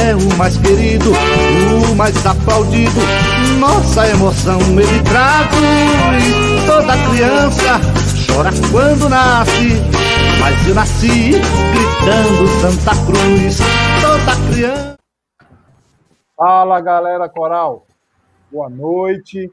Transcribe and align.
é 0.00 0.14
o 0.14 0.38
mais 0.38 0.56
querido, 0.56 1.10
o 1.90 1.94
mais 1.94 2.24
aplaudido. 2.24 3.00
Nossa 3.58 4.08
emoção 4.08 4.58
ele 4.60 5.02
traduz. 5.02 6.64
Toda 6.66 6.94
criança 7.10 7.80
chora 8.26 8.50
quando 8.70 9.08
nasce, 9.08 9.80
mas 10.40 10.68
eu 10.68 10.74
nasci 10.74 11.32
gritando 11.32 12.48
Santa 12.60 12.92
Cruz. 13.04 13.58
Toda 14.00 14.52
criança. 14.52 14.96
Fala 16.36 16.80
galera 16.80 17.28
coral, 17.28 17.86
boa 18.50 18.70
noite. 18.70 19.52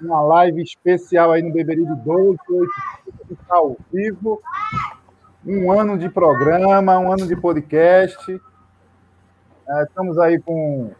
Uma 0.00 0.22
live 0.22 0.62
especial 0.62 1.32
aí 1.32 1.42
no 1.42 1.52
Beberibe 1.52 1.94
12, 2.04 2.38
está 3.30 3.56
ao 3.56 3.76
vivo. 3.92 4.40
Um 5.46 5.72
ano 5.72 5.96
de 5.96 6.08
programa, 6.10 6.98
um 6.98 7.12
ano 7.12 7.26
de 7.26 7.36
podcast. 7.36 8.40
É, 9.72 9.84
estamos 9.84 10.18
aí 10.18 10.40
com 10.40 10.92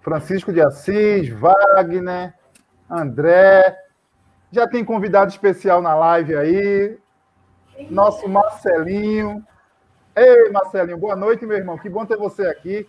Francisco 0.00 0.52
de 0.52 0.60
Assis, 0.60 1.28
Wagner, 1.28 2.32
André. 2.88 3.76
Já 4.52 4.68
tem 4.68 4.84
convidado 4.84 5.32
especial 5.32 5.82
na 5.82 5.92
live 5.96 6.36
aí. 6.36 6.96
Nosso 7.90 8.28
Marcelinho. 8.28 9.44
Ei, 10.14 10.50
Marcelinho, 10.52 10.98
boa 10.98 11.16
noite, 11.16 11.44
meu 11.44 11.56
irmão. 11.56 11.76
Que 11.76 11.88
bom 11.88 12.06
ter 12.06 12.16
você 12.16 12.46
aqui. 12.46 12.88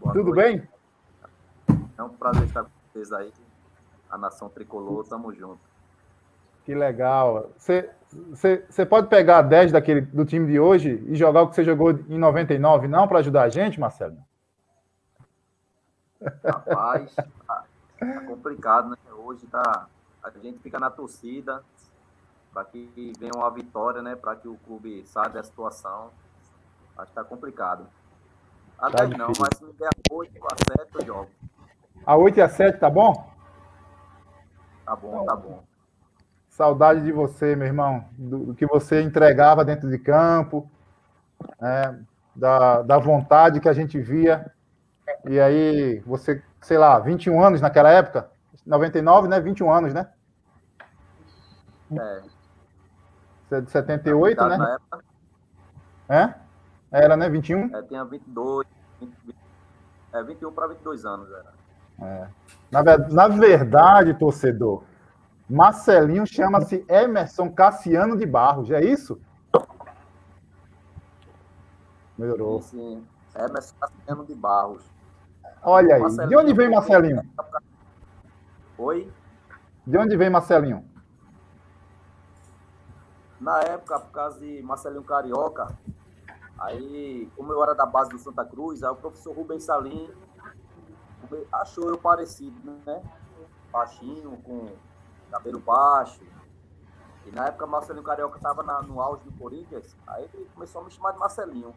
Boa 0.00 0.12
Tudo 0.12 0.34
noite. 0.34 0.58
bem? 0.58 0.68
É 1.96 2.02
um 2.02 2.08
prazer 2.08 2.46
estar 2.46 2.64
com 2.64 2.70
vocês 2.92 3.12
aí. 3.12 3.32
A 4.10 4.18
nação 4.18 4.48
tricolor, 4.48 5.06
tamo 5.06 5.32
junto. 5.32 5.60
Que 6.64 6.74
legal. 6.74 7.48
Você, 7.56 7.88
você, 8.10 8.86
pode 8.86 9.08
pegar 9.08 9.42
10 9.42 9.72
daquele, 9.72 10.00
do 10.00 10.24
time 10.24 10.46
de 10.50 10.58
hoje 10.58 11.04
e 11.06 11.14
jogar 11.14 11.42
o 11.42 11.48
que 11.48 11.54
você 11.54 11.64
jogou 11.64 11.90
em 11.90 12.18
99, 12.18 12.88
não, 12.88 13.06
para 13.06 13.18
ajudar 13.18 13.42
a 13.42 13.48
gente, 13.48 13.78
Marcelo? 13.78 14.16
Rapaz, 16.44 17.14
tá, 17.14 17.64
tá 17.98 18.20
complicado, 18.26 18.90
né? 18.90 18.96
Hoje 19.12 19.46
tá, 19.46 19.86
a 20.22 20.30
gente 20.30 20.58
fica 20.60 20.80
na 20.80 20.90
torcida 20.90 21.62
para 22.52 22.64
que 22.64 23.12
venha 23.18 23.32
uma 23.36 23.50
vitória, 23.50 24.00
né? 24.00 24.16
Para 24.16 24.34
que 24.36 24.48
o 24.48 24.56
clube 24.66 25.04
saia 25.06 25.28
da 25.28 25.42
situação. 25.42 26.10
Acho 26.96 27.08
que 27.08 27.14
tá 27.14 27.22
complicado. 27.22 27.86
A 28.78 28.90
Tá 28.90 29.04
10 29.04 29.18
não, 29.18 29.32
mas 29.38 29.58
se 29.58 29.64
me 29.64 29.72
der 29.74 29.88
a 29.88 30.14
8 30.14 30.32
a 30.44 30.56
7, 30.78 30.90
eu 30.94 31.06
jogo. 31.06 31.30
A 32.06 32.16
8 32.16 32.38
e 32.38 32.42
a 32.42 32.48
7, 32.48 32.78
tá 32.78 32.88
bom? 32.88 33.30
Tá 34.84 34.96
bom, 34.96 35.24
tá 35.26 35.36
bom. 35.36 35.67
Saudade 36.58 37.02
de 37.02 37.12
você, 37.12 37.54
meu 37.54 37.68
irmão, 37.68 38.04
do, 38.18 38.46
do 38.46 38.54
que 38.54 38.66
você 38.66 39.00
entregava 39.00 39.64
dentro 39.64 39.88
de 39.88 39.96
campo, 39.96 40.68
né, 41.60 41.96
da, 42.34 42.82
da 42.82 42.98
vontade 42.98 43.60
que 43.60 43.68
a 43.68 43.72
gente 43.72 44.00
via. 44.00 44.50
E 45.24 45.38
aí, 45.38 46.00
você, 46.00 46.42
sei 46.60 46.76
lá, 46.76 46.98
21 46.98 47.40
anos 47.40 47.60
naquela 47.60 47.90
época? 47.92 48.28
99, 48.66 49.28
né? 49.28 49.40
21 49.40 49.70
anos, 49.72 49.94
né? 49.94 50.08
É, 51.92 52.22
Você 53.48 53.54
é 53.54 53.60
de 53.60 53.70
78, 53.70 54.32
idade 54.32 54.50
né? 54.50 54.56
Na 54.58 54.74
época, 54.74 55.04
É? 56.08 56.34
Era, 56.90 57.16
né? 57.16 57.30
21? 57.30 57.76
é, 57.76 57.82
tinha 57.82 58.04
22, 58.04 58.66
20, 59.00 59.14
é, 60.12 60.22
21 60.24 60.52
para 60.52 60.66
22 60.66 61.04
anos. 61.04 61.28
Era. 61.30 62.28
Na, 62.72 62.82
ver- 62.82 63.08
na 63.10 63.28
verdade, 63.28 64.12
torcedor, 64.14 64.82
Marcelinho 65.48 66.26
chama-se 66.26 66.84
Emerson 66.88 67.50
Cassiano 67.50 68.16
de 68.16 68.26
Barros, 68.26 68.70
é 68.70 68.84
isso? 68.84 69.18
Melhorou. 72.18 72.60
Sim, 72.60 73.06
Emerson 73.34 73.74
Cassiano 73.80 74.26
de 74.26 74.34
Barros. 74.34 74.82
Olha 75.62 75.94
aí. 75.94 76.02
Marcelinho, 76.02 76.28
De 76.28 76.36
onde 76.36 76.52
vem 76.52 76.70
Marcelinho? 76.70 77.22
Oi? 78.76 79.10
De 79.86 79.96
onde 79.96 80.16
vem 80.16 80.28
Marcelinho? 80.28 80.84
Na 83.40 83.60
época, 83.60 84.00
por 84.00 84.10
causa 84.10 84.38
de 84.40 84.60
Marcelinho 84.62 85.02
Carioca, 85.04 85.68
aí, 86.58 87.30
como 87.36 87.52
eu 87.52 87.62
era 87.62 87.72
da 87.74 87.86
base 87.86 88.10
do 88.10 88.18
Santa 88.18 88.44
Cruz, 88.44 88.82
aí 88.82 88.90
o 88.90 88.96
professor 88.96 89.34
Rubens 89.34 89.64
Salim 89.64 90.10
achou 91.52 91.88
eu 91.88 91.96
parecido, 91.96 92.54
né? 92.84 93.02
Baixinho, 93.72 94.36
com 94.42 94.68
cabelo 95.30 95.58
baixo. 95.60 96.20
E 97.26 97.30
na 97.30 97.48
época, 97.48 97.66
Marcelinho 97.66 98.04
Carioca 98.04 98.36
estava 98.36 98.62
no 98.82 99.00
auge 99.00 99.22
do 99.24 99.32
Corinthians, 99.32 99.94
aí 100.06 100.28
ele 100.32 100.48
começou 100.54 100.80
a 100.80 100.84
me 100.84 100.90
chamar 100.90 101.12
de 101.12 101.18
Marcelinho. 101.18 101.74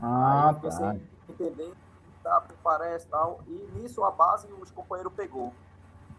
Ah, 0.00 0.44
aí 0.44 0.48
eu 0.50 0.54
fiquei 0.54 0.70
tá. 0.70 0.76
sem 0.76 1.02
entender, 1.28 1.72
tá, 2.22 2.44
parece 2.62 3.08
tal. 3.08 3.40
E 3.48 3.68
nisso 3.74 4.04
a 4.04 4.10
base 4.10 4.46
os 4.60 4.70
companheiros 4.70 5.12
pegou. 5.14 5.52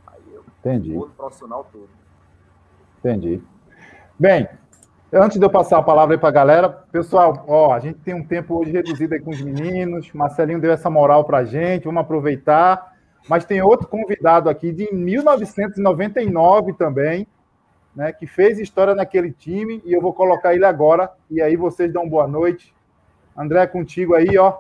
Aí 0.08 0.22
eu 0.34 0.44
Entendi, 0.60 0.94
no 0.94 1.10
profissional 1.10 1.66
todo. 1.72 1.90
entendi. 3.00 3.42
Bem, 4.20 4.50
antes 5.14 5.38
de 5.38 5.46
eu 5.46 5.50
passar 5.50 5.78
a 5.78 5.84
palavra 5.84 6.16
aí 6.16 6.20
para 6.20 6.30
a 6.30 6.32
galera, 6.32 6.70
pessoal, 6.70 7.46
ó, 7.48 7.74
a 7.74 7.80
gente 7.80 8.00
tem 8.00 8.14
um 8.14 8.26
tempo 8.26 8.56
hoje 8.56 8.72
reduzido 8.72 9.14
aí 9.14 9.22
com 9.22 9.30
os 9.30 9.42
meninos. 9.42 10.12
Marcelinho 10.12 10.60
deu 10.60 10.72
essa 10.72 10.90
moral 10.90 11.24
para 11.24 11.40
a 11.40 11.46
gente, 11.46 11.86
vamos 11.86 12.02
aproveitar. 12.02 12.97
Mas 13.28 13.46
tem 13.46 13.62
outro 13.62 13.88
convidado 13.88 14.50
aqui 14.50 14.72
de 14.72 14.94
1999 14.94 16.74
também, 16.74 17.28
né, 17.96 18.12
que 18.12 18.28
fez 18.28 18.60
história 18.60 18.94
naquele 18.94 19.32
time 19.32 19.82
e 19.86 19.94
eu 19.94 20.02
vou 20.02 20.14
colocar 20.14 20.54
ele 20.54 20.66
agora. 20.66 21.12
E 21.30 21.42
aí 21.42 21.56
vocês 21.56 21.92
dão 21.92 22.08
boa 22.08 22.28
noite. 22.28 22.76
André, 23.36 23.68
contigo 23.68 24.16
aí, 24.16 24.38
ó. 24.38 24.60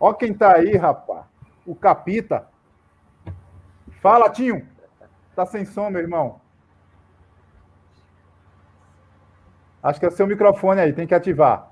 Ó 0.00 0.12
quem 0.12 0.34
tá 0.34 0.56
aí, 0.56 0.76
rapaz. 0.76 1.24
O 1.66 1.74
Capita. 1.74 2.46
Fala, 4.00 4.30
Tinho. 4.30 4.66
Tá 5.34 5.46
sem 5.46 5.64
som, 5.64 5.88
meu 5.90 6.00
irmão. 6.00 6.40
Acho 9.82 10.00
que 10.00 10.06
é 10.06 10.08
o 10.08 10.12
seu 10.12 10.26
microfone 10.26 10.80
aí, 10.80 10.92
tem 10.92 11.06
que 11.06 11.14
ativar. 11.14 11.70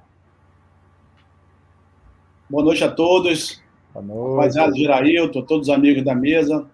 Boa 2.49 2.63
noite 2.63 2.85
a 2.85 2.91
todos. 2.91 3.61
Boa 3.97 4.03
noite. 4.03 4.37
Rapaziada 4.37 4.73
de 4.73 4.83
Irailton, 4.83 5.43
todos 5.43 5.69
os 5.69 5.75
amigos 5.75 6.05
da 6.05 6.15
mesa, 6.15 6.67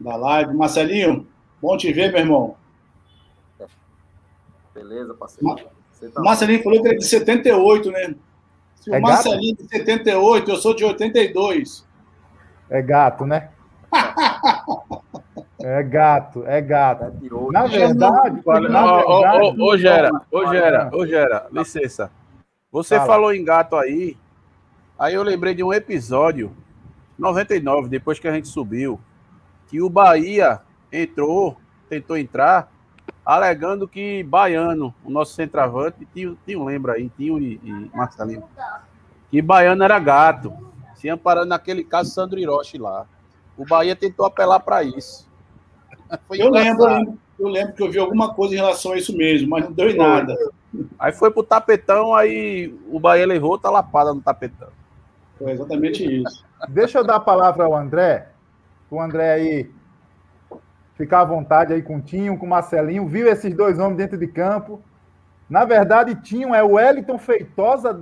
da 0.00 0.16
live. 0.16 0.54
Marcelinho, 0.54 1.26
bom 1.60 1.76
te 1.76 1.92
ver, 1.92 2.10
meu 2.10 2.20
irmão. 2.20 2.56
Beleza, 4.74 5.12
parceiro? 5.14 5.54
O 6.00 6.10
tá 6.10 6.20
Marcelinho 6.22 6.62
falou 6.62 6.80
que 6.80 6.88
ele 6.88 6.94
é 6.94 6.98
de 6.98 7.04
78, 7.04 7.90
né? 7.90 8.14
Se 8.76 8.90
o 8.90 8.94
É 8.94 9.00
gato? 9.00 9.10
Marcelinho 9.10 9.56
é 9.58 9.62
de 9.62 9.68
78, 9.68 10.50
eu 10.50 10.56
sou 10.56 10.74
de 10.74 10.84
82. 10.84 11.86
É 12.70 12.82
gato, 12.82 13.26
né? 13.26 13.50
É 15.60 15.82
gato, 15.82 16.44
é 16.46 16.60
gato. 16.60 17.02
Né, 17.02 17.12
tirou. 17.20 17.50
Na 17.50 17.66
verdade, 17.66 18.40
ó, 18.46 18.60
verdade, 18.60 19.60
Ô, 19.60 19.76
Gera, 19.76 20.10
ô, 20.30 20.46
Gera, 20.46 20.90
ô, 20.94 21.04
Gera, 21.04 21.48
licença. 21.50 22.12
Você 22.70 22.94
Fala. 22.94 23.06
falou 23.08 23.34
em 23.34 23.44
gato 23.44 23.74
aí, 23.74 24.16
aí 24.98 25.14
eu 25.14 25.22
lembrei 25.22 25.54
de 25.54 25.62
um 25.62 25.72
episódio, 25.72 26.54
99, 27.18 27.88
depois 27.88 28.18
que 28.18 28.28
a 28.28 28.32
gente 28.32 28.48
subiu, 28.48 29.00
que 29.68 29.80
o 29.80 29.88
Bahia 29.88 30.60
entrou, 30.92 31.56
tentou 31.88 32.16
entrar, 32.16 32.72
alegando 33.24 33.86
que 33.86 34.22
Baiano, 34.22 34.94
o 35.04 35.10
nosso 35.10 35.34
centroavante, 35.34 36.06
tinha, 36.14 36.34
tinha 36.46 36.64
lembra 36.64 36.94
aí, 36.94 37.10
tinha 37.16 37.38
e, 37.38 37.60
e 37.62 37.90
Marcelinho, 37.94 38.44
que 39.30 39.42
Baiano 39.42 39.84
era 39.84 39.98
gato, 39.98 40.52
se 40.94 41.08
amparando 41.08 41.48
naquele 41.48 41.84
caso 41.84 42.10
Sandro 42.10 42.38
Hiroshi 42.38 42.78
lá. 42.78 43.06
O 43.56 43.66
Bahia 43.66 43.94
tentou 43.94 44.24
apelar 44.24 44.60
para 44.60 44.82
isso. 44.82 45.28
eu 46.30 46.50
lembro, 46.50 47.18
eu 47.38 47.48
lembro 47.48 47.74
que 47.74 47.82
eu 47.82 47.90
vi 47.90 47.98
alguma 47.98 48.32
coisa 48.32 48.54
em 48.54 48.58
relação 48.58 48.92
a 48.92 48.98
isso 48.98 49.16
mesmo, 49.16 49.50
mas 49.50 49.64
não 49.64 49.72
deu 49.72 49.90
em 49.90 49.96
nada. 49.96 50.34
Aí 50.98 51.12
foi 51.12 51.30
pro 51.30 51.42
tapetão, 51.42 52.14
aí 52.14 52.74
o 52.90 52.98
Bahia 52.98 53.26
levou 53.26 53.50
outra 53.50 53.70
lapada 53.70 54.12
no 54.12 54.20
tapetão. 54.20 54.68
Foi 55.38 55.52
exatamente 55.52 56.22
isso. 56.22 56.44
Deixa 56.68 56.98
eu 56.98 57.04
dar 57.04 57.16
a 57.16 57.20
palavra 57.20 57.64
ao 57.64 57.74
André. 57.74 58.28
O 58.90 59.00
André 59.00 59.32
aí 59.32 59.70
ficar 60.96 61.20
à 61.20 61.24
vontade 61.24 61.72
aí 61.72 61.80
com 61.80 61.98
o 61.98 62.02
Tinho, 62.02 62.36
com 62.36 62.44
o 62.44 62.48
Marcelinho. 62.48 63.06
Viu 63.06 63.28
esses 63.28 63.54
dois 63.54 63.78
homens 63.78 63.98
dentro 63.98 64.18
de 64.18 64.26
campo. 64.26 64.82
Na 65.48 65.64
verdade, 65.64 66.16
Tinho 66.16 66.54
é 66.54 66.62
o 66.62 66.72
Wellington 66.72 67.18
Feitosa 67.18 68.00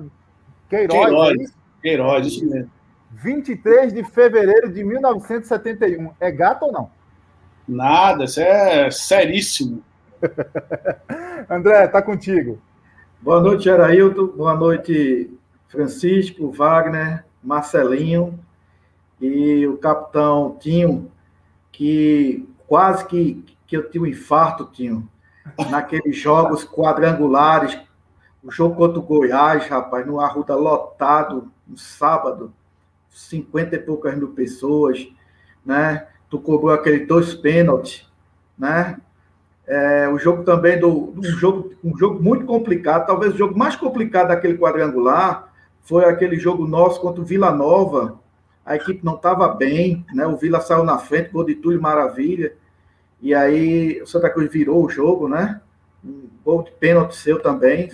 Queiroz. 0.69 0.99
Queiroz, 0.99 1.39
é 1.39 1.43
isso? 1.43 1.55
Queiroz, 1.83 2.27
isso 2.27 2.47
mesmo. 2.49 2.71
23 3.13 3.93
de 3.93 4.03
fevereiro 4.03 4.73
de 4.73 4.83
1971. 4.83 6.11
É 6.19 6.31
gato 6.31 6.65
ou 6.65 6.73
não? 6.73 6.91
Nada, 7.69 8.25
isso 8.25 8.41
é 8.41 8.91
seríssimo. 8.91 9.83
André, 11.49 11.87
tá 11.89 12.01
contigo. 12.01 12.59
Boa 13.21 13.41
noite, 13.41 13.65
Geraildo. 13.65 14.35
Boa 14.37 14.55
noite, 14.55 15.31
Francisco, 15.69 16.51
Wagner, 16.51 17.26
Marcelinho 17.47 18.39
e 19.21 19.67
o 19.67 19.79
capitão 19.79 20.57
Tinho, 20.59 21.11
que 21.71 22.49
quase 22.67 23.07
que, 23.07 23.45
que 23.67 23.77
eu 23.77 23.89
tive 23.89 24.05
um 24.05 24.09
infarto, 24.09 24.69
Tinho, 24.73 25.09
naqueles 25.71 26.19
jogos 26.19 26.65
quadrangulares. 26.65 27.79
O 28.43 28.51
jogo 28.51 28.77
contra 28.77 28.99
o 28.99 29.03
Goiás, 29.03 29.67
rapaz, 29.69 30.07
no 30.07 30.21
Arruda 30.21 30.55
lotado, 30.55 31.51
no 31.67 31.79
sábado, 31.79 32.53
50 33.11 33.77
e 33.77 33.79
poucas 33.79 34.17
mil 34.17 34.29
pessoas, 34.29 35.09
né? 35.65 36.07
Tu 36.29 36.39
cobrou 36.41 36.73
aquele 36.73 37.07
dois 37.07 37.35
pênaltis, 37.35 38.07
né? 38.59 38.99
É, 39.67 40.09
o 40.09 40.19
jogo 40.19 40.45
também 40.45 40.79
do 40.79 41.13
um 41.17 41.23
jogo, 41.23 41.75
um 41.83 41.97
jogo 41.97 42.23
muito 42.23 42.45
complicado, 42.45 43.07
talvez 43.07 43.35
o 43.35 43.39
jogo 43.39 43.59
mais 43.59 43.75
complicado 43.75 44.29
daquele 44.29 44.57
quadrangular 44.57 45.46
foi 45.87 46.05
aquele 46.05 46.39
jogo 46.39 46.67
nosso 46.67 47.01
contra 47.01 47.23
o 47.23 47.25
Vila 47.25 47.51
Nova. 47.51 48.19
A 48.65 48.77
equipe 48.77 49.05
não 49.05 49.15
estava 49.15 49.49
bem, 49.49 50.05
né? 50.13 50.27
O 50.27 50.37
Vila 50.37 50.61
saiu 50.61 50.85
na 50.85 50.99
frente, 50.99 51.31
gol 51.31 51.45
de 51.45 51.55
Túlio 51.55 51.81
Maravilha. 51.81 52.53
E 53.23 53.35
aí 53.35 54.03
o 54.03 54.07
Santa 54.07 54.29
Cruz 54.29 54.53
virou 54.53 54.85
o 54.85 54.91
jogo, 54.91 55.29
né? 55.29 55.61
Um 56.05 56.29
gol 56.45 56.63
de 56.63 56.73
pênalti 56.73 57.17
seu 57.17 57.41
também. 57.41 57.91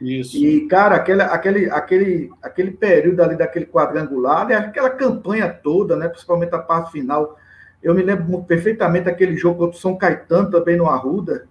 Isso. 0.00 0.36
E, 0.36 0.66
cara, 0.66 0.96
aquele, 0.96 1.22
aquele, 1.22 1.70
aquele, 1.70 2.30
aquele 2.42 2.70
período 2.72 3.22
ali 3.22 3.36
daquele 3.36 3.66
quadrangular, 3.66 4.50
aquela 4.50 4.90
campanha 4.90 5.48
toda, 5.48 5.96
né? 5.96 6.08
Principalmente 6.08 6.54
a 6.54 6.58
parte 6.58 6.92
final 6.92 7.38
eu 7.82 7.94
me 7.94 8.02
lembro 8.02 8.42
perfeitamente 8.42 9.06
daquele 9.06 9.36
jogo 9.36 9.58
contra 9.58 9.76
o 9.76 9.80
São 9.80 9.96
Caetano, 9.96 10.50
também 10.50 10.76
no 10.76 10.86
Arruda. 10.86 11.46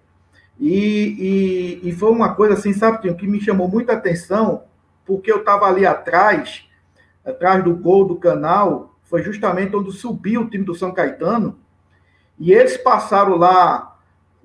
E, 0.60 1.80
e, 1.82 1.90
e 1.90 1.92
foi 1.94 2.12
uma 2.12 2.36
coisa 2.36 2.54
assim, 2.54 2.74
sabe, 2.74 3.14
que 3.16 3.28
me 3.28 3.42
chamou 3.42 3.68
muita 3.68 3.94
atenção, 3.94 4.64
porque 5.10 5.32
eu 5.32 5.40
estava 5.40 5.66
ali 5.66 5.88
atrás, 5.88 6.70
atrás 7.26 7.64
do 7.64 7.76
gol 7.76 8.06
do 8.06 8.16
canal, 8.16 8.96
foi 9.06 9.24
justamente 9.24 9.76
onde 9.76 9.92
subiu 9.92 10.42
o 10.42 10.50
time 10.50 10.64
do 10.64 10.76
São 10.76 10.94
Caetano. 10.94 11.58
E 12.38 12.54
eles 12.54 12.78
passaram 12.78 13.36
lá 13.36 13.98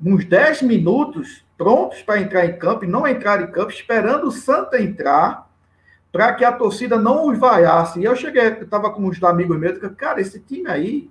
uns 0.03 0.25
10 0.25 0.63
minutos 0.63 1.45
prontos 1.59 2.01
para 2.01 2.19
entrar 2.19 2.47
em 2.47 2.59
campo, 2.59 2.85
e 2.85 2.89
não 2.89 3.07
entraram 3.07 3.45
em 3.45 3.51
campo, 3.51 3.71
esperando 3.71 4.29
o 4.29 4.33
Santa 4.33 4.81
entrar, 4.81 5.51
para 6.11 6.33
que 6.33 6.47
a 6.47 6.53
torcida 6.53 6.97
não 6.97 7.29
os 7.29 7.39
vaiasse. 7.39 8.01
E 8.01 8.05
eu 8.05 8.17
cheguei, 8.17 8.45
estava 8.45 8.91
com 8.91 9.03
uns 9.03 9.23
amigos 9.23 9.59
meus, 9.59 9.79
cara, 9.97 10.19
esse 10.19 10.41
time 10.41 10.67
aí 10.67 11.11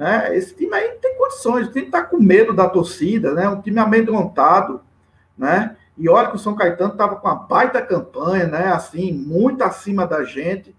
né? 0.00 0.34
Esse 0.34 0.54
time 0.54 0.74
aí 0.74 0.92
não 0.92 0.98
tem 0.98 1.14
condições, 1.14 1.68
o 1.68 1.72
time 1.72 1.84
está 1.84 2.02
com 2.02 2.18
medo 2.18 2.54
da 2.54 2.66
torcida, 2.66 3.34
né? 3.34 3.46
um 3.50 3.60
time 3.60 3.78
amedrontado. 3.78 4.80
Né? 5.36 5.76
E 6.00 6.08
olha 6.08 6.30
que 6.30 6.36
o 6.36 6.38
São 6.38 6.54
Caetano 6.54 6.92
estava 6.92 7.16
com 7.16 7.28
uma 7.28 7.34
baita 7.34 7.82
campanha, 7.82 8.46
né? 8.46 8.68
assim, 8.68 9.12
muito 9.12 9.62
acima 9.62 10.06
da 10.06 10.24
gente. 10.24 10.74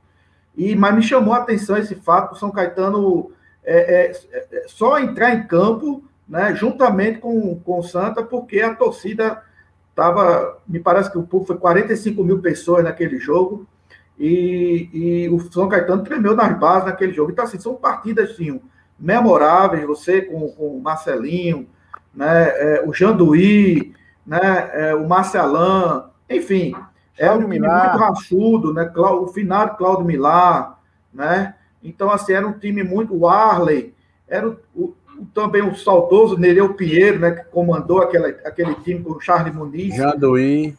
E, 0.57 0.75
mas 0.75 0.95
me 0.95 1.03
chamou 1.03 1.35
a 1.35 1.37
atenção 1.37 1.77
esse 1.77 1.93
fato 1.93 2.33
o 2.33 2.35
São 2.35 2.49
Caetano 2.49 3.31
é, 3.63 4.07
é, 4.07 4.11
é, 4.33 4.63
só 4.67 4.99
entrar 4.99 5.35
em 5.35 5.45
campo 5.45 6.03
né, 6.27 6.55
juntamente 6.55 7.19
com, 7.19 7.59
com 7.59 7.79
o 7.79 7.83
Santa, 7.83 8.23
porque 8.23 8.61
a 8.61 8.73
torcida 8.73 9.43
estava, 9.91 10.57
me 10.67 10.79
parece 10.79 11.11
que 11.11 11.19
o 11.19 11.23
público 11.23 11.53
foi 11.53 11.57
45 11.57 12.23
mil 12.23 12.39
pessoas 12.39 12.83
naquele 12.83 13.19
jogo, 13.19 13.67
e, 14.17 14.89
e 14.91 15.29
o 15.29 15.39
São 15.51 15.69
Caetano 15.69 16.03
tremeu 16.03 16.35
nas 16.35 16.57
bases 16.57 16.85
naquele 16.85 17.13
jogo. 17.13 17.31
Então, 17.31 17.45
assim, 17.45 17.59
são 17.59 17.75
partidas, 17.75 18.31
assim, 18.31 18.59
memoráveis, 18.99 19.85
você 19.85 20.21
com, 20.21 20.47
com 20.49 20.77
o 20.77 20.81
Marcelinho, 20.81 21.67
né, 22.13 22.47
é, 22.47 22.83
o 22.87 22.91
Janduí, 22.91 23.93
né, 24.25 24.69
é, 24.73 24.95
o 24.95 25.07
Marcelan, 25.07 26.09
enfim, 26.29 26.73
é 27.17 27.31
um 27.31 27.39
time 27.39 27.59
Milar. 27.59 27.89
muito 27.89 28.03
raçudo, 28.03 28.73
né, 28.73 28.91
o 28.95 29.27
finado 29.27 29.77
Cláudio 29.77 30.05
Milar, 30.05 30.79
né, 31.13 31.55
então, 31.83 32.11
assim, 32.11 32.33
era 32.33 32.47
um 32.47 32.53
time 32.53 32.83
muito, 32.83 33.15
o 33.15 33.27
Arley, 33.27 33.93
era 34.27 34.47
o, 34.47 34.57
o, 34.75 34.93
também 35.33 35.61
o 35.61 35.75
saudoso 35.75 36.37
Nereu 36.37 36.73
Pinheiro, 36.73 37.19
né, 37.19 37.31
que 37.31 37.43
comandou 37.45 38.01
aquela, 38.01 38.27
aquele 38.27 38.75
time 38.75 39.03
com 39.03 39.13
o 39.13 39.19
Charles 39.19 39.53
Muniz. 39.53 39.95
Janduí. 39.95 40.75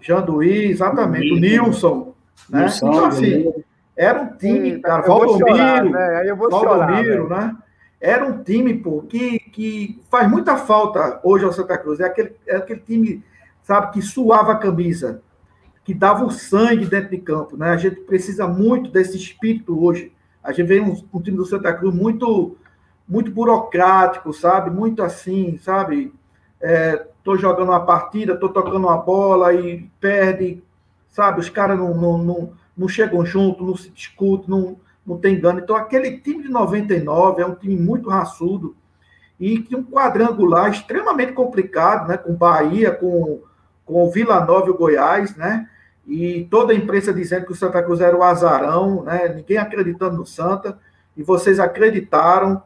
Janduí, 0.00 0.66
exatamente, 0.66 1.32
o 1.32 1.36
Nilson, 1.36 2.14
né, 2.48 2.60
Nilson, 2.60 2.88
então, 2.88 3.06
assim, 3.06 3.52
era 3.96 4.20
um 4.20 4.36
time, 4.36 4.78
cara, 4.80 5.02
Valdomiro, 5.02 5.90
né? 5.90 6.34
Valdomiro, 6.34 7.28
né? 7.30 7.56
Era 7.98 8.26
um 8.26 8.42
time, 8.42 8.74
pô, 8.74 9.02
que, 9.02 9.40
que 9.56 9.98
faz 10.10 10.30
muita 10.30 10.58
falta 10.58 11.18
hoje 11.24 11.46
ao 11.46 11.50
Santa 11.50 11.78
Cruz. 11.78 11.98
É 11.98 12.04
aquele, 12.04 12.36
é 12.46 12.56
aquele 12.56 12.80
time, 12.80 13.24
sabe, 13.62 13.90
que 13.90 14.02
suava 14.02 14.52
a 14.52 14.58
camisa, 14.58 15.22
que 15.82 15.94
dava 15.94 16.26
o 16.26 16.30
sangue 16.30 16.84
dentro 16.84 17.08
de 17.08 17.16
campo, 17.16 17.56
né? 17.56 17.70
A 17.70 17.76
gente 17.78 17.96
precisa 18.02 18.46
muito 18.46 18.90
desse 18.90 19.16
espírito 19.16 19.82
hoje. 19.82 20.12
A 20.44 20.52
gente 20.52 20.66
vê 20.66 20.78
um, 20.78 21.02
um 21.10 21.22
time 21.22 21.38
do 21.38 21.46
Santa 21.46 21.72
Cruz 21.72 21.94
muito, 21.94 22.58
muito 23.08 23.30
burocrático, 23.30 24.30
sabe? 24.30 24.68
Muito 24.68 25.02
assim, 25.02 25.56
sabe? 25.56 26.12
É, 26.60 27.06
tô 27.24 27.38
jogando 27.38 27.70
uma 27.70 27.80
partida, 27.80 28.36
tô 28.36 28.50
tocando 28.50 28.86
uma 28.86 28.98
bola 28.98 29.54
e 29.54 29.90
perde, 29.98 30.62
sabe? 31.08 31.40
Os 31.40 31.48
caras 31.48 31.78
não, 31.78 31.94
não, 31.94 32.18
não 32.18 32.52
não 32.76 32.88
chegam 32.88 33.24
junto, 33.24 33.64
não 33.64 33.74
se 33.74 33.88
discutem, 33.88 34.50
não, 34.50 34.76
não 35.06 35.16
tem 35.16 35.34
engano. 35.34 35.60
Então, 35.60 35.74
aquele 35.74 36.18
time 36.18 36.42
de 36.42 36.50
99 36.50 37.40
é 37.40 37.46
um 37.46 37.54
time 37.54 37.74
muito 37.74 38.10
raçudo 38.10 38.76
e 39.38 39.58
que 39.58 39.76
um 39.76 39.84
quadrangular 39.84 40.70
extremamente 40.70 41.32
complicado, 41.32 42.08
né? 42.08 42.16
Com 42.16 42.34
Bahia, 42.34 42.90
com, 42.90 43.42
com 43.84 44.10
Vila 44.10 44.44
Nova 44.44 44.68
e 44.68 44.70
o 44.70 44.76
Goiás, 44.76 45.36
né? 45.36 45.68
E 46.06 46.46
toda 46.50 46.72
a 46.72 46.76
imprensa 46.76 47.12
dizendo 47.12 47.46
que 47.46 47.52
o 47.52 47.56
Santa 47.56 47.82
Cruz 47.82 48.00
era 48.00 48.16
o 48.16 48.22
azarão, 48.22 49.02
né? 49.02 49.28
Ninguém 49.28 49.58
acreditando 49.58 50.16
no 50.16 50.26
Santa, 50.26 50.78
e 51.16 51.22
vocês 51.22 51.58
acreditaram, 51.60 52.62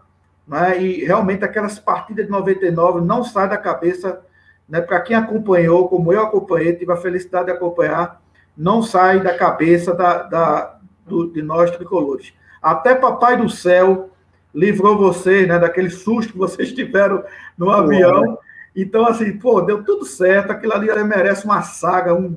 né? 0.47 0.81
E 0.81 1.05
realmente 1.05 1.45
aquelas 1.45 1.79
partidas 1.79 2.27
de 2.27 2.31
99 2.31 3.01
não 3.01 3.25
saem 3.25 3.49
da 3.49 3.57
cabeça, 3.57 4.21
né? 4.69 4.81
Para 4.81 5.01
quem 5.01 5.17
acompanhou, 5.17 5.89
como 5.89 6.13
eu 6.13 6.23
acompanhei, 6.23 6.75
tive 6.75 6.93
a 6.93 6.97
felicidade 6.97 7.47
de 7.47 7.53
acompanhar, 7.53 8.21
não 8.57 8.83
sai 8.83 9.21
da 9.21 9.37
cabeça 9.37 9.95
da, 9.95 10.23
da 10.23 10.79
do, 11.07 11.33
de 11.33 11.43
nós 11.43 11.71
tricolores. 11.71 12.33
Até 12.63 12.95
Papai 12.95 13.37
do 13.37 13.49
Céu 13.49 14.10
livrou 14.55 14.99
vocês 14.99 15.47
né, 15.47 15.59
daquele 15.59 15.91
susto 15.91 16.33
que 16.33 16.39
vocês 16.39 16.73
tiveram 16.75 17.25
no 17.57 17.67
pô, 17.67 17.73
avião. 17.73 18.23
Né? 18.23 18.37
Então, 18.77 19.07
assim, 19.07 19.37
pô, 19.37 19.61
deu 19.61 19.83
tudo 19.85 20.05
certo. 20.05 20.51
Aquilo 20.51 20.73
ali 20.73 20.89
merece 21.05 21.45
uma 21.45 21.63
saga, 21.63 22.15
um, 22.15 22.37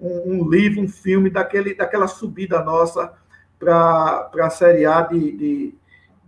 um, 0.00 0.32
um 0.32 0.48
livro, 0.48 0.82
um 0.82 0.88
filme 0.88 1.30
daquele, 1.30 1.74
daquela 1.74 2.06
subida 2.06 2.62
nossa 2.62 3.12
para 3.58 4.30
a 4.40 4.50
Série 4.50 4.86
A 4.86 5.02
de, 5.02 5.32
de, 5.32 5.74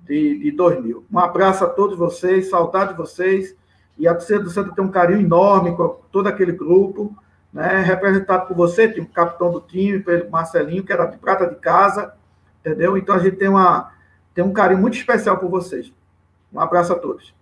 de, 0.07 0.39
de 0.39 0.50
2000. 0.50 1.05
Um 1.11 1.19
abraço 1.19 1.65
a 1.65 1.69
todos 1.69 1.97
vocês, 1.97 2.50
saudade 2.50 2.93
de 2.93 2.99
vocês. 2.99 3.55
E 3.99 4.09
a 4.09 4.15
torcida 4.15 4.41
do 4.41 4.50
Santa 4.50 4.75
tem 4.75 4.85
um 4.85 4.91
carinho 4.91 5.21
enorme 5.21 5.77
com 5.77 6.00
todo 6.11 6.27
aquele 6.27 6.53
grupo 6.53 7.15
né, 7.53 7.83
representado 7.83 8.47
por 8.47 8.57
você, 8.57 8.87
o 8.87 9.07
capitão 9.07 9.50
do 9.50 9.61
time, 9.61 9.99
pelo 10.00 10.31
Marcelinho, 10.31 10.85
que 10.85 10.93
era 10.93 11.07
de 11.07 11.19
prata 11.19 11.47
de 11.47 11.57
casa, 11.57 12.15
entendeu? 12.61 12.97
Então 12.97 13.15
a 13.15 13.19
gente 13.19 13.37
tem, 13.37 13.49
uma, 13.49 13.93
tem 14.35 14.45
um 14.45 14.53
carinho 14.53 14.81
muito 14.81 14.97
especial 14.97 15.39
por 15.39 15.49
vocês. 15.49 15.93
Um 16.53 16.61
abraço 16.61 16.93
a 16.93 16.99
todos. 16.99 17.33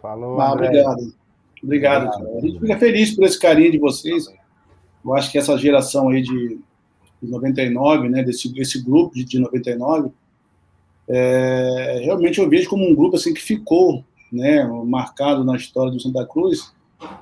Falou. 0.00 0.40
Ah, 0.40 0.52
obrigado. 0.52 1.12
Obrigado. 1.62 2.06
obrigado. 2.06 2.36
A 2.36 2.40
gente 2.40 2.60
fica 2.60 2.78
feliz 2.78 3.14
por 3.14 3.24
esse 3.24 3.38
carinho 3.38 3.72
de 3.72 3.78
vocês. 3.78 4.26
Eu 5.04 5.14
acho 5.14 5.30
que 5.30 5.38
essa 5.38 5.56
geração 5.58 6.08
aí 6.08 6.22
de, 6.22 6.58
de 7.22 7.30
99, 7.30 8.08
né, 8.08 8.22
desse 8.22 8.52
esse 8.58 8.82
grupo 8.82 9.14
de, 9.14 9.24
de 9.24 9.38
99, 9.38 10.10
é, 11.08 12.00
realmente 12.04 12.38
eu 12.38 12.48
vejo 12.48 12.68
como 12.68 12.88
um 12.88 12.94
grupo 12.94 13.16
assim 13.16 13.34
que 13.34 13.42
ficou 13.42 14.04
né, 14.32 14.64
marcado 14.84 15.44
na 15.44 15.56
história 15.56 15.90
do 15.90 16.00
Santa 16.00 16.24
Cruz, 16.26 16.72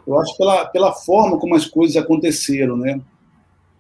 eu 0.07 0.19
acho 0.19 0.37
pela, 0.37 0.67
pela 0.67 0.93
forma 0.93 1.39
como 1.39 1.55
as 1.55 1.65
coisas 1.65 1.97
aconteceram, 1.97 2.77
né? 2.77 3.01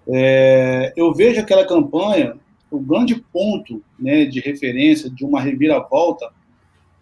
É, 0.08 0.92
eu 0.97 1.12
vejo 1.12 1.40
aquela 1.40 1.66
campanha, 1.66 2.37
o 2.70 2.78
grande 2.78 3.16
ponto 3.32 3.82
né, 3.98 4.25
de 4.26 4.40
referência 4.40 5.08
de 5.08 5.25
uma 5.25 5.40
reviravolta 5.40 6.30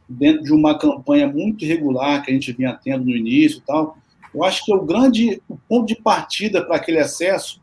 dentro 0.08 0.44
de 0.44 0.52
uma 0.52 0.78
campanha 0.78 1.26
muito 1.26 1.64
irregular 1.64 2.22
que 2.22 2.30
a 2.30 2.34
gente 2.34 2.52
vinha 2.52 2.78
tendo 2.82 3.04
no 3.04 3.16
início 3.16 3.62
tal, 3.66 3.98
eu 4.32 4.44
acho 4.44 4.64
que 4.64 4.72
o 4.72 4.84
grande 4.84 5.42
o 5.48 5.56
ponto 5.56 5.86
de 5.86 5.96
partida 5.96 6.64
para 6.64 6.76
aquele 6.76 6.98
acesso 6.98 7.60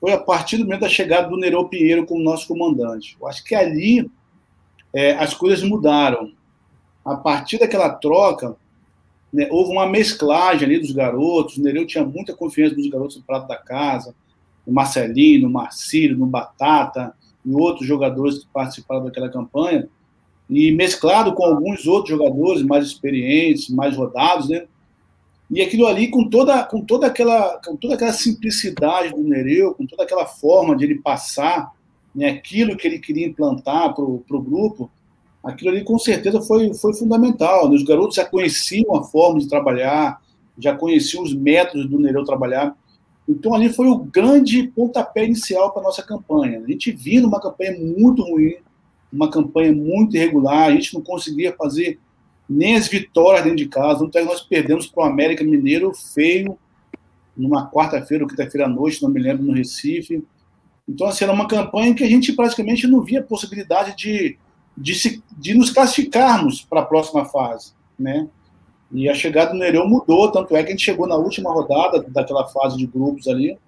foi 0.00 0.12
a 0.12 0.18
partir 0.18 0.56
do 0.56 0.64
momento 0.64 0.80
da 0.80 0.88
chegada 0.88 1.28
do 1.28 1.36
Nereu 1.36 1.68
Pinheiro 1.68 2.06
como 2.06 2.22
nosso 2.22 2.46
comandante. 2.48 3.16
Eu 3.20 3.26
acho 3.26 3.42
que 3.44 3.54
ali 3.54 4.10
é, 4.92 5.12
as 5.12 5.32
coisas 5.34 5.62
mudaram. 5.62 6.32
A 7.04 7.16
partir 7.16 7.58
daquela 7.58 7.88
troca, 7.88 8.56
né, 9.32 9.48
houve 9.50 9.72
uma 9.72 9.86
mesclagem 9.86 10.66
ali 10.66 10.78
dos 10.78 10.92
garotos. 10.92 11.56
O 11.56 11.62
Nereu 11.62 11.86
tinha 11.86 12.04
muita 12.04 12.34
confiança 12.34 12.74
dos 12.74 12.88
garotos 12.88 13.16
do 13.16 13.22
prato 13.22 13.48
da 13.48 13.56
casa, 13.56 14.14
no 14.66 14.72
Marcelinho, 14.72 15.42
no 15.42 15.50
Marcílio, 15.50 16.18
no 16.18 16.26
Batata 16.26 17.14
e 17.44 17.54
outros 17.54 17.86
jogadores 17.86 18.40
que 18.40 18.46
participaram 18.52 19.04
daquela 19.04 19.28
campanha. 19.28 19.88
E 20.48 20.72
mesclado 20.72 21.32
com 21.32 21.44
alguns 21.44 21.86
outros 21.86 22.10
jogadores 22.16 22.62
mais 22.62 22.86
experientes, 22.86 23.70
mais 23.70 23.96
rodados, 23.96 24.48
né? 24.48 24.66
E 25.50 25.60
aquilo 25.60 25.86
ali 25.86 26.08
com 26.08 26.28
toda, 26.28 26.64
com 26.64 26.82
toda 26.82 27.06
aquela, 27.06 27.60
com 27.62 27.76
toda 27.76 27.94
aquela 27.94 28.12
simplicidade 28.12 29.10
do 29.10 29.22
Nereu, 29.22 29.74
com 29.74 29.86
toda 29.86 30.02
aquela 30.02 30.24
forma 30.24 30.74
de 30.74 30.84
ele 30.84 31.00
passar 31.00 31.70
né, 32.14 32.30
aquilo 32.30 32.76
que 32.76 32.88
ele 32.88 32.98
queria 32.98 33.26
implantar 33.26 33.94
para 33.94 34.02
o 34.02 34.42
grupo, 34.42 34.90
aquilo 35.44 35.70
ali 35.70 35.84
com 35.84 35.98
certeza 35.98 36.40
foi, 36.40 36.72
foi 36.72 36.94
fundamental. 36.94 37.68
Né? 37.68 37.76
Os 37.76 37.82
garotos 37.82 38.16
já 38.16 38.24
conheciam 38.24 38.96
a 38.96 39.04
forma 39.04 39.40
de 39.40 39.48
trabalhar, 39.48 40.20
já 40.58 40.74
conheciam 40.74 41.22
os 41.22 41.34
métodos 41.34 41.88
do 41.88 41.98
Nereu 41.98 42.24
trabalhar. 42.24 42.74
Então 43.32 43.54
ali 43.54 43.72
foi 43.72 43.86
o 43.86 43.98
grande 43.98 44.64
pontapé 44.68 45.24
inicial 45.24 45.72
para 45.72 45.82
a 45.82 45.84
nossa 45.84 46.02
campanha. 46.02 46.60
A 46.60 46.70
gente 46.70 46.92
vinha 46.92 47.22
numa 47.22 47.40
campanha 47.40 47.76
muito 47.78 48.22
ruim, 48.22 48.56
uma 49.12 49.30
campanha 49.30 49.72
muito 49.72 50.16
irregular, 50.16 50.68
a 50.68 50.72
gente 50.72 50.94
não 50.94 51.02
conseguia 51.02 51.54
fazer 51.56 51.98
nem 52.48 52.76
as 52.76 52.88
vitórias 52.88 53.42
dentro 53.42 53.58
de 53.58 53.68
casa. 53.68 54.04
Então 54.04 54.24
nós 54.24 54.40
perdemos 54.40 54.86
para 54.86 55.04
o 55.04 55.06
América 55.06 55.42
Mineiro 55.42 55.92
feio, 55.94 56.58
numa 57.36 57.70
quarta-feira 57.70 58.24
ou 58.24 58.30
quinta-feira 58.30 58.66
à 58.66 58.68
noite, 58.68 59.02
não 59.02 59.10
me 59.10 59.20
lembro, 59.20 59.44
no 59.44 59.52
Recife. 59.52 60.22
Então, 60.86 61.06
assim, 61.06 61.24
era 61.24 61.32
uma 61.32 61.48
campanha 61.48 61.94
que 61.94 62.04
a 62.04 62.08
gente 62.08 62.32
praticamente 62.32 62.86
não 62.86 63.00
via 63.00 63.22
possibilidade 63.22 63.96
de, 63.96 64.36
de, 64.76 64.94
se, 64.94 65.22
de 65.38 65.54
nos 65.54 65.70
classificarmos 65.70 66.62
para 66.62 66.80
a 66.80 66.84
próxima 66.84 67.24
fase, 67.24 67.72
né? 67.98 68.28
E 68.92 69.08
a 69.08 69.14
chegada 69.14 69.52
do 69.52 69.58
Nereu 69.58 69.86
mudou, 69.86 70.30
tanto 70.30 70.54
é 70.54 70.62
que 70.62 70.68
a 70.68 70.72
gente 70.72 70.84
chegou 70.84 71.06
na 71.06 71.16
última 71.16 71.50
rodada 71.50 72.04
daquela 72.08 72.46
fase 72.46 72.76
de 72.76 72.86
grupos 72.86 73.26
ali, 73.26 73.58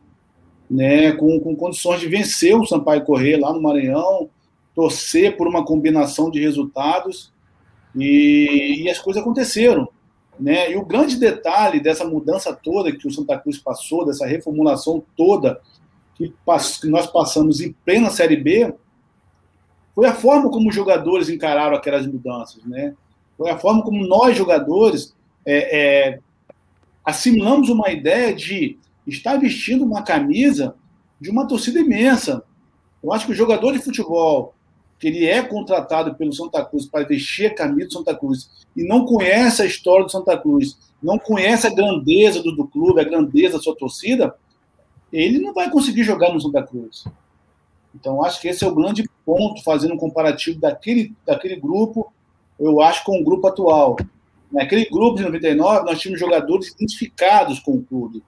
né, 0.71 1.13
com, 1.13 1.41
com 1.41 1.57
condições 1.57 2.01
de 2.01 2.09
vencer 2.09 2.55
o 2.55 2.67
Sampaio 2.67 3.05
Correr 3.05 3.37
lá 3.37 3.53
no 3.53 3.63
Maranhão, 3.63 4.29
torcer 4.75 5.37
por 5.37 5.47
uma 5.47 5.65
combinação 5.65 6.31
de 6.31 6.41
resultados, 6.41 7.33
e, 7.97 8.83
e 8.83 8.91
as 8.91 8.99
coisas 8.99 9.23
aconteceram. 9.23 9.89
Né? 10.39 10.73
E 10.73 10.77
o 10.77 10.85
grande 10.85 11.17
detalhe 11.17 11.81
dessa 11.81 12.05
mudança 12.05 12.53
toda 12.53 12.91
que 12.91 13.07
o 13.07 13.11
Santa 13.11 13.39
Cruz 13.39 13.59
passou, 13.59 14.05
dessa 14.05 14.27
reformulação 14.27 15.03
toda 15.17 15.61
que, 16.17 16.33
que 16.81 16.89
nós 16.89 17.07
passamos 17.07 17.61
em 17.61 17.73
plena 17.85 18.11
Série 18.11 18.37
B 18.37 18.75
foi 19.95 20.07
a 20.07 20.15
forma 20.15 20.51
como 20.51 20.69
os 20.69 20.75
jogadores 20.75 21.29
encararam 21.29 21.77
aquelas 21.77 22.05
mudanças, 22.05 22.65
né? 22.65 22.95
Foi 23.37 23.51
a 23.51 23.59
forma 23.59 23.83
como 23.83 24.07
nós, 24.07 24.37
jogadores, 24.37 25.15
é, 25.45 25.79
é, 25.79 26.19
assimilamos 27.05 27.69
uma 27.69 27.91
ideia 27.91 28.35
de 28.35 28.79
estar 29.07 29.37
vestindo 29.37 29.85
uma 29.85 30.03
camisa 30.03 30.75
de 31.21 31.31
uma 31.31 31.47
torcida 31.47 31.81
imensa. 31.81 32.43
Eu 33.03 33.13
acho 33.13 33.27
que 33.27 33.33
o 33.33 33.37
jogador 33.37 33.73
de 33.73 33.79
futebol, 33.79 34.55
que 34.99 35.09
ele 35.09 35.27
é 35.27 35.43
contratado 35.43 36.15
pelo 36.15 36.33
Santa 36.33 36.65
Cruz 36.65 36.87
para 36.87 37.07
vestir 37.07 37.47
a 37.47 37.55
camisa 37.55 37.89
do 37.89 37.93
Santa 37.95 38.15
Cruz 38.15 38.51
e 38.77 38.87
não 38.87 39.05
conhece 39.05 39.63
a 39.63 39.67
história 39.67 40.05
do 40.05 40.11
Santa 40.11 40.37
Cruz, 40.39 40.79
não 41.03 41.19
conhece 41.19 41.67
a 41.67 41.75
grandeza 41.75 42.43
do, 42.43 42.53
do 42.53 42.67
clube, 42.67 43.01
a 43.01 43.05
grandeza 43.05 43.59
da 43.59 43.63
sua 43.63 43.77
torcida, 43.77 44.35
ele 45.13 45.39
não 45.39 45.53
vai 45.53 45.71
conseguir 45.71 46.03
jogar 46.03 46.33
no 46.33 46.41
Santa 46.41 46.63
Cruz. 46.63 47.05
Então, 47.95 48.25
acho 48.25 48.41
que 48.41 48.49
esse 48.49 48.65
é 48.65 48.67
o 48.67 48.75
grande 48.75 49.09
ponto, 49.25 49.63
fazendo 49.63 49.95
um 49.95 49.99
comparativo 49.99 50.59
daquele, 50.59 51.15
daquele 51.25 51.57
grupo, 51.57 52.13
eu 52.59 52.81
acho, 52.81 53.05
com 53.05 53.21
o 53.21 53.25
grupo 53.25 53.47
atual. 53.47 53.97
Naquele 54.51 54.85
grupo 54.85 55.17
de 55.17 55.25
99, 55.25 55.85
nós 55.85 56.01
tínhamos 56.01 56.21
jogadores 56.21 56.69
identificados 56.69 57.59
com 57.59 57.73
o 57.73 57.83
clube. 57.83 58.23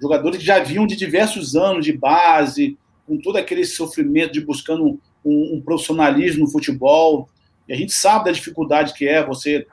Jogadores 0.00 0.38
que 0.38 0.44
já 0.44 0.58
vinham 0.58 0.86
de 0.86 0.96
diversos 0.96 1.54
anos 1.54 1.84
de 1.84 1.92
base, 1.92 2.76
com 3.06 3.18
todo 3.18 3.36
aquele 3.36 3.64
sofrimento 3.64 4.32
de 4.32 4.40
buscando 4.40 4.98
um, 5.24 5.56
um, 5.56 5.60
profissionalismo 5.60 6.44
no 6.44 6.50
futebol. 6.50 7.28
E 7.68 7.72
a 7.72 7.76
gente 7.76 7.92
sabe 7.92 8.24
da 8.26 8.32
dificuldade 8.32 8.94
que 8.94 9.06
é 9.06 9.24
você 9.24 9.66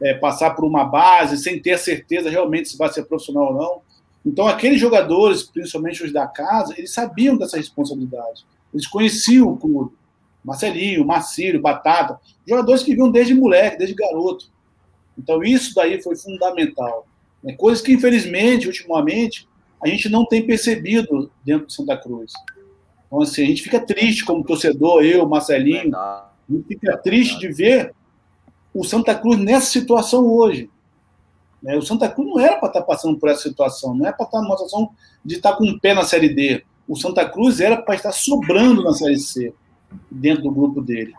é, 0.00 0.14
passar 0.14 0.50
por 0.50 0.64
uma 0.64 0.84
base 0.84 1.36
sem 1.36 1.60
ter 1.60 1.78
certeza 1.78 2.30
realmente 2.30 2.68
se 2.68 2.78
vai 2.78 2.92
ser 2.92 3.04
profissional 3.04 3.48
ou 3.48 3.54
não. 3.54 3.80
Então, 4.24 4.46
aqueles 4.46 4.80
jogadores, 4.80 5.42
principalmente 5.42 6.02
os 6.04 6.12
da 6.12 6.26
casa, 6.26 6.74
eles 6.78 6.92
sabiam 6.92 7.36
dessa 7.36 7.56
responsabilidade. 7.56 8.46
Eles 8.72 8.86
conheciam 8.86 9.48
o 9.48 9.56
clube. 9.56 9.92
Marcelinho, 10.44 11.04
Marcílio, 11.04 11.60
Batata, 11.60 12.18
jogadores 12.46 12.82
que 12.82 12.94
vinham 12.94 13.10
desde 13.10 13.34
moleque, 13.34 13.78
desde 13.78 13.94
garoto. 13.94 14.50
Então, 15.16 15.42
isso 15.42 15.74
daí 15.74 16.02
foi 16.02 16.16
fundamental. 16.16 17.06
É 17.44 17.52
coisas 17.52 17.82
que, 17.82 17.92
infelizmente, 17.92 18.66
ultimamente, 18.66 19.48
a 19.82 19.88
gente 19.88 20.08
não 20.08 20.24
tem 20.24 20.46
percebido 20.46 21.30
dentro 21.44 21.66
de 21.66 21.74
Santa 21.74 21.96
Cruz. 21.96 22.32
Então, 23.06 23.20
assim, 23.20 23.42
a 23.42 23.46
gente 23.46 23.62
fica 23.62 23.80
triste 23.80 24.24
como 24.24 24.44
torcedor, 24.44 25.04
eu, 25.04 25.28
Marcelinho, 25.28 25.94
a 25.94 26.30
gente 26.48 26.66
fica 26.66 26.96
triste 26.96 27.38
de 27.38 27.48
ver 27.48 27.94
o 28.72 28.84
Santa 28.84 29.14
Cruz 29.14 29.38
nessa 29.38 29.66
situação 29.66 30.24
hoje. 30.26 30.70
Né? 31.62 31.76
O 31.76 31.82
Santa 31.82 32.08
Cruz 32.08 32.28
não 32.28 32.40
era 32.40 32.56
para 32.58 32.68
estar 32.68 32.80
tá 32.80 32.86
passando 32.86 33.18
por 33.18 33.28
essa 33.28 33.42
situação, 33.42 33.94
não 33.94 34.06
é 34.06 34.12
para 34.12 34.24
estar 34.24 34.38
tá 34.38 34.42
numa 34.42 34.56
situação 34.56 34.90
de 35.24 35.36
estar 35.36 35.52
tá 35.52 35.56
com 35.56 35.64
um 35.64 35.78
pé 35.78 35.94
na 35.94 36.04
Série 36.04 36.28
D. 36.28 36.64
O 36.88 36.96
Santa 36.96 37.28
Cruz 37.28 37.60
era 37.60 37.80
para 37.80 37.94
estar 37.94 38.12
sobrando 38.12 38.82
na 38.82 38.92
Série 38.92 39.18
C, 39.18 39.54
dentro 40.10 40.44
do 40.44 40.50
grupo 40.50 40.80
dele. 40.80 41.12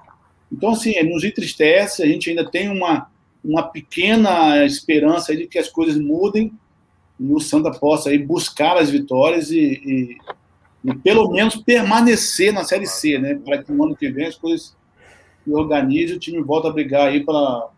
Então, 0.51 0.71
assim, 0.71 1.01
nos 1.03 1.23
entristece, 1.23 2.03
a 2.03 2.05
gente 2.05 2.29
ainda 2.29 2.49
tem 2.49 2.69
uma, 2.69 3.07
uma 3.43 3.63
pequena 3.63 4.63
esperança 4.65 5.35
de 5.35 5.47
que 5.47 5.57
as 5.57 5.67
coisas 5.67 5.97
mudem 5.97 6.53
e 7.19 7.33
o 7.33 7.39
Santa 7.39 7.71
possa 7.71 8.09
aí 8.09 8.17
buscar 8.17 8.77
as 8.77 8.89
vitórias 8.89 9.51
e, 9.51 9.57
e, 9.59 10.17
e 10.83 10.95
pelo 10.97 11.31
menos 11.31 11.55
permanecer 11.55 12.53
na 12.53 12.63
Série 12.63 12.85
C, 12.85 13.17
né? 13.17 13.35
Para 13.35 13.63
que 13.63 13.71
no 13.71 13.83
ano 13.83 13.95
que 13.95 14.09
vem 14.09 14.27
as 14.27 14.35
coisas 14.35 14.75
se 15.43 15.51
organizem 15.51 16.15
e 16.15 16.17
o 16.17 16.19
time 16.19 16.41
volta 16.41 16.67
a 16.67 16.71
brigar 16.71 17.07
aí 17.07 17.23
para 17.23 17.69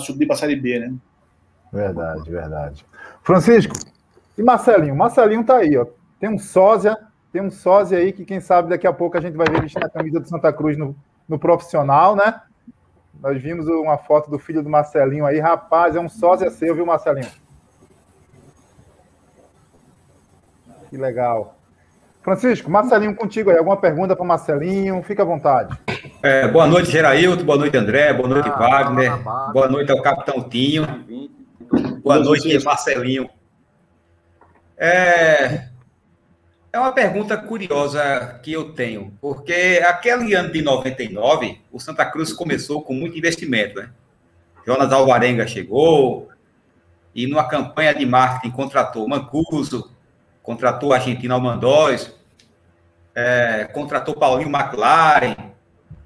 subir 0.00 0.26
para 0.26 0.36
a 0.36 0.38
Série 0.38 0.56
B, 0.56 0.78
né? 0.78 0.94
Verdade, 1.72 2.30
verdade. 2.30 2.84
Francisco, 3.22 3.74
e 4.36 4.42
Marcelinho? 4.42 4.94
Marcelinho 4.94 5.44
tá 5.44 5.56
aí, 5.56 5.76
ó. 5.76 5.86
Tem 6.20 6.28
um 6.28 6.38
sósia, 6.38 6.96
tem 7.32 7.40
um 7.40 7.50
sósia 7.50 7.98
aí 7.98 8.12
que 8.12 8.24
quem 8.24 8.40
sabe 8.40 8.68
daqui 8.68 8.86
a 8.86 8.92
pouco 8.92 9.16
a 9.16 9.20
gente 9.20 9.36
vai 9.36 9.46
ver 9.48 9.62
vestir 9.62 9.82
a 9.82 9.88
camisa 9.88 10.20
do 10.20 10.28
Santa 10.28 10.52
Cruz 10.52 10.76
no, 10.76 10.94
no 11.26 11.38
profissional, 11.38 12.14
né? 12.14 12.40
Nós 13.20 13.40
vimos 13.40 13.66
uma 13.68 13.96
foto 13.96 14.30
do 14.30 14.38
filho 14.38 14.62
do 14.62 14.68
Marcelinho 14.68 15.24
aí, 15.24 15.38
rapaz, 15.40 15.96
é 15.96 16.00
um 16.00 16.08
sósia 16.08 16.50
seu, 16.50 16.74
viu, 16.74 16.84
Marcelinho? 16.84 17.30
Que 20.90 20.96
legal. 20.98 21.56
Francisco, 22.20 22.70
Marcelinho 22.70 23.14
contigo 23.16 23.50
aí. 23.50 23.56
Alguma 23.56 23.76
pergunta 23.76 24.14
para 24.14 24.24
Marcelinho? 24.24 25.02
Fica 25.02 25.22
à 25.22 25.26
vontade. 25.26 25.76
É, 26.22 26.46
boa 26.46 26.66
noite, 26.66 26.90
Gerailton. 26.90 27.44
Boa 27.44 27.58
noite, 27.58 27.76
André. 27.76 28.12
Boa 28.12 28.28
noite, 28.28 28.48
ah, 28.48 28.58
Wagner. 28.58 29.12
Boa 29.52 29.68
noite 29.68 29.90
ao 29.90 30.02
Capitão 30.02 30.42
Tinho. 30.48 30.86
Boa 32.02 32.18
noite, 32.18 32.62
Marcelinho. 32.62 33.28
É, 34.76 35.71
é 36.72 36.78
uma 36.78 36.92
pergunta 36.92 37.36
curiosa 37.36 38.40
que 38.42 38.50
eu 38.52 38.72
tenho, 38.72 39.12
porque 39.20 39.82
aquele 39.86 40.34
ano 40.34 40.50
de 40.50 40.62
99, 40.62 41.60
o 41.70 41.78
Santa 41.78 42.04
Cruz 42.06 42.32
começou 42.32 42.82
com 42.82 42.94
muito 42.94 43.16
investimento, 43.18 43.78
né? 43.78 43.90
Jonas 44.66 44.90
Alvarenga 44.90 45.46
chegou 45.46 46.30
e 47.14 47.26
numa 47.26 47.46
campanha 47.46 47.94
de 47.94 48.06
marketing 48.06 48.54
contratou 48.54 49.06
Mancuso, 49.06 49.90
contratou 50.42 50.90
o 50.90 50.92
argentino 50.94 51.34
Almandóis, 51.34 52.14
é, 53.14 53.64
contratou 53.64 54.14
Paulinho 54.14 54.48
McLaren, 54.48 55.36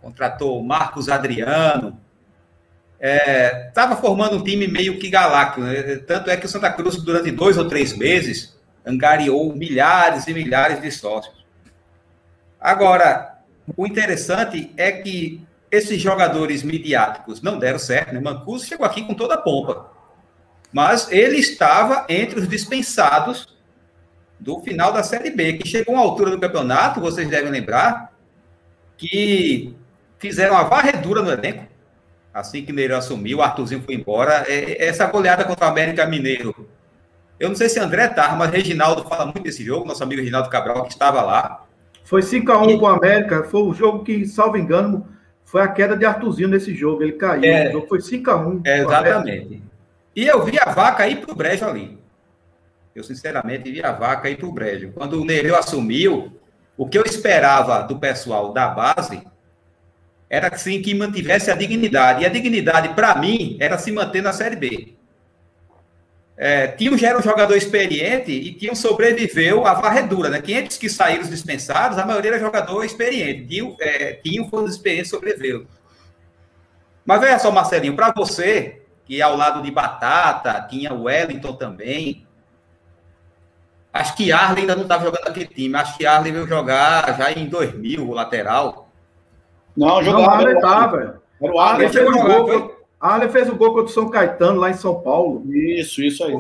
contratou 0.00 0.60
Marcos 0.64 1.08
Adriano, 1.08 2.00
estava 3.68 3.94
é, 3.94 3.96
formando 3.96 4.36
um 4.36 4.42
time 4.42 4.66
meio 4.66 4.98
que 4.98 5.08
galáctico. 5.08 5.60
Né? 5.60 5.96
Tanto 5.98 6.28
é 6.28 6.36
que 6.36 6.46
o 6.46 6.48
Santa 6.48 6.72
Cruz, 6.72 6.96
durante 6.96 7.30
dois 7.30 7.56
ou 7.56 7.68
três 7.68 7.96
meses, 7.96 8.55
angariou 8.86 9.54
milhares 9.54 10.26
e 10.26 10.32
milhares 10.32 10.80
de 10.80 10.90
sócios. 10.90 11.44
Agora, 12.60 13.40
o 13.76 13.86
interessante 13.86 14.72
é 14.76 14.92
que 14.92 15.44
esses 15.70 16.00
jogadores 16.00 16.62
midiáticos 16.62 17.42
não 17.42 17.58
deram 17.58 17.78
certo, 17.78 18.14
né? 18.14 18.20
Mancuso 18.20 18.66
chegou 18.66 18.86
aqui 18.86 19.02
com 19.02 19.14
toda 19.14 19.34
a 19.34 19.38
pompa. 19.38 19.90
Mas 20.72 21.10
ele 21.10 21.38
estava 21.38 22.06
entre 22.08 22.38
os 22.38 22.48
dispensados 22.48 23.56
do 24.38 24.60
final 24.60 24.92
da 24.92 25.02
Série 25.02 25.30
B, 25.30 25.54
que 25.54 25.68
chegou 25.68 25.96
a 25.96 25.98
uma 25.98 26.04
altura 26.04 26.30
do 26.30 26.38
campeonato, 26.38 27.00
vocês 27.00 27.28
devem 27.28 27.50
lembrar, 27.50 28.12
que 28.96 29.74
fizeram 30.18 30.56
a 30.56 30.62
varredura 30.62 31.22
no 31.22 31.30
elenco. 31.30 31.66
Assim 32.32 32.64
que 32.64 32.72
Neiro 32.72 32.94
assumiu, 32.94 33.38
o 33.38 33.42
Arthurzinho 33.42 33.82
foi 33.82 33.94
embora. 33.94 34.44
É, 34.46 34.86
essa 34.86 35.06
goleada 35.06 35.44
contra 35.44 35.66
o 35.66 35.70
América 35.70 36.06
Mineiro. 36.06 36.68
Eu 37.38 37.48
não 37.50 37.56
sei 37.56 37.68
se 37.68 37.78
André 37.78 38.08
tá, 38.08 38.34
mas 38.34 38.50
Reginaldo 38.50 39.04
fala 39.04 39.26
muito 39.26 39.42
desse 39.42 39.62
jogo, 39.64 39.86
nosso 39.86 40.02
amigo 40.02 40.20
Reginaldo 40.20 40.48
Cabral, 40.48 40.84
que 40.84 40.92
estava 40.92 41.22
lá. 41.22 41.64
Foi 42.04 42.22
5x1 42.22 42.70
e... 42.70 42.78
com 42.78 42.84
o 42.84 42.88
América, 42.88 43.44
foi 43.44 43.62
o 43.62 43.74
jogo 43.74 44.04
que, 44.04 44.26
salvo 44.26 44.56
engano, 44.56 45.06
foi 45.44 45.60
a 45.60 45.68
queda 45.68 45.96
de 45.96 46.04
Arthurzinho 46.04 46.48
nesse 46.48 46.74
jogo. 46.74 47.02
Ele 47.02 47.12
caiu. 47.12 47.44
É, 47.44 47.68
o 47.68 47.72
jogo 47.72 47.88
foi 47.88 47.98
5x1. 47.98 48.60
É, 48.64 48.78
exatamente. 48.80 49.62
E 50.14 50.26
eu 50.26 50.42
vi 50.44 50.58
a 50.58 50.70
vaca 50.70 51.06
ir 51.06 51.16
para 51.20 51.32
o 51.32 51.36
brejo 51.36 51.64
ali. 51.66 51.98
Eu, 52.94 53.04
sinceramente, 53.04 53.70
vi 53.70 53.82
a 53.82 53.92
vaca 53.92 54.30
ir 54.30 54.36
para 54.36 54.46
o 54.46 54.52
brejo. 54.52 54.90
Quando 54.92 55.20
o 55.20 55.24
Nereu 55.24 55.56
assumiu, 55.56 56.32
o 56.76 56.88
que 56.88 56.96
eu 56.96 57.04
esperava 57.04 57.82
do 57.82 57.98
pessoal 57.98 58.52
da 58.52 58.68
base 58.68 59.22
era 60.28 60.50
que, 60.50 60.60
sim, 60.60 60.80
que 60.80 60.94
mantivesse 60.94 61.50
a 61.50 61.54
dignidade. 61.54 62.22
E 62.22 62.26
a 62.26 62.30
dignidade, 62.30 62.94
para 62.94 63.16
mim, 63.16 63.56
era 63.60 63.76
se 63.76 63.92
manter 63.92 64.22
na 64.22 64.32
Série 64.32 64.56
B. 64.56 64.95
É, 66.38 66.68
Tio 66.68 66.98
já 66.98 67.08
era 67.08 67.18
um 67.18 67.22
jogador 67.22 67.56
experiente 67.56 68.30
e 68.30 68.52
Tio 68.52 68.76
sobreviveu 68.76 69.66
à 69.66 69.74
varredura, 69.74 70.28
né? 70.28 70.40
500 70.40 70.76
que 70.76 70.90
saíram 70.90 71.24
dispensados, 71.24 71.96
a 71.96 72.04
maioria 72.04 72.32
era 72.32 72.40
jogador 72.40 72.84
experiente. 72.84 73.46
Tio, 73.46 73.76
é, 73.80 74.14
Tio 74.14 74.46
foi 74.48 74.60
um 74.60 74.64
dos 74.64 74.74
experientes 74.74 75.10
sobreviveu. 75.10 75.66
Mas 77.04 77.20
veja 77.20 77.38
só, 77.38 77.50
Marcelinho, 77.50 77.96
para 77.96 78.12
você, 78.12 78.82
que 79.04 79.22
ao 79.22 79.36
lado 79.36 79.62
de 79.62 79.70
Batata, 79.70 80.66
tinha 80.68 80.92
o 80.92 81.04
Wellington 81.04 81.54
também, 81.54 82.26
Acho 83.96 84.14
que 84.14 84.30
Arley 84.30 84.60
ainda 84.60 84.76
não 84.76 84.82
estava 84.82 85.04
jogando 85.04 85.26
aquele 85.26 85.46
time. 85.46 85.74
Acho 85.74 85.96
que 85.96 86.04
Arley 86.04 86.30
veio 86.30 86.46
jogar 86.46 87.16
já 87.16 87.32
em 87.32 87.46
2000, 87.46 88.06
o 88.06 88.12
lateral. 88.12 88.88
Não, 89.74 90.02
jogou 90.02 90.22
não, 90.22 90.30
Arley 90.30 90.54
estava. 90.54 91.22
Era 91.40 91.52
o 91.52 91.58
Arley. 91.58 91.88
Fez 91.88 92.06
o 92.06 92.12
gol, 92.12 92.75
Arley 93.00 93.28
fez 93.28 93.48
o 93.48 93.54
gol 93.56 93.70
contra 93.70 93.84
o 93.84 93.88
São 93.88 94.08
Caetano, 94.08 94.60
lá 94.60 94.70
em 94.70 94.74
São 94.74 95.00
Paulo. 95.00 95.42
Isso, 95.52 96.02
isso 96.02 96.24
aí. 96.24 96.34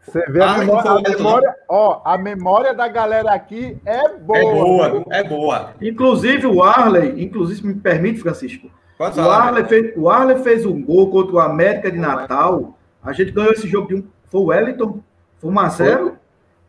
Você 0.00 0.24
vê 0.30 0.42
a 0.42 0.58
memória, 0.58 0.90
a 0.90 1.00
memória, 1.00 1.54
ó, 1.68 2.00
a 2.04 2.16
memória 2.16 2.74
da 2.74 2.88
galera 2.88 3.32
aqui 3.32 3.76
é 3.84 4.08
boa. 4.08 4.38
É 4.38 4.52
boa, 4.52 5.04
é 5.10 5.24
boa. 5.24 5.74
Inclusive 5.80 6.46
o 6.46 6.62
Arley, 6.62 7.22
inclusive 7.22 7.66
me 7.66 7.74
permite, 7.74 8.20
Francisco. 8.20 8.70
Pode 8.96 9.14
falar, 9.14 9.28
o, 9.28 9.48
Arley 9.48 9.64
fez, 9.64 9.92
o 9.96 10.08
Arley 10.08 10.38
fez 10.42 10.66
um 10.66 10.82
gol 10.82 11.10
contra 11.10 11.36
o 11.36 11.40
América 11.40 11.90
de 11.90 11.98
Natal. 11.98 12.76
A 13.02 13.12
gente 13.12 13.30
ganhou 13.30 13.52
esse 13.52 13.68
jogo 13.68 13.88
de 13.88 13.94
um. 13.96 14.04
Foi 14.26 14.40
o 14.40 14.44
Wellington? 14.46 15.00
Foi 15.38 15.50
1x0? 15.50 16.12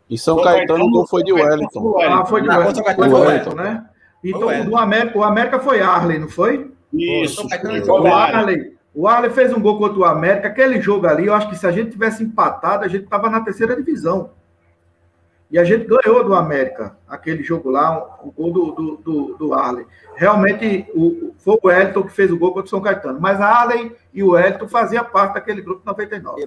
E 0.09 0.17
São 0.17 0.35
São 0.35 0.43
Caetano, 0.43 0.89
não 0.89 1.07
foi 1.07 1.23
de 1.23 1.31
Wellington. 1.31 1.95
Ah, 2.01 2.25
foi 2.25 2.41
de 2.41 2.49
ah, 2.49 2.57
Wellington. 2.57 2.83
Foi 2.83 3.07
de 3.07 3.13
Wellington, 3.13 3.55
né? 3.55 3.85
Então, 4.23 4.69
o 4.69 4.77
América, 4.77 5.17
o 5.17 5.23
América 5.23 5.59
foi 5.59 5.81
Arley, 5.81 6.19
não 6.19 6.29
foi? 6.29 6.71
Isso. 6.93 7.47
O 7.87 8.07
Arley, 8.07 8.77
o 8.93 9.07
Arley 9.07 9.31
fez 9.31 9.53
um 9.53 9.62
gol 9.62 9.77
contra 9.77 10.00
o 10.00 10.05
América. 10.05 10.48
Aquele 10.48 10.81
jogo 10.81 11.07
ali, 11.07 11.27
eu 11.27 11.33
acho 11.33 11.50
que 11.50 11.55
se 11.55 11.65
a 11.65 11.71
gente 11.71 11.91
tivesse 11.91 12.24
empatado, 12.24 12.83
a 12.83 12.88
gente 12.88 13.05
estava 13.05 13.29
na 13.29 13.41
terceira 13.41 13.75
divisão. 13.75 14.31
E 15.50 15.60
a 15.60 15.65
gente 15.65 15.86
ganhou 15.86 16.24
do 16.24 16.33
América, 16.33 16.98
aquele 17.07 17.43
jogo 17.43 17.69
lá, 17.69 18.19
o 18.24 18.31
gol 18.31 18.53
do, 18.53 18.71
do, 18.71 18.98
do, 18.98 19.38
do 19.38 19.53
Arley. 19.53 19.86
Realmente, 20.15 20.88
o, 20.95 21.33
foi 21.38 21.57
o 21.62 21.67
Wellington 21.67 22.03
que 22.03 22.12
fez 22.13 22.31
o 22.31 22.38
gol 22.38 22.53
contra 22.53 22.67
o 22.67 22.69
São 22.69 22.81
Caetano. 22.81 23.19
Mas 23.19 23.39
a 23.41 23.48
Arley 23.48 23.93
e 24.13 24.24
o 24.24 24.31
Wellington 24.31 24.68
faziam 24.70 25.03
parte 25.03 25.33
daquele 25.33 25.61
grupo 25.61 25.81
99. 25.85 26.42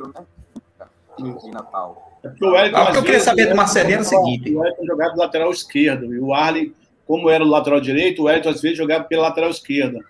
Em 1.18 1.50
Natal. 1.50 2.18
É 2.22 2.28
porque 2.28 2.44
o 2.46 2.52
Wellington, 2.52 2.78
ah, 2.78 2.92
eu 2.94 3.02
queria 3.02 3.20
saber 3.20 3.46
do 3.46 3.54
Marcelinho 3.54 3.98
é 3.98 4.00
o 4.00 4.04
seguinte. 4.04 4.54
O 4.54 4.60
Wellington 4.60 4.86
jogava 4.86 5.12
do 5.12 5.18
lateral 5.18 5.50
esquerdo 5.50 6.14
e 6.14 6.18
o 6.18 6.32
Arley, 6.32 6.74
como 7.06 7.28
era 7.28 7.44
o 7.44 7.46
lateral 7.46 7.80
direito, 7.80 8.22
o 8.22 8.24
Wellington 8.24 8.48
às 8.48 8.62
vezes 8.62 8.78
jogava 8.78 9.04
pela 9.04 9.24
lateral 9.24 9.50
esquerda. 9.50 10.00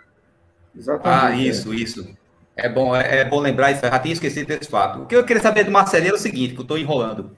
Exatamente. 0.76 1.24
Ah, 1.24 1.37
isso, 1.37 1.74
isso. 1.74 2.16
É 2.56 2.68
bom, 2.68 2.94
é, 2.94 3.20
é 3.20 3.24
bom 3.24 3.40
lembrar 3.40 3.72
isso, 3.72 3.84
eu 3.84 3.90
já 3.90 3.98
tinha 3.98 4.12
esquecido 4.12 4.46
desse 4.46 4.70
fato. 4.70 5.02
O 5.02 5.06
que 5.06 5.16
eu 5.16 5.24
queria 5.24 5.42
saber 5.42 5.64
do 5.64 5.72
Marcelinho 5.72 6.12
é 6.12 6.14
o 6.14 6.18
seguinte, 6.18 6.54
que 6.54 6.60
eu 6.60 6.62
estou 6.62 6.78
enrolando. 6.78 7.36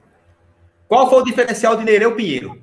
Qual 0.87 1.09
foi 1.09 1.21
o 1.21 1.25
diferencial 1.25 1.75
de 1.75 1.83
Nereu 1.83 2.15
Pinheiro? 2.15 2.61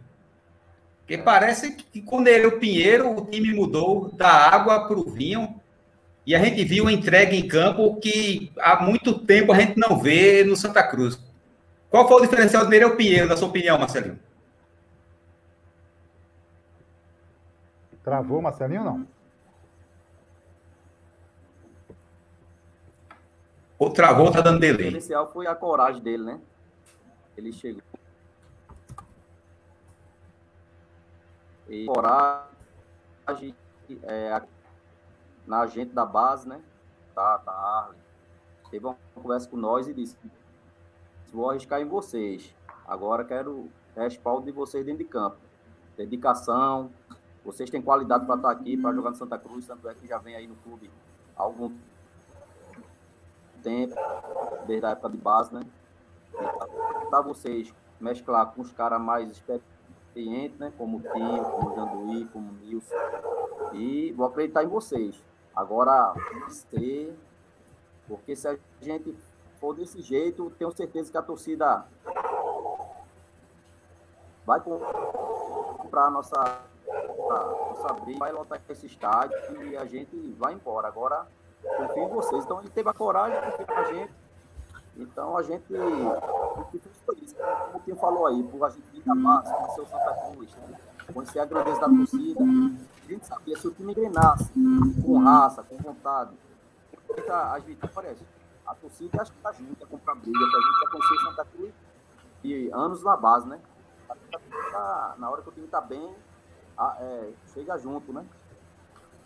Porque 1.01 1.19
parece 1.19 1.73
que 1.73 2.01
com 2.01 2.21
Nereu 2.21 2.59
Pinheiro 2.59 3.11
o 3.11 3.27
time 3.27 3.53
mudou 3.53 4.11
da 4.13 4.29
água 4.29 4.87
para 4.87 4.99
o 4.99 5.11
vinho 5.11 5.61
e 6.25 6.35
a 6.35 6.39
gente 6.39 6.65
viu 6.65 6.89
entrega 6.89 7.35
em 7.35 7.47
campo 7.47 7.97
que 7.97 8.51
há 8.59 8.83
muito 8.83 9.19
tempo 9.19 9.53
a 9.53 9.61
gente 9.61 9.79
não 9.79 9.99
vê 9.99 10.43
no 10.45 10.57
Santa 10.57 10.83
Cruz. 10.83 11.19
Qual 11.91 12.09
foi 12.09 12.19
o 12.19 12.23
diferencial 12.23 12.65
do 12.65 12.71
Nereu 12.71 12.97
Pinheiro, 12.97 13.29
na 13.29 13.37
sua 13.37 13.49
opinião, 13.49 13.79
Marcelinho? 13.79 14.19
Travou, 18.03 18.41
Marcelinho, 18.41 18.85
não? 18.85 19.14
Ou 23.79 23.91
travou, 23.91 24.31
tá 24.31 24.41
dando 24.41 24.61
delay. 24.61 24.75
O 24.75 24.85
diferencial 24.85 25.33
foi 25.33 25.47
a 25.47 25.55
coragem 25.55 26.03
dele, 26.03 26.23
né? 26.23 26.41
Ele 27.37 27.53
chegou. 27.53 27.83
E 31.69 31.87
coragem 31.87 33.55
é, 34.03 34.43
na 35.47 35.67
gente 35.67 35.93
da 35.93 36.05
base, 36.05 36.49
né? 36.49 36.61
Tá, 37.15 37.39
tá, 37.39 37.53
Arlen. 37.53 38.01
Teve 38.71 38.87
uma 38.87 38.97
conversa 39.15 39.49
com 39.49 39.57
nós 39.57 39.89
e 39.89 39.95
disse: 39.95 40.17
vou 41.33 41.51
arriscar 41.51 41.81
em 41.81 41.87
vocês. 41.87 42.55
Agora 42.87 43.25
quero 43.25 43.71
respaldo 43.97 44.47
de 44.47 44.53
vocês 44.53 44.85
dentro 44.85 45.05
de 45.05 45.11
campo. 45.11 45.37
Dedicação. 45.97 46.91
Vocês 47.45 47.69
têm 47.69 47.83
qualidade 47.83 48.25
para 48.25 48.37
estar 48.37 48.51
aqui, 48.51 48.77
para 48.77 48.95
jogar 48.95 49.11
no 49.11 49.17
Santa 49.17 49.39
Cruz, 49.39 49.67
tanto 49.67 49.87
é 49.89 49.95
que 49.95 50.07
já 50.07 50.17
vem 50.19 50.35
aí 50.35 50.47
no 50.47 50.57
clube 50.57 50.91
há 51.37 51.43
algum 51.43 51.69
tempo, 51.69 51.94
desde 54.67 54.87
a 54.87 54.91
época 54.91 55.11
de 55.11 55.17
base, 55.17 55.55
né? 55.55 55.63
Para 57.11 57.21
vocês 57.21 57.73
mesclar 58.01 58.53
com 58.53 58.63
os 58.63 58.73
caras 58.73 59.01
mais 59.01 59.31
experientes, 59.31 60.59
né? 60.59 60.73
Como 60.77 60.99
o 60.99 61.01
Tio, 61.01 61.45
como 61.45 61.71
o 61.71 61.75
Janduí, 61.75 62.25
como 62.27 62.51
o 62.51 62.55
Nilson. 62.55 62.95
E 63.73 64.13
vou 64.13 64.27
acreditar 64.27 64.65
em 64.65 64.69
vocês. 64.69 65.23
Agora, 65.55 66.15
ser, 66.49 67.17
porque 68.09 68.35
se 68.35 68.49
a 68.49 68.59
gente 68.81 69.17
for 69.61 69.75
desse 69.75 70.03
jeito, 70.03 70.51
tenho 70.59 70.71
certeza 70.73 71.11
que 71.11 71.17
a 71.17 71.23
torcida 71.23 71.87
vai 74.45 74.61
comprar 74.61 76.07
a 76.07 76.11
nossa, 76.11 76.39
a 76.39 76.61
nossa 76.89 78.19
vai 78.19 78.33
lotar 78.33 78.61
esse 78.69 78.87
estádio 78.87 79.63
e 79.63 79.77
a 79.77 79.85
gente 79.85 80.17
vai 80.33 80.55
embora. 80.55 80.89
Agora, 80.89 81.27
confio 81.77 82.05
em 82.05 82.09
vocês. 82.09 82.45
Então, 82.45 82.61
ele 82.61 82.71
teve 82.71 82.89
a 82.89 82.95
coragem 82.95 83.41
de 83.41 83.57
confiar 83.57 83.77
na 83.77 83.93
gente. 83.93 84.13
Então, 84.97 85.37
a 85.37 85.43
gente 85.43 85.65
por 87.05 87.19
isso, 87.19 87.35
como 87.35 87.77
o 87.77 87.81
Tim 87.81 87.95
falou 87.97 88.27
aí, 88.27 88.43
por 88.45 88.65
a 88.65 88.71
gente 88.71 88.87
vir 88.93 89.03
da 89.03 89.15
massa, 89.15 89.53
conhecer 89.53 89.81
o 89.81 89.87
Santa 89.87 90.15
Cruz, 90.15 90.57
conhecer 91.13 91.41
a 91.41 91.45
grandeza 91.45 91.81
da 91.81 91.89
torcida, 91.89 92.41
a 92.41 93.13
gente 93.13 93.27
sabia 93.27 93.57
se 93.57 93.67
o 93.67 93.71
time 93.73 93.93
engrenasse 93.93 94.51
com 95.05 95.19
raça, 95.19 95.63
com 95.63 95.77
vontade, 95.77 96.31
as 97.53 97.65
vitórias 97.65 98.19
a 98.67 98.75
torcida 98.75 99.21
acho 99.21 99.33
que 99.33 99.39
tá 99.39 99.53
junto, 99.53 99.83
é 99.83 99.87
comprar 99.87 100.15
briga, 100.15 100.39
que 100.39 100.57
a 100.57 100.61
gente 100.61 100.81
já 100.81 100.91
conhecer 100.91 101.25
Santa 101.25 101.45
Cruz 101.45 101.75
e 102.43 102.71
anos 102.73 103.03
na 103.03 103.17
base, 103.17 103.47
né? 103.47 103.61
Tá, 104.73 105.15
na 105.19 105.31
hora 105.31 105.43
que 105.43 105.49
o 105.49 105.53
time 105.53 105.67
tá 105.69 105.81
bem, 105.81 106.15
a, 106.77 106.97
é, 107.01 107.33
chega 107.53 107.77
junto, 107.79 108.13
né? 108.13 108.25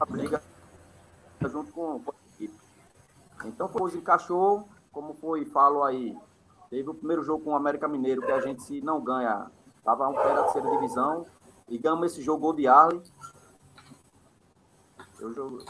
A 0.00 0.04
briga 0.04 0.42
junto 1.42 1.72
com, 1.72 2.00
com 2.00 2.10
a. 2.10 2.27
Então, 3.44 3.68
depois 3.68 3.94
encaixou, 3.94 4.68
como 4.92 5.14
foi, 5.14 5.44
falo 5.44 5.84
aí, 5.84 6.16
teve 6.70 6.88
o 6.90 6.94
primeiro 6.94 7.22
jogo 7.22 7.44
com 7.44 7.50
o 7.50 7.56
América 7.56 7.88
Mineiro, 7.88 8.22
que 8.22 8.32
a 8.32 8.40
gente 8.40 8.62
se 8.62 8.80
não 8.80 9.00
ganha, 9.00 9.50
tava 9.84 10.08
um 10.08 10.14
pé 10.14 10.34
da 10.34 10.42
terceira 10.44 10.70
divisão, 10.70 11.24
e 11.68 11.78
ganhamos 11.78 12.12
esse 12.12 12.22
jogo 12.22 12.52
de 12.52 12.66
Arley. 12.66 13.02
Eu 15.20 15.32
joguei 15.32 15.66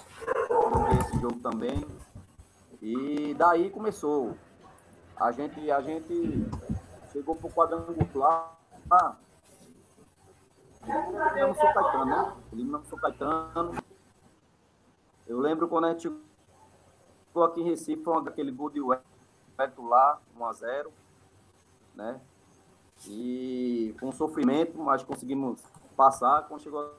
esse 1.00 1.20
jogo 1.20 1.40
também. 1.40 1.84
E 2.80 3.34
daí 3.34 3.70
começou. 3.70 4.36
A 5.16 5.32
gente, 5.32 5.70
a 5.70 5.80
gente 5.80 6.46
chegou 7.10 7.34
pro 7.34 7.50
quadrangular. 7.50 8.56
Ah, 8.90 9.16
eliminamos 10.88 11.58
o 11.58 11.60
Caetano, 11.60 12.04
né? 12.04 12.36
Eliminamos 12.52 12.86
o 12.86 12.90
São 12.90 12.98
Caetano. 12.98 13.72
Eu 15.26 15.38
lembro 15.38 15.68
quando 15.68 15.86
a 15.86 15.92
gente 15.92 16.10
chegou 17.28 17.44
aqui 17.44 17.60
em 17.60 17.64
Recife, 17.64 18.02
foi 18.02 18.16
aquele 18.26 18.50
gol 18.50 18.70
de 18.70 18.80
Wellington 18.80 19.86
lá, 19.88 20.20
1x0, 20.38 20.88
né? 21.94 22.20
E 23.06 23.94
com 24.00 24.10
sofrimento, 24.10 24.76
mas 24.78 25.02
conseguimos 25.02 25.62
passar. 25.96 26.42
Quando 26.48 26.62
chegou 26.62 26.92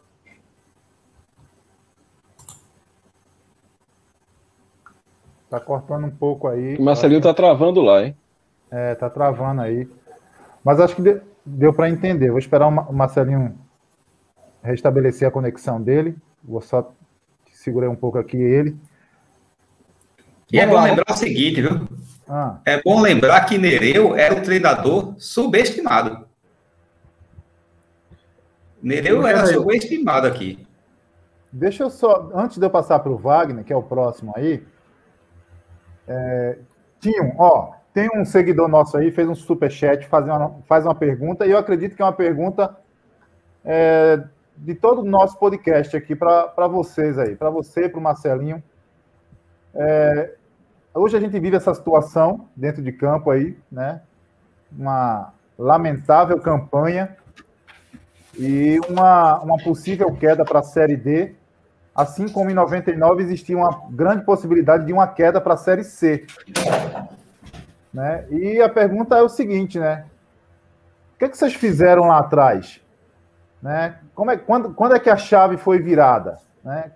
Tá 5.49 5.59
cortando 5.59 6.05
um 6.05 6.11
pouco 6.11 6.47
aí. 6.47 6.77
O 6.77 6.83
Marcelinho 6.83 7.21
tá 7.21 7.33
travando 7.33 7.81
lá, 7.81 8.03
hein? 8.03 8.15
É, 8.69 8.93
tá 8.93 9.09
travando 9.09 9.61
aí. 9.61 9.89
Mas 10.63 10.79
acho 10.79 10.95
que 10.95 11.01
de- 11.01 11.21
deu 11.43 11.73
para 11.73 11.89
entender. 11.89 12.29
Vou 12.29 12.37
esperar 12.37 12.67
o 12.67 12.93
Marcelinho 12.93 13.57
restabelecer 14.61 15.27
a 15.27 15.31
conexão 15.31 15.81
dele. 15.81 16.15
Vou 16.43 16.61
só 16.61 16.91
segurar 17.51 17.89
um 17.89 17.95
pouco 17.95 18.19
aqui 18.19 18.37
ele. 18.37 18.77
E 20.51 20.59
é 20.59 20.65
Vamos 20.65 20.75
bom 20.75 20.81
lá, 20.81 20.89
lembrar 20.89 21.13
o 21.13 21.17
seguinte, 21.17 21.61
viu? 21.61 21.87
Ah, 22.27 22.59
É 22.65 22.81
bom 22.81 23.01
lembrar 23.01 23.45
que 23.45 23.57
Nereu 23.57 24.15
era 24.15 24.35
um 24.35 24.41
treinador 24.41 25.15
subestimado. 25.17 26.27
Nereu 28.81 29.25
era 29.27 29.45
subestimado 29.45 30.25
aqui. 30.27 30.65
deixa 31.51 31.83
eu 31.83 31.89
só, 31.89 32.29
antes 32.33 32.57
de 32.57 32.65
eu 32.65 32.69
passar 32.69 32.99
para 32.99 33.11
o 33.11 33.17
Wagner, 33.17 33.63
que 33.63 33.73
é 33.73 33.75
o 33.75 33.83
próximo 33.83 34.33
aí. 34.35 34.63
É, 36.07 36.57
Tinho, 36.99 37.33
ó, 37.37 37.73
tem 37.93 38.09
um 38.15 38.23
seguidor 38.25 38.67
nosso 38.67 38.97
aí, 38.97 39.11
fez 39.11 39.27
um 39.27 39.35
superchat, 39.35 40.07
faz 40.07 40.25
uma, 40.25 40.57
faz 40.67 40.85
uma 40.85 40.95
pergunta, 40.95 41.45
e 41.45 41.51
eu 41.51 41.57
acredito 41.57 41.95
que 41.95 42.01
é 42.01 42.05
uma 42.05 42.13
pergunta 42.13 42.75
é, 43.65 44.23
de 44.57 44.75
todo 44.75 45.01
o 45.01 45.05
nosso 45.05 45.37
podcast 45.37 45.95
aqui 45.95 46.15
para 46.15 46.67
vocês 46.67 47.17
aí, 47.19 47.35
para 47.35 47.49
você, 47.49 47.89
para 47.89 47.99
o 47.99 48.03
Marcelinho. 48.03 48.63
É, 49.75 50.35
hoje 50.99 51.15
a 51.15 51.19
gente 51.19 51.39
vive 51.39 51.55
essa 51.55 51.73
situação 51.73 52.47
dentro 52.55 52.81
de 52.81 52.91
campo 52.91 53.31
aí, 53.31 53.57
né? 53.71 54.01
Uma 54.71 55.33
lamentável 55.57 56.39
campanha 56.39 57.15
e 58.37 58.79
uma, 58.87 59.39
uma 59.39 59.57
possível 59.57 60.13
queda 60.13 60.45
para 60.45 60.59
a 60.59 60.63
Série 60.63 60.95
D, 60.95 61.35
assim 61.95 62.27
como 62.27 62.49
em 62.49 62.53
99 62.53 63.23
existia 63.23 63.57
uma 63.57 63.81
grande 63.89 64.23
possibilidade 64.23 64.85
de 64.85 64.93
uma 64.93 65.07
queda 65.07 65.41
para 65.41 65.55
a 65.55 65.57
Série 65.57 65.83
C. 65.83 66.25
Né? 67.93 68.25
E 68.29 68.61
a 68.61 68.69
pergunta 68.69 69.17
é 69.17 69.21
o 69.21 69.29
seguinte, 69.29 69.79
né? 69.79 70.05
O 71.15 71.19
que, 71.19 71.25
é 71.25 71.29
que 71.29 71.37
vocês 71.37 71.53
fizeram 71.53 72.03
lá 72.03 72.19
atrás? 72.19 72.79
Né? 73.61 73.97
Como 74.15 74.31
é, 74.31 74.37
quando, 74.37 74.73
quando 74.73 74.95
é 74.95 74.99
que 74.99 75.09
a 75.09 75.17
chave 75.17 75.57
foi 75.57 75.79
virada? 75.79 76.37
Né? 76.63 76.91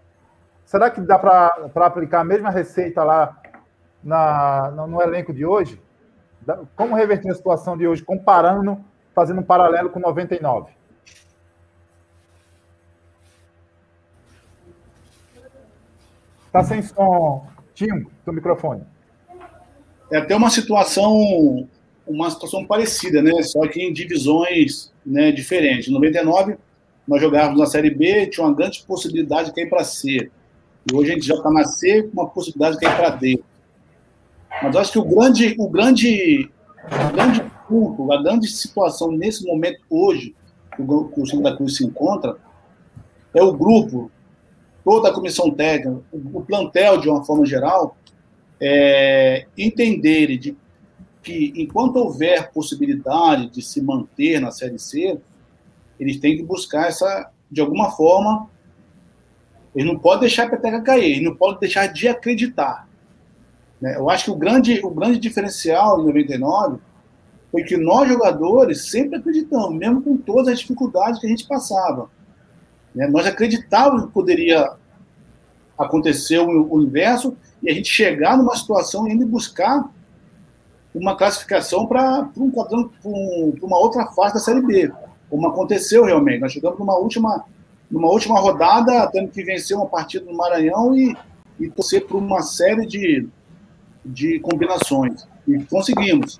Será 0.63 0.89
que 0.89 1.01
dá 1.01 1.19
para 1.19 1.67
aplicar 1.75 2.21
a 2.21 2.23
mesma 2.23 2.49
receita 2.49 3.03
lá 3.03 3.37
na, 4.03 4.71
no, 4.71 4.87
no 4.87 5.01
elenco 5.01 5.33
de 5.33 5.45
hoje? 5.45 5.81
Como 6.75 6.95
reverter 6.95 7.31
a 7.31 7.35
situação 7.35 7.77
de 7.77 7.87
hoje, 7.87 8.03
comparando, 8.03 8.83
fazendo 9.15 9.39
um 9.39 9.43
paralelo 9.43 9.89
com 9.89 9.99
99? 9.99 10.71
Tá 16.51 16.63
sem 16.63 16.81
som, 16.83 17.47
Tim, 17.73 18.05
teu 18.23 18.33
microfone. 18.33 18.83
É 20.11 20.17
até 20.17 20.35
uma 20.35 20.51
situação, 20.51 21.67
uma 22.05 22.29
situação 22.29 22.63
parecida, 22.63 23.23
né? 23.23 23.41
Só 23.41 23.67
que 23.67 23.81
em 23.81 23.91
divisões 23.91 24.93
né, 25.03 25.31
diferentes. 25.31 25.87
Em 25.87 25.91
99, 25.91 26.57
nós 27.07 27.19
jogávamos 27.19 27.59
na 27.59 27.65
Série 27.65 27.89
B, 27.89 28.27
tinha 28.27 28.45
uma 28.45 28.55
grande 28.55 28.83
possibilidade 28.83 29.49
de 29.49 29.55
cair 29.55 29.69
para 29.69 29.83
C. 29.83 30.29
E 30.91 30.95
hoje 30.95 31.11
a 31.11 31.13
gente 31.15 31.25
já 31.25 31.33
está 31.33 31.49
na 31.49 31.63
C 31.63 32.03
com 32.03 32.21
uma 32.21 32.29
possibilidade 32.29 32.75
de 32.75 32.85
cair 32.85 32.97
para 32.97 33.09
D. 33.09 33.43
Mas 34.61 34.75
eu 34.75 34.81
acho 34.81 34.91
que 34.91 34.99
o 34.99 35.05
grande, 35.05 35.55
o 35.57 35.69
grande, 35.69 36.49
o 36.85 37.13
grande 37.13 37.43
ponto, 37.67 38.11
a 38.11 38.21
grande 38.21 38.47
situação 38.47 39.11
nesse 39.11 39.45
momento 39.45 39.79
hoje, 39.89 40.35
que 40.75 40.81
o, 40.81 41.05
que 41.05 41.21
o 41.21 41.25
Santa 41.25 41.55
Cruz 41.55 41.77
se 41.77 41.85
encontra, 41.85 42.37
é 43.33 43.41
o 43.41 43.53
grupo, 43.53 44.11
toda 44.83 45.09
a 45.09 45.13
comissão 45.13 45.49
técnica, 45.51 46.01
o, 46.11 46.39
o 46.39 46.45
plantel 46.45 46.97
de 46.99 47.09
uma 47.09 47.23
forma 47.23 47.45
geral, 47.45 47.97
é, 48.59 49.45
entenderem 49.57 50.37
de 50.37 50.57
que 51.21 51.53
enquanto 51.55 51.95
houver 51.95 52.51
possibilidade 52.51 53.49
de 53.49 53.61
se 53.61 53.81
manter 53.81 54.39
na 54.39 54.51
Série 54.51 54.77
C, 54.77 55.17
eles 55.99 56.19
têm 56.19 56.35
que 56.35 56.43
buscar 56.43 56.87
essa, 56.87 57.31
de 57.49 57.61
alguma 57.61 57.91
forma, 57.91 58.49
eles 59.73 59.87
não 59.91 59.97
podem 59.97 60.21
deixar 60.21 60.47
a 60.47 60.49
peteca 60.49 60.81
cair, 60.81 61.13
eles 61.13 61.23
não 61.23 61.35
podem 61.35 61.59
deixar 61.61 61.87
de 61.87 62.07
acreditar. 62.07 62.87
Né? 63.83 63.97
Eu 63.97 64.09
acho 64.09 64.23
que 64.23 64.31
o 64.31 64.35
grande, 64.35 64.79
o 64.81 64.89
grande 64.89 65.19
diferencial 65.19 65.99
em 65.99 66.05
99 66.05 66.77
foi 67.51 67.63
que 67.63 67.75
nós, 67.75 68.07
jogadores, 68.07 68.89
sempre 68.89 69.19
acreditamos, 69.19 69.77
mesmo 69.77 70.01
com 70.01 70.15
todas 70.15 70.47
as 70.47 70.59
dificuldades 70.59 71.19
que 71.19 71.27
a 71.27 71.29
gente 71.29 71.45
passava. 71.45 72.09
né? 72.95 73.07
Nós 73.07 73.27
acreditávamos 73.27 74.05
que 74.05 74.11
poderia 74.11 74.71
acontecer 75.77 76.39
o, 76.39 76.81
inverso 76.81 77.35
e 77.61 77.69
a 77.69 77.73
gente 77.73 77.89
chegar 77.89 78.37
numa 78.37 78.55
situação 78.55 79.05
e 79.05 79.11
ainda 79.11 79.25
buscar 79.25 79.91
uma 80.95 81.17
classificação 81.17 81.85
para 81.85 82.29
um 82.37 82.51
um, 83.03 83.53
uma 83.61 83.77
outra 83.77 84.05
fase 84.13 84.35
da 84.35 84.39
Série 84.39 84.61
B, 84.61 84.89
como 85.29 85.45
aconteceu 85.49 86.05
realmente. 86.05 86.39
Nós 86.39 86.53
chegamos 86.53 86.79
numa 86.79 86.97
última, 86.97 87.43
numa 87.91 88.07
última 88.07 88.39
rodada, 88.39 89.09
tendo 89.11 89.29
que 89.29 89.43
vencer 89.43 89.75
uma 89.75 89.87
partida 89.87 90.23
no 90.23 90.37
Maranhão 90.37 90.95
e, 90.95 91.17
e 91.59 91.69
torcer 91.69 92.07
por 92.07 92.17
uma 92.17 92.41
série 92.43 92.85
de, 92.85 93.27
de 94.05 94.39
combinações. 94.39 95.27
E 95.47 95.63
conseguimos. 95.65 96.39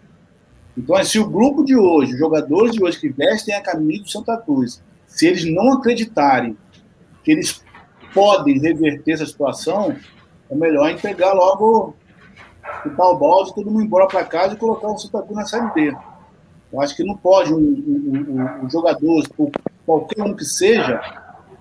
Então, 0.78 1.02
se 1.04 1.20
o 1.20 1.30
grupo 1.30 1.64
de 1.64 1.76
hoje, 1.76 2.14
os 2.14 2.20
jogadores 2.20 2.72
de 2.72 2.84
hoje 2.84 3.00
que 3.00 3.10
vestem 3.10 3.54
a 3.54 3.62
camisa 3.62 4.04
do 4.04 4.10
Santa 4.10 4.38
Cruz, 4.38 4.82
se 5.06 5.28
eles 5.28 5.46
não 5.46 5.74
acreditarem 5.74 6.58
que 7.24 7.32
eles 7.32 7.64
podem 8.14 8.60
reverter 8.60 9.14
essa 9.14 9.26
situação, 9.26 9.96
é 10.50 10.56
melhor 10.56 11.00
pegar 11.00 11.34
logo 11.34 11.96
o 12.86 12.90
tal 12.92 13.18
balde, 13.18 13.54
todo 13.54 13.70
mundo 13.70 13.84
embora 13.84 14.08
para 14.08 14.24
casa 14.24 14.56
e 14.56 14.58
colocar 14.58 14.88
o 14.88 14.98
Santa 14.98 15.22
Cruz 15.22 15.36
na 15.36 15.46
Série 15.46 15.74
B. 15.74 15.98
Eu 16.72 16.82
acho 16.82 16.96
que 16.96 17.04
não 17.04 17.16
pode 17.16 17.54
um, 17.54 17.58
um, 17.58 18.26
um, 18.30 18.66
um 18.66 18.70
jogador, 18.70 19.24
qualquer 19.86 20.24
um 20.24 20.34
que 20.34 20.44
seja, 20.44 21.00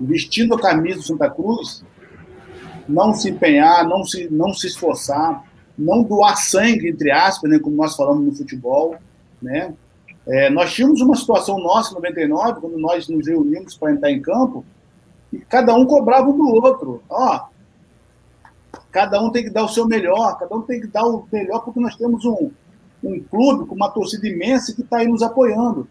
vestindo 0.01 0.55
a 0.55 0.61
camisa 0.61 0.97
do 0.97 1.05
Santa 1.05 1.31
Cruz, 1.31 1.85
não 2.89 3.13
se 3.13 3.29
empenhar, 3.31 3.87
não 3.87 4.05
se, 4.05 4.29
não 4.31 4.55
se 4.55 4.69
esforçar, 4.69 5.45
não 5.77 6.03
doar 6.03 6.37
sangue, 6.37 6.89
entre 6.89 7.11
aspas, 7.11 7.51
né, 7.51 7.59
como 7.59 7.77
nós 7.77 7.97
falamos 7.97 8.25
no 8.25 8.35
futebol. 8.35 8.97
Né? 9.41 9.75
É, 10.27 10.51
nós 10.51 10.73
tínhamos 10.73 11.01
uma 11.01 11.17
situação 11.17 11.59
nossa 11.59 11.93
em 11.93 11.95
99, 11.95 12.61
quando 12.61 12.79
nós 12.79 13.09
nos 13.09 13.27
reunimos 13.27 13.77
para 13.77 13.93
entrar 13.93 14.11
em 14.11 14.21
campo, 14.21 14.65
e 15.33 15.39
cada 15.39 15.75
um 15.75 15.87
cobrava 15.87 16.29
um 16.29 16.37
do 16.37 16.55
outro. 16.55 17.03
Ó, 17.09 17.47
cada 18.91 19.21
um 19.23 19.31
tem 19.31 19.45
que 19.45 19.51
dar 19.51 19.65
o 19.65 19.69
seu 19.69 19.87
melhor, 19.87 20.39
cada 20.39 20.55
um 20.55 20.63
tem 20.63 20.81
que 20.81 20.87
dar 20.87 21.07
o 21.07 21.27
melhor, 21.33 21.61
porque 21.61 21.81
nós 21.81 21.97
temos 21.97 22.25
um, 22.25 22.51
um 23.03 23.21
clube 23.21 23.67
com 23.67 23.75
uma 23.75 23.91
torcida 23.91 24.29
imensa 24.29 24.75
que 24.75 24.83
está 24.83 24.99
aí 24.99 25.09
nos 25.09 25.23
apoiando. 25.23 25.89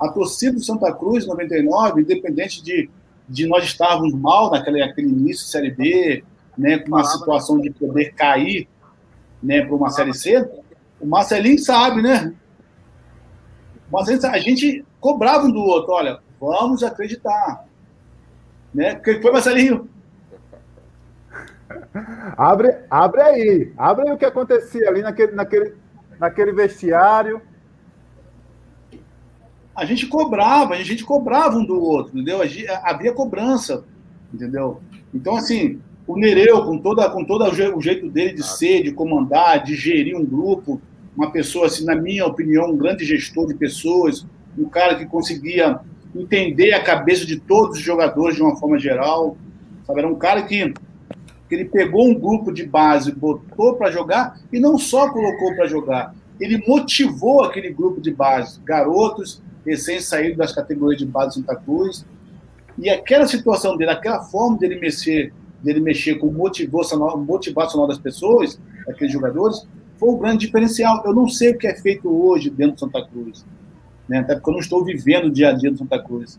A 0.00 0.08
torcida 0.08 0.54
do 0.54 0.64
Santa 0.64 0.92
Cruz, 0.92 1.26
99, 1.26 2.02
independente 2.02 2.62
de, 2.62 2.90
de 3.28 3.46
nós 3.46 3.64
estarmos 3.64 4.12
mal 4.12 4.50
naquele 4.50 4.82
aquele 4.82 5.08
início 5.08 5.44
de 5.44 5.50
Série 5.50 5.70
B, 5.70 6.24
né, 6.56 6.78
com 6.78 6.88
uma 6.88 7.04
situação 7.04 7.60
de 7.60 7.70
poder 7.70 8.14
cair 8.14 8.66
né, 9.42 9.62
para 9.62 9.74
uma 9.74 9.90
Série 9.90 10.14
C, 10.14 10.48
o 11.00 11.06
Marcelinho 11.06 11.58
sabe, 11.58 12.02
né? 12.02 12.34
Mas 13.90 14.24
a 14.24 14.38
gente 14.38 14.84
cobrava 15.00 15.46
um 15.46 15.52
do 15.52 15.60
outro, 15.60 15.92
olha, 15.92 16.18
vamos 16.40 16.82
acreditar. 16.82 17.64
Né? 18.74 18.94
Que 18.96 19.20
foi, 19.20 19.30
Marcelinho? 19.30 19.88
Abre, 22.36 22.76
abre 22.90 23.20
aí, 23.20 23.72
abre 23.76 24.08
aí 24.08 24.14
o 24.14 24.18
que 24.18 24.24
acontecia 24.24 24.88
ali 24.88 25.02
naquele, 25.02 25.32
naquele, 25.32 25.74
naquele 26.18 26.52
vestiário. 26.52 27.40
A 29.74 29.84
gente 29.84 30.06
cobrava, 30.06 30.74
a 30.74 30.82
gente 30.82 31.04
cobrava 31.04 31.56
um 31.56 31.64
do 31.64 31.80
outro, 31.80 32.12
entendeu? 32.14 32.40
Havia 32.82 33.12
cobrança, 33.12 33.84
entendeu? 34.32 34.80
Então, 35.12 35.36
assim, 35.36 35.80
o 36.06 36.16
Nereu, 36.16 36.64
com, 36.64 36.78
toda, 36.78 37.08
com 37.10 37.24
todo 37.24 37.44
o 37.44 37.80
jeito 37.82 38.08
dele 38.08 38.34
de 38.34 38.46
ser, 38.46 38.82
de 38.82 38.92
comandar, 38.92 39.64
de 39.64 39.74
gerir 39.74 40.16
um 40.16 40.24
grupo, 40.24 40.80
uma 41.16 41.32
pessoa, 41.32 41.66
assim, 41.66 41.84
na 41.84 41.96
minha 41.96 42.24
opinião, 42.26 42.70
um 42.70 42.76
grande 42.76 43.04
gestor 43.04 43.46
de 43.46 43.54
pessoas, 43.54 44.26
um 44.56 44.68
cara 44.68 44.94
que 44.94 45.06
conseguia 45.06 45.80
entender 46.14 46.72
a 46.72 46.82
cabeça 46.82 47.26
de 47.26 47.40
todos 47.40 47.78
os 47.78 47.82
jogadores 47.82 48.36
de 48.36 48.42
uma 48.42 48.56
forma 48.56 48.78
geral, 48.78 49.36
sabe? 49.86 50.00
Era 50.00 50.08
um 50.08 50.14
cara 50.14 50.42
que, 50.42 50.72
que 51.48 51.54
ele 51.54 51.64
pegou 51.64 52.06
um 52.08 52.14
grupo 52.14 52.52
de 52.52 52.64
base, 52.64 53.12
botou 53.12 53.74
para 53.74 53.90
jogar 53.90 54.38
e 54.52 54.60
não 54.60 54.78
só 54.78 55.10
colocou 55.10 55.54
para 55.54 55.66
jogar, 55.66 56.14
ele 56.38 56.62
motivou 56.66 57.42
aquele 57.42 57.70
grupo 57.70 58.00
de 58.00 58.12
base, 58.12 58.60
garotos 58.64 59.42
recém-saídos 59.64 60.36
das 60.36 60.52
categorias 60.52 61.00
de 61.00 61.06
base 61.06 61.28
de 61.30 61.34
Santa 61.46 61.56
Cruz, 61.56 62.06
e 62.78 62.90
aquela 62.90 63.26
situação 63.26 63.76
dele, 63.76 63.90
aquela 63.90 64.22
forma 64.22 64.58
dele 64.58 64.78
mexer, 64.78 65.32
dele 65.62 65.80
mexer 65.80 66.16
com 66.16 66.28
o 66.28 66.32
motivacional, 66.32 67.86
das 67.86 67.98
pessoas, 67.98 68.58
daqueles 68.86 69.12
jogadores, 69.12 69.66
foi 69.98 70.08
o 70.10 70.16
grande 70.16 70.46
diferencial. 70.46 71.02
Eu 71.04 71.14
não 71.14 71.28
sei 71.28 71.50
o 71.50 71.58
que 71.58 71.66
é 71.66 71.74
feito 71.74 72.08
hoje 72.08 72.50
dentro 72.50 72.74
do 72.74 72.80
Santa 72.80 73.06
Cruz, 73.06 73.44
né? 74.08 74.18
até 74.18 74.34
porque 74.34 74.50
eu 74.50 74.54
não 74.54 74.60
estou 74.60 74.84
vivendo 74.84 75.26
o 75.26 75.30
dia 75.30 75.50
a 75.50 75.52
dia 75.52 75.70
do 75.70 75.78
Santa 75.78 76.02
Cruz, 76.02 76.38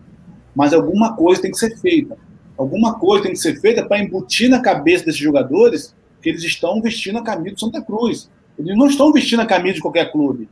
mas 0.56 0.74
alguma 0.74 1.16
coisa 1.16 1.42
tem 1.42 1.52
que 1.52 1.58
ser 1.58 1.78
feita. 1.78 2.18
Alguma 2.58 2.98
coisa 2.98 3.24
tem 3.24 3.34
que 3.34 3.40
ser 3.40 3.60
feita 3.60 3.86
para 3.86 4.00
embutir 4.02 4.50
na 4.50 4.60
cabeça 4.60 5.06
desses 5.06 5.20
jogadores 5.20 5.96
que 6.22 6.30
eles 6.30 6.44
estão 6.44 6.82
vestindo 6.82 7.20
a 7.20 7.24
camisa 7.24 7.56
do 7.56 7.60
Santa 7.60 7.82
Cruz. 7.82 8.30
Eles 8.58 8.76
não 8.76 8.88
estão 8.88 9.14
vestindo 9.14 9.42
a 9.42 9.46
camisa 9.46 9.76
de 9.76 9.82
qualquer 9.82 10.12
clube. 10.12 10.50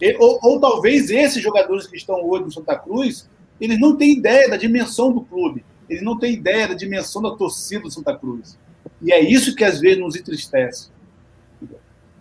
E, 0.00 0.16
ou, 0.18 0.38
ou, 0.42 0.60
talvez 0.60 1.10
esses 1.10 1.42
jogadores 1.42 1.86
que 1.86 1.96
estão 1.96 2.24
hoje 2.24 2.44
no 2.44 2.52
Santa 2.52 2.76
Cruz, 2.76 3.28
eles 3.60 3.80
não 3.80 3.96
têm 3.96 4.18
ideia 4.18 4.48
da 4.48 4.56
dimensão 4.56 5.12
do 5.12 5.20
clube. 5.20 5.64
Eles 5.88 6.02
não 6.02 6.18
têm 6.18 6.34
ideia 6.34 6.68
da 6.68 6.74
dimensão 6.74 7.22
da 7.22 7.30
torcida 7.30 7.82
do 7.82 7.90
Santa 7.90 8.16
Cruz. 8.16 8.58
E 9.00 9.12
é 9.12 9.20
isso 9.20 9.54
que 9.54 9.64
às 9.64 9.80
vezes 9.80 9.98
nos 9.98 10.16
entristece. 10.16 10.90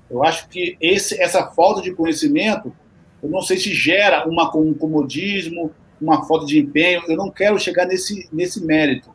Eu 0.09 0.23
acho 0.23 0.47
que 0.47 0.77
esse, 0.79 1.19
essa 1.21 1.47
falta 1.47 1.81
de 1.81 1.93
conhecimento, 1.93 2.73
eu 3.21 3.29
não 3.29 3.41
sei 3.41 3.57
se 3.57 3.73
gera 3.73 4.27
uma, 4.27 4.55
um 4.55 4.73
comodismo, 4.73 5.71
uma 5.99 6.25
falta 6.25 6.45
de 6.45 6.59
empenho. 6.59 7.03
Eu 7.07 7.17
não 7.17 7.29
quero 7.29 7.59
chegar 7.59 7.85
nesse, 7.85 8.29
nesse 8.31 8.63
mérito. 8.63 9.09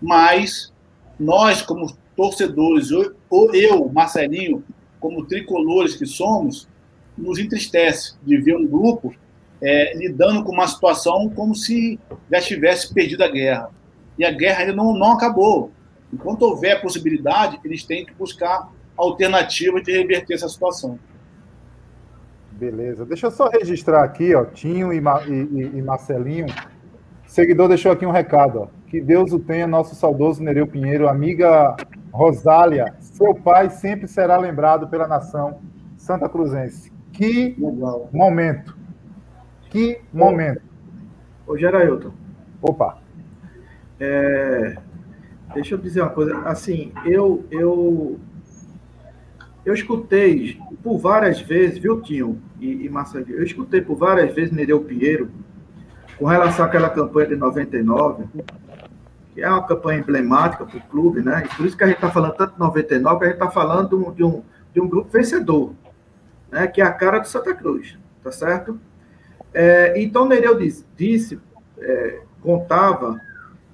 Mas 0.00 0.72
nós, 1.18 1.62
como 1.62 1.96
torcedores, 2.16 2.90
ou 3.30 3.54
eu, 3.54 3.88
Marcelinho, 3.88 4.64
como 4.98 5.26
tricolores 5.26 5.94
que 5.94 6.06
somos, 6.06 6.68
nos 7.16 7.38
entristece 7.38 8.14
de 8.24 8.36
ver 8.38 8.56
um 8.56 8.66
grupo 8.66 9.14
é, 9.62 9.96
lidando 9.96 10.44
com 10.44 10.52
uma 10.52 10.66
situação 10.66 11.28
como 11.30 11.54
se 11.54 11.98
já 12.30 12.40
tivesse 12.40 12.92
perdido 12.92 13.24
a 13.24 13.28
guerra. 13.28 13.70
E 14.18 14.24
a 14.24 14.30
guerra 14.30 14.60
ainda 14.60 14.72
não, 14.72 14.92
não 14.94 15.12
acabou. 15.12 15.70
Enquanto 16.12 16.42
houver 16.42 16.80
possibilidade, 16.80 17.58
eles 17.64 17.84
têm 17.84 18.04
que 18.04 18.14
buscar 18.14 18.70
alternativa 18.96 19.80
de 19.80 19.92
reverter 19.92 20.34
essa 20.34 20.48
situação. 20.48 20.98
Beleza. 22.52 23.04
Deixa 23.04 23.26
eu 23.26 23.30
só 23.30 23.48
registrar 23.48 24.02
aqui, 24.02 24.34
ó, 24.34 24.44
Tinho 24.44 24.92
e, 24.92 24.96
e, 24.98 25.78
e 25.78 25.82
Marcelinho. 25.82 26.46
O 26.46 27.30
seguidor 27.30 27.68
deixou 27.68 27.92
aqui 27.92 28.06
um 28.06 28.10
recado, 28.10 28.60
ó. 28.62 28.68
Que 28.86 29.00
Deus 29.00 29.32
o 29.32 29.38
tenha, 29.38 29.66
nosso 29.66 29.94
saudoso 29.94 30.42
Nereu 30.42 30.66
Pinheiro, 30.66 31.08
amiga 31.08 31.76
Rosália. 32.12 32.94
Seu 33.00 33.34
pai 33.34 33.68
sempre 33.68 34.06
será 34.06 34.38
lembrado 34.38 34.88
pela 34.88 35.06
nação 35.08 35.60
santa 35.96 36.28
cruzense. 36.28 36.92
Que 37.12 37.56
Legal. 37.58 38.08
momento. 38.12 38.75
Que 39.70 40.00
momento. 40.12 40.62
Ô, 41.46 41.56
Gerailton. 41.56 42.12
Opa. 42.60 42.98
É, 43.98 44.76
deixa 45.54 45.74
eu 45.74 45.78
dizer 45.78 46.02
uma 46.02 46.10
coisa. 46.10 46.38
Assim, 46.40 46.92
eu, 47.04 47.44
eu, 47.50 48.18
eu 49.64 49.74
escutei 49.74 50.60
por 50.82 50.98
várias 50.98 51.40
vezes, 51.40 51.78
viu, 51.78 52.00
Tinho 52.00 52.40
e, 52.60 52.86
e 52.86 52.88
Marcelo? 52.88 53.26
Eu 53.28 53.42
escutei 53.42 53.80
por 53.80 53.96
várias 53.96 54.34
vezes 54.34 54.52
Nereu 54.52 54.80
Pinheiro 54.80 55.30
com 56.18 56.26
relação 56.26 56.64
àquela 56.64 56.88
campanha 56.88 57.28
de 57.28 57.36
99, 57.36 58.24
que 59.34 59.42
é 59.42 59.48
uma 59.48 59.66
campanha 59.66 60.00
emblemática 60.00 60.64
para 60.64 60.78
o 60.78 60.82
clube, 60.82 61.20
né? 61.22 61.44
E 61.44 61.56
por 61.56 61.66
isso 61.66 61.76
que 61.76 61.84
a 61.84 61.86
gente 61.86 61.96
está 61.96 62.10
falando 62.10 62.34
tanto 62.34 62.54
de 62.54 62.58
99, 62.58 63.18
que 63.18 63.24
a 63.24 63.28
gente 63.28 63.34
está 63.36 63.50
falando 63.50 64.12
de 64.14 64.24
um, 64.24 64.42
de 64.72 64.80
um 64.80 64.88
grupo 64.88 65.10
vencedor 65.10 65.74
né, 66.50 66.66
que 66.66 66.80
é 66.80 66.84
a 66.84 66.92
cara 66.92 67.18
de 67.18 67.28
Santa 67.28 67.54
Cruz, 67.54 67.98
tá 68.22 68.32
certo? 68.32 68.78
É, 69.58 69.94
então, 70.02 70.28
Nereu 70.28 70.58
disse, 70.58 70.84
disse 70.94 71.40
é, 71.78 72.20
contava 72.42 73.18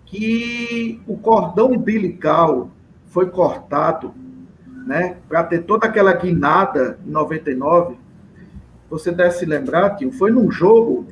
que 0.06 1.02
o 1.08 1.16
cordão 1.16 1.72
umbilical 1.72 2.70
foi 3.06 3.28
cortado, 3.30 4.14
né, 4.86 5.16
para 5.28 5.42
ter 5.42 5.64
toda 5.64 5.88
aquela 5.88 6.12
guinada 6.12 7.00
em 7.04 7.10
99. 7.10 7.96
Você 8.88 9.10
deve 9.10 9.32
se 9.32 9.44
lembrar, 9.44 9.96
tio, 9.96 10.12
foi 10.12 10.30
num 10.30 10.52
jogo 10.52 11.08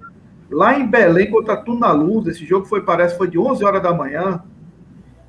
lá 0.48 0.78
em 0.78 0.86
Belém 0.86 1.28
contra 1.28 1.56
Tuna 1.56 1.90
Luz. 1.90 2.28
Esse 2.28 2.46
jogo 2.46 2.64
foi, 2.64 2.82
parece, 2.82 3.18
foi 3.18 3.26
de 3.26 3.40
11 3.40 3.64
horas 3.64 3.82
da 3.82 3.92
manhã, 3.92 4.40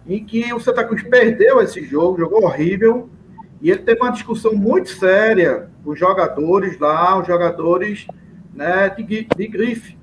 em 0.06 0.23
que 0.23 0.54
o 0.54 0.60
Santa 0.60 0.84
Cruz 0.84 1.01
perdeu 1.01 1.60
esse 1.62 1.84
jogo, 1.84 2.19
jogou 2.19 2.43
horrível, 2.43 3.10
e 3.60 3.71
ele 3.71 3.80
teve 3.80 4.01
uma 4.01 4.12
discussão 4.12 4.54
muito 4.54 4.89
séria 4.89 5.67
com 5.84 5.93
os 5.93 5.99
jogadores 5.99 6.77
lá, 6.77 7.17
os 7.19 7.25
jogadores 7.25 8.06
né, 8.54 8.90
de, 8.90 9.28
de 9.36 9.48
grife. 9.48 9.98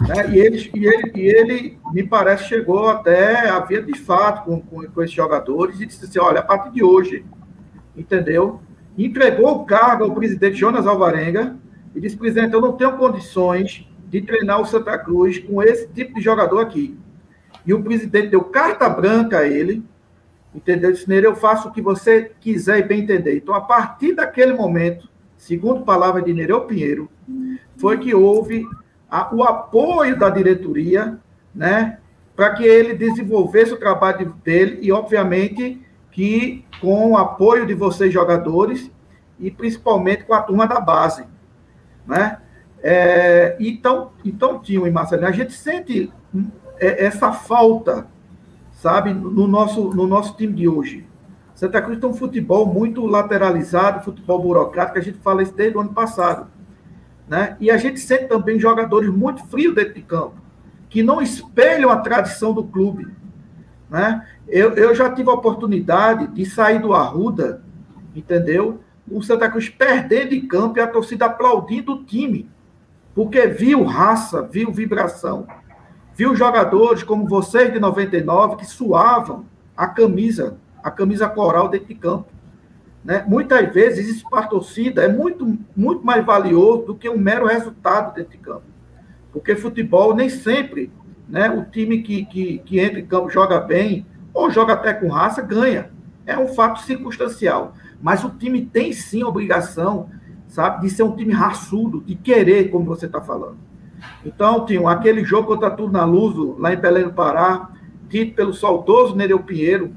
Né? 0.00 0.30
E, 0.30 0.38
ele, 0.38 0.70
e, 0.74 0.86
ele, 0.86 1.12
e 1.14 1.20
ele, 1.20 1.78
me 1.92 2.02
parece, 2.02 2.44
chegou 2.44 2.88
até 2.88 3.48
a 3.48 3.60
via 3.60 3.82
de 3.82 3.98
fato 3.98 4.44
com, 4.44 4.60
com, 4.60 4.86
com 4.86 5.02
esses 5.02 5.14
jogadores 5.14 5.80
e 5.80 5.86
disse 5.86 6.04
assim: 6.04 6.18
olha, 6.18 6.40
a 6.40 6.44
partir 6.44 6.72
de 6.72 6.82
hoje, 6.82 7.24
entendeu? 7.96 8.60
Entregou 8.96 9.56
o 9.56 9.64
cargo 9.64 10.04
ao 10.04 10.14
presidente 10.14 10.56
Jonas 10.56 10.86
Alvarenga 10.86 11.56
e 11.94 12.00
disse: 12.00 12.16
presidente, 12.16 12.52
eu 12.52 12.60
não 12.60 12.72
tenho 12.72 12.96
condições 12.96 13.88
de 14.08 14.20
treinar 14.22 14.60
o 14.60 14.66
Santa 14.66 14.98
Cruz 14.98 15.38
com 15.38 15.62
esse 15.62 15.88
tipo 15.88 16.14
de 16.14 16.20
jogador 16.20 16.60
aqui. 16.60 16.98
E 17.64 17.74
o 17.74 17.82
presidente 17.82 18.28
deu 18.28 18.44
carta 18.44 18.88
branca 18.88 19.38
a 19.38 19.48
ele 19.48 19.84
Entendeu? 20.56 20.90
Disse, 20.90 21.12
eu 21.12 21.36
faço 21.36 21.68
o 21.68 21.70
que 21.70 21.82
você 21.82 22.32
quiser 22.40 22.78
e 22.78 22.82
bem 22.82 23.02
entender. 23.02 23.36
Então, 23.36 23.54
a 23.54 23.60
partir 23.60 24.14
daquele 24.14 24.54
momento, 24.54 25.06
segundo 25.36 25.84
palavra 25.84 26.22
de 26.22 26.32
Nereu 26.32 26.62
Pinheiro, 26.62 27.10
foi 27.76 27.98
que 27.98 28.14
houve 28.14 28.64
a, 29.10 29.34
o 29.34 29.42
apoio 29.42 30.18
da 30.18 30.30
diretoria, 30.30 31.18
né, 31.54 31.98
para 32.34 32.54
que 32.54 32.64
ele 32.64 32.94
desenvolvesse 32.94 33.72
o 33.72 33.78
trabalho 33.78 34.34
dele 34.44 34.78
e, 34.82 34.92
obviamente, 34.92 35.80
que 36.10 36.64
com 36.80 37.12
o 37.12 37.16
apoio 37.16 37.66
de 37.66 37.74
vocês 37.74 38.12
jogadores 38.12 38.90
e 39.38 39.50
principalmente 39.50 40.24
com 40.24 40.34
a 40.34 40.42
turma 40.42 40.66
da 40.66 40.80
base, 40.80 41.24
né? 42.06 42.38
É, 42.82 43.56
então, 43.58 44.12
então, 44.24 44.58
Tio 44.60 44.86
e 44.86 44.90
Marcelinho, 44.90 45.28
a 45.28 45.32
gente 45.32 45.52
sente 45.52 46.12
é, 46.78 47.04
essa 47.04 47.32
falta 47.32 48.06
sabe, 48.76 49.12
no 49.12 49.46
nosso, 49.46 49.90
no 49.94 50.06
nosso 50.06 50.36
time 50.36 50.52
de 50.52 50.68
hoje. 50.68 51.06
Santa 51.54 51.80
Cruz 51.80 51.98
tem 51.98 52.08
um 52.08 52.14
futebol 52.14 52.66
muito 52.66 53.06
lateralizado, 53.06 54.04
futebol 54.04 54.40
burocrático, 54.40 54.98
a 54.98 55.02
gente 55.02 55.18
fala 55.18 55.42
isso 55.42 55.54
desde 55.54 55.76
o 55.76 55.80
ano 55.80 55.92
passado. 55.92 56.48
Né? 57.28 57.56
E 57.58 57.70
a 57.70 57.76
gente 57.76 57.98
sente 57.98 58.26
também 58.26 58.58
jogadores 58.58 59.10
muito 59.10 59.44
frios 59.46 59.74
dentro 59.74 59.94
de 59.94 60.02
campo, 60.02 60.36
que 60.88 61.02
não 61.02 61.20
espelham 61.20 61.90
a 61.90 61.96
tradição 61.96 62.52
do 62.52 62.64
clube. 62.64 63.08
Né? 63.90 64.24
Eu, 64.48 64.74
eu 64.74 64.94
já 64.94 65.10
tive 65.10 65.28
a 65.30 65.34
oportunidade 65.34 66.28
de 66.28 66.46
sair 66.46 66.80
do 66.80 66.92
Arruda, 66.94 67.62
entendeu? 68.14 68.80
O 69.10 69.22
Santa 69.22 69.50
Cruz 69.50 69.68
perdendo 69.68 70.34
em 70.34 70.46
campo 70.46 70.78
e 70.78 70.80
a 70.80 70.86
torcida 70.86 71.26
aplaudindo 71.26 71.92
o 71.92 72.04
time, 72.04 72.48
porque 73.14 73.46
viu 73.46 73.84
raça, 73.84 74.42
viu 74.42 74.72
vibração. 74.72 75.46
Viu 76.14 76.34
jogadores 76.34 77.02
como 77.02 77.28
vocês 77.28 77.72
de 77.72 77.78
99 77.78 78.56
que 78.56 78.64
suavam 78.64 79.44
a 79.76 79.86
camisa, 79.86 80.56
a 80.82 80.90
camisa 80.90 81.28
coral 81.28 81.68
dentro 81.68 81.88
de 81.88 81.94
campo. 81.94 82.26
Né? 83.06 83.24
Muitas 83.24 83.72
vezes 83.72 84.08
isso 84.08 84.28
para 84.28 84.40
a 84.40 84.48
torcida 84.48 85.04
é 85.04 85.08
muito, 85.08 85.56
muito 85.76 86.04
mais 86.04 86.26
valioso 86.26 86.86
do 86.86 86.94
que 86.96 87.08
um 87.08 87.16
mero 87.16 87.46
resultado 87.46 88.12
dentro 88.12 88.32
de 88.32 88.38
campo. 88.38 88.64
Porque 89.32 89.54
futebol 89.54 90.12
nem 90.12 90.28
sempre 90.28 90.90
né, 91.28 91.48
o 91.48 91.64
time 91.64 92.02
que, 92.02 92.24
que, 92.24 92.58
que 92.58 92.80
entra 92.80 92.98
em 92.98 93.06
campo 93.06 93.30
joga 93.30 93.60
bem, 93.60 94.04
ou 94.34 94.50
joga 94.50 94.72
até 94.72 94.92
com 94.92 95.06
raça, 95.06 95.40
ganha. 95.40 95.88
É 96.26 96.36
um 96.36 96.48
fato 96.48 96.80
circunstancial. 96.80 97.74
Mas 98.02 98.24
o 98.24 98.30
time 98.30 98.66
tem 98.66 98.92
sim 98.92 99.22
a 99.22 99.28
obrigação, 99.28 100.10
sabe, 100.48 100.82
de 100.82 100.90
ser 100.90 101.04
um 101.04 101.14
time 101.14 101.32
raçudo, 101.32 102.02
de 102.04 102.16
querer, 102.16 102.70
como 102.70 102.84
você 102.86 103.06
está 103.06 103.20
falando. 103.20 103.58
Então, 104.24 104.66
tinha 104.66 104.90
aquele 104.90 105.24
jogo 105.24 105.46
contra 105.46 105.70
Tudo 105.70 105.92
na 105.92 106.04
Luso, 106.04 106.56
lá 106.58 106.74
em 106.74 106.76
Belém 106.76 107.04
do 107.04 107.12
Pará, 107.12 107.70
dito 108.08 108.34
pelo 108.34 108.52
saudoso 108.52 109.14
Nereu 109.14 109.38
Pinheiro, 109.38 109.94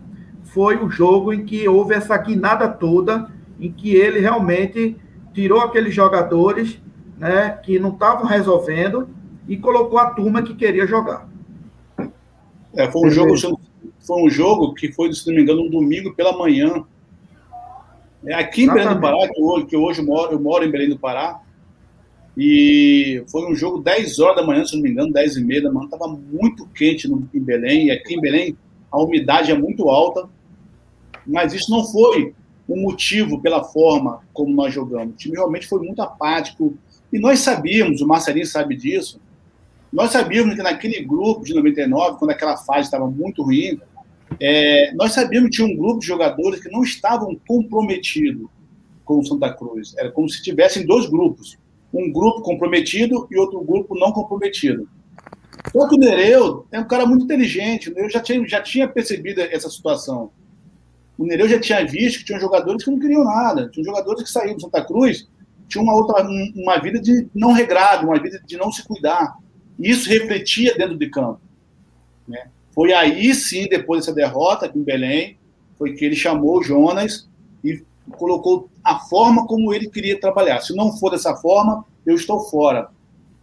foi 0.54 0.78
o 0.78 0.90
jogo 0.90 1.34
em 1.34 1.46
que 1.46 1.68
houve 1.68 1.94
essa 1.94 2.18
guinada 2.18 2.68
toda, 2.68 3.32
em 3.60 3.72
que 3.72 3.96
ele 3.96 4.20
realmente 4.20 4.96
tirou 5.34 5.62
aqueles 5.62 5.94
jogadores 5.94 6.80
né, 7.18 7.60
que 7.64 7.80
não 7.80 7.90
estavam 7.90 8.26
resolvendo 8.26 9.10
e 9.48 9.58
colocou 9.58 10.00
a 10.00 10.12
turma 10.12 10.42
que 10.42 10.56
queria 10.56 10.88
jogar. 10.88 11.28
É, 12.74 12.90
foi 12.92 13.08
um 13.08 13.12
jogo, 13.12 13.36
foi 14.00 14.24
um 14.24 14.30
jogo 14.30 14.74
que 14.74 14.92
foi, 14.92 15.12
se 15.14 15.28
não 15.28 15.36
me 15.36 15.42
engano, 15.42 15.64
um 15.64 15.70
domingo 15.70 16.14
pela 16.14 16.38
manhã. 16.38 16.84
É 18.26 18.34
aqui 18.34 18.64
em 18.64 18.74
Belém 18.74 18.94
do 18.94 19.00
Pará, 19.00 19.28
que 19.28 19.42
hoje, 19.42 19.66
que 19.66 19.78
hoje 19.78 20.02
eu, 20.02 20.06
moro, 20.06 20.32
eu 20.34 20.40
moro 20.40 20.64
em 20.64 20.72
Belém 20.72 20.90
do 20.90 21.00
Pará, 21.00 21.42
e 22.38 23.24
foi 23.28 23.52
um 23.52 23.56
jogo 23.56 23.80
10 23.80 24.20
horas 24.20 24.38
da 24.38 24.44
manhã, 24.46 24.64
se 24.64 24.76
não 24.76 24.82
me 24.82 24.90
engano, 24.90 25.12
10 25.12 25.38
e 25.38 25.44
meia 25.44 25.64
da 25.64 25.72
manhã. 25.72 25.86
Estava 25.86 26.08
muito 26.08 26.66
quente 26.68 27.08
no, 27.08 27.28
em 27.34 27.40
Belém. 27.40 27.88
E 27.88 27.92
aqui 27.92 28.16
em 28.16 28.22
Belém 28.22 28.58
a 28.90 29.02
umidade 29.02 29.52
é 29.52 29.58
muito 29.58 29.90
alta. 29.90 30.30
Mas 31.30 31.54
isso 31.54 31.72
não 31.72 31.86
foi 31.86 32.34
o 32.68 32.76
motivo 32.76 33.42
pela 33.42 33.64
forma 33.64 34.22
como 34.34 34.54
nós 34.54 34.74
jogamos. 34.74 35.14
O 35.14 35.18
time 35.18 35.36
realmente 35.36 35.68
foi 35.68 35.80
muito 35.80 36.02
apático. 36.02 36.78
E 37.12 37.20
nós 37.20 37.40
sabíamos, 37.40 38.02
o 38.02 38.08
Marcelinho 38.08 38.46
sabe 38.46 38.76
disso, 38.76 39.20
nós 39.92 40.12
sabíamos 40.12 40.56
que 40.56 40.62
naquele 40.62 41.02
grupo 41.04 41.44
de 41.44 41.54
99, 41.54 42.18
quando 42.20 42.32
aquela 42.32 42.58
fase 42.58 42.82
estava 42.82 43.10
muito 43.10 43.42
ruim, 43.42 43.80
é, 44.40 44.94
nós 44.94 45.14
sabíamos 45.14 45.50
que 45.50 45.56
tinha 45.56 45.68
um 45.68 45.76
grupo 45.76 46.00
de 46.00 46.06
jogadores 46.06 46.62
que 46.62 46.70
não 46.70 46.84
estavam 46.84 47.36
comprometidos 47.48 48.48
com 49.04 49.20
o 49.20 49.26
Santa 49.26 49.52
Cruz. 49.52 49.96
Era 49.98 50.12
como 50.12 50.30
se 50.30 50.44
tivessem 50.44 50.86
dois 50.86 51.08
grupos 51.08 51.58
um 51.94 52.12
grupo 52.12 52.42
comprometido 52.42 53.28
e 53.32 53.38
outro 53.38 53.62
grupo 53.62 53.98
não 53.98 54.12
comprometido. 54.12 54.88
Só 55.72 55.88
que 55.88 55.96
o 55.96 55.98
Nereu 55.98 56.66
é 56.72 56.80
um 56.80 56.88
cara 56.88 57.06
muito 57.06 57.26
inteligente, 57.26 57.92
eu 57.96 58.10
já 58.10 58.20
tinha, 58.20 58.48
já 58.48 58.62
tinha 58.62 58.88
percebido 58.88 59.42
essa 59.42 59.70
situação. 59.70 60.32
O 61.20 61.26
Nereu 61.26 61.50
já 61.50 61.60
tinha 61.60 61.86
visto 61.86 62.20
que 62.20 62.26
tinha 62.26 62.40
jogadores 62.40 62.82
que 62.82 62.90
não 62.90 62.98
queriam 62.98 63.26
nada, 63.26 63.68
tinha 63.68 63.84
jogadores 63.84 64.24
que 64.24 64.30
saíram 64.30 64.56
do 64.56 64.62
Santa 64.62 64.82
Cruz, 64.86 65.28
tinham 65.68 65.84
uma 65.84 65.94
outra 65.94 66.26
uma 66.56 66.78
vida 66.78 66.98
de 66.98 67.28
não 67.36 67.52
regrado, 67.52 68.08
uma 68.08 68.18
vida 68.18 68.42
de 68.46 68.56
não 68.56 68.72
se 68.72 68.88
cuidar. 68.88 69.36
E 69.78 69.92
isso 69.92 70.08
refletia 70.08 70.74
dentro 70.78 70.98
de 70.98 71.10
campo. 71.10 71.42
Né? 72.26 72.48
Foi 72.72 72.94
aí 72.94 73.36
sim, 73.36 73.68
depois 73.68 74.00
dessa 74.00 74.16
derrota 74.16 74.66
aqui 74.66 74.80
em 74.80 74.84
Belém, 74.84 75.38
foi 75.78 75.94
que 75.94 76.06
ele 76.06 76.16
chamou 76.16 76.60
o 76.60 76.64
Jonas 76.64 77.30
e 77.66 77.84
colocou 78.12 78.70
a 78.82 79.00
forma 79.00 79.46
como 79.46 79.74
ele 79.74 79.90
queria 79.90 80.18
trabalhar. 80.18 80.62
Se 80.62 80.74
não 80.74 80.94
for 80.94 81.12
dessa 81.12 81.36
forma, 81.36 81.84
eu 82.06 82.16
estou 82.16 82.40
fora. 82.50 82.92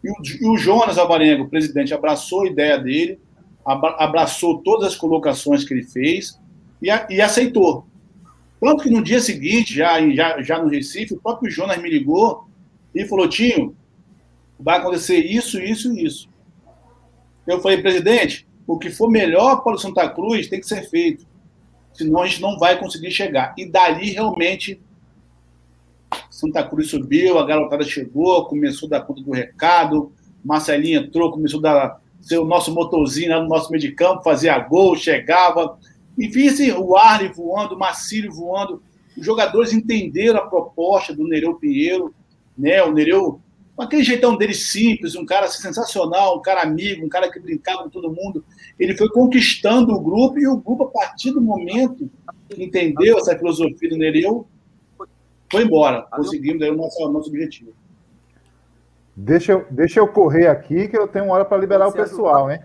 E 0.02 0.10
o, 0.10 0.14
e 0.40 0.48
o 0.48 0.56
Jonas 0.56 0.96
Alvarenga, 0.96 1.42
o 1.42 1.48
presidente, 1.48 1.92
abraçou 1.92 2.44
a 2.44 2.46
ideia 2.46 2.78
dele, 2.78 3.20
abraçou 3.66 4.62
todas 4.62 4.88
as 4.88 4.96
colocações 4.96 5.62
que 5.62 5.74
ele 5.74 5.84
fez 5.84 6.38
e, 6.82 6.88
e 6.88 7.20
aceitou. 7.20 7.86
Tanto 8.60 8.82
que 8.82 8.90
no 8.90 9.02
dia 9.02 9.20
seguinte, 9.20 9.74
já, 9.74 10.00
já, 10.10 10.42
já 10.42 10.62
no 10.62 10.68
Recife, 10.68 11.14
o 11.14 11.20
próprio 11.20 11.50
Jonas 11.50 11.80
me 11.80 11.90
ligou 11.90 12.48
e 12.94 13.04
falou: 13.04 13.28
Tinho, 13.28 13.76
vai 14.58 14.78
acontecer 14.78 15.18
isso, 15.18 15.60
isso 15.60 15.92
e 15.92 16.04
isso. 16.04 16.28
Eu 17.46 17.60
falei, 17.60 17.80
presidente, 17.80 18.46
o 18.66 18.78
que 18.78 18.90
for 18.90 19.08
melhor 19.08 19.62
para 19.62 19.74
o 19.76 19.78
Santa 19.78 20.08
Cruz 20.08 20.48
tem 20.48 20.60
que 20.60 20.66
ser 20.66 20.88
feito. 20.88 21.26
Senão 21.92 22.22
a 22.22 22.26
gente 22.26 22.42
não 22.42 22.58
vai 22.58 22.78
conseguir 22.78 23.10
chegar. 23.10 23.54
E 23.56 23.64
dali 23.64 24.10
realmente 24.10 24.80
Santa 26.30 26.62
Cruz 26.64 26.90
subiu, 26.90 27.38
a 27.38 27.46
garotada 27.46 27.84
chegou, 27.84 28.44
começou 28.46 28.86
a 28.86 28.90
dar 28.90 29.02
conta 29.02 29.22
do 29.22 29.32
recado, 29.32 30.12
Marcelinho 30.44 31.00
entrou, 31.00 31.32
começou 31.32 31.60
a 31.60 31.62
dar, 31.62 32.00
ser 32.20 32.38
o 32.38 32.44
nosso 32.44 32.72
motorzinho 32.72 33.30
lá 33.30 33.40
no 33.40 33.48
nosso 33.48 33.70
meio 33.70 33.80
de 33.80 33.92
campo, 33.92 34.22
fazia 34.22 34.58
gol, 34.58 34.96
chegava. 34.96 35.78
Enfim, 36.18 36.48
assim, 36.48 36.72
o 36.72 36.96
Arley 36.96 37.30
voando, 37.30 37.74
o 37.74 37.78
Marcílio 37.78 38.32
voando. 38.32 38.82
Os 39.16 39.24
jogadores 39.24 39.72
entenderam 39.72 40.38
a 40.40 40.46
proposta 40.46 41.14
do 41.14 41.26
Nereu 41.26 41.54
Pinheiro, 41.54 42.14
né? 42.56 42.82
O 42.82 42.92
Nereu, 42.92 43.40
com 43.74 43.82
aquele 43.82 44.02
jeitão 44.02 44.36
dele 44.36 44.54
simples, 44.54 45.14
um 45.14 45.26
cara 45.26 45.46
assim, 45.46 45.60
sensacional, 45.60 46.38
um 46.38 46.42
cara 46.42 46.62
amigo, 46.62 47.04
um 47.04 47.08
cara 47.08 47.30
que 47.30 47.40
brincava 47.40 47.84
com 47.84 47.90
todo 47.90 48.12
mundo. 48.12 48.44
Ele 48.78 48.96
foi 48.96 49.08
conquistando 49.08 49.94
o 49.94 50.00
grupo 50.00 50.38
e 50.38 50.46
o 50.46 50.56
grupo, 50.56 50.84
a 50.84 50.90
partir 50.90 51.32
do 51.32 51.40
momento 51.40 52.10
que 52.48 52.62
entendeu 52.62 53.18
essa 53.18 53.36
filosofia 53.36 53.88
do 53.90 53.96
Nereu, 53.96 54.46
foi 55.50 55.64
embora. 55.64 56.02
Conseguimos 56.02 56.62
aí 56.62 56.70
o 56.70 56.76
nosso, 56.76 57.02
o 57.04 57.12
nosso 57.12 57.28
objetivo. 57.28 57.72
Deixa 59.14 59.52
eu, 59.52 59.66
deixa 59.70 59.98
eu 59.98 60.08
correr 60.08 60.46
aqui, 60.46 60.88
que 60.88 60.96
eu 60.96 61.08
tenho 61.08 61.26
uma 61.26 61.34
hora 61.34 61.44
para 61.44 61.56
liberar 61.56 61.88
o 61.88 61.92
pessoal, 61.92 62.50
hein? 62.50 62.60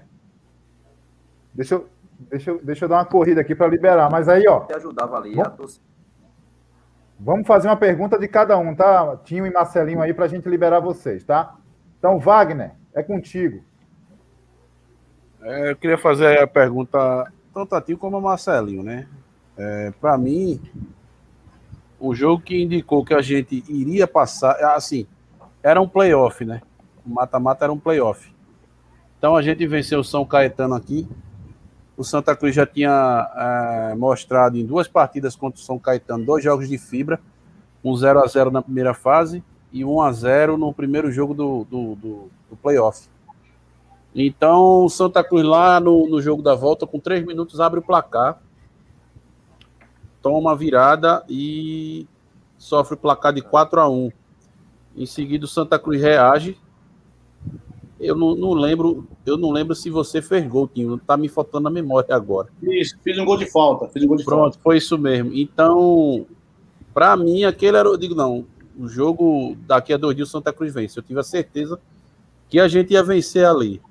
Deixa 1.54 1.76
eu, 1.76 1.88
deixa, 2.29 2.51
eu, 2.51 2.60
deixa 2.63 2.86
eu 2.86 2.89
dar 2.89 2.97
uma 2.97 3.05
corrida 3.05 3.41
aqui 3.41 3.55
para 3.55 3.67
liberar. 3.67 4.10
Mas 4.10 4.27
aí, 4.27 4.47
ó. 4.47 4.65
ajudava 4.75 5.17
ali, 5.17 5.36
vamos, 5.36 5.81
vamos 7.19 7.47
fazer 7.47 7.67
uma 7.67 7.77
pergunta 7.77 8.17
de 8.17 8.27
cada 8.27 8.57
um, 8.57 8.75
tá? 8.75 9.17
Tinho 9.23 9.45
e 9.45 9.51
Marcelinho 9.51 10.01
aí 10.01 10.13
para 10.13 10.25
a 10.25 10.27
gente 10.27 10.47
liberar 10.49 10.79
vocês, 10.79 11.23
tá? 11.23 11.55
Então, 11.97 12.19
Wagner, 12.19 12.71
é 12.93 13.03
contigo. 13.03 13.63
É, 15.41 15.71
eu 15.71 15.75
queria 15.75 15.97
fazer 15.97 16.39
a 16.39 16.47
pergunta 16.47 17.31
tanto 17.53 17.75
a 17.75 17.81
Tinho 17.81 17.97
como 17.97 18.17
a 18.17 18.21
Marcelinho, 18.21 18.84
né? 18.84 19.07
É, 19.57 19.91
para 19.99 20.17
mim, 20.17 20.62
o 21.99 22.15
jogo 22.15 22.41
que 22.41 22.62
indicou 22.62 23.05
que 23.05 23.13
a 23.13 23.21
gente 23.21 23.63
iria 23.67 24.07
passar, 24.07 24.55
assim, 24.75 25.05
era 25.62 25.79
um 25.81 25.88
playoff, 25.88 26.43
né? 26.43 26.62
O 27.05 27.10
mata-mata 27.10 27.65
era 27.65 27.73
um 27.73 27.79
playoff. 27.79 28.34
Então 29.17 29.36
a 29.36 29.41
gente 29.41 29.65
venceu 29.67 29.99
o 29.99 30.03
São 30.03 30.25
Caetano 30.25 30.73
aqui. 30.73 31.07
O 32.02 32.04
Santa 32.04 32.36
Cruz 32.36 32.56
já 32.56 32.66
tinha 32.66 33.92
é, 33.92 33.96
mostrado 33.96 34.58
em 34.58 34.66
duas 34.66 34.88
partidas 34.88 35.36
contra 35.36 35.62
o 35.62 35.64
São 35.64 35.78
Caetano 35.78 36.26
dois 36.26 36.44
jogos 36.44 36.68
de 36.68 36.76
fibra, 36.76 37.20
um 37.84 37.96
0 37.96 38.24
a 38.24 38.26
0 38.26 38.50
na 38.50 38.60
primeira 38.60 38.92
fase 38.92 39.44
e 39.72 39.86
1 39.86 40.02
a 40.02 40.12
0 40.12 40.58
no 40.58 40.74
primeiro 40.74 41.12
jogo 41.12 41.36
do, 41.36 41.64
do, 41.66 41.96
do, 41.96 42.32
do 42.50 42.56
playoff. 42.60 43.08
Então 44.16 44.84
o 44.84 44.90
Santa 44.90 45.24
Cruz 45.24 45.46
lá 45.46 45.80
no, 45.80 46.10
no 46.10 46.20
jogo 46.20 46.42
da 46.42 46.56
volta, 46.56 46.88
com 46.88 47.00
três 47.00 47.24
minutos, 47.24 47.60
abre 47.60 47.80
o 47.80 47.84
placar 47.84 48.42
toma 50.24 50.54
a 50.54 50.56
virada 50.56 51.24
e 51.30 52.08
sofre 52.58 52.96
o 52.96 52.98
placar 52.98 53.32
de 53.32 53.44
4 53.44 53.80
a 53.80 53.88
1 53.88 54.12
Em 54.98 55.06
seguida, 55.06 55.46
o 55.46 55.48
Santa 55.48 55.78
Cruz 55.78 56.02
reage. 56.02 56.58
Eu 58.02 58.16
não, 58.16 58.36
não 58.36 58.54
lembro, 58.54 59.08
eu 59.26 59.38
não 59.38 59.52
lembro 59.52 59.76
se 59.76 59.90
você 59.90 60.22
fez 60.22 60.48
gol, 60.48 60.68
Tinho. 60.68 60.98
Tá 60.98 61.16
me 61.16 61.30
faltando 61.30 61.68
a 61.68 61.72
memória 61.72 62.16
agora. 62.16 62.50
Isso, 62.64 62.98
fiz 63.04 63.18
um 63.18 63.26
gol 63.26 63.38
de 63.38 63.50
falta. 63.50 63.88
Fiz 63.88 64.04
um 64.04 64.08
gol 64.08 64.18
de 64.18 64.26
Pronto, 64.26 64.42
falta. 64.42 64.60
foi 64.64 64.78
isso 64.78 64.98
mesmo. 64.98 65.32
Então, 65.34 66.26
para 66.94 67.16
mim, 67.16 67.44
aquele 67.44 67.78
era. 67.78 67.88
Eu 67.88 67.98
digo, 67.98 68.16
não, 68.16 68.46
o 68.78 68.88
jogo 68.88 69.56
daqui 69.68 69.94
a 69.94 69.98
dois 69.98 70.16
dias 70.16 70.30
o 70.30 70.32
Santa 70.32 70.52
Cruz 70.52 70.74
vence. 70.74 70.98
Eu 70.98 71.04
tive 71.04 71.20
a 71.20 71.24
certeza 71.24 71.80
que 72.50 72.60
a 72.60 72.68
gente 72.68 72.92
ia 72.92 73.04
vencer 73.04 73.46
ali. 73.46 73.82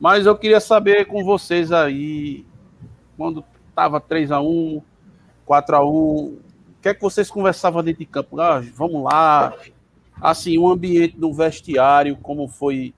Mas 0.00 0.26
eu 0.26 0.36
queria 0.36 0.58
saber 0.58 1.06
com 1.06 1.24
vocês 1.24 1.70
aí, 1.70 2.44
quando 3.16 3.44
tava 3.74 4.00
3 4.00 4.32
a 4.32 4.40
1 4.40 4.82
4x1. 5.46 5.84
O 5.84 6.38
que 6.82 6.88
é 6.88 6.94
que 6.94 7.02
vocês 7.02 7.30
conversavam 7.30 7.82
dentro 7.82 8.00
de 8.00 8.06
campo? 8.06 8.40
Ah, 8.40 8.60
vamos 8.74 9.04
lá. 9.04 9.54
Assim, 10.20 10.58
o 10.58 10.68
ambiente 10.68 11.16
no 11.18 11.32
vestiário, 11.32 12.16
como 12.16 12.48
foi 12.48 12.92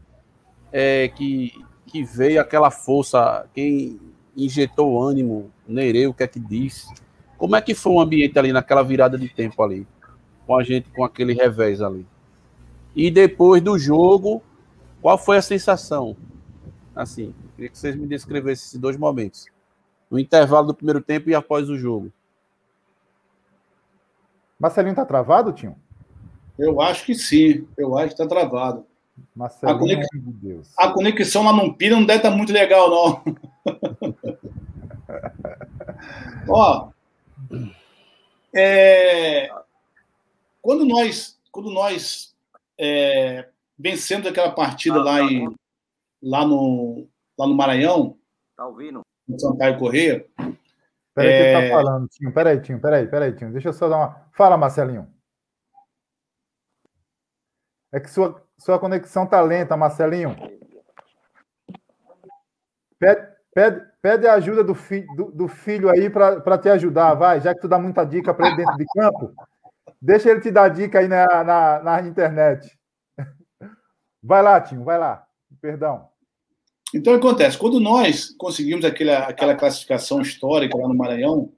é, 0.77 1.07
que, 1.07 1.53
que 1.87 2.03
veio 2.03 2.41
aquela 2.41 2.69
força, 2.69 3.49
quem 3.55 4.01
injetou 4.37 5.01
ânimo, 5.01 5.53
Nereu, 5.69 6.11
o 6.11 6.15
que 6.15 6.25
é 6.25 6.27
que 6.27 6.41
disse? 6.41 6.93
Como 7.39 7.55
é 7.55 7.63
que 7.63 7.77
foi 7.77 7.93
o 7.93 8.01
ambiente 8.01 8.37
ali 8.37 8.53
naquela 8.53 8.83
virada 8.83 9.17
de 9.17 9.29
tempo 9.29 9.63
ali? 9.63 9.87
Com 10.45 10.59
a 10.59 10.65
gente, 10.65 10.91
com 10.91 11.05
aquele 11.05 11.33
revés 11.33 11.81
ali. 11.81 12.05
E 12.93 13.09
depois 13.09 13.63
do 13.63 13.79
jogo, 13.79 14.43
qual 15.01 15.17
foi 15.17 15.37
a 15.37 15.43
sensação? 15.43 16.17
Assim, 16.95 17.33
queria 17.55 17.71
que 17.71 17.79
vocês 17.79 17.95
me 17.95 18.09
descrevessem 18.09 18.67
esses 18.67 18.81
dois 18.81 18.97
momentos. 18.97 19.47
No 20.11 20.19
intervalo 20.19 20.67
do 20.67 20.75
primeiro 20.75 21.01
tempo 21.01 21.31
e 21.31 21.37
após 21.37 21.71
o 21.71 21.79
jogo. 21.79 22.13
Marcelinho 24.59 24.97
tá 24.97 25.05
travado, 25.05 25.53
Tinho? 25.53 25.77
Eu 26.59 26.81
acho 26.81 27.05
que 27.05 27.15
sim. 27.15 27.65
Eu 27.79 27.97
acho 27.97 28.11
que 28.11 28.17
tá 28.17 28.27
travado. 28.27 28.85
Marcelinho, 29.35 29.77
a, 29.77 29.79
conex... 29.79 30.07
de 30.12 30.33
Deus. 30.33 30.72
a 30.79 30.92
conexão 30.92 31.44
lá 31.44 31.53
no 31.53 31.74
Pira 31.74 31.96
não 31.96 32.05
deve 32.05 32.18
estar 32.18 32.31
tá 32.31 32.37
muito 32.37 32.53
legal, 32.53 32.90
não. 32.90 33.24
Ó, 36.48 36.90
é... 38.55 39.48
quando 40.62 40.85
nós, 40.85 41.38
quando 41.50 41.70
nós 41.70 42.35
é... 42.79 43.48
vencemos 43.79 44.27
aquela 44.27 44.50
partida 44.50 45.03
lá, 45.03 45.20
em, 45.20 45.55
lá, 46.22 46.46
no, 46.46 47.09
lá 47.38 47.46
no 47.46 47.55
Maranhão, 47.55 48.16
tá 48.57 48.66
ouvindo? 48.66 49.00
No 49.27 49.40
Sampaio 49.40 49.79
Correia, 49.79 50.27
Peraí, 51.14 51.31
é... 51.31 51.62
que 51.62 51.68
tá 51.68 51.74
falando, 51.74 52.09
Tinho. 52.09 52.33
Peraí, 52.33 52.61
Tinho, 52.61 52.81
peraí, 52.81 53.07
peraí, 53.07 53.33
Tinho. 53.35 53.53
Deixa 53.53 53.68
eu 53.68 53.72
só 53.72 53.88
dar 53.88 53.96
uma. 53.96 54.29
Fala, 54.33 54.57
Marcelinho. 54.57 55.09
É 57.92 58.00
que 58.00 58.11
sua, 58.11 58.43
sua 58.59 58.79
conexão 58.79 59.27
tá 59.27 59.40
lenta, 59.40 59.77
Marcelinho. 59.77 60.37
Pede, 62.99 63.29
pede, 63.55 63.87
pede 64.01 64.27
a 64.27 64.35
ajuda 64.35 64.64
do, 64.64 64.75
fi, 64.75 65.03
do, 65.17 65.31
do 65.31 65.49
filho 65.49 65.90
aí 65.90 66.09
para 66.09 66.59
te 66.59 66.69
ajudar, 66.71 67.14
vai. 67.14 67.40
Já 67.40 67.55
que 67.55 67.61
tu 67.61 67.69
dá 67.69 67.79
muita 67.79 68.05
dica 68.05 68.33
para 68.33 68.49
ele 68.49 68.57
dentro 68.57 68.77
de 68.77 68.87
campo, 68.87 69.35
deixa 70.01 70.31
ele 70.31 70.40
te 70.40 70.51
dar 70.51 70.69
dica 70.69 71.01
aí 71.01 71.09
na, 71.09 71.45
na, 71.45 71.83
na 71.83 72.03
internet. 72.03 72.79
Vai 74.22 74.43
lá, 74.43 74.61
Tinho, 74.61 74.83
vai 74.85 74.99
lá. 74.99 75.26
Perdão. 75.61 76.09
Então, 76.95 77.12
acontece? 77.14 77.59
Quando 77.59 77.81
nós 77.81 78.31
conseguimos 78.39 78.85
aquela, 78.85 79.18
aquela 79.24 79.55
classificação 79.55 80.20
histórica 80.20 80.78
lá 80.78 80.89
no 80.89 80.95
Maranhão, 80.95 81.53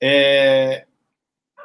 é, 0.00 0.86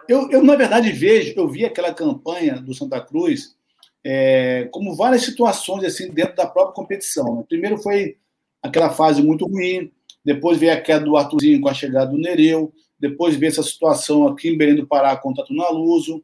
eu, 0.08 0.30
eu, 0.32 0.44
na 0.44 0.56
verdade, 0.56 0.92
vejo, 0.92 1.34
eu 1.38 1.48
vi 1.48 1.64
aquela 1.64 1.94
campanha 1.94 2.56
do 2.60 2.74
Santa 2.74 3.00
Cruz 3.00 3.56
é, 4.04 4.68
como 4.72 4.96
várias 4.96 5.24
situações 5.24 5.84
assim 5.84 6.12
dentro 6.12 6.36
da 6.36 6.46
própria 6.46 6.76
competição. 6.76 7.38
Né? 7.38 7.44
Primeiro 7.48 7.78
foi 7.78 8.18
aquela 8.62 8.90
fase 8.90 9.22
muito 9.22 9.46
ruim, 9.46 9.92
depois 10.24 10.58
veio 10.58 10.74
a 10.74 10.82
queda 10.82 11.06
do 11.06 11.18
Arthurzinho 11.18 11.62
com 11.62 11.70
a 11.70 11.74
chegada 11.74 12.12
do 12.12 12.18
Nereu, 12.18 12.74
depois 13.00 13.36
veio 13.36 13.50
essa 13.50 13.64
situação 13.64 14.28
aqui 14.28 14.50
em 14.50 14.58
Belém 14.58 14.76
do 14.76 14.88
Pará 14.88 15.16
contra 15.18 15.44
o 15.44 15.48
Tunaluso, 15.48 16.24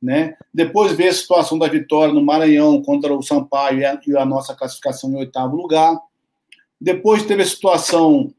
né? 0.00 0.36
Depois 0.52 0.92
veio 0.92 1.10
a 1.10 1.14
situação 1.14 1.58
da 1.58 1.66
vitória 1.66 2.12
no 2.12 2.22
Maranhão 2.22 2.82
contra 2.82 3.14
o 3.14 3.22
Sampaio 3.22 3.80
e 3.80 3.84
a, 3.84 4.00
e 4.06 4.16
a 4.16 4.24
nossa 4.24 4.54
classificação 4.54 5.10
em 5.10 5.16
oitavo 5.16 5.56
lugar. 5.56 5.98
Depois 6.80 7.24
teve 7.24 7.42
a 7.42 7.46
situação 7.46 8.32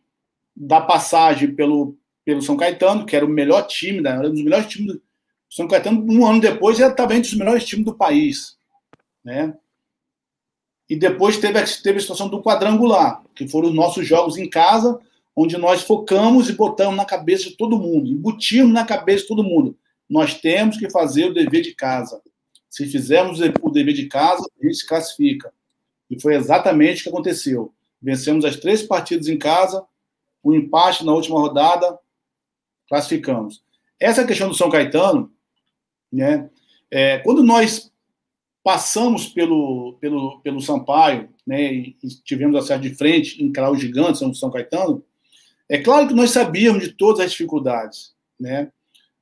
da 0.56 0.80
passagem 0.80 1.54
pelo, 1.54 1.98
pelo 2.24 2.42
São 2.42 2.56
Caetano, 2.56 3.06
que 3.06 3.16
era 3.16 3.26
o 3.26 3.30
melhor 3.30 3.64
time, 3.68 4.02
né? 4.02 4.12
era 4.12 4.28
um 4.28 4.34
dos 4.34 4.44
melhores 4.44 4.68
times 4.68 4.94
do 4.94 5.02
São 5.50 5.68
Caetano. 5.68 6.06
Um 6.08 6.26
ano 6.26 6.40
depois 6.40 6.78
já 6.78 6.88
estava 6.88 7.16
entre 7.16 7.32
os 7.32 7.38
melhores 7.38 7.66
times 7.66 7.86
do 7.86 7.96
país. 7.96 8.55
Né? 9.26 9.58
E 10.88 10.96
depois 10.96 11.38
teve 11.38 11.58
a, 11.58 11.66
teve 11.66 11.98
a 11.98 12.02
situação 12.02 12.30
do 12.30 12.44
quadrangular, 12.44 13.24
que 13.36 13.48
foram 13.48 13.70
os 13.70 13.76
nossos 13.76 14.08
jogos 14.08 14.38
em 14.38 14.48
casa, 14.48 15.00
onde 15.36 15.58
nós 15.58 15.82
focamos 15.82 16.48
e 16.48 16.54
botamos 16.54 16.96
na 16.96 17.04
cabeça 17.04 17.50
de 17.50 17.58
todo 17.58 17.80
mundo, 17.80 18.08
embutimos 18.08 18.72
na 18.72 18.86
cabeça 18.86 19.24
de 19.24 19.28
todo 19.28 19.44
mundo. 19.44 19.76
Nós 20.08 20.36
temos 20.36 20.78
que 20.78 20.90
fazer 20.90 21.26
o 21.26 21.34
dever 21.34 21.64
de 21.64 21.74
casa. 21.74 22.22
Se 22.70 22.86
fizermos 22.86 23.40
o 23.62 23.70
dever 23.72 23.94
de 23.94 24.06
casa, 24.06 24.46
a 24.62 24.66
gente 24.66 24.78
se 24.78 24.88
classifica. 24.88 25.52
E 26.10 26.22
foi 26.22 26.36
exatamente 26.36 27.00
o 27.00 27.04
que 27.04 27.10
aconteceu. 27.10 27.74
Vencemos 28.00 28.46
as 28.46 28.58
três 28.58 28.84
partidas 28.84 29.28
em 29.28 29.38
casa, 29.38 29.84
o 30.44 30.54
empate 30.54 31.04
na 31.04 31.12
última 31.12 31.40
rodada, 31.40 31.98
classificamos. 32.88 33.64
Essa 34.00 34.26
questão 34.26 34.48
do 34.48 34.54
São 34.54 34.70
Caetano, 34.70 35.32
né? 36.12 36.50
É, 36.92 37.18
quando 37.20 37.42
nós 37.42 37.92
passamos 38.66 39.28
pelo, 39.28 39.96
pelo, 40.02 40.40
pelo 40.40 40.60
Sampaio, 40.60 41.30
né, 41.46 41.72
e 41.72 41.96
tivemos 42.24 42.56
acesso 42.56 42.82
de 42.82 42.96
frente, 42.96 43.44
encarar 43.44 43.70
o 43.70 43.78
gigante 43.78 44.18
São, 44.18 44.34
São 44.34 44.50
Caetano, 44.50 45.06
é 45.70 45.78
claro 45.78 46.08
que 46.08 46.16
nós 46.16 46.32
sabíamos 46.32 46.84
de 46.84 46.92
todas 46.92 47.24
as 47.24 47.32
dificuldades, 47.32 48.16
né? 48.40 48.72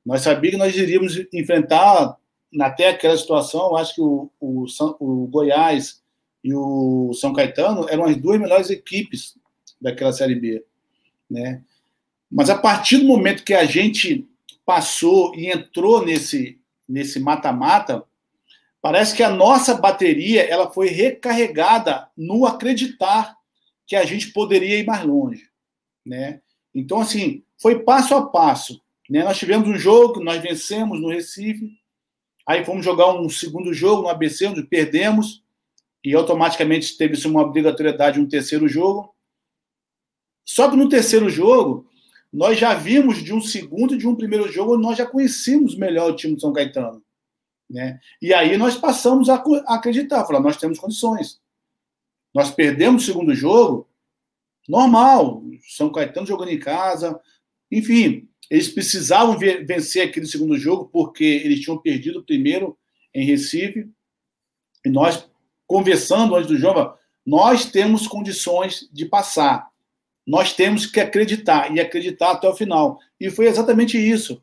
Nós 0.04 0.22
sabíamos 0.22 0.52
que 0.52 0.64
nós 0.64 0.74
iríamos 0.74 1.26
enfrentar, 1.30 2.16
até 2.58 2.88
aquela 2.88 3.16
situação, 3.18 3.76
acho 3.76 3.94
que 3.94 4.00
o, 4.00 4.30
o, 4.40 4.64
o 4.98 5.26
Goiás 5.26 6.02
e 6.42 6.54
o 6.54 7.12
São 7.12 7.34
Caetano 7.34 7.86
eram 7.90 8.06
as 8.06 8.16
duas 8.16 8.40
melhores 8.40 8.70
equipes 8.70 9.36
daquela 9.78 10.12
Série 10.12 10.36
B, 10.36 10.64
né? 11.30 11.62
Mas 12.32 12.48
a 12.48 12.56
partir 12.56 12.96
do 12.96 13.04
momento 13.04 13.44
que 13.44 13.52
a 13.52 13.66
gente 13.66 14.26
passou 14.64 15.34
e 15.34 15.50
entrou 15.50 16.02
nesse 16.02 16.58
nesse 16.88 17.20
mata-mata, 17.20 18.04
parece 18.84 19.16
que 19.16 19.22
a 19.22 19.30
nossa 19.30 19.72
bateria 19.72 20.42
ela 20.42 20.70
foi 20.70 20.88
recarregada 20.88 22.06
no 22.14 22.44
acreditar 22.44 23.34
que 23.86 23.96
a 23.96 24.04
gente 24.04 24.30
poderia 24.30 24.78
ir 24.78 24.84
mais 24.84 25.02
longe, 25.02 25.48
né? 26.04 26.42
Então 26.74 27.00
assim, 27.00 27.42
foi 27.58 27.82
passo 27.82 28.14
a 28.14 28.26
passo, 28.26 28.78
né? 29.08 29.24
Nós 29.24 29.38
tivemos 29.38 29.66
um 29.66 29.78
jogo, 29.78 30.22
nós 30.22 30.42
vencemos 30.42 31.00
no 31.00 31.08
Recife, 31.08 31.66
aí 32.46 32.62
fomos 32.62 32.84
jogar 32.84 33.10
um 33.18 33.26
segundo 33.30 33.72
jogo 33.72 34.02
no 34.02 34.10
ABC 34.10 34.48
onde 34.48 34.62
perdemos, 34.62 35.42
e 36.04 36.14
automaticamente 36.14 36.94
teve-se 36.98 37.26
uma 37.26 37.40
obrigatoriedade 37.40 38.20
um 38.20 38.28
terceiro 38.28 38.68
jogo. 38.68 39.14
Só 40.44 40.70
que 40.70 40.76
no 40.76 40.90
terceiro 40.90 41.30
jogo, 41.30 41.88
nós 42.30 42.58
já 42.58 42.74
vimos 42.74 43.24
de 43.24 43.32
um 43.32 43.40
segundo 43.40 43.94
e 43.94 43.98
de 43.98 44.06
um 44.06 44.14
primeiro 44.14 44.52
jogo, 44.52 44.76
nós 44.76 44.98
já 44.98 45.06
conhecíamos 45.06 45.74
melhor 45.74 46.10
o 46.10 46.16
time 46.16 46.34
de 46.34 46.42
São 46.42 46.52
Caetano. 46.52 47.02
Né? 47.74 47.98
E 48.22 48.32
aí 48.32 48.56
nós 48.56 48.76
passamos 48.76 49.28
a 49.28 49.42
acreditar, 49.66 50.24
falar, 50.24 50.38
nós 50.38 50.56
temos 50.56 50.78
condições. 50.78 51.40
Nós 52.32 52.48
perdemos 52.48 53.02
o 53.02 53.06
segundo 53.06 53.34
jogo, 53.34 53.88
normal, 54.68 55.42
São 55.76 55.90
Caetano 55.90 56.24
jogando 56.24 56.52
em 56.52 56.58
casa, 56.58 57.20
enfim, 57.72 58.28
eles 58.48 58.68
precisavam 58.68 59.36
vencer 59.36 60.06
aquele 60.06 60.26
segundo 60.26 60.56
jogo 60.56 60.88
porque 60.92 61.24
eles 61.24 61.60
tinham 61.60 61.76
perdido 61.76 62.20
o 62.20 62.24
primeiro 62.24 62.78
em 63.12 63.26
Recife, 63.26 63.90
e 64.84 64.88
nós 64.88 65.28
conversando 65.66 66.36
antes 66.36 66.48
do 66.48 66.56
jogo, 66.56 66.96
nós 67.26 67.64
temos 67.64 68.06
condições 68.06 68.88
de 68.92 69.04
passar. 69.04 69.68
Nós 70.24 70.52
temos 70.52 70.86
que 70.86 71.00
acreditar 71.00 71.74
e 71.74 71.80
acreditar 71.80 72.30
até 72.32 72.48
o 72.48 72.54
final. 72.54 73.00
E 73.18 73.30
foi 73.30 73.46
exatamente 73.46 73.98
isso. 73.98 74.40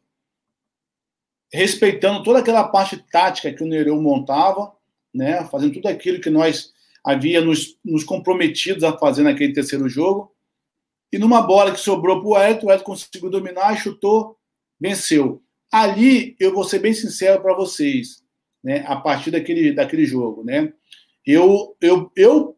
Respeitando 1.53 2.23
toda 2.23 2.39
aquela 2.39 2.63
parte 2.63 2.97
tática 3.11 3.51
que 3.51 3.63
o 3.63 3.67
Nereu 3.67 4.01
montava, 4.01 4.73
né, 5.13 5.43
fazendo 5.45 5.73
tudo 5.73 5.87
aquilo 5.87 6.21
que 6.21 6.29
nós 6.29 6.71
havia 7.03 7.41
nos, 7.41 7.77
nos 7.83 8.03
comprometidos 8.03 8.83
a 8.83 8.97
fazer 8.97 9.23
naquele 9.23 9.53
terceiro 9.53 9.89
jogo. 9.89 10.33
E 11.11 11.17
numa 11.17 11.41
bola 11.41 11.71
que 11.71 11.79
sobrou 11.79 12.21
para 12.21 12.29
o 12.29 12.41
Edson, 12.41 12.67
o 12.67 12.71
Edson 12.71 12.85
conseguiu 12.85 13.29
dominar, 13.29 13.75
chutou, 13.75 14.37
venceu. 14.79 15.43
Ali, 15.71 16.35
eu 16.39 16.53
vou 16.53 16.63
ser 16.63 16.79
bem 16.79 16.93
sincero 16.93 17.41
para 17.41 17.55
vocês, 17.55 18.23
né, 18.63 18.85
a 18.87 18.95
partir 18.95 19.31
daquele, 19.31 19.73
daquele 19.73 20.05
jogo, 20.05 20.43
né? 20.43 20.73
eu, 21.25 21.75
eu, 21.81 22.11
eu 22.15 22.57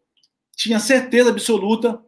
tinha 0.55 0.79
certeza 0.79 1.29
absoluta 1.29 2.01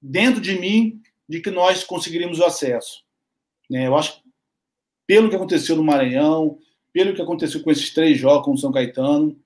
dentro 0.00 0.40
de 0.40 0.58
mim 0.58 1.00
de 1.28 1.40
que 1.40 1.50
nós 1.50 1.84
conseguiríamos 1.84 2.38
o 2.38 2.44
acesso. 2.44 3.02
Né? 3.70 3.86
Eu 3.86 3.96
acho 3.96 4.16
que 4.16 4.23
pelo 5.06 5.28
que 5.28 5.36
aconteceu 5.36 5.76
no 5.76 5.84
Maranhão, 5.84 6.58
pelo 6.92 7.14
que 7.14 7.22
aconteceu 7.22 7.62
com 7.62 7.70
esses 7.70 7.92
três 7.92 8.18
jogos 8.18 8.44
com 8.44 8.52
o 8.52 8.58
São 8.58 8.72
Caetano, 8.72 9.36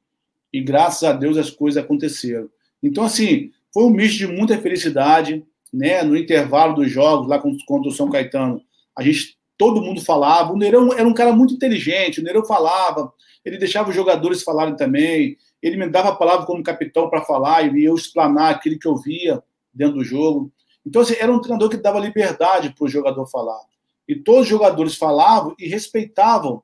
e 0.53 0.61
graças 0.61 1.03
a 1.03 1.13
Deus 1.13 1.37
as 1.37 1.51
coisas 1.51 1.83
aconteceram. 1.83 2.49
Então, 2.83 3.05
assim, 3.05 3.51
foi 3.73 3.85
um 3.85 3.91
misto 3.91 4.19
de 4.19 4.27
muita 4.27 4.59
felicidade, 4.59 5.45
né? 5.73 6.03
No 6.03 6.17
intervalo 6.17 6.75
dos 6.75 6.91
jogos, 6.91 7.29
lá 7.29 7.39
contra 7.39 7.89
o 7.89 7.93
São 7.93 8.11
Caetano, 8.11 8.63
a 8.97 9.03
gente, 9.03 9.37
todo 9.57 9.83
mundo 9.83 10.01
falava, 10.01 10.53
o 10.53 10.57
Neirão 10.57 10.93
era 10.93 11.07
um 11.07 11.15
cara 11.15 11.33
muito 11.33 11.55
inteligente, 11.55 12.21
o 12.21 12.25
Neirão 12.25 12.45
falava, 12.45 13.13
ele 13.45 13.59
deixava 13.59 13.91
os 13.91 13.95
jogadores 13.95 14.43
falarem 14.43 14.77
também, 14.77 15.37
ele 15.63 15.77
me 15.77 15.89
dava 15.89 16.11
a 16.11 16.15
palavra 16.15 16.47
como 16.47 16.63
capitão 16.63 17.11
para 17.11 17.25
falar 17.25 17.75
e 17.75 17.85
eu 17.85 17.95
explanar 17.95 18.55
aquilo 18.55 18.79
que 18.79 18.87
eu 18.87 18.97
via 18.97 19.43
dentro 19.73 19.97
do 19.97 20.05
jogo. 20.05 20.53
Então, 20.87 21.03
assim, 21.03 21.15
era 21.19 21.33
um 21.33 21.41
treinador 21.41 21.69
que 21.69 21.77
dava 21.77 21.99
liberdade 21.99 22.75
para 22.75 22.85
o 22.85 22.89
jogador 22.89 23.27
falar. 23.27 23.61
E 24.09 24.17
todos 24.17 24.43
os 24.43 24.49
jogadores 24.49 24.97
falavam 24.97 25.55
e 25.59 25.69
respeitavam 25.69 26.63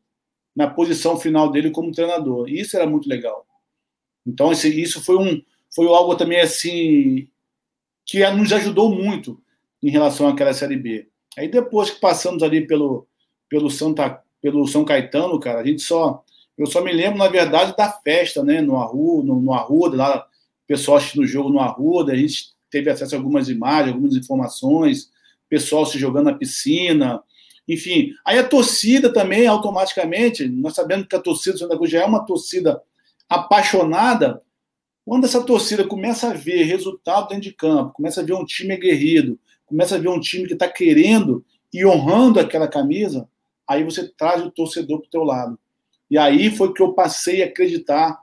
na 0.57 0.69
posição 0.69 1.19
final 1.19 1.51
dele 1.51 1.71
como 1.71 1.93
treinador. 1.93 2.49
E 2.49 2.61
isso 2.61 2.77
era 2.77 2.87
muito 2.87 3.09
legal. 3.09 3.47
Então, 4.27 4.51
assim, 4.51 4.71
isso 4.71 5.05
foi 5.05 5.17
um 5.17 5.43
foi 5.75 5.87
algo 5.89 6.17
também 6.17 6.41
assim 6.41 7.29
que 8.07 8.27
nos 8.31 8.53
ajudou 8.53 8.95
muito 8.95 9.43
em 9.83 9.91
relação 9.91 10.29
àquela 10.29 10.55
série 10.55 10.77
B. 10.77 11.09
Aí 11.37 11.49
depois 11.49 11.91
que 11.91 12.01
passamos 12.01 12.43
ali 12.43 12.67
pelo 12.67 13.07
pelo 13.49 13.71
Santa 13.71 14.23
pelo 14.41 14.67
São 14.67 14.85
Caetano, 14.85 15.39
cara, 15.39 15.61
a 15.61 15.67
gente 15.67 15.83
só 15.83 16.25
eu 16.57 16.67
só 16.67 16.81
me 16.81 16.93
lembro, 16.93 17.19
na 17.19 17.27
verdade, 17.27 17.77
da 17.77 17.91
festa, 17.91 18.45
né? 18.45 18.61
No 18.61 18.77
Arruda, 18.77 19.27
no, 19.27 19.41
no 19.41 19.53
Arruda, 19.53 19.97
lá, 19.97 20.19
o 20.21 20.67
pessoal 20.69 20.99
assistindo 20.99 21.25
o 21.25 21.27
jogo 21.27 21.51
no 21.51 21.59
Arruda, 21.59 22.13
a 22.13 22.17
gente 22.17 22.55
teve 22.71 22.89
acesso 22.89 23.17
a 23.17 23.19
algumas 23.19 23.49
imagens, 23.49 23.93
algumas 23.93 24.15
informações, 24.15 25.11
pessoal 25.55 25.87
se 25.87 26.01
jogando 26.01 26.27
na 26.27 26.35
piscina, 26.35 27.23
enfim. 27.69 28.13
Aí 28.25 28.39
a 28.39 28.47
torcida 28.47 29.13
também, 29.13 29.47
automaticamente, 29.47 30.49
nós 30.49 30.75
sabemos 30.75 31.07
que 31.07 31.17
a 31.17 31.21
torcida 31.21 31.55
do 31.55 31.59
Santa 31.59 31.77
Cruz 31.77 31.91
já 31.91 32.03
é 32.03 32.05
uma 32.05 32.25
torcida 32.25 32.83
apaixonada, 33.29 34.43
quando 35.05 35.25
essa 35.25 35.43
torcida 35.43 35.87
começa 35.87 36.31
a 36.31 36.35
ver 36.35 36.63
resultado 36.63 37.29
dentro 37.29 37.45
de 37.45 37.53
campo, 37.53 37.93
começa 37.93 38.21
a 38.21 38.25
ver 38.25 38.33
um 38.33 38.45
time 38.45 38.73
aguerrido, 38.73 39.39
começa 39.67 39.97
a 39.97 39.99
ver 39.99 40.09
um 40.09 40.21
time 40.21 40.47
que 40.47 40.55
está 40.55 40.69
querendo 40.69 41.45
e 41.73 41.85
honrando 41.85 42.41
aquela 42.41 42.69
camisa, 42.69 43.29
aí 43.67 43.85
você 43.85 44.09
traz 44.09 44.43
o 44.43 44.51
torcedor 44.51 45.01
para 45.01 45.07
o 45.07 45.11
teu 45.11 45.25
lado. 45.25 45.59
E 46.11 46.17
aí 46.17 46.51
foi 46.51 46.73
que 46.73 46.83
eu 46.83 46.93
passei 46.93 47.43
a 47.43 47.47
acreditar 47.47 48.19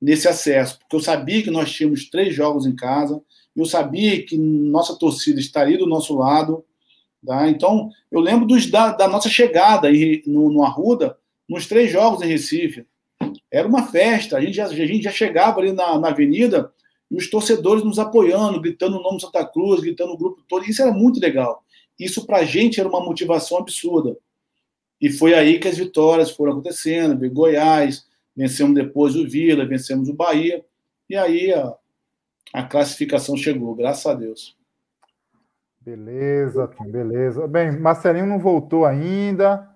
nesse 0.00 0.28
acesso, 0.28 0.78
porque 0.80 0.96
eu 0.96 1.00
sabia 1.00 1.42
que 1.42 1.50
nós 1.50 1.72
tínhamos 1.72 2.10
três 2.10 2.34
jogos 2.34 2.66
em 2.66 2.74
casa, 2.74 3.22
eu 3.54 3.64
sabia 3.64 4.24
que 4.24 4.36
nossa 4.36 4.98
torcida 4.98 5.38
estaria 5.38 5.78
do 5.78 5.86
nosso 5.86 6.16
lado. 6.16 6.64
Tá? 7.24 7.48
Então, 7.48 7.90
eu 8.10 8.20
lembro 8.20 8.46
dos, 8.46 8.70
da, 8.70 8.92
da 8.92 9.06
nossa 9.06 9.28
chegada 9.28 9.90
em, 9.90 10.22
no, 10.26 10.52
no 10.52 10.64
Arruda, 10.64 11.16
nos 11.48 11.66
três 11.66 11.90
jogos 11.90 12.22
em 12.22 12.26
Recife. 12.26 12.86
Era 13.50 13.68
uma 13.68 13.86
festa, 13.86 14.36
a 14.36 14.40
gente 14.40 14.54
já, 14.54 14.66
a 14.66 14.74
gente 14.74 15.02
já 15.02 15.12
chegava 15.12 15.60
ali 15.60 15.72
na, 15.72 15.98
na 15.98 16.08
avenida 16.08 16.72
e 17.10 17.16
os 17.16 17.28
torcedores 17.28 17.84
nos 17.84 17.98
apoiando, 17.98 18.60
gritando 18.60 18.98
o 18.98 19.02
nome 19.02 19.20
Santa 19.20 19.44
Cruz, 19.44 19.80
gritando 19.80 20.12
o 20.12 20.18
grupo 20.18 20.42
todo. 20.48 20.64
Isso 20.64 20.82
era 20.82 20.92
muito 20.92 21.20
legal. 21.20 21.62
Isso 21.98 22.26
para 22.26 22.38
a 22.38 22.44
gente 22.44 22.80
era 22.80 22.88
uma 22.88 23.04
motivação 23.04 23.58
absurda. 23.58 24.16
E 25.00 25.10
foi 25.10 25.34
aí 25.34 25.58
que 25.58 25.68
as 25.68 25.76
vitórias 25.76 26.30
foram 26.30 26.52
acontecendo. 26.52 27.18
Veio 27.18 27.32
Goiás, 27.32 28.06
vencemos 28.34 28.74
depois 28.74 29.14
o 29.14 29.28
Vila, 29.28 29.66
vencemos 29.66 30.08
o 30.08 30.14
Bahia. 30.14 30.64
E 31.08 31.14
aí 31.14 31.52
a, 31.52 31.74
a 32.52 32.62
classificação 32.62 33.36
chegou, 33.36 33.74
graças 33.74 34.06
a 34.06 34.14
Deus. 34.14 34.56
Beleza, 35.84 36.70
beleza. 36.86 37.48
Bem, 37.48 37.72
Marcelinho 37.72 38.26
não 38.26 38.38
voltou 38.38 38.86
ainda. 38.86 39.68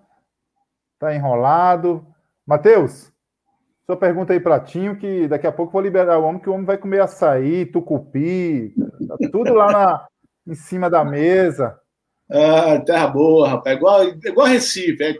Tá 0.97 1.13
enrolado. 1.13 2.05
Matheus, 2.45 3.11
sua 3.85 3.97
pergunta 3.97 4.31
aí 4.31 4.39
para 4.39 4.59
Tinho, 4.59 4.97
que 4.97 5.27
daqui 5.27 5.45
a 5.45 5.51
pouco 5.51 5.73
vou 5.73 5.81
liberar 5.81 6.17
o 6.17 6.23
homem, 6.23 6.41
que 6.41 6.49
o 6.49 6.53
homem 6.53 6.65
vai 6.65 6.77
comer 6.77 7.01
açaí, 7.01 7.65
tucupi, 7.65 8.73
tá 9.07 9.15
tudo 9.31 9.53
lá 9.53 9.71
na, 9.71 10.07
em 10.47 10.55
cima 10.55 10.89
da 10.89 11.03
mesa. 11.03 11.77
Ah, 12.31 12.79
terra 12.79 13.07
boa, 13.07 13.49
rapaz. 13.49 13.75
Igual, 13.75 14.03
igual 14.05 14.47
Recife. 14.47 15.03
É, 15.03 15.13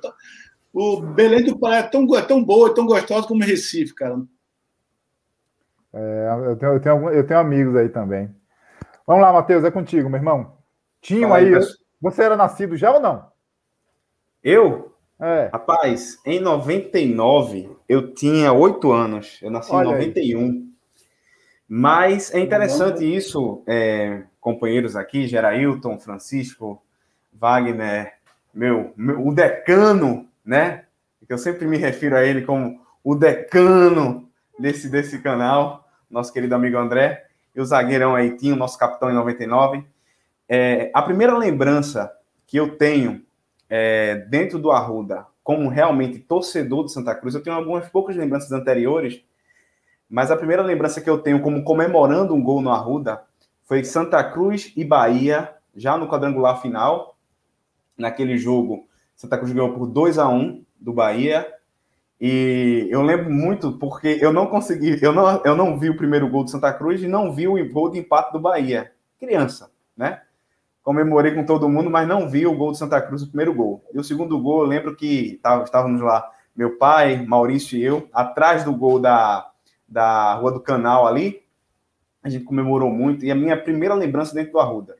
o 0.73 1.01
Belém 1.01 1.43
do 1.43 1.59
Pará 1.59 1.77
é 1.77 1.83
tão, 1.83 2.15
é 2.15 2.21
tão 2.21 2.43
boa, 2.43 2.69
é 2.69 2.73
tão 2.73 2.85
gostosa 2.85 3.27
como 3.27 3.43
Recife, 3.43 3.93
cara. 3.93 4.21
É, 5.93 6.29
eu, 6.45 6.55
tenho, 6.55 6.73
eu, 6.73 6.79
tenho, 6.79 7.09
eu 7.09 7.27
tenho 7.27 7.39
amigos 7.39 7.75
aí 7.75 7.89
também. 7.89 8.33
Vamos 9.05 9.21
lá, 9.21 9.33
Matheus, 9.33 9.63
é 9.65 9.71
contigo, 9.71 10.09
meu 10.09 10.19
irmão. 10.19 10.56
Tinha 11.01 11.33
aí, 11.33 11.53
aí 11.53 11.61
você 12.01 12.23
era 12.23 12.35
nascido 12.35 12.75
já 12.77 12.91
ou 12.91 12.99
não? 12.99 13.27
Eu? 14.43 14.95
É. 15.19 15.49
Rapaz, 15.51 16.19
em 16.25 16.39
99, 16.39 17.69
eu 17.89 18.13
tinha 18.13 18.53
oito 18.53 18.91
anos. 18.91 19.39
Eu 19.41 19.49
nasci 19.49 19.71
Olha 19.71 19.89
em 19.89 19.91
91. 19.93 20.39
Aí. 20.39 20.67
Mas 21.67 22.33
é 22.33 22.39
interessante 22.39 23.03
isso, 23.03 23.61
é, 23.67 24.23
companheiros 24.39 24.95
aqui, 24.95 25.27
Gerailton, 25.27 25.99
Francisco, 25.99 26.81
Wagner, 27.33 28.13
meu, 28.53 28.93
meu, 28.95 29.27
o 29.27 29.33
decano, 29.33 30.27
né? 30.45 30.85
Que 31.27 31.33
eu 31.33 31.37
sempre 31.37 31.67
me 31.67 31.75
refiro 31.77 32.15
a 32.15 32.23
ele 32.23 32.43
como 32.43 32.79
o 33.03 33.13
decano 33.13 34.29
desse, 34.57 34.87
desse 34.89 35.19
canal, 35.19 35.85
nosso 36.09 36.31
querido 36.31 36.55
amigo 36.55 36.77
André, 36.77 37.25
e 37.53 37.59
o 37.59 37.65
zagueirão 37.65 38.15
aí, 38.15 38.37
Tinho, 38.37 38.55
nosso 38.55 38.77
capitão 38.77 39.09
em 39.09 39.13
99. 39.13 39.83
É, 40.49 40.89
a 40.93 41.01
primeira 41.01 41.37
lembrança 41.37 42.11
que 42.45 42.57
eu 42.57 42.77
tenho 42.77 43.23
é, 43.69 44.15
dentro 44.29 44.57
do 44.57 44.71
Arruda, 44.71 45.25
como 45.43 45.69
realmente 45.69 46.19
torcedor 46.19 46.83
do 46.83 46.89
Santa 46.89 47.13
Cruz, 47.15 47.35
eu 47.35 47.43
tenho 47.43 47.55
algumas 47.55 47.89
poucas 47.89 48.15
lembranças 48.15 48.51
anteriores, 48.51 49.21
mas 50.09 50.31
a 50.31 50.37
primeira 50.37 50.63
lembrança 50.63 51.01
que 51.01 51.09
eu 51.09 51.17
tenho 51.17 51.41
como 51.41 51.63
comemorando 51.63 52.33
um 52.33 52.41
gol 52.41 52.61
no 52.61 52.71
Arruda 52.71 53.23
foi 53.65 53.83
Santa 53.83 54.23
Cruz 54.23 54.71
e 54.75 54.85
Bahia, 54.85 55.53
já 55.75 55.97
no 55.97 56.07
quadrangular 56.07 56.61
final. 56.61 57.17
Naquele 57.97 58.37
jogo, 58.37 58.87
Santa 59.15 59.37
Cruz 59.37 59.51
ganhou 59.51 59.73
por 59.73 59.85
2 59.87 60.17
a 60.17 60.29
1 60.29 60.63
do 60.79 60.93
Bahia. 60.93 61.45
E 62.19 62.87
eu 62.89 63.01
lembro 63.01 63.29
muito 63.29 63.73
porque 63.73 64.17
eu 64.21 64.31
não 64.31 64.47
consegui, 64.47 64.97
eu 65.03 65.11
não, 65.11 65.41
eu 65.43 65.55
não 65.55 65.77
vi 65.77 65.89
o 65.89 65.97
primeiro 65.97 66.29
gol 66.29 66.43
do 66.43 66.49
Santa 66.49 66.71
Cruz 66.73 67.01
e 67.03 67.07
não 67.07 67.33
vi 67.33 67.47
o 67.47 67.71
gol 67.71 67.91
de 67.91 67.99
empate 67.99 68.31
do 68.31 68.39
Bahia. 68.39 68.91
Criança, 69.19 69.69
né? 69.95 70.21
Comemorei 70.87 71.35
com 71.35 71.43
todo 71.43 71.67
mundo, 71.67 71.89
mas 71.89 72.07
não 72.07 72.29
vi 72.29 72.47
o 72.47 72.55
gol 72.55 72.71
do 72.71 72.77
Santa 72.77 73.01
Cruz, 73.01 73.21
o 73.21 73.27
primeiro 73.27 73.53
gol. 73.53 73.83
E 73.93 73.99
o 73.99 74.03
segundo 74.05 74.41
gol, 74.41 74.61
eu 74.61 74.67
lembro 74.67 74.95
que 74.95 75.37
estávamos 75.65 75.99
lá, 75.99 76.31
meu 76.55 76.77
pai, 76.77 77.25
Maurício 77.25 77.77
e 77.77 77.83
eu, 77.83 78.07
atrás 78.13 78.63
do 78.63 78.73
gol 78.73 78.97
da, 78.97 79.51
da 79.85 80.35
Rua 80.35 80.53
do 80.53 80.61
Canal 80.61 81.05
ali. 81.05 81.43
A 82.23 82.29
gente 82.29 82.45
comemorou 82.45 82.89
muito. 82.89 83.25
E 83.25 83.29
a 83.29 83.35
minha 83.35 83.61
primeira 83.61 83.93
lembrança 83.95 84.33
dentro 84.33 84.53
do 84.53 84.59
Arruda. 84.61 84.95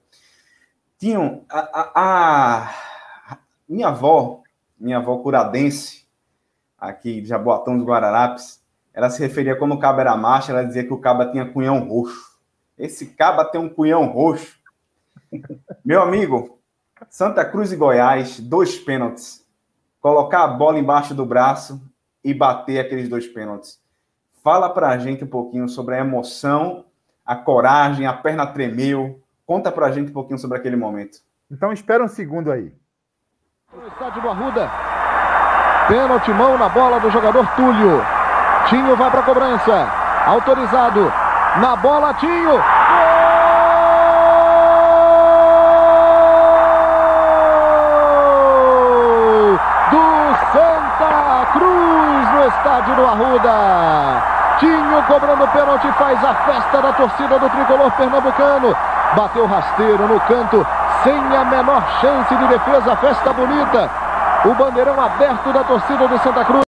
Tinham 1.00 1.46
a, 1.48 1.60
a, 1.60 2.72
a 3.32 3.38
minha 3.66 3.88
avó, 3.88 4.42
minha 4.78 4.98
avó 4.98 5.18
curadense, 5.20 6.06
aqui 6.78 7.22
de 7.22 7.30
Jaboatão 7.30 7.78
dos 7.78 7.88
Guararapes, 7.88 8.62
ela 8.94 9.10
se 9.10 9.22
referia 9.22 9.56
quando 9.56 9.74
o 9.74 9.80
cabo 9.80 10.02
era 10.02 10.18
macho, 10.18 10.52
ela 10.52 10.66
dizia 10.66 10.84
que 10.84 10.92
o 10.92 11.00
cabo 11.00 11.32
tinha 11.32 11.46
cunhão 11.46 11.80
roxo. 11.88 12.38
Esse 12.78 13.06
cabo 13.06 13.46
tem 13.46 13.62
um 13.62 13.70
cunhão 13.70 14.06
roxo. 14.08 14.57
Meu 15.84 16.02
amigo, 16.02 16.60
Santa 17.10 17.46
Cruz 17.46 17.72
e 17.72 17.76
Goiás, 17.76 18.40
dois 18.40 18.78
pênaltis. 18.78 19.46
Colocar 20.00 20.44
a 20.44 20.48
bola 20.48 20.80
embaixo 20.80 21.14
do 21.14 21.26
braço 21.26 21.82
e 22.24 22.34
bater 22.34 22.80
aqueles 22.80 23.10
dois 23.10 23.28
pênaltis. 23.28 23.80
Fala 24.44 24.70
para 24.70 24.90
a 24.90 24.98
gente 24.98 25.24
um 25.24 25.28
pouquinho 25.28 25.68
sobre 25.68 25.96
a 25.96 26.00
emoção, 26.00 26.86
a 27.26 27.36
coragem, 27.36 28.06
a 28.06 28.14
perna 28.14 28.48
tremeu. 28.48 29.22
Conta 29.46 29.72
para 29.72 29.88
a 29.88 29.92
gente 29.92 30.12
um 30.12 30.14
pouquinho 30.14 30.40
sobre 30.40 30.58
aquele 30.58 30.76
momento. 30.76 31.20
Então 31.50 31.72
espera 31.72 32.04
um 32.04 32.08
segundo 32.08 32.52
aí. 32.52 32.74
No 33.74 33.88
estádio 33.88 34.22
do 34.22 34.30
Arruda. 34.30 34.70
Pênalti, 35.88 36.32
mão 36.32 36.58
na 36.58 36.70
bola 36.70 37.00
do 37.00 37.10
jogador 37.10 37.46
Túlio. 37.56 38.02
Tinho 38.70 38.96
vai 38.96 39.10
para 39.10 39.22
a 39.22 39.24
cobrança. 39.24 39.88
Autorizado. 40.26 41.12
Na 41.62 41.76
bola, 41.76 42.14
Tinho. 42.16 42.77
Arruda. 53.38 54.58
Tinho 54.60 55.06
cobrando 55.06 55.52
pênalti, 55.52 55.88
faz 55.98 56.24
a 56.24 56.34
festa 56.46 56.82
da 56.82 56.94
torcida 56.94 57.40
do 57.40 57.50
tricolor 57.50 57.96
pernambucano. 57.96 58.76
Bateu 59.16 59.46
rasteiro 59.46 60.08
no 60.08 60.20
canto, 60.22 60.66
sem 61.04 61.14
a 61.14 61.46
menor 61.46 62.02
chance 62.02 62.36
de 62.36 62.48
defesa. 62.48 62.96
Festa 62.98 63.34
bonita. 63.34 63.90
O 64.46 64.56
bandeirão 64.56 65.00
aberto 65.00 65.54
da 65.54 65.64
torcida 65.64 66.08
do 66.08 66.18
Santa 66.20 66.46
Cruz. 66.46 66.64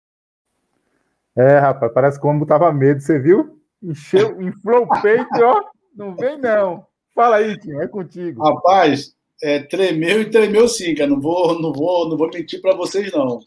É, 1.36 1.57
rapaz, 1.57 1.91
parece 1.93 2.20
que 2.20 2.28
o 2.28 2.30
homem 2.30 2.45
tava 2.45 2.72
medo, 2.72 3.01
você 3.01 3.17
viu? 3.17 3.57
Encheu, 3.82 4.39
inflou 4.41 4.84
o 4.84 5.01
peito, 5.01 5.43
ó. 5.43 5.63
Não 5.95 6.15
vem, 6.15 6.38
não. 6.38 6.86
Fala 7.15 7.38
aí, 7.38 7.57
Tinho, 7.57 7.82
é 7.82 7.88
contigo. 7.88 8.43
Rapaz, 8.43 9.13
é, 9.41 9.59
tremeu 9.59 10.22
e 10.22 10.30
tremeu 10.30 10.67
sim, 10.67 10.93
cara. 10.93 11.09
Não 11.09 11.20
vou, 11.20 11.59
não 11.59 11.74
vou, 11.74 12.09
não 12.09 12.17
vou 12.17 12.30
mentir 12.32 12.61
para 12.61 12.76
vocês, 12.76 13.11
não 13.11 13.39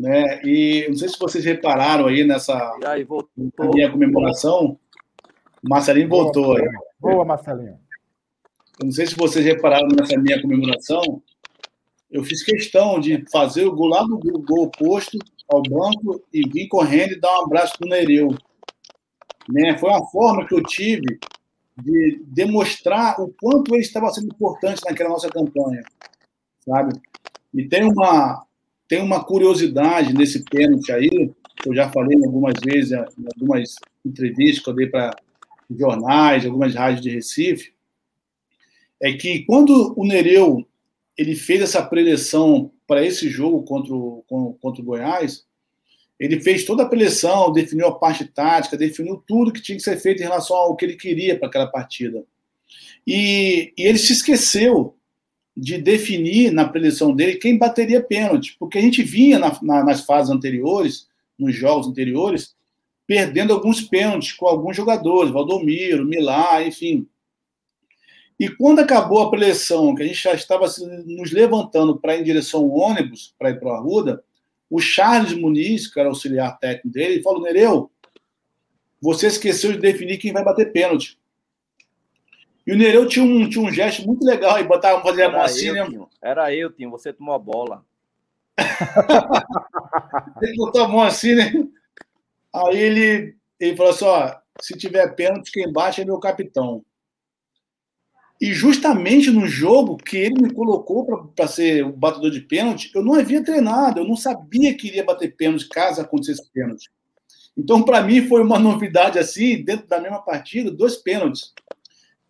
né? 0.00 0.40
E 0.42 0.86
não 0.88 0.96
sei 0.96 1.10
se 1.10 1.18
vocês 1.18 1.44
repararam 1.44 2.06
aí 2.06 2.24
nessa 2.24 2.56
aí, 2.86 3.06
minha 3.74 3.90
comemoração. 3.90 4.78
Marcelinho 5.62 6.08
boa, 6.08 6.24
voltou. 6.24 6.56
Aí. 6.56 6.68
Boa, 6.98 7.22
Marcelinho. 7.22 7.78
Eu 8.80 8.86
não 8.86 8.92
sei 8.92 9.06
se 9.06 9.14
vocês 9.14 9.44
repararam 9.44 9.88
nessa 9.88 10.16
minha 10.16 10.40
comemoração. 10.40 11.22
Eu 12.10 12.24
fiz 12.24 12.42
questão 12.42 12.98
de 12.98 13.22
fazer 13.30 13.66
o 13.66 13.74
gol 13.74 13.88
lá 13.88 14.02
do 14.02 14.18
gol 14.18 14.64
oposto 14.64 15.18
ao 15.50 15.62
banco 15.62 16.24
e 16.32 16.48
vir 16.48 16.66
correndo 16.68 17.12
e 17.12 17.20
dar 17.20 17.38
um 17.38 17.44
abraço 17.44 17.76
pro 17.78 17.88
Nereu. 17.88 18.34
Né? 19.50 19.76
Foi 19.76 19.90
uma 19.90 20.06
forma 20.10 20.46
que 20.46 20.54
eu 20.54 20.62
tive 20.62 21.20
de 21.76 22.22
demonstrar 22.26 23.20
o 23.20 23.32
quanto 23.38 23.74
ele 23.74 23.82
estava 23.82 24.08
sendo 24.08 24.28
importante 24.28 24.80
naquela 24.86 25.10
nossa 25.10 25.28
campanha, 25.28 25.82
sabe? 26.64 26.98
E 27.52 27.68
tem 27.68 27.84
uma, 27.84 28.44
tem 28.90 29.00
uma 29.00 29.22
curiosidade 29.22 30.12
nesse 30.12 30.44
pênalti 30.44 30.90
aí, 30.90 31.30
que 31.62 31.68
eu 31.68 31.74
já 31.76 31.88
falei 31.92 32.18
algumas 32.24 32.54
vezes, 32.60 32.90
em 32.90 33.24
algumas 33.36 33.76
entrevistas 34.04 34.64
que 34.64 34.68
eu 34.68 34.74
dei 34.74 34.88
para 34.88 35.14
jornais, 35.70 36.44
algumas 36.44 36.74
rádios 36.74 37.00
de 37.00 37.08
Recife, 37.08 37.72
é 39.00 39.12
que 39.12 39.44
quando 39.44 39.94
o 39.96 40.04
Nereu 40.04 40.66
ele 41.16 41.36
fez 41.36 41.60
essa 41.60 41.80
preleção 41.80 42.72
para 42.84 43.04
esse 43.04 43.28
jogo 43.28 43.62
contra 43.62 43.94
o, 43.94 44.24
contra 44.60 44.82
o 44.82 44.84
Goiás, 44.84 45.44
ele 46.18 46.40
fez 46.40 46.64
toda 46.64 46.82
a 46.82 46.88
preleção, 46.88 47.52
definiu 47.52 47.86
a 47.86 47.96
parte 47.96 48.24
tática, 48.24 48.76
definiu 48.76 49.22
tudo 49.24 49.52
que 49.52 49.62
tinha 49.62 49.78
que 49.78 49.84
ser 49.84 49.98
feito 50.00 50.20
em 50.20 50.26
relação 50.26 50.56
ao 50.56 50.74
que 50.74 50.84
ele 50.84 50.96
queria 50.96 51.38
para 51.38 51.46
aquela 51.46 51.68
partida. 51.68 52.24
E, 53.06 53.72
e 53.78 53.84
ele 53.84 53.98
se 53.98 54.12
esqueceu 54.12 54.96
de 55.56 55.78
definir 55.78 56.52
na 56.52 56.68
preleção 56.68 57.14
dele 57.14 57.36
quem 57.36 57.58
bateria 57.58 58.02
pênalti, 58.02 58.56
porque 58.58 58.78
a 58.78 58.80
gente 58.80 59.02
vinha 59.02 59.38
na, 59.38 59.56
na, 59.62 59.84
nas 59.84 60.04
fases 60.04 60.30
anteriores, 60.30 61.08
nos 61.38 61.54
jogos 61.54 61.88
anteriores, 61.88 62.54
perdendo 63.06 63.52
alguns 63.52 63.80
pênaltis 63.80 64.32
com 64.32 64.46
alguns 64.46 64.76
jogadores, 64.76 65.32
Valdomiro, 65.32 66.06
Milá, 66.06 66.62
enfim. 66.62 67.06
E 68.38 68.48
quando 68.48 68.78
acabou 68.78 69.20
a 69.20 69.30
preleção, 69.30 69.94
que 69.94 70.02
a 70.02 70.06
gente 70.06 70.22
já 70.22 70.32
estava 70.32 70.66
nos 71.04 71.30
levantando 71.30 71.98
para 71.98 72.16
ir 72.16 72.20
em 72.20 72.24
direção 72.24 72.60
ao 72.60 72.70
ônibus, 72.70 73.34
para 73.38 73.50
ir 73.50 73.60
para 73.60 73.68
o 73.68 73.72
Arruda, 73.72 74.24
o 74.70 74.80
Charles 74.80 75.34
Muniz, 75.34 75.92
que 75.92 76.00
era 76.00 76.08
auxiliar 76.08 76.58
técnico 76.58 76.88
dele, 76.88 77.22
falou: 77.22 77.42
Nereu, 77.42 77.90
você 78.98 79.26
esqueceu 79.26 79.72
de 79.72 79.78
definir 79.78 80.16
quem 80.16 80.32
vai 80.32 80.42
bater 80.42 80.72
pênalti. 80.72 81.18
E 82.66 82.72
o 82.72 82.76
Nereu 82.76 83.06
tinha 83.06 83.24
um, 83.24 83.48
tinha 83.48 83.64
um 83.64 83.72
gesto 83.72 84.06
muito 84.06 84.24
legal 84.24 84.58
e 84.58 84.64
botava, 84.64 85.02
fazia 85.02 85.26
a 85.26 85.30
mão 85.30 85.42
assim, 85.42 85.72
né? 85.72 85.88
Era 86.22 86.54
eu, 86.54 86.70
Tinho, 86.70 86.90
você 86.90 87.12
tomou 87.12 87.34
a 87.34 87.38
bola. 87.38 87.84
ele 90.42 90.56
botou 90.56 90.84
a 90.84 90.88
mão 90.88 91.02
assim, 91.02 91.34
né? 91.34 91.52
Aí 92.54 92.78
ele, 92.78 93.36
ele 93.58 93.76
falou 93.76 93.92
assim: 93.92 94.04
ó, 94.04 94.34
se 94.60 94.76
tiver 94.76 95.14
pênalti, 95.14 95.50
quem 95.52 95.72
bate 95.72 96.00
é 96.02 96.04
meu 96.04 96.18
capitão. 96.18 96.84
E 98.40 98.54
justamente 98.54 99.30
no 99.30 99.46
jogo 99.46 99.98
que 99.98 100.16
ele 100.16 100.42
me 100.42 100.54
colocou 100.54 101.28
para 101.34 101.46
ser 101.46 101.84
o 101.84 101.92
batedor 101.92 102.30
de 102.30 102.40
pênalti, 102.40 102.90
eu 102.94 103.04
não 103.04 103.14
havia 103.14 103.44
treinado, 103.44 104.00
eu 104.00 104.04
não 104.08 104.16
sabia 104.16 104.74
que 104.74 104.88
iria 104.88 105.04
bater 105.04 105.36
pênalti 105.36 105.68
caso 105.68 106.00
acontecesse 106.00 106.50
pênalti. 106.50 106.90
Então, 107.54 107.82
para 107.82 108.02
mim, 108.02 108.26
foi 108.26 108.42
uma 108.42 108.56
novidade 108.60 109.18
assim, 109.18 109.62
dentro 109.62 109.86
da 109.86 110.00
mesma 110.00 110.22
partida, 110.22 110.70
dois 110.70 110.96
pênaltis. 110.96 111.52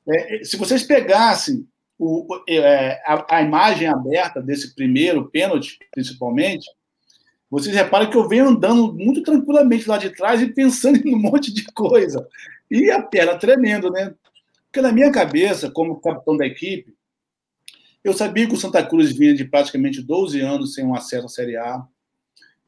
É, 0.09 0.45
se 0.45 0.57
vocês 0.57 0.83
pegassem 0.83 1.67
o, 1.99 2.27
é, 2.49 3.03
a, 3.05 3.37
a, 3.37 3.43
imagem 3.43 3.87
aberta 3.87 4.41
desse 4.41 4.75
primeiro 4.75 5.29
pênalti, 5.29 5.79
principalmente, 5.93 6.67
vocês 7.51 7.75
reparam 7.75 8.09
que 8.09 8.17
eu 8.17 8.29
venho 8.29 8.49
andando 8.49 8.93
muito 8.95 9.23
tranquilamente 9.23 9.89
lá 9.89 9.99
de 9.99 10.11
trás 10.11 10.41
e 10.41 10.53
pensando 10.53 10.97
em 10.97 11.15
um 11.15 11.19
monte 11.21 11.53
de 11.53 11.65
coisa. 11.73 12.27
E 12.71 12.91
a 12.91 13.03
perna 13.03 13.37
tremendo, 13.37 13.91
né? 13.91 14.15
Porque 14.67 14.81
na 14.81 14.93
minha 14.93 15.11
cabeça, 15.11 15.71
como 15.71 16.01
capitão 16.01 16.37
da 16.37 16.47
equipe, 16.47 16.95
eu 18.03 18.15
sabia 18.15 18.47
que 18.47 18.55
o 18.55 18.57
Santa 18.57 18.87
Cruz 18.87 19.13
vinha 19.13 19.35
de 19.35 19.45
praticamente 19.45 20.01
12 20.01 20.41
anos 20.41 20.75
sem 20.75 20.87
um 20.87 20.95
acesso 20.95 21.27
à 21.27 21.29
Série 21.29 21.57
A. 21.57 21.85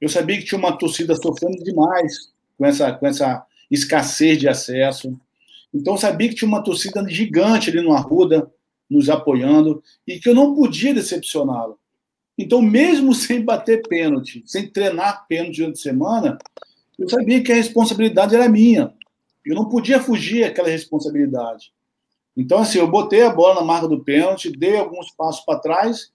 Eu 0.00 0.08
sabia 0.08 0.36
que 0.36 0.44
tinha 0.44 0.58
uma 0.58 0.76
torcida 0.76 1.14
sofrendo 1.14 1.62
demais 1.62 2.32
com 2.58 2.66
essa, 2.66 2.92
com 2.92 3.06
essa 3.06 3.46
escassez 3.70 4.38
de 4.38 4.48
acesso. 4.48 5.18
Então, 5.72 5.94
eu 5.94 5.98
sabia 5.98 6.28
que 6.28 6.34
tinha 6.34 6.48
uma 6.48 6.62
torcida 6.62 7.04
gigante 7.08 7.70
ali 7.70 7.80
no 7.80 7.92
Arruda, 7.92 8.50
nos 8.88 9.08
apoiando, 9.08 9.82
e 10.06 10.18
que 10.18 10.28
eu 10.28 10.34
não 10.34 10.54
podia 10.54 10.92
decepcioná-lo. 10.92 11.78
Então, 12.36 12.60
mesmo 12.60 13.14
sem 13.14 13.42
bater 13.42 13.86
pênalti, 13.88 14.42
sem 14.46 14.68
treinar 14.68 15.26
pênalti 15.26 15.58
durante 15.58 15.78
a 15.78 15.82
semana, 15.82 16.38
eu 16.98 17.08
sabia 17.08 17.42
que 17.42 17.50
a 17.50 17.56
responsabilidade 17.56 18.34
era 18.34 18.48
minha. 18.48 18.92
Eu 19.44 19.56
não 19.56 19.68
podia 19.68 20.00
fugir 20.00 20.44
aquela 20.44 20.68
responsabilidade. 20.68 21.72
Então, 22.36 22.58
assim, 22.58 22.78
eu 22.78 22.88
botei 22.88 23.22
a 23.22 23.30
bola 23.30 23.56
na 23.56 23.66
marca 23.66 23.88
do 23.88 24.04
pênalti, 24.04 24.50
dei 24.50 24.76
alguns 24.76 25.10
passos 25.10 25.44
para 25.44 25.58
trás, 25.58 26.12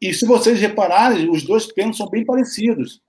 e 0.00 0.12
se 0.12 0.26
vocês 0.26 0.60
repararem, 0.60 1.30
os 1.30 1.44
dois 1.44 1.66
pênaltis 1.66 1.98
são 1.98 2.10
bem 2.10 2.24
parecidos. 2.24 3.00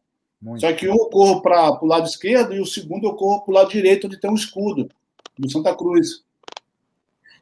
Muito. 0.41 0.61
Só 0.61 0.71
que 0.71 0.87
um 0.87 0.95
eu 0.95 1.09
corro 1.09 1.41
para 1.41 1.83
o 1.83 1.85
lado 1.85 2.07
esquerdo 2.07 2.53
e 2.53 2.59
o 2.59 2.65
segundo 2.65 3.05
eu 3.05 3.15
corro 3.15 3.41
para 3.41 3.51
o 3.51 3.55
lado 3.55 3.69
direito, 3.69 4.07
onde 4.07 4.19
tem 4.19 4.29
um 4.29 4.35
escudo 4.35 4.89
do 5.37 5.51
Santa 5.51 5.75
Cruz. 5.75 6.23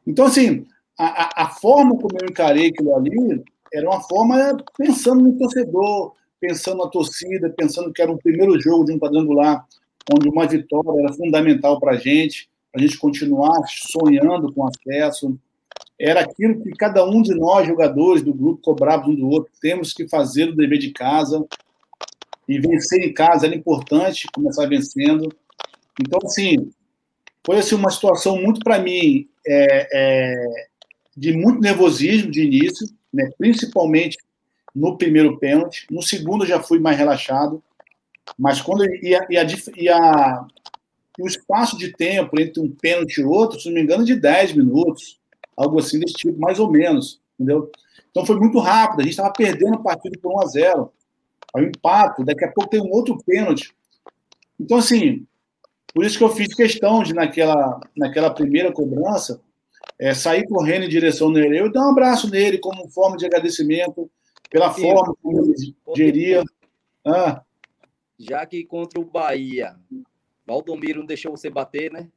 Então, 0.06 0.26
assim, 0.26 0.66
a, 0.98 1.44
a, 1.44 1.50
forma 1.50 1.98
como 1.98 2.18
eu 2.22 2.30
encarei 2.30 2.68
aquilo 2.68 2.96
ali 2.96 3.44
era 3.74 3.89
uma 3.89 4.02
forma 4.02 4.58
pensando 4.78 5.24
no 5.24 5.38
torcedor, 5.38 6.14
pensando 6.39 6.84
na 6.84 6.89
torcida, 6.89 7.50
pensando 7.50 7.91
que 7.91 8.02
era 8.02 8.12
o 8.12 8.18
primeiro 8.18 8.60
jogo 8.62 8.86
de 8.86 8.94
um 8.94 9.00
quadrangular, 9.00 9.66
onde 10.14 10.30
uma 10.30 10.46
vitória 10.46 11.00
era 11.00 11.14
fundamental 11.14 11.80
para 11.80 11.94
a 11.94 11.98
gente, 11.98 12.50
para 12.72 12.82
a 12.82 12.86
gente 12.86 12.98
continuar 12.98 13.62
sonhando 13.68 14.54
com 14.54 14.68
acesso. 14.68 15.38
Era 16.00 16.22
aquilo 16.22 16.62
que 16.62 16.72
cada 16.72 17.06
um 17.06 17.22
de 17.22 17.34
nós, 17.34 17.68
jogadores 17.68 18.22
do 18.22 18.34
grupo, 18.34 18.62
cobrava 18.62 19.08
um 19.08 19.16
do 19.16 19.28
outro. 19.30 19.52
Temos 19.62 19.94
que 19.94 20.08
fazer 20.08 20.50
o 20.50 20.56
dever 20.56 20.80
de 20.80 20.91
casa. 20.91 21.46
E 22.46 22.60
vencer 22.60 23.02
em 23.02 23.14
casa 23.14 23.46
era 23.46 23.56
importante, 23.56 24.28
começar 24.34 24.68
vencendo. 24.68 25.34
Então, 26.00 26.20
assim, 26.26 26.70
foi 27.46 27.58
assim, 27.60 27.76
uma 27.76 27.89
situação 27.89 28.41
muito, 28.41 28.60
para 28.62 28.80
mim, 28.80 29.28
é, 29.46 29.88
é, 29.91 30.68
de 31.16 31.34
muito 31.34 31.62
nervosismo 31.62 32.32
de 32.32 32.44
início, 32.44 32.88
né? 33.12 33.30
principalmente 33.38 34.18
no 34.74 34.98
primeiro 34.98 35.38
pênalti. 35.38 35.86
No 35.91 36.02
segundo 36.02 36.46
já 36.46 36.62
fui 36.62 36.80
mais 36.80 36.98
relaxado, 36.98 37.62
mas 38.38 38.62
quando 38.62 38.86
ia, 39.04 39.26
ia, 39.30 39.46
ia, 39.78 40.46
o 41.20 41.28
espaço 41.28 41.78
de 41.78 41.91
tempo 41.91 42.39
entre 42.39 42.62
um 42.62 42.70
pênalti 42.70 43.20
e 43.20 43.26
outro, 43.26 43.60
se 43.60 43.68
não 43.68 43.76
me 43.76 43.82
engano, 43.82 44.06
de 44.06 44.16
10 44.16 44.54
minutos, 44.54 45.20
algo 45.56 45.80
assim 45.80 46.00
desse 46.00 46.16
tipo, 46.16 46.39
mais 46.39 46.60
ou 46.60 46.72
menos, 46.72 47.22
entendeu? 47.39 47.72
Então 48.10 48.26
foi 48.26 48.38
muito 48.38 48.60
rápido, 48.60 49.02
a 49.02 49.04
gente 49.04 49.12
estava 49.12 49.34
perdendo 49.34 49.76
o 49.76 49.84
partido 49.84 50.18
por 50.20 50.34
1 50.34 50.41
a 50.41 50.46
0 50.46 50.94
Aí 51.56 51.66
o 51.66 51.68
empate, 51.68 52.24
daqui 52.24 52.46
a 52.46 52.52
pouco 52.52 52.70
tem 52.70 52.82
um 52.82 52.89
outro 52.89 53.16
pênalti. 53.24 53.72
Então, 54.60 54.78
assim, 54.78 55.26
por 55.94 56.04
isso 56.04 56.18
que 56.18 56.24
eu 56.24 56.30
fiz 56.30 56.54
questão 56.54 57.04
de, 57.04 57.14
naquela, 57.14 57.80
naquela 57.96 58.34
primeira 58.34 58.72
cobrança, 58.72 59.41
é, 60.00 60.14
sair 60.14 60.48
correndo 60.48 60.86
em 60.86 60.89
direção 60.89 61.28
ao 61.28 61.34
Nereu 61.34 61.68
e 61.68 61.72
dar 61.72 61.86
um 61.86 61.91
abraço 61.91 62.30
nele 62.30 62.58
como 62.58 62.89
forma 62.89 63.16
de 63.16 63.26
agradecimento 63.26 64.10
pela 64.50 64.72
Sim. 64.74 64.82
forma 64.82 65.16
como 65.22 65.39
ele 65.39 65.76
geria. 65.96 66.44
Ah. 67.06 67.44
Já 68.18 68.46
que 68.46 68.64
contra 68.64 69.00
o 69.00 69.06
Bahia, 69.06 69.76
Valdomiro 70.46 71.00
não 71.00 71.06
deixou 71.06 71.32
você 71.32 71.50
bater, 71.50 71.91
né? 71.91 72.08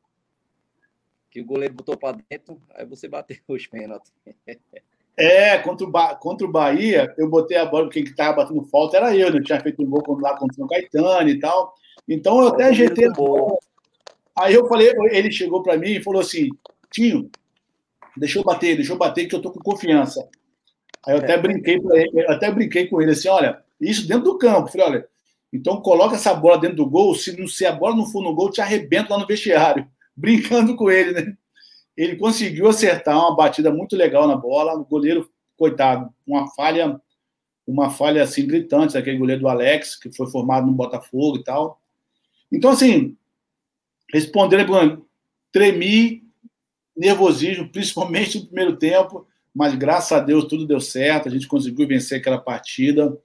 Que 1.30 1.40
o 1.40 1.44
goleiro 1.44 1.74
botou 1.74 1.96
para 1.96 2.18
dentro, 2.30 2.60
aí 2.74 2.86
você 2.86 3.08
bateu 3.08 3.36
os 3.48 3.66
pênaltis. 3.66 4.12
É, 5.16 5.58
contra 5.58 5.86
o, 5.86 5.90
ba... 5.90 6.14
contra 6.14 6.46
o 6.46 6.50
Bahia, 6.50 7.14
eu 7.16 7.28
botei 7.28 7.56
a 7.56 7.64
bola, 7.64 7.84
porque 7.84 8.02
quem 8.02 8.10
estava 8.10 8.36
batendo 8.36 8.64
falta 8.66 8.96
era 8.96 9.16
eu, 9.16 9.30
né? 9.30 9.38
Eu 9.38 9.44
tinha 9.44 9.60
feito 9.60 9.82
um 9.82 9.88
gol 9.88 10.02
lá 10.20 10.36
contra 10.36 10.52
o 10.52 10.54
São 10.54 10.66
Caetano 10.66 11.28
e 11.28 11.40
tal. 11.40 11.74
Então 12.08 12.40
eu 12.40 12.48
até 12.48 12.64
ajeitei. 12.64 13.08
Aí 14.38 14.54
eu 14.54 14.68
falei, 14.68 14.92
ele 15.10 15.30
chegou 15.30 15.62
para 15.62 15.76
mim 15.76 15.92
e 15.92 16.02
falou 16.02 16.20
assim: 16.20 16.48
Tinho, 16.90 17.30
deixa 18.16 18.38
eu 18.38 18.44
bater, 18.44 18.76
deixa 18.76 18.92
eu 18.92 18.98
bater, 18.98 19.26
que 19.26 19.34
eu 19.34 19.42
tô 19.42 19.50
com 19.50 19.60
confiança. 19.60 20.28
Aí 21.06 21.14
eu 21.14 21.18
até 21.18 21.34
é. 21.34 21.38
brinquei 21.38 21.80
para 21.80 21.98
ele, 21.98 22.10
eu 22.14 22.30
até 22.30 22.50
brinquei 22.50 22.88
com 22.88 23.00
ele 23.00 23.12
assim: 23.12 23.28
olha, 23.28 23.62
isso 23.80 24.06
dentro 24.08 24.24
do 24.24 24.38
campo. 24.38 24.70
falei, 24.70 24.86
olha, 24.86 25.08
então 25.52 25.80
coloca 25.80 26.16
essa 26.16 26.34
bola 26.34 26.58
dentro 26.58 26.76
do 26.76 26.86
gol, 26.86 27.14
se, 27.14 27.38
não, 27.38 27.46
se 27.46 27.64
a 27.64 27.72
bola 27.72 27.96
não 27.96 28.06
for 28.06 28.22
no 28.22 28.34
gol, 28.34 28.50
te 28.50 28.60
arrebento 28.60 29.12
lá 29.12 29.18
no 29.18 29.26
vestiário. 29.26 29.86
Brincando 30.16 30.74
com 30.74 30.90
ele, 30.90 31.12
né? 31.12 31.36
Ele 31.96 32.16
conseguiu 32.16 32.68
acertar 32.68 33.16
uma 33.16 33.36
batida 33.36 33.70
muito 33.70 33.96
legal 33.96 34.26
na 34.26 34.36
bola. 34.36 34.74
O 34.74 34.84
goleiro, 34.84 35.30
coitado, 35.56 36.10
uma 36.26 36.48
falha, 36.54 37.00
uma 37.66 37.90
falha 37.90 38.22
assim 38.22 38.46
gritante 38.46 38.94
daquele 38.94 39.18
goleiro 39.18 39.42
do 39.42 39.48
Alex, 39.48 39.96
que 39.96 40.14
foi 40.14 40.26
formado 40.26 40.66
no 40.66 40.72
Botafogo 40.72 41.38
e 41.38 41.44
tal. 41.44 41.80
Então, 42.52 42.70
assim, 42.70 43.16
respondendo, 44.12 45.06
tremi, 45.52 46.22
nervosismo, 46.96 47.68
principalmente 47.72 48.38
no 48.38 48.46
primeiro 48.46 48.76
tempo, 48.76 49.26
mas 49.54 49.74
graças 49.74 50.12
a 50.12 50.20
Deus 50.20 50.44
tudo 50.44 50.66
deu 50.66 50.80
certo, 50.80 51.28
a 51.28 51.30
gente 51.30 51.48
conseguiu 51.48 51.86
vencer 51.88 52.20
aquela 52.20 52.38
partida 52.38 53.16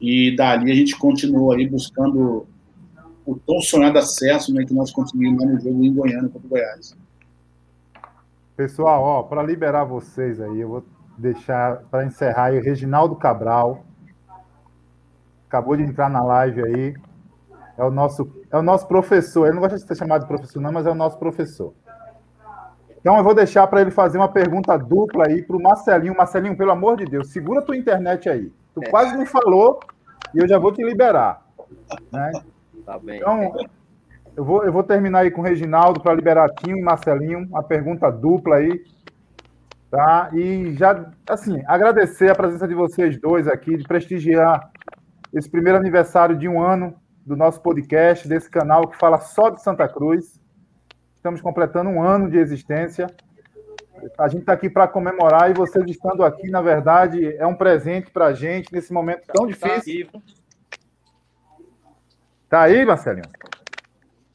e 0.00 0.34
dali 0.36 0.70
a 0.70 0.74
gente 0.74 0.96
continuou 0.96 1.52
aí 1.52 1.66
buscando 1.66 2.46
o 3.24 3.36
tão 3.36 3.60
sonhado 3.60 3.98
acesso 3.98 4.52
né, 4.52 4.64
que 4.64 4.74
nós 4.74 4.90
conseguimos 4.90 5.44
no 5.44 5.60
jogo 5.60 5.84
em 5.84 5.92
Goiânia 5.92 6.28
contra 6.28 6.46
o 6.46 6.50
Goiás. 6.50 6.96
Pessoal, 8.56 9.02
ó, 9.02 9.22
para 9.22 9.42
liberar 9.42 9.84
vocês 9.84 10.40
aí, 10.40 10.60
eu 10.60 10.68
vou 10.68 10.84
deixar 11.16 11.76
para 11.90 12.04
encerrar 12.04 12.46
aí 12.46 12.58
o 12.58 12.62
Reginaldo 12.62 13.14
Cabral. 13.16 13.84
Acabou 15.48 15.76
de 15.76 15.82
entrar 15.82 16.10
na 16.10 16.22
live 16.22 16.62
aí. 16.62 16.94
É 17.80 17.84
o 17.84 17.90
nosso, 17.90 18.30
é 18.52 18.58
o 18.58 18.62
nosso 18.62 18.86
professor. 18.86 19.46
Ele 19.46 19.54
não 19.54 19.62
gosta 19.62 19.78
de 19.78 19.86
ser 19.86 19.96
chamado 19.96 20.20
de 20.20 20.28
professor, 20.28 20.60
não, 20.60 20.70
mas 20.70 20.86
é 20.86 20.90
o 20.90 20.94
nosso 20.94 21.18
professor. 21.18 21.72
Então 23.00 23.16
eu 23.16 23.24
vou 23.24 23.34
deixar 23.34 23.66
para 23.68 23.80
ele 23.80 23.90
fazer 23.90 24.18
uma 24.18 24.28
pergunta 24.28 24.76
dupla 24.76 25.26
aí 25.26 25.42
para 25.42 25.56
o 25.56 25.62
Marcelinho. 25.62 26.14
Marcelinho, 26.14 26.54
pelo 26.54 26.72
amor 26.72 26.98
de 26.98 27.06
Deus, 27.06 27.32
segura 27.32 27.62
tua 27.62 27.74
internet 27.74 28.28
aí. 28.28 28.52
Tu 28.74 28.84
é. 28.84 28.90
quase 28.90 29.16
não 29.16 29.24
falou 29.24 29.80
e 30.34 30.40
eu 30.40 30.46
já 30.46 30.58
vou 30.58 30.70
te 30.72 30.84
liberar. 30.84 31.42
Né? 32.12 32.32
Tá 32.84 32.98
bem. 32.98 33.20
Então, 33.20 33.50
eu 34.36 34.44
vou, 34.44 34.62
eu 34.62 34.72
vou 34.72 34.82
terminar 34.82 35.20
aí 35.20 35.30
com 35.30 35.40
o 35.40 35.44
Reginaldo 35.44 36.02
para 36.02 36.12
liberar 36.12 36.50
Tinho 36.50 36.76
e 36.76 36.82
Marcelinho, 36.82 37.46
uma 37.48 37.62
pergunta 37.62 38.10
dupla 38.10 38.56
aí. 38.56 38.84
Tá? 39.90 40.28
E 40.34 40.74
já, 40.74 41.10
assim, 41.26 41.62
agradecer 41.66 42.30
a 42.30 42.34
presença 42.34 42.68
de 42.68 42.74
vocês 42.74 43.18
dois 43.18 43.48
aqui, 43.48 43.78
de 43.78 43.84
prestigiar 43.84 44.70
esse 45.32 45.50
primeiro 45.50 45.78
aniversário 45.78 46.36
de 46.36 46.46
um 46.46 46.62
ano 46.62 46.94
do 47.30 47.36
nosso 47.36 47.60
podcast, 47.60 48.26
desse 48.26 48.50
canal 48.50 48.88
que 48.88 48.96
fala 48.96 49.20
só 49.20 49.50
de 49.50 49.62
Santa 49.62 49.88
Cruz. 49.88 50.40
Estamos 51.14 51.40
completando 51.40 51.88
um 51.88 52.02
ano 52.02 52.28
de 52.28 52.36
existência. 52.36 53.06
A 54.18 54.26
gente 54.26 54.40
está 54.40 54.52
aqui 54.52 54.68
para 54.68 54.88
comemorar 54.88 55.48
e 55.48 55.54
vocês 55.54 55.84
estando 55.88 56.24
aqui, 56.24 56.50
na 56.50 56.60
verdade, 56.60 57.36
é 57.36 57.46
um 57.46 57.54
presente 57.54 58.10
para 58.10 58.26
a 58.26 58.32
gente 58.32 58.72
nesse 58.72 58.92
momento 58.92 59.26
tão 59.32 59.46
tá 59.46 59.52
difícil. 59.52 60.08
Tá 62.48 62.62
aí, 62.62 62.84
Marcelinho? 62.84 63.28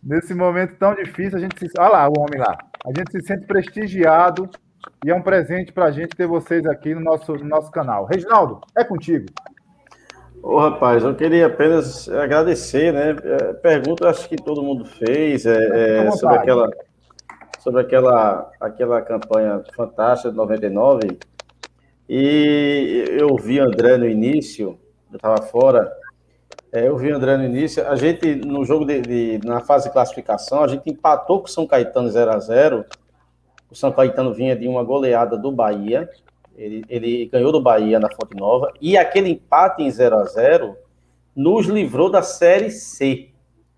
Nesse 0.02 0.34
momento 0.34 0.78
tão 0.78 0.96
difícil, 0.96 1.38
a 1.38 1.42
gente 1.42 1.60
se. 1.60 1.78
Olha 1.78 1.90
lá 1.90 2.08
o 2.08 2.18
homem 2.18 2.40
lá. 2.40 2.58
A 2.86 2.98
gente 2.98 3.12
se 3.12 3.28
sente 3.28 3.46
prestigiado 3.46 4.50
e 5.04 5.10
é 5.10 5.16
um 5.16 5.22
presente 5.22 5.74
para 5.74 5.86
a 5.86 5.92
gente 5.92 6.16
ter 6.16 6.28
vocês 6.28 6.66
aqui 6.66 6.96
no 6.96 7.02
nosso, 7.02 7.34
no 7.34 7.44
nosso 7.44 7.70
canal. 7.72 8.06
Reginaldo, 8.06 8.62
é 8.74 8.86
contigo. 8.86 9.26
Ô, 10.48 10.60
rapaz, 10.60 11.04
eu 11.04 11.16
queria 11.16 11.48
apenas 11.48 12.08
agradecer, 12.08 12.94
né? 12.94 13.16
É, 13.24 13.54
pergunta, 13.54 14.08
acho 14.08 14.30
que 14.30 14.36
todo 14.36 14.62
mundo 14.62 14.86
fez 14.86 15.44
é, 15.44 16.06
é, 16.06 16.12
sobre 16.12 16.38
aquela 16.38 16.70
sobre 17.60 17.82
aquela 17.82 18.52
aquela 18.62 19.02
campanha 19.02 19.64
fantástica 19.76 20.30
de 20.30 20.38
99 20.38 21.18
e 22.08 23.06
eu 23.20 23.36
vi 23.38 23.60
André 23.60 23.98
no 23.98 24.08
início, 24.08 24.78
eu 25.12 25.16
estava 25.16 25.42
fora 25.42 25.92
é, 26.72 26.88
eu 26.88 26.96
vi 26.96 27.12
o 27.12 27.16
André 27.16 27.38
no 27.38 27.46
início. 27.46 27.88
A 27.88 27.96
gente, 27.96 28.36
no 28.36 28.64
jogo 28.64 28.86
de, 28.86 29.02
de, 29.02 29.48
na 29.48 29.62
fase 29.62 29.88
de 29.88 29.94
classificação, 29.94 30.64
a 30.64 30.68
gente 30.68 30.88
empatou 30.88 31.40
com 31.40 31.48
o 31.48 31.50
São 31.50 31.66
Caetano 31.66 32.08
0 32.08 32.32
a 32.32 32.38
0 32.38 32.86
O 33.72 33.76
São 33.76 33.92
Caetano 33.92 34.32
vinha 34.32 34.56
de 34.56 34.68
uma 34.68 34.84
goleada 34.84 35.36
do 35.36 35.52
Bahia. 35.52 36.08
Ele, 36.56 36.84
ele 36.88 37.26
ganhou 37.26 37.52
do 37.52 37.62
Bahia 37.62 38.00
na 38.00 38.10
Fonte 38.10 38.36
Nova. 38.36 38.74
E 38.80 38.98
aquele 38.98 39.30
empate 39.30 39.84
em 39.84 39.92
0 39.92 40.16
a 40.18 40.24
0 40.24 40.76
nos 41.36 41.68
livrou 41.68 42.10
da 42.10 42.22
Série 42.22 42.72
C. 42.72 43.30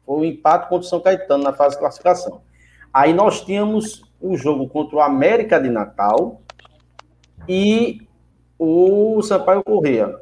Foi 0.06 0.20
o 0.20 0.26
empate 0.26 0.70
contra 0.70 0.86
o 0.86 0.90
São 0.90 1.00
Caetano 1.00 1.44
na 1.44 1.54
fase 1.54 1.76
de 1.76 1.80
classificação. 1.80 2.42
Aí 2.94 3.14
nós 3.14 3.42
tínhamos 3.42 4.04
o 4.22 4.36
jogo 4.38 4.68
contra 4.68 4.98
o 4.98 5.02
América 5.02 5.60
de 5.60 5.70
Natal 5.70 6.42
e 7.48 8.08
o 8.58 9.22
Sampaio 9.22 9.64
Correia. 9.64 10.16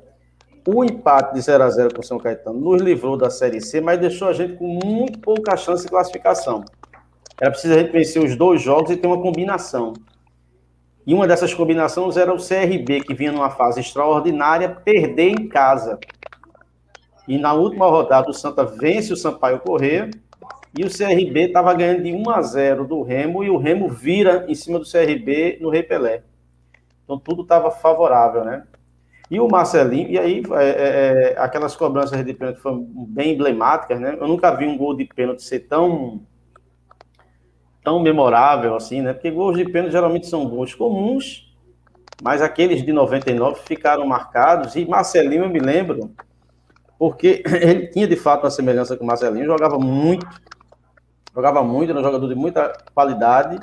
O 0.68 0.84
empate 0.84 1.36
de 1.36 1.42
0 1.42 1.64
a 1.64 1.70
0 1.70 1.94
com 1.94 2.02
o 2.02 2.04
São 2.04 2.18
Caetano 2.18 2.60
nos 2.60 2.82
livrou 2.82 3.16
da 3.16 3.30
Série 3.30 3.62
C, 3.62 3.80
mas 3.80 4.00
deixou 4.00 4.28
a 4.28 4.34
gente 4.34 4.58
com 4.58 4.80
muito 4.84 5.20
pouca 5.20 5.56
chance 5.56 5.84
de 5.84 5.90
classificação. 5.90 6.66
Era 7.40 7.52
preciso 7.52 7.74
a 7.74 7.78
gente 7.78 7.92
vencer 7.92 8.24
os 8.24 8.36
dois 8.36 8.62
jogos 8.62 8.90
e 8.90 8.98
ter 8.98 9.06
uma 9.06 9.22
combinação. 9.22 9.94
E 11.06 11.14
uma 11.14 11.28
dessas 11.28 11.54
combinações 11.54 12.18
era 12.18 12.34
o 12.34 12.38
CRB, 12.38 13.02
que 13.02 13.14
vinha 13.14 13.32
numa 13.32 13.52
fase 13.52 13.80
extraordinária, 13.80 14.70
perder 14.70 15.30
em 15.30 15.48
casa. 15.48 16.00
E 17.28 17.38
na 17.38 17.54
última 17.54 17.88
rodada, 17.88 18.30
o 18.30 18.34
Santa 18.34 18.64
vence 18.64 19.14
o 19.14 19.18
Sampaio 19.18 19.60
Corrêa 19.60 20.10
e 20.78 20.84
o 20.84 20.90
CRB 20.90 21.48
estava 21.48 21.74
ganhando 21.74 22.04
de 22.04 22.12
1 22.12 22.30
a 22.30 22.42
0 22.42 22.86
do 22.86 23.02
Remo 23.02 23.44
e 23.44 23.50
o 23.50 23.58
Remo 23.58 23.88
vira 23.88 24.46
em 24.48 24.56
cima 24.56 24.80
do 24.80 24.86
CRB 24.86 25.60
no 25.62 25.70
Rei 25.70 25.84
Pelé. 25.84 26.24
Então 27.04 27.20
tudo 27.20 27.44
estava 27.44 27.70
favorável, 27.72 28.44
né? 28.44 28.64
E 29.30 29.40
o 29.40 29.48
Marcelinho, 29.48 30.10
e 30.10 30.20
aí 30.20 30.44
é, 30.52 30.66
é, 30.66 31.34
é, 31.34 31.36
aquelas 31.40 31.76
cobranças 31.76 32.24
de 32.24 32.34
pênalti 32.34 32.60
foram 32.60 32.86
bem 32.88 33.34
emblemáticas, 33.34 34.00
né? 34.00 34.18
Eu 34.20 34.28
nunca 34.28 34.52
vi 34.52 34.68
um 34.68 34.78
gol 34.78 34.96
de 34.96 35.06
pênalti 35.06 35.44
ser 35.44 35.62
tão 35.62 36.22
tão 37.86 38.00
memorável 38.00 38.76
assim, 38.76 39.02
né? 39.02 39.14
Porque 39.14 39.30
gols 39.30 39.56
de 39.56 39.64
pênalti 39.64 39.92
geralmente 39.92 40.26
são 40.26 40.50
gols 40.50 40.74
comuns, 40.74 41.56
mas 42.22 42.42
aqueles 42.42 42.84
de 42.84 42.92
99 42.92 43.62
ficaram 43.62 44.06
marcados. 44.08 44.76
E 44.76 44.84
Marcelinho, 44.86 45.44
eu 45.44 45.50
me 45.50 45.60
lembro, 45.60 46.12
porque 46.98 47.44
ele 47.62 47.88
tinha 47.88 48.08
de 48.08 48.16
fato 48.16 48.44
uma 48.44 48.50
semelhança 48.50 48.98
com 48.98 49.04
o 49.04 49.08
Marcelinho, 49.08 49.46
jogava 49.46 49.78
muito, 49.78 50.28
jogava 51.34 51.64
muito, 51.64 51.92
era 51.92 52.00
um 52.00 52.04
jogador 52.04 52.28
de 52.28 52.36
muita 52.36 52.76
qualidade, 52.94 53.60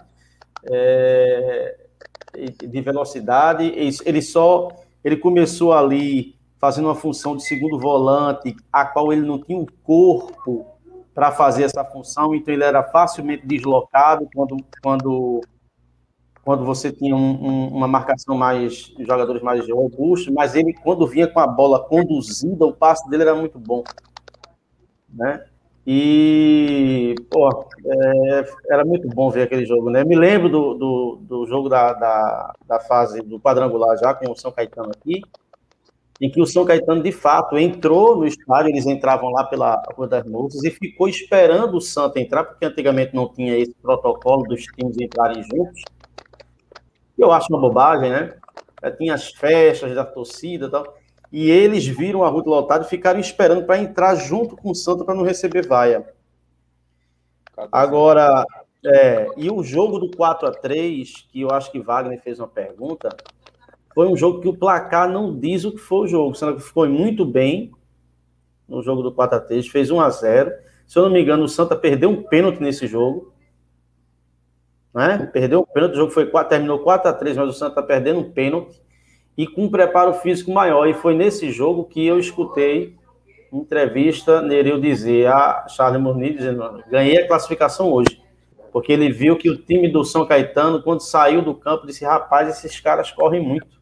é, 0.70 1.76
de 2.62 2.80
velocidade. 2.80 3.74
Ele 4.04 4.22
só 4.22 4.68
ele 5.04 5.16
começou 5.16 5.72
ali 5.72 6.36
fazendo 6.60 6.84
uma 6.84 6.94
função 6.94 7.36
de 7.36 7.42
segundo 7.42 7.76
volante, 7.76 8.54
a 8.72 8.86
qual 8.86 9.12
ele 9.12 9.22
não 9.22 9.42
tinha 9.42 9.58
o 9.58 9.66
corpo 9.82 10.71
para 11.14 11.30
fazer 11.30 11.64
essa 11.64 11.84
função, 11.84 12.34
então 12.34 12.52
ele 12.52 12.64
era 12.64 12.82
facilmente 12.82 13.46
deslocado 13.46 14.28
quando, 14.34 14.56
quando, 14.82 15.40
quando 16.42 16.64
você 16.64 16.90
tinha 16.90 17.14
um, 17.14 17.18
um, 17.18 17.68
uma 17.68 17.86
marcação 17.86 18.36
mais 18.36 18.92
jogadores 18.98 19.42
mais 19.42 19.68
robustos, 19.68 20.32
mas 20.32 20.54
ele 20.54 20.72
quando 20.72 21.06
vinha 21.06 21.28
com 21.28 21.40
a 21.40 21.46
bola 21.46 21.80
conduzida, 21.84 22.64
o 22.64 22.72
passe 22.72 23.08
dele 23.10 23.22
era 23.22 23.34
muito 23.34 23.58
bom, 23.58 23.84
né? 25.12 25.44
E 25.84 27.16
pô, 27.28 27.66
é, 27.84 28.44
era 28.70 28.84
muito 28.84 29.08
bom 29.08 29.28
ver 29.30 29.42
aquele 29.42 29.66
jogo, 29.66 29.90
né? 29.90 30.04
Me 30.04 30.14
lembro 30.14 30.48
do, 30.48 30.74
do, 30.74 31.18
do 31.22 31.46
jogo 31.46 31.68
da, 31.68 31.92
da, 31.92 32.54
da 32.66 32.80
fase 32.80 33.20
do 33.20 33.40
quadrangular 33.40 33.98
já 33.98 34.14
com 34.14 34.30
o 34.30 34.36
São 34.36 34.52
Caetano 34.52 34.90
aqui, 34.90 35.20
em 36.22 36.30
que 36.30 36.40
o 36.40 36.46
São 36.46 36.64
Caetano, 36.64 37.02
de 37.02 37.10
fato, 37.10 37.58
entrou 37.58 38.14
no 38.14 38.24
estádio, 38.24 38.70
eles 38.70 38.86
entravam 38.86 39.28
lá 39.30 39.42
pela 39.42 39.82
Rua 39.92 40.06
das 40.06 40.24
Moças 40.24 40.62
e 40.62 40.70
ficou 40.70 41.08
esperando 41.08 41.76
o 41.76 41.80
Santa 41.80 42.20
entrar, 42.20 42.44
porque 42.44 42.64
antigamente 42.64 43.12
não 43.12 43.28
tinha 43.28 43.58
esse 43.58 43.74
protocolo 43.82 44.44
dos 44.44 44.62
times 44.62 44.96
entrarem 45.00 45.42
juntos. 45.42 45.82
Eu 47.18 47.32
acho 47.32 47.48
uma 47.50 47.60
bobagem, 47.60 48.08
né? 48.08 48.36
Tinha 48.98 49.14
as 49.14 49.30
festas 49.32 49.92
da 49.96 50.04
torcida 50.04 50.66
e 50.66 50.70
tal. 50.70 50.96
E 51.32 51.50
eles 51.50 51.84
viram 51.88 52.22
a 52.22 52.28
rua 52.28 52.44
lotada 52.46 52.84
e 52.84 52.88
ficaram 52.88 53.18
esperando 53.18 53.64
para 53.64 53.78
entrar 53.78 54.14
junto 54.14 54.56
com 54.56 54.70
o 54.70 54.76
Santa 54.76 55.04
para 55.04 55.16
não 55.16 55.24
receber 55.24 55.66
vaia. 55.66 56.06
Agora, 57.72 58.46
é, 58.86 59.26
e 59.36 59.50
o 59.50 59.60
jogo 59.64 59.98
do 59.98 60.08
4 60.16 60.46
a 60.46 60.52
3 60.52 61.26
que 61.32 61.40
eu 61.40 61.50
acho 61.50 61.72
que 61.72 61.80
Wagner 61.80 62.22
fez 62.22 62.38
uma 62.38 62.46
pergunta, 62.46 63.08
foi 63.94 64.08
um 64.08 64.16
jogo 64.16 64.40
que 64.40 64.48
o 64.48 64.56
placar 64.56 65.08
não 65.08 65.38
diz 65.38 65.64
o 65.64 65.72
que 65.72 65.78
foi 65.78 66.00
o 66.00 66.06
jogo. 66.06 66.30
O 66.30 66.34
Santa 66.34 66.60
foi 66.60 66.88
muito 66.88 67.24
bem 67.24 67.72
no 68.68 68.82
jogo 68.82 69.02
do 69.02 69.12
4 69.12 69.36
a 69.36 69.40
3 69.40 69.68
fez 69.68 69.90
1 69.90 70.00
a 70.00 70.08
0 70.08 70.52
Se 70.86 70.98
eu 70.98 71.04
não 71.04 71.10
me 71.10 71.20
engano, 71.20 71.44
o 71.44 71.48
Santa 71.48 71.76
perdeu 71.76 72.08
um 72.10 72.22
pênalti 72.22 72.60
nesse 72.60 72.86
jogo. 72.86 73.32
Né? 74.94 75.28
Perdeu 75.32 75.60
um 75.60 75.64
pênalti, 75.64 75.92
o 75.92 75.96
jogo 75.96 76.10
foi, 76.10 76.26
terminou 76.44 76.78
4 76.78 77.10
a 77.10 77.12
3 77.12 77.36
mas 77.36 77.48
o 77.50 77.52
Santa 77.52 77.72
está 77.72 77.82
perdendo 77.82 78.20
um 78.20 78.30
pênalti 78.30 78.80
e 79.36 79.46
com 79.46 79.64
um 79.64 79.70
preparo 79.70 80.14
físico 80.14 80.50
maior. 80.50 80.86
E 80.86 80.94
foi 80.94 81.14
nesse 81.14 81.50
jogo 81.50 81.84
que 81.84 82.04
eu 82.06 82.18
escutei 82.18 82.96
entrevista 83.52 84.40
Nereu 84.40 84.80
dizer 84.80 85.26
a 85.26 85.66
Charles 85.68 86.00
Muniz 86.00 86.36
dizendo: 86.36 86.82
ganhei 86.90 87.18
a 87.18 87.28
classificação 87.28 87.92
hoje. 87.92 88.20
Porque 88.72 88.90
ele 88.90 89.12
viu 89.12 89.36
que 89.36 89.50
o 89.50 89.56
time 89.58 89.86
do 89.86 90.02
São 90.02 90.24
Caetano, 90.24 90.82
quando 90.82 91.00
saiu 91.00 91.42
do 91.42 91.54
campo, 91.54 91.86
disse: 91.86 92.04
rapaz, 92.04 92.48
esses 92.48 92.80
caras 92.80 93.10
correm 93.10 93.42
muito. 93.42 93.81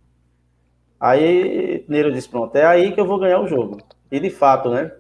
Aí 1.01 1.85
Neiro 1.89 2.13
disse: 2.13 2.29
pronto, 2.29 2.55
é 2.55 2.67
aí 2.67 2.93
que 2.93 3.01
eu 3.01 3.07
vou 3.07 3.19
ganhar 3.19 3.41
o 3.41 3.49
jogo. 3.49 3.79
E 4.13 4.21
de 4.21 4.29
fato, 4.29 4.69
né? 4.69 4.93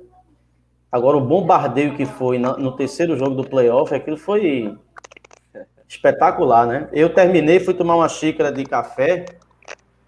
Agora, 0.90 1.16
o 1.16 1.20
bombardeio 1.20 1.94
que 1.94 2.04
foi 2.04 2.38
no 2.38 2.72
terceiro 2.72 3.16
jogo 3.16 3.34
do 3.36 3.48
playoff, 3.48 3.94
aquilo 3.94 4.16
foi 4.16 4.76
espetacular, 5.86 6.66
né? 6.66 6.88
Eu 6.92 7.12
terminei, 7.12 7.60
fui 7.60 7.74
tomar 7.74 7.96
uma 7.96 8.08
xícara 8.08 8.50
de 8.50 8.64
café, 8.64 9.24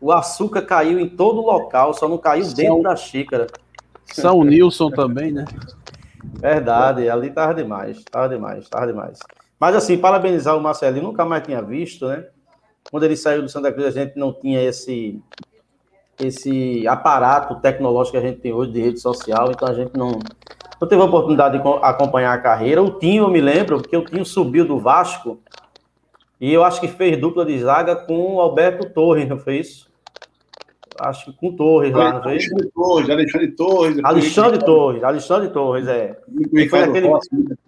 o 0.00 0.10
açúcar 0.10 0.62
caiu 0.62 0.98
em 0.98 1.08
todo 1.08 1.40
o 1.40 1.46
local, 1.46 1.94
só 1.94 2.08
não 2.08 2.18
caiu 2.18 2.44
São... 2.44 2.54
dentro 2.54 2.82
da 2.82 2.96
xícara. 2.96 3.46
São 4.06 4.42
Nilson 4.42 4.90
também, 4.90 5.30
né? 5.30 5.44
Verdade, 6.24 7.08
ali 7.08 7.30
tava 7.30 7.54
demais, 7.54 8.02
tava 8.04 8.28
demais, 8.28 8.68
tava 8.68 8.86
demais. 8.86 9.18
Mas 9.60 9.76
assim, 9.76 9.96
parabenizar 9.96 10.56
o 10.56 10.60
Marcelinho, 10.60 11.04
nunca 11.04 11.24
mais 11.24 11.44
tinha 11.44 11.62
visto, 11.62 12.08
né? 12.08 12.26
Quando 12.90 13.04
ele 13.04 13.16
saiu 13.16 13.42
do 13.42 13.48
Santa 13.48 13.72
Cruz, 13.72 13.86
a 13.86 13.90
gente 13.90 14.18
não 14.18 14.32
tinha 14.32 14.60
esse 14.60 15.22
esse 16.26 16.86
aparato 16.86 17.56
tecnológico 17.56 18.18
que 18.18 18.24
a 18.24 18.28
gente 18.28 18.40
tem 18.40 18.52
hoje 18.52 18.72
de 18.72 18.80
rede 18.80 19.00
social, 19.00 19.50
então 19.50 19.68
a 19.68 19.74
gente 19.74 19.96
não, 19.96 20.18
não 20.80 20.88
teve 20.88 21.00
a 21.00 21.04
oportunidade 21.04 21.58
de 21.58 21.68
acompanhar 21.82 22.32
a 22.32 22.38
carreira. 22.38 22.82
O 22.82 22.98
Tinho, 22.98 23.24
eu 23.24 23.30
me 23.30 23.40
lembro, 23.40 23.80
porque 23.80 23.96
o 23.96 24.04
Tinho 24.04 24.24
subiu 24.24 24.64
do 24.64 24.78
Vasco 24.78 25.40
e 26.40 26.52
eu 26.52 26.64
acho 26.64 26.80
que 26.80 26.88
fez 26.88 27.20
dupla 27.20 27.44
de 27.44 27.58
zaga 27.58 27.94
com 27.94 28.34
o 28.34 28.40
Alberto 28.40 28.90
Torres, 28.90 29.28
não 29.28 29.38
foi 29.38 29.58
isso? 29.58 29.90
Acho 31.00 31.26
que 31.26 31.32
com 31.32 31.56
Torres 31.56 31.92
lá, 31.92 32.14
não 32.14 32.22
foi? 32.22 32.32
Alexandre 32.32 32.70
Torres, 32.70 33.10
Alexandre 33.10 33.48
Torres. 33.48 34.04
Alexandre 34.04 34.58
Torres, 34.58 35.04
Alexandre 35.04 35.48
Torres, 35.48 35.88
é. 35.88 36.20
E 36.52 36.68
foi 36.68 36.80
aquele... 36.80 37.08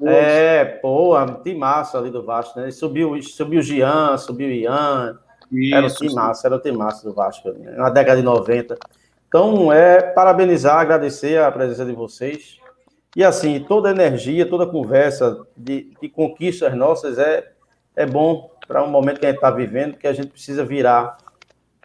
É, 0.03 0.65
pô, 0.65 1.15
tem 1.43 1.57
massa 1.57 1.99
ali 1.99 2.11
do 2.11 2.25
Vasco, 2.25 2.61
né? 2.61 2.71
Subiu, 2.71 3.21
subiu 3.23 3.61
o 3.61 3.63
Jean, 3.63 4.17
subiu 4.19 4.49
o 4.49 4.53
Ian, 4.53 5.19
isso, 5.59 6.05
era 6.05 6.13
o 6.13 6.15
massa, 6.15 6.47
era 6.49 6.57
o 6.57 6.79
massa 6.79 7.09
do 7.09 7.15
Vasco, 7.15 7.51
né? 7.51 7.73
na 7.73 7.91
década 7.91 8.19
de 8.19 8.23
90. 8.25 8.77
Então, 9.29 9.73
é 9.73 10.01
parabenizar, 10.01 10.79
agradecer 10.79 11.41
a 11.41 11.51
presença 11.51 11.85
de 11.85 11.93
vocês. 11.93 12.59
E 13.17 13.23
assim, 13.23 13.65
toda 13.67 13.91
energia, 13.91 14.49
toda 14.49 14.67
conversa 14.67 15.47
de, 15.57 15.93
de 16.01 16.09
conquistas 16.09 16.75
nossas 16.75 17.19
é, 17.19 17.53
é 17.95 18.07
bom 18.07 18.51
para 18.67 18.83
um 18.83 18.91
momento 18.91 19.21
que 19.21 19.27
a 19.27 19.31
gente 19.31 19.39
está 19.39 19.51
vivendo, 19.51 19.97
que 19.97 20.07
a 20.07 20.13
gente 20.13 20.29
precisa 20.29 20.65
virar 20.65 21.17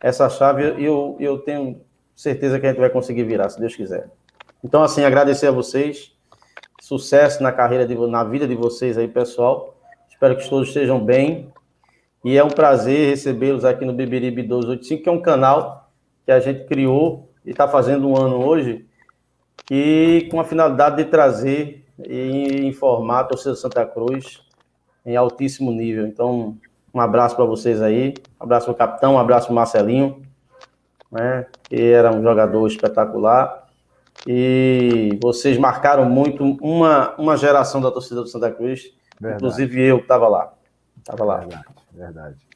essa 0.02 0.30
chave 0.30 0.76
e 0.78 0.86
eu, 0.86 1.18
eu 1.20 1.38
tenho 1.40 1.82
certeza 2.16 2.60
que 2.60 2.66
a 2.66 2.70
gente 2.70 2.80
vai 2.80 2.90
conseguir 2.90 3.24
virar, 3.24 3.50
se 3.50 3.60
Deus 3.60 3.76
quiser. 3.76 4.10
Então, 4.64 4.84
assim, 4.84 5.04
agradecer 5.04 5.48
a 5.48 5.52
vocês, 5.52 6.12
sucesso 6.82 7.42
na 7.44 7.52
carreira, 7.52 7.86
de, 7.86 7.96
na 8.08 8.24
vida 8.24 8.48
de 8.48 8.56
vocês 8.56 8.98
aí, 8.98 9.08
pessoal. 9.08 9.76
Espero 10.10 10.36
que 10.36 10.50
todos 10.50 10.68
estejam 10.68 11.04
bem, 11.04 11.52
e 12.24 12.38
é 12.38 12.44
um 12.44 12.50
prazer 12.50 13.10
recebê-los 13.10 13.64
aqui 13.64 13.86
no 13.86 13.94
Beberibe 13.94 14.42
1285, 14.42 15.04
que 15.04 15.10
é 15.10 15.12
um 15.12 15.22
canal 15.22 15.90
que 16.26 16.32
a 16.32 16.40
gente 16.40 16.66
criou 16.66 17.30
e 17.46 17.52
está 17.52 17.68
fazendo 17.68 18.08
um 18.08 18.18
ano 18.18 18.46
hoje, 18.46 18.86
e 19.72 20.28
com 20.30 20.40
a 20.40 20.44
finalidade 20.44 20.98
de 20.98 21.06
trazer 21.06 21.86
e 22.06 22.66
informar 22.66 23.22
a 23.22 23.24
torcida 23.26 23.56
Santa 23.56 23.86
Cruz 23.86 24.42
em 25.06 25.16
altíssimo 25.16 25.72
nível. 25.72 26.06
Então, 26.08 26.58
um 26.94 27.00
abraço 27.00 27.36
para 27.36 27.46
vocês 27.46 27.82
aí, 27.82 28.14
um 28.40 28.44
abraço 28.44 28.66
para 28.66 28.74
o 28.74 28.78
capitão, 28.78 29.14
um 29.14 29.20
abraço 29.20 29.48
para 29.48 29.54
o 29.54 29.56
Marcelinho, 29.56 30.22
né, 31.12 31.46
que 31.64 31.82
era 31.82 32.14
um 32.14 32.22
jogador 32.22 32.68
espetacular. 32.68 33.68
E 34.28 35.18
vocês 35.22 35.58
marcaram 35.58 36.04
muito 36.06 36.44
uma, 36.62 37.16
uma 37.18 37.38
geração 37.38 37.80
da 37.80 37.90
torcida 37.90 38.22
do 38.22 38.28
Santa 38.28 38.52
Cruz, 38.52 38.94
Verdade. 39.20 39.42
inclusive 39.42 39.82
eu 39.82 39.98
que 39.98 40.04
estava 40.04 40.28
lá. 40.28 40.54
Estava 40.98 41.24
lá. 41.24 41.38
Verdade. 41.38 41.79
Verdade. 42.00 42.48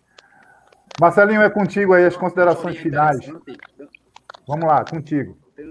Marcelinho, 1.01 1.41
é 1.41 1.49
contigo 1.49 1.93
aí 1.93 2.05
as 2.05 2.15
considerações 2.15 2.77
finais. 2.77 3.19
Vamos 4.47 4.65
lá, 4.65 4.85
contigo. 4.85 5.37
Tem 5.53 5.65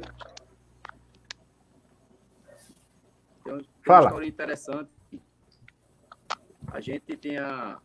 uma 3.47 3.63
Fala. 3.85 4.09
história 4.09 4.29
interessante. 4.29 4.91
A 6.71 6.81
gente 6.81 7.17
tinha. 7.17 7.79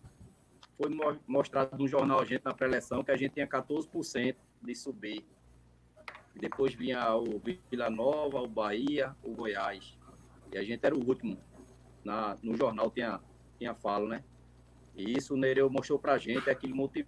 Foi 0.78 0.90
mostrado 1.26 1.78
no 1.78 1.88
jornal 1.88 2.20
a 2.20 2.26
gente 2.26 2.44
na 2.44 2.54
pré-eleição 2.54 3.04
que 3.04 3.12
a 3.12 3.18
gente 3.18 3.34
tinha 3.34 3.48
14% 3.48 4.36
de 4.62 4.76
subir. 4.76 5.26
Depois 6.36 6.74
vinha 6.76 7.16
o 7.16 7.42
Vila 7.72 7.90
Nova, 7.90 8.42
o 8.42 8.48
Bahia, 8.48 9.16
o 9.24 9.34
Goiás. 9.34 9.98
E 10.52 10.58
a 10.58 10.64
gente 10.64 10.86
era 10.86 10.94
o 10.94 11.00
último. 11.00 11.38
Na, 12.04 12.36
no 12.44 12.56
jornal 12.56 12.92
tinha, 12.92 13.20
tinha 13.58 13.74
falo, 13.74 14.08
né? 14.08 14.24
E 14.98 15.16
isso 15.16 15.36
o 15.36 15.38
Nereu 15.38 15.70
mostrou 15.70 16.00
pra 16.00 16.18
gente, 16.18 16.50
é 16.50 16.52
aquele 16.52 16.74
motivo. 16.74 17.08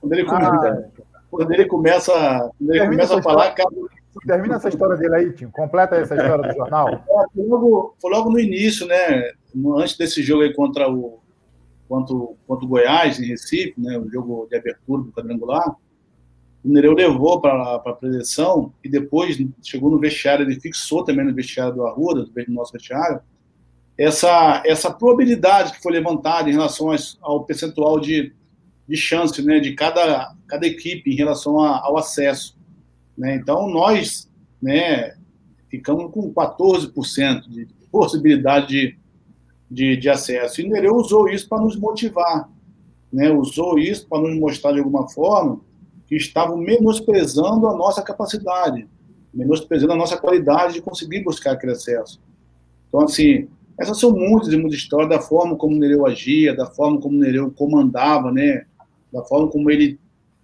Quando 0.00 0.12
ele, 0.12 0.24
começa, 0.26 0.52
ah, 0.52 1.20
quando 1.30 1.52
ele 1.52 1.64
começa, 1.64 2.12
quando 2.58 2.74
ele 2.74 2.86
começa 2.86 3.18
a 3.18 3.22
falar, 3.22 3.54
cara... 3.54 3.70
Termina 4.26 4.56
essa 4.56 4.68
história 4.68 4.96
dele 4.96 5.14
aí, 5.14 5.32
Tim. 5.32 5.48
Completa 5.48 5.96
essa 5.96 6.14
história 6.14 6.48
do 6.48 6.54
jornal. 6.54 7.04
É, 7.08 7.24
foi, 7.34 7.46
logo, 7.46 7.96
foi 8.00 8.10
logo 8.10 8.30
no 8.30 8.38
início, 8.38 8.86
né? 8.86 9.30
Antes 9.76 9.96
desse 9.96 10.22
jogo 10.22 10.42
aí 10.42 10.54
contra 10.54 10.90
o, 10.90 11.20
contra 11.88 12.14
o, 12.14 12.36
contra 12.46 12.64
o 12.64 12.68
Goiás, 12.68 13.18
em 13.18 13.26
Recife, 13.26 13.74
né? 13.78 13.98
O 13.98 14.08
jogo 14.10 14.46
de 14.50 14.56
abertura 14.56 15.02
do 15.02 15.12
quadrangular 15.12 15.76
o 16.66 16.72
Nereu 16.72 16.94
levou 16.94 17.40
para 17.40 17.76
a 17.76 17.92
preleção 17.92 18.72
e 18.82 18.88
depois 18.88 19.38
chegou 19.62 19.88
no 19.88 20.00
vestiário, 20.00 20.44
ele 20.44 20.60
fixou 20.60 21.04
também 21.04 21.24
no 21.24 21.32
vestiário 21.32 21.72
do 21.72 21.86
Arruda, 21.86 22.24
do 22.24 22.52
nosso 22.52 22.72
vestiário, 22.72 23.20
essa, 23.96 24.62
essa 24.66 24.92
probabilidade 24.92 25.72
que 25.72 25.80
foi 25.80 25.92
levantada 25.92 26.50
em 26.50 26.52
relação 26.52 26.88
ao 27.22 27.44
percentual 27.44 28.00
de, 28.00 28.34
de 28.86 28.96
chance 28.96 29.40
né, 29.42 29.60
de 29.60 29.74
cada, 29.74 30.34
cada 30.48 30.66
equipe 30.66 31.08
em 31.08 31.14
relação 31.14 31.60
a, 31.60 31.78
ao 31.84 31.96
acesso. 31.96 32.58
Né? 33.16 33.36
Então, 33.36 33.68
nós, 33.68 34.28
né, 34.60 35.16
ficamos 35.70 36.10
com 36.12 36.34
14% 36.34 37.48
de 37.48 37.68
possibilidade 37.92 38.66
de, 38.66 38.98
de, 39.70 39.96
de 39.96 40.08
acesso. 40.10 40.60
E 40.60 40.68
Nereu 40.68 40.96
usou 40.96 41.28
isso 41.28 41.48
para 41.48 41.62
nos 41.62 41.76
motivar, 41.78 42.50
né? 43.12 43.30
usou 43.30 43.78
isso 43.78 44.08
para 44.08 44.20
nos 44.20 44.36
mostrar 44.36 44.72
de 44.72 44.80
alguma 44.80 45.08
forma 45.08 45.64
que 46.06 46.16
estavam 46.16 46.56
menosprezando 46.56 47.68
a 47.68 47.76
nossa 47.76 48.02
capacidade, 48.02 48.86
menosprezando 49.32 49.92
a 49.92 49.96
nossa 49.96 50.16
qualidade 50.16 50.74
de 50.74 50.82
conseguir 50.82 51.24
buscar 51.24 51.52
aquele 51.52 51.72
acesso. 51.72 52.20
Então, 52.88 53.02
assim, 53.02 53.48
essas 53.78 53.98
são 53.98 54.12
muitas 54.12 54.52
e 54.52 54.56
muitas 54.56 54.78
histórias 54.78 55.10
da 55.10 55.20
forma 55.20 55.56
como 55.56 55.76
Nereu 55.76 56.06
agia, 56.06 56.54
da 56.54 56.66
forma 56.66 57.00
como 57.00 57.18
Nereu 57.18 57.50
comandava, 57.50 58.30
né? 58.30 58.64
da 59.12 59.22
forma 59.24 59.48
como 59.48 59.70
ele 59.70 59.98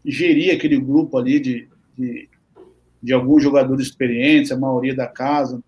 geria 0.04 0.54
aquele 0.54 0.78
grupo 0.78 1.18
ali 1.18 1.38
de, 1.38 1.68
de, 1.96 2.28
de 3.02 3.12
alguns 3.12 3.42
jogadores 3.42 3.86
experientes, 3.86 4.50
a 4.50 4.58
maioria 4.58 4.94
da 4.94 5.06
casa. 5.06 5.62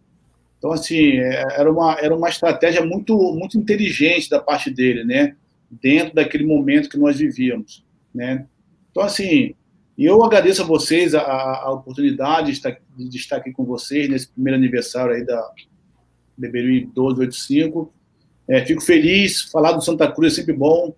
Então, 0.58 0.72
assim, 0.72 1.18
é, 1.18 1.44
era 1.58 1.70
uma, 1.70 1.92
era 2.00 2.16
uma 2.16 2.28
estratégia 2.28 2.84
muito, 2.84 3.16
muito 3.34 3.58
inteligente 3.58 4.30
da 4.30 4.40
parte 4.40 4.70
dele, 4.70 5.04
né? 5.04 5.36
Dentro 5.70 6.14
daquele 6.14 6.46
momento 6.46 6.88
que 6.88 6.98
nós 6.98 7.18
vivíamos, 7.18 7.84
né? 8.14 8.46
Então, 8.90 9.02
assim, 9.02 9.54
eu 9.96 10.24
agradeço 10.24 10.62
a 10.62 10.66
vocês 10.66 11.14
a, 11.14 11.22
a 11.22 11.72
oportunidade 11.72 12.46
de 12.46 12.52
estar, 12.52 12.76
de 12.96 13.16
estar, 13.16 13.36
aqui 13.36 13.52
com 13.52 13.64
vocês 13.64 14.08
nesse 14.08 14.28
primeiro 14.28 14.58
aniversário 14.58 15.14
aí 15.14 15.24
da 15.24 15.48
Beberu 16.36 16.68
1285. 16.68 17.92
É, 18.48 18.64
fico 18.66 18.82
feliz, 18.82 19.42
falar 19.42 19.72
do 19.72 19.82
Santa 19.82 20.10
Cruz 20.10 20.32
é 20.32 20.36
sempre 20.36 20.52
bom, 20.52 20.94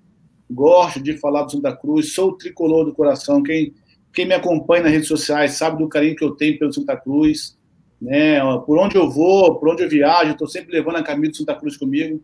gosto 0.51 1.01
de 1.01 1.17
falar 1.19 1.43
do 1.43 1.53
Santa 1.53 1.77
Cruz, 1.77 2.15
sou 2.15 2.33
tricolor 2.33 2.85
do 2.85 2.95
coração. 2.95 3.43
Quem, 3.43 3.75
quem 4.13 4.27
me 4.27 4.35
acompanha 4.35 4.85
nas 4.85 4.93
redes 4.93 5.09
sociais 5.09 5.53
sabe 5.53 5.79
do 5.79 5.89
carinho 5.89 6.17
que 6.17 6.25
eu 6.25 6.33
tenho 6.33 6.59
pelo 6.59 6.73
Santa 6.73 6.97
Cruz. 6.97 7.57
Né? 8.01 8.41
Por 8.65 8.79
onde 8.79 8.97
eu 8.97 9.11
vou, 9.11 9.57
por 9.57 9.69
onde 9.69 9.83
eu 9.83 9.89
viajo, 9.89 10.33
estou 10.33 10.49
sempre 10.49 10.73
levando 10.73 10.97
a 10.97 11.03
caminho 11.03 11.31
do 11.31 11.37
Santa 11.37 11.55
Cruz 11.55 11.77
comigo. 11.77 12.23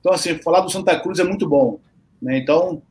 Então, 0.00 0.12
assim, 0.12 0.34
falar 0.38 0.60
do 0.60 0.70
Santa 0.70 0.98
Cruz 1.00 1.18
é 1.18 1.24
muito 1.24 1.48
bom. 1.48 1.80
Né? 2.20 2.38
Então, 2.38 2.82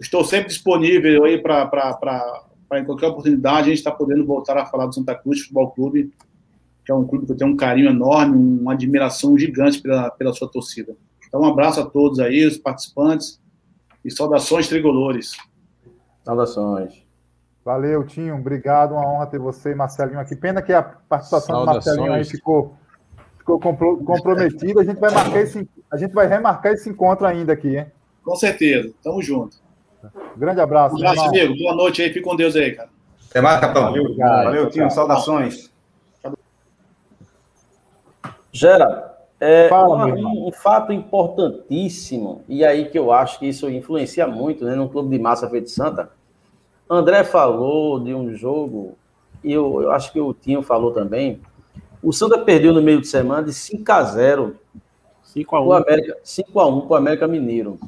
estou 0.00 0.24
sempre 0.24 0.48
disponível 0.48 1.24
aí 1.24 1.38
para 1.38 2.43
em 2.78 2.84
qualquer 2.84 3.08
oportunidade 3.08 3.62
a 3.62 3.70
gente 3.70 3.78
está 3.78 3.90
podendo 3.90 4.24
voltar 4.24 4.56
a 4.56 4.66
falar 4.66 4.86
do 4.86 4.94
Santa 4.94 5.14
Cruz 5.14 5.40
Futebol 5.40 5.70
Clube, 5.70 6.12
que 6.84 6.92
é 6.92 6.94
um 6.94 7.06
clube 7.06 7.26
que 7.26 7.32
eu 7.32 7.36
tenho 7.36 7.50
um 7.50 7.56
carinho 7.56 7.90
enorme, 7.90 8.36
uma 8.36 8.72
admiração 8.72 9.38
gigante 9.38 9.80
pela, 9.80 10.10
pela 10.10 10.32
sua 10.32 10.48
torcida. 10.48 10.94
Então, 11.26 11.40
um 11.40 11.46
abraço 11.46 11.80
a 11.80 11.86
todos 11.86 12.20
aí, 12.20 12.46
os 12.46 12.58
participantes, 12.58 13.40
e 14.04 14.10
saudações 14.10 14.68
tricolores. 14.68 15.36
Saudações. 16.22 17.04
Valeu, 17.64 18.04
Tinho. 18.04 18.36
Obrigado. 18.36 18.92
Uma 18.92 19.08
honra 19.08 19.26
ter 19.26 19.38
você 19.38 19.70
e 19.72 19.74
Marcelinho 19.74 20.20
aqui. 20.20 20.36
Pena 20.36 20.60
que 20.60 20.72
a 20.72 20.82
participação 20.82 21.56
saudações. 21.56 21.84
do 21.84 21.88
Marcelinho 21.88 22.12
aí 22.12 22.24
ficou, 22.24 22.76
ficou 23.38 23.58
comprometida. 23.58 24.82
A 24.82 24.84
gente 24.84 25.00
vai 25.00 25.10
marcar 25.10 25.40
esse, 25.40 25.68
a 25.90 25.96
gente 25.96 26.12
vai 26.12 26.26
remarcar 26.26 26.72
esse 26.72 26.90
encontro 26.90 27.26
ainda 27.26 27.54
aqui, 27.54 27.78
hein? 27.78 27.86
Com 28.22 28.36
certeza. 28.36 28.92
Tamo 29.02 29.22
junto. 29.22 29.63
Grande 30.36 30.60
abraço. 30.60 30.96
Um 30.96 30.98
abraço, 30.98 31.28
amigo. 31.28 31.56
Boa 31.56 31.74
noite 31.74 32.02
aí. 32.02 32.08
Fique 32.08 32.20
com 32.20 32.36
Deus 32.36 32.56
aí, 32.56 32.72
cara. 32.72 32.88
Até 33.30 33.40
mais, 33.40 33.60
capitão. 33.60 33.84
Valeu, 33.84 34.16
Valeu 34.16 34.70
Tinho. 34.70 34.90
Saudações. 34.90 35.72
Gera, 38.52 39.14
é, 39.40 39.68
Fala, 39.68 40.06
um, 40.06 40.48
um, 40.48 40.52
fato 40.52 40.92
importantíssimo, 40.92 42.44
e 42.48 42.64
aí 42.64 42.88
que 42.88 42.96
eu 42.96 43.12
acho 43.12 43.40
que 43.40 43.46
isso 43.48 43.68
influencia 43.68 44.28
muito 44.28 44.64
né, 44.64 44.76
no 44.76 44.88
Clube 44.88 45.16
de 45.16 45.20
Massa 45.20 45.50
Feito 45.50 45.68
Santa. 45.70 46.08
André 46.88 47.24
falou 47.24 47.98
de 47.98 48.14
um 48.14 48.32
jogo, 48.34 48.96
e 49.42 49.52
eu, 49.52 49.82
eu 49.82 49.90
acho 49.90 50.12
que 50.12 50.20
o 50.20 50.32
Tinho 50.32 50.62
falou 50.62 50.92
também. 50.92 51.40
O 52.00 52.12
Santa 52.12 52.38
perdeu 52.38 52.72
no 52.72 52.80
meio 52.80 53.00
de 53.00 53.08
semana 53.08 53.42
de 53.42 53.52
5 53.52 53.92
a 53.92 54.02
0 54.02 54.56
5 55.24 55.56
a 55.56 55.60
1 55.60 55.72
América, 55.72 56.16
5 56.22 56.60
a 56.60 56.66
1 56.66 56.80
para 56.82 56.92
o 56.92 56.96
América 56.96 57.26
Mineiro. 57.26 57.78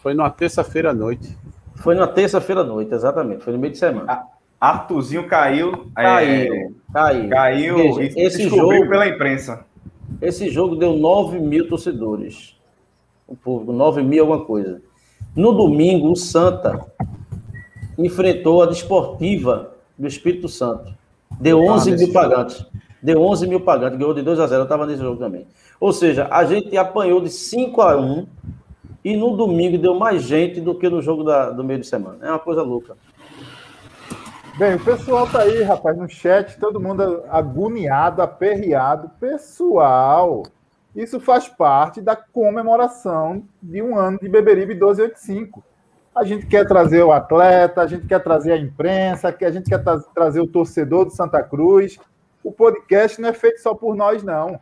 Foi 0.00 0.14
numa 0.14 0.30
terça-feira 0.30 0.90
à 0.90 0.94
noite. 0.94 1.36
Foi 1.76 1.94
na 1.94 2.06
terça-feira 2.06 2.62
à 2.62 2.64
noite, 2.64 2.92
exatamente. 2.92 3.42
Foi 3.42 3.52
no 3.52 3.58
meio 3.58 3.72
de 3.72 3.78
semana. 3.78 4.24
Arthurzinho 4.60 5.28
caiu. 5.28 5.86
Caiu. 5.94 6.54
É, 6.54 6.70
caiu. 6.92 7.30
Caiu 7.30 7.76
Veja, 7.76 8.12
esse 8.16 8.48
jogo 8.48 8.88
pela 8.88 9.06
imprensa. 9.06 9.64
Esse 10.20 10.48
jogo 10.48 10.76
deu 10.76 10.96
9 10.96 11.38
mil 11.38 11.68
torcedores. 11.68 12.56
O 13.28 13.36
público, 13.36 13.72
9 13.72 14.02
mil 14.02 14.22
alguma 14.22 14.44
coisa. 14.44 14.80
No 15.34 15.52
domingo, 15.52 16.10
o 16.10 16.16
Santa 16.16 16.86
enfrentou 17.98 18.62
a 18.62 18.66
Desportiva 18.66 19.72
do 19.98 20.06
Espírito 20.06 20.48
Santo. 20.48 20.94
Deu 21.40 21.60
11 21.60 21.92
ah, 21.92 21.96
mil 21.96 22.12
pagantes. 22.12 22.58
Jogo. 22.58 22.70
Deu 23.02 23.22
11 23.22 23.46
mil 23.46 23.60
pagantes, 23.60 23.98
ganhou 23.98 24.14
de 24.14 24.22
2 24.22 24.40
a 24.40 24.46
0. 24.46 24.60
Eu 24.60 24.64
estava 24.64 24.86
nesse 24.86 25.02
jogo 25.02 25.18
também. 25.18 25.46
Ou 25.78 25.92
seja, 25.92 26.26
a 26.30 26.44
gente 26.44 26.76
apanhou 26.76 27.20
de 27.20 27.30
5 27.30 27.80
a 27.82 27.96
1 27.96 28.26
e 29.06 29.16
no 29.16 29.36
domingo 29.36 29.78
deu 29.78 29.94
mais 29.94 30.24
gente 30.24 30.60
do 30.60 30.76
que 30.76 30.88
no 30.88 31.00
jogo 31.00 31.22
da, 31.22 31.50
do 31.50 31.62
meio 31.62 31.78
de 31.78 31.86
semana. 31.86 32.26
É 32.26 32.28
uma 32.28 32.40
coisa 32.40 32.60
louca. 32.60 32.96
Bem, 34.58 34.74
o 34.74 34.84
pessoal 34.84 35.28
tá 35.28 35.42
aí, 35.42 35.62
rapaz, 35.62 35.96
no 35.96 36.08
chat, 36.08 36.58
todo 36.58 36.80
mundo 36.80 37.22
agoniado, 37.28 38.20
aperreado. 38.20 39.08
Pessoal, 39.20 40.42
isso 40.92 41.20
faz 41.20 41.46
parte 41.46 42.00
da 42.00 42.16
comemoração 42.16 43.44
de 43.62 43.80
um 43.80 43.96
ano 43.96 44.18
de 44.18 44.28
Beberibe 44.28 44.74
1285. 44.74 45.62
A 46.12 46.24
gente 46.24 46.44
quer 46.46 46.66
trazer 46.66 47.04
o 47.04 47.12
atleta, 47.12 47.82
a 47.82 47.86
gente 47.86 48.08
quer 48.08 48.20
trazer 48.20 48.54
a 48.54 48.58
imprensa, 48.58 49.28
a 49.28 49.50
gente 49.52 49.70
quer 49.70 49.84
tra 49.84 50.00
trazer 50.00 50.40
o 50.40 50.48
torcedor 50.48 51.04
do 51.04 51.12
Santa 51.12 51.40
Cruz. 51.44 51.96
O 52.42 52.50
podcast 52.50 53.20
não 53.20 53.28
é 53.28 53.32
feito 53.32 53.60
só 53.60 53.72
por 53.72 53.94
nós, 53.94 54.24
não. 54.24 54.58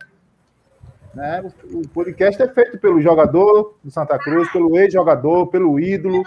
Né? 1.15 1.41
O 1.71 1.87
podcast 1.87 2.41
é 2.41 2.47
feito 2.47 2.77
pelo 2.77 3.01
jogador 3.01 3.77
do 3.81 3.89
Santa 3.89 4.19
Cruz, 4.19 4.51
pelo 4.51 4.77
ex-jogador, 4.77 5.47
pelo 5.47 5.79
ídolo. 5.79 6.21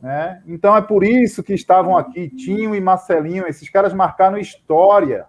Né? 0.00 0.42
Então 0.46 0.74
é 0.74 0.80
por 0.80 1.04
isso 1.04 1.42
que 1.42 1.52
estavam 1.52 1.96
aqui 1.96 2.28
Tinho 2.30 2.74
e 2.74 2.80
Marcelinho, 2.80 3.46
esses 3.46 3.68
caras 3.68 3.92
marcaram 3.92 4.38
história 4.38 5.26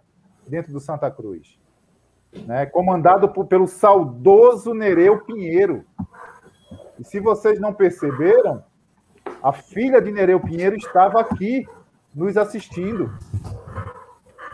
dentro 0.48 0.72
do 0.72 0.80
Santa 0.80 1.12
Cruz. 1.12 1.60
Né? 2.46 2.66
Comandado 2.66 3.28
por, 3.28 3.48
pelo 3.48 3.68
saudoso 3.68 4.74
Nereu 4.74 5.20
Pinheiro. 5.26 5.84
E 6.98 7.04
se 7.04 7.20
vocês 7.20 7.60
não 7.60 7.74
perceberam, 7.74 8.64
a 9.44 9.52
filha 9.52 10.02
de 10.02 10.12
Nereu 10.12 10.40
Pinheiro 10.40 10.78
estava 10.78 11.20
aqui 11.20 11.68
nos 12.16 12.38
assistindo. 12.38 13.14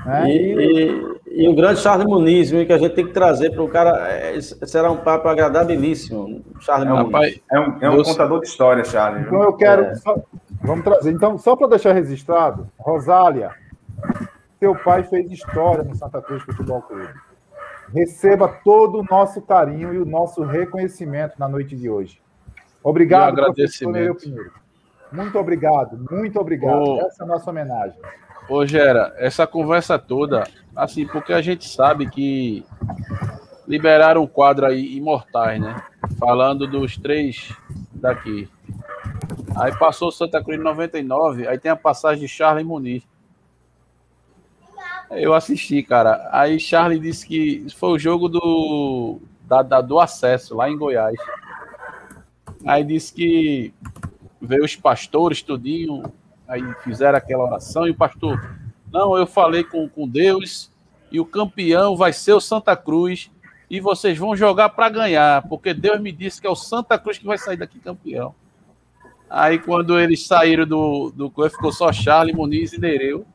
Né? 0.06 0.30
E, 0.30 1.20
e, 1.28 1.44
e, 1.44 1.48
o 1.48 1.56
grande 1.56 1.80
Charles 1.80 2.06
Muniz, 2.06 2.52
que 2.52 2.74
a 2.74 2.78
gente 2.78 2.94
tem 2.94 3.06
que 3.06 3.14
trazer 3.14 3.52
para 3.52 3.64
o 3.64 3.70
cara, 3.70 4.12
é, 4.12 4.40
será 4.42 4.92
um 4.92 4.98
papo 4.98 5.28
agradabilíssimo. 5.28 6.44
Charles 6.60 6.90
é, 6.90 6.92
Muniz. 6.92 7.42
É 7.52 7.60
um, 7.60 7.78
é 7.82 7.90
um 7.90 8.04
contador 8.04 8.42
de 8.42 8.48
história, 8.48 8.84
Charles. 8.84 9.26
Então 9.26 9.42
eu 9.42 9.54
quero. 9.54 9.84
É. 9.84 9.96
Só, 9.96 10.16
vamos 10.62 10.84
trazer. 10.84 11.12
Então, 11.12 11.38
só 11.38 11.56
para 11.56 11.68
deixar 11.68 11.94
registrado, 11.94 12.70
Rosália, 12.78 13.52
seu 14.60 14.76
pai 14.76 15.04
fez 15.04 15.32
história 15.32 15.84
no 15.84 15.96
Santa 15.96 16.22
Cruz 16.22 16.44
Futebol 16.44 16.82
Clube. 16.82 17.10
Receba 17.94 18.48
todo 18.64 19.00
o 19.00 19.04
nosso 19.04 19.42
carinho 19.42 19.94
e 19.94 20.00
o 20.00 20.06
nosso 20.06 20.42
reconhecimento 20.44 21.36
na 21.38 21.48
noite 21.48 21.76
de 21.76 21.90
hoje. 21.90 22.20
Obrigado, 22.84 23.36
professor 23.36 23.94
Muito 25.12 25.40
obrigado, 25.40 26.06
muito 26.12 26.40
obrigado. 26.40 27.00
Essa 27.02 27.24
é 27.24 27.26
a 27.26 27.28
nossa 27.28 27.50
homenagem. 27.50 27.98
Ô, 28.50 28.66
Gera, 28.66 29.14
essa 29.18 29.48
conversa 29.48 29.98
toda, 29.98 30.44
assim, 30.76 31.08
porque 31.08 31.32
a 31.32 31.42
gente 31.42 31.68
sabe 31.68 32.10
que 32.10 32.66
liberaram 33.68 34.24
um 34.24 34.28
quadro 34.28 34.66
aí, 34.66 34.96
Imortais, 34.98 35.62
né? 35.62 35.82
Falando 36.20 36.68
dos 36.68 36.98
três 36.98 37.54
daqui. 37.94 38.50
Aí 39.56 39.76
passou 39.78 40.12
Santa 40.12 40.44
Cruz 40.44 40.60
em 40.60 40.64
99, 40.64 41.48
aí 41.48 41.58
tem 41.58 41.72
a 41.72 41.76
passagem 41.76 42.22
de 42.22 42.28
Charles 42.28 42.66
Muniz. 42.66 43.04
Eu 45.12 45.34
assisti, 45.34 45.82
cara. 45.84 46.28
Aí 46.32 46.60
Charles 46.60 47.00
disse 47.00 47.28
que 47.28 47.68
foi 47.76 47.92
o 47.92 48.00
jogo 48.00 48.28
do, 48.28 49.20
da, 49.44 49.62
da, 49.62 49.80
do 49.80 50.00
acesso 50.00 50.56
lá 50.56 50.70
em 50.70 50.78
Goiás. 50.78 51.16
Aí 52.66 52.84
disse 52.84 53.14
que 53.14 53.74
veio 54.42 54.64
os 54.64 54.76
pastores, 54.76 55.42
tudinho, 55.42 56.04
Aí 56.54 56.62
fizeram 56.84 57.18
aquela 57.18 57.46
oração 57.46 57.88
e 57.88 57.90
o 57.90 57.96
pastor, 57.96 58.40
não, 58.92 59.18
eu 59.18 59.26
falei 59.26 59.64
com, 59.64 59.90
com 59.90 60.08
Deus 60.08 60.72
e 61.12 61.20
o 61.20 61.26
campeão 61.26 61.98
vai 61.98 62.14
ser 62.14 62.34
o 62.34 62.40
Santa 62.40 62.78
Cruz 62.78 63.32
e 63.68 63.80
vocês 63.80 64.20
vão 64.20 64.36
jogar 64.36 64.70
para 64.70 64.88
ganhar, 64.88 65.42
porque 65.48 65.74
Deus 65.74 66.00
me 66.00 66.12
disse 66.12 66.40
que 66.40 66.46
é 66.46 66.50
o 66.52 66.56
Santa 66.56 67.00
Cruz 67.00 67.18
que 67.18 67.26
vai 67.26 67.40
sair 67.40 67.58
daqui 67.58 67.80
campeão. 67.80 68.36
Aí 69.28 69.58
quando 69.58 70.00
eles 70.00 70.28
saíram 70.28 70.68
do, 70.68 71.10
do 71.10 71.50
ficou 71.50 71.72
só 71.72 71.92
Charlie, 71.92 72.36
Muniz 72.36 72.72
e 72.72 72.80
Nereu. 72.80 73.26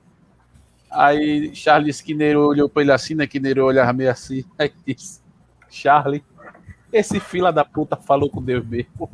Aí 0.89 1.53
Charlie 1.57 1.91
disse 1.91 2.05
que 2.05 2.15
Nereu 2.15 2.43
olhou 2.43 2.69
para 2.69 2.83
ele 2.83 2.93
assim, 2.93 3.17
né? 3.17 3.27
Que 3.27 3.41
Nereu 3.41 3.65
olhava 3.65 3.93
meio 3.93 4.13
assim. 4.13 4.45
Aí 4.57 4.73
disse, 4.87 5.21
Charlie, 5.69 6.23
esse 6.93 7.19
fila 7.19 7.53
da 7.53 7.65
puta 7.65 7.97
falou 7.97 8.31
com 8.31 8.41
Deus 8.41 8.65
mesmo. 8.65 9.11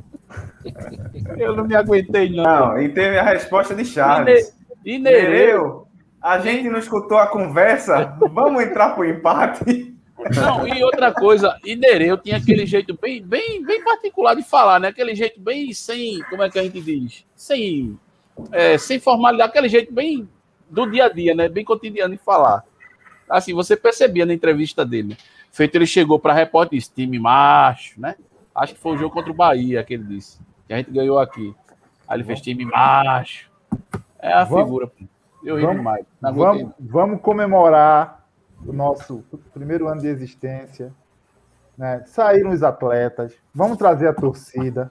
Eu 1.37 1.55
não 1.55 1.65
me 1.65 1.75
aguentei, 1.77 2.31
não. 2.31 2.45
Não, 2.45 2.83
e 2.83 2.89
teve 2.89 3.19
a 3.19 3.23
resposta 3.23 3.75
de 3.75 3.85
Charles. 3.85 4.57
E, 4.85 4.99
Nereu, 4.99 5.87
A 6.23 6.39
gente 6.39 6.69
não 6.71 6.79
escutou 6.79 7.19
a 7.19 7.27
conversa. 7.27 8.17
Vamos 8.33 8.63
entrar 8.63 8.95
pro 8.95 9.05
empate. 9.05 9.95
Não, 10.35 10.67
e 10.67 10.83
outra 10.83 11.13
coisa, 11.13 11.59
Inereu 11.65 12.17
tinha 12.17 12.39
aquele 12.39 12.65
jeito 12.65 12.99
bem, 12.99 13.23
bem, 13.23 13.63
bem 13.63 13.85
particular 13.85 14.35
de 14.35 14.43
falar, 14.43 14.81
né? 14.81 14.89
Aquele 14.89 15.15
jeito 15.15 15.39
bem 15.39 15.73
sem, 15.75 16.23
como 16.31 16.43
é 16.43 16.49
que 16.49 16.59
a 16.59 16.63
gente 16.63 16.81
diz? 16.81 17.27
Sem, 17.37 17.99
é, 18.51 18.79
sem 18.79 18.99
formalidade, 18.99 19.51
aquele 19.51 19.69
jeito 19.69 19.93
bem 19.93 20.27
do 20.71 20.91
dia 20.91 21.07
a 21.07 21.09
dia, 21.11 21.35
né? 21.35 21.47
Bem 21.49 21.65
cotidiano 21.65 22.15
de 22.17 22.23
falar. 22.23 22.65
Assim, 23.29 23.53
você 23.53 23.77
percebia 23.77 24.25
na 24.25 24.33
entrevista 24.33 24.85
dele. 24.85 25.19
Feito, 25.53 25.75
ele 25.77 25.87
chegou 25.87 26.19
para 26.19 26.33
repórter 26.33 26.77
e 26.77 26.79
disse, 26.79 26.93
time 26.93 27.19
macho, 27.19 28.01
né? 28.01 28.17
Acho 28.55 28.75
que 28.75 28.81
foi 28.81 28.93
o 28.95 28.97
jogo 28.99 29.15
contra 29.15 29.31
o 29.31 29.35
Bahia 29.35 29.83
que 29.83 29.95
ele 29.95 30.05
disse. 30.05 30.39
Que 30.67 30.75
a 30.75 30.77
gente 30.77 30.91
ganhou 30.91 31.19
aqui. 31.19 31.55
Aí 32.07 32.17
ele 32.17 32.25
fez 32.25 32.41
time 32.41 32.65
macho. 32.65 33.51
É 34.19 34.33
a 34.33 34.45
Vamos- 34.45 34.65
figura. 34.65 34.93
Eu 35.43 35.57
ri 35.57 35.67
demais. 35.77 36.07
Vamos, 36.21 36.73
vamos 36.79 37.21
comemorar 37.21 38.25
o 38.65 38.73
nosso 38.73 39.23
primeiro 39.53 39.89
ano 39.89 40.01
de 40.01 40.07
existência. 40.09 40.93
Né? 41.77 42.03
Saíram 42.07 42.51
os 42.51 42.63
atletas, 42.63 43.35
vamos 43.53 43.77
trazer 43.77 44.09
a 44.09 44.15
torcida. 44.15 44.91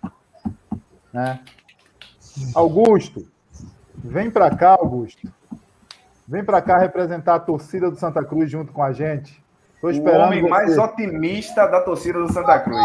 Né? 1.11 1.39
Augusto, 2.53 3.25
vem 3.95 4.29
para 4.29 4.55
cá, 4.55 4.71
Augusto. 4.71 5.31
Vem 6.27 6.43
para 6.43 6.61
cá 6.61 6.77
representar 6.77 7.35
a 7.35 7.39
torcida 7.39 7.89
do 7.89 7.97
Santa 7.97 8.23
Cruz 8.23 8.49
junto 8.49 8.71
com 8.71 8.83
a 8.83 8.91
gente. 8.91 9.42
O 9.87 9.91
esperando 9.91 10.25
homem 10.27 10.47
mais 10.49 10.73
você. 10.75 10.79
otimista 10.79 11.67
da 11.67 11.81
torcida 11.81 12.19
do 12.19 12.31
Santa 12.31 12.59
Cruz. 12.59 12.79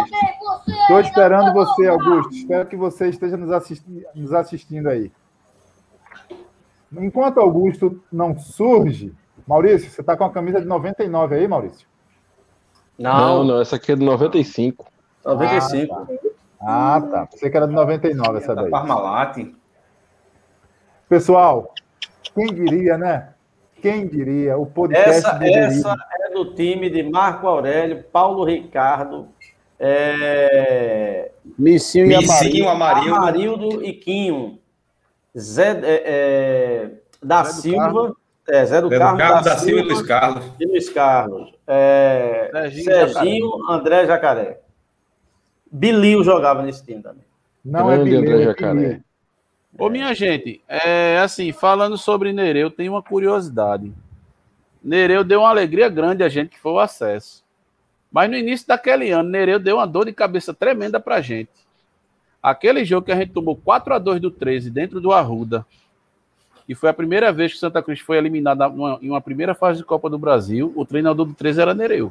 Estou 0.82 1.00
esperando 1.00 1.52
você, 1.52 1.86
Augusto. 1.86 2.32
Espero 2.34 2.66
que 2.68 2.76
você 2.76 3.08
esteja 3.08 3.36
nos, 3.36 3.50
assisti- 3.52 4.06
nos 4.14 4.32
assistindo 4.32 4.88
aí. 4.88 5.12
Enquanto 6.92 7.38
Augusto 7.38 8.02
não 8.10 8.36
surge, 8.38 9.14
Maurício, 9.46 9.90
você 9.90 10.00
está 10.00 10.16
com 10.16 10.24
a 10.24 10.30
camisa 10.30 10.60
de 10.60 10.66
99 10.66 11.36
aí, 11.36 11.46
Maurício? 11.46 11.86
Não, 12.98 13.44
não, 13.44 13.60
essa 13.60 13.76
aqui 13.76 13.92
é 13.92 13.96
de 13.96 14.04
95. 14.04 14.86
95. 15.24 16.08
Ah, 16.60 17.00
tá. 17.00 17.26
Pensei 17.26 17.48
que 17.50 17.56
era 17.56 17.68
de 17.68 17.74
99 17.74 18.38
essa 18.38 18.54
Da 18.54 18.62
daí. 18.62 18.70
Parmalat. 18.70 19.36
Pessoal, 21.08 21.72
quem 22.34 22.46
diria, 22.46 22.98
né? 22.98 23.34
Quem 23.80 24.06
diria? 24.06 24.56
O 24.56 24.66
podcast 24.66 25.26
Essa, 25.26 25.38
essa 25.44 25.96
é 26.20 26.34
do 26.34 26.54
time 26.54 26.90
de 26.90 27.02
Marco 27.02 27.46
Aurélio, 27.46 28.04
Paulo 28.12 28.44
Ricardo, 28.44 29.28
é... 29.78 31.30
Missinho 31.56 32.10
e 32.10 32.16
Missinho, 32.16 32.68
Amarildo, 32.68 33.14
Amarildo. 33.14 33.64
Amarildo 33.64 33.84
e 33.84 33.92
Quinho. 33.92 34.58
Zé 35.38 35.80
é, 35.82 36.02
é, 36.04 36.90
da 37.22 37.44
Zé 37.44 37.62
Silva, 37.62 38.16
é, 38.48 38.66
Zé 38.66 38.80
do 38.80 38.88
Zé 38.88 38.98
do 38.98 39.16
Carlos 39.16 39.44
da 39.44 39.56
Silva 39.58 39.80
e 39.80 39.84
Luiz 39.84 40.02
Carlos. 40.02 40.44
e 40.58 40.66
Luiz 40.66 40.88
Carlos. 40.88 41.52
É, 41.66 42.50
Serginho 42.52 42.84
Serginho, 42.84 43.70
André 43.70 44.06
Jacaré. 44.06 44.60
Bilio 45.70 46.24
jogava 46.24 46.62
nesse 46.62 46.84
time 46.84 47.02
também. 47.02 47.24
Não 47.64 47.90
é 47.90 47.96
Grande 47.96 48.10
Bileu, 48.10 48.22
André 48.22 48.42
é 48.42 48.44
Jacaré. 48.46 49.00
Ô, 49.78 49.88
minha 49.88 50.12
gente, 50.12 50.60
é 50.66 51.18
assim, 51.18 51.52
falando 51.52 51.96
sobre 51.96 52.32
Nereu, 52.32 52.68
tem 52.68 52.88
uma 52.88 53.00
curiosidade. 53.00 53.92
Nereu 54.82 55.22
deu 55.22 55.40
uma 55.40 55.50
alegria 55.50 55.88
grande 55.88 56.24
a 56.24 56.28
gente, 56.28 56.50
que 56.50 56.58
foi 56.58 56.72
o 56.72 56.80
acesso. 56.80 57.44
Mas 58.10 58.28
no 58.28 58.36
início 58.36 58.66
daquele 58.66 59.10
ano, 59.12 59.28
Nereu 59.28 59.60
deu 59.60 59.76
uma 59.76 59.86
dor 59.86 60.06
de 60.06 60.12
cabeça 60.12 60.52
tremenda 60.52 60.98
pra 60.98 61.20
gente. 61.20 61.50
Aquele 62.42 62.84
jogo 62.84 63.06
que 63.06 63.12
a 63.12 63.16
gente 63.16 63.32
tomou 63.32 63.54
4 63.54 63.94
a 63.94 63.98
2 64.00 64.20
do 64.20 64.32
13 64.32 64.68
dentro 64.68 65.00
do 65.00 65.12
Arruda, 65.12 65.64
e 66.68 66.74
foi 66.74 66.90
a 66.90 66.94
primeira 66.94 67.32
vez 67.32 67.52
que 67.52 67.58
Santa 67.58 67.80
Cruz 67.80 68.00
foi 68.00 68.18
eliminada 68.18 68.66
em 69.00 69.10
uma 69.10 69.20
primeira 69.20 69.54
fase 69.54 69.78
de 69.78 69.84
Copa 69.84 70.10
do 70.10 70.18
Brasil, 70.18 70.72
o 70.74 70.84
treinador 70.84 71.24
do 71.24 71.34
13 71.34 71.60
era 71.60 71.72
Nereu. 71.72 72.10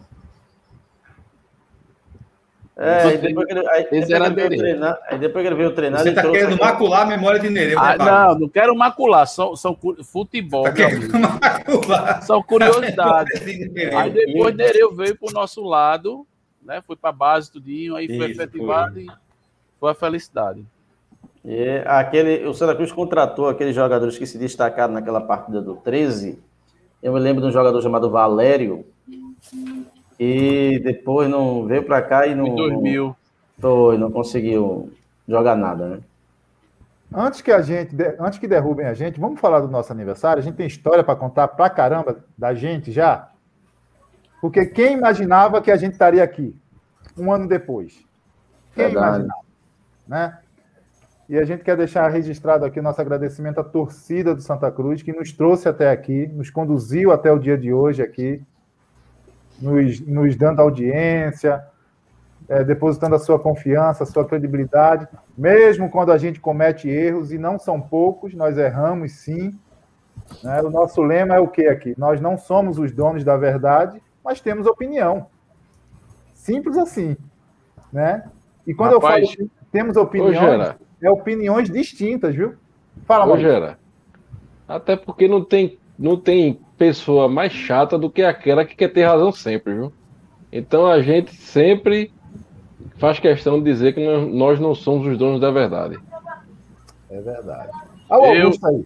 É, 2.79 3.01
aí 3.03 3.17
depois 3.17 3.47
que 3.47 3.53
ele, 3.53 3.67
aí, 3.69 3.83
depois 3.89 4.59
treinar, 4.59 4.99
aí 5.09 5.17
depois 5.17 5.41
que 5.43 5.47
ele 5.47 5.55
veio 5.55 5.73
treinar, 5.73 6.03
Você 6.03 6.11
tá 6.13 6.21
trouxe 6.21 6.39
querendo 6.41 6.59
macular 6.59 7.01
a 7.01 7.05
memória 7.07 7.39
de 7.39 7.49
Nereu, 7.49 7.79
Ah, 7.79 7.97
né, 7.97 8.05
não, 8.05 8.39
não 8.41 8.49
quero 8.49 8.75
macular, 8.75 9.25
são, 9.25 9.55
são 9.55 9.75
futebol, 10.03 10.63
Tá 10.65 10.71
meu 10.73 10.75
querendo 10.87 11.15
amigo. 11.15 11.39
macular 11.41 12.21
São 12.21 12.37
a 12.39 12.43
curiosidades. 12.43 13.39
de. 13.43 13.95
Aí 13.95 14.11
depois 14.11 14.55
Nereu 14.55 14.93
veio 14.93 15.17
pro 15.17 15.33
nosso 15.33 15.63
lado, 15.63 16.27
né? 16.61 16.83
Foi 16.85 16.95
pra 16.95 17.11
base 17.11 17.51
tudinho, 17.51 17.95
aí 17.95 18.05
foi 18.05 18.29
Isso, 18.29 18.41
efetivado 18.41 18.99
e 18.99 19.07
foi 19.79 19.91
a 19.91 19.95
felicidade. 19.95 20.63
E 21.43 21.81
aquele, 21.85 22.45
o 22.45 22.53
Santa 22.53 22.75
Cruz 22.75 22.91
contratou 22.91 23.47
aqueles 23.49 23.73
jogadores 23.73 24.19
que 24.19 24.25
se 24.27 24.37
destacaram 24.37 24.93
naquela 24.93 25.21
partida 25.21 25.61
do 25.61 25.77
13. 25.77 26.37
Eu 27.01 27.13
me 27.13 27.19
lembro 27.19 27.41
de 27.41 27.47
um 27.47 27.51
jogador 27.51 27.81
chamado 27.81 28.09
Valério, 28.11 28.85
e 30.19 30.79
depois 30.83 31.29
não 31.29 31.65
veio 31.65 31.83
para 31.83 32.01
cá 32.01 32.25
e 32.27 32.33
não, 32.35 32.47
Em 32.47 32.55
2000. 32.55 33.15
foi, 33.59 33.97
não 33.97 34.11
conseguiu 34.11 34.91
jogar 35.27 35.55
nada, 35.55 35.87
né? 35.87 35.99
Antes 37.13 37.41
que 37.41 37.51
a 37.51 37.61
gente, 37.61 37.95
antes 38.19 38.37
que 38.37 38.47
derrubem 38.47 38.85
a 38.85 38.93
gente, 38.93 39.19
vamos 39.19 39.39
falar 39.39 39.61
do 39.61 39.67
nosso 39.69 39.91
aniversário. 39.91 40.41
A 40.41 40.43
gente 40.43 40.55
tem 40.55 40.67
história 40.67 41.03
para 41.03 41.15
contar 41.15 41.47
pra 41.47 41.69
caramba 41.69 42.17
da 42.37 42.53
gente 42.53 42.91
já. 42.91 43.29
Porque 44.41 44.65
quem 44.65 44.93
imaginava 44.93 45.61
que 45.61 45.71
a 45.71 45.77
gente 45.77 45.93
estaria 45.93 46.23
aqui 46.23 46.55
um 47.17 47.31
ano 47.31 47.47
depois? 47.47 47.93
Quem 48.75 48.85
Verdade. 48.85 49.07
imaginava, 49.07 49.41
né? 50.07 50.37
E 51.29 51.37
a 51.37 51.43
gente 51.43 51.63
quer 51.63 51.75
deixar 51.75 52.07
registrado 52.09 52.63
aqui 52.65 52.79
o 52.79 52.83
nosso 52.83 53.01
agradecimento 53.01 53.59
à 53.59 53.63
torcida 53.63 54.35
do 54.35 54.41
Santa 54.41 54.71
Cruz 54.71 55.01
que 55.01 55.11
nos 55.11 55.31
trouxe 55.31 55.67
até 55.67 55.89
aqui, 55.89 56.27
nos 56.27 56.49
conduziu 56.49 57.11
até 57.11 57.31
o 57.31 57.39
dia 57.39 57.57
de 57.57 57.73
hoje 57.73 58.01
aqui, 58.01 58.41
nos, 59.59 59.99
nos 60.01 60.35
dando 60.35 60.61
audiência, 60.61 61.63
é, 62.47 62.63
depositando 62.63 63.15
a 63.15 63.19
sua 63.19 63.39
confiança, 63.39 64.03
a 64.03 64.07
sua 64.07 64.25
credibilidade, 64.25 65.07
mesmo 65.37 65.89
quando 65.89 66.11
a 66.11 66.17
gente 66.17 66.39
comete 66.39 66.89
erros, 66.89 67.31
e 67.31 67.37
não 67.37 67.59
são 67.59 67.81
poucos, 67.81 68.33
nós 68.33 68.57
erramos 68.57 69.13
sim. 69.13 69.57
né? 70.43 70.61
O 70.61 70.69
nosso 70.69 71.01
lema 71.01 71.35
é 71.35 71.39
o 71.39 71.47
que 71.47 71.67
aqui? 71.67 71.93
Nós 71.97 72.21
não 72.21 72.37
somos 72.37 72.77
os 72.79 72.91
donos 72.91 73.23
da 73.23 73.35
verdade, 73.35 74.01
mas 74.23 74.39
temos 74.39 74.65
opinião. 74.65 75.27
Simples 76.33 76.77
assim. 76.77 77.17
Né? 77.91 78.23
E 78.65 78.73
quando 78.73 78.93
Rapaz, 78.93 79.29
eu 79.29 79.35
falo 79.37 79.49
temos 79.71 79.97
opiniões, 79.97 80.75
é 81.01 81.09
opiniões 81.09 81.69
distintas, 81.69 82.33
viu? 82.33 82.55
Fala, 83.05 83.31
ô. 83.31 83.37
Gera. 83.37 83.77
Até 84.67 84.95
porque 84.95 85.27
não 85.27 85.43
tem, 85.43 85.77
não 85.97 86.19
tem 86.19 86.59
pessoa 86.77 87.27
mais 87.27 87.51
chata 87.51 87.97
do 87.97 88.09
que 88.09 88.21
aquela 88.23 88.63
que 88.65 88.75
quer 88.75 88.89
ter 88.89 89.03
razão 89.05 89.31
sempre, 89.31 89.73
viu? 89.73 89.93
Então 90.51 90.87
a 90.87 91.01
gente 91.01 91.33
sempre 91.35 92.11
faz 92.97 93.19
questão 93.19 93.57
de 93.59 93.65
dizer 93.65 93.93
que 93.93 94.05
nós- 94.27 94.59
não 94.59 94.73
somos 94.75 95.07
os 95.07 95.17
donos 95.17 95.39
da 95.41 95.51
verdade. 95.51 95.97
É 97.09 97.21
verdade. 97.21 97.69
Ah, 98.09 98.17
Eu- 98.33 98.51
aí. 98.65 98.85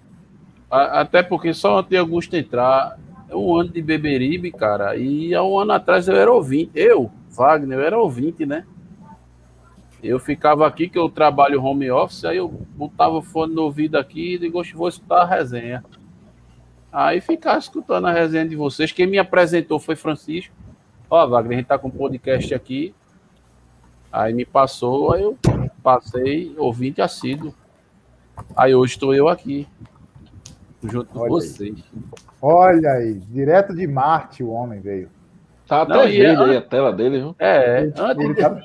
A- 0.69 1.01
Até 1.01 1.21
porque 1.21 1.53
só 1.53 1.79
antes 1.79 1.89
de 1.89 1.97
Augusto 1.97 2.35
entrar, 2.35 2.97
é 3.29 3.35
um 3.35 3.55
ano 3.55 3.69
de 3.69 3.81
Beberibe, 3.81 4.51
cara, 4.51 4.95
e 4.95 5.33
há 5.33 5.43
um 5.43 5.59
ano 5.59 5.73
atrás 5.73 6.07
eu 6.07 6.15
era 6.15 6.31
ouvinte. 6.31 6.71
Eu, 6.73 7.11
Wagner, 7.29 7.77
eu 7.79 7.83
era 7.85 7.99
ouvinte, 7.99 8.45
né? 8.45 8.65
Eu 10.03 10.17
ficava 10.19 10.65
aqui, 10.65 10.89
que 10.89 10.97
eu 10.97 11.09
trabalho 11.09 11.63
home 11.63 11.91
office, 11.91 12.25
aí 12.25 12.37
eu 12.37 12.47
botava 12.47 13.17
o 13.17 13.21
fone 13.21 13.53
no 13.53 13.63
ouvido 13.63 13.97
aqui 13.97 14.33
e 14.33 14.37
digo, 14.39 14.59
"Oxe, 14.59 14.73
vou 14.73 14.87
escutar 14.87 15.21
a 15.21 15.25
resenha. 15.25 15.83
Aí 16.91 17.21
ficava 17.21 17.57
escutando 17.57 18.07
a 18.07 18.11
resenha 18.11 18.47
de 18.47 18.55
vocês. 18.55 18.91
Quem 18.91 19.07
me 19.07 19.17
apresentou 19.17 19.79
foi 19.79 19.95
Francisco. 19.95 20.53
Ó, 21.09 21.27
Wagner, 21.27 21.57
a 21.57 21.59
gente 21.61 21.67
tá 21.67 21.77
com 21.77 21.87
um 21.87 21.91
podcast 21.91 22.53
aqui. 22.53 22.93
Aí 24.11 24.33
me 24.33 24.45
passou, 24.45 25.13
aí 25.13 25.21
eu 25.21 25.37
passei 25.81 26.53
ouvinte 26.57 27.01
assíduo. 27.01 27.53
Aí 28.55 28.75
hoje 28.75 28.93
estou 28.93 29.13
eu 29.15 29.29
aqui, 29.29 29.67
junto 30.83 31.05
com 31.13 31.19
Olha 31.19 31.25
aí. 31.25 31.29
vocês. 31.29 31.83
Olha 32.41 32.89
aí, 32.91 33.13
direto 33.29 33.73
de 33.73 33.87
Marte 33.87 34.43
o 34.43 34.49
homem 34.49 34.79
veio. 34.81 35.09
Tá 35.67 35.83
até 35.83 35.93
Não, 35.93 36.01
verde 36.03 36.21
é- 36.41 36.45
aí 36.45 36.57
a 36.57 36.61
tela 36.61 36.91
dele, 36.91 37.19
viu? 37.19 37.35
É, 37.39 37.79
antes 37.95 38.23
Ele 38.25 38.33
de, 38.33 38.41
tá- 38.41 38.61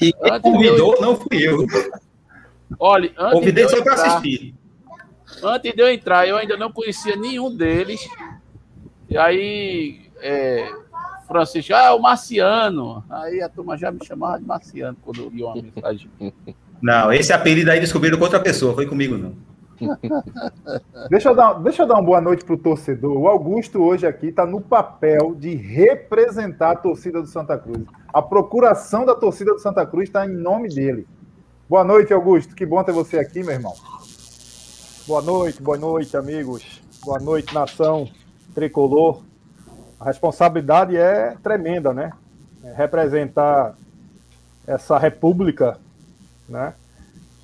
E 0.00 0.12
quem 0.12 0.32
Antes 0.32 0.40
convidou 0.42 1.00
não 1.00 1.16
fui 1.16 1.38
eu. 1.48 1.66
olha, 2.78 3.10
antes 3.18 3.30
de 3.32 3.32
Convidei 3.40 3.68
só 3.68 3.82
para 3.82 3.94
assistir. 3.94 4.54
Antes 5.42 5.74
de 5.74 5.82
eu 5.82 5.88
entrar, 5.88 6.26
eu 6.26 6.36
ainda 6.36 6.56
não 6.56 6.72
conhecia 6.72 7.16
nenhum 7.16 7.54
deles. 7.54 8.00
E 9.08 9.16
aí, 9.18 10.10
é, 10.20 10.68
Francisco, 11.26 11.74
ah, 11.74 11.94
o 11.94 12.00
Marciano. 12.00 13.04
Aí 13.10 13.40
a 13.40 13.48
turma 13.48 13.76
já 13.76 13.90
me 13.90 14.04
chamava 14.04 14.38
de 14.38 14.44
Marciano 14.44 14.96
quando 15.02 15.22
eu 15.22 15.32
ia 15.32 15.46
uma 15.46 15.62
mensagem. 15.62 16.10
Não, 16.80 17.12
esse 17.12 17.32
apelido 17.32 17.70
aí 17.70 17.80
descobriram 17.80 18.18
com 18.18 18.24
outra 18.24 18.40
pessoa, 18.40 18.74
foi 18.74 18.86
comigo 18.86 19.16
não. 19.16 19.34
Deixa 21.10 21.28
eu, 21.28 21.34
dar, 21.34 21.52
deixa 21.54 21.82
eu 21.82 21.86
dar 21.86 21.94
uma 21.94 22.02
boa 22.02 22.20
noite 22.20 22.44
para 22.44 22.54
o 22.54 22.58
torcedor. 22.58 23.16
O 23.16 23.28
Augusto 23.28 23.82
hoje 23.82 24.06
aqui 24.06 24.28
está 24.28 24.46
no 24.46 24.60
papel 24.60 25.34
de 25.38 25.54
representar 25.54 26.70
a 26.70 26.76
torcida 26.76 27.20
do 27.20 27.28
Santa 27.28 27.58
Cruz. 27.58 27.84
A 28.12 28.22
procuração 28.22 29.04
da 29.04 29.14
torcida 29.14 29.52
do 29.52 29.58
Santa 29.58 29.84
Cruz 29.84 30.08
está 30.08 30.24
em 30.24 30.32
nome 30.32 30.68
dele. 30.68 31.06
Boa 31.68 31.84
noite, 31.84 32.12
Augusto. 32.12 32.54
Que 32.54 32.64
bom 32.64 32.82
ter 32.82 32.92
você 32.92 33.18
aqui, 33.18 33.42
meu 33.42 33.52
irmão. 33.52 33.74
Boa 35.06 35.22
noite, 35.22 35.62
boa 35.62 35.78
noite, 35.78 36.16
amigos 36.16 36.82
Boa 37.04 37.20
noite, 37.20 37.54
nação 37.54 38.08
tricolor. 38.52 39.22
A 40.00 40.06
responsabilidade 40.06 40.96
é 40.96 41.36
tremenda, 41.40 41.94
né? 41.94 42.10
É 42.64 42.72
representar 42.72 43.76
essa 44.66 44.98
república, 44.98 45.78
né? 46.48 46.74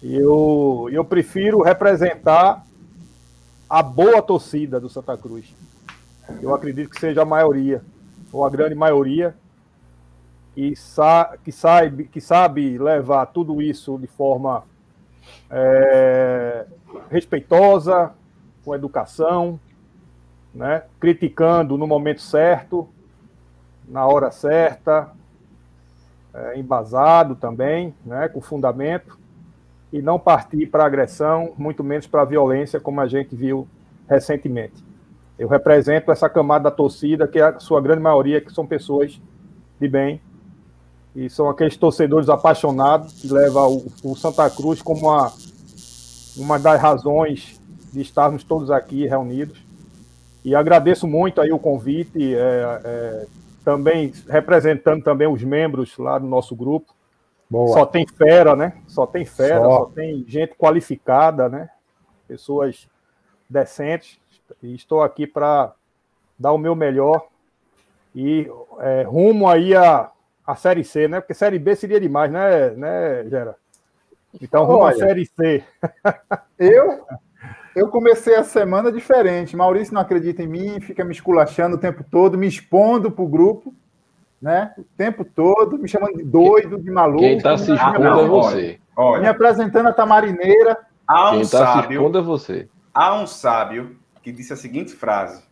E 0.02 0.12
eu, 0.12 0.88
eu 0.90 1.04
prefiro 1.04 1.62
representar 1.62 2.66
a 3.70 3.80
boa 3.80 4.20
torcida 4.20 4.80
do 4.80 4.88
Santa 4.88 5.16
Cruz. 5.16 5.54
Eu 6.42 6.52
acredito 6.52 6.90
que 6.90 6.98
seja 6.98 7.22
a 7.22 7.24
maioria, 7.24 7.80
ou 8.32 8.44
a 8.44 8.50
grande 8.50 8.74
maioria, 8.74 9.36
e 10.56 10.74
sa 10.74 11.36
que, 11.44 11.52
sabe, 11.52 12.08
que 12.08 12.20
sabe 12.20 12.76
levar 12.76 13.26
tudo 13.26 13.62
isso 13.62 13.96
de 13.98 14.08
forma 14.08 14.64
é, 15.50 16.66
respeitosa, 17.10 18.12
com 18.64 18.74
educação, 18.74 19.58
né? 20.54 20.82
criticando 21.00 21.76
no 21.76 21.86
momento 21.86 22.20
certo, 22.20 22.88
na 23.88 24.06
hora 24.06 24.30
certa, 24.30 25.10
é, 26.32 26.58
embasado 26.58 27.34
também, 27.34 27.94
né? 28.04 28.28
com 28.28 28.40
fundamento, 28.40 29.18
e 29.92 30.00
não 30.00 30.18
partir 30.18 30.66
para 30.66 30.86
agressão, 30.86 31.52
muito 31.58 31.84
menos 31.84 32.06
para 32.06 32.24
violência, 32.24 32.80
como 32.80 33.00
a 33.00 33.06
gente 33.06 33.36
viu 33.36 33.68
recentemente. 34.08 34.82
Eu 35.38 35.48
represento 35.48 36.10
essa 36.10 36.28
camada 36.28 36.64
da 36.64 36.70
torcida, 36.70 37.28
que 37.28 37.38
é 37.38 37.42
a 37.42 37.60
sua 37.60 37.80
grande 37.80 38.00
maioria, 38.00 38.40
que 38.40 38.52
são 38.52 38.66
pessoas 38.66 39.20
de 39.80 39.88
bem, 39.88 40.20
e 41.14 41.28
são 41.28 41.48
aqueles 41.48 41.76
torcedores 41.76 42.28
apaixonados 42.28 43.12
que 43.20 43.32
levam 43.32 43.76
o, 44.02 44.12
o 44.12 44.16
Santa 44.16 44.48
Cruz 44.48 44.80
como 44.80 45.08
uma, 45.08 45.32
uma 46.36 46.58
das 46.58 46.80
razões 46.80 47.60
de 47.92 48.00
estarmos 48.00 48.42
todos 48.42 48.70
aqui 48.70 49.06
reunidos. 49.06 49.62
E 50.44 50.54
agradeço 50.54 51.06
muito 51.06 51.40
aí 51.40 51.52
o 51.52 51.58
convite, 51.58 52.34
é, 52.34 52.80
é, 52.84 53.26
também 53.64 54.12
representando 54.28 55.04
também 55.04 55.28
os 55.28 55.42
membros 55.42 55.96
lá 55.98 56.18
do 56.18 56.26
nosso 56.26 56.56
grupo. 56.56 56.92
Boa. 57.48 57.74
Só 57.74 57.86
tem 57.86 58.06
fera, 58.06 58.56
né? 58.56 58.78
Só 58.88 59.06
tem 59.06 59.24
fera, 59.24 59.62
só. 59.62 59.78
só 59.80 59.84
tem 59.86 60.24
gente 60.26 60.54
qualificada, 60.54 61.48
né? 61.48 61.68
Pessoas 62.26 62.88
decentes. 63.48 64.18
E 64.62 64.74
estou 64.74 65.02
aqui 65.02 65.26
para 65.26 65.72
dar 66.38 66.52
o 66.52 66.58
meu 66.58 66.74
melhor 66.74 67.26
e 68.14 68.50
é, 68.80 69.02
rumo 69.02 69.48
aí 69.48 69.74
a 69.76 70.10
a 70.52 70.56
Série 70.56 70.84
C, 70.84 71.08
né? 71.08 71.20
Porque 71.20 71.34
Série 71.34 71.58
B 71.58 71.74
seria 71.74 72.00
demais, 72.00 72.30
né, 72.30 72.70
né 72.70 73.24
Gera? 73.28 73.56
Então, 74.40 74.64
rumo 74.64 74.84
à 74.84 74.92
Série 74.92 75.26
C. 75.26 75.64
eu, 76.58 77.04
eu 77.74 77.88
comecei 77.88 78.34
a 78.34 78.44
semana 78.44 78.92
diferente. 78.92 79.56
Maurício 79.56 79.94
não 79.94 80.00
acredita 80.00 80.42
em 80.42 80.46
mim, 80.46 80.80
fica 80.80 81.04
me 81.04 81.12
esculachando 81.12 81.76
o 81.76 81.80
tempo 81.80 82.04
todo, 82.10 82.38
me 82.38 82.46
expondo 82.46 83.10
para 83.10 83.24
o 83.24 83.28
grupo, 83.28 83.74
né? 84.40 84.72
O 84.78 84.84
tempo 84.96 85.24
todo, 85.24 85.78
me 85.78 85.88
chamando 85.88 86.16
de 86.16 86.24
doido, 86.24 86.78
de 86.78 86.90
maluco. 86.90 87.20
Quem 87.20 87.36
está 87.36 87.56
se 87.56 87.72
expondo 87.72 88.20
é 88.20 88.26
você. 88.26 88.80
Olha, 88.94 89.22
me 89.22 89.28
apresentando 89.28 89.88
a 89.88 89.92
Tamarineira. 89.92 90.78
Há 91.06 91.30
um 91.30 91.32
Quem 91.32 91.40
está 91.42 91.82
se 91.82 91.92
expondo 91.92 92.18
é 92.18 92.22
você. 92.22 92.68
Há 92.94 93.14
um 93.14 93.26
sábio 93.26 93.96
que 94.22 94.30
disse 94.30 94.52
a 94.52 94.56
seguinte 94.56 94.92
frase: 94.92 95.42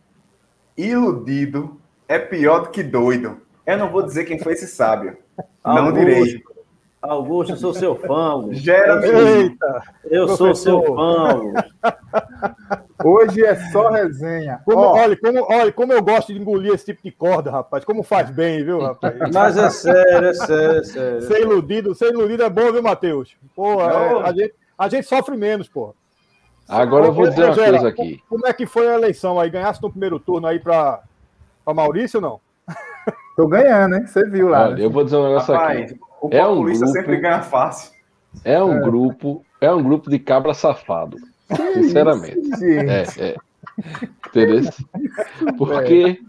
Iludido 0.77 1.79
é 2.07 2.19
pior 2.19 2.61
do 2.61 2.69
que 2.69 2.83
doido. 2.83 3.41
Eu 3.65 3.77
não 3.77 3.89
vou 3.89 4.03
dizer 4.03 4.25
quem 4.25 4.39
foi 4.39 4.53
esse 4.53 4.67
sábio. 4.67 5.17
Não 5.63 5.85
Augusto, 5.85 5.99
direi. 5.99 6.43
Augusto, 7.01 7.53
eu 7.53 7.57
sou 7.57 7.73
seu 7.73 7.95
fã. 7.95 8.31
Augusto. 8.31 8.63
Gera 8.63 8.93
eu 10.03 10.27
professor. 10.27 10.37
sou 10.37 10.55
seu 10.55 10.83
fã. 10.83 11.29
Augusto. 11.31 11.73
Hoje 13.03 13.43
é 13.43 13.55
só 13.71 13.89
resenha. 13.89 14.61
Como, 14.63 14.81
oh. 14.81 14.93
olha, 14.93 15.17
como, 15.17 15.43
olha, 15.49 15.71
como 15.71 15.93
eu 15.93 16.03
gosto 16.03 16.33
de 16.33 16.39
engolir 16.39 16.73
esse 16.73 16.85
tipo 16.85 17.01
de 17.03 17.11
corda, 17.11 17.49
rapaz. 17.49 17.83
Como 17.83 18.03
faz 18.03 18.29
bem, 18.29 18.63
viu, 18.63 18.79
rapaz? 18.79 19.15
Mas 19.33 19.57
é 19.57 19.69
sério, 19.69 20.27
é 20.27 20.33
sério, 20.33 20.79
é 20.79 20.83
sério. 20.83 21.21
Ser 21.23 21.41
iludido, 21.41 21.95
ser 21.95 22.13
iludido 22.13 22.43
é 22.43 22.49
bom, 22.49 22.71
viu, 22.71 22.83
Matheus? 22.83 23.35
Pô, 23.55 23.81
é, 23.81 24.21
a, 24.21 24.31
gente, 24.31 24.53
a 24.77 24.89
gente 24.89 25.07
sofre 25.07 25.35
menos, 25.35 25.67
pô. 25.67 25.95
Agora 26.67 27.07
eu 27.07 27.13
vou 27.13 27.27
dizer 27.27 27.45
uma 27.45 27.55
coisa 27.55 27.87
aqui. 27.87 28.21
Como 28.29 28.47
é 28.47 28.53
que 28.53 28.65
foi 28.65 28.87
a 28.87 28.93
eleição 28.93 29.39
aí? 29.39 29.49
Ganhasse 29.49 29.81
no 29.81 29.89
primeiro 29.89 30.19
turno 30.19 30.47
aí 30.47 30.59
para 30.59 31.01
Maurício 31.65 32.17
ou 32.17 32.21
não? 32.21 32.50
Tô 33.41 33.47
ganhando, 33.47 33.95
hein? 33.95 34.05
Você 34.05 34.23
viu 34.29 34.49
lá. 34.49 34.65
Olha, 34.65 34.75
né? 34.75 34.85
eu 34.85 34.91
vou 34.91 35.03
dizer 35.03 35.17
um 35.17 35.27
negócio 35.27 35.51
Rapaz, 35.51 35.91
aqui. 35.91 35.99
O 36.21 36.29
é 36.31 36.47
um 36.47 36.61
grupo, 36.61 36.87
sempre 36.87 37.17
ganha 37.17 37.41
fácil. 37.41 37.91
É 38.45 38.63
um 38.63 38.77
é. 38.77 38.79
grupo, 38.81 39.43
é 39.59 39.71
um 39.71 39.81
grupo 39.81 40.11
de 40.11 40.19
cabra 40.19 40.53
safado. 40.53 41.17
Sinceramente. 41.73 42.39
é, 42.63 43.03
é. 43.17 43.35
Entendeu? 44.27 44.69
Porque 45.57 46.19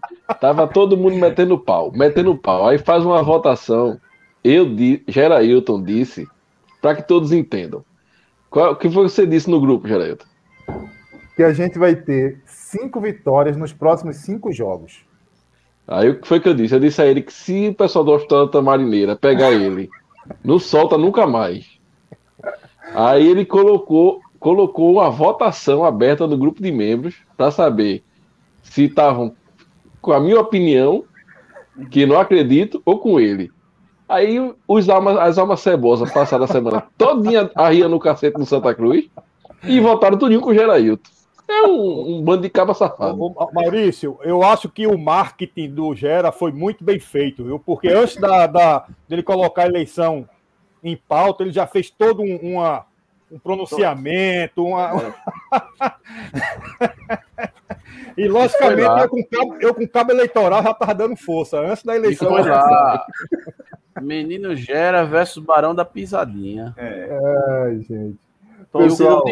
tava 0.41 0.67
todo 0.67 0.97
mundo 0.97 1.17
metendo 1.17 1.59
pau, 1.59 1.93
metendo 1.93 2.35
pau. 2.35 2.67
Aí 2.67 2.79
faz 2.79 3.05
uma 3.05 3.23
votação. 3.23 4.01
Eu 4.43 4.75
di, 4.75 5.05
Gerailton 5.07 5.83
disse, 5.83 6.27
para 6.81 6.97
que 6.97 7.03
todos 7.03 7.31
entendam. 7.31 7.85
O 8.51 8.75
que 8.75 8.89
foi 8.89 9.05
que 9.05 9.13
você 9.13 9.27
disse 9.27 9.51
no 9.51 9.61
grupo, 9.61 9.87
Gerailton? 9.87 10.25
Que 11.37 11.43
a 11.43 11.53
gente 11.53 11.79
vai 11.79 11.95
ter 11.95 12.41
cinco 12.47 13.03
vitórias 13.03 13.55
nos 13.55 13.73
próximos 13.73 14.17
cinco 14.17 14.51
jogos. 14.51 15.05
Aí 15.93 16.09
o 16.09 16.21
que 16.21 16.27
foi 16.27 16.41
que 16.41 16.49
eu 16.49 16.55
disse? 16.55 16.75
Eu 16.75 16.81
disse 16.81 17.03
a 17.03 17.07
ele 17.07 17.21
que 17.21 17.33
se 17.33 17.69
o 17.69 17.75
pessoal 17.75 18.05
do 18.05 18.13
Hospital 18.13 18.49
da 18.49 18.63
Marineira 18.63 19.15
pegar 19.15 19.53
ele, 19.53 19.91
não 20.43 20.59
solta 20.59 20.97
nunca 20.97 21.27
mais. 21.27 21.67
Aí 22.95 23.27
ele 23.27 23.45
colocou, 23.45 24.21
colocou 24.39 24.93
uma 24.93 25.11
votação 25.11 25.85
aberta 25.85 26.27
no 26.27 26.37
grupo 26.37 26.63
de 26.63 26.73
membros 26.73 27.17
para 27.37 27.51
saber 27.51 28.03
se 28.63 28.85
estavam 28.85 29.35
com 30.01 30.13
a 30.13 30.21
minha 30.21 30.41
opinião, 30.41 31.05
que 31.91 32.07
não 32.07 32.19
acredito, 32.19 32.81
ou 32.85 32.99
com 32.99 33.21
ele. 33.21 33.51
Aí 34.09 34.39
os 34.67 34.89
almas, 34.89 35.17
as 35.17 35.39
almas 35.39 35.61
cebosas 35.61 36.11
passaram 36.11 36.45
a 36.45 36.49
semana 36.49 36.85
todinha 36.99 37.51
arriando 37.55 37.91
no 37.91 38.01
cacete 38.01 38.39
no 38.39 38.47
Santa 38.47 38.75
Cruz 38.75 39.09
e 39.63 39.81
votaram 39.81 40.19
tudinho 40.19 40.41
com 40.41 40.51
o 40.51 40.55
Gerailton. 40.55 41.11
É 41.53 41.67
um, 41.67 42.17
um 42.17 42.23
bando 42.23 42.43
de 42.43 42.51
caba 42.51 42.73
safado. 42.73 43.35
Maurício, 43.53 44.19
eu 44.23 44.43
acho 44.43 44.71
que 44.71 44.87
o 44.87 44.97
marketing 44.97 45.71
do 45.71 45.95
Gera 45.95 46.33
foi 46.33 46.51
muito 46.51 46.83
bem 46.83 46.99
feito, 46.99 47.45
viu? 47.45 47.59
Porque 47.59 47.89
antes 47.89 48.17
da, 48.17 48.47
da, 48.47 48.87
dele 49.07 49.23
colocar 49.23 49.65
a 49.65 49.67
eleição 49.67 50.27
em 50.83 50.97
pauta, 50.97 51.43
ele 51.43 51.53
já 51.53 51.67
fez 51.67 51.91
todo 51.91 52.23
um, 52.23 52.37
uma, 52.37 52.87
um 53.31 53.39
pronunciamento, 53.39 54.65
uma. 54.65 55.15
e 58.17 58.27
logicamente 58.27 59.03
eu 59.03 59.09
com, 59.09 59.25
cabo, 59.25 59.57
eu 59.61 59.75
com 59.75 59.87
cabo 59.87 60.13
eleitoral 60.13 60.63
já 60.63 60.71
estava 60.71 60.95
dando 60.95 61.17
força 61.17 61.61
antes 61.61 61.85
da 61.85 61.95
eleição. 61.95 62.29
Foi 62.29 62.43
lá. 62.43 63.07
Menino 64.01 64.57
Gera 64.57 65.05
versus 65.05 65.45
Barão 65.45 65.75
da 65.75 65.85
Pisadinha. 65.85 66.73
É. 66.79 67.19
Ai, 67.65 67.81
gente. 67.83 68.32
Pessoal, 68.73 69.23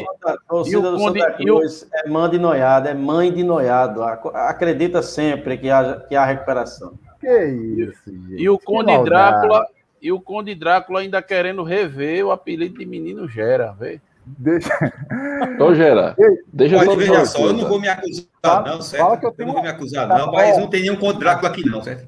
torcida 0.46 0.90
do 0.90 0.98
Santa 0.98 1.32
Cruz 1.32 1.88
é 1.94 2.08
mãe 2.08 2.30
de 2.30 2.38
noiado, 2.38 2.88
é 2.88 2.94
mãe 2.94 3.32
de 3.32 3.42
noiado. 3.42 4.02
Acredita 4.02 5.02
sempre 5.02 5.56
que 5.56 5.70
há, 5.70 5.98
que 6.00 6.14
há 6.14 6.24
recuperação. 6.26 6.92
Que 7.18 7.46
isso, 7.46 8.02
gente. 8.06 8.42
E 8.42 8.48
o 8.50 8.58
Conde 8.58 8.96
Drácula, 9.02 9.66
e 10.00 10.12
o 10.12 10.20
Conde 10.20 10.54
Drácula 10.54 11.00
ainda 11.00 11.22
querendo 11.22 11.62
rever 11.62 12.24
o 12.24 12.30
apelido 12.30 12.78
de 12.78 12.84
menino 12.84 13.26
Gera, 13.26 13.74
vê? 13.78 14.00
Deixa. 14.26 14.70
Ô, 15.58 15.74
Gera, 15.74 16.14
deixa 16.52 16.84
Pode, 16.84 16.96
veja 16.96 17.24
só, 17.24 17.46
eu 17.46 17.52
não 17.54 17.66
vou 17.66 17.80
me 17.80 17.88
acusar, 17.88 18.64
não, 18.64 18.82
certo? 18.82 19.02
Fala 19.02 19.16
que 19.16 19.26
eu, 19.26 19.32
tenho... 19.32 19.44
eu 19.44 19.46
não 19.48 19.54
vou 19.54 19.62
me 19.62 19.68
acusar, 19.70 20.06
não, 20.06 20.32
mas 20.32 20.58
não 20.58 20.68
tem 20.68 20.82
nenhum 20.82 20.96
Conde 20.96 21.18
Drácula 21.18 21.50
aqui, 21.50 21.68
não, 21.68 21.82
certo? 21.82 22.06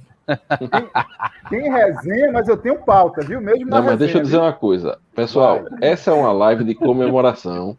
Tem, 1.48 1.70
resenha, 1.70 2.32
mas 2.32 2.48
eu 2.48 2.56
tenho 2.56 2.78
pauta, 2.78 3.22
viu? 3.22 3.40
Mesmo 3.40 3.66
Não, 3.66 3.78
mas 3.78 3.82
resenha, 3.84 3.96
deixa 3.98 4.18
eu 4.18 4.22
dizer 4.22 4.36
viu? 4.36 4.46
uma 4.46 4.52
coisa. 4.52 4.98
Pessoal, 5.14 5.64
Vai. 5.64 5.90
essa 5.90 6.10
é 6.10 6.14
uma 6.14 6.32
live 6.32 6.64
de 6.64 6.74
comemoração, 6.74 7.76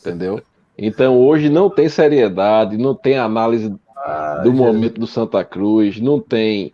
entendeu? 0.00 0.42
Então 0.78 1.18
hoje 1.18 1.48
não 1.48 1.68
tem 1.68 1.88
seriedade, 1.88 2.78
não 2.78 2.94
tem 2.94 3.18
análise 3.18 3.74
Ai, 3.96 4.42
do 4.42 4.52
momento 4.52 5.00
do 5.00 5.06
Santa 5.06 5.44
Cruz, 5.44 6.00
não 6.00 6.20
tem 6.20 6.72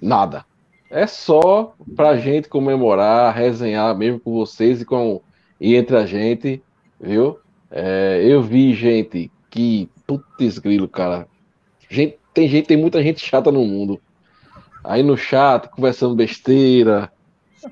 nada. 0.00 0.44
É 0.90 1.06
só 1.06 1.74
pra 1.96 2.16
gente 2.16 2.48
comemorar, 2.48 3.34
resenhar 3.34 3.96
mesmo 3.96 4.20
com 4.20 4.32
vocês 4.32 4.80
e 4.80 4.84
com 4.84 5.20
e 5.60 5.76
entre 5.76 5.96
a 5.96 6.04
gente, 6.04 6.62
viu? 7.00 7.38
É, 7.70 8.20
eu 8.24 8.42
vi 8.42 8.74
gente 8.74 9.30
que. 9.48 9.88
Putz, 10.06 10.58
grilo, 10.58 10.88
cara. 10.88 11.26
Gente, 11.88 12.18
tem 12.34 12.48
gente, 12.48 12.66
tem 12.66 12.76
muita 12.76 13.02
gente 13.02 13.24
chata 13.24 13.52
no 13.52 13.64
mundo 13.64 14.00
aí 14.84 15.02
no 15.02 15.16
chat, 15.16 15.68
conversando 15.68 16.14
besteira. 16.14 17.10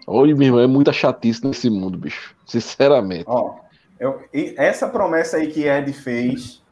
Olha, 0.06 0.34
meu 0.34 0.46
irmão, 0.46 0.60
é 0.60 0.66
muita 0.66 0.92
chatice 0.92 1.44
nesse 1.46 1.68
mundo, 1.68 1.98
bicho. 1.98 2.34
Sinceramente. 2.46 3.24
Ó, 3.26 3.54
eu, 3.98 4.22
essa 4.56 4.88
promessa 4.88 5.36
aí 5.36 5.48
que 5.48 5.66
Ed 5.66 5.92
fez, 5.92 6.62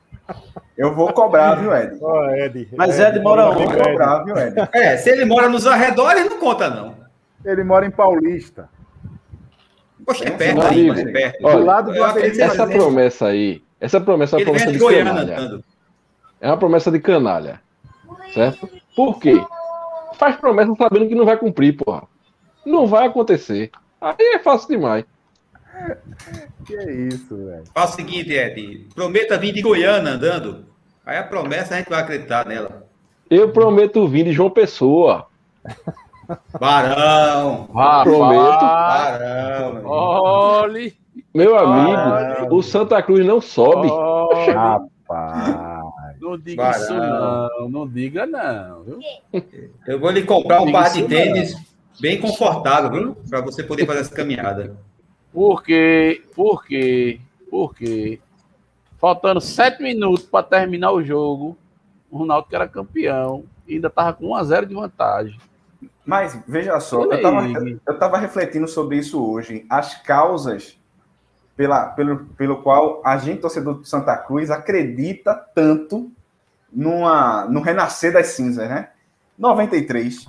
eu 0.76 0.94
vou 0.94 1.12
cobrar, 1.12 1.56
viu, 1.56 1.74
Ed? 1.74 1.98
Oh, 2.00 2.30
Ed 2.30 2.68
Mas 2.76 2.98
Ed, 2.98 3.16
Ed 3.16 3.20
mora 3.20 3.50
onde? 3.50 3.64
Vou 3.64 3.84
cobrar, 3.84 4.24
viu, 4.24 4.36
Ed? 4.36 4.54
É, 4.72 4.96
se 4.96 5.10
ele 5.10 5.24
mora 5.24 5.48
nos 5.48 5.66
arredores, 5.66 6.28
não 6.28 6.38
conta, 6.38 6.70
não. 6.70 6.96
Ele 7.44 7.64
mora 7.64 7.86
em 7.86 7.90
Paulista. 7.90 8.68
Poxa, 10.06 10.24
é 10.24 10.30
perto 10.30 10.62
aí, 10.62 10.88
é 10.88 11.04
perto. 11.04 11.38
Olha, 11.44 11.58
do 11.58 11.64
lado 11.64 11.92
do 11.92 12.04
essa 12.04 12.66
promessa 12.66 13.26
aí, 13.26 13.62
essa 13.80 14.00
promessa 14.00 14.36
é 14.36 14.38
uma 14.38 14.44
promessa 14.44 14.72
de 14.72 14.78
Goiânia, 14.78 15.62
É 16.40 16.46
uma 16.48 16.56
promessa 16.56 16.90
de 16.90 16.98
canalha. 16.98 17.60
Certo? 18.32 18.68
Por 18.96 19.18
quê? 19.18 19.40
Faz 20.18 20.36
promessa 20.36 20.74
sabendo 20.76 21.08
que 21.08 21.14
não 21.14 21.24
vai 21.24 21.36
cumprir, 21.36 21.76
porra. 21.76 22.02
Não 22.66 22.86
vai 22.86 23.06
acontecer. 23.06 23.70
Aí 24.00 24.16
é 24.18 24.38
fácil 24.38 24.68
demais. 24.68 25.04
Que 26.66 26.76
é 26.76 26.92
isso, 26.92 27.36
velho. 27.36 27.64
Faz 27.72 27.90
o 27.90 27.96
seguinte, 27.96 28.32
Ed. 28.32 28.88
Prometa 28.94 29.38
vir 29.38 29.52
de 29.52 29.62
Goiânia 29.62 30.12
andando. 30.12 30.66
Aí 31.06 31.16
a 31.16 31.22
promessa 31.22 31.74
a 31.74 31.78
gente 31.78 31.88
vai 31.88 32.00
acreditar 32.00 32.44
nela. 32.46 32.86
Eu 33.30 33.50
prometo 33.52 34.06
vir 34.08 34.24
de 34.24 34.32
João 34.32 34.50
Pessoa. 34.50 35.26
Barão. 36.58 37.68
Ah, 37.74 38.02
prometo. 38.02 38.60
Barão. 38.60 39.82
Olhe. 39.84 40.98
Meu 41.34 41.56
amigo, 41.56 42.54
o 42.54 42.62
Santa 42.62 43.02
Cruz 43.02 43.24
não 43.24 43.40
sobe. 43.40 43.88
Olhe. 43.88 44.52
Rapaz. 44.52 45.67
Não 46.28 46.38
diga 46.38 46.62
Barão. 46.62 46.82
isso 46.82 46.94
não. 46.94 47.68
Não 47.70 47.88
diga 47.88 48.26
não. 48.26 48.82
Viu? 48.82 49.00
Eu 49.86 49.98
vou 49.98 50.10
lhe 50.10 50.22
comprar 50.22 50.60
um 50.60 50.70
par 50.70 50.92
de 50.92 51.04
tênis 51.04 51.56
bem 52.00 52.20
confortável, 52.20 52.90
viu? 52.90 53.16
Para 53.28 53.40
você 53.40 53.62
poder 53.62 53.86
fazer 53.86 54.00
essa 54.00 54.14
caminhada. 54.14 54.76
Por 55.32 55.62
quê? 55.62 56.22
Por 56.34 56.64
quê? 56.64 57.20
Por 57.50 57.74
quê? 57.74 58.20
Faltando 58.98 59.40
sete 59.40 59.82
minutos 59.82 60.24
para 60.24 60.44
terminar 60.44 60.92
o 60.92 61.02
jogo, 61.02 61.56
o 62.10 62.18
Ronaldo 62.18 62.48
que 62.48 62.56
era 62.56 62.68
campeão, 62.68 63.44
ainda 63.68 63.88
tava 63.88 64.12
com 64.12 64.26
1x0 64.26 64.66
de 64.66 64.74
vantagem. 64.74 65.38
Mas, 66.04 66.40
veja 66.46 66.80
só, 66.80 67.04
eu 67.04 67.12
estava 67.12 67.42
aí. 67.42 67.78
eu 67.86 67.98
tava 67.98 68.18
refletindo 68.18 68.66
sobre 68.66 68.96
isso 68.96 69.22
hoje. 69.22 69.64
As 69.68 69.94
causas 70.02 70.78
pela, 71.54 71.86
pelo, 71.88 72.24
pelo 72.36 72.62
qual 72.62 73.02
a 73.04 73.18
gente, 73.18 73.40
torcedor 73.40 73.74
do 73.74 73.84
Santa 73.84 74.16
Cruz, 74.16 74.50
acredita 74.50 75.34
tanto 75.34 76.10
numa, 76.72 77.44
no 77.46 77.60
renascer 77.60 78.12
das 78.12 78.28
cinzas, 78.28 78.68
né? 78.68 78.88
93, 79.38 80.26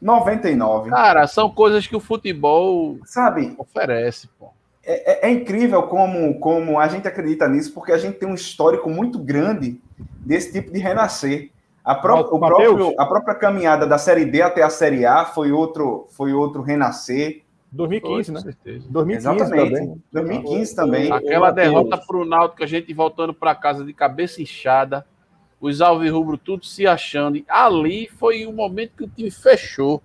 99. 0.00 0.90
Cara, 0.90 1.26
são 1.26 1.50
coisas 1.50 1.86
que 1.86 1.96
o 1.96 2.00
futebol 2.00 2.98
Sabe, 3.04 3.54
oferece, 3.58 4.28
pô. 4.38 4.48
é, 4.84 5.26
é- 5.26 5.28
é 5.28 5.30
incrível 5.32 5.82
como, 5.84 6.38
como 6.40 6.78
a 6.78 6.88
gente 6.88 7.06
acredita 7.06 7.48
nisso, 7.48 7.72
porque 7.72 7.92
a 7.92 7.98
gente 7.98 8.18
tem 8.18 8.28
um 8.28 8.34
histórico 8.34 8.88
muito 8.88 9.18
grande 9.18 9.80
desse 10.24 10.52
tipo 10.52 10.70
de 10.72 10.78
renascer. 10.78 11.50
A, 11.84 11.94
pró- 11.94 12.20
o 12.20 12.38
próprio, 12.38 12.94
a 13.00 13.06
própria 13.06 13.34
caminhada 13.34 13.86
da 13.86 13.98
Série 13.98 14.24
D 14.26 14.42
até 14.42 14.62
a 14.62 14.70
Série 14.70 15.04
A 15.06 15.24
foi 15.24 15.50
outro, 15.50 16.06
foi 16.10 16.32
outro 16.32 16.62
renascer. 16.62 17.42
2015, 17.72 18.32
né? 18.32 18.38
Com 18.40 18.44
certeza. 18.44 18.86
2015 18.90 19.28
Exatamente. 19.42 19.70
também. 19.72 20.02
2015 20.12 20.74
também. 20.76 21.12
Aquela 21.12 21.50
derrota 21.50 21.90
Matheus. 21.90 22.06
pro 22.06 22.24
Náutico, 22.24 22.62
a 22.62 22.66
gente 22.66 22.92
voltando 22.92 23.32
para 23.32 23.54
casa 23.54 23.84
de 23.84 23.92
cabeça 23.94 24.42
inchada, 24.42 25.06
os 25.60 25.80
alvirrubro 25.80 26.38
tudo 26.38 26.64
se 26.64 26.86
achando. 26.86 27.42
Ali 27.48 28.08
foi 28.08 28.46
o 28.46 28.52
momento 28.52 28.96
que 28.96 29.04
o 29.04 29.08
time 29.08 29.30
fechou. 29.30 30.02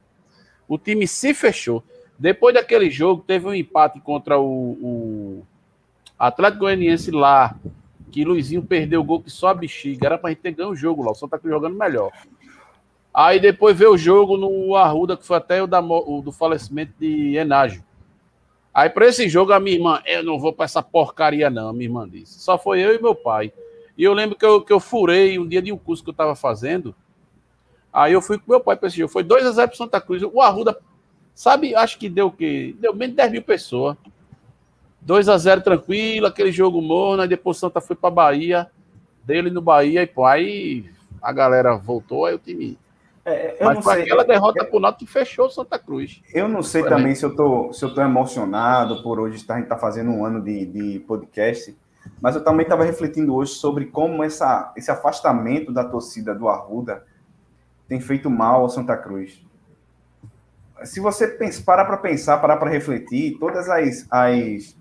O 0.67 0.77
time 0.77 1.07
se 1.07 1.33
fechou. 1.33 1.83
Depois 2.19 2.53
daquele 2.53 2.89
jogo, 2.89 3.23
teve 3.25 3.47
um 3.47 3.53
empate 3.53 3.99
contra 3.99 4.39
o, 4.39 4.71
o 4.81 5.47
Atlético 6.17 6.61
Goianiense 6.61 7.11
lá, 7.11 7.55
que 8.11 8.25
Luizinho 8.25 8.63
perdeu 8.63 9.01
o 9.01 9.03
gol 9.03 9.21
que 9.21 9.29
só 9.29 9.49
a 9.49 9.53
bexiga. 9.53 10.07
Era 10.07 10.17
pra 10.17 10.29
gente 10.29 10.39
ter 10.39 10.51
ganho 10.51 10.69
o 10.69 10.75
jogo 10.75 11.03
lá. 11.03 11.11
O 11.11 11.15
Santa 11.15 11.37
Cruz 11.39 11.53
jogando 11.53 11.77
melhor. 11.77 12.11
Aí 13.13 13.39
depois 13.39 13.77
veio 13.77 13.93
o 13.93 13.97
jogo 13.97 14.35
no 14.35 14.75
Arruda, 14.75 15.15
que 15.15 15.25
foi 15.25 15.37
até 15.37 15.63
o, 15.63 15.67
da 15.67 15.79
o 15.79 16.21
do 16.21 16.33
falecimento 16.33 16.93
de 16.99 17.35
Enágio. 17.35 17.81
Aí 18.73 18.89
para 18.89 19.07
esse 19.07 19.29
jogo 19.29 19.53
a 19.53 19.59
minha 19.59 19.77
irmã, 19.77 20.01
eu 20.05 20.21
não 20.21 20.37
vou 20.37 20.51
para 20.51 20.65
essa 20.65 20.83
porcaria 20.83 21.49
não, 21.49 21.71
minha 21.71 21.85
irmã 21.85 22.07
disse. 22.09 22.39
Só 22.39 22.57
foi 22.57 22.81
eu 22.81 22.93
e 22.93 23.01
meu 23.01 23.15
pai. 23.15 23.53
E 23.97 24.03
eu 24.03 24.13
lembro 24.13 24.37
que 24.37 24.45
eu, 24.45 24.61
que 24.61 24.73
eu 24.73 24.79
furei 24.79 25.39
um 25.39 25.47
dia 25.47 25.61
de 25.61 25.71
um 25.71 25.77
curso 25.77 26.03
que 26.03 26.09
eu 26.09 26.13
estava 26.13 26.35
fazendo. 26.35 26.93
Aí 27.91 28.11
eu 28.13 28.21
fui 28.21 28.37
com 28.37 28.51
meu 28.51 28.59
pai 28.59 28.75
para 28.75 28.87
esse 28.87 28.97
jogo. 28.97 29.11
Foi 29.11 29.23
2 29.23 29.45
a 29.45 29.51
0 29.51 29.67
para 29.69 29.77
Santa 29.77 30.01
Cruz. 30.01 30.21
O 30.21 30.41
Arruda, 30.41 30.77
sabe, 31.33 31.73
acho 31.73 31.97
que 31.97 32.09
deu 32.09 32.27
o 32.27 32.31
quê? 32.31 32.75
Deu 32.79 32.93
menos 32.93 33.13
de 33.13 33.17
10 33.17 33.31
mil 33.31 33.41
pessoas. 33.43 33.95
2 35.01 35.29
a 35.29 35.37
0 35.37 35.61
tranquilo, 35.61 36.27
aquele 36.27 36.51
jogo 36.51 36.81
morno. 36.81 37.21
Aí 37.21 37.27
depois 37.27 37.57
o 37.57 37.59
Santa 37.59 37.79
foi 37.79 37.95
para 37.95 38.09
Bahia. 38.09 38.69
Dele 39.23 39.49
no 39.49 39.61
Bahia 39.61 40.03
e 40.03 40.07
pô, 40.07 40.25
aí 40.25 40.85
a 41.21 41.31
galera 41.31 41.75
voltou, 41.75 42.25
aí 42.25 42.35
o 42.35 42.39
time. 42.39 42.77
É, 43.25 43.57
eu 43.59 43.65
Mas 43.65 43.83
foi 43.83 43.93
sei, 43.95 44.03
aquela 44.03 44.23
derrota 44.23 44.63
pro 44.63 44.79
Náutico 44.79 45.05
que 45.05 45.11
fechou 45.11 45.47
o 45.47 45.49
Santa 45.49 45.79
Cruz. 45.79 46.21
eu 46.31 46.47
não 46.47 46.61
sei 46.61 46.83
também 46.83 47.15
se 47.15 47.25
eu 47.25 47.35
tô, 47.35 47.73
se 47.73 47.83
eu 47.83 47.91
tô 47.91 47.99
emocionado 48.01 49.01
por 49.01 49.19
hoje 49.19 49.37
estar, 49.37 49.55
a 49.55 49.57
gente 49.57 49.67
tá 49.67 49.77
fazendo 49.77 50.11
um 50.11 50.23
ano 50.23 50.39
de, 50.39 50.63
de 50.63 50.99
podcast, 50.99 51.75
mas 52.21 52.35
eu 52.35 52.43
também 52.43 52.63
estava 52.63 52.83
refletindo 52.83 53.33
hoje 53.35 53.53
sobre 53.53 53.85
como 53.85 54.23
essa, 54.23 54.73
esse 54.75 54.89
afastamento 54.89 55.71
da 55.71 55.83
torcida 55.83 56.33
do 56.33 56.47
Arruda 56.47 57.05
tem 57.87 57.99
feito 57.99 58.29
mal 58.29 58.61
ao 58.61 58.69
Santa 58.69 58.97
Cruz. 58.97 59.43
Se 60.83 60.99
você 60.99 61.27
pensa, 61.27 61.61
parar 61.63 61.85
para 61.85 61.97
pensar, 61.97 62.37
parar 62.39 62.57
para 62.57 62.69
refletir, 62.69 63.37
todas 63.39 63.69
as, 63.69 64.05
as 64.11 64.75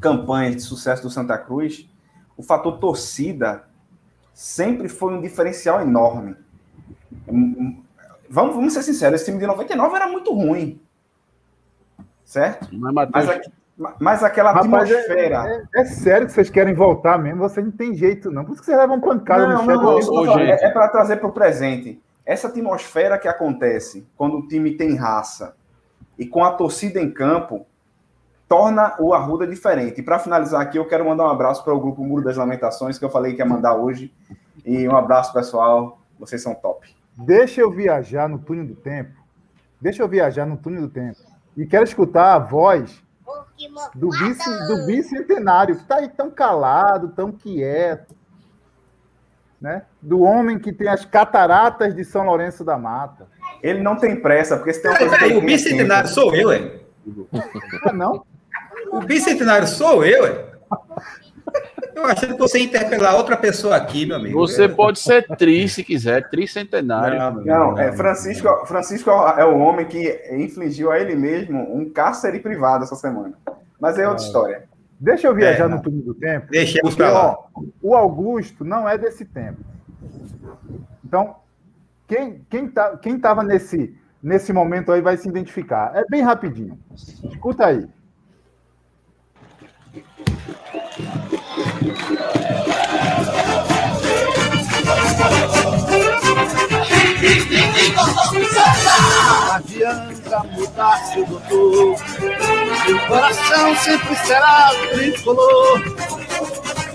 campanhas 0.00 0.56
de 0.56 0.62
sucesso 0.62 1.02
do 1.02 1.10
Santa 1.10 1.36
Cruz, 1.38 1.88
o 2.36 2.42
fator 2.42 2.78
torcida 2.78 3.64
sempre 4.32 4.88
foi 4.88 5.12
um 5.14 5.20
diferencial 5.20 5.80
enorme. 5.80 6.36
Vamos, 8.30 8.54
vamos 8.54 8.72
ser 8.72 8.82
sinceros, 8.82 9.20
esse 9.20 9.30
time 9.30 9.40
de 9.40 9.46
99 9.46 9.96
era 9.96 10.08
muito 10.08 10.32
ruim. 10.32 10.80
Certo? 12.24 12.68
Mas, 12.72 12.92
Matheus, 12.92 13.26
Mas, 13.26 13.36
aqui- 13.36 13.52
mas 14.00 14.24
aquela 14.24 14.52
Rapaz, 14.52 14.90
é, 14.90 14.94
atmosfera. 14.94 15.68
é- 15.74 15.80
é 15.80 15.84
sério 15.84 16.26
que 16.26 16.32
vocês 16.32 16.50
querem 16.50 16.74
voltar 16.74 17.18
mesmo? 17.18 17.40
Vocês 17.40 17.64
não 17.64 17.72
tem 17.72 17.94
jeito, 17.94 18.30
não. 18.30 18.44
Por 18.44 18.52
isso 18.52 18.60
que 18.60 18.66
vocês 18.66 18.78
levam 18.78 19.00
pancada 19.00 19.46
Não, 19.46 19.48
no 19.48 19.54
não, 19.54 19.64
chat. 19.64 19.76
não, 19.76 20.00
tô 20.00 20.24
falando, 20.24 20.40
é, 20.40 20.70
para 20.70 20.88
trazer 20.88 21.16
para 21.16 21.28
o 21.28 21.32
presente. 21.32 22.02
Essa 22.26 22.48
atmosfera 22.48 23.16
que 23.18 23.28
acontece 23.28 24.06
quando 24.16 24.38
o 24.38 24.48
time 24.48 24.72
tem 24.76 24.94
raça 24.96 25.56
e 26.18 26.26
com 26.26 26.44
a 26.44 26.50
torcida 26.52 27.00
em 27.00 27.10
campo 27.10 27.66
torna 28.48 28.94
o 28.98 29.14
Arruda 29.14 29.46
diferente. 29.46 30.00
E 30.00 30.02
para 30.02 30.18
finalizar 30.18 30.60
aqui, 30.60 30.78
eu 30.78 30.86
quero 30.86 31.04
mandar 31.04 31.24
um 31.24 31.30
abraço 31.30 31.62
para 31.64 31.72
o 31.74 31.80
grupo 31.80 32.02
Muro 32.04 32.24
das 32.24 32.36
Lamentações, 32.36 32.98
que 32.98 33.04
eu 33.04 33.10
falei 33.10 33.34
que 33.34 33.40
ia 33.40 33.46
mandar 33.46 33.76
hoje. 33.76 34.12
E 34.64 34.88
um 34.88 34.96
abraço, 34.96 35.32
pessoal. 35.32 36.00
Vocês 36.18 36.42
são 36.42 36.54
top. 36.54 36.94
Deixa 37.16 37.60
eu 37.60 37.70
viajar 37.70 38.28
no 38.28 38.38
túnel 38.38 38.66
do 38.66 38.74
tempo. 38.74 39.12
Deixa 39.80 40.02
eu 40.02 40.08
viajar 40.08 40.44
no 40.46 40.56
túnel 40.56 40.82
do 40.82 40.88
tempo. 40.88 41.18
E 41.56 41.64
quero 41.66 41.84
escutar 41.84 42.34
a 42.34 42.38
voz 42.38 43.02
do, 43.94 44.08
do 44.08 44.86
bicentenário, 44.86 45.76
que 45.76 45.82
está 45.82 45.96
aí 45.96 46.08
tão 46.08 46.30
calado, 46.30 47.08
tão 47.08 47.32
quieto. 47.32 48.14
Né? 49.60 49.82
Do 50.00 50.22
homem 50.22 50.58
que 50.58 50.72
tem 50.72 50.88
as 50.88 51.04
cataratas 51.04 51.94
de 51.94 52.04
São 52.04 52.24
Lourenço 52.24 52.64
da 52.64 52.78
Mata. 52.78 53.26
Ele 53.60 53.82
não 53.82 53.96
tem 53.96 54.20
pressa, 54.20 54.56
porque 54.56 54.72
se 54.72 54.82
tem 54.82 54.90
uma 54.90 54.98
coisa 54.98 55.16
o 55.16 55.38
é 55.38 55.40
bicentenário 55.40 56.08
sou 56.08 56.34
eu, 56.34 56.52
é? 56.52 56.80
Não? 57.92 58.24
O 58.92 59.00
bicentenário 59.00 59.66
sou 59.66 60.04
eu, 60.04 60.26
é? 60.26 60.48
Eu 61.98 62.06
achando 62.06 62.34
que 62.34 62.38
você 62.38 62.58
ia 62.60 62.64
interpelar 62.64 63.16
outra 63.16 63.36
pessoa 63.36 63.74
aqui, 63.74 64.06
meu 64.06 64.16
amigo. 64.16 64.38
Você 64.38 64.68
pode 64.68 65.00
ser 65.00 65.26
tri 65.36 65.68
se 65.68 65.82
quiser, 65.82 66.28
tricentenário. 66.30 67.18
Não, 67.18 67.44
Não, 67.44 67.78
é, 67.78 67.90
Francisco, 67.90 68.48
Francisco 68.66 69.10
é 69.10 69.44
o 69.44 69.58
homem 69.58 69.84
que 69.84 70.20
infligiu 70.30 70.92
a 70.92 70.98
ele 71.00 71.16
mesmo 71.16 71.58
um 71.76 71.90
cárcere 71.90 72.38
privado 72.38 72.84
essa 72.84 72.94
semana. 72.94 73.34
Mas 73.80 73.98
é 73.98 74.08
outra 74.08 74.24
história. 74.24 74.64
Deixa 75.00 75.26
eu 75.26 75.34
viajar 75.34 75.64
É, 75.64 75.68
no 75.68 75.82
túnel 75.82 76.02
do 76.02 76.14
tempo. 76.14 76.46
Porque, 76.46 76.96
pra 76.96 77.10
lá. 77.10 77.36
o 77.82 77.94
Augusto 77.96 78.64
não 78.64 78.88
é 78.88 78.96
desse 78.96 79.24
tempo. 79.24 79.60
Então, 81.04 81.34
quem 82.06 82.44
quem 82.48 82.68
tá, 82.68 82.96
quem 82.96 83.18
tava 83.18 83.42
nesse 83.42 83.96
nesse 84.22 84.52
momento 84.52 84.92
aí 84.92 85.00
vai 85.00 85.16
se 85.16 85.28
identificar. 85.28 85.92
É 85.96 86.04
bem 86.08 86.22
rapidinho. 86.22 86.78
Escuta 86.94 87.66
aí. 87.66 87.88
Não 91.58 91.64
adianta 99.54 100.44
mudar 100.52 100.98
seu 101.12 101.26
doutor. 101.26 101.96
Coração 103.08 103.74
sempre 103.76 104.14
será 104.24 104.70
tricolor. 104.92 105.82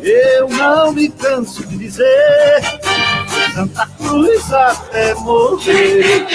Eu 0.01 0.47
não 0.47 0.93
me 0.93 1.09
canso 1.09 1.67
de 1.67 1.77
dizer. 1.77 2.61
Santa 3.53 3.85
Cruz 3.97 4.53
até 4.53 5.13
morrer. 5.15 6.25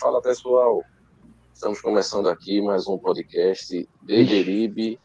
Fala 0.00 0.20
pessoal, 0.20 0.82
estamos 1.54 1.80
começando 1.80 2.28
aqui 2.28 2.60
mais 2.60 2.88
um 2.88 2.98
podcast 2.98 3.88
Beberibe 4.02 4.98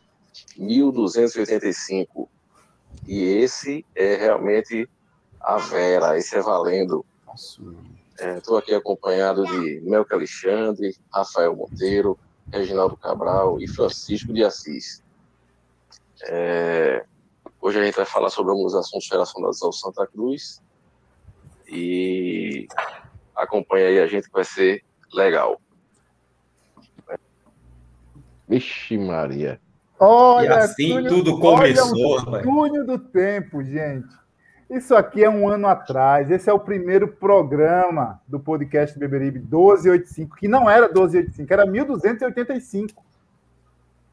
1285 0.58 2.30
e 3.08 3.24
esse 3.24 3.86
é 3.96 4.16
realmente 4.16 4.90
a 5.40 5.58
Vera, 5.58 6.18
esse 6.18 6.36
é 6.36 6.42
valendo. 6.42 7.06
Estou 8.20 8.58
aqui 8.58 8.74
acompanhado 8.74 9.46
de 9.46 9.82
Melca 9.82 10.16
Alexandre, 10.16 10.96
Rafael 11.12 11.56
Monteiro, 11.56 12.18
Reginaldo 12.52 12.96
Cabral 12.98 13.60
e 13.60 13.68
Francisco 13.68 14.34
de 14.34 14.44
Assis. 14.44 15.02
É, 16.24 17.04
hoje 17.60 17.72
Hoje 17.72 17.80
a 17.80 17.86
gente 17.86 17.96
vai 17.96 18.06
falar 18.06 18.30
sobre 18.30 18.52
alguns 18.52 18.74
assuntos 18.74 19.08
relacionados 19.10 19.62
ao 19.62 19.72
Santa 19.72 20.06
Cruz. 20.08 20.62
E 21.68 22.68
acompanha 23.36 23.88
aí 23.88 24.00
a 24.00 24.08
gente 24.08 24.28
que 24.28 24.34
vai 24.34 24.44
ser 24.44 24.84
legal. 25.14 25.62
Vixe 28.48 28.98
Maria. 28.98 29.62
Olha, 30.04 30.46
E 30.48 30.54
assim 30.54 30.90
túnel- 30.96 31.12
tudo 31.14 31.32
olha 31.46 31.58
começou, 31.76 32.14
o 32.14 32.18
rapaz. 32.18 32.44
túnel 32.44 32.86
do 32.86 32.98
tempo, 32.98 33.64
gente. 33.64 34.08
Isso 34.70 34.96
aqui 34.96 35.24
é 35.24 35.30
um 35.30 35.48
ano 35.48 35.68
atrás. 35.68 36.32
Esse 36.32 36.50
é 36.50 36.54
o 36.54 36.60
primeiro 36.60 37.08
programa 37.08 38.20
do 38.28 38.40
podcast 38.40 38.98
Beberibe 38.98 39.40
1285, 39.40 40.36
que 40.38 40.48
não 40.48 40.70
era 40.70 40.88
1285, 40.88 41.54
era 41.54 41.66
1285. 41.66 43.04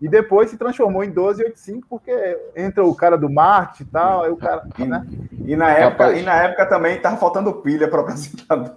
E 0.01 0.09
depois 0.09 0.51
se 0.51 0.57
transformou 0.59 1.03
em 1.03 1.09
1285, 1.09 1.87
porque 1.89 2.13
entra 2.55 2.85
o 2.85 2.95
cara 2.95 3.17
do 3.17 3.31
marketing 3.31 3.83
e 3.85 3.87
tal, 3.87 4.25
aí 4.25 4.31
o 4.31 4.37
cara. 4.37 4.65
Né? 4.79 5.07
E 5.45 5.57
na 5.57 5.71
época, 5.71 6.13
e 6.13 6.23
na 6.23 6.35
época 6.43 6.67
também 6.67 7.01
tava 7.01 7.17
faltando 7.17 7.53
pilha 7.55 7.89
para 7.89 8.01
o 8.01 8.03
apresentador. 8.03 8.77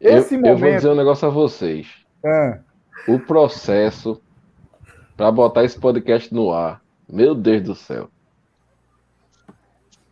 Esse 0.00 0.34
eu, 0.34 0.38
eu 0.40 0.44
vou 0.46 0.54
momento- 0.58 0.76
dizer 0.76 0.88
um 0.88 0.94
negócio 0.94 1.26
a 1.26 1.30
vocês. 1.30 1.86
Ah. 2.24 2.58
O 3.08 3.18
processo 3.18 4.22
para 5.16 5.30
botar 5.30 5.64
esse 5.64 5.78
podcast 5.78 6.32
no 6.32 6.52
ar. 6.52 6.80
Meu 7.08 7.34
Deus 7.34 7.62
do 7.62 7.74
céu. 7.74 8.08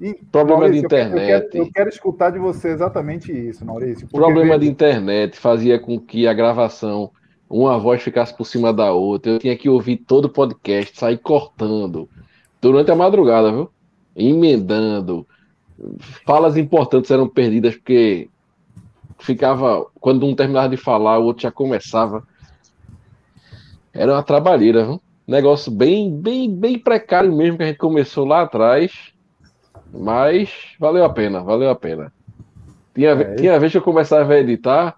E, 0.00 0.14
Problema 0.32 0.70
de 0.70 0.78
eu 0.78 0.88
quero- 0.88 1.02
Eu 1.02 1.06
internet. 1.18 1.50
quero, 1.50 1.64
eu 1.64 1.72
quero 1.72 1.88
escutar 1.90 2.30
de 2.30 2.38
você 2.38 2.68
exatamente 2.68 3.30
isso, 3.32 3.64
Maurício. 3.64 4.08
Problema 4.08 4.58
de 4.58 4.66
internet 4.66 5.36
fazia 5.38 5.78
com 5.78 6.00
que 6.00 6.26
a 6.26 6.32
gravação, 6.32 7.10
uma 7.48 7.78
voz 7.78 8.02
ficasse 8.02 8.34
por 8.34 8.46
cima 8.46 8.72
da 8.72 8.92
outra. 8.92 9.32
Eu 9.32 9.38
tinha 9.38 9.56
que 9.56 9.68
ouvir 9.68 9.98
todo 9.98 10.24
o 10.26 10.28
podcast, 10.30 10.98
sair 10.98 11.18
cortando. 11.18 12.08
Durante 12.62 12.90
a 12.90 12.96
madrugada, 12.96 13.50
viu? 13.52 13.70
Emendando. 14.16 15.26
Falas 16.26 16.56
importantes 16.56 17.10
eram 17.10 17.28
perdidas 17.28 17.74
porque 17.74 18.28
ficava. 19.18 19.86
Quando 20.00 20.26
um 20.26 20.34
terminava 20.34 20.68
de 20.70 20.76
falar, 20.76 21.18
o 21.18 21.24
outro 21.24 21.42
já 21.42 21.50
começava. 21.50 22.26
Era 23.92 24.12
uma 24.12 24.22
trabalheira, 24.22 24.84
viu? 24.84 25.00
Negócio 25.26 25.70
bem, 25.70 26.10
bem, 26.14 26.52
bem 26.52 26.78
precário 26.78 27.34
mesmo 27.34 27.56
que 27.56 27.62
a 27.62 27.66
gente 27.66 27.78
começou 27.78 28.24
lá 28.24 28.42
atrás. 28.42 29.12
Mas 29.92 30.50
valeu 30.78 31.04
a 31.04 31.08
pena, 31.10 31.42
valeu 31.42 31.68
a 31.70 31.74
pena. 31.74 32.12
Tinha, 32.94 33.14
ve- 33.14 33.34
tinha 33.36 33.58
vez 33.58 33.72
que 33.72 33.78
eu 33.78 33.82
começava 33.82 34.32
a 34.32 34.38
editar, 34.38 34.96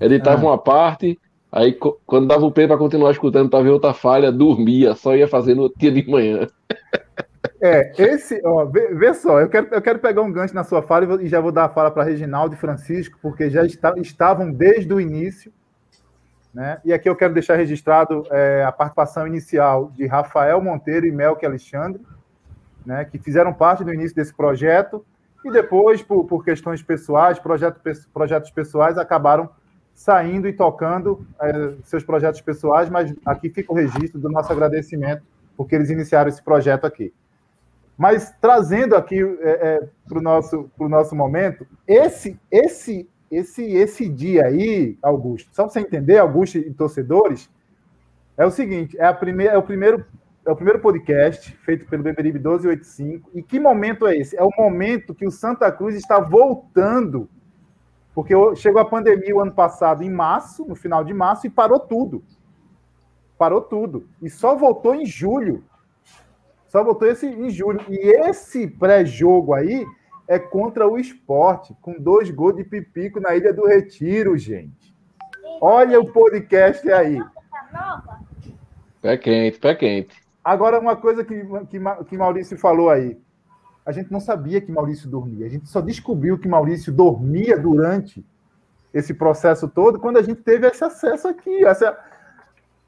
editava 0.00 0.42
Ah. 0.42 0.44
uma 0.50 0.58
parte, 0.58 1.18
aí 1.52 1.72
quando 2.06 2.26
dava 2.28 2.44
o 2.44 2.50
play 2.52 2.66
para 2.66 2.76
continuar 2.78 3.10
escutando, 3.10 3.50
tava 3.50 3.66
em 3.66 3.70
outra 3.70 3.94
falha, 3.94 4.30
dormia, 4.32 4.94
só 4.94 5.14
ia 5.14 5.28
fazer 5.28 5.54
no 5.54 5.62
outro 5.62 5.78
dia 5.78 5.90
de 5.92 6.08
manhã. 6.10 6.46
É, 7.60 7.92
esse, 7.98 8.40
ó, 8.44 8.64
vê, 8.66 8.88
vê 8.94 9.14
só, 9.14 9.40
eu 9.40 9.48
quero, 9.48 9.68
eu 9.70 9.80
quero 9.80 9.98
pegar 9.98 10.20
um 10.22 10.32
gancho 10.32 10.54
na 10.54 10.64
sua 10.64 10.82
fala 10.82 11.22
e 11.22 11.26
e 11.26 11.28
já 11.28 11.40
vou 11.40 11.52
dar 11.52 11.64
a 11.64 11.68
fala 11.68 11.90
para 11.90 12.02
Reginaldo 12.04 12.54
e 12.54 12.58
Francisco, 12.58 13.18
porque 13.22 13.48
já 13.48 13.64
está- 13.64 13.94
estavam 13.96 14.50
desde 14.52 14.92
o 14.92 15.00
início, 15.00 15.50
né? 16.54 16.80
E 16.84 16.92
aqui 16.92 17.08
eu 17.08 17.16
quero 17.16 17.34
deixar 17.34 17.56
registrado 17.56 18.24
é, 18.30 18.64
a 18.64 18.70
participação 18.70 19.26
inicial 19.26 19.90
de 19.94 20.06
Rafael 20.06 20.60
Monteiro 20.60 21.06
e 21.06 21.10
Melque 21.10 21.44
Alexandre, 21.44 22.00
né? 22.86 23.04
Que 23.04 23.18
fizeram 23.18 23.52
parte 23.52 23.82
do 23.82 23.92
início 23.92 24.14
desse 24.14 24.32
projeto 24.32 25.04
e 25.44 25.50
depois, 25.50 26.02
por, 26.02 26.24
por 26.24 26.44
questões 26.44 26.82
pessoais, 26.82 27.38
projeto, 27.38 27.80
projetos 28.12 28.50
pessoais, 28.50 28.96
acabaram 28.96 29.50
saindo 29.92 30.48
e 30.48 30.52
tocando 30.52 31.26
é, 31.40 31.74
seus 31.82 32.04
projetos 32.04 32.40
pessoais, 32.40 32.88
mas 32.88 33.14
aqui 33.26 33.50
fica 33.50 33.72
o 33.72 33.76
registro 33.76 34.20
do 34.20 34.30
nosso 34.30 34.52
agradecimento 34.52 35.22
porque 35.56 35.74
eles 35.74 35.90
iniciaram 35.90 36.28
esse 36.28 36.42
projeto 36.42 36.84
aqui. 36.84 37.12
Mas 37.96 38.34
trazendo 38.40 38.96
aqui 38.96 39.20
para 40.08 40.18
o 40.18 40.22
nosso, 40.22 40.70
nosso 40.78 41.14
momento, 41.14 41.66
esse, 41.86 42.38
esse, 42.50 43.08
esse, 43.36 43.62
esse 43.62 44.08
dia 44.08 44.46
aí, 44.46 44.98
Augusto, 45.02 45.48
só 45.52 45.64
para 45.64 45.72
você 45.72 45.80
entender, 45.80 46.18
Augusto 46.18 46.58
e 46.58 46.72
torcedores, 46.72 47.50
é 48.36 48.44
o 48.44 48.50
seguinte: 48.50 48.98
é, 48.98 49.06
a 49.06 49.14
primeira, 49.14 49.54
é, 49.54 49.58
o 49.58 49.62
primeiro, 49.62 50.04
é 50.44 50.50
o 50.50 50.56
primeiro 50.56 50.80
podcast 50.80 51.52
feito 51.58 51.86
pelo 51.86 52.02
Beberibe 52.02 52.38
1285. 52.38 53.30
E 53.34 53.42
que 53.42 53.58
momento 53.58 54.06
é 54.06 54.16
esse? 54.16 54.36
É 54.36 54.42
o 54.42 54.50
momento 54.56 55.14
que 55.14 55.26
o 55.26 55.30
Santa 55.30 55.70
Cruz 55.70 55.94
está 55.94 56.18
voltando. 56.18 57.28
Porque 58.14 58.32
chegou 58.54 58.80
a 58.80 58.84
pandemia 58.84 59.34
o 59.34 59.40
ano 59.40 59.52
passado, 59.52 60.04
em 60.04 60.10
março, 60.10 60.64
no 60.64 60.76
final 60.76 61.02
de 61.02 61.12
março, 61.12 61.46
e 61.46 61.50
parou 61.50 61.80
tudo. 61.80 62.22
Parou 63.36 63.60
tudo. 63.60 64.08
E 64.22 64.30
só 64.30 64.54
voltou 64.54 64.94
em 64.94 65.04
julho. 65.04 65.64
Só 66.68 66.84
voltou 66.84 67.08
esse 67.08 67.26
em 67.26 67.50
julho. 67.50 67.80
E 67.88 67.98
esse 68.28 68.68
pré-jogo 68.68 69.52
aí 69.52 69.84
é 70.26 70.38
contra 70.38 70.88
o 70.88 70.98
esporte, 70.98 71.74
com 71.80 72.00
dois 72.00 72.30
gols 72.30 72.56
de 72.56 72.64
pipico 72.64 73.20
na 73.20 73.34
Ilha 73.34 73.52
do 73.52 73.66
Retiro, 73.66 74.36
gente. 74.36 74.94
Olha 75.60 76.00
o 76.00 76.12
podcast 76.12 76.90
aí. 76.90 77.22
Pé 79.00 79.16
quente, 79.16 79.58
pé 79.58 79.74
quente. 79.74 80.16
Agora, 80.42 80.78
uma 80.78 80.96
coisa 80.96 81.24
que, 81.24 81.44
que, 81.70 81.78
que 82.08 82.18
Maurício 82.18 82.58
falou 82.58 82.90
aí. 82.90 83.18
A 83.84 83.92
gente 83.92 84.10
não 84.10 84.20
sabia 84.20 84.60
que 84.60 84.72
Maurício 84.72 85.08
dormia. 85.08 85.46
A 85.46 85.48
gente 85.48 85.68
só 85.68 85.80
descobriu 85.80 86.38
que 86.38 86.48
Maurício 86.48 86.92
dormia 86.92 87.58
durante 87.58 88.24
esse 88.92 89.12
processo 89.12 89.68
todo 89.68 89.98
quando 89.98 90.18
a 90.18 90.22
gente 90.22 90.40
teve 90.40 90.66
esse 90.66 90.82
acesso 90.84 91.28
aqui, 91.28 91.64
essa, 91.66 91.98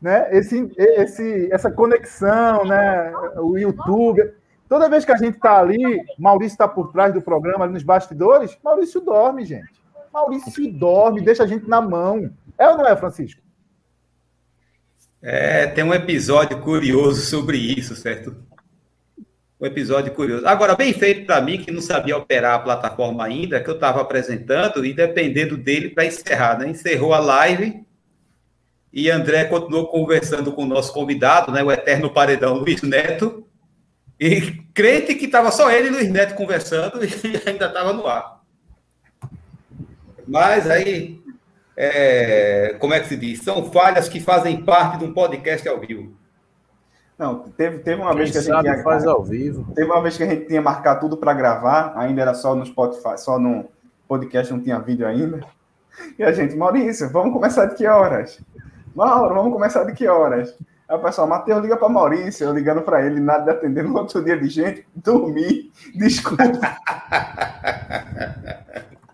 né, 0.00 0.28
esse, 0.30 0.72
esse, 0.76 1.52
essa 1.52 1.70
conexão, 1.70 2.64
né, 2.64 3.12
o 3.36 3.58
YouTube. 3.58 4.22
Toda 4.68 4.88
vez 4.88 5.04
que 5.04 5.12
a 5.12 5.16
gente 5.16 5.36
está 5.36 5.58
ali, 5.58 5.78
Maurício 6.18 6.54
está 6.54 6.66
por 6.66 6.92
trás 6.92 7.14
do 7.14 7.22
programa, 7.22 7.64
ali 7.64 7.74
nos 7.74 7.82
bastidores, 7.82 8.56
Maurício 8.64 9.00
dorme, 9.00 9.44
gente. 9.44 9.70
Maurício 10.12 10.72
dorme, 10.72 11.20
deixa 11.20 11.44
a 11.44 11.46
gente 11.46 11.68
na 11.68 11.80
mão. 11.80 12.30
É 12.58 12.68
ou 12.68 12.78
não 12.78 12.86
é, 12.86 12.96
Francisco? 12.96 13.40
É, 15.22 15.66
tem 15.66 15.84
um 15.84 15.94
episódio 15.94 16.60
curioso 16.60 17.22
sobre 17.22 17.58
isso, 17.58 17.94
certo? 17.94 18.36
Um 19.60 19.66
episódio 19.66 20.12
curioso. 20.12 20.46
Agora, 20.46 20.74
bem 20.74 20.92
feito 20.92 21.26
para 21.26 21.40
mim, 21.40 21.58
que 21.58 21.70
não 21.70 21.80
sabia 21.80 22.16
operar 22.16 22.54
a 22.54 22.58
plataforma 22.58 23.24
ainda, 23.24 23.60
que 23.60 23.70
eu 23.70 23.74
estava 23.74 24.00
apresentando, 24.00 24.84
e 24.84 24.92
dependendo 24.92 25.56
dele 25.56 25.90
para 25.90 26.04
encerrar, 26.04 26.58
né? 26.58 26.68
Encerrou 26.68 27.14
a 27.14 27.18
live 27.18 27.84
e 28.92 29.10
André 29.10 29.44
continuou 29.44 29.88
conversando 29.88 30.52
com 30.52 30.62
o 30.62 30.66
nosso 30.66 30.92
convidado, 30.92 31.52
né? 31.52 31.62
O 31.62 31.70
eterno 31.70 32.10
paredão 32.10 32.54
Luiz 32.54 32.82
Neto, 32.82 33.46
e 34.18 34.52
crente 34.72 35.14
que 35.14 35.26
estava 35.26 35.50
só 35.50 35.70
ele 35.70 35.88
e 35.88 35.90
Luiz 35.90 36.10
Neto 36.10 36.34
conversando 36.34 37.04
e 37.04 37.08
ainda 37.48 37.66
estava 37.66 37.92
no 37.92 38.06
ar. 38.06 38.40
Mas 40.26 40.68
aí, 40.68 41.20
é, 41.76 42.76
como 42.80 42.94
é 42.94 43.00
que 43.00 43.08
se 43.08 43.16
diz? 43.16 43.42
São 43.42 43.70
falhas 43.70 44.08
que 44.08 44.20
fazem 44.20 44.64
parte 44.64 44.98
de 44.98 45.04
um 45.04 45.12
podcast 45.12 45.68
ao 45.68 45.78
vivo. 45.78 46.16
Não, 47.18 47.48
teve, 47.50 47.78
teve 47.78 48.00
uma 48.00 48.10
Quem 48.10 48.18
vez 48.18 48.30
que 48.32 48.38
a 48.38 48.40
gente 48.42 48.60
tinha, 48.60 48.82
faz 48.82 49.06
ao 49.06 49.22
vivo. 49.22 49.72
Teve 49.74 49.90
uma 49.90 50.02
vez 50.02 50.16
que 50.16 50.22
a 50.22 50.26
gente 50.26 50.46
tinha 50.46 50.60
marcado 50.60 51.00
tudo 51.00 51.16
para 51.16 51.32
gravar, 51.32 51.94
ainda 51.96 52.20
era 52.20 52.34
só 52.34 52.54
no 52.54 52.66
Spotify, 52.66 53.16
só 53.16 53.38
no 53.38 53.66
podcast, 54.06 54.52
não 54.52 54.60
tinha 54.60 54.78
vídeo 54.78 55.06
ainda. 55.06 55.40
E 56.18 56.22
a 56.22 56.32
gente, 56.32 56.54
Maurício, 56.54 57.10
vamos 57.10 57.32
começar 57.32 57.66
de 57.66 57.74
que 57.74 57.86
horas? 57.86 58.38
Mauro, 58.94 59.34
vamos 59.34 59.52
começar 59.52 59.84
de 59.84 59.92
que 59.92 60.06
horas? 60.06 60.56
Aí 60.88 60.96
o 60.96 61.00
pessoal, 61.00 61.26
Matheus, 61.26 61.62
liga 61.62 61.76
para 61.76 61.88
Maurício, 61.88 62.44
eu 62.44 62.54
ligando 62.54 62.82
para 62.82 63.04
ele, 63.04 63.18
nada 63.20 63.44
de 63.44 63.50
atender 63.50 63.82
no 63.82 63.96
outro 63.98 64.24
dia 64.24 64.38
de 64.38 64.48
gente, 64.48 64.86
dormi, 64.94 65.70
desculpa. 65.96 66.44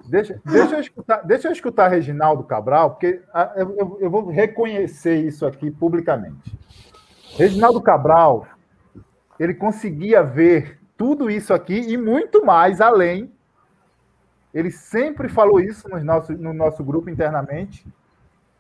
Deixa, 0.05 0.39
deixa, 0.45 0.75
eu 0.75 0.81
escutar, 0.81 1.23
deixa 1.25 1.49
eu 1.49 1.53
escutar 1.53 1.89
Reginaldo 1.89 2.43
Cabral, 2.45 2.91
porque 2.91 3.23
ah, 3.33 3.53
eu, 3.57 3.75
eu- 3.79 3.99
eu 4.01 4.11
vou 4.11 4.29
reconhecer 4.29 5.17
isso 5.25 5.47
aqui 5.47 5.71
publicamente. 5.71 6.59
Reginaldo 7.39 7.81
Cabral, 7.81 8.47
ele 9.41 9.55
conseguia 9.55 10.23
ver 10.23 10.79
tudo 10.99 11.31
isso 11.31 11.55
aqui 11.55 11.75
e 11.81 11.97
muito 11.97 12.45
mais 12.45 12.81
além. 12.83 13.33
Ele 14.53 14.71
sempre 14.71 15.31
falou 15.31 15.59
isso 15.59 15.89
no 15.89 15.99
nosso, 16.05 16.33
no 16.35 16.53
nosso 16.53 16.85
grupo 16.85 17.09
internamente, 17.09 17.87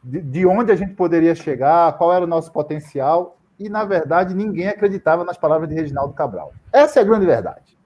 de, 0.02 0.20
de 0.20 0.46
onde 0.46 0.72
a 0.72 0.76
gente 0.76 0.94
poderia 0.94 1.34
chegar, 1.34 1.96
qual 1.96 2.12
era 2.12 2.24
o 2.24 2.28
nosso 2.28 2.52
potencial, 2.52 3.36
e, 3.58 3.68
na 3.68 3.84
verdade, 3.84 4.34
ninguém 4.34 4.68
acreditava 4.68 5.24
nas 5.24 5.36
palavras 5.36 5.68
de 5.68 5.74
Reginaldo 5.74 6.14
Cabral. 6.14 6.52
Essa 6.72 7.00
é 7.00 7.02
a 7.02 7.06
grande 7.06 7.26
verdade. 7.26 7.78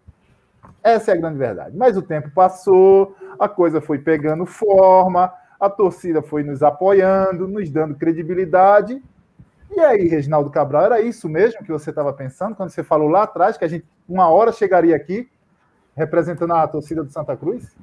Essa 0.82 1.10
é 1.10 1.14
a 1.14 1.16
grande 1.16 1.38
verdade. 1.38 1.76
Mas 1.76 1.97
o 1.97 2.02
tempo 2.02 2.30
passou, 2.30 3.14
a 3.38 3.48
coisa 3.48 3.80
foi 3.80 3.98
pegando 3.98 4.47
forma, 4.47 5.32
a 5.60 5.68
torcida 5.68 6.22
foi 6.22 6.43
nos 6.43 6.62
apoiando, 6.62 7.48
nos 7.48 7.68
dando 7.70 7.94
credibilidade. 7.94 9.02
E 9.70 9.80
aí, 9.80 10.06
Reginaldo 10.09 10.48
Cabral, 10.48 10.84
era 10.84 11.01
isso 11.01 11.28
mesmo 11.28 11.64
que 11.64 11.72
você 11.72 11.90
estava 11.90 12.12
pensando 12.12 12.55
quando 12.55 12.70
você 12.70 12.84
falou 12.84 13.09
lá 13.09 13.24
atrás 13.24 13.59
que 13.59 13.64
a 13.64 13.68
gente 13.68 13.84
uma 14.09 14.28
hora 14.28 14.52
chegaria 14.52 14.94
aqui 14.94 15.28
representando 15.97 16.52
a 16.52 16.68
torcida 16.68 17.02
do 17.02 17.10
Santa 17.10 17.36
Cruz? 17.36 17.74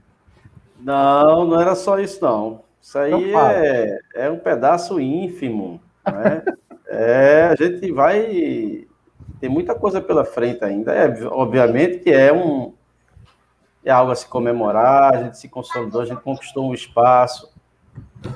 Não, 0.80 1.46
não 1.46 1.60
era 1.60 1.76
só 1.76 2.00
isso, 2.00 2.24
não. 2.24 2.63
Isso 2.84 3.00
aí 3.00 3.30
Então 3.30 3.50
é, 3.50 4.00
é 4.14 4.30
um 4.30 4.38
pedaço 4.38 5.00
ínfimo. 5.00 5.80
Né? 6.06 6.44
é, 6.88 7.44
a 7.46 7.56
gente 7.56 7.90
vai 7.94 8.86
Tem 9.40 9.50
muita 9.50 9.74
coisa 9.74 10.02
pela 10.02 10.26
frente 10.26 10.66
ainda. 10.66 10.94
É, 10.94 11.26
obviamente 11.28 12.00
que 12.00 12.12
é 12.12 12.34
um 12.34 12.74
é 13.86 13.92
algo 13.92 14.12
a 14.12 14.16
se 14.16 14.28
comemorar, 14.28 15.14
a 15.14 15.24
gente 15.24 15.38
se 15.38 15.50
consolidou, 15.50 16.02
a 16.02 16.06
gente 16.06 16.22
conquistou 16.22 16.70
um 16.70 16.74
espaço, 16.74 17.52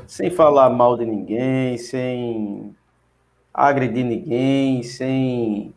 sem 0.05 0.29
falar 0.29 0.69
mal 0.69 0.97
de 0.97 1.05
ninguém, 1.05 1.77
sem 1.77 2.75
agredir 3.53 4.03
ninguém, 4.03 4.83
sem 4.83 5.73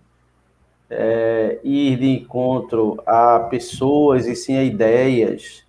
é, 0.88 1.60
ir 1.62 1.96
de 1.98 2.08
encontro 2.18 3.00
a 3.06 3.38
pessoas 3.48 4.26
e 4.26 4.34
sim 4.34 4.58
a 4.58 4.64
ideias, 4.64 5.64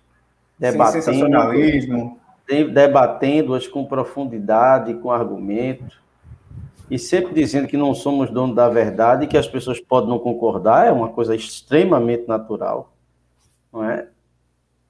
debatendo, 0.58 2.16
debatendo-as 2.72 3.66
com 3.66 3.84
profundidade, 3.84 4.94
com 4.94 5.10
argumento, 5.10 6.00
e 6.90 6.98
sempre 6.98 7.32
dizendo 7.32 7.68
que 7.68 7.76
não 7.76 7.94
somos 7.94 8.30
donos 8.30 8.54
da 8.54 8.68
verdade 8.68 9.26
que 9.26 9.36
as 9.36 9.48
pessoas 9.48 9.80
podem 9.80 10.10
não 10.10 10.18
concordar, 10.18 10.86
é 10.86 10.92
uma 10.92 11.08
coisa 11.08 11.34
extremamente 11.34 12.26
natural, 12.28 12.92
não 13.72 13.84
é? 13.84 14.08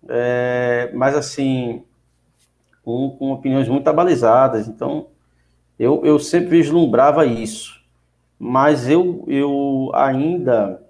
é 0.09 0.91
mas 0.95 1.15
assim, 1.15 1.85
com, 2.85 3.11
com 3.11 3.33
opiniões 3.33 3.69
muito 3.69 3.87
abalizadas, 3.89 4.67
então 4.67 5.07
eu, 5.79 6.05
eu 6.05 6.19
sempre 6.19 6.59
vislumbrava 6.59 7.25
isso 7.25 7.83
mas 8.45 8.89
eu, 8.89 9.25
eu 9.29 9.93
ainda 9.95 10.83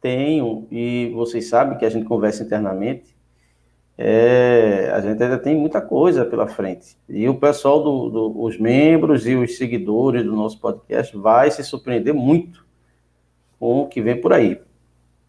tenho, 0.00 0.66
e 0.70 1.12
vocês 1.14 1.50
sabem 1.50 1.76
que 1.76 1.84
a 1.84 1.90
gente 1.90 2.06
conversa 2.06 2.42
internamente, 2.42 3.14
é, 3.98 4.90
a 4.92 5.00
gente 5.00 5.22
ainda 5.22 5.38
tem 5.38 5.56
muita 5.56 5.80
coisa 5.80 6.24
pela 6.24 6.46
frente. 6.46 6.96
E 7.08 7.28
o 7.28 7.38
pessoal, 7.38 7.82
do, 7.82 8.10
do, 8.10 8.42
os 8.42 8.58
membros 8.58 9.26
e 9.26 9.34
os 9.34 9.56
seguidores 9.56 10.24
do 10.24 10.36
nosso 10.36 10.60
podcast 10.60 11.16
vai 11.16 11.50
se 11.50 11.64
surpreender 11.64 12.12
muito 12.12 12.66
com 13.58 13.80
o 13.80 13.88
que 13.88 14.02
vem 14.02 14.20
por 14.20 14.32
aí. 14.32 14.60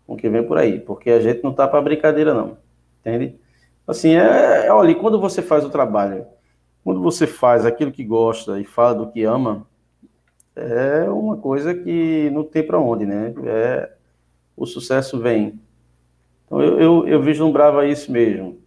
Com 0.06 0.14
o 0.14 0.18
que 0.18 0.30
vem 0.30 0.44
por 0.44 0.58
aí, 0.58 0.80
porque 0.80 1.12
a 1.12 1.20
gente 1.20 1.44
não 1.44 1.54
tá 1.54 1.68
para 1.68 1.82
brincadeira, 1.82 2.34
não. 2.34 2.58
Entende? 3.00 3.40
Assim, 3.88 4.16
é, 4.16 4.68
é, 4.68 4.72
olha, 4.72 4.94
quando 4.96 5.20
você 5.20 5.42
faz 5.42 5.64
o 5.64 5.70
trabalho, 5.70 6.26
quando 6.84 7.02
você 7.02 7.26
faz 7.26 7.66
aquilo 7.66 7.92
que 7.92 8.04
gosta 8.04 8.60
e 8.60 8.66
fala 8.66 8.96
do 8.96 9.12
que 9.12 9.24
ama, 9.24 9.66
é 10.56 11.10
uma 11.10 11.38
coisa 11.38 11.74
que 11.74 12.30
não 12.32 12.44
tem 12.44 12.64
para 12.66 12.80
onde, 12.80 13.06
né? 13.06 13.34
É, 13.46 13.92
o 14.58 14.66
sucesso 14.66 15.20
vem. 15.20 15.58
Então 16.48 16.62
eu, 16.62 16.80
eu, 16.80 17.08
eu 17.08 17.22
vislumbrava 17.22 17.86
isso 17.86 18.12
mesmo. 18.12 18.60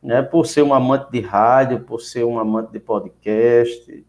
Né? 0.00 0.22
Por 0.22 0.46
ser 0.46 0.62
um 0.62 0.72
amante 0.72 1.10
de 1.10 1.20
rádio, 1.20 1.80
por 1.80 2.00
ser 2.00 2.24
um 2.24 2.38
amante 2.38 2.70
de 2.70 2.78
podcast, 2.78 4.06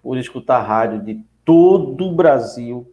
por 0.00 0.16
escutar 0.18 0.60
rádio 0.60 1.02
de 1.02 1.24
todo 1.44 2.06
o 2.06 2.14
Brasil. 2.14 2.88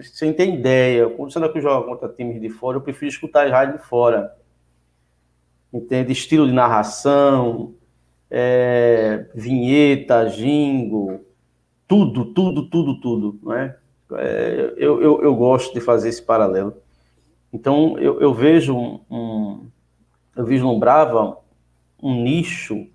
Sem 0.00 0.32
ter 0.32 0.48
ideia, 0.48 1.08
quando 1.10 1.32
você 1.32 1.48
que 1.48 1.60
joga 1.60 1.86
contra 1.86 2.08
times 2.08 2.40
de 2.40 2.48
fora, 2.48 2.76
eu 2.76 2.80
prefiro 2.80 3.10
escutar 3.10 3.48
rádio 3.50 3.78
de 3.78 3.84
fora. 3.84 4.34
Entende? 5.72 6.12
Estilo 6.12 6.46
de 6.46 6.52
narração, 6.52 7.74
é, 8.30 9.26
vinheta, 9.34 10.24
jingle, 10.26 11.24
tudo, 11.86 12.26
tudo, 12.26 12.68
tudo, 12.68 13.00
tudo, 13.00 13.38
não 13.42 13.54
é? 13.54 13.76
é 14.12 14.74
eu, 14.76 15.02
eu, 15.02 15.22
eu, 15.22 15.34
gosto 15.34 15.74
de 15.74 15.80
fazer 15.80 16.10
esse 16.10 16.22
paralelo. 16.22 16.74
Então, 17.52 17.98
eu, 17.98 18.20
eu 18.20 18.34
vejo 18.34 18.76
um, 18.76 19.00
um, 19.10 19.70
eu 20.36 20.44
vislumbrava 20.44 21.38
um 22.02 22.22
nicho 22.22 22.86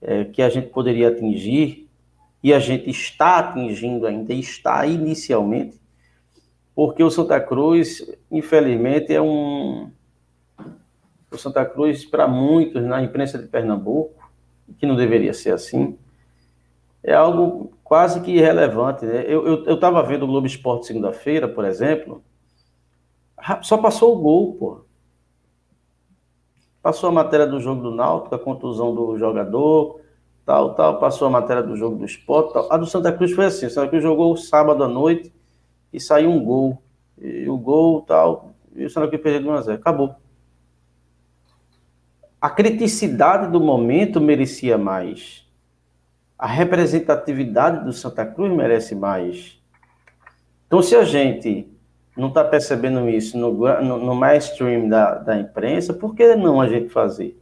é, 0.00 0.24
que 0.24 0.42
a 0.42 0.48
gente 0.48 0.68
poderia 0.68 1.08
atingir 1.08 1.88
e 2.42 2.52
a 2.52 2.58
gente 2.58 2.88
está 2.90 3.38
atingindo 3.38 4.06
ainda, 4.06 4.32
está 4.32 4.86
inicialmente, 4.86 5.80
porque 6.74 7.02
o 7.02 7.10
Santa 7.10 7.40
Cruz, 7.40 8.06
infelizmente, 8.30 9.12
é 9.12 9.20
um. 9.20 9.90
O 11.30 11.38
Santa 11.38 11.64
Cruz, 11.64 12.04
para 12.04 12.28
muitos 12.28 12.84
na 12.84 13.02
imprensa 13.02 13.38
de 13.38 13.48
Pernambuco, 13.48 14.14
que 14.78 14.86
não 14.86 14.94
deveria 14.94 15.32
ser 15.32 15.52
assim, 15.52 15.98
é 17.02 17.14
algo 17.14 17.72
quase 17.82 18.20
que 18.20 18.30
irrelevante. 18.30 19.04
Né? 19.04 19.24
Eu 19.26 19.64
estava 19.64 20.02
vendo 20.02 20.24
o 20.24 20.26
Globo 20.26 20.46
Esporte 20.46 20.86
segunda-feira, 20.86 21.48
por 21.48 21.64
exemplo, 21.64 22.22
só 23.62 23.78
passou 23.78 24.16
o 24.16 24.20
gol, 24.20 24.54
pô. 24.54 24.80
Passou 26.82 27.08
a 27.08 27.12
matéria 27.12 27.46
do 27.46 27.60
jogo 27.60 27.82
do 27.82 27.90
Náutico, 27.90 28.34
a 28.34 28.38
contusão 28.38 28.94
do 28.94 29.18
jogador, 29.18 30.00
tal, 30.44 30.74
tal. 30.74 31.00
Passou 31.00 31.26
a 31.26 31.30
matéria 31.30 31.62
do 31.62 31.76
jogo 31.76 31.96
do 31.96 32.04
esporte, 32.04 32.52
tal. 32.52 32.72
A 32.72 32.76
do 32.76 32.86
Santa 32.86 33.12
Cruz 33.12 33.32
foi 33.32 33.46
assim, 33.46 33.66
o 33.66 33.70
Santa 33.70 33.88
Cruz 33.88 34.02
jogou 34.02 34.36
sábado 34.36 34.84
à 34.84 34.88
noite 34.88 35.32
e 35.92 36.00
saiu 36.00 36.30
um 36.30 36.44
gol. 36.44 36.82
E 37.18 37.48
o 37.48 37.56
gol, 37.56 38.02
tal, 38.02 38.54
e 38.74 38.84
o 38.84 38.90
Santa 38.90 39.08
Cruz 39.08 39.22
perdeu 39.22 39.42
de 39.42 39.48
1 39.48 39.52
a 39.52 39.60
0. 39.62 39.78
Acabou. 39.78 40.16
A 42.40 42.50
criticidade 42.50 43.50
do 43.50 43.58
momento 43.58 44.20
merecia 44.20 44.76
mais 44.76 45.46
a 46.38 46.46
representatividade 46.46 47.84
do 47.84 47.92
Santa 47.92 48.26
Cruz 48.26 48.52
merece 48.52 48.94
mais. 48.94 49.58
Então, 50.66 50.82
se 50.82 50.94
a 50.94 51.04
gente 51.04 51.68
não 52.16 52.28
está 52.28 52.42
percebendo 52.42 53.08
isso 53.08 53.36
no, 53.36 53.52
no, 53.52 53.98
no 53.98 54.14
mainstream 54.14 54.88
da, 54.88 55.16
da 55.16 55.38
imprensa, 55.38 55.92
por 55.92 56.14
que 56.14 56.34
não 56.34 56.60
a 56.60 56.68
gente 56.68 56.88
fazer? 56.88 57.38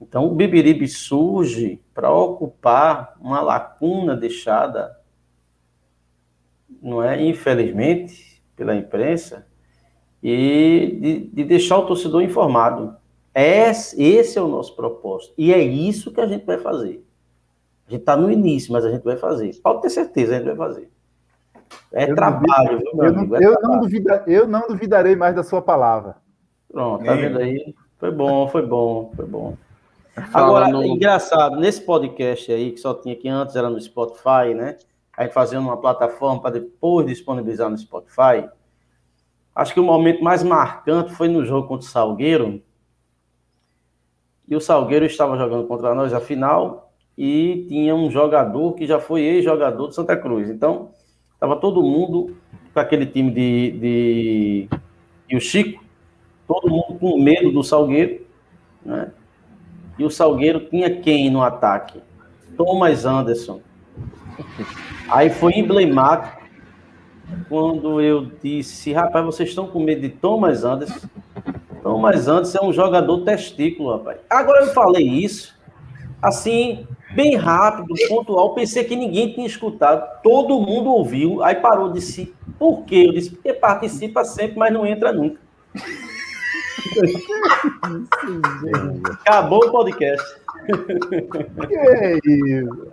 Então, 0.00 0.26
o 0.26 0.34
Bibiribe 0.34 0.86
surge 0.86 1.80
para 1.94 2.12
ocupar 2.12 3.16
uma 3.20 3.40
lacuna 3.40 4.14
deixada, 4.14 4.94
não 6.82 7.02
é? 7.02 7.24
Infelizmente, 7.24 8.42
pela 8.54 8.74
imprensa, 8.76 9.46
e 10.22 10.98
de, 11.00 11.20
de 11.28 11.44
deixar 11.44 11.78
o 11.78 11.86
torcedor 11.86 12.22
informado. 12.22 12.96
Esse, 13.34 14.00
esse 14.02 14.38
é 14.38 14.42
o 14.42 14.48
nosso 14.48 14.76
propósito. 14.76 15.34
E 15.36 15.52
é 15.52 15.58
isso 15.58 16.12
que 16.12 16.20
a 16.20 16.26
gente 16.26 16.44
vai 16.44 16.58
fazer. 16.58 17.04
A 17.86 17.90
gente 17.90 18.00
está 18.00 18.16
no 18.16 18.30
início, 18.30 18.72
mas 18.72 18.84
a 18.84 18.90
gente 18.90 19.02
vai 19.02 19.16
fazer. 19.16 19.54
Pode 19.62 19.82
ter 19.82 19.90
certeza, 19.90 20.34
a 20.34 20.38
gente 20.38 20.46
vai 20.46 20.56
fazer. 20.56 20.90
É 21.92 22.10
eu 22.10 22.14
trabalho, 22.14 22.78
viu, 22.78 22.94
meu 22.94 23.04
eu 23.04 23.14
amigo? 23.14 23.32
Não, 23.32 23.40
é 23.40 23.44
eu, 23.44 23.54
Não 23.62 23.80
duvida, 23.80 24.24
eu 24.26 24.48
não 24.48 24.66
duvidarei 24.68 25.16
mais 25.16 25.34
da 25.34 25.42
sua 25.42 25.62
palavra. 25.62 26.16
Pronto, 26.70 27.04
tá 27.04 27.14
vendo 27.14 27.38
aí? 27.38 27.74
Foi 27.98 28.10
bom, 28.10 28.48
foi 28.48 28.66
bom, 28.66 29.12
foi 29.14 29.24
bom. 29.24 29.56
Agora, 30.32 30.68
no... 30.68 30.84
engraçado, 30.84 31.56
nesse 31.56 31.80
podcast 31.80 32.52
aí, 32.52 32.72
que 32.72 32.78
só 32.78 32.94
tinha 32.94 33.16
que 33.16 33.28
antes 33.28 33.56
era 33.56 33.68
no 33.68 33.80
Spotify, 33.80 34.54
né? 34.54 34.76
Aí 35.16 35.28
fazendo 35.28 35.62
uma 35.62 35.80
plataforma 35.80 36.40
para 36.40 36.52
depois 36.52 37.06
disponibilizar 37.06 37.70
no 37.70 37.78
Spotify. 37.78 38.48
Acho 39.54 39.72
que 39.72 39.80
o 39.80 39.84
momento 39.84 40.22
mais 40.22 40.42
marcante 40.42 41.14
foi 41.14 41.28
no 41.28 41.44
jogo 41.44 41.68
contra 41.68 41.86
o 41.86 41.90
Salgueiro. 41.90 42.60
E 44.48 44.56
o 44.56 44.60
Salgueiro 44.60 45.04
estava 45.04 45.38
jogando 45.38 45.66
contra 45.66 45.94
nós 45.94 46.12
a 46.12 46.20
final 46.20 46.92
e 47.16 47.64
tinha 47.68 47.94
um 47.94 48.10
jogador 48.10 48.74
que 48.74 48.86
já 48.86 49.00
foi 49.00 49.22
ex-jogador 49.22 49.86
do 49.86 49.92
Santa 49.92 50.16
Cruz. 50.16 50.50
Então, 50.50 50.90
estava 51.44 51.56
todo 51.56 51.82
mundo 51.82 52.36
com 52.72 52.80
aquele 52.80 53.06
time 53.06 53.30
de, 53.30 53.70
de. 53.78 54.68
E 55.28 55.36
o 55.36 55.40
Chico, 55.40 55.84
todo 56.48 56.70
mundo 56.70 56.98
com 56.98 57.20
medo 57.20 57.52
do 57.52 57.62
Salgueiro, 57.62 58.26
né? 58.84 59.10
E 59.98 60.04
o 60.04 60.10
Salgueiro 60.10 60.60
tinha 60.60 60.90
quem 60.90 61.30
no 61.30 61.42
ataque? 61.42 62.02
Thomas 62.56 63.04
Anderson. 63.04 63.60
Aí 65.08 65.30
foi 65.30 65.52
emblemático 65.52 66.42
quando 67.48 68.00
eu 68.00 68.30
disse, 68.42 68.92
rapaz, 68.92 69.24
vocês 69.24 69.50
estão 69.50 69.66
com 69.66 69.80
medo 69.80 70.00
de 70.00 70.08
Thomas 70.08 70.64
Anderson? 70.64 71.08
Thomas 71.82 72.26
Anderson 72.26 72.58
é 72.58 72.64
um 72.64 72.72
jogador 72.72 73.22
testículo, 73.22 73.96
rapaz. 73.96 74.18
Agora 74.28 74.64
eu 74.64 74.72
falei 74.72 75.06
isso, 75.06 75.56
assim, 76.20 76.86
bem 77.14 77.36
rápido, 77.36 77.94
pontual. 78.08 78.54
Pensei 78.54 78.84
que 78.84 78.96
ninguém 78.96 79.32
tinha 79.32 79.46
escutado, 79.46 80.20
todo 80.22 80.60
mundo 80.60 80.90
ouviu, 80.90 81.42
aí 81.42 81.54
parou 81.56 81.92
de 81.92 82.00
si. 82.00 82.34
Por 82.58 82.84
quê? 82.84 83.06
Eu 83.08 83.12
disse, 83.12 83.30
porque 83.30 83.52
participa 83.52 84.24
sempre, 84.24 84.58
mas 84.58 84.72
não 84.72 84.84
entra 84.86 85.12
nunca. 85.12 85.40
Acabou 89.20 89.66
o 89.66 89.70
podcast. 89.70 90.40
Que 91.68 91.76
é 91.76 92.18
isso? 92.24 92.88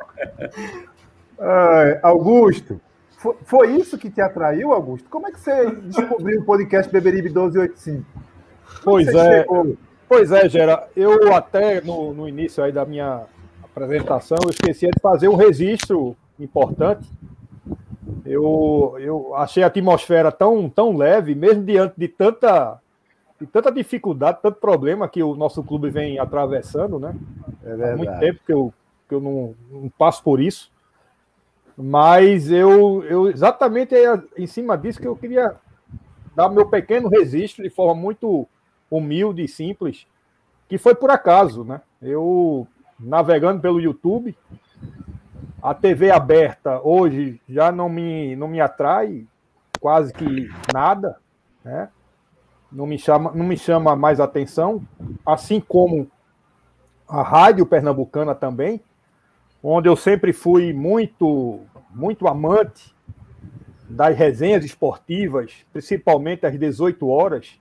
Ai, 1.40 2.00
Augusto, 2.04 2.80
foi, 3.18 3.36
foi, 3.46 3.76
isso 3.76 3.98
que 3.98 4.10
te 4.10 4.22
atraiu, 4.22 4.74
Augusto? 4.74 5.10
Como 5.10 5.28
é 5.28 5.32
que 5.32 5.40
você 5.40 5.72
descobriu 5.72 6.42
o 6.42 6.46
podcast 6.46 6.92
Beberibe 6.92 7.30
1285? 7.30 8.06
Pois 8.84 9.08
é, 9.08 9.42
chegou? 9.42 9.78
pois 10.08 10.32
é, 10.32 10.50
Gera. 10.50 10.88
Eu 10.96 11.34
até 11.34 11.82
no, 11.82 12.14
no 12.14 12.28
início 12.28 12.64
aí 12.64 12.72
da 12.72 12.86
minha 12.86 13.26
apresentação, 13.72 14.38
eu 14.44 14.50
esqueci 14.50 14.88
de 14.88 15.00
fazer 15.02 15.28
um 15.30 15.36
registro 15.36 16.16
importante. 16.40 17.10
Eu, 18.26 18.96
eu 19.00 19.36
achei 19.36 19.64
a 19.64 19.68
atmosfera 19.68 20.32
tão, 20.32 20.70
tão 20.70 20.96
leve, 20.96 21.34
mesmo 21.34 21.64
diante 21.64 21.96
de 21.98 22.08
tanta, 22.08 22.80
de 23.40 23.48
tanta 23.48 23.72
dificuldade, 23.72 24.40
tanto 24.42 24.60
problema 24.60 25.08
que 25.08 25.24
o 25.24 25.36
nosso 25.36 25.64
clube 25.64 25.90
vem 25.90 26.20
atravessando, 26.20 27.00
né? 27.00 27.16
É 27.64 27.94
Há 27.94 27.98
muito 27.98 28.20
tempo 28.20 28.40
que 28.46 28.54
eu, 28.54 28.74
que 29.08 29.16
eu 29.16 29.22
não, 29.22 29.56
não 29.72 29.90
passo 29.90 30.22
por 30.24 30.40
isso. 30.40 30.72
Mas 31.78 32.52
eu, 32.52 33.04
eu 33.06 33.30
exatamente 33.30 33.96
é 33.96 34.22
em 34.38 34.46
cima 34.46 34.78
disso 34.78 35.00
que 35.00 35.08
eu 35.08 35.16
queria 35.16 35.56
dar 36.36 36.50
meu 36.50 36.68
pequeno 36.68 37.08
registro 37.08 37.64
de 37.64 37.70
forma 37.70 38.00
muito 38.00 38.48
humilde 38.90 39.44
e 39.44 39.48
simples, 39.48 40.06
que 40.68 40.78
foi 40.78 40.94
por 40.94 41.10
acaso, 41.10 41.64
né? 41.64 41.82
Eu 42.02 42.68
navegando 43.02 43.60
pelo 43.60 43.82
YouTube, 43.82 44.38
a 45.62 45.74
TV 45.74 46.12
aberta 46.12 46.80
hoje 46.82 47.42
já 47.48 47.72
não 47.72 47.90
me, 47.90 48.36
não 48.36 48.48
me 48.48 48.62
atrai 48.62 49.26
quase 49.80 50.14
que 50.14 50.50
nada, 50.74 51.18
né? 51.64 51.90
Não 52.72 52.86
me 52.86 52.98
chama, 52.98 53.32
não 53.34 53.46
me 53.46 53.58
chama 53.58 53.96
mais 53.96 54.20
atenção, 54.20 54.82
assim 55.26 55.60
como 55.60 56.10
a 57.08 57.22
rádio 57.22 57.66
pernambucana 57.66 58.34
também, 58.34 58.82
onde 59.62 59.90
eu 59.90 59.96
sempre 59.96 60.32
fui 60.32 60.72
muito 60.72 61.60
muito 61.94 62.26
amante 62.28 62.96
das 63.90 64.18
resenhas 64.18 64.64
esportivas, 64.64 65.52
principalmente 65.74 66.46
às 66.46 66.58
18 66.58 67.06
horas, 67.10 67.60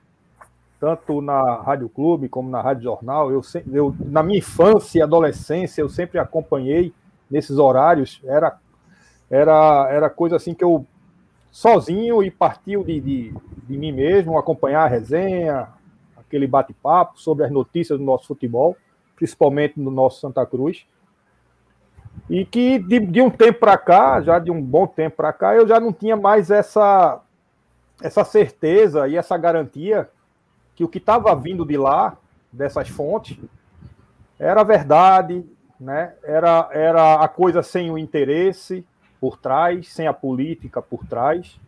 tanto 0.80 1.20
na 1.20 1.56
Rádio 1.56 1.90
Clube 1.90 2.28
como 2.28 2.48
na 2.48 2.62
Rádio 2.62 2.84
Jornal. 2.84 3.30
Eu, 3.30 3.42
eu, 3.70 3.94
na 4.00 4.22
minha 4.22 4.38
infância 4.38 4.98
e 4.98 5.02
adolescência, 5.02 5.82
eu 5.82 5.90
sempre 5.90 6.18
acompanhei 6.18 6.92
nesses 7.30 7.58
horários. 7.58 8.18
Era, 8.24 8.58
era, 9.30 9.88
era 9.90 10.10
coisa 10.10 10.36
assim 10.36 10.54
que 10.54 10.64
eu, 10.64 10.86
sozinho 11.52 12.22
e 12.22 12.30
partiu 12.30 12.82
de, 12.82 12.98
de, 12.98 13.34
de 13.68 13.76
mim 13.76 13.92
mesmo, 13.92 14.38
acompanhar 14.38 14.84
a 14.84 14.88
resenha, 14.88 15.68
aquele 16.16 16.46
bate-papo 16.46 17.20
sobre 17.20 17.44
as 17.44 17.50
notícias 17.50 17.98
do 17.98 18.04
nosso 18.04 18.26
futebol, 18.26 18.74
principalmente 19.14 19.78
no 19.78 19.90
nosso 19.90 20.20
Santa 20.20 20.46
Cruz. 20.46 20.86
E 22.28 22.46
que 22.46 22.78
de, 22.78 23.00
de 23.00 23.20
um 23.20 23.28
tempo 23.28 23.60
para 23.60 23.76
cá, 23.76 24.22
já 24.22 24.38
de 24.38 24.50
um 24.50 24.62
bom 24.62 24.86
tempo 24.86 25.16
para 25.16 25.32
cá, 25.32 25.54
eu 25.54 25.68
já 25.68 25.78
não 25.78 25.92
tinha 25.92 26.16
mais 26.16 26.50
essa, 26.50 27.20
essa 28.00 28.24
certeza 28.24 29.06
e 29.08 29.16
essa 29.16 29.36
garantia 29.36 30.08
que 30.80 30.84
o 30.84 30.88
que 30.88 30.96
estava 30.96 31.34
vindo 31.36 31.66
de 31.66 31.76
lá, 31.76 32.16
dessas 32.50 32.88
fontes, 32.88 33.36
era 34.38 34.62
verdade, 34.62 35.44
né? 35.78 36.14
era, 36.22 36.70
era 36.72 37.14
a 37.16 37.28
coisa 37.28 37.62
sem 37.62 37.90
o 37.90 37.98
interesse 37.98 38.82
por 39.20 39.36
trás, 39.36 39.92
sem 39.92 40.06
a 40.06 40.14
política 40.14 40.80
por 40.80 41.06
trás. 41.06 41.60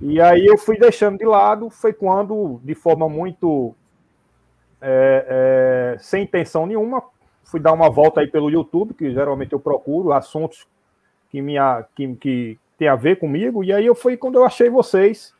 E 0.00 0.18
aí 0.18 0.46
eu 0.46 0.56
fui 0.56 0.78
deixando 0.78 1.18
de 1.18 1.26
lado, 1.26 1.68
foi 1.68 1.92
quando, 1.92 2.58
de 2.64 2.74
forma 2.74 3.06
muito 3.06 3.74
é, 4.80 5.94
é, 5.94 5.98
sem 5.98 6.24
intenção 6.24 6.66
nenhuma, 6.66 7.02
fui 7.44 7.60
dar 7.60 7.74
uma 7.74 7.90
volta 7.90 8.22
aí 8.22 8.28
pelo 8.28 8.50
YouTube, 8.50 8.94
que 8.94 9.12
geralmente 9.12 9.52
eu 9.52 9.60
procuro 9.60 10.10
assuntos 10.10 10.66
que, 11.28 11.42
me, 11.42 11.56
que, 11.94 12.16
que 12.16 12.58
tem 12.78 12.88
a 12.88 12.96
ver 12.96 13.18
comigo, 13.18 13.62
e 13.62 13.74
aí 13.74 13.84
eu 13.84 13.94
fui 13.94 14.16
quando 14.16 14.36
eu 14.36 14.44
achei 14.46 14.70
vocês. 14.70 15.34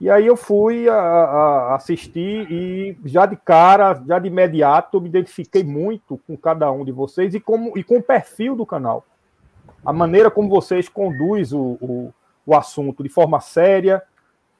E 0.00 0.08
aí 0.08 0.26
eu 0.26 0.36
fui 0.36 0.88
a, 0.88 0.94
a 0.94 1.74
assistir 1.74 2.50
e 2.50 2.96
já 3.04 3.26
de 3.26 3.36
cara, 3.36 4.02
já 4.06 4.18
de 4.18 4.28
imediato, 4.28 5.00
me 5.00 5.08
identifiquei 5.08 5.62
muito 5.62 6.18
com 6.26 6.36
cada 6.38 6.72
um 6.72 6.84
de 6.84 6.90
vocês 6.90 7.34
e, 7.34 7.40
como, 7.40 7.76
e 7.76 7.84
com 7.84 7.98
o 7.98 8.02
perfil 8.02 8.56
do 8.56 8.64
canal. 8.64 9.04
A 9.84 9.92
maneira 9.92 10.30
como 10.30 10.48
vocês 10.48 10.88
conduzem 10.88 11.58
o, 11.58 11.76
o, 11.80 12.14
o 12.46 12.56
assunto 12.56 13.02
de 13.02 13.10
forma 13.10 13.40
séria, 13.40 14.02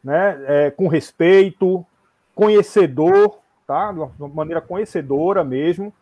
né, 0.04 0.38
é, 0.46 0.70
com 0.70 0.88
respeito, 0.88 1.86
conhecedor, 2.34 3.38
tá? 3.66 3.92
De 3.92 4.00
uma 4.00 4.28
maneira 4.28 4.60
conhecedora 4.60 5.44
mesmo. 5.44 5.92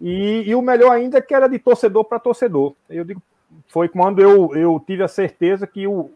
E, 0.00 0.44
e, 0.46 0.54
o 0.54 0.62
melhor 0.62 0.92
ainda 0.92 1.18
é 1.18 1.20
que 1.20 1.34
era 1.34 1.48
de 1.48 1.58
torcedor 1.58 2.04
para 2.04 2.20
torcedor. 2.20 2.74
Eu 2.88 3.04
digo, 3.04 3.22
foi 3.66 3.88
quando 3.88 4.20
eu, 4.20 4.54
eu 4.54 4.82
tive 4.86 5.02
a 5.02 5.08
certeza 5.08 5.66
que, 5.66 5.86
o, 5.86 6.10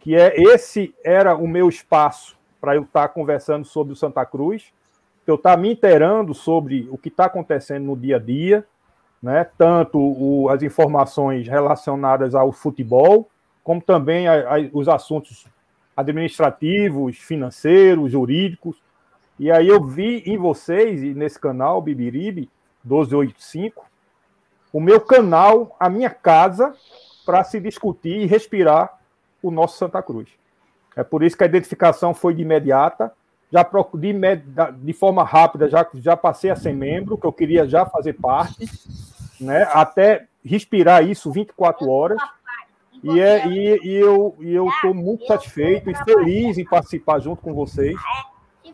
que 0.00 0.14
é, 0.14 0.34
esse 0.40 0.94
era 1.04 1.36
o 1.36 1.46
meu 1.46 1.68
espaço 1.68 2.36
para 2.60 2.74
eu 2.74 2.82
estar 2.82 3.08
tá 3.08 3.08
conversando 3.08 3.64
sobre 3.64 3.92
o 3.92 3.96
Santa 3.96 4.24
Cruz, 4.24 4.72
eu 5.26 5.34
estar 5.34 5.56
tá 5.56 5.56
me 5.56 5.70
inteirando 5.70 6.34
sobre 6.34 6.88
o 6.90 6.96
que 6.96 7.08
está 7.08 7.26
acontecendo 7.26 7.84
no 7.84 7.96
dia 7.96 8.16
a 8.16 8.18
dia, 8.18 8.64
né? 9.22 9.46
tanto 9.56 9.98
o, 9.98 10.48
as 10.48 10.62
informações 10.62 11.46
relacionadas 11.46 12.34
ao 12.34 12.52
futebol, 12.52 13.28
como 13.62 13.80
também 13.80 14.26
a, 14.26 14.54
a, 14.54 14.58
os 14.72 14.88
assuntos 14.88 15.46
administrativos, 15.96 17.18
financeiros, 17.18 18.12
jurídicos. 18.12 18.76
E 19.38 19.50
aí 19.50 19.68
eu 19.68 19.84
vi 19.84 20.22
em 20.26 20.38
vocês 20.38 21.02
e 21.02 21.12
nesse 21.12 21.38
canal, 21.38 21.82
Bibiribe, 21.82 22.48
1285, 22.84 23.84
o 24.72 24.80
meu 24.80 25.00
canal, 25.00 25.76
a 25.78 25.90
minha 25.90 26.10
casa, 26.10 26.74
para 27.26 27.44
se 27.44 27.60
discutir 27.60 28.22
e 28.22 28.26
respirar 28.26 28.97
o 29.42 29.50
nosso 29.50 29.78
Santa 29.78 30.02
Cruz. 30.02 30.28
É 30.96 31.04
por 31.04 31.22
isso 31.22 31.36
que 31.36 31.44
a 31.44 31.46
identificação 31.46 32.12
foi 32.12 32.34
de 32.34 32.42
imediata. 32.42 33.12
Já 33.50 33.62
de, 33.62 34.12
de 34.82 34.92
forma 34.92 35.24
rápida, 35.24 35.68
já, 35.68 35.86
já 35.94 36.16
passei 36.16 36.50
a 36.50 36.56
ser 36.56 36.74
membro, 36.74 37.16
que 37.16 37.26
eu 37.26 37.32
queria 37.32 37.66
já 37.66 37.86
fazer 37.86 38.12
parte, 38.14 38.68
né? 39.40 39.66
até 39.72 40.26
respirar 40.44 41.02
isso 41.02 41.30
24 41.30 41.88
horas. 41.88 42.18
E, 43.02 43.20
é, 43.20 43.46
e, 43.46 43.78
e 43.84 44.54
eu 44.54 44.68
estou 44.68 44.92
muito 44.92 45.24
satisfeito 45.24 45.88
e 45.88 45.94
feliz 46.04 46.58
em 46.58 46.64
participar 46.64 47.20
junto 47.20 47.40
com 47.40 47.54
vocês 47.54 47.96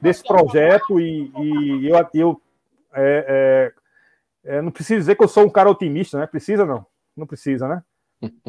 desse 0.00 0.24
projeto. 0.24 0.98
E, 0.98 1.30
e 1.36 1.88
eu, 1.88 2.08
eu 2.14 2.42
é, 2.94 3.72
é, 4.44 4.56
é, 4.56 4.62
não 4.62 4.70
precisa 4.70 5.00
dizer 5.00 5.16
que 5.16 5.22
eu 5.24 5.28
sou 5.28 5.44
um 5.44 5.50
cara 5.50 5.70
otimista, 5.70 6.18
né? 6.18 6.26
Precisa 6.26 6.64
não? 6.64 6.86
Não 7.16 7.26
precisa, 7.26 7.68
né? 7.68 7.82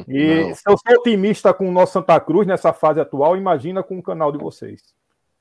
E 0.08 0.42
não. 0.42 0.56
se 0.56 0.62
eu 0.68 0.78
sou 0.78 0.98
otimista 1.00 1.54
com 1.54 1.68
o 1.68 1.72
nosso 1.72 1.94
Santa 1.94 2.20
Cruz 2.20 2.46
nessa 2.48 2.74
fase 2.74 3.00
atual, 3.00 3.38
imagina 3.38 3.82
com 3.82 3.98
o 3.98 4.04
canal 4.04 4.32
de 4.32 4.38
vocês. 4.38 4.94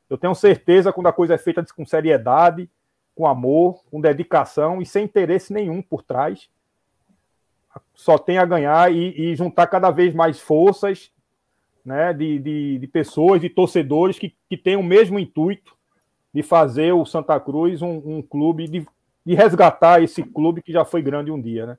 Eu 0.09 0.19
tenho 0.19 0.35
certeza 0.35 0.93
quando 0.93 1.07
a 1.07 1.13
coisa 1.13 1.35
é 1.35 1.39
feita 1.39 1.65
com 1.75 1.85
seriedade, 1.85 2.69
com 3.15 3.27
amor, 3.27 3.83
com 3.91 4.01
dedicação 4.01 4.83
e 4.83 4.87
sem 4.87 5.05
interesse 5.05 5.53
nenhum 5.53 5.81
por 5.81 6.03
trás, 6.03 6.49
só 7.95 8.19
tem 8.19 8.39
a 8.39 8.45
ganhar 8.45 8.93
e, 8.93 9.31
e 9.31 9.37
juntar 9.37 9.67
cada 9.67 9.91
vez 9.91 10.15
mais 10.15 10.41
forças 10.41 11.11
né, 11.85 12.13
de, 12.13 12.39
de, 12.39 12.79
de, 12.79 12.87
pessoas, 12.87 13.41
de 13.41 13.49
torcedores 13.49 14.19
que, 14.19 14.35
que 14.49 14.57
têm 14.57 14.77
o 14.77 14.83
mesmo 14.83 15.19
intuito 15.19 15.77
de 16.33 16.43
fazer 16.43 16.93
o 16.93 17.05
Santa 17.05 17.39
Cruz 17.39 17.83
um, 17.83 18.03
um 18.05 18.23
clube 18.23 18.67
de, 18.67 18.87
de 19.25 19.35
resgatar 19.35 20.03
esse 20.03 20.23
clube 20.23 20.63
que 20.63 20.73
já 20.73 20.85
foi 20.85 21.03
grande 21.03 21.31
um 21.31 21.41
dia, 21.41 21.67
né? 21.67 21.79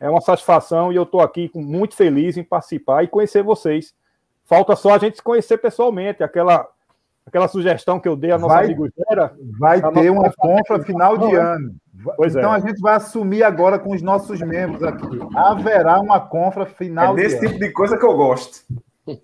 É 0.00 0.08
uma 0.08 0.22
satisfação 0.22 0.90
e 0.90 0.96
eu 0.96 1.02
estou 1.02 1.20
aqui 1.20 1.50
muito 1.54 1.94
feliz 1.94 2.38
em 2.38 2.42
participar 2.42 3.04
e 3.04 3.08
conhecer 3.08 3.42
vocês. 3.42 3.94
Falta 4.44 4.74
só 4.74 4.94
a 4.94 4.98
gente 4.98 5.16
se 5.16 5.22
conhecer 5.22 5.58
pessoalmente, 5.58 6.24
aquela 6.24 6.66
aquela 7.26 7.46
sugestão 7.46 8.00
que 8.00 8.08
eu 8.08 8.16
dei 8.16 8.32
a 8.32 8.38
nossa 8.38 8.54
vai, 8.54 8.64
amigo 8.64 8.88
Gera. 8.96 9.36
Vai 9.58 9.80
ter 9.92 10.10
uma 10.10 10.32
compra 10.32 10.82
final 10.82 11.16
de 11.16 11.34
ano. 11.36 11.76
Pois 12.16 12.34
então 12.34 12.52
é. 12.52 12.56
a 12.56 12.58
gente 12.58 12.80
vai 12.80 12.94
assumir 12.94 13.42
agora 13.42 13.78
com 13.78 13.94
os 13.94 14.00
nossos 14.00 14.40
membros 14.40 14.82
aqui. 14.82 15.06
Haverá 15.36 16.00
uma 16.00 16.18
compra 16.18 16.64
final 16.64 17.12
é 17.12 17.22
desse 17.22 17.36
de 17.36 17.40
tipo 17.42 17.54
ano. 17.56 17.60
de 17.60 17.72
coisa 17.72 17.98
que 17.98 18.04
eu 18.04 18.16
gosto. 18.16 18.64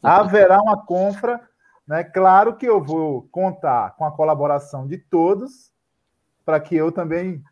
Haverá 0.03 0.61
uma 0.61 0.85
compra, 0.85 1.41
né? 1.89 2.05
Claro 2.05 2.57
que 2.57 2.67
eu 2.67 2.83
vou 2.83 3.27
contar 3.33 3.97
com 3.97 4.05
a 4.05 4.13
colaboração 4.13 4.87
de 4.87 4.99
todos, 4.99 5.73
para 6.45 6.61
que 6.61 6.77
eu 6.77 6.93
também 6.93 7.43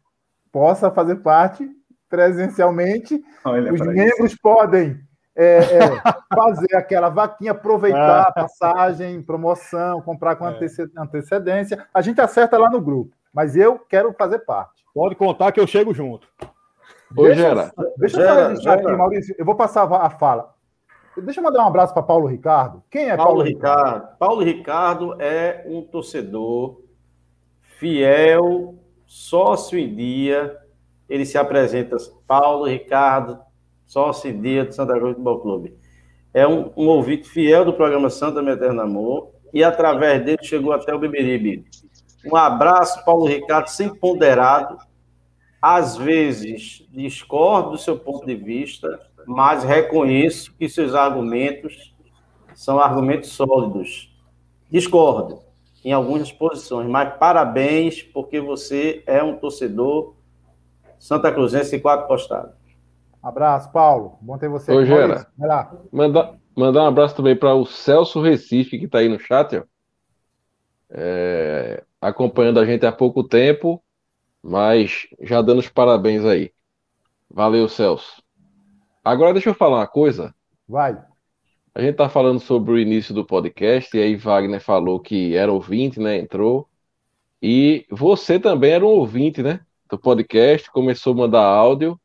possa 0.53 0.91
fazer 0.91 1.17
parte 1.17 1.69
presencialmente. 2.15 3.21
Olha 3.45 3.73
Os 3.73 3.81
membros 3.81 4.33
isso. 4.33 4.39
podem 4.41 5.01
é, 5.37 5.57
é, 5.59 6.03
fazer 6.35 6.77
aquela 6.77 7.09
vaquinha, 7.09 7.51
aproveitar 7.51 8.23
a 8.29 8.33
passagem, 8.33 9.21
promoção, 9.23 10.01
comprar 10.01 10.37
com 10.37 10.47
antece- 10.47 10.89
antecedência. 10.97 11.85
A 11.93 12.01
gente 12.01 12.21
acerta 12.21 12.57
lá 12.57 12.71
no 12.71 12.81
grupo, 12.81 13.13
mas 13.33 13.57
eu 13.57 13.79
quero 13.79 14.13
fazer 14.13 14.39
parte. 14.41 14.85
Pode 14.95 15.17
contar 15.17 15.51
que 15.51 15.59
eu 15.59 15.67
chego 15.67 15.93
junto. 15.93 16.29
Ô, 17.17 17.25
Deixa- 17.25 17.41
Gera. 17.43 17.73
Deixa 17.97 18.17
eu 18.17 18.23
Gera, 18.27 18.49
registrar 18.49 18.77
Gera. 18.79 18.89
aqui, 18.89 18.97
Maurício. 18.99 19.35
Eu 19.37 19.45
vou 19.45 19.57
passar 19.57 19.93
a 19.93 20.11
fala. 20.11 20.55
Deixa 21.17 21.41
eu 21.41 21.45
mandar 21.45 21.65
um 21.65 21.69
abraço 21.69 21.93
para 21.95 22.03
Paulo 22.03 22.27
Ricardo. 22.27 22.83
Quem 22.91 23.09
é 23.09 23.17
Paulo 23.17 23.31
Paulo, 23.39 23.43
Ricardo? 23.43 23.85
Ricardo. 23.95 24.19
Paulo 24.19 24.43
Ricardo 24.43 25.17
é 25.23 25.65
um 25.69 25.83
torcedor 25.83 26.81
fiel, 27.79 28.75
sócio 29.07 29.79
em 29.79 29.95
dia. 29.95 30.57
Ele 31.09 31.25
se 31.25 31.37
apresenta 31.37 31.97
Paulo 32.27 32.67
Ricardo, 32.67 33.39
sócio 33.87 34.31
em 34.31 34.41
dia 34.41 34.65
do 34.65 34.75
Santa 34.75 34.95
Cruz 34.95 35.13
Futebol 35.13 35.41
Clube. 35.41 35.75
É 36.33 36.47
um, 36.47 36.71
um 36.77 36.89
ouvinte 36.89 37.29
fiel 37.29 37.65
do 37.65 37.73
programa 37.73 38.11
Santa 38.11 38.43
Meu 38.43 38.55
Eterno 38.55 38.83
Amor 38.83 39.31
e 39.53 39.63
através 39.63 40.25
dele 40.25 40.39
chegou 40.43 40.73
até 40.73 40.93
o 40.95 40.99
Beberibe. 40.99 41.65
Um 42.27 42.37
abraço, 42.37 43.05
Paulo 43.05 43.27
Ricardo, 43.27 43.69
sem 43.69 43.95
ponderado. 43.95 44.79
Às 45.61 45.97
vezes 45.97 46.87
discordo 46.91 47.71
do 47.71 47.79
seu 47.79 47.99
ponto 47.99 48.27
de 48.27 48.35
vista, 48.35 48.99
mas 49.27 49.63
reconheço 49.63 50.53
que 50.59 50.69
seus 50.69 50.95
argumentos 50.95 51.95
são 52.55 52.79
argumentos 52.79 53.31
sólidos. 53.31 54.13
Discordo 54.71 55.41
em 55.85 55.93
algumas 55.93 56.33
posições, 56.33 56.89
mas 56.89 57.17
parabéns, 57.19 58.03
porque 58.03 58.41
você 58.41 59.03
é 59.07 59.23
um 59.23 59.37
torcedor 59.37 60.15
Santa 60.99 61.33
Cruzense 61.33 61.77
e 61.77 61.81
quatro 61.81 62.07
postado. 62.07 62.53
Abraço, 63.23 63.73
Paulo. 63.73 64.19
Bom 64.21 64.37
ter 64.37 64.49
você 64.49 64.71
Ô, 64.71 64.79
aqui. 64.79 64.87
Gera. 64.87 65.27
Vai 65.39 65.49
lá. 65.49 65.73
Mandar, 65.91 66.35
mandar 66.57 66.83
um 66.83 66.87
abraço 66.87 67.17
também 67.17 67.35
para 67.35 67.55
o 67.55 67.65
Celso 67.65 68.21
Recife, 68.21 68.79
que 68.79 68.85
está 68.85 68.99
aí 68.99 69.09
no 69.09 69.19
chat, 69.19 69.57
ó. 69.57 69.63
É, 70.91 71.83
acompanhando 72.01 72.61
a 72.61 72.67
gente 72.67 72.85
há 72.85 72.93
pouco 72.93 73.25
tempo, 73.25 73.83
mas 74.43 75.09
já 75.21 75.41
dando 75.41 75.61
os 75.61 75.69
parabéns 75.69 76.25
aí. 76.25 76.53
Valeu, 77.31 77.69
Celso. 77.69 78.23
Agora 79.03 79.33
deixa 79.33 79.49
eu 79.51 79.55
falar 79.55 79.79
uma 79.79 79.87
coisa. 79.87 80.35
Vai. 80.69 80.97
A 81.75 81.81
gente 81.81 81.97
tá 81.97 82.09
falando 82.09 82.39
sobre 82.39 82.73
o 82.73 82.79
início 82.79 83.15
do 83.15 83.25
podcast, 83.25 83.97
e 83.97 84.01
aí 84.01 84.15
Wagner 84.15 84.61
falou 84.61 85.01
que 85.01 85.35
era 85.35 85.51
ouvinte, 85.51 85.99
né? 85.99 86.19
Entrou. 86.19 86.69
E 87.43 87.85
você 87.91 88.39
também 88.39 88.73
era 88.73 88.85
um 88.85 88.89
ouvinte, 88.89 89.43
né? 89.43 89.61
Do 89.91 89.99
podcast, 89.99 90.71
começou 90.71 91.13
a 91.13 91.17
mandar 91.17 91.43
áudio. 91.45 91.99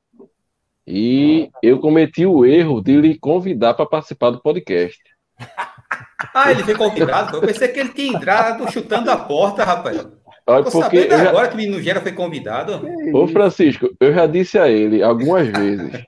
E 0.85 1.49
eu 1.61 1.79
cometi 1.79 2.25
o 2.25 2.45
erro 2.45 2.81
de 2.81 2.99
lhe 2.99 3.17
convidar 3.17 3.73
para 3.75 3.85
participar 3.85 4.31
do 4.31 4.41
podcast. 4.41 4.97
Ah, 6.33 6.51
ele 6.51 6.63
foi 6.63 6.75
convidado? 6.75 7.37
Eu 7.37 7.41
pensei 7.41 7.67
que 7.69 7.79
ele 7.79 7.89
tinha 7.89 8.17
entrado 8.17 8.69
chutando 8.71 9.09
a 9.09 9.17
porta, 9.17 9.63
rapaz. 9.63 10.05
Olha, 10.47 10.63
Tô 10.63 10.71
porque 10.71 11.01
sabendo 11.03 11.23
já- 11.23 11.29
agora 11.29 11.47
que 11.47 11.53
o 11.53 11.57
menino 11.57 11.81
Gera 11.81 12.01
foi 12.01 12.11
convidado. 12.11 12.81
Ô 13.13 13.27
Francisco, 13.27 13.89
eu 13.99 14.11
já 14.13 14.25
disse 14.25 14.57
a 14.57 14.67
ele 14.67 15.01
algumas 15.03 15.47
vezes 15.47 16.03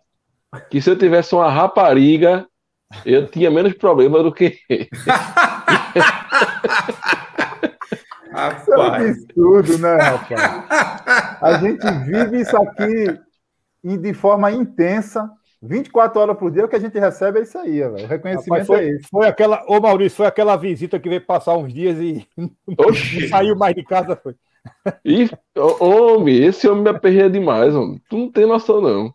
que 0.70 0.82
se 0.82 0.90
eu 0.90 0.98
tivesse 0.98 1.34
uma 1.36 1.50
rapariga, 1.50 2.46
eu 3.06 3.28
tinha 3.28 3.50
menos 3.52 3.74
problema 3.74 4.22
do 4.24 4.34
que 4.34 4.58
ele. 8.48 8.58
Isso 8.58 8.74
é 8.74 8.78
um 8.78 8.82
absurdo, 8.82 9.78
né, 9.78 9.96
rapaz? 9.96 10.52
A 11.42 11.54
gente 11.54 11.92
vive 12.06 12.42
isso 12.42 12.56
aqui 12.58 13.20
em- 13.84 13.98
de 14.02 14.14
forma 14.14 14.52
intensa. 14.52 15.30
24 15.62 16.20
horas 16.22 16.38
por 16.38 16.52
dia, 16.52 16.66
o 16.66 16.70
que 16.70 16.76
a 16.76 16.80
gente 16.80 16.98
recebe 17.00 17.40
é 17.40 17.44
isso 17.44 17.58
aí, 17.58 17.80
velho. 17.82 18.06
O 18.06 18.08
reconhecimento 18.08 18.68
Rapaz, 18.68 18.68
foi, 18.68 18.80
é 18.80 18.90
esse. 18.90 19.10
foi 19.10 19.28
aquela. 19.28 19.64
Ô 19.68 19.80
Maurício, 19.80 20.18
foi 20.18 20.28
aquela 20.28 20.56
visita 20.58 21.00
que 21.00 21.10
veio 21.10 21.26
passar 21.26 21.56
uns 21.58 21.74
dias 21.74 21.98
e 22.00 22.28
não 22.68 22.96
saiu 23.30 23.56
mais 23.56 23.76
de 23.76 23.84
casa. 23.84 24.16
Foi. 24.16 24.36
Ô, 25.58 25.86
homem, 26.18 26.44
esse 26.46 26.68
homem 26.68 26.84
me 26.84 26.90
aperreia 26.90 27.30
demais, 27.30 27.76
homem. 27.76 28.02
Tu 28.10 28.18
não 28.18 28.32
tem 28.32 28.46
noção, 28.46 28.82
não. 28.82 29.14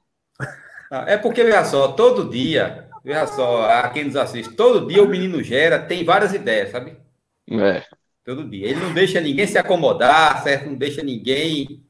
Ah, 0.90 1.04
É 1.08 1.16
porque, 1.16 1.42
veja 1.44 1.64
só, 1.64 1.92
todo 1.92 2.28
dia, 2.30 2.88
veja 3.04 3.26
só, 3.26 3.64
a 3.68 3.88
quem 3.90 4.04
nos 4.04 4.16
assiste, 4.16 4.54
todo 4.54 4.86
dia 4.86 5.02
o 5.02 5.08
menino 5.08 5.42
Gera 5.42 5.78
tem 5.80 6.04
várias 6.04 6.32
ideias, 6.32 6.70
sabe? 6.70 6.96
É. 7.50 7.84
Todo 8.26 8.42
dia. 8.42 8.68
Ele 8.70 8.80
não 8.80 8.92
deixa 8.92 9.20
ninguém 9.20 9.46
se 9.46 9.56
acomodar, 9.56 10.42
certo? 10.42 10.66
Não 10.66 10.74
deixa 10.74 11.00
ninguém. 11.00 11.80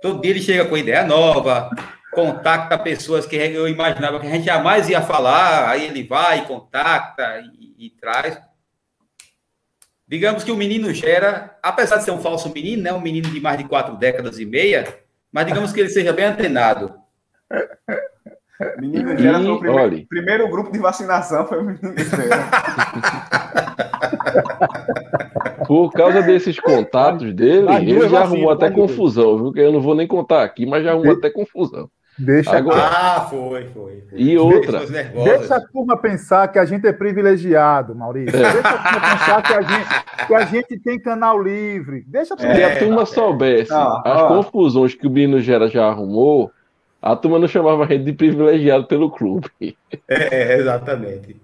Todo 0.00 0.20
dia 0.20 0.30
ele 0.30 0.40
chega 0.40 0.64
com 0.64 0.76
ideia 0.76 1.04
nova, 1.04 1.70
contacta 2.12 2.78
pessoas 2.78 3.26
que 3.26 3.34
eu 3.34 3.66
imaginava 3.66 4.20
que 4.20 4.26
a 4.28 4.30
gente 4.30 4.44
jamais 4.44 4.88
ia 4.88 5.02
falar, 5.02 5.68
aí 5.68 5.86
ele 5.86 6.04
vai, 6.04 6.46
contacta 6.46 7.42
e, 7.58 7.86
e 7.86 7.90
traz. 7.90 8.40
Digamos 10.06 10.44
que 10.44 10.52
o 10.52 10.56
menino 10.56 10.94
Gera, 10.94 11.58
apesar 11.60 11.96
de 11.96 12.04
ser 12.04 12.12
um 12.12 12.20
falso 12.20 12.52
menino, 12.52 12.82
né? 12.82 12.92
Um 12.92 13.00
menino 13.00 13.28
de 13.28 13.40
mais 13.40 13.58
de 13.58 13.64
quatro 13.64 13.96
décadas 13.96 14.38
e 14.38 14.44
meia, 14.44 14.86
mas 15.32 15.46
digamos 15.46 15.72
que 15.72 15.80
ele 15.80 15.88
seja 15.88 16.12
bem 16.12 16.26
antenado. 16.26 16.94
Menino 18.78 19.18
Gera 19.18 19.40
foi 19.40 19.50
o 19.50 19.58
primeiro, 19.58 20.06
primeiro 20.06 20.48
grupo 20.48 20.70
de 20.70 20.78
vacinação, 20.78 21.44
foi 21.48 21.58
o 21.58 21.64
menino 21.64 21.94
Gera. 21.98 22.50
Por 25.72 25.92
causa 25.92 26.22
desses 26.22 26.58
contatos 26.60 27.32
dele, 27.34 27.66
ele 27.74 27.92
já 27.92 27.98
vacinas, 28.08 28.22
arrumou 28.22 28.50
até 28.50 28.70
confusão, 28.70 29.36
viu? 29.38 29.52
Que 29.52 29.60
eu 29.60 29.72
não 29.72 29.80
vou 29.80 29.94
nem 29.94 30.06
contar 30.06 30.42
aqui, 30.42 30.66
mas 30.66 30.84
já 30.84 30.90
arrumou 30.92 31.12
até 31.14 31.30
confusão. 31.30 31.88
Deixa, 32.18 32.54
Agora, 32.58 32.78
Ah, 32.84 33.20
foi, 33.30 33.64
foi. 33.68 34.02
foi. 34.10 34.18
E 34.20 34.36
outra. 34.36 34.80
Deixa 35.24 35.56
a 35.56 35.60
turma 35.66 35.96
pensar 35.96 36.46
que 36.48 36.58
a 36.58 36.64
gente 36.66 36.86
é 36.86 36.92
privilegiado, 36.92 37.94
Maurício. 37.94 38.36
É. 38.36 38.52
Deixa 38.52 38.68
a 38.68 38.82
turma 38.82 39.00
pensar 39.00 39.42
que 39.42 39.52
a, 39.54 39.62
gente, 39.62 40.26
que 40.26 40.34
a 40.34 40.44
gente 40.44 40.78
tem 40.80 41.00
canal 41.00 41.42
livre. 41.42 42.04
Deixa 42.06 42.34
a 42.34 42.36
turma 42.36 42.54
Se 42.54 42.62
a 42.62 42.68
É, 42.68 42.74
turma 42.76 43.06
soubesse 43.06 43.72
Ó, 43.72 44.02
as 44.04 44.22
ó. 44.22 44.28
confusões 44.28 44.94
que 44.94 45.06
o 45.06 45.10
menino 45.10 45.40
Gera 45.40 45.68
já 45.68 45.86
arrumou, 45.86 46.50
a 47.00 47.16
turma 47.16 47.38
não 47.38 47.48
chamava 47.48 47.82
a 47.84 47.86
gente 47.86 48.04
de 48.04 48.12
privilegiado 48.12 48.86
pelo 48.86 49.10
clube. 49.10 49.48
É, 50.06 50.58
exatamente. 50.58 51.40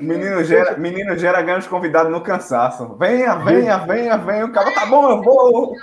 Menino 0.00 0.42
Gera, 0.44 0.76
menino 0.76 1.16
Gera 1.16 1.42
ganha 1.42 1.58
os 1.58 1.66
convidados 1.66 2.10
no 2.10 2.20
cansaço. 2.20 2.96
Venha, 2.98 3.34
venha, 3.36 3.78
venha, 3.78 4.16
venha. 4.16 4.46
O 4.46 4.52
cara 4.52 4.72
tá 4.72 4.86
bom, 4.86 5.10
eu 5.10 5.22
vou. 5.22 5.74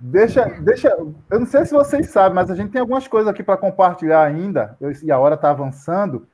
Deixa, 0.00 0.44
deixa. 0.60 0.88
Eu 1.30 1.40
não 1.40 1.46
sei 1.46 1.64
se 1.64 1.72
vocês 1.72 2.10
sabem, 2.10 2.34
mas 2.34 2.50
a 2.50 2.54
gente 2.54 2.70
tem 2.70 2.80
algumas 2.80 3.08
coisas 3.08 3.28
aqui 3.28 3.42
para 3.42 3.56
compartilhar 3.56 4.22
ainda. 4.22 4.76
Eu- 4.80 4.92
e 5.02 5.10
a 5.10 5.18
hora 5.18 5.34
está 5.34 5.50
avançando. 5.50 6.26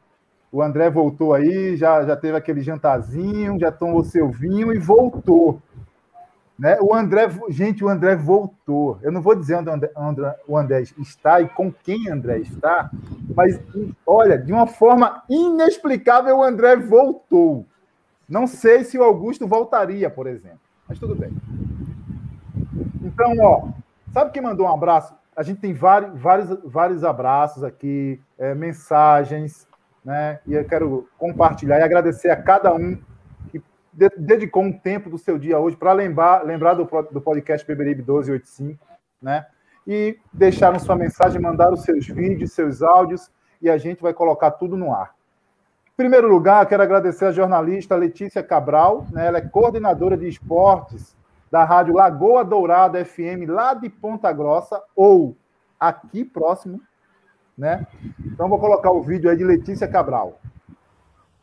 O 0.52 0.60
André 0.60 0.90
voltou 0.90 1.32
aí, 1.32 1.76
já, 1.76 2.04
já 2.04 2.16
teve 2.16 2.36
aquele 2.36 2.60
jantarzinho, 2.60 3.58
já 3.60 3.70
tomou 3.70 4.02
seu 4.02 4.28
vinho 4.28 4.72
e 4.72 4.78
voltou. 4.78 5.62
Né? 6.60 6.76
O 6.78 6.94
André, 6.94 7.26
gente, 7.48 7.82
o 7.82 7.88
André 7.88 8.14
voltou. 8.14 8.98
Eu 9.00 9.10
não 9.10 9.22
vou 9.22 9.34
dizer 9.34 9.54
onde 9.54 9.70
André, 9.70 9.90
onde 9.96 10.20
o 10.46 10.58
André 10.58 10.82
está 10.98 11.40
e 11.40 11.48
com 11.48 11.72
quem 11.72 12.10
André 12.10 12.40
está, 12.40 12.90
mas 13.34 13.58
olha, 14.06 14.36
de 14.36 14.52
uma 14.52 14.66
forma 14.66 15.22
inexplicável, 15.26 16.36
o 16.36 16.42
André 16.42 16.76
voltou. 16.76 17.64
Não 18.28 18.46
sei 18.46 18.84
se 18.84 18.98
o 18.98 19.02
Augusto 19.02 19.48
voltaria, 19.48 20.10
por 20.10 20.26
exemplo, 20.26 20.60
mas 20.86 20.98
tudo 20.98 21.14
bem. 21.14 21.32
Então, 23.02 23.32
ó, 23.40 23.68
sabe 24.12 24.30
quem 24.30 24.42
mandou 24.42 24.66
um 24.66 24.74
abraço? 24.74 25.14
A 25.34 25.42
gente 25.42 25.62
tem 25.62 25.72
vários, 25.72 26.12
vários, 26.20 26.58
vários 26.62 27.04
abraços 27.04 27.64
aqui, 27.64 28.20
é, 28.36 28.54
mensagens, 28.54 29.66
né? 30.04 30.40
E 30.46 30.52
eu 30.52 30.64
quero 30.66 31.08
compartilhar 31.16 31.78
e 31.78 31.82
agradecer 31.82 32.28
a 32.28 32.36
cada 32.36 32.74
um 32.74 32.98
dedicou 33.92 34.62
um 34.62 34.72
tempo 34.72 35.10
do 35.10 35.18
seu 35.18 35.38
dia 35.38 35.58
hoje 35.58 35.76
para 35.76 35.92
lembrar, 35.92 36.44
lembrar 36.44 36.74
do, 36.74 36.88
do 37.10 37.20
podcast 37.20 37.66
Beberibe 37.66 38.02
1285, 38.02 38.86
né? 39.20 39.46
E 39.86 40.18
deixaram 40.32 40.78
sua 40.78 40.94
mensagem, 40.94 41.40
mandaram 41.40 41.76
seus 41.76 42.06
vídeos, 42.06 42.52
seus 42.52 42.82
áudios, 42.82 43.30
e 43.60 43.68
a 43.68 43.76
gente 43.76 44.02
vai 44.02 44.12
colocar 44.12 44.52
tudo 44.52 44.76
no 44.76 44.92
ar. 44.92 45.14
Em 45.88 45.96
primeiro 45.96 46.28
lugar, 46.28 46.64
quero 46.66 46.82
agradecer 46.82 47.26
a 47.26 47.32
jornalista 47.32 47.96
Letícia 47.96 48.42
Cabral, 48.42 49.06
né? 49.10 49.26
ela 49.26 49.38
é 49.38 49.42
coordenadora 49.42 50.16
de 50.16 50.28
esportes 50.28 51.16
da 51.50 51.64
Rádio 51.64 51.94
Lagoa 51.94 52.44
Dourada 52.44 53.04
FM, 53.04 53.48
lá 53.48 53.74
de 53.74 53.90
Ponta 53.90 54.32
Grossa, 54.32 54.80
ou 54.94 55.36
aqui 55.78 56.24
próximo, 56.24 56.80
né? 57.58 57.86
Então 58.24 58.48
vou 58.48 58.58
colocar 58.58 58.90
o 58.92 59.02
vídeo 59.02 59.28
aí 59.28 59.36
de 59.36 59.44
Letícia 59.44 59.88
Cabral. 59.88 60.40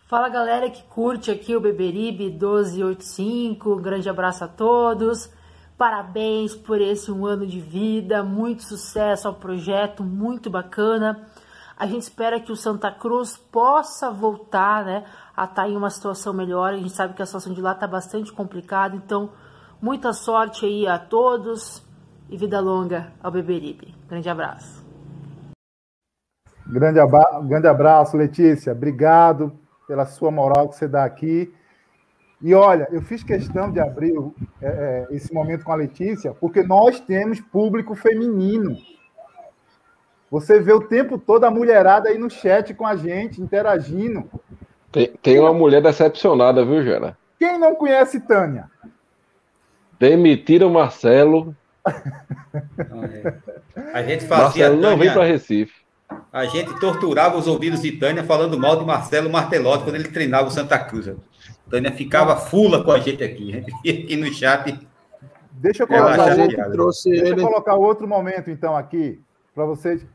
Fala 0.08 0.30
galera 0.30 0.70
que 0.70 0.82
curte 0.84 1.30
aqui 1.30 1.54
o 1.54 1.60
Beberibe 1.60 2.30
1285, 2.30 3.74
um 3.74 3.82
grande 3.82 4.10
abraço 4.10 4.46
a 4.46 4.48
todos. 4.48 5.30
Parabéns 5.78 6.56
por 6.56 6.80
esse 6.80 7.12
um 7.12 7.26
ano 7.26 7.46
de 7.46 7.60
vida, 7.60 8.24
muito 8.24 8.64
sucesso 8.64 9.28
ao 9.28 9.34
projeto, 9.34 10.06
muito 10.06 10.50
bacana. 10.50 11.28
A 11.78 11.86
gente 11.86 12.04
espera 12.04 12.40
que 12.40 12.54
o 12.54 12.56
Santa 12.56 12.90
Cruz 12.90 13.36
possa 13.36 14.10
voltar, 14.10 14.86
né, 14.86 15.04
a 15.36 15.44
estar 15.44 15.68
em 15.68 15.76
uma 15.76 15.90
situação 15.90 16.34
melhor. 16.34 16.72
A 16.72 16.78
gente 16.78 16.92
sabe 16.92 17.14
que 17.14 17.22
a 17.22 17.26
situação 17.26 17.54
de 17.54 17.60
lá 17.60 17.74
está 17.74 17.86
bastante 17.86 18.32
complicada, 18.32 18.96
então 18.96 19.32
muita 19.82 20.14
sorte 20.14 20.66
aí 20.66 20.88
a 20.88 20.98
todos 20.98 21.86
e 22.30 22.38
vida 22.38 22.62
longa 22.62 23.12
ao 23.22 23.30
Beberibe. 23.30 23.94
Grande 24.08 24.30
abraço. 24.30 24.86
Grande, 26.66 26.98
grande 27.44 27.68
abraço, 27.68 28.16
Letícia. 28.16 28.72
Obrigado 28.72 29.67
pela 29.88 30.06
sua 30.06 30.30
moral 30.30 30.70
que 30.70 30.76
você 30.76 30.88
dá 30.88 31.04
aqui. 31.06 31.52
E 32.42 32.54
olha, 32.54 32.88
eu 32.92 33.02
fiz 33.02 33.24
questão 33.24 33.72
de 33.72 33.80
abrir 33.80 34.14
é, 34.62 34.68
é, 34.68 35.08
esse 35.16 35.34
momento 35.34 35.64
com 35.64 35.72
a 35.72 35.76
Letícia, 35.76 36.34
porque 36.34 36.62
nós 36.62 37.00
temos 37.00 37.40
público 37.40 37.96
feminino. 37.96 38.78
Você 40.30 40.60
vê 40.60 40.74
o 40.74 40.82
tempo 40.82 41.18
todo 41.18 41.46
a 41.46 41.52
mulherada 41.52 42.10
aí 42.10 42.18
no 42.18 42.30
chat 42.30 42.74
com 42.74 42.86
a 42.86 42.96
gente, 42.96 43.42
interagindo. 43.42 44.30
Tem, 44.92 45.08
tem 45.22 45.40
uma 45.40 45.54
mulher 45.54 45.82
decepcionada, 45.82 46.66
viu, 46.66 46.84
Gera? 46.84 47.18
Quem 47.40 47.58
não 47.58 47.74
conhece 47.76 48.20
Tânia? 48.20 48.70
Demitiram 50.00 50.70
Marcelo. 50.70 51.56
A 53.94 54.04
gente 54.04 54.26
fazia. 54.26 54.44
Marcelo 54.70 54.76
não 54.76 54.90
Tânia- 54.92 54.98
vem 55.06 55.14
para 55.14 55.24
Recife. 55.24 55.77
A 56.38 56.46
gente 56.46 56.80
torturava 56.80 57.36
os 57.36 57.48
ouvidos 57.48 57.82
de 57.82 57.94
Tânia 57.94 58.24
falando 58.24 58.60
mal 58.60 58.78
de 58.78 58.86
Marcelo 58.86 59.28
Martelotti 59.28 59.84
quando 59.86 59.96
ele 59.96 60.08
treinava 60.10 60.48
o 60.48 60.52
Santa 60.52 60.78
Cruz. 60.78 61.10
Tânia 61.68 61.92
ficava 61.92 62.38
fula 62.38 62.84
com 62.84 62.92
a 62.92 63.00
gente 63.00 63.24
aqui. 63.24 63.58
A 63.58 63.60
gente 63.60 64.04
aqui 64.04 64.16
no 64.16 64.32
chat. 64.32 64.80
Deixa 65.52 65.82
eu 65.82 65.88
colocar, 65.88 66.16
chateada. 66.16 66.44
outro, 66.44 66.72
trouxe 66.74 67.10
deixa 67.10 67.26
eu 67.26 67.32
ele- 67.34 67.42
colocar 67.42 67.74
outro 67.74 68.08
momento, 68.08 68.52
então, 68.52 68.78
aqui, 68.78 69.20
para 69.56 69.66
vocês, 69.66 70.06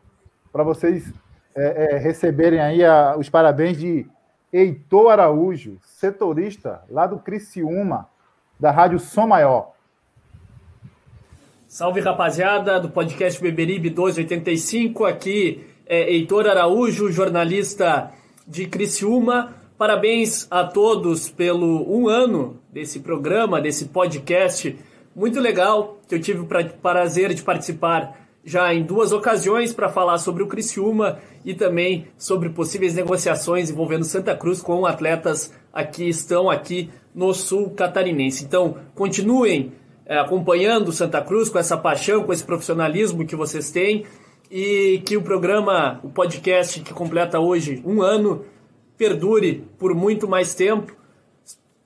para 0.53 0.63
vocês 0.63 1.13
é, 1.57 1.97
é, 1.97 1.99
receberem 1.99 2.61
aí 2.61 2.85
a- 2.85 3.17
os 3.19 3.29
parabéns 3.29 3.77
de 3.77 4.07
Heitor 4.53 5.11
Araújo, 5.11 5.79
setorista 5.83 6.83
lá 6.89 7.05
do 7.05 7.19
Criciúma, 7.19 8.09
da 8.61 8.71
Rádio 8.71 9.01
Som 9.01 9.27
Maior. 9.27 9.73
Salve 11.67 12.01
rapaziada 12.01 12.79
do 12.79 12.91
podcast 12.91 13.43
Beberibe 13.43 13.91
285 13.91 15.05
aqui. 15.05 15.67
É, 15.93 16.11
Heitor 16.11 16.47
Araújo, 16.47 17.13
jornalista 17.13 18.13
de 18.49 18.67
Criciúma. 18.67 19.55
Parabéns 19.77 20.47
a 20.51 20.65
todos 20.65 21.29
pelo 21.29 21.85
um 21.87 22.09
ano 22.09 22.59
desse 22.73 23.01
programa, 23.01 23.61
desse 23.61 23.85
podcast 23.85 24.75
muito 25.15 25.39
legal, 25.39 25.99
que 26.09 26.15
eu 26.15 26.21
tive 26.21 26.41
o 26.41 26.49
prazer 26.81 27.35
de 27.35 27.43
participar 27.43 28.27
já 28.43 28.73
em 28.73 28.83
duas 28.83 29.13
ocasiões 29.13 29.75
para 29.75 29.91
falar 29.91 30.17
sobre 30.17 30.43
o 30.43 30.47
Criciúma 30.47 31.19
e 31.45 31.53
também 31.53 32.07
sobre 32.17 32.49
possíveis 32.49 32.95
negociações 32.95 33.69
envolvendo 33.69 34.05
Santa 34.05 34.35
Cruz 34.35 34.63
com 34.63 34.87
atletas 34.87 35.53
aqui 35.71 36.09
estão 36.09 36.49
aqui 36.49 36.89
no 37.15 37.35
sul 37.35 37.69
catarinense. 37.69 38.47
Então, 38.47 38.79
continuem 38.95 39.75
é, 40.07 40.19
acompanhando 40.19 40.91
Santa 40.91 41.21
Cruz 41.21 41.51
com 41.51 41.59
essa 41.59 41.77
paixão, 41.77 42.25
com 42.25 42.33
esse 42.33 42.45
profissionalismo 42.45 43.27
que 43.27 43.37
vocês 43.37 43.71
têm 43.71 44.07
e 44.55 45.01
que 45.07 45.17
o 45.17 45.23
programa, 45.23 45.99
o 46.05 46.11
podcast 46.11 46.79
que 46.81 46.93
completa 46.93 47.41
hoje 47.41 47.83
um 47.87 48.03
ano, 48.03 48.45
perdure 48.99 49.65
por 49.79 49.95
muito 49.95 50.29
mais 50.29 50.55
tempo, 50.55 50.95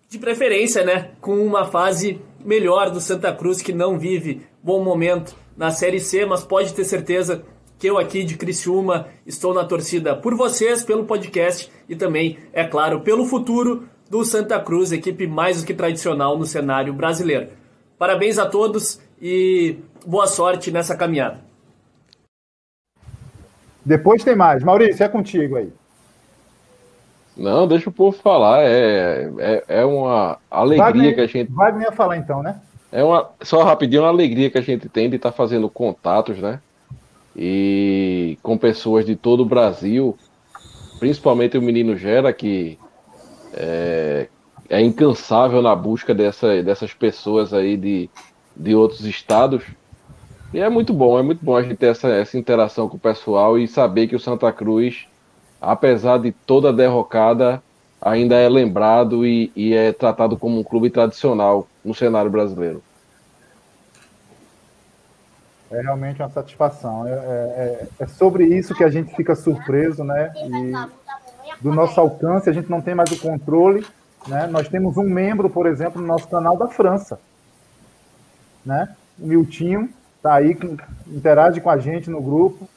de 0.09 0.19
preferência, 0.19 0.85
né, 0.85 1.13
com 1.21 1.37
uma 1.47 1.65
fase 1.65 2.21
melhor 2.45 2.91
do 2.91 3.01
Santa 3.01 3.33
Cruz 3.33 3.63
que 3.63 3.73
não 3.73 3.97
vive 3.97 4.43
bom 4.61 4.83
momento 4.83 5.37
na 5.57 5.71
Série 5.71 6.01
C, 6.01 6.27
mas 6.27 6.43
pode 6.43 6.75
ter 6.75 6.85
certeza 6.85 7.45
que 7.79 7.87
eu 7.87 7.99
aqui 7.99 8.25
de 8.25 8.37
Criciúma 8.37 9.07
estou 9.25 9.55
na 9.55 9.65
torcida 9.65 10.17
por 10.17 10.35
vocês, 10.35 10.83
pelo 10.83 11.05
podcast 11.05 11.71
e 11.89 11.95
também, 11.95 12.37
é 12.53 12.65
claro, 12.65 13.01
pelo 13.01 13.27
futuro 13.27 13.89
do 14.11 14.25
Santa 14.25 14.59
Cruz, 14.59 14.91
equipe 14.91 15.29
mais 15.29 15.61
do 15.61 15.67
que 15.67 15.75
tradicional 15.75 16.37
no 16.37 16.45
cenário 16.45 16.93
brasileiro. 16.93 17.49
Parabéns 17.97 18.39
a 18.39 18.47
todos 18.47 19.01
e 19.23 19.77
boa 20.05 20.27
sorte 20.27 20.73
nessa 20.73 20.97
caminhada. 20.97 21.46
Depois 23.87 24.25
tem 24.25 24.35
mais. 24.35 24.65
Maurício, 24.65 25.05
é 25.05 25.09
contigo 25.09 25.55
aí. 25.55 25.73
Não, 27.37 27.69
deixa 27.69 27.89
o 27.89 27.93
povo 27.93 28.17
falar. 28.17 28.65
É, 28.65 29.31
é, 29.39 29.65
é 29.69 29.85
uma 29.85 30.39
alegria 30.51 30.85
Wagner, 30.87 31.15
que 31.15 31.21
a 31.21 31.27
gente. 31.29 31.53
Wagner 31.53 31.85
ia 31.85 31.93
falar 31.93 32.17
então, 32.17 32.43
né? 32.43 32.61
É 32.91 33.05
uma, 33.05 33.31
só 33.43 33.63
rapidinho, 33.63 34.03
uma 34.03 34.09
alegria 34.09 34.51
que 34.51 34.59
a 34.59 34.63
gente 34.63 34.89
tem 34.89 35.09
de 35.09 35.15
estar 35.15 35.31
fazendo 35.31 35.69
contatos, 35.71 36.39
né? 36.39 36.59
E 37.37 38.37
com 38.43 38.59
pessoas 38.59 39.07
de 39.07 39.15
todo 39.15 39.45
o 39.45 39.47
Brasil, 39.47 40.19
principalmente 40.99 41.57
o 41.57 41.63
menino 41.63 41.97
Gera, 41.97 42.33
que 42.33 42.77
é, 43.55 44.27
é 44.69 44.81
incansável 44.81 45.63
na 45.63 45.77
busca 45.77 46.13
dessa, 46.13 46.61
dessas 46.61 46.93
pessoas 46.93 47.55
aí 47.55 47.77
de, 47.77 48.11
de 48.57 48.75
outros 48.75 49.05
estados. 49.05 49.63
E 50.55 50.61
é 50.61 50.69
muito 50.69 50.93
bom, 50.93 51.19
é 51.19 51.23
muito 51.23 51.45
bom 51.45 51.57
a 51.57 51.63
gente 51.63 51.77
ter 51.77 51.87
essa, 51.87 52.09
essa 52.09 52.39
interação 52.39 52.89
com 52.89 52.97
o 52.97 53.01
pessoal 53.01 53.59
e 53.59 53.67
saber 53.67 54.07
que 54.07 54.17
o 54.17 54.21
Santa 54.21 54.53
Cruz, 54.53 55.07
apesar 55.61 56.19
de 56.19 56.33
toda 56.33 56.69
a 56.69 56.73
derrocada, 56.73 57.63
ainda 58.01 58.37
é 58.37 58.49
lembrado 58.49 59.27
e, 59.27 59.51
e 59.57 59.75
é 59.75 59.93
tratado 59.93 60.37
como 60.37 60.59
um 60.59 60.65
clube 60.65 60.89
tradicional 60.89 61.67
no 61.85 61.95
cenário 61.95 62.31
brasileiro. 62.31 62.83
É 65.71 65.81
realmente 65.81 66.23
uma 66.23 66.31
satisfação. 66.31 67.07
É, 67.07 67.11
é, 67.11 67.89
é, 67.99 68.07
sobre 68.07 68.45
isso 68.45 68.75
que 68.75 68.85
a 68.85 68.89
gente 68.89 69.15
fica 69.17 69.35
surpreso, 69.35 70.05
né? 70.05 70.33
E 70.37 71.61
do 71.61 71.73
nosso 71.73 72.01
alcance, 72.01 72.49
a 72.49 72.53
gente 72.53 72.71
não 72.71 72.81
tem 72.81 72.95
mais 72.95 73.11
o 73.11 73.19
controle. 73.19 73.85
Né? 74.29 74.47
Nós 74.47 74.69
temos 74.69 74.97
um 74.97 75.03
membro, 75.03 75.51
por 75.51 75.67
exemplo, 75.67 76.01
no 76.01 76.07
nosso 76.07 76.29
canal 76.29 76.57
da 76.57 76.69
França. 76.69 77.19
Né? 78.65 78.95
O 79.19 79.27
Miltinho 79.27 79.91
está 80.27 80.35
aí, 80.35 80.59
interage 81.07 81.61
com 81.61 81.71
a 81.71 81.79
gente 81.79 82.11
no 82.11 82.21
grupo. 82.21 82.69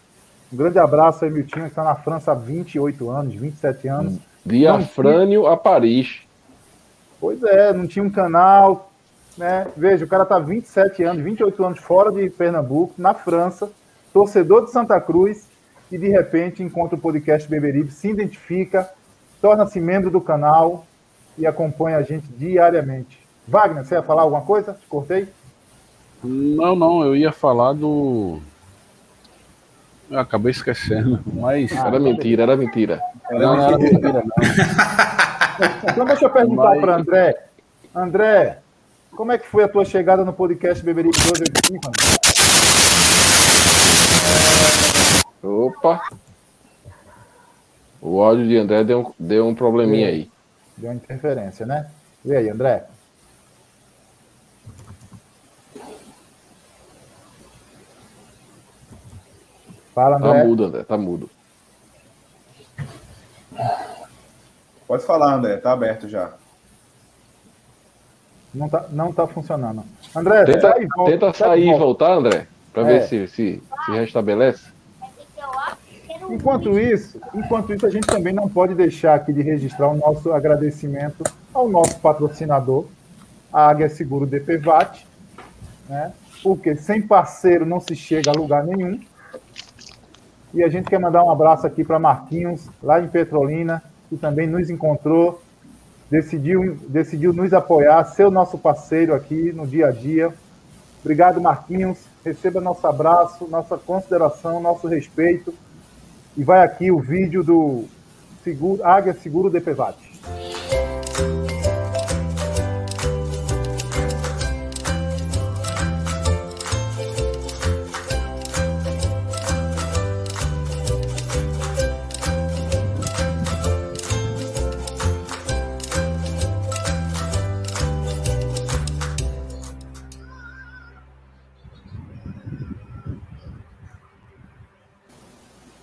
Um 0.54 0.58
grande 0.58 0.78
abraço 0.78 1.26
aí, 1.26 1.32
Miltinho, 1.32 1.66
que 1.66 1.72
está 1.72 1.84
na 1.84 1.96
França 1.96 2.32
há 2.32 2.36
28 2.36 3.10
anos, 3.10 3.34
27 3.34 3.88
anos. 3.88 4.20
De 4.46 4.68
Afrânio 4.68 5.48
a 5.48 5.58
Paris. 5.58 6.22
Pois 7.20 7.44
é, 7.44 7.74
não 7.74 7.88
tinha 7.88 8.04
um 8.04 8.10
canal, 8.10 8.92
né? 9.38 9.68
Veja, 9.76 10.06
o 10.06 10.08
cara 10.08 10.26
tá 10.26 10.40
27 10.40 11.04
anos, 11.04 11.24
28 11.24 11.66
anos 11.66 11.80
fora 11.80 12.12
de 12.12 12.30
Pernambuco, 12.30 12.94
na 12.98 13.14
França, 13.14 13.70
torcedor 14.14 14.66
de 14.66 14.72
Santa 14.72 15.00
Cruz, 15.02 15.48
e 15.92 15.98
de 15.98 16.08
repente 16.08 16.64
encontra 16.64 16.96
o 16.96 17.02
podcast 17.02 17.50
Beberibe, 17.50 17.92
se 17.92 18.10
identifica, 18.10 18.90
torna-se 19.42 19.80
membro 19.80 20.10
do 20.10 20.22
canal 20.22 20.86
e 21.38 21.46
acompanha 21.46 21.98
a 21.98 22.04
gente 22.04 22.28
diariamente. 22.28 23.20
Wagner, 23.48 23.84
você 23.84 23.96
ia 23.96 24.04
falar 24.04 24.22
alguma 24.22 24.42
coisa? 24.42 24.74
Te 24.74 24.88
cortei? 24.88 25.28
Não, 26.24 26.76
não, 26.76 27.04
eu 27.04 27.16
ia 27.16 27.32
falar 27.32 27.74
do. 27.74 28.40
Eu 30.10 30.20
acabei 30.20 30.52
esquecendo, 30.52 31.22
mas. 31.34 31.72
Ah, 31.72 31.88
era 31.88 32.00
mentira, 32.00 32.44
era 32.44 32.58
mentira. 32.58 33.02
Era 33.30 33.40
não, 33.40 33.56
não 33.56 33.64
era 33.64 33.78
mentira, 33.78 34.24
não. 34.24 34.24
então 35.90 36.06
deixa 36.06 36.26
eu 36.26 36.30
perguntar 36.30 36.70
mas... 36.70 36.82
para 36.82 36.96
André. 36.96 37.44
André, 37.96 38.60
como 39.12 39.32
é 39.32 39.38
que 39.38 39.48
foi 39.48 39.64
a 39.64 39.70
tua 39.70 39.86
chegada 39.86 40.26
no 40.26 40.34
podcast 40.34 40.84
Beberibe 40.84 41.16
285, 41.18 41.88
André? 41.88 42.30
Opa! 45.42 46.02
O 48.02 48.22
áudio 48.22 48.48
de 48.48 48.58
André 48.58 48.84
deu, 48.84 49.14
deu 49.18 49.48
um 49.48 49.56
probleminha 49.56 50.08
aí. 50.08 50.30
Deu 50.78 50.90
uma 50.90 50.96
interferência, 50.96 51.66
né? 51.66 51.88
E 52.26 52.34
aí, 52.34 52.50
André? 52.50 52.86
Fala, 59.94 60.18
André. 60.18 60.34
Tá 60.34 60.46
mudo, 60.46 60.64
André, 60.66 60.84
tá 60.84 60.98
mudo. 60.98 61.30
Pode 64.88 65.06
falar, 65.06 65.34
André, 65.36 65.58
tá 65.58 65.72
aberto 65.72 66.08
já. 66.08 66.32
Não 68.54 68.68
tá, 68.68 68.86
não 68.90 69.14
tá 69.14 69.28
funcionando. 69.28 69.84
André, 70.16 70.46
tenta, 70.46 70.62
sai, 70.62 70.88
volta, 70.88 71.12
tenta 71.12 71.34
sair 71.34 71.70
e 71.70 71.78
voltar, 71.78 72.14
André, 72.14 72.48
para 72.74 72.84
é. 72.84 72.86
ver 72.86 73.02
se, 73.04 73.28
se, 73.28 73.64
se 73.86 73.92
restabelece. 73.92 74.72
Enquanto 76.30 76.80
isso, 76.80 77.20
enquanto 77.34 77.74
isso, 77.74 77.86
a 77.86 77.90
gente 77.90 78.06
também 78.06 78.34
não 78.34 78.48
pode 78.48 78.76
deixar 78.76 79.16
aqui 79.16 79.34
de 79.34 79.42
registrar 79.42 79.90
o 79.90 79.98
nosso 79.98 80.32
agradecimento 80.32 81.24
ao 81.54 81.68
nosso 81.68 82.00
patrocinador, 82.00 82.86
a 83.52 83.68
Águia 83.68 83.90
Seguro 83.90 84.28
DPVAT, 84.28 85.06
né? 85.88 86.14
porque 86.44 86.76
sem 86.76 87.02
parceiro 87.02 87.66
não 87.66 87.80
se 87.80 87.96
chega 87.96 88.32
a 88.32 88.34
lugar 88.34 88.64
nenhum. 88.64 89.00
E 90.54 90.64
a 90.64 90.70
gente 90.70 90.90
quer 90.90 91.00
mandar 91.00 91.24
um 91.24 91.30
abraço 91.30 91.68
aqui 91.68 91.84
para 91.84 92.00
Marquinhos, 92.00 92.68
lá 92.82 93.00
em 93.00 93.08
Petrolina, 93.08 93.84
que 94.10 94.18
também 94.18 94.48
nos 94.48 94.70
encontrou, 94.70 95.42
decidiu, 96.10 96.78
decidiu 96.88 97.32
nos 97.32 97.54
apoiar, 97.54 98.04
ser 98.06 98.26
o 98.26 98.32
nosso 98.32 98.58
parceiro 98.58 99.14
aqui 99.14 99.52
no 99.52 99.68
dia 99.68 99.88
a 99.88 99.92
dia. 99.92 100.34
Obrigado, 101.02 101.40
Marquinhos. 101.40 102.00
Receba 102.26 102.60
nosso 102.60 102.86
abraço, 102.86 103.48
nossa 103.48 103.78
consideração, 103.78 104.60
nosso 104.60 104.88
respeito. 104.88 105.54
E 106.36 106.44
vai 106.44 106.64
aqui 106.64 106.92
o 106.92 107.00
vídeo 107.00 107.44
do 107.44 107.86
Seguro, 108.44 108.84
Águia 108.84 109.14
Seguro 109.14 109.50
DPVAT. 109.50 109.98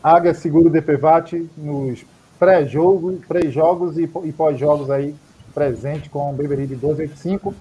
Águia 0.06 0.32
Seguro 0.32 0.70
DPVAT 0.70 1.50
nos 1.56 2.06
pré-jogos 2.38 3.24
pré 3.26 3.40
-jogos 3.40 3.98
e, 3.98 4.32
pós-jogos 4.32 4.88
aí, 4.88 5.12
presente 5.52 6.08
com 6.08 6.30
o 6.30 6.32
Beberibe 6.32 6.76
1285. 6.76 7.52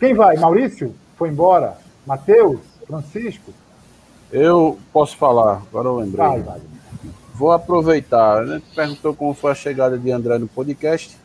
Quem 0.00 0.12
vai? 0.12 0.36
Maurício? 0.36 0.92
Foi 1.16 1.28
embora? 1.28 1.78
Matheus? 2.04 2.58
Francisco? 2.88 3.52
Eu 4.32 4.80
posso 4.92 5.16
falar, 5.16 5.62
agora 5.68 5.86
eu 5.86 5.96
lembrei. 5.98 6.26
Vai, 6.26 6.40
vai. 6.40 6.60
Vou 7.32 7.52
aproveitar, 7.52 8.44
né? 8.44 8.60
Perguntou 8.74 9.14
como 9.14 9.32
foi 9.32 9.52
a 9.52 9.54
chegada 9.54 9.96
de 9.96 10.10
André 10.10 10.38
no 10.38 10.48
podcast. 10.48 11.16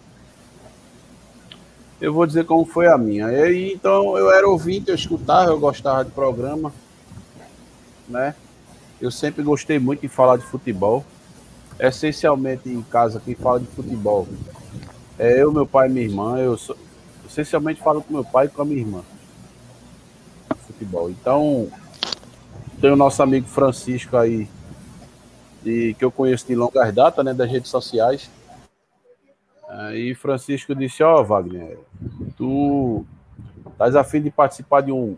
Eu 1.99 2.13
vou 2.13 2.27
dizer 2.27 2.45
como 2.45 2.65
foi 2.65 2.85
a 2.85 2.99
minha. 2.99 3.31
E, 3.49 3.73
então, 3.73 4.15
eu 4.15 4.31
era 4.31 4.47
ouvinte, 4.47 4.89
eu 4.89 4.95
escutava, 4.95 5.49
eu 5.49 5.59
gostava 5.59 6.05
de 6.05 6.11
programa, 6.11 6.71
né? 8.07 8.35
Eu 9.01 9.09
sempre 9.09 9.41
gostei 9.41 9.79
muito 9.79 10.01
de 10.01 10.07
falar 10.07 10.37
de 10.37 10.43
futebol. 10.43 11.03
Essencialmente 11.79 12.69
em 12.69 12.83
casa, 12.83 13.19
quem 13.19 13.33
fala 13.33 13.59
de 13.59 13.65
futebol 13.65 14.27
é 15.17 15.41
eu, 15.41 15.51
meu 15.51 15.65
pai 15.65 15.89
e 15.89 15.91
minha 15.91 16.05
irmã. 16.05 16.37
Eu 16.37 16.55
sou, 16.55 16.77
essencialmente 17.25 17.81
falo 17.81 18.03
com 18.03 18.13
meu 18.13 18.23
pai 18.23 18.45
e 18.45 18.49
com 18.49 18.61
a 18.61 18.65
minha 18.65 18.79
irmã. 18.79 19.01
Futebol. 20.67 21.09
Então, 21.09 21.67
tem 22.79 22.91
o 22.91 22.95
nosso 22.95 23.23
amigo 23.23 23.47
Francisco 23.47 24.15
aí, 24.15 24.47
de, 25.63 25.95
que 25.95 26.05
eu 26.05 26.11
conheço 26.11 26.45
de 26.45 26.55
longas 26.55 26.93
datas, 26.93 27.25
né, 27.25 27.33
das 27.33 27.49
redes 27.49 27.71
sociais. 27.71 28.29
Aí 29.67 30.13
Francisco 30.13 30.75
disse, 30.75 31.01
ó, 31.01 31.21
oh, 31.21 31.23
Wagner, 31.23 31.79
tu 32.37 33.05
estás 33.71 33.95
a 33.95 34.03
fim 34.03 34.21
de 34.21 34.29
participar 34.29 34.81
de 34.81 34.91
um. 34.91 35.17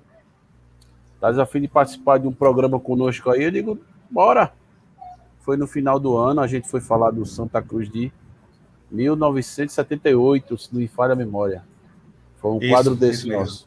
Estás 1.23 1.39
a 1.39 1.45
fim 1.45 1.61
de 1.61 1.69
participar 1.69 2.17
de 2.17 2.27
um 2.27 2.33
programa 2.33 2.77
conosco 2.77 3.29
aí? 3.29 3.43
Eu 3.43 3.51
digo, 3.51 3.79
bora. 4.11 4.51
Foi 5.39 5.55
no 5.55 5.65
final 5.65 5.97
do 5.97 6.17
ano, 6.17 6.41
a 6.41 6.47
gente 6.47 6.67
foi 6.67 6.81
falar 6.81 7.11
do 7.11 7.25
Santa 7.25 7.61
Cruz 7.61 7.89
de 7.89 8.11
1978, 8.91 10.57
se 10.57 10.73
não 10.73 10.81
me 10.81 10.87
falha 10.89 11.13
a 11.13 11.15
memória. 11.15 11.63
Foi 12.35 12.51
um 12.51 12.57
isso, 12.57 12.67
quadro 12.67 12.93
desse 12.93 13.29
nosso. 13.29 13.65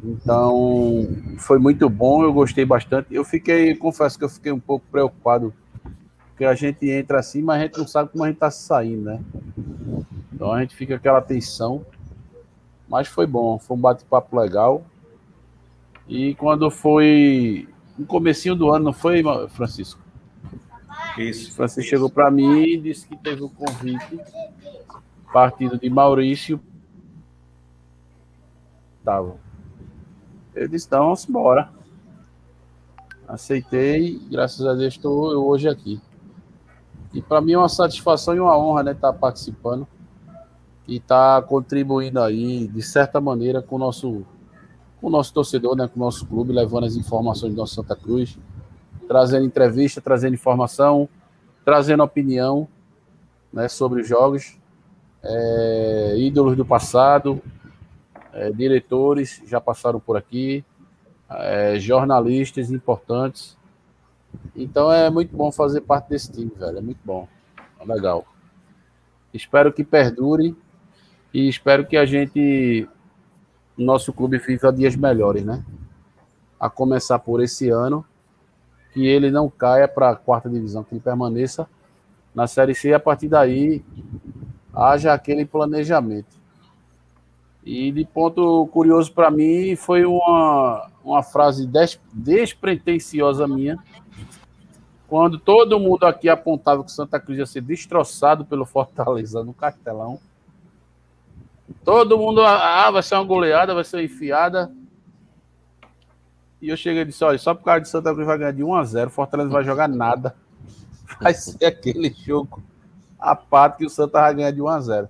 Então, 0.00 1.08
foi 1.38 1.58
muito 1.58 1.90
bom, 1.90 2.22
eu 2.22 2.32
gostei 2.32 2.64
bastante. 2.64 3.12
Eu 3.12 3.24
fiquei, 3.24 3.74
confesso 3.74 4.16
que 4.16 4.24
eu 4.24 4.28
fiquei 4.28 4.52
um 4.52 4.60
pouco 4.60 4.86
preocupado, 4.92 5.52
porque 6.28 6.44
a 6.44 6.54
gente 6.54 6.88
entra 6.88 7.18
assim, 7.18 7.42
mas 7.42 7.58
a 7.58 7.64
gente 7.64 7.78
não 7.78 7.88
sabe 7.88 8.10
como 8.10 8.22
a 8.22 8.28
gente 8.28 8.36
está 8.36 8.48
saindo, 8.48 9.06
né? 9.06 9.20
Então 10.32 10.52
a 10.52 10.60
gente 10.60 10.76
fica 10.76 10.94
aquela 10.94 11.20
tensão. 11.20 11.84
Mas 12.88 13.08
foi 13.08 13.26
bom, 13.26 13.58
foi 13.58 13.76
um 13.76 13.80
bate-papo 13.80 14.38
legal. 14.38 14.84
E 16.08 16.34
quando 16.34 16.70
foi 16.70 17.68
no 17.98 18.06
comecinho 18.06 18.54
do 18.54 18.70
ano, 18.70 18.86
não 18.86 18.92
foi, 18.92 19.22
Francisco? 19.50 20.00
Isso. 21.18 21.52
Francisco 21.54 21.90
chegou 21.90 22.10
para 22.10 22.30
mim 22.30 22.62
e 22.62 22.78
disse 22.78 23.06
que 23.06 23.16
teve 23.16 23.42
o 23.42 23.46
um 23.46 23.48
convite 23.48 24.18
partido 25.32 25.78
de 25.78 25.88
Maurício. 25.88 26.60
Tava. 29.04 29.36
Eu 30.54 30.68
disse, 30.68 30.86
então, 30.86 31.04
vamos 31.04 31.28
embora. 31.28 31.70
Aceitei, 33.26 34.20
graças 34.30 34.64
a 34.66 34.74
Deus 34.74 34.94
estou 34.94 35.48
hoje 35.48 35.68
aqui. 35.68 36.00
E 37.14 37.20
para 37.20 37.40
mim 37.40 37.52
é 37.52 37.58
uma 37.58 37.68
satisfação 37.68 38.34
e 38.34 38.40
uma 38.40 38.56
honra, 38.56 38.82
né, 38.82 38.92
estar 38.92 39.12
tá 39.12 39.18
participando 39.18 39.86
e 40.86 40.96
estar 40.96 41.40
tá 41.40 41.46
contribuindo 41.46 42.20
aí, 42.20 42.68
de 42.68 42.82
certa 42.82 43.20
maneira, 43.20 43.62
com 43.62 43.76
o 43.76 43.78
nosso, 43.78 44.26
com 45.02 45.08
o 45.08 45.10
nosso 45.10 45.34
torcedor, 45.34 45.76
né, 45.76 45.88
com 45.88 45.98
o 45.98 46.04
nosso 46.04 46.24
clube, 46.24 46.52
levando 46.52 46.84
as 46.84 46.94
informações 46.94 47.52
do 47.52 47.56
nosso 47.56 47.74
Santa 47.74 47.96
Cruz, 47.96 48.38
trazendo 49.08 49.44
entrevista, 49.44 50.00
trazendo 50.00 50.34
informação, 50.34 51.08
trazendo 51.64 52.04
opinião 52.04 52.68
né, 53.52 53.68
sobre 53.68 54.00
os 54.00 54.08
jogos, 54.08 54.56
é, 55.24 56.14
ídolos 56.18 56.56
do 56.56 56.64
passado, 56.64 57.42
é, 58.32 58.50
diretores 58.52 59.42
já 59.44 59.60
passaram 59.60 59.98
por 59.98 60.16
aqui, 60.16 60.64
é, 61.28 61.80
jornalistas 61.80 62.70
importantes. 62.70 63.58
Então 64.54 64.90
é 64.90 65.10
muito 65.10 65.36
bom 65.36 65.50
fazer 65.50 65.80
parte 65.80 66.10
desse 66.10 66.30
time, 66.30 66.50
velho. 66.56 66.78
É 66.78 66.80
muito 66.80 67.00
bom. 67.04 67.28
É 67.80 67.84
legal. 67.84 68.24
Espero 69.34 69.72
que 69.72 69.82
perdure 69.82 70.56
e 71.34 71.48
espero 71.48 71.86
que 71.86 71.96
a 71.96 72.04
gente, 72.04 72.88
nosso 73.76 74.12
clube, 74.12 74.38
viva 74.38 74.72
dias 74.72 74.96
melhores, 74.96 75.44
né? 75.44 75.64
A 76.58 76.68
começar 76.70 77.18
por 77.18 77.42
esse 77.42 77.68
ano, 77.68 78.04
que 78.92 79.06
ele 79.06 79.30
não 79.30 79.48
caia 79.48 79.88
para 79.88 80.10
a 80.10 80.16
quarta 80.16 80.48
divisão, 80.48 80.84
que 80.84 80.94
ele 80.94 81.00
permaneça 81.00 81.66
na 82.34 82.46
Série 82.46 82.74
C 82.74 82.90
e 82.90 82.94
a 82.94 83.00
partir 83.00 83.28
daí 83.28 83.82
haja 84.72 85.12
aquele 85.12 85.44
planejamento. 85.44 86.40
E 87.64 87.92
de 87.92 88.04
ponto 88.04 88.66
curioso 88.68 89.12
para 89.12 89.30
mim 89.30 89.76
foi 89.76 90.04
uma, 90.04 90.90
uma 91.04 91.22
frase 91.22 91.66
des, 91.66 91.98
despretensiosa 92.12 93.46
minha, 93.46 93.78
quando 95.06 95.38
todo 95.38 95.78
mundo 95.78 96.04
aqui 96.04 96.28
apontava 96.28 96.82
que 96.82 96.90
Santa 96.90 97.20
Cruz 97.20 97.38
ia 97.38 97.46
ser 97.46 97.60
destroçado 97.60 98.44
pelo 98.44 98.64
Fortaleza 98.64 99.44
no 99.44 99.52
Castelão. 99.52 100.18
Todo 101.84 102.18
mundo, 102.18 102.42
ah, 102.42 102.90
vai 102.90 103.02
ser 103.02 103.14
uma 103.14 103.24
goleada, 103.24 103.74
vai 103.74 103.84
ser 103.84 103.96
uma 103.96 104.02
enfiada. 104.02 104.72
E 106.60 106.68
eu 106.68 106.76
cheguei 106.76 107.02
e 107.02 107.06
disse: 107.06 107.24
olha, 107.24 107.38
só 107.38 107.54
por 107.54 107.64
causa 107.64 107.80
de 107.80 107.88
Santa 107.88 108.12
Cruz 108.12 108.26
vai 108.26 108.38
ganhar 108.38 108.52
de 108.52 108.62
1 108.62 108.74
a 108.74 108.84
0 108.84 109.10
Fortaleza 109.10 109.50
vai 109.50 109.64
jogar 109.64 109.88
nada. 109.88 110.36
Vai 111.20 111.34
ser 111.34 111.66
aquele 111.66 112.10
jogo 112.10 112.62
a 113.18 113.36
parte 113.36 113.78
que 113.78 113.86
o 113.86 113.90
Santa 113.90 114.20
vai 114.20 114.34
ganhar 114.34 114.50
de 114.50 114.62
1 114.62 114.68
a 114.68 114.80
0 114.80 115.08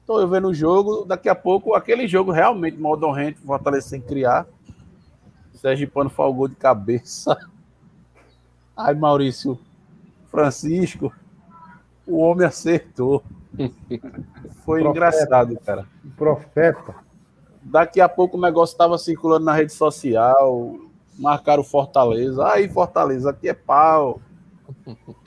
Estou 0.00 0.20
eu 0.20 0.28
vendo 0.28 0.48
o 0.48 0.54
jogo, 0.54 1.04
daqui 1.04 1.28
a 1.28 1.34
pouco, 1.34 1.74
aquele 1.74 2.06
jogo 2.06 2.30
realmente 2.30 2.78
maldorrente, 2.78 3.40
Fortaleza 3.40 3.88
sem 3.88 4.00
criar. 4.00 4.46
Sérgio 5.54 5.90
Pano 5.90 6.08
falgou 6.08 6.46
de 6.46 6.54
cabeça. 6.54 7.36
Ai, 8.76 8.94
Maurício 8.94 9.58
Francisco, 10.30 11.12
o 12.06 12.18
homem 12.18 12.46
acertou. 12.46 13.22
Foi 14.64 14.82
Profeta. 14.82 14.88
engraçado, 14.88 15.58
cara. 15.64 15.86
Profeta. 16.16 16.94
Daqui 17.62 18.00
a 18.00 18.08
pouco 18.08 18.36
o 18.36 18.40
negócio 18.40 18.74
estava 18.74 18.96
circulando 18.98 19.44
na 19.44 19.54
rede 19.54 19.72
social. 19.72 20.76
Marcaram 21.18 21.64
Fortaleza. 21.64 22.46
Aí, 22.46 22.68
Fortaleza, 22.68 23.30
aqui 23.30 23.48
é 23.48 23.54
pau. 23.54 24.20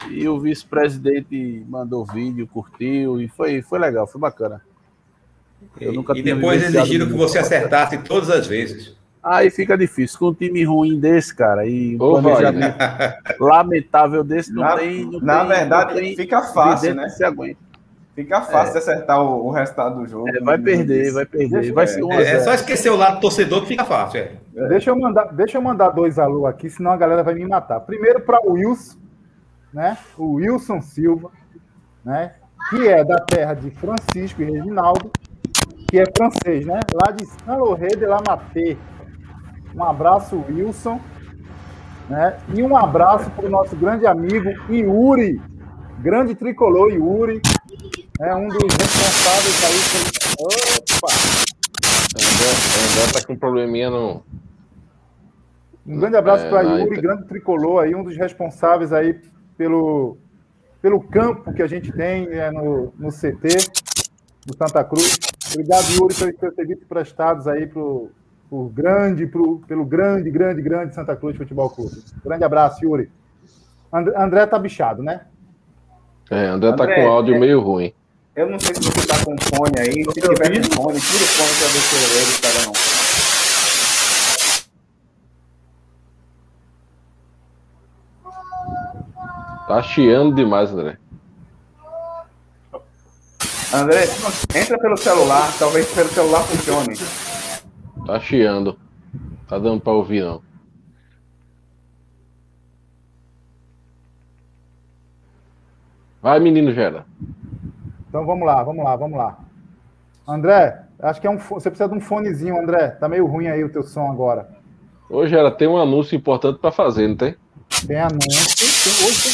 E 0.10 0.27
o 0.27 0.39
vice-presidente 0.39 1.65
mandou 1.68 2.06
vídeo, 2.06 2.48
curtiu, 2.48 3.19
e 3.19 3.27
foi, 3.27 3.61
foi 3.61 3.80
legal, 3.80 4.06
foi 4.07 4.22
bacana. 4.22 4.61
Eu 5.80 5.93
nunca 5.93 6.18
e 6.18 6.22
depois 6.22 6.64
exigiram 6.64 7.07
que 7.07 7.14
você 7.14 7.39
acertasse 7.39 7.98
todas 7.99 8.30
as 8.30 8.48
vezes. 8.48 8.95
Aí 9.23 9.52
fica 9.52 9.77
difícil. 9.77 10.18
Com 10.18 10.30
um 10.30 10.34
time 10.34 10.64
ruim 10.64 10.99
desse, 10.99 11.35
cara, 11.35 11.68
e 11.68 11.95
um 11.95 11.98
planejamento 11.98 12.77
lamentável 13.39 14.23
desse, 14.23 14.52
não 14.52 14.64
na, 14.64 14.77
tem. 14.77 15.06
Não 15.06 15.19
na 15.19 15.39
tem, 15.39 15.48
verdade, 15.48 15.93
tem 15.93 16.15
fica 16.15 16.41
fácil, 16.41 16.95
né? 16.95 17.10
Se 17.10 17.23
aguenta. 17.23 17.70
Fica 18.15 18.41
fácil 18.41 18.69
é. 18.69 18.71
de 18.71 18.77
acertar 18.77 19.21
o, 19.21 19.47
o, 19.47 19.51
resultado 19.51 19.99
do 19.99 20.07
jogo. 20.07 20.27
É, 20.29 20.39
vai 20.41 20.57
perder, 20.57 21.13
vai 21.13 21.25
perder. 21.25 21.71
Vai 21.71 21.88
ser 21.88 22.03
é, 22.11 22.21
é, 22.21 22.39
só 22.41 22.53
esquecer 22.53 22.89
o 22.89 22.97
lado 22.97 23.21
torcedor 23.21 23.61
que 23.61 23.67
fica 23.67 23.85
fácil. 23.85 24.19
É. 24.19 24.67
Deixa, 24.67 24.89
eu 24.89 24.99
mandar, 24.99 25.33
deixa 25.33 25.57
eu 25.57 25.61
mandar 25.61 25.89
dois 25.89 26.19
alô 26.19 26.45
aqui, 26.45 26.69
senão 26.69 26.91
a 26.91 26.97
galera 26.97 27.23
vai 27.23 27.35
me 27.35 27.47
matar. 27.47 27.79
Primeiro 27.79 28.21
para 28.21 28.41
o 28.45 28.53
Wilson, 28.53 28.97
né? 29.73 29.97
O 30.17 30.33
Wilson 30.33 30.81
Silva, 30.81 31.31
né? 32.03 32.33
Que 32.69 32.88
é 32.88 33.03
da 33.03 33.17
terra 33.17 33.53
de 33.53 33.71
Francisco 33.71 34.41
e 34.41 34.45
Reginaldo 34.45 35.09
que 35.91 35.99
é 35.99 36.05
francês, 36.15 36.65
né? 36.65 36.79
Lá 36.93 37.11
de 37.11 37.25
Saint-Laurent 37.25 37.97
de 37.97 38.05
la 38.05 38.21
Maté. 38.25 38.77
Um 39.75 39.83
abraço, 39.83 40.41
Wilson. 40.49 41.01
Né? 42.09 42.38
E 42.53 42.63
um 42.63 42.77
abraço 42.77 43.29
para 43.31 43.45
o 43.45 43.49
nosso 43.49 43.75
grande 43.75 44.07
amigo 44.07 44.49
Yuri, 44.69 45.41
grande 45.99 46.33
tricolor 46.33 46.93
Yuri, 46.93 47.41
é 48.22 48.35
um 48.35 48.48
dos 48.48 48.73
responsáveis 48.76 49.64
aí 49.65 50.38
por... 50.38 50.45
Opa! 50.45 51.14
André, 52.14 52.49
André 52.91 53.14
tá 53.14 53.26
com 53.26 53.34
um 53.34 53.38
probleminha 53.38 53.89
no... 53.89 54.23
Um 55.88 55.99
grande 55.99 56.18
abraço 56.18 56.45
é, 56.45 56.49
para 56.49 56.61
Yuri, 56.61 57.02
grande 57.02 57.26
tricolor 57.26 57.84
aí, 57.84 57.95
um 57.95 58.03
dos 58.03 58.15
responsáveis 58.15 58.93
aí 58.93 59.19
pelo, 59.57 60.18
pelo 60.80 61.02
campo 61.02 61.52
que 61.52 61.64
a 61.64 61.68
gente 61.68 61.91
tem 61.91 62.27
é, 62.27 62.52
no, 62.52 62.93
no 62.99 63.10
CT 63.10 63.48
do 64.45 64.56
Santa 64.56 64.84
Cruz. 64.84 65.18
Obrigado, 65.52 65.85
Yuri, 65.89 66.14
pelos 66.14 66.39
seus 66.39 66.53
serviços 66.53 66.84
prestados 66.85 67.48
aí 67.48 67.65
pro, 67.65 68.11
pro 68.48 68.65
grande, 68.65 69.26
pro, 69.26 69.57
pelo 69.68 69.84
grande, 69.84 70.30
grande, 70.30 70.61
grande 70.61 70.93
Santa 70.93 71.15
Cruz 71.15 71.35
Futebol 71.35 71.72
Clube. 71.72 72.03
Grande 72.23 72.43
abraço, 72.43 72.85
Yuri. 72.85 73.11
André, 73.91 74.14
André 74.15 74.45
tá 74.45 74.60
bichado, 74.60 75.02
né? 75.02 75.22
É, 76.30 76.45
André, 76.45 76.69
André 76.69 76.85
tá 76.85 76.95
com 76.95 77.07
áudio 77.07 77.35
é, 77.35 77.39
meio 77.39 77.60
ruim. 77.60 77.91
Eu 78.34 78.49
não 78.49 78.58
sei 78.60 78.74
se 78.74 78.82
você 78.82 79.06
tá 79.06 79.26
com 79.26 79.36
fone 79.38 79.78
aí. 79.78 80.06
Se 80.06 80.22
tiver 80.22 80.70
com 80.70 80.84
fone, 80.84 81.02
tira 81.02 81.24
o 81.24 81.28
fone 81.28 81.53
pra 81.58 81.68
ver 81.68 81.82
se 81.82 81.95
ele 81.95 82.38
pega 82.41 82.66
não. 82.66 82.74
Tá 89.68 89.84
chiando 89.84 90.36
demais, 90.36 90.72
André. 90.72 90.98
André, 93.74 94.03
entra 94.56 94.78
pelo 94.80 94.98
celular, 94.98 95.53
talvez 95.58 95.90
pelo 95.94 96.10
celular 96.10 96.44
funcione. 96.44 96.98
Tá 98.06 98.20
chiando. 98.20 98.78
Tá 99.48 99.58
dando 99.60 99.82
pra 99.82 99.94
ouvir, 99.94 100.24
não. 100.24 100.41
Vai, 106.22 106.40
menino 106.40 106.74
Gera. 106.74 107.06
Então 108.11 108.25
vamos 108.25 108.45
lá, 108.45 108.61
vamos 108.61 108.83
lá, 108.83 108.95
vamos 108.97 109.17
lá. 109.17 109.38
André, 110.27 110.81
acho 110.99 111.21
que 111.21 111.25
é 111.25 111.29
um 111.29 111.38
você 111.38 111.69
precisa 111.69 111.88
de 111.88 111.95
um 111.95 112.01
fonezinho, 112.01 112.61
André. 112.61 112.89
Tá 112.89 113.07
meio 113.07 113.25
ruim 113.25 113.47
aí 113.47 113.63
o 113.63 113.71
teu 113.71 113.83
som 113.83 114.11
agora. 114.11 114.49
Hoje 115.09 115.33
ela 115.33 115.49
tem 115.49 115.65
um 115.65 115.77
anúncio 115.77 116.13
importante 116.13 116.59
para 116.59 116.73
fazer, 116.73 117.07
não 117.07 117.15
tem? 117.15 117.38
Tem 117.88 118.01
anúncio. 118.01 118.27
Tem, 118.27 119.07
hoje 119.07 119.23
tem. 119.23 119.31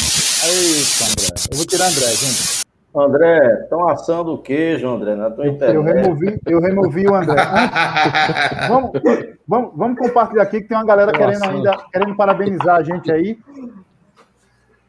Eita, 0.48 1.10
André. 1.10 1.50
Eu 1.50 1.56
vou 1.56 1.66
tirar 1.66 1.86
André, 1.86 2.06
gente. 2.06 2.58
André, 2.94 3.62
estão 3.62 3.88
assando 3.88 4.34
o 4.34 4.38
queijo, 4.38 4.88
André, 4.88 5.16
na 5.16 5.28
tua 5.28 5.48
internet. 5.48 5.74
Eu 5.74 5.82
removi, 5.82 6.40
eu 6.46 6.60
removi 6.60 7.08
o 7.08 7.14
André. 7.16 7.42
vamos, 8.68 8.92
vamos, 9.46 9.72
vamos 9.74 9.98
compartilhar 9.98 10.44
aqui 10.44 10.60
que 10.60 10.68
tem 10.68 10.76
uma 10.76 10.86
galera 10.86 11.10
querendo 11.10 11.42
ainda 11.42 11.78
querendo 11.92 12.14
parabenizar 12.14 12.76
a 12.76 12.82
gente 12.84 13.10
aí. 13.10 13.36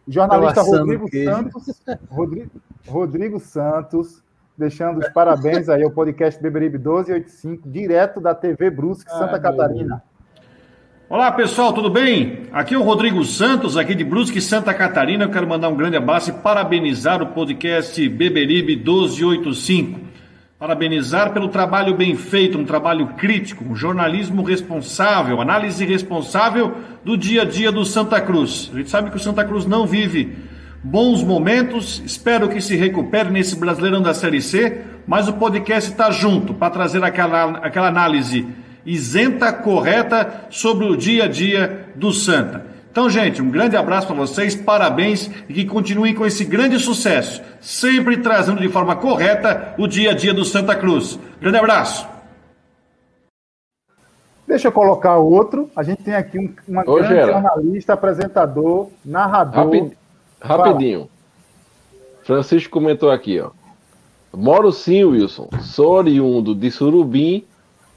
O 0.10 0.12
jornalista 0.12 0.64
Rodrigo 0.64 1.06
queijo. 1.06 1.32
Santos, 1.32 1.84
Rodrigo, 2.10 2.52
Rodrigo 2.88 3.40
Santos, 3.40 4.24
deixando 4.58 4.98
os 4.98 5.08
parabéns 5.10 5.70
aí 5.70 5.84
ao 5.84 5.92
podcast 5.92 6.42
Beberibe 6.42 6.80
1285, 6.80 7.70
direto 7.70 8.20
da 8.20 8.34
TV 8.34 8.72
Brusque, 8.72 9.12
Santa 9.12 9.40
Catarina. 9.40 10.02
Olá 11.08 11.32
pessoal, 11.32 11.74
tudo 11.74 11.92
bem? 11.92 12.48
Aqui 12.52 12.74
é 12.74 12.78
o 12.80 12.82
Rodrigo 12.82 13.24
Santos, 13.24 13.78
aqui 13.78 13.94
de 13.94 14.04
Brusque, 14.04 14.42
Santa 14.42 14.74
Catarina. 14.74 15.26
Eu 15.26 15.30
quero 15.30 15.48
mandar 15.48 15.70
um 15.70 15.76
grande 15.76 15.98
abraço 15.98 16.32
e 16.32 16.34
parabenizar 16.34 17.22
o 17.22 17.28
podcast 17.28 18.10
Beberibe 18.10 18.78
1285. 18.78 20.09
Parabenizar 20.60 21.32
pelo 21.32 21.48
trabalho 21.48 21.96
bem 21.96 22.18
feito, 22.18 22.58
um 22.58 22.66
trabalho 22.66 23.08
crítico, 23.16 23.64
um 23.64 23.74
jornalismo 23.74 24.44
responsável, 24.44 25.40
análise 25.40 25.86
responsável 25.86 26.76
do 27.02 27.16
dia 27.16 27.44
a 27.44 27.46
dia 27.46 27.72
do 27.72 27.86
Santa 27.86 28.20
Cruz. 28.20 28.70
A 28.74 28.78
gente 28.78 28.90
sabe 28.90 29.10
que 29.10 29.16
o 29.16 29.20
Santa 29.22 29.46
Cruz 29.46 29.66
não 29.66 29.88
vive 29.88 30.36
bons 30.84 31.24
momentos, 31.24 32.04
espero 32.06 32.50
que 32.50 32.60
se 32.60 32.76
recupere 32.76 33.30
nesse 33.30 33.56
Brasileirão 33.56 34.02
da 34.02 34.14
Série 34.14 34.42
C, 34.42 34.82
mas 35.08 35.30
o 35.30 35.34
podcast 35.34 35.92
está 35.92 36.12
junto 36.12 36.54
para 36.54 36.70
trazer 36.70 37.02
aquela, 37.06 37.52
aquela 37.60 37.88
análise 37.88 38.46
isenta, 38.86 39.54
correta 39.54 40.48
sobre 40.50 40.88
o 40.88 40.98
dia 40.98 41.24
a 41.24 41.28
dia 41.30 41.88
do 41.96 42.12
Santa. 42.12 42.66
Então, 42.92 43.10
gente, 43.10 43.42
um 43.42 43.50
grande 43.52 43.76
abraço 43.78 44.08
para 44.08 44.16
vocês, 44.16 44.56
parabéns 44.56 45.30
e 45.48 45.54
que 45.54 45.66
continuem 45.66 46.14
com 46.16 46.26
esse 46.26 46.44
grande 46.44 46.80
sucesso, 46.80 47.42
sempre 47.62 48.18
trazendo 48.18 48.60
de 48.60 48.68
forma 48.68 48.96
correta 48.96 49.76
o 49.78 49.88
dia 49.88 50.12
a 50.12 50.14
dia 50.14 50.34
do 50.34 50.44
Santa 50.44 50.76
Cruz. 50.76 51.20
Grande 51.40 51.58
abraço. 51.58 52.08
Deixa 54.48 54.68
eu 54.68 54.72
colocar 54.72 55.18
outro. 55.18 55.70
A 55.76 55.84
gente 55.84 56.02
tem 56.04 56.16
aqui 56.16 56.40
um, 56.40 56.52
uma 56.68 56.82
Ô, 56.82 56.96
grande 56.96 57.10
Gera. 57.14 57.34
jornalista, 57.34 57.94
apresentador, 57.94 58.90
narrador. 59.06 59.66
Rapid- 59.66 59.94
Rapidinho. 60.42 61.10
Francisco 62.24 62.72
comentou 62.72 63.12
aqui, 63.12 63.40
ó. 63.40 63.52
Moro 64.36 64.72
sim, 64.72 65.04
Wilson. 65.04 65.50
Sou 65.62 65.92
oriundo 65.94 66.56
de 66.56 66.72
Surubim, 66.72 67.46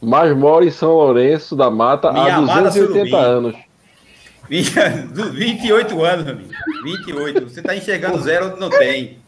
mas 0.00 0.36
moro 0.36 0.64
em 0.64 0.70
São 0.70 0.92
Lourenço 0.92 1.56
da 1.56 1.70
Mata 1.70 2.12
Minha 2.12 2.34
há 2.34 2.36
amada 2.36 2.62
280 2.64 3.08
Surubim. 3.08 3.14
anos. 3.16 3.54
Vinha- 4.48 5.06
do- 5.12 5.32
28 5.32 6.04
anos, 6.04 6.28
amigo. 6.28 6.50
28. 6.84 7.48
Você 7.48 7.60
está 7.60 7.74
enxergando 7.76 8.20
zero 8.20 8.48
onde 8.48 8.60
não 8.60 8.70
tem. 8.70 9.18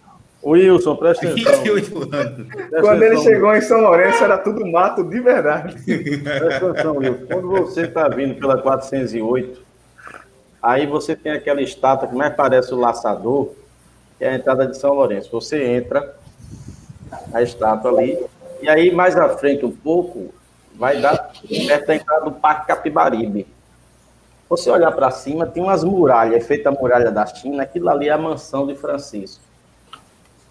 Wilson, 0.45 0.97
presta 0.97 1.27
atenção. 1.27 1.53
28 1.63 2.15
anos. 2.15 2.47
Quando 2.81 3.03
ele 3.03 3.17
chegou 3.23 3.55
em 3.55 3.61
São 3.63 3.81
Lourenço, 3.81 4.23
era 4.23 4.37
tudo 4.37 4.67
mato 4.67 5.03
de 5.03 5.19
verdade. 5.21 5.75
Presta 6.23 6.71
atenção, 6.71 6.97
Wilson. 6.99 7.27
Quando 7.27 7.49
você 7.49 7.83
está 7.83 8.09
vindo 8.09 8.35
pela 8.35 8.59
408, 8.61 9.63
aí 10.63 10.87
você 10.87 11.17
tem 11.17 11.33
aquela 11.33 11.63
estátua 11.63 12.09
que 12.09 12.15
mais 12.15 12.35
parece 12.35 12.75
o 12.75 12.79
laçador, 12.79 13.53
que 14.19 14.25
é 14.25 14.31
a 14.31 14.35
entrada 14.35 14.67
de 14.67 14.77
São 14.77 14.93
Lourenço. 14.93 15.31
Você 15.33 15.63
entra, 15.65 16.15
a 17.33 17.41
estátua 17.43 17.91
ali, 17.93 18.19
e 18.61 18.69
aí 18.69 18.91
mais 18.95 19.17
à 19.17 19.29
frente 19.31 19.65
um 19.65 19.71
pouco, 19.73 20.35
vai 20.75 21.01
dar 21.01 21.31
perto 21.49 21.87
da 21.87 21.95
entrada 21.95 22.25
do 22.27 22.33
Parque 22.33 22.67
Capibaribe. 22.67 23.47
Você 24.55 24.71
olhar 24.71 24.93
para 24.93 25.11
cima, 25.11 25.47
tem 25.47 25.61
umas 25.61 25.83
muralhas, 25.83 26.37
é 26.37 26.41
feita 26.41 26.69
a 26.69 26.73
muralha 26.73 27.11
da 27.11 27.27
China, 27.27 27.65
aquilo 27.65 27.91
ali 27.91 28.09
é 28.09 28.13
a 28.13 28.19
mansão 28.19 28.69
de 28.69 28.77
Francisco. 28.77 29.43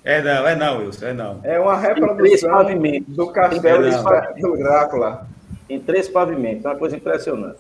É 0.04 0.22
não, 0.22 0.46
é 0.46 0.56
não, 0.58 0.80
Wilson, 0.80 1.06
é 1.06 1.14
não. 1.14 1.40
É 1.42 1.58
uma 1.58 1.78
reprodução 1.78 2.66
do 3.08 3.32
castelo 3.32 3.84
três 3.84 4.42
do 4.42 4.58
Drácula. 4.58 5.26
Tem 5.70 5.80
três 5.80 6.10
pavimentos, 6.10 6.66
é 6.66 6.68
uma 6.68 6.76
coisa 6.76 6.98
impressionante. 6.98 7.60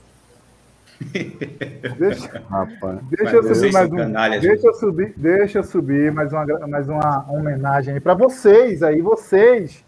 Deixa, 1.97 2.41
Rapaz. 2.51 2.99
deixa 3.09 3.35
eu 3.37 3.55
subir 3.55 3.71
mais 3.71 3.89
um. 3.89 3.95
canalhas, 3.95 4.41
Deixa 4.41 4.67
eu 4.67 4.73
subir, 4.73 5.13
deixa 5.15 5.59
eu 5.59 5.63
subir 5.63 6.11
mais 6.11 6.33
uma, 6.33 6.45
mais 6.67 6.89
uma 6.89 7.25
homenagem 7.29 7.93
aí 7.93 7.99
para 8.01 8.13
vocês 8.13 8.83
aí, 8.83 9.01
vocês. 9.01 9.81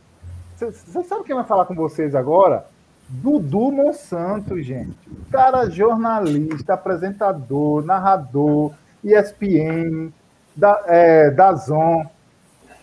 Vocês 0.56 0.82
vocês 0.88 1.08
sabem 1.08 1.26
quem 1.26 1.36
vai 1.36 1.44
falar 1.44 1.66
com 1.66 1.76
vocês 1.76 2.16
agora? 2.16 2.66
Dudu 3.08 3.72
Monsanto, 3.72 4.60
gente. 4.62 4.96
Cara 5.32 5.70
jornalista, 5.70 6.74
apresentador, 6.74 7.86
narrador, 7.86 8.74
ESPN, 9.04 10.12
da, 10.56 10.84
é, 10.88 11.30
Dazon. 11.30 12.06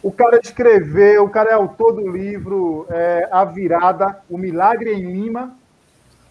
O 0.03 0.11
cara 0.11 0.39
escreveu, 0.43 1.24
o 1.24 1.31
cara 1.31 1.51
é 1.51 1.55
autor 1.55 1.94
do 1.94 2.09
livro 2.09 2.86
é, 2.90 3.28
A 3.31 3.44
Virada, 3.44 4.19
O 4.28 4.39
Milagre 4.39 4.93
em 4.93 5.12
Lima. 5.12 5.57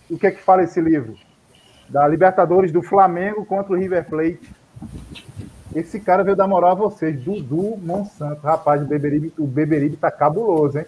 O 0.09 0.18
que 0.18 0.27
é 0.27 0.31
que 0.31 0.41
fala 0.41 0.63
esse 0.63 0.80
livro? 0.81 1.15
Da 1.89 2.07
Libertadores 2.07 2.72
do 2.72 2.81
Flamengo 2.81 3.45
contra 3.45 3.73
o 3.73 3.77
River 3.77 4.05
Plate. 4.05 4.55
Esse 5.73 5.99
cara 5.99 6.23
veio 6.23 6.35
dar 6.35 6.47
moral 6.47 6.72
a 6.72 6.76
vocês, 6.76 7.22
Dudu 7.22 7.77
Monsanto. 7.77 8.41
Rapaz, 8.41 8.81
o 8.81 8.85
Beberibe, 8.85 9.34
o 9.38 9.47
Beberibe 9.47 9.95
tá 9.95 10.11
cabuloso, 10.11 10.80
hein? 10.80 10.85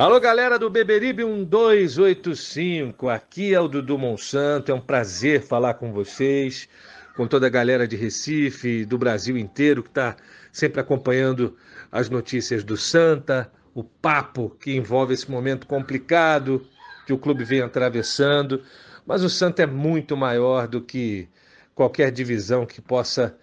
Alô, 0.00 0.18
galera 0.18 0.58
do 0.58 0.70
Beberibe 0.70 1.22
1285, 1.26 3.06
aqui 3.10 3.52
é 3.52 3.60
o 3.60 3.68
Dudu 3.68 3.98
Monsanto, 3.98 4.72
é 4.72 4.74
um 4.74 4.80
prazer 4.80 5.42
falar 5.42 5.74
com 5.74 5.92
vocês, 5.92 6.66
com 7.14 7.26
toda 7.26 7.46
a 7.46 7.50
galera 7.50 7.86
de 7.86 7.96
Recife, 7.96 8.86
do 8.86 8.96
Brasil 8.96 9.36
inteiro, 9.36 9.82
que 9.82 9.90
está 9.90 10.16
sempre 10.50 10.80
acompanhando 10.80 11.54
as 11.92 12.08
notícias 12.08 12.64
do 12.64 12.78
Santa, 12.78 13.52
o 13.74 13.84
papo 13.84 14.56
que 14.58 14.74
envolve 14.74 15.12
esse 15.12 15.30
momento 15.30 15.66
complicado 15.66 16.66
que 17.06 17.12
o 17.12 17.18
clube 17.18 17.44
vem 17.44 17.60
atravessando, 17.60 18.62
mas 19.04 19.22
o 19.22 19.28
Santa 19.28 19.64
é 19.64 19.66
muito 19.66 20.16
maior 20.16 20.66
do 20.66 20.80
que 20.80 21.28
qualquer 21.74 22.10
divisão 22.10 22.64
que 22.64 22.80
possa 22.80 23.36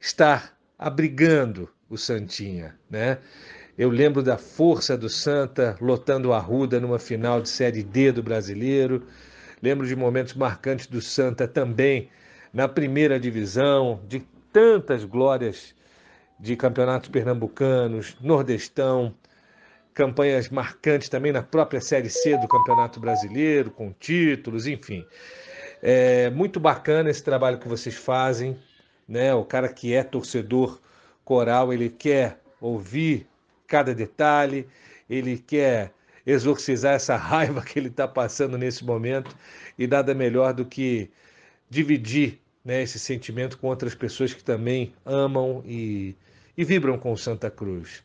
estar 0.00 0.56
abrigando 0.78 1.68
o 1.90 1.98
Santinha, 1.98 2.74
né? 2.88 3.18
Eu 3.76 3.90
lembro 3.90 4.22
da 4.22 4.38
força 4.38 4.96
do 4.96 5.08
Santa 5.08 5.76
lotando 5.80 6.32
a 6.32 6.38
Ruda 6.38 6.78
numa 6.78 6.98
final 6.98 7.40
de 7.40 7.48
Série 7.48 7.82
D 7.82 8.12
do 8.12 8.22
Brasileiro. 8.22 9.02
Lembro 9.60 9.84
de 9.84 9.96
momentos 9.96 10.34
marcantes 10.34 10.86
do 10.86 11.02
Santa 11.02 11.48
também 11.48 12.08
na 12.52 12.68
primeira 12.68 13.18
divisão, 13.18 14.00
de 14.06 14.20
tantas 14.52 15.04
glórias 15.04 15.74
de 16.38 16.54
campeonatos 16.54 17.08
pernambucanos, 17.08 18.16
nordestão, 18.20 19.12
campanhas 19.92 20.48
marcantes 20.48 21.08
também 21.08 21.32
na 21.32 21.42
própria 21.42 21.80
Série 21.80 22.08
C 22.08 22.38
do 22.38 22.46
Campeonato 22.46 23.00
Brasileiro, 23.00 23.72
com 23.72 23.92
títulos, 23.92 24.68
enfim. 24.68 25.04
É 25.82 26.30
muito 26.30 26.60
bacana 26.60 27.10
esse 27.10 27.24
trabalho 27.24 27.58
que 27.58 27.66
vocês 27.66 27.96
fazem, 27.96 28.56
né? 29.08 29.34
O 29.34 29.44
cara 29.44 29.68
que 29.68 29.92
é 29.92 30.04
torcedor 30.04 30.80
coral, 31.24 31.72
ele 31.72 31.90
quer 31.90 32.38
ouvir 32.60 33.26
cada 33.66 33.94
detalhe, 33.94 34.66
ele 35.08 35.38
quer 35.38 35.92
exorcizar 36.26 36.94
essa 36.94 37.16
raiva 37.16 37.62
que 37.62 37.78
ele 37.78 37.88
está 37.88 38.08
passando 38.08 38.56
nesse 38.56 38.84
momento 38.84 39.34
e 39.78 39.86
nada 39.86 40.14
melhor 40.14 40.52
do 40.52 40.64
que 40.64 41.10
dividir 41.68 42.40
né, 42.64 42.82
esse 42.82 42.98
sentimento 42.98 43.58
com 43.58 43.68
outras 43.68 43.94
pessoas 43.94 44.32
que 44.32 44.42
também 44.42 44.94
amam 45.04 45.62
e, 45.66 46.16
e 46.56 46.64
vibram 46.64 46.98
com 46.98 47.16
Santa 47.16 47.50
Cruz. 47.50 48.02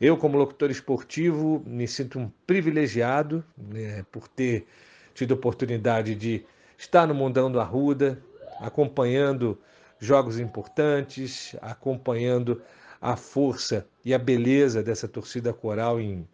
Eu, 0.00 0.16
como 0.16 0.38
locutor 0.38 0.70
esportivo, 0.70 1.62
me 1.66 1.88
sinto 1.88 2.18
um 2.18 2.30
privilegiado 2.46 3.44
né, 3.56 4.04
por 4.12 4.28
ter 4.28 4.66
tido 5.12 5.34
a 5.34 5.36
oportunidade 5.36 6.14
de 6.14 6.44
estar 6.78 7.06
no 7.06 7.14
Mundão 7.14 7.50
do 7.50 7.60
Arruda, 7.60 8.22
acompanhando 8.60 9.58
jogos 9.98 10.38
importantes, 10.38 11.56
acompanhando 11.60 12.62
a 13.00 13.16
força 13.16 13.86
e 14.04 14.12
a 14.12 14.18
beleza 14.18 14.82
dessa 14.82 15.06
torcida 15.06 15.52
coral 15.52 16.00
em 16.00 16.26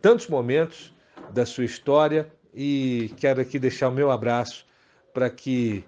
tantos 0.00 0.26
momentos 0.28 0.94
da 1.32 1.44
sua 1.44 1.64
história 1.64 2.30
e 2.54 3.12
quero 3.16 3.40
aqui 3.40 3.58
deixar 3.58 3.88
o 3.88 3.92
meu 3.92 4.10
abraço 4.10 4.66
para 5.12 5.28
que 5.30 5.84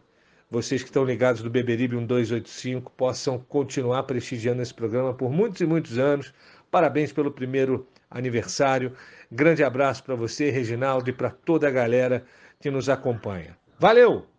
vocês 0.51 0.82
que 0.82 0.89
estão 0.89 1.05
ligados 1.05 1.43
do 1.43 1.51
Beberibe 1.51 1.97
1285 1.97 2.90
possam 2.93 3.39
continuar 3.39 4.02
prestigiando 4.02 4.61
esse 4.61 4.74
programa 4.74 5.15
por 5.15 5.31
muitos 5.31 5.61
e 5.61 5.66
muitos 5.66 5.98
anos. 5.98 6.35
Parabéns 6.70 7.12
pelo 7.12 7.31
primeiro 7.31 7.86
aniversário. 8.11 8.93
Grande 9.31 9.62
abraço 9.62 10.02
para 10.02 10.16
você, 10.16 10.51
Reginaldo, 10.51 11.09
e 11.09 11.12
para 11.12 11.31
toda 11.31 11.69
a 11.69 11.70
galera 11.70 12.24
que 12.59 12.70
nos 12.70 12.89
acompanha. 12.89 13.57
Valeu! 13.78 14.30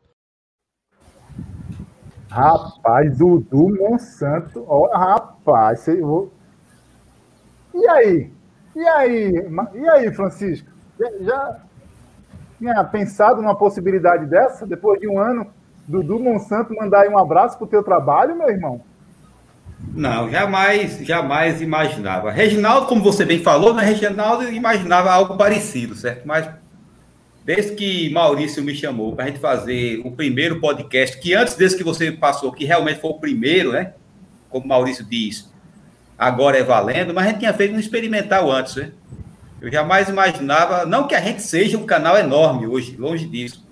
Rapaz, 2.31 3.17
Dudu 3.17 3.69
Monsanto. 3.77 4.63
Ó, 4.67 4.87
rapaz, 4.97 5.81
cê- 5.81 5.99
eu 6.01 6.07
vou- 6.07 6.33
e 7.73 7.87
aí? 7.87 8.31
E 8.75 8.87
aí? 8.87 9.33
E 9.75 9.89
aí, 9.89 10.13
Francisco? 10.13 10.69
Já 11.21 11.57
tinha 12.57 12.83
pensado 12.85 13.41
numa 13.41 13.55
possibilidade 13.55 14.25
dessa? 14.27 14.65
Depois 14.65 14.99
de 14.99 15.07
um 15.07 15.19
ano, 15.19 15.47
Dudu 15.87 16.19
Monsanto 16.19 16.73
mandar 16.75 17.01
aí 17.01 17.09
um 17.09 17.17
abraço 17.17 17.57
pro 17.57 17.67
teu 17.67 17.83
trabalho, 17.83 18.35
meu 18.37 18.49
irmão? 18.49 18.81
Não, 19.93 20.29
jamais, 20.29 20.99
jamais 20.99 21.59
imaginava. 21.59 22.31
Reginaldo, 22.31 22.85
como 22.87 23.03
você 23.03 23.25
bem 23.25 23.39
falou, 23.43 23.73
né? 23.73 23.83
Reginaldo 23.83 24.43
imaginava 24.51 25.11
algo 25.11 25.35
parecido, 25.37 25.95
certo? 25.95 26.25
Mas 26.25 26.47
desde 27.43 27.75
que 27.75 28.09
Maurício 28.11 28.63
me 28.63 28.75
chamou 28.75 29.15
para 29.15 29.25
a 29.25 29.27
gente 29.27 29.39
fazer 29.39 30.01
o 30.05 30.11
primeiro 30.11 30.59
podcast, 30.59 31.17
que 31.19 31.33
antes 31.33 31.55
desse 31.55 31.75
que 31.75 31.83
você 31.83 32.11
passou, 32.11 32.51
que 32.51 32.65
realmente 32.65 32.99
foi 32.99 33.11
o 33.11 33.19
primeiro, 33.19 33.71
né? 33.71 33.93
Como 34.49 34.67
Maurício 34.67 35.03
diz, 35.03 35.51
agora 36.17 36.57
é 36.57 36.63
valendo, 36.63 37.13
mas 37.13 37.25
a 37.25 37.29
gente 37.29 37.39
tinha 37.39 37.53
feito 37.53 37.73
um 37.73 37.79
experimental 37.79 38.51
antes, 38.51 38.75
né? 38.75 38.91
Eu 39.59 39.71
jamais 39.71 40.09
imaginava, 40.09 40.85
não 40.85 41.07
que 41.07 41.15
a 41.15 41.21
gente 41.21 41.41
seja 41.41 41.77
um 41.77 41.85
canal 41.85 42.17
enorme 42.17 42.67
hoje, 42.67 42.95
longe 42.97 43.25
disso, 43.25 43.65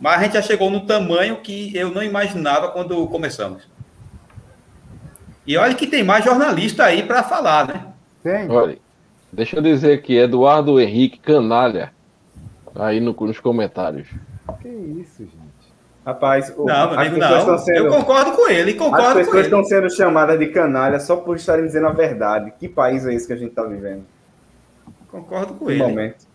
mas 0.00 0.20
a 0.20 0.24
gente 0.24 0.34
já 0.34 0.42
chegou 0.42 0.70
no 0.70 0.86
tamanho 0.86 1.36
que 1.36 1.76
eu 1.76 1.90
não 1.90 2.02
imaginava 2.02 2.68
quando 2.68 3.06
começamos. 3.08 3.68
E 5.46 5.56
olha 5.56 5.74
que 5.74 5.86
tem 5.86 6.02
mais 6.02 6.24
jornalista 6.24 6.84
aí 6.84 7.02
para 7.02 7.22
falar, 7.22 7.68
né? 7.68 7.86
Tem. 8.22 8.48
Olha, 8.50 8.78
deixa 9.32 9.56
eu 9.56 9.62
dizer 9.62 9.94
aqui, 9.94 10.16
Eduardo 10.16 10.80
Henrique 10.80 11.18
Canalha, 11.18 11.92
aí 12.74 13.00
no, 13.00 13.12
nos 13.12 13.40
comentários. 13.40 14.08
Que 14.60 14.68
isso, 14.68 15.22
gente. 15.24 15.70
Rapaz, 16.04 16.52
o- 16.56 16.64
Não, 16.64 16.92
amigo, 16.92 17.16
pessoas 17.16 17.30
não. 17.30 17.38
estão 17.38 17.58
sendo- 17.58 17.86
Eu 17.86 17.90
concordo 17.90 18.32
com 18.32 18.48
ele, 18.48 18.74
concordo 18.74 19.06
As 19.06 19.14
pessoas 19.14 19.34
ele. 19.36 19.44
estão 19.44 19.64
sendo 19.64 19.90
chamadas 19.90 20.38
de 20.38 20.46
canalha 20.48 20.98
só 20.98 21.16
por 21.16 21.36
estarem 21.36 21.66
dizendo 21.66 21.86
a 21.88 21.92
verdade. 21.92 22.52
Que 22.58 22.68
país 22.68 23.06
é 23.06 23.12
esse 23.14 23.26
que 23.26 23.32
a 23.32 23.36
gente 23.36 23.50
está 23.50 23.62
vivendo? 23.64 24.04
Concordo 25.10 25.54
com 25.54 25.66
Que 25.66 25.72
ele. 25.72 25.82
momento. 25.82 26.26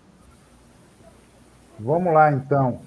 Vamos 1.80 2.14
lá, 2.14 2.32
então. 2.32 2.80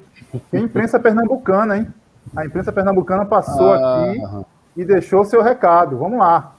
Tem 0.50 0.62
imprensa 0.64 0.98
pernambucana, 1.00 1.76
hein? 1.78 1.88
A 2.36 2.44
imprensa 2.46 2.72
pernambucana 2.72 3.24
passou 3.26 3.72
Ah, 3.74 4.04
aqui 4.10 4.20
e 4.76 4.84
deixou 4.84 5.24
seu 5.24 5.42
recado. 5.42 5.98
Vamos 5.98 6.18
lá. 6.18 6.54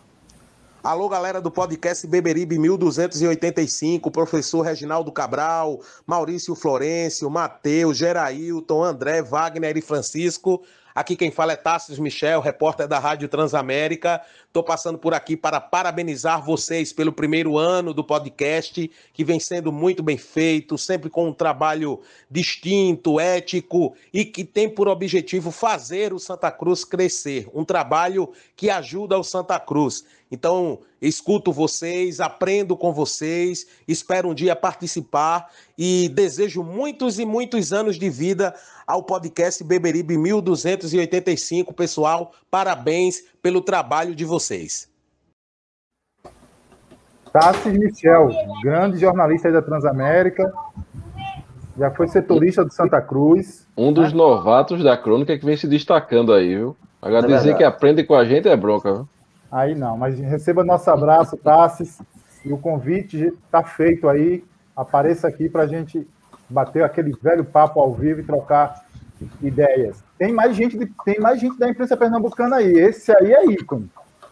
Alô, 0.82 1.10
galera 1.10 1.42
do 1.42 1.52
podcast 1.52 2.08
Beberibe 2.08 2.58
1285, 2.58 4.10
professor 4.10 4.62
Reginaldo 4.62 5.12
Cabral, 5.12 5.82
Maurício 6.08 6.56
Florencio, 6.56 7.30
Matheus, 7.30 7.98
Gerailton, 7.98 8.86
André, 8.86 9.22
Wagner 9.22 9.76
e 9.76 9.82
Francisco. 9.82 10.64
Aqui 10.94 11.16
quem 11.16 11.30
fala 11.30 11.54
é 11.54 11.56
Tassos 11.56 12.00
Michel, 12.00 12.42
repórter 12.42 12.88
da 12.88 12.98
Rádio 12.98 13.30
Transamérica. 13.30 14.22
Estou 14.48 14.64
passando 14.64 14.98
por 14.98 15.14
aqui 15.14 15.38
para 15.38 15.62
parabenizar 15.62 16.44
vocês 16.44 16.92
pelo 16.92 17.14
primeiro 17.14 17.58
ano 17.58 17.94
do 17.94 18.04
podcast, 18.04 18.90
que 19.14 19.24
vem 19.24 19.40
sendo 19.40 19.72
muito 19.72 20.02
bem 20.02 20.18
feito, 20.18 20.78
sempre 20.78 21.10
com 21.10 21.28
um 21.28 21.34
trabalho 21.34 22.02
distinto, 22.30 23.20
ético 23.20 23.96
e 24.12 24.26
que 24.26 24.44
tem 24.44 24.68
por 24.68 24.88
objetivo 24.88 25.52
fazer 25.52 26.12
o 26.12 26.20
Santa 26.20 26.52
Cruz 26.52 26.84
crescer. 26.84 27.48
Um 27.54 27.64
trabalho 27.64 28.32
que 28.56 28.70
ajuda 28.70 29.18
o 29.18 29.24
Santa 29.24 29.60
Cruz. 29.60 30.04
Então, 30.32 30.80
escuto 31.02 31.52
vocês, 31.52 32.20
aprendo 32.20 32.78
com 32.78 32.94
vocês, 32.94 33.66
espero 33.88 34.30
um 34.30 34.34
dia 34.34 34.56
participar 34.56 35.52
e 35.76 36.08
desejo 36.10 36.64
muitos 36.64 37.18
e 37.18 37.26
muitos 37.26 37.74
anos 37.74 37.98
de 37.98 38.10
vida 38.10 38.54
ao 38.90 39.04
podcast 39.04 39.64
Beberibe 39.64 40.18
1285. 40.18 41.72
Pessoal, 41.76 42.32
parabéns 42.50 43.22
pelo 43.40 43.62
trabalho 43.62 44.16
de 44.16 44.26
vocês. 44.26 44.90
Tassis 47.32 47.72
Michel, 47.78 48.32
grande 48.64 48.98
jornalista 48.98 49.48
aí 49.48 49.54
da 49.54 49.62
Transamérica. 49.62 50.52
Já 51.78 51.92
foi 51.92 52.08
setorista 52.08 52.66
do 52.66 52.74
Santa 52.74 53.00
Cruz. 53.00 53.68
Um 53.78 53.94
dos 53.94 54.12
novatos 54.12 54.84
da 54.84 54.98
crônica 54.98 55.38
que 55.38 55.46
vem 55.46 55.56
se 55.56 55.68
destacando 55.68 56.34
aí, 56.34 56.56
viu? 56.56 56.76
Agora 57.00 57.20
É 57.26 57.28
dizer 57.28 57.36
verdade. 57.36 57.58
que 57.60 57.64
aprende 57.64 58.04
com 58.04 58.16
a 58.16 58.26
gente 58.26 58.48
é 58.48 58.58
bronca, 58.58 58.92
viu? 58.92 59.10
Aí 59.52 59.76
não, 59.76 59.96
mas 59.98 60.18
receba 60.20 60.64
nosso 60.64 60.90
abraço, 60.90 61.38
Tassis. 61.38 62.02
E 62.44 62.52
o 62.52 62.58
convite 62.58 63.32
está 63.46 63.64
feito 63.64 64.10
aí. 64.10 64.44
Apareça 64.76 65.28
aqui 65.28 65.48
para 65.48 65.64
a 65.64 65.68
gente 65.68 66.08
bater 66.50 66.84
aquele 66.84 67.12
velho 67.22 67.46
papo 67.46 67.80
ao 67.80 67.94
vivo 67.94 68.22
e 68.22 68.24
trocar 68.24 68.84
ideias. 69.42 70.04
Tem 70.18 70.34
mais 70.34 70.56
gente, 70.56 70.78
de- 70.78 70.92
tem 71.06 71.20
mais 71.20 71.40
gente 71.40 71.58
da 71.58 71.70
imprensa 71.70 71.96
pernambucana 71.96 72.58
aí. 72.58 72.72
Esse 72.74 73.12
aí 73.12 73.34
é 73.34 73.46
ícone. 73.46 73.90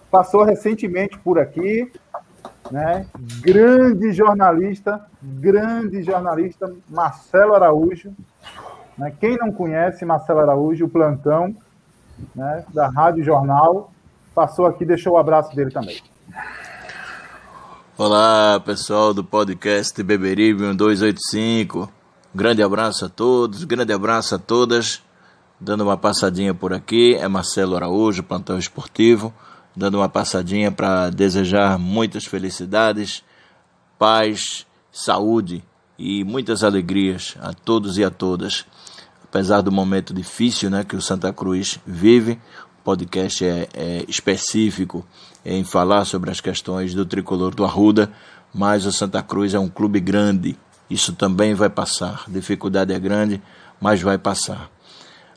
Passou 0.10 0.44
recentemente 0.44 1.18
por 1.19 1.38
aqui, 1.38 1.91
né? 2.72 3.06
Grande 3.41 4.11
jornalista, 4.11 5.06
grande 5.22 6.02
jornalista, 6.03 6.73
Marcelo 6.89 7.53
Araújo. 7.53 8.14
Né? 8.98 9.14
Quem 9.19 9.38
não 9.38 9.52
conhece 9.52 10.06
Marcelo 10.06 10.39
Araújo, 10.39 10.85
o 10.85 10.89
plantão 10.89 11.56
né? 12.35 12.64
da 12.73 12.88
Rádio 12.89 13.23
Jornal, 13.23 13.91
passou 14.34 14.65
aqui, 14.65 14.85
deixou 14.85 15.14
o 15.14 15.18
abraço 15.18 15.56
dele 15.56 15.72
também. 15.72 16.02
Olá, 17.98 18.60
pessoal 18.64 19.14
do 19.14 19.23
podcast 19.23 20.02
Beberibe 20.03 20.61
1285. 20.61 21.97
Grande 22.38 22.62
abraço 22.62 23.04
a 23.04 23.10
todos, 23.10 23.64
grande 23.64 23.92
abraço 23.92 24.36
a 24.36 24.38
todas. 24.38 25.02
Dando 25.60 25.84
uma 25.84 25.98
passadinha 25.98 26.54
por 26.54 26.72
aqui, 26.72 27.16
é 27.16 27.28
Marcelo 27.28 27.76
Araújo, 27.76 28.22
plantão 28.22 28.60
esportivo. 28.60 29.34
Dando 29.76 29.96
uma 29.96 30.08
passadinha 30.08 30.72
para 30.72 31.10
desejar 31.10 31.80
muitas 31.80 32.26
felicidades, 32.26 33.24
paz, 33.98 34.68
saúde 34.92 35.64
e 35.98 36.24
muitas 36.24 36.64
alegrias 36.64 37.36
a 37.42 37.54
todos 37.54 37.98
e 37.98 38.04
a 38.04 38.12
todas. 38.12 38.68
Apesar 39.24 39.62
do 39.62 39.72
momento 39.72 40.14
difícil 40.14 40.70
né, 40.70 40.84
que 40.84 40.96
o 40.96 41.02
Santa 41.02 41.34
Cruz 41.34 41.80
vive, 41.88 42.34
o 42.80 42.84
podcast 42.84 43.44
é, 43.44 43.68
é 43.74 44.06
específico 44.08 45.04
em 45.44 45.64
falar 45.64 46.06
sobre 46.06 46.30
as 46.30 46.40
questões 46.40 46.94
do 46.94 47.04
tricolor 47.04 47.56
do 47.56 47.66
Arruda, 47.66 48.12
mas 48.54 48.86
o 48.86 48.92
Santa 48.92 49.24
Cruz 49.24 49.56
é 49.56 49.60
um 49.60 49.68
clube 49.68 50.00
grande, 50.00 50.56
isso 50.90 51.14
também 51.14 51.54
vai 51.54 51.70
passar. 51.70 52.24
A 52.28 52.32
dificuldade 52.32 52.94
é 52.94 53.00
grande, 53.00 53.42
mas 53.80 54.02
vai 54.02 54.18
passar. 54.18 54.70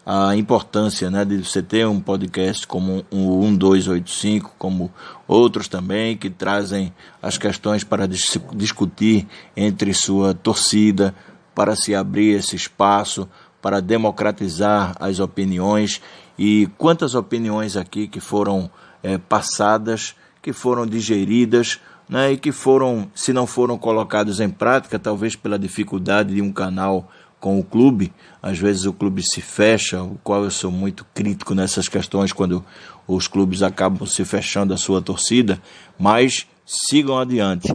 A 0.05 0.35
importância 0.35 1.11
né, 1.11 1.25
de 1.25 1.45
você 1.45 1.63
ter 1.63 1.87
um 1.87 2.01
podcast 2.01 2.67
como 2.67 3.05
o 3.11 3.47
1285, 3.47 4.55
como 4.59 4.91
outros 5.29 5.69
também, 5.69 6.17
que 6.17 6.31
trazem 6.31 6.93
as 7.23 7.37
questões 7.37 7.85
para 7.85 8.09
dis 8.09 8.39
discutir 8.55 9.29
entre 9.57 9.93
sua 9.93 10.35
torcida, 10.35 11.15
para 11.55 11.77
se 11.77 11.95
abrir 11.95 12.39
esse 12.39 12.57
espaço, 12.57 13.29
para 13.61 13.81
democratizar 13.81 14.97
as 14.99 15.21
opiniões 15.21 16.01
e 16.39 16.69
quantas 16.79 17.15
opiniões 17.15 17.77
aqui 17.77 18.09
que 18.09 18.21
foram 18.21 18.71
é, 19.03 19.19
passadas, 19.19 20.15
que 20.41 20.53
foram 20.53 20.87
digeridas 20.87 21.79
né, 22.11 22.32
e 22.32 22.37
que 22.37 22.51
foram, 22.51 23.09
se 23.15 23.32
não 23.32 23.47
foram 23.47 23.78
colocadas 23.78 24.41
em 24.41 24.51
prática, 24.51 24.99
talvez 24.99 25.37
pela 25.37 25.57
dificuldade 25.57 26.35
de 26.35 26.43
um 26.43 26.51
canal 26.51 27.09
com 27.39 27.59
o 27.59 27.65
clube, 27.65 28.12
às 28.43 28.59
vezes 28.59 28.85
o 28.85 28.93
clube 28.93 29.23
se 29.23 29.41
fecha, 29.41 30.03
o 30.03 30.19
qual 30.23 30.43
eu 30.43 30.51
sou 30.51 30.73
muito 30.73 31.07
crítico 31.15 31.55
nessas 31.55 31.89
questões 31.89 32.32
quando 32.32 32.65
os 33.07 33.28
clubes 33.28 33.62
acabam 33.62 34.07
se 34.07 34.24
fechando 34.24 34.74
a 34.74 34.77
sua 34.77 35.01
torcida, 35.01 35.62
mas 35.97 36.47
sigam 36.66 37.16
adiante. 37.16 37.73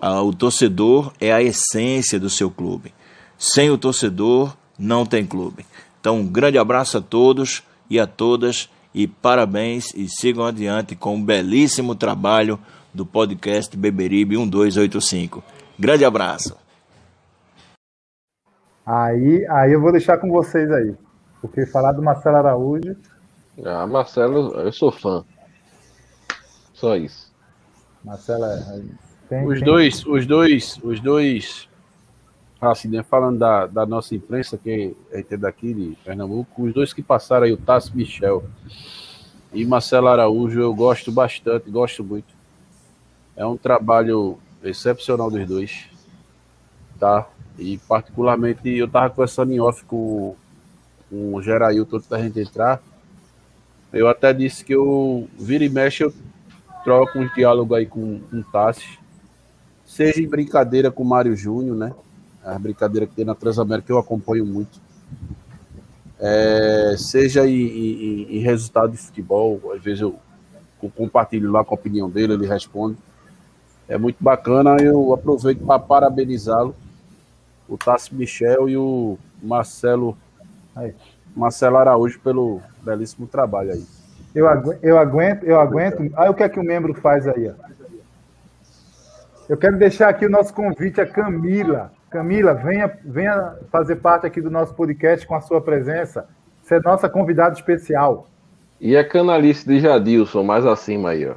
Ah, 0.00 0.22
o 0.22 0.32
torcedor 0.32 1.12
é 1.20 1.32
a 1.32 1.42
essência 1.42 2.18
do 2.18 2.30
seu 2.30 2.50
clube. 2.50 2.94
Sem 3.36 3.70
o 3.70 3.78
torcedor, 3.78 4.56
não 4.78 5.04
tem 5.04 5.26
clube. 5.26 5.66
Então, 6.00 6.20
um 6.20 6.26
grande 6.26 6.56
abraço 6.56 6.98
a 6.98 7.00
todos 7.00 7.62
e 7.90 8.00
a 8.00 8.06
todas 8.06 8.68
e 8.94 9.06
parabéns 9.06 9.92
e 9.94 10.08
sigam 10.08 10.44
adiante 10.44 10.96
com 10.96 11.16
um 11.16 11.22
belíssimo 11.22 11.94
trabalho 11.94 12.58
do 12.98 13.06
podcast 13.06 13.76
Beberibe 13.76 14.36
1285. 14.36 15.40
Grande 15.78 16.04
abraço. 16.04 16.56
Aí, 18.84 19.46
aí 19.48 19.72
eu 19.72 19.80
vou 19.80 19.92
deixar 19.92 20.18
com 20.18 20.28
vocês 20.28 20.68
aí. 20.72 20.96
Porque 21.40 21.64
falar 21.64 21.92
do 21.92 22.02
Marcelo 22.02 22.36
Araújo. 22.36 22.96
Ah, 23.64 23.86
Marcelo, 23.86 24.52
eu 24.60 24.72
sou 24.72 24.90
fã. 24.90 25.24
Só 26.74 26.96
isso. 26.96 27.32
Marcelo 28.04 28.44
é. 28.44 28.82
Tem, 29.28 29.46
Os 29.46 29.58
tem- 29.58 29.64
dois, 29.64 30.04
os 30.06 30.26
dois, 30.26 30.80
os 30.82 30.98
dois, 31.00 31.68
assim, 32.60 32.88
né, 32.88 33.04
falando 33.04 33.38
da, 33.38 33.66
da 33.66 33.86
nossa 33.86 34.14
imprensa, 34.16 34.58
que 34.58 34.96
é 35.12 35.20
é 35.20 35.36
daqui 35.36 35.72
de 35.72 35.96
Pernambuco, 36.04 36.64
os 36.64 36.74
dois 36.74 36.92
que 36.92 37.02
passaram 37.02 37.44
aí, 37.46 37.52
o 37.52 37.56
Tasso 37.56 37.94
Michel 37.96 38.42
e 39.52 39.64
Marcelo 39.64 40.08
Araújo, 40.08 40.58
eu 40.60 40.74
gosto 40.74 41.12
bastante, 41.12 41.70
gosto 41.70 42.02
muito. 42.02 42.37
É 43.38 43.46
um 43.46 43.56
trabalho 43.56 44.38
excepcional 44.62 45.30
dos 45.30 45.46
dois, 45.48 45.88
tá? 46.98 47.28
E 47.58 47.78
particularmente 47.78 48.68
eu 48.68 48.88
tava 48.88 49.10
conversando 49.10 49.52
em 49.52 49.60
off 49.60 49.84
com, 49.84 50.34
com 51.10 51.34
o 51.34 51.42
Gerailton 51.42 51.96
antes 51.96 52.08
da 52.08 52.20
gente 52.20 52.40
entrar. 52.40 52.82
Eu 53.92 54.08
até 54.08 54.32
disse 54.32 54.64
que 54.64 54.74
eu 54.74 55.28
vira 55.38 55.64
e 55.64 55.68
mexe, 55.68 56.04
eu 56.04 56.12
troco 56.84 57.18
um 57.18 57.28
diálogo 57.34 57.74
aí 57.74 57.86
com, 57.86 58.20
o 58.32 58.44
Tassi. 58.52 58.98
Seja 59.86 60.22
em 60.22 60.28
brincadeira 60.28 60.90
com 60.90 61.02
o 61.02 61.06
Mário 61.08 61.36
Júnior, 61.36 61.76
né? 61.76 61.94
A 62.44 62.58
brincadeira 62.58 63.06
que 63.06 63.14
tem 63.14 63.24
na 63.24 63.34
Transamérica 63.34 63.92
eu 63.92 63.98
acompanho 63.98 64.46
muito. 64.46 64.80
É, 66.20 66.96
seja 66.98 67.46
em, 67.48 67.52
em- 67.54 68.36
em 68.36 68.40
resultado 68.40 68.90
de 68.92 68.98
futebol, 68.98 69.72
às 69.72 69.82
vezes 69.82 70.00
eu 70.00 70.18
compartilho 70.96 71.50
lá 71.50 71.64
com 71.64 71.74
a 71.74 71.78
opinião 71.78 72.10
dele, 72.10 72.34
ele 72.34 72.46
responde. 72.46 72.96
É 73.88 73.96
muito 73.96 74.22
bacana, 74.22 74.76
eu 74.80 75.14
aproveito 75.14 75.64
para 75.64 75.78
parabenizá-lo 75.78 76.76
o 77.68 77.76
Tassi 77.76 78.14
Michel 78.14 78.68
e 78.68 78.76
o 78.76 79.18
Marcelo 79.42 80.16
Marcelo 81.34 81.76
Araújo 81.76 82.20
pelo 82.20 82.60
belíssimo 82.82 83.26
trabalho 83.26 83.72
aí. 83.72 83.84
Eu 84.34 84.48
aguento, 84.48 84.78
eu 84.82 84.98
aguento, 84.98 85.44
eu 85.44 85.60
aguento. 85.60 86.10
Aí 86.16 86.28
o 86.28 86.34
que 86.34 86.42
é 86.42 86.48
que 86.48 86.60
o 86.60 86.64
membro 86.64 86.94
faz 86.94 87.26
aí? 87.26 87.48
ó? 87.48 87.68
Eu 89.48 89.56
quero 89.56 89.78
deixar 89.78 90.08
aqui 90.08 90.26
o 90.26 90.30
nosso 90.30 90.52
convite 90.52 91.00
a 91.00 91.06
Camila. 91.06 91.90
Camila, 92.10 92.54
venha, 92.54 92.92
venha 93.04 93.54
fazer 93.70 93.96
parte 93.96 94.26
aqui 94.26 94.40
do 94.40 94.50
nosso 94.50 94.74
podcast 94.74 95.26
com 95.26 95.34
a 95.34 95.40
sua 95.40 95.60
presença. 95.60 96.26
Você 96.62 96.76
é 96.76 96.80
nossa 96.80 97.08
convidada 97.08 97.54
especial. 97.54 98.26
E 98.80 98.96
a 98.96 99.06
canalice 99.06 99.66
de 99.66 99.80
Jadilson, 99.80 100.42
mais 100.42 100.66
acima 100.66 101.10
aí, 101.10 101.26
ó. 101.26 101.34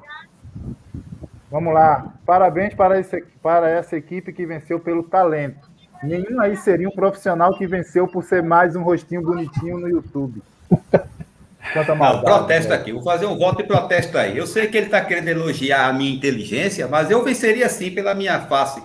Vamos 1.52 1.74
lá. 1.74 2.14
Parabéns 2.26 2.74
para, 2.74 3.00
esse, 3.00 3.22
para 3.44 3.70
essa 3.70 3.96
equipe 3.98 4.32
que 4.32 4.46
venceu 4.46 4.80
pelo 4.80 5.04
talento. 5.04 5.70
Nenhum 6.02 6.40
aí 6.40 6.56
seria 6.58 6.88
um 6.88 6.92
profissional 6.92 7.56
que 7.58 7.68
venceu 7.68 8.08
por 8.08 8.24
ser 8.24 8.42
mais 8.42 8.76
um 8.76 8.82
rostinho 8.82 9.22
bonitinho 9.22 9.78
no 9.78 9.88
YouTube. 9.90 10.42
Quanta 11.74 11.90
Não, 11.90 11.96
maldade, 11.96 12.26
protesto 12.26 12.74
aqui. 12.74 12.92
Vou 12.92 13.04
fazer 13.04 13.26
um 13.28 13.38
voto 13.38 13.58
de 13.58 13.66
protesto 13.66 14.18
aí. 14.18 14.36
Eu 14.38 14.48
sei 14.48 14.68
que 14.68 14.78
ele 14.78 14.88
está 14.88 15.02
querendo 15.04 15.28
elogiar 15.28 15.88
a 15.90 15.94
minha 15.94 16.12
inteligência, 16.16 16.88
mas 16.88 17.12
eu 17.12 17.22
venceria 17.24 17.70
sim 17.70 17.92
pela 17.92 18.16
minha 18.16 18.40
face. 18.42 18.82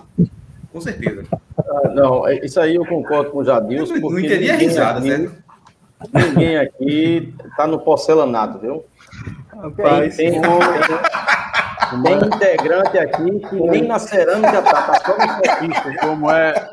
Com 0.71 0.79
certeza. 0.81 1.23
Ah, 1.57 1.87
Não, 1.89 2.27
é- 2.27 2.45
isso 2.45 2.59
aí 2.59 2.75
eu 2.75 2.85
concordo 2.85 3.31
com 3.31 3.39
o 3.39 3.43
Jadilson. 3.45 3.93
Não 3.95 4.01
porque 4.01 4.25
entendi 4.27 4.49
a 4.49 4.53
ninguém 4.53 4.67
risada, 4.67 4.99
aqui- 4.99 5.09
certo? 5.09 5.43
Ninguém 6.13 6.57
aqui 6.57 7.33
tá 7.55 7.65
no 7.65 7.79
porcelanato, 7.79 8.59
viu? 8.59 8.85
Rapaz, 9.51 10.15
tem, 10.17 10.33
tem, 10.33 10.41
tem, 12.03 12.17
integrante 12.17 12.97
aqui 12.97 13.39
que 13.39 13.55
nem 13.55 13.83
na 13.87 13.99
cerâmica 13.99 14.61
tá, 14.61 14.81
tá 14.83 14.93
só 15.05 15.17
no. 15.17 15.99
Como 15.99 16.31
é? 16.31 16.69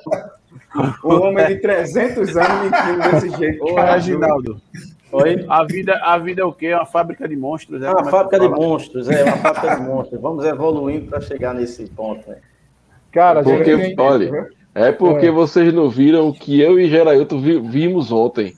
O 1.04 1.14
homem 1.14 1.46
de 1.46 1.56
300 1.56 2.36
anos 2.36 2.70
mentindo 2.70 3.10
desse 3.10 3.30
jeito. 3.38 3.64
Ô. 3.64 3.74
Reginaldo. 3.80 4.60
Oi? 5.12 5.44
A 5.48 5.62
vida, 5.64 5.94
a 6.02 6.18
vida 6.18 6.42
é 6.42 6.44
o 6.44 6.52
quê? 6.52 6.66
É 6.68 6.76
uma 6.76 6.86
fábrica 6.86 7.28
de 7.28 7.36
monstros. 7.36 7.80
É, 7.82 7.86
É 7.86 7.90
uma 7.90 7.96
Como 7.98 8.08
é 8.08 8.10
fábrica 8.10 8.40
de 8.40 8.48
monstros, 8.48 9.08
é 9.08 9.22
uma 9.24 9.36
fábrica 9.36 9.76
de 9.76 9.82
monstros. 9.82 10.20
Vamos 10.20 10.44
evoluindo 10.44 11.06
para 11.06 11.20
chegar 11.20 11.54
nesse 11.54 11.86
ponto, 11.90 12.28
né? 12.28 12.38
Cara, 13.12 13.44
Porque, 13.44 13.76
gente, 13.76 14.00
olha, 14.00 14.48
é 14.74 14.90
porque 14.90 15.26
É. 15.26 15.30
vocês 15.30 15.72
não 15.72 15.88
viram 15.88 16.28
o 16.28 16.34
que 16.34 16.60
eu 16.60 16.80
e 16.80 16.88
Gerailton 16.90 17.40
vi- 17.40 17.60
vimos 17.60 18.10
ontem. 18.10 18.56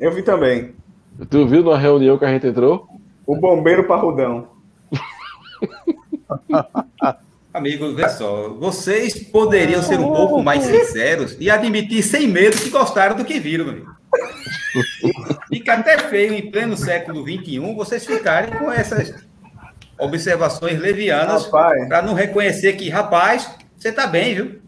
Eu 0.00 0.10
vi 0.12 0.22
também. 0.22 0.72
Tu 1.28 1.46
viu 1.46 1.62
na 1.62 1.76
reunião 1.76 2.16
que 2.16 2.24
a 2.24 2.28
gente 2.28 2.46
entrou? 2.46 2.86
O 3.26 3.36
bombeiro 3.36 3.84
parrudão. 3.86 4.46
Amigos, 7.52 7.94
vê 7.94 8.08
só, 8.08 8.50
vocês 8.50 9.14
poderiam 9.24 9.82
ser 9.82 9.98
um 9.98 10.12
pouco 10.12 10.42
mais 10.42 10.62
sinceros 10.64 11.36
e 11.40 11.50
admitir 11.50 12.02
sem 12.02 12.28
medo 12.28 12.56
que 12.56 12.70
gostaram 12.70 13.16
do 13.16 13.24
que 13.24 13.40
viram, 13.40 13.64
meu 13.64 13.74
amigo. 13.74 13.98
Fica 15.48 15.74
até 15.74 15.98
feio 15.98 16.34
em 16.34 16.50
pleno 16.50 16.76
século 16.76 17.22
XXI 17.22 17.58
vocês 17.74 18.06
ficarem 18.06 18.56
com 18.58 18.70
essas 18.70 19.14
observações 19.98 20.78
levianas 20.78 21.46
para 21.88 22.02
não 22.02 22.14
reconhecer 22.14 22.74
que, 22.74 22.88
rapaz, 22.88 23.50
você 23.76 23.90
tá 23.90 24.06
bem, 24.06 24.34
viu? 24.34 24.60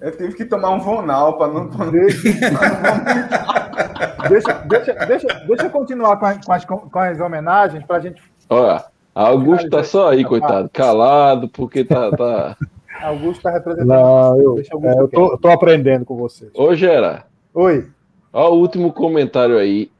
Eu 0.00 0.16
tive 0.16 0.34
que 0.34 0.44
tomar 0.44 0.70
um 0.70 0.78
Vonal 0.78 1.36
para 1.36 1.52
não. 1.52 1.68
pra 1.68 1.86
não- 1.86 1.92
Deixa, 4.28 4.52
deixa, 4.64 4.92
deixa, 5.06 5.26
deixa 5.46 5.64
eu 5.64 5.70
continuar 5.70 6.16
com, 6.18 6.52
as, 6.52 6.64
com 6.64 6.98
as 6.98 7.20
homenagens 7.20 7.84
para 7.84 7.96
a 7.96 8.00
gente. 8.00 8.22
Olha, 8.48 8.84
Augusto 9.18 9.68
tá 9.68 9.82
só 9.82 10.10
aí, 10.10 10.24
coitado, 10.24 10.70
calado, 10.70 11.48
porque 11.48 11.84
tá. 11.84 12.10
tá... 12.12 12.56
Augusto 13.02 13.38
está 13.38 13.50
representando. 13.50 13.88
Não, 13.88 14.40
eu, 14.40 14.58
é, 14.58 15.00
eu, 15.00 15.08
tô, 15.08 15.38
tô 15.38 15.48
aprendendo 15.48 16.04
com 16.04 16.16
vocês. 16.16 16.50
Ô, 16.54 16.74
Gera. 16.74 17.24
Oi. 17.52 17.88
Ó, 18.32 18.50
o 18.50 18.60
último 18.60 18.92
comentário 18.92 19.58
aí. 19.58 19.90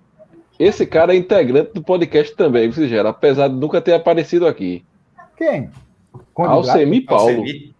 Esse 0.58 0.86
cara 0.86 1.14
é 1.14 1.16
integrante 1.16 1.72
do 1.72 1.82
podcast 1.82 2.34
também, 2.36 2.70
você 2.70 2.88
Gera, 2.88 3.08
apesar 3.10 3.48
de 3.48 3.54
nunca 3.54 3.80
ter 3.80 3.94
aparecido 3.94 4.46
aqui. 4.46 4.84
Quem? 5.36 5.70
Alcemi 6.36 7.00
Paulo. 7.00 7.28
Alcemi. 7.28 7.74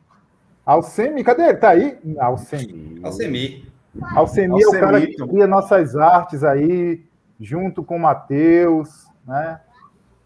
Alcemi, 0.66 1.24
cadê 1.24 1.42
ele? 1.44 1.56
Tá 1.56 1.70
aí? 1.70 1.98
Alcemi. 2.18 3.00
Alcemi. 3.02 3.64
Alcemi 4.14 4.62
é 4.62 4.66
o 4.68 4.72
cara 4.72 5.00
que 5.00 5.06
Alcemito. 5.06 5.28
cria 5.28 5.46
nossas 5.46 5.96
artes 5.96 6.44
aí, 6.44 7.00
junto 7.40 7.82
com 7.82 7.96
o 7.96 8.00
Matheus, 8.00 9.06
né? 9.26 9.60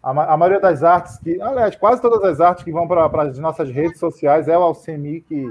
A, 0.03 0.33
a 0.33 0.37
maioria 0.37 0.59
das 0.59 0.83
artes 0.83 1.17
que, 1.17 1.41
aliás, 1.41 1.75
quase 1.77 2.01
todas 2.01 2.21
as 2.23 2.41
artes 2.41 2.63
que 2.63 2.71
vão 2.71 2.87
para 2.87 3.23
as 3.23 3.39
nossas 3.39 3.69
redes 3.69 3.99
sociais 3.99 4.49
é 4.49 4.57
o 4.57 4.61
Alcemi 4.61 5.21
que, 5.21 5.49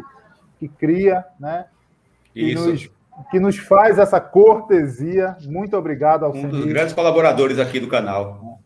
que 0.61 0.69
cria, 0.69 1.25
né? 1.41 1.65
Que 2.35 2.53
Isso. 2.53 2.69
nos, 2.71 2.91
que 3.31 3.41
nos 3.41 3.57
faz 3.57 3.99
essa 3.99 4.21
cortesia. 4.21 5.37
Muito 5.47 5.75
obrigado, 5.77 6.27
Um 6.27 6.33
dos 6.33 6.45
Alcemi. 6.45 6.67
grandes 6.67 6.93
colaboradores 6.93 7.59
aqui 7.59 7.81
do 7.81 7.89
canal. 7.89 8.59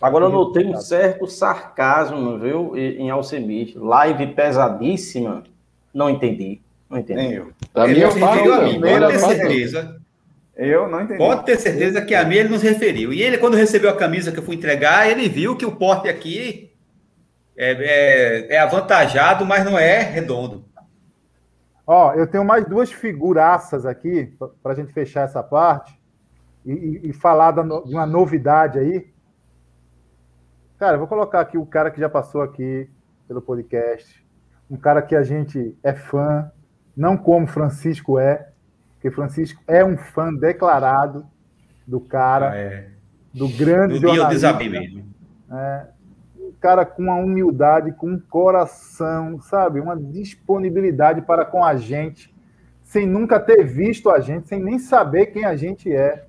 Agora 0.00 0.26
eu 0.26 0.30
notei 0.30 0.66
um 0.66 0.76
certo 0.76 1.26
sarcasmo, 1.26 2.38
viu, 2.38 2.76
em 2.76 3.10
Alcemir. 3.10 3.74
Live 3.76 4.28
pesadíssima. 4.28 5.44
Não 5.92 6.08
entendi. 6.08 6.60
Não 6.88 6.98
entendi. 6.98 7.20
Nem 7.20 7.32
eu. 7.32 7.52
Da 7.74 7.88
Ele 7.88 8.10
se 8.10 8.18
parte, 8.18 8.34
referiu 8.42 8.54
a 8.54 8.62
mim, 8.62 8.80
pode 8.80 8.94
minha 8.94 9.08
ter 9.08 9.18
certeza. 9.18 10.00
Eu 10.62 10.88
não 10.88 11.00
entendi. 11.00 11.18
Pode 11.18 11.46
ter 11.46 11.56
certeza 11.58 12.02
que 12.02 12.14
a 12.14 12.22
mim 12.24 12.34
ele 12.36 12.48
nos 12.50 12.60
referiu. 12.62 13.12
E 13.14 13.22
ele, 13.22 13.38
quando 13.38 13.56
recebeu 13.56 13.88
a 13.88 13.96
camisa 13.96 14.30
que 14.30 14.38
eu 14.38 14.42
fui 14.42 14.54
entregar, 14.56 15.08
ele 15.08 15.26
viu 15.28 15.56
que 15.56 15.64
o 15.64 15.74
porte 15.74 16.06
aqui 16.08 16.70
é, 17.56 17.70
é, 17.72 18.54
é 18.56 18.58
avantajado, 18.58 19.46
mas 19.46 19.64
não 19.64 19.78
é 19.78 20.00
redondo. 20.02 20.66
Ó, 21.86 22.12
eu 22.12 22.26
tenho 22.26 22.44
mais 22.44 22.66
duas 22.66 22.92
figuraças 22.92 23.86
aqui 23.86 24.36
para 24.62 24.72
a 24.72 24.74
gente 24.74 24.92
fechar 24.92 25.22
essa 25.22 25.42
parte 25.42 25.98
e, 26.64 26.72
e- 26.72 27.00
e 27.08 27.12
falar 27.14 27.52
da 27.52 27.64
no- 27.64 27.82
de 27.84 27.94
uma 27.94 28.04
novidade 28.06 28.78
aí. 28.78 29.10
Cara, 30.78 30.94
eu 30.94 30.98
vou 30.98 31.08
colocar 31.08 31.40
aqui 31.40 31.56
o 31.58 31.66
cara 31.66 31.90
que 31.90 31.98
já 32.00 32.08
passou 32.08 32.42
aqui 32.42 32.88
pelo 33.26 33.40
podcast, 33.42 34.24
um 34.70 34.76
cara 34.76 35.00
que 35.02 35.16
a 35.16 35.22
gente 35.22 35.74
é 35.82 35.92
fã, 35.94 36.50
não 36.96 37.16
como 37.16 37.46
Francisco 37.46 38.18
é, 38.18 38.49
porque 39.00 39.10
Francisco 39.10 39.62
é 39.66 39.82
um 39.82 39.96
fã 39.96 40.32
declarado 40.34 41.24
do 41.86 41.98
cara, 41.98 42.54
É. 42.54 42.88
do 43.32 43.48
grande 43.48 43.94
No 43.94 44.08
eu 44.08 44.14
jornalista. 44.14 44.28
desabei 44.28 44.68
mesmo. 44.68 45.04
É, 45.50 45.86
um 46.38 46.52
cara 46.60 46.84
com 46.84 47.04
uma 47.04 47.14
humildade, 47.14 47.92
com 47.92 48.10
um 48.10 48.20
coração, 48.20 49.40
sabe? 49.40 49.80
Uma 49.80 49.96
disponibilidade 49.96 51.22
para 51.22 51.46
com 51.46 51.64
a 51.64 51.76
gente, 51.76 52.32
sem 52.84 53.06
nunca 53.06 53.40
ter 53.40 53.64
visto 53.64 54.10
a 54.10 54.20
gente, 54.20 54.46
sem 54.48 54.62
nem 54.62 54.78
saber 54.78 55.26
quem 55.26 55.46
a 55.46 55.56
gente 55.56 55.90
é. 55.90 56.26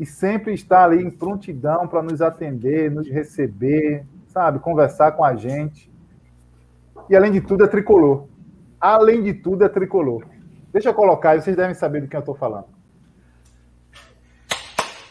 E 0.00 0.06
sempre 0.06 0.54
está 0.54 0.84
ali 0.84 1.02
em 1.04 1.10
prontidão 1.10 1.86
para 1.86 2.02
nos 2.02 2.22
atender, 2.22 2.90
nos 2.90 3.06
receber, 3.06 4.06
sabe? 4.28 4.58
Conversar 4.60 5.12
com 5.12 5.22
a 5.24 5.34
gente. 5.36 5.92
E 7.10 7.14
além 7.14 7.30
de 7.32 7.42
tudo, 7.42 7.64
é 7.64 7.68
tricolor. 7.68 8.26
Além 8.80 9.22
de 9.22 9.34
tudo, 9.34 9.62
é 9.62 9.68
tricolor. 9.68 10.24
Deixa 10.72 10.88
eu 10.88 10.94
colocar 10.94 11.36
vocês 11.40 11.56
devem 11.56 11.74
saber 11.74 12.00
do 12.00 12.08
que 12.08 12.16
eu 12.16 12.20
estou 12.20 12.34
falando. 12.34 12.66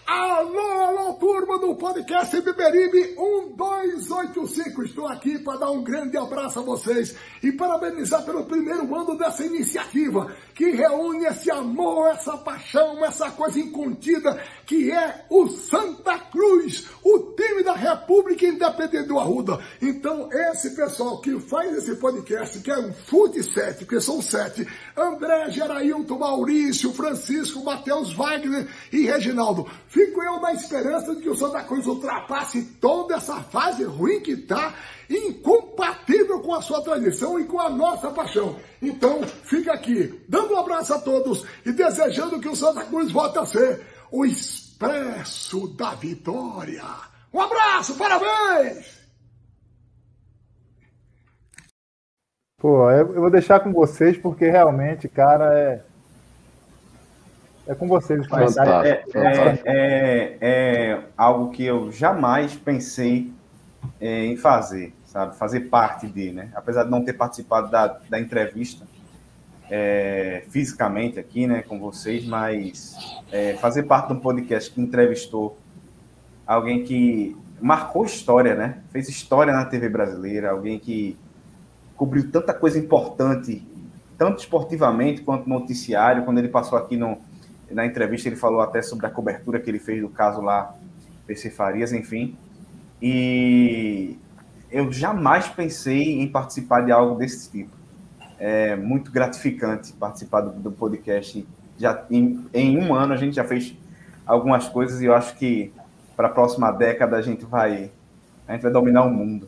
Alô, 0.07 0.81
alô, 0.81 1.13
turma 1.31 1.57
do 1.57 1.73
podcast 1.75 2.41
Beberibe 2.41 3.15
1285. 3.15 4.83
Estou 4.83 5.07
aqui 5.07 5.39
para 5.39 5.59
dar 5.59 5.71
um 5.71 5.81
grande 5.81 6.17
abraço 6.17 6.59
a 6.59 6.61
vocês 6.61 7.15
e 7.41 7.53
parabenizar 7.53 8.25
pelo 8.25 8.43
primeiro 8.43 8.93
ano 8.93 9.17
dessa 9.17 9.45
iniciativa 9.45 10.35
que 10.53 10.71
reúne 10.71 11.25
esse 11.25 11.49
amor, 11.49 12.09
essa 12.09 12.37
paixão, 12.37 13.05
essa 13.05 13.31
coisa 13.31 13.61
incontida 13.61 14.43
que 14.65 14.91
é 14.91 15.25
o 15.29 15.47
Santa 15.47 16.19
Cruz, 16.19 16.87
o 17.01 17.33
time 17.33 17.63
da 17.63 17.75
República 17.75 18.45
Independente 18.45 19.07
do 19.07 19.17
Arruda. 19.17 19.59
Então, 19.81 20.29
esse 20.31 20.75
pessoal 20.75 21.21
que 21.21 21.39
faz 21.39 21.77
esse 21.77 21.95
podcast, 21.95 22.59
que 22.59 22.71
é 22.71 22.77
um 22.77 22.93
Food 22.93 23.41
7, 23.41 23.85
porque 23.85 24.01
são 24.01 24.21
sete, 24.21 24.67
André, 24.97 25.49
Gerailton, 25.49 26.19
Maurício, 26.19 26.91
Francisco, 26.93 27.63
Matheus, 27.63 28.13
Wagner 28.13 28.67
e 28.91 29.05
Reginaldo. 29.05 29.65
Fico 29.87 30.21
eu 30.21 30.39
na 30.41 30.53
esperança 30.53 31.15
de 31.15 31.20
que 31.21 31.29
o 31.29 31.35
Santa 31.35 31.63
Cruz 31.63 31.87
ultrapasse 31.87 32.63
toda 32.81 33.15
essa 33.15 33.41
fase 33.43 33.83
ruim 33.83 34.19
que 34.19 34.31
está, 34.31 34.73
incompatível 35.09 36.41
com 36.41 36.53
a 36.53 36.61
sua 36.61 36.83
tradição 36.83 37.39
e 37.39 37.45
com 37.45 37.59
a 37.59 37.69
nossa 37.69 38.11
paixão. 38.11 38.57
Então, 38.81 39.23
fica 39.23 39.73
aqui, 39.73 40.23
dando 40.27 40.53
um 40.53 40.57
abraço 40.57 40.93
a 40.93 40.99
todos 40.99 41.45
e 41.65 41.71
desejando 41.71 42.39
que 42.39 42.49
o 42.49 42.55
Santa 42.55 42.83
Cruz 42.85 43.11
volte 43.11 43.39
a 43.39 43.45
ser 43.45 43.85
o 44.11 44.25
expresso 44.25 45.67
da 45.75 45.95
vitória. 45.95 46.83
Um 47.33 47.39
abraço, 47.39 47.95
parabéns! 47.95 49.01
Pô, 52.57 52.91
eu 52.91 53.21
vou 53.21 53.31
deixar 53.31 53.59
com 53.61 53.73
vocês 53.73 54.17
porque 54.17 54.47
realmente, 54.47 55.09
cara, 55.09 55.57
é. 55.57 55.90
É 57.67 57.75
com 57.75 57.87
vocês 57.87 58.19
os 58.21 58.27
comentários. 58.27 58.91
é, 58.91 59.03
é, 59.13 59.61
é, 59.65 60.37
é 60.41 60.99
algo 61.15 61.51
que 61.51 61.63
eu 61.63 61.91
jamais 61.91 62.55
pensei 62.55 63.31
é, 63.99 64.25
em 64.25 64.37
fazer, 64.37 64.93
sabe? 65.05 65.35
Fazer 65.37 65.61
parte 65.61 66.07
de, 66.07 66.31
né? 66.31 66.49
Apesar 66.55 66.83
de 66.83 66.91
não 66.91 67.03
ter 67.03 67.13
participado 67.13 67.69
da, 67.69 67.99
da 68.09 68.19
entrevista, 68.19 68.85
é, 69.69 70.43
fisicamente 70.49 71.17
aqui, 71.17 71.47
né, 71.47 71.61
com 71.61 71.79
vocês, 71.79 72.25
mas 72.25 73.21
é, 73.31 73.53
fazer 73.53 73.83
parte 73.83 74.07
de 74.07 74.13
um 74.13 74.19
podcast 74.19 74.69
que 74.69 74.81
entrevistou 74.81 75.57
alguém 76.45 76.83
que 76.83 77.37
marcou 77.61 78.03
história, 78.03 78.55
né? 78.55 78.79
Fez 78.91 79.07
história 79.07 79.53
na 79.53 79.63
TV 79.65 79.87
brasileira, 79.87 80.51
alguém 80.51 80.77
que 80.77 81.17
cobriu 81.95 82.29
tanta 82.29 82.53
coisa 82.53 82.77
importante, 82.77 83.65
tanto 84.17 84.39
esportivamente 84.39 85.21
quanto 85.21 85.47
noticiário. 85.47 86.25
Quando 86.25 86.39
ele 86.39 86.49
passou 86.49 86.77
aqui 86.77 86.97
no, 86.97 87.17
na 87.73 87.85
entrevista, 87.85 88.27
ele 88.27 88.35
falou 88.35 88.61
até 88.61 88.81
sobre 88.81 89.05
a 89.05 89.09
cobertura 89.09 89.59
que 89.59 89.69
ele 89.69 89.79
fez 89.79 90.01
do 90.01 90.09
caso 90.09 90.41
lá, 90.41 90.75
PC 91.25 91.49
Farias, 91.49 91.93
enfim. 91.93 92.35
E 93.01 94.17
eu 94.71 94.91
jamais 94.91 95.47
pensei 95.47 96.21
em 96.21 96.27
participar 96.27 96.81
de 96.81 96.91
algo 96.91 97.15
desse 97.15 97.49
tipo. 97.49 97.71
É 98.39 98.75
muito 98.75 99.11
gratificante 99.11 99.93
participar 99.93 100.41
do, 100.41 100.51
do 100.51 100.71
podcast. 100.71 101.45
Já 101.77 102.05
em, 102.09 102.45
em 102.53 102.77
um 102.77 102.93
ano 102.93 103.13
a 103.13 103.17
gente 103.17 103.35
já 103.35 103.43
fez 103.43 103.75
algumas 104.25 104.67
coisas 104.67 105.01
e 105.01 105.05
eu 105.05 105.13
acho 105.13 105.35
que 105.37 105.73
para 106.15 106.27
a 106.27 106.31
próxima 106.31 106.71
década 106.71 107.17
a 107.17 107.21
gente 107.21 107.45
vai 107.45 107.91
a 108.47 108.53
gente 108.53 108.61
vai 108.61 108.71
dominar 108.71 109.03
o 109.03 109.09
mundo. 109.09 109.47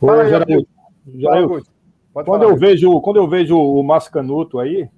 Ô, 0.00 0.24
Jarail, 0.24 0.66
Jarail, 1.14 1.62
quando 2.12 2.42
eu 2.42 2.56
vejo 2.56 3.00
quando 3.00 3.16
eu 3.16 3.28
vejo 3.28 3.56
o 3.56 3.82
Márcio 3.82 4.12
Canuto 4.12 4.58
aí, 4.58 4.88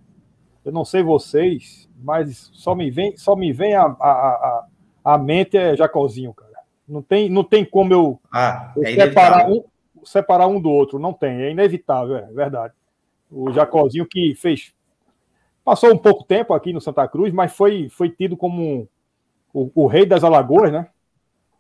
eu 0.65 0.73
não 0.73 0.85
sei 0.85 1.03
vocês, 1.03 1.89
mas 2.03 2.51
só 2.53 2.75
me 2.75 2.91
vem 2.91 3.17
só 3.17 3.35
me 3.35 3.53
vem 3.53 3.75
a, 3.75 3.85
a, 3.85 4.11
a, 4.11 4.67
a 5.05 5.19
mente 5.19 5.57
é 5.57 5.77
Jacozinho, 5.77 6.35
cara. 6.35 6.51
Não 6.89 7.03
tem 7.03 7.29
não 7.29 7.45
tem 7.45 7.65
como 7.65 7.93
eu, 7.93 8.21
ah, 8.33 8.73
eu 8.77 8.85
é 8.85 8.95
separar 8.95 9.49
um 9.49 9.65
separar 10.05 10.47
um 10.47 10.61
do 10.61 10.71
outro, 10.71 10.99
não 10.99 11.13
tem, 11.13 11.43
é 11.43 11.51
inevitável, 11.51 12.17
é 12.17 12.27
verdade. 12.33 12.75
O 13.31 13.53
Jacozinho 13.53 14.07
que 14.07 14.35
fez 14.35 14.73
passou 15.65 15.93
um 15.93 15.99
pouco 15.99 16.25
tempo 16.25 16.53
aqui 16.53 16.73
no 16.73 16.81
Santa 16.81 17.07
Cruz, 17.07 17.33
mas 17.33 17.53
foi 17.53 17.89
foi 17.89 18.11
tido 18.11 18.37
como 18.37 18.63
um 18.63 18.89
o, 19.53 19.71
o, 19.75 19.87
rei 19.87 20.07
das 20.07 20.25
Alagoas, 20.25 20.73
né? 20.73 20.89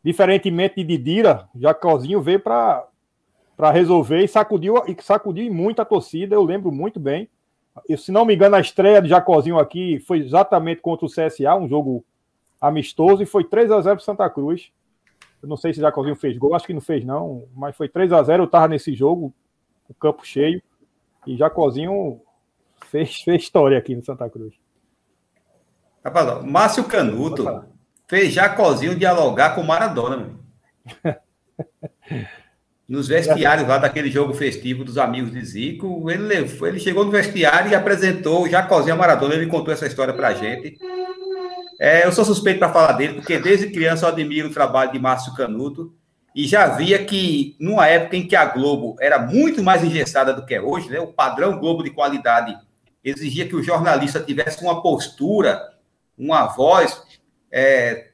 Diferentemente 0.02 0.76
de 0.76 0.84
Didira, 0.84 1.48
Jacozinho 1.54 2.22
veio 2.22 2.40
para 2.40 2.88
resolver 3.72 4.22
e 4.24 4.28
sacudiu, 4.28 4.76
e 4.86 4.96
sacudiu 5.02 5.52
muito 5.52 5.82
a 5.82 5.84
torcida, 5.84 6.34
eu 6.34 6.42
lembro 6.42 6.72
muito 6.72 6.98
bem. 6.98 7.28
Eu, 7.88 7.96
se 7.96 8.10
não 8.10 8.24
me 8.24 8.34
engano, 8.34 8.56
a 8.56 8.60
estreia 8.60 9.00
de 9.00 9.08
Jacozinho 9.08 9.58
aqui 9.58 10.00
foi 10.00 10.18
exatamente 10.18 10.80
contra 10.80 11.06
o 11.06 11.08
CSA, 11.08 11.54
um 11.54 11.68
jogo 11.68 12.04
amistoso, 12.60 13.22
e 13.22 13.26
foi 13.26 13.44
3 13.44 13.70
a 13.70 13.80
0 13.80 13.96
para 13.96 14.04
Santa 14.04 14.28
Cruz. 14.28 14.70
Eu 15.42 15.48
não 15.48 15.56
sei 15.56 15.72
se 15.72 15.80
Jacozinho 15.80 16.16
fez 16.16 16.36
gol, 16.36 16.54
acho 16.54 16.66
que 16.66 16.74
não 16.74 16.80
fez, 16.80 17.04
não, 17.04 17.48
mas 17.54 17.76
foi 17.76 17.88
3 17.88 18.12
a 18.12 18.22
0 18.22 18.42
Eu 18.42 18.46
estava 18.46 18.68
nesse 18.68 18.94
jogo, 18.94 19.32
o 19.88 19.94
campo 19.94 20.26
cheio, 20.26 20.62
e 21.26 21.36
Jacozinho 21.36 22.20
fez, 22.86 23.22
fez 23.24 23.42
história 23.42 23.78
aqui 23.78 23.94
no 23.94 24.04
Santa 24.04 24.28
Cruz. 24.28 24.54
Rapaz, 26.04 26.44
Márcio 26.44 26.84
Canuto 26.84 27.64
fez 28.08 28.32
Jacozinho 28.32 28.94
dialogar 28.94 29.54
com 29.54 29.62
Maradona, 29.62 30.30
Nos 32.90 33.06
vestiários 33.06 33.68
lá 33.68 33.78
daquele 33.78 34.10
jogo 34.10 34.34
festivo 34.34 34.82
dos 34.82 34.98
amigos 34.98 35.30
de 35.30 35.44
Zico, 35.44 36.10
ele, 36.10 36.24
levou, 36.24 36.66
ele 36.66 36.80
chegou 36.80 37.04
no 37.04 37.12
vestiário 37.12 37.70
e 37.70 37.74
apresentou 37.76 38.42
o 38.42 38.48
Jacozinho 38.48 38.94
a 38.94 38.98
Maradona. 38.98 39.34
Ele 39.34 39.46
contou 39.46 39.72
essa 39.72 39.86
história 39.86 40.12
pra 40.12 40.34
gente. 40.34 40.76
É, 41.78 42.04
eu 42.04 42.10
sou 42.10 42.24
suspeito 42.24 42.58
para 42.58 42.72
falar 42.72 42.94
dele, 42.94 43.14
porque 43.14 43.38
desde 43.38 43.70
criança 43.70 44.06
eu 44.06 44.08
admiro 44.08 44.48
o 44.48 44.52
trabalho 44.52 44.90
de 44.90 44.98
Márcio 44.98 45.32
Canuto 45.36 45.94
e 46.34 46.48
já 46.48 46.66
via 46.66 46.98
que, 47.04 47.54
numa 47.60 47.86
época 47.86 48.16
em 48.16 48.26
que 48.26 48.34
a 48.34 48.46
Globo 48.46 48.96
era 48.98 49.20
muito 49.20 49.62
mais 49.62 49.84
engessada 49.84 50.34
do 50.34 50.44
que 50.44 50.56
é 50.56 50.60
hoje, 50.60 50.90
né, 50.90 50.98
o 50.98 51.06
padrão 51.06 51.60
Globo 51.60 51.84
de 51.84 51.90
qualidade 51.90 52.58
exigia 53.04 53.46
que 53.46 53.54
o 53.54 53.62
jornalista 53.62 54.18
tivesse 54.18 54.64
uma 54.64 54.82
postura, 54.82 55.62
uma 56.18 56.48
voz 56.48 57.00
é, 57.52 58.09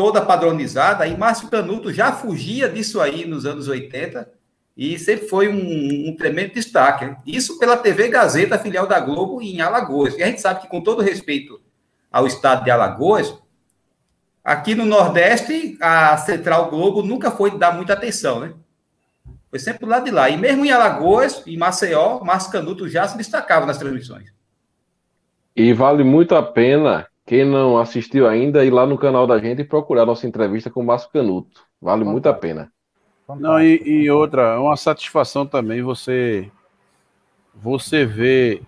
toda 0.00 0.22
padronizada, 0.22 1.06
e 1.06 1.14
Márcio 1.14 1.50
Canuto 1.50 1.92
já 1.92 2.10
fugia 2.10 2.70
disso 2.70 3.02
aí 3.02 3.26
nos 3.26 3.44
anos 3.44 3.68
80 3.68 4.32
e 4.74 4.98
sempre 4.98 5.28
foi 5.28 5.46
um, 5.46 6.08
um 6.08 6.16
tremendo 6.16 6.54
destaque. 6.54 7.14
Isso 7.26 7.58
pela 7.58 7.76
TV 7.76 8.08
Gazeta, 8.08 8.58
filial 8.58 8.86
da 8.86 8.98
Globo, 8.98 9.42
em 9.42 9.60
Alagoas. 9.60 10.16
E 10.16 10.22
a 10.22 10.26
gente 10.26 10.40
sabe 10.40 10.62
que, 10.62 10.68
com 10.68 10.80
todo 10.80 11.02
respeito 11.02 11.60
ao 12.10 12.26
estado 12.26 12.64
de 12.64 12.70
Alagoas, 12.70 13.38
aqui 14.42 14.74
no 14.74 14.86
Nordeste, 14.86 15.76
a 15.82 16.16
Central 16.16 16.70
Globo 16.70 17.02
nunca 17.02 17.30
foi 17.30 17.50
dar 17.58 17.76
muita 17.76 17.92
atenção, 17.92 18.40
né? 18.40 18.54
Foi 19.50 19.58
sempre 19.58 19.80
do 19.80 19.90
lado 19.90 20.06
de 20.06 20.12
lá. 20.12 20.30
E 20.30 20.36
mesmo 20.38 20.64
em 20.64 20.70
Alagoas, 20.70 21.42
em 21.46 21.58
Maceió, 21.58 22.24
Márcio 22.24 22.52
Canuto 22.52 22.88
já 22.88 23.06
se 23.06 23.18
destacava 23.18 23.66
nas 23.66 23.76
transmissões. 23.76 24.32
E 25.54 25.74
vale 25.74 26.02
muito 26.02 26.34
a 26.34 26.42
pena 26.42 27.06
quem 27.30 27.44
não 27.44 27.78
assistiu 27.78 28.26
ainda, 28.26 28.64
ir 28.64 28.72
lá 28.72 28.84
no 28.84 28.98
canal 28.98 29.24
da 29.24 29.38
gente 29.38 29.60
e 29.60 29.64
procurar 29.64 30.04
nossa 30.04 30.26
entrevista 30.26 30.68
com 30.68 30.80
o 30.80 30.84
Márcio 30.84 31.10
Canuto. 31.12 31.64
Vale 31.80 32.02
muito 32.02 32.26
a 32.26 32.34
pena. 32.34 32.72
Não, 33.38 33.60
e, 33.60 33.80
e 33.84 34.10
outra, 34.10 34.54
é 34.54 34.58
uma 34.58 34.76
satisfação 34.76 35.46
também 35.46 35.80
você 35.80 36.50
você 37.54 38.04
vê 38.04 38.60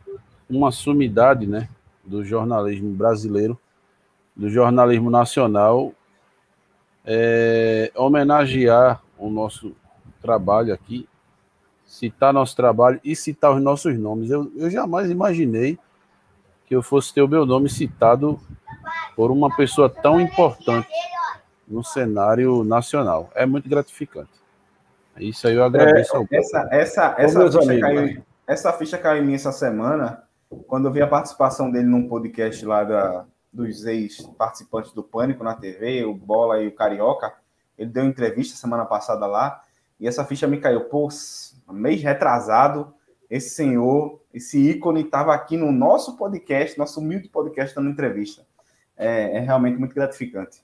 uma 0.48 0.70
sumidade, 0.70 1.44
né, 1.44 1.68
do 2.04 2.24
jornalismo 2.24 2.94
brasileiro, 2.94 3.58
do 4.36 4.48
jornalismo 4.48 5.10
nacional, 5.10 5.92
é, 7.04 7.90
homenagear 7.96 9.02
o 9.18 9.28
nosso 9.28 9.74
trabalho 10.20 10.72
aqui, 10.72 11.08
citar 11.84 12.32
nosso 12.32 12.54
trabalho 12.54 13.00
e 13.02 13.16
citar 13.16 13.52
os 13.56 13.60
nossos 13.60 13.98
nomes. 13.98 14.30
Eu, 14.30 14.52
eu 14.54 14.70
jamais 14.70 15.10
imaginei 15.10 15.76
que 16.72 16.76
eu 16.76 16.82
fosse 16.82 17.12
ter 17.12 17.20
o 17.20 17.28
meu 17.28 17.44
nome 17.44 17.68
citado 17.68 18.40
por 19.14 19.30
uma 19.30 19.54
pessoa 19.54 19.90
tão 19.90 20.18
importante 20.18 20.88
no 21.68 21.84
cenário 21.84 22.64
nacional. 22.64 23.30
É 23.34 23.44
muito 23.44 23.68
gratificante. 23.68 24.30
Isso 25.18 25.46
aí 25.46 25.54
eu 25.54 25.64
agradeço 25.64 26.16
é, 26.16 26.18
ao 26.18 26.26
essa, 26.32 26.68
essa, 26.70 27.14
essa, 27.18 27.44
ficha 27.44 27.58
amigos, 27.58 27.80
caiu, 27.82 28.00
né? 28.00 28.22
essa 28.46 28.72
ficha 28.72 28.96
caiu 28.96 29.22
em 29.22 29.26
mim 29.26 29.34
essa 29.34 29.52
semana, 29.52 30.22
quando 30.66 30.88
eu 30.88 30.92
vi 30.92 31.02
a 31.02 31.06
participação 31.06 31.70
dele 31.70 31.84
num 31.84 32.08
podcast 32.08 32.64
lá 32.64 32.84
da, 32.84 33.26
dos 33.52 33.84
ex-participantes 33.84 34.92
do 34.92 35.02
Pânico 35.02 35.44
na 35.44 35.52
TV, 35.52 36.06
o 36.06 36.14
Bola 36.14 36.62
e 36.62 36.68
o 36.68 36.74
Carioca. 36.74 37.34
Ele 37.76 37.90
deu 37.90 38.06
entrevista 38.06 38.56
semana 38.56 38.86
passada 38.86 39.26
lá, 39.26 39.60
e 40.00 40.08
essa 40.08 40.24
ficha 40.24 40.46
me 40.46 40.56
caiu. 40.56 40.84
Pô, 40.84 41.06
mês 41.70 42.02
retrasado, 42.02 42.94
esse 43.28 43.50
senhor 43.50 44.21
esse 44.32 44.58
ícone 44.58 45.02
estava 45.02 45.34
aqui 45.34 45.56
no 45.56 45.70
nosso 45.70 46.16
podcast, 46.16 46.78
nosso 46.78 47.00
humilde 47.00 47.28
podcast, 47.28 47.74
dando 47.74 47.90
entrevista. 47.90 48.42
É, 48.96 49.38
é 49.38 49.40
realmente 49.40 49.78
muito 49.78 49.94
gratificante. 49.94 50.62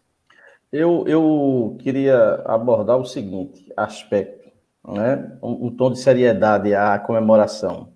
Eu, 0.72 1.04
eu 1.06 1.76
queria 1.80 2.42
abordar 2.44 2.98
o 2.98 3.04
seguinte 3.04 3.72
aspecto, 3.76 4.50
né? 4.86 5.36
um, 5.42 5.66
um 5.66 5.76
tom 5.76 5.92
de 5.92 5.98
seriedade 5.98 6.74
à 6.74 6.98
comemoração. 6.98 7.92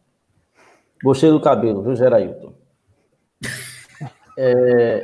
Gostei 1.02 1.30
do 1.30 1.40
cabelo, 1.40 1.82
viu, 1.82 1.96
Gerailton? 1.96 2.54
É... 4.38 5.02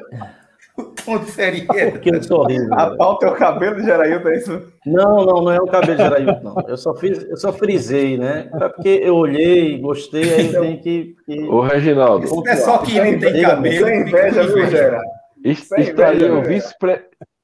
O 0.79 0.85
tom 0.85 1.19
de 1.19 1.31
seriedade. 1.33 1.91
Porque 1.91 2.15
eu 2.15 2.23
sou 2.23 2.43
horrível. 2.43 2.71
Rapaz, 2.71 3.01
o 3.01 3.17
teu 3.17 3.33
cabelo, 3.35 3.83
Gerailton, 3.83 4.29
é 4.29 4.37
isso? 4.37 4.73
Não, 4.87 5.27
não, 5.27 5.43
não 5.43 5.51
é 5.51 5.61
o 5.61 5.67
cabelo 5.67 5.97
de 5.97 6.03
Gerailton, 6.05 6.41
não. 6.43 6.69
Eu 6.69 6.77
só 6.77 6.95
fiz, 6.95 7.25
eu 7.25 7.37
só 7.37 7.53
frisei, 7.53 8.17
né? 8.17 8.49
É 8.55 8.69
porque 8.69 9.01
eu 9.03 9.17
olhei, 9.17 9.81
gostei, 9.81 10.33
aí 10.33 10.53
tem 10.53 10.81
que. 10.81 11.17
que... 11.27 11.43
Ô, 11.49 11.63
Reginaldo. 11.63 12.25
Isso 12.25 12.47
é 12.47 12.57
só 12.57 12.79
que 12.79 12.95
não 12.95 13.19
tem 13.19 13.43
cabelo. 13.43 13.87
Sem 13.87 14.01
inveja, 14.03 14.43
viu, 14.47 14.71
Gera? 14.71 15.03
Estaria 15.45 16.33
o, 16.33 16.43
vice 16.43 16.75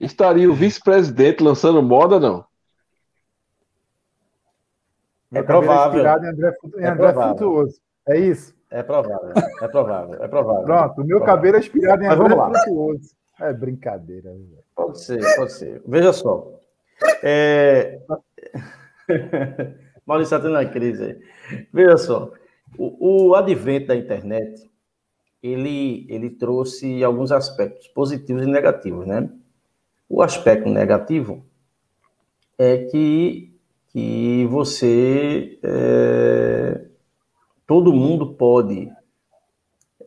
estaria 0.01 0.51
o 0.51 0.55
vice-presidente 0.55 1.43
lançando 1.43 1.83
moda, 1.83 2.21
não? 2.21 2.45
É 5.33 5.43
provável. 5.43 6.07
É 6.07 6.29
André, 6.29 6.53
é 6.77 6.89
André 6.89 7.13
Frutuoso. 7.13 7.81
É 8.09 8.19
isso? 8.19 8.55
É 8.71 8.83
provável, 8.83 9.33
é 9.63 9.69
provável, 9.69 10.23
é 10.23 10.29
provável. 10.29 10.65
Pronto, 10.65 11.01
o 11.01 11.05
meu 11.05 11.21
cabelo 11.21 11.57
é 11.57 11.61
inspirado 11.61 12.03
em 12.03 12.07
André 12.07 12.35
Frutuoso. 12.35 13.24
É 13.41 13.53
brincadeira. 13.53 14.35
Pode 14.75 15.01
ser, 15.01 15.21
pode 15.37 15.53
ser. 15.53 15.83
Veja 15.87 16.13
só. 16.13 16.61
É... 17.23 18.01
Maurício 20.07 20.37
está 20.37 20.41
tendo 20.41 20.51
uma 20.51 20.65
crise 20.65 21.05
aí. 21.05 21.67
Veja 21.73 21.97
só. 21.97 22.33
O, 22.79 23.29
o 23.29 23.35
advento 23.35 23.89
da 23.89 23.97
internet, 23.97 24.71
ele, 25.43 26.07
ele 26.09 26.31
trouxe 26.31 27.03
alguns 27.03 27.33
aspectos 27.33 27.89
positivos 27.89 28.43
e 28.43 28.47
negativos, 28.47 29.07
né? 29.07 29.29
O 30.09 30.23
aspecto 30.23 30.69
negativo 30.69 31.45
é 32.59 32.85
que, 32.85 33.53
que 33.89 34.47
você... 34.47 35.59
É, 35.63 36.85
todo 37.67 37.93
mundo 37.93 38.35
pode 38.35 38.91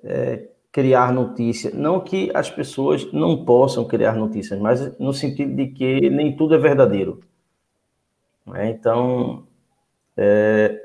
é, 0.04 0.47
criar 0.78 1.12
notícia. 1.12 1.72
Não 1.74 2.00
que 2.00 2.30
as 2.36 2.52
pessoas 2.52 3.12
não 3.12 3.44
possam 3.44 3.84
criar 3.84 4.14
notícias, 4.14 4.60
mas 4.60 4.96
no 5.00 5.12
sentido 5.12 5.56
de 5.56 5.70
que 5.70 6.08
nem 6.08 6.36
tudo 6.36 6.54
é 6.54 6.58
verdadeiro. 6.60 7.20
É, 8.54 8.70
então, 8.70 9.48
é, 10.16 10.80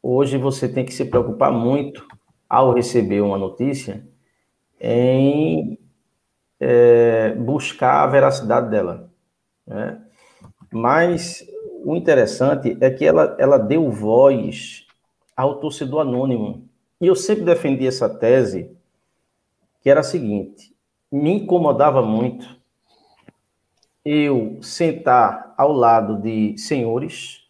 hoje 0.00 0.38
você 0.38 0.68
tem 0.68 0.84
que 0.84 0.94
se 0.94 1.04
preocupar 1.04 1.50
muito 1.50 2.06
ao 2.48 2.72
receber 2.72 3.20
uma 3.22 3.36
notícia 3.36 4.06
em 4.80 5.76
é, 6.60 7.32
buscar 7.34 8.04
a 8.04 8.06
veracidade 8.06 8.70
dela. 8.70 9.10
Né? 9.66 10.00
Mas 10.72 11.44
o 11.84 11.96
interessante 11.96 12.78
é 12.80 12.88
que 12.88 13.04
ela, 13.04 13.34
ela 13.36 13.58
deu 13.58 13.90
voz 13.90 14.86
ao 15.36 15.58
torcedor 15.58 16.02
anônimo. 16.02 16.68
E 17.00 17.08
eu 17.08 17.16
sempre 17.16 17.44
defendi 17.44 17.84
essa 17.84 18.08
tese, 18.08 18.75
que 19.86 19.90
era 19.90 20.00
a 20.00 20.02
seguinte: 20.02 20.74
me 21.12 21.30
incomodava 21.30 22.02
muito 22.02 22.60
eu 24.04 24.58
sentar 24.60 25.54
ao 25.56 25.70
lado 25.70 26.20
de 26.20 26.58
senhores, 26.58 27.46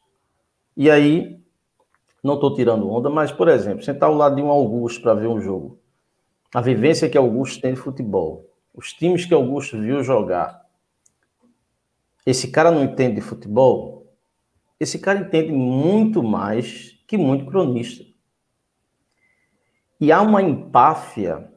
e 0.77 0.91
aí, 0.91 1.41
não 2.23 2.35
estou 2.35 2.55
tirando 2.55 2.91
onda, 2.91 3.09
mas, 3.09 3.33
por 3.33 3.49
exemplo, 3.49 3.83
sentar 3.83 4.11
ao 4.11 4.15
lado 4.15 4.37
de 4.37 4.43
um 4.43 4.51
Augusto 4.51 5.01
para 5.01 5.15
ver 5.15 5.29
um 5.29 5.41
jogo. 5.41 5.79
A 6.55 6.61
vivência 6.61 7.09
que 7.09 7.17
Augusto 7.17 7.63
tem 7.63 7.73
de 7.73 7.81
futebol, 7.81 8.45
os 8.75 8.93
times 8.93 9.25
que 9.25 9.33
Augusto 9.33 9.81
viu 9.81 10.05
jogar. 10.05 10.63
Esse 12.27 12.49
cara 12.49 12.71
não 12.71 12.85
entende 12.85 13.15
de 13.15 13.23
futebol? 13.23 14.13
Esse 14.79 14.99
cara 14.99 15.21
entende 15.21 15.53
muito 15.53 16.23
mais 16.23 17.01
que 17.07 17.17
muito 17.17 17.47
cronista. 17.47 18.05
E 19.99 20.13
há 20.13 20.21
uma 20.21 20.43
empáfia 20.43 21.56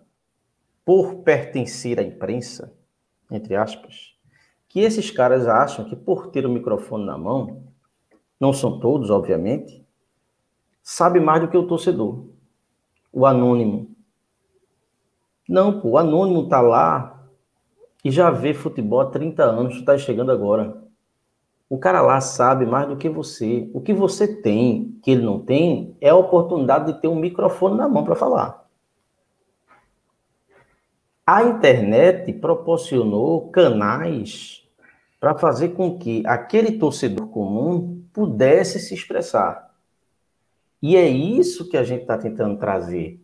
por 0.89 1.17
pertencer 1.17 1.99
à 1.99 2.01
imprensa, 2.01 2.73
entre 3.29 3.55
aspas, 3.55 4.15
que 4.67 4.79
esses 4.79 5.11
caras 5.11 5.47
acham 5.47 5.85
que 5.85 5.95
por 5.95 6.31
ter 6.31 6.47
o 6.47 6.49
microfone 6.49 7.05
na 7.05 7.15
mão, 7.15 7.61
não 8.39 8.51
são 8.51 8.79
todos, 8.79 9.11
obviamente, 9.11 9.85
sabe 10.81 11.19
mais 11.19 11.41
do 11.41 11.47
que 11.47 11.55
o 11.55 11.67
torcedor, 11.67 12.25
o 13.13 13.23
anônimo. 13.23 13.95
Não, 15.47 15.79
pô, 15.79 15.89
o 15.89 15.97
anônimo 15.99 16.49
tá 16.49 16.59
lá 16.59 17.23
e 18.03 18.09
já 18.09 18.31
vê 18.31 18.55
futebol 18.55 19.01
há 19.01 19.11
30 19.11 19.43
anos, 19.43 19.77
tu 19.77 19.85
tá 19.85 19.95
chegando 19.95 20.31
agora. 20.31 20.75
O 21.69 21.77
cara 21.77 22.01
lá 22.01 22.19
sabe 22.19 22.65
mais 22.65 22.87
do 22.87 22.97
que 22.97 23.07
você. 23.07 23.69
O 23.75 23.79
que 23.79 23.93
você 23.93 24.41
tem, 24.41 24.99
que 25.03 25.11
ele 25.11 25.21
não 25.21 25.37
tem, 25.37 25.95
é 26.01 26.09
a 26.09 26.15
oportunidade 26.15 26.91
de 26.91 26.99
ter 26.99 27.07
um 27.07 27.19
microfone 27.19 27.77
na 27.77 27.87
mão 27.87 28.03
para 28.03 28.15
falar. 28.15 28.67
A 31.31 31.43
internet 31.43 32.33
proporcionou 32.33 33.49
canais 33.49 34.67
para 35.19 35.37
fazer 35.37 35.75
com 35.75 35.95
que 35.95 36.23
aquele 36.25 36.79
torcedor 36.79 37.27
comum 37.27 38.01
pudesse 38.11 38.79
se 38.79 38.95
expressar. 38.95 39.69
E 40.81 40.95
é 40.95 41.07
isso 41.07 41.69
que 41.69 41.77
a 41.77 41.83
gente 41.83 42.01
está 42.01 42.17
tentando 42.17 42.57
trazer. 42.57 43.21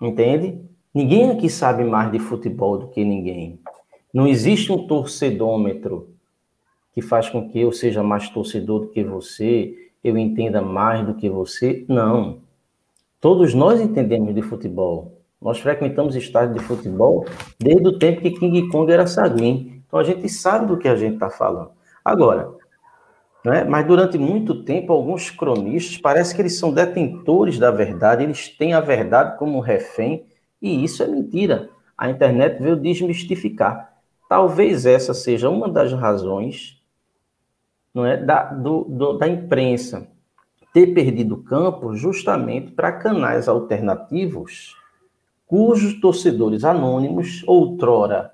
Entende? 0.00 0.58
Ninguém 0.94 1.30
aqui 1.30 1.50
sabe 1.50 1.84
mais 1.84 2.10
de 2.12 2.18
futebol 2.18 2.78
do 2.78 2.88
que 2.88 3.04
ninguém. 3.04 3.60
Não 4.10 4.26
existe 4.26 4.72
um 4.72 4.86
torcedômetro 4.86 6.14
que 6.94 7.02
faz 7.02 7.28
com 7.28 7.46
que 7.46 7.60
eu 7.60 7.72
seja 7.72 8.02
mais 8.02 8.30
torcedor 8.30 8.80
do 8.80 8.88
que 8.88 9.04
você, 9.04 9.90
eu 10.02 10.16
entenda 10.16 10.62
mais 10.62 11.06
do 11.06 11.12
que 11.12 11.28
você. 11.28 11.84
Não. 11.86 12.40
Todos 13.20 13.52
nós 13.52 13.82
entendemos 13.82 14.34
de 14.34 14.40
futebol. 14.40 15.19
Nós 15.40 15.58
frequentamos 15.58 16.14
estádios 16.14 16.58
de 16.58 16.64
futebol 16.64 17.24
desde 17.58 17.88
o 17.88 17.98
tempo 17.98 18.20
que 18.20 18.30
King 18.30 18.68
Kong 18.68 18.92
era 18.92 19.06
saguim. 19.06 19.82
Então 19.86 19.98
a 19.98 20.04
gente 20.04 20.28
sabe 20.28 20.66
do 20.66 20.76
que 20.76 20.86
a 20.86 20.94
gente 20.94 21.14
está 21.14 21.30
falando. 21.30 21.70
Agora, 22.04 22.52
né, 23.44 23.64
mas 23.64 23.86
durante 23.86 24.18
muito 24.18 24.62
tempo, 24.64 24.92
alguns 24.92 25.30
cronistas 25.30 25.96
parece 25.96 26.34
que 26.34 26.42
eles 26.42 26.58
são 26.58 26.72
detentores 26.72 27.58
da 27.58 27.70
verdade, 27.70 28.22
eles 28.22 28.48
têm 28.48 28.74
a 28.74 28.80
verdade 28.80 29.38
como 29.38 29.60
refém, 29.60 30.26
e 30.60 30.84
isso 30.84 31.02
é 31.02 31.06
mentira. 31.06 31.70
A 31.96 32.10
internet 32.10 32.62
veio 32.62 32.76
desmistificar. 32.76 33.94
Talvez 34.28 34.84
essa 34.84 35.14
seja 35.14 35.48
uma 35.48 35.68
das 35.68 35.92
razões 35.92 36.80
não 37.94 38.06
é, 38.06 38.16
da, 38.16 38.44
do, 38.44 38.84
do, 38.84 39.12
da 39.14 39.26
imprensa 39.26 40.06
ter 40.72 40.88
perdido 40.88 41.38
campo 41.38 41.96
justamente 41.96 42.70
para 42.70 42.92
canais 42.92 43.48
alternativos 43.48 44.79
cujos 45.50 46.00
torcedores 46.00 46.62
anônimos, 46.62 47.42
outrora 47.44 48.32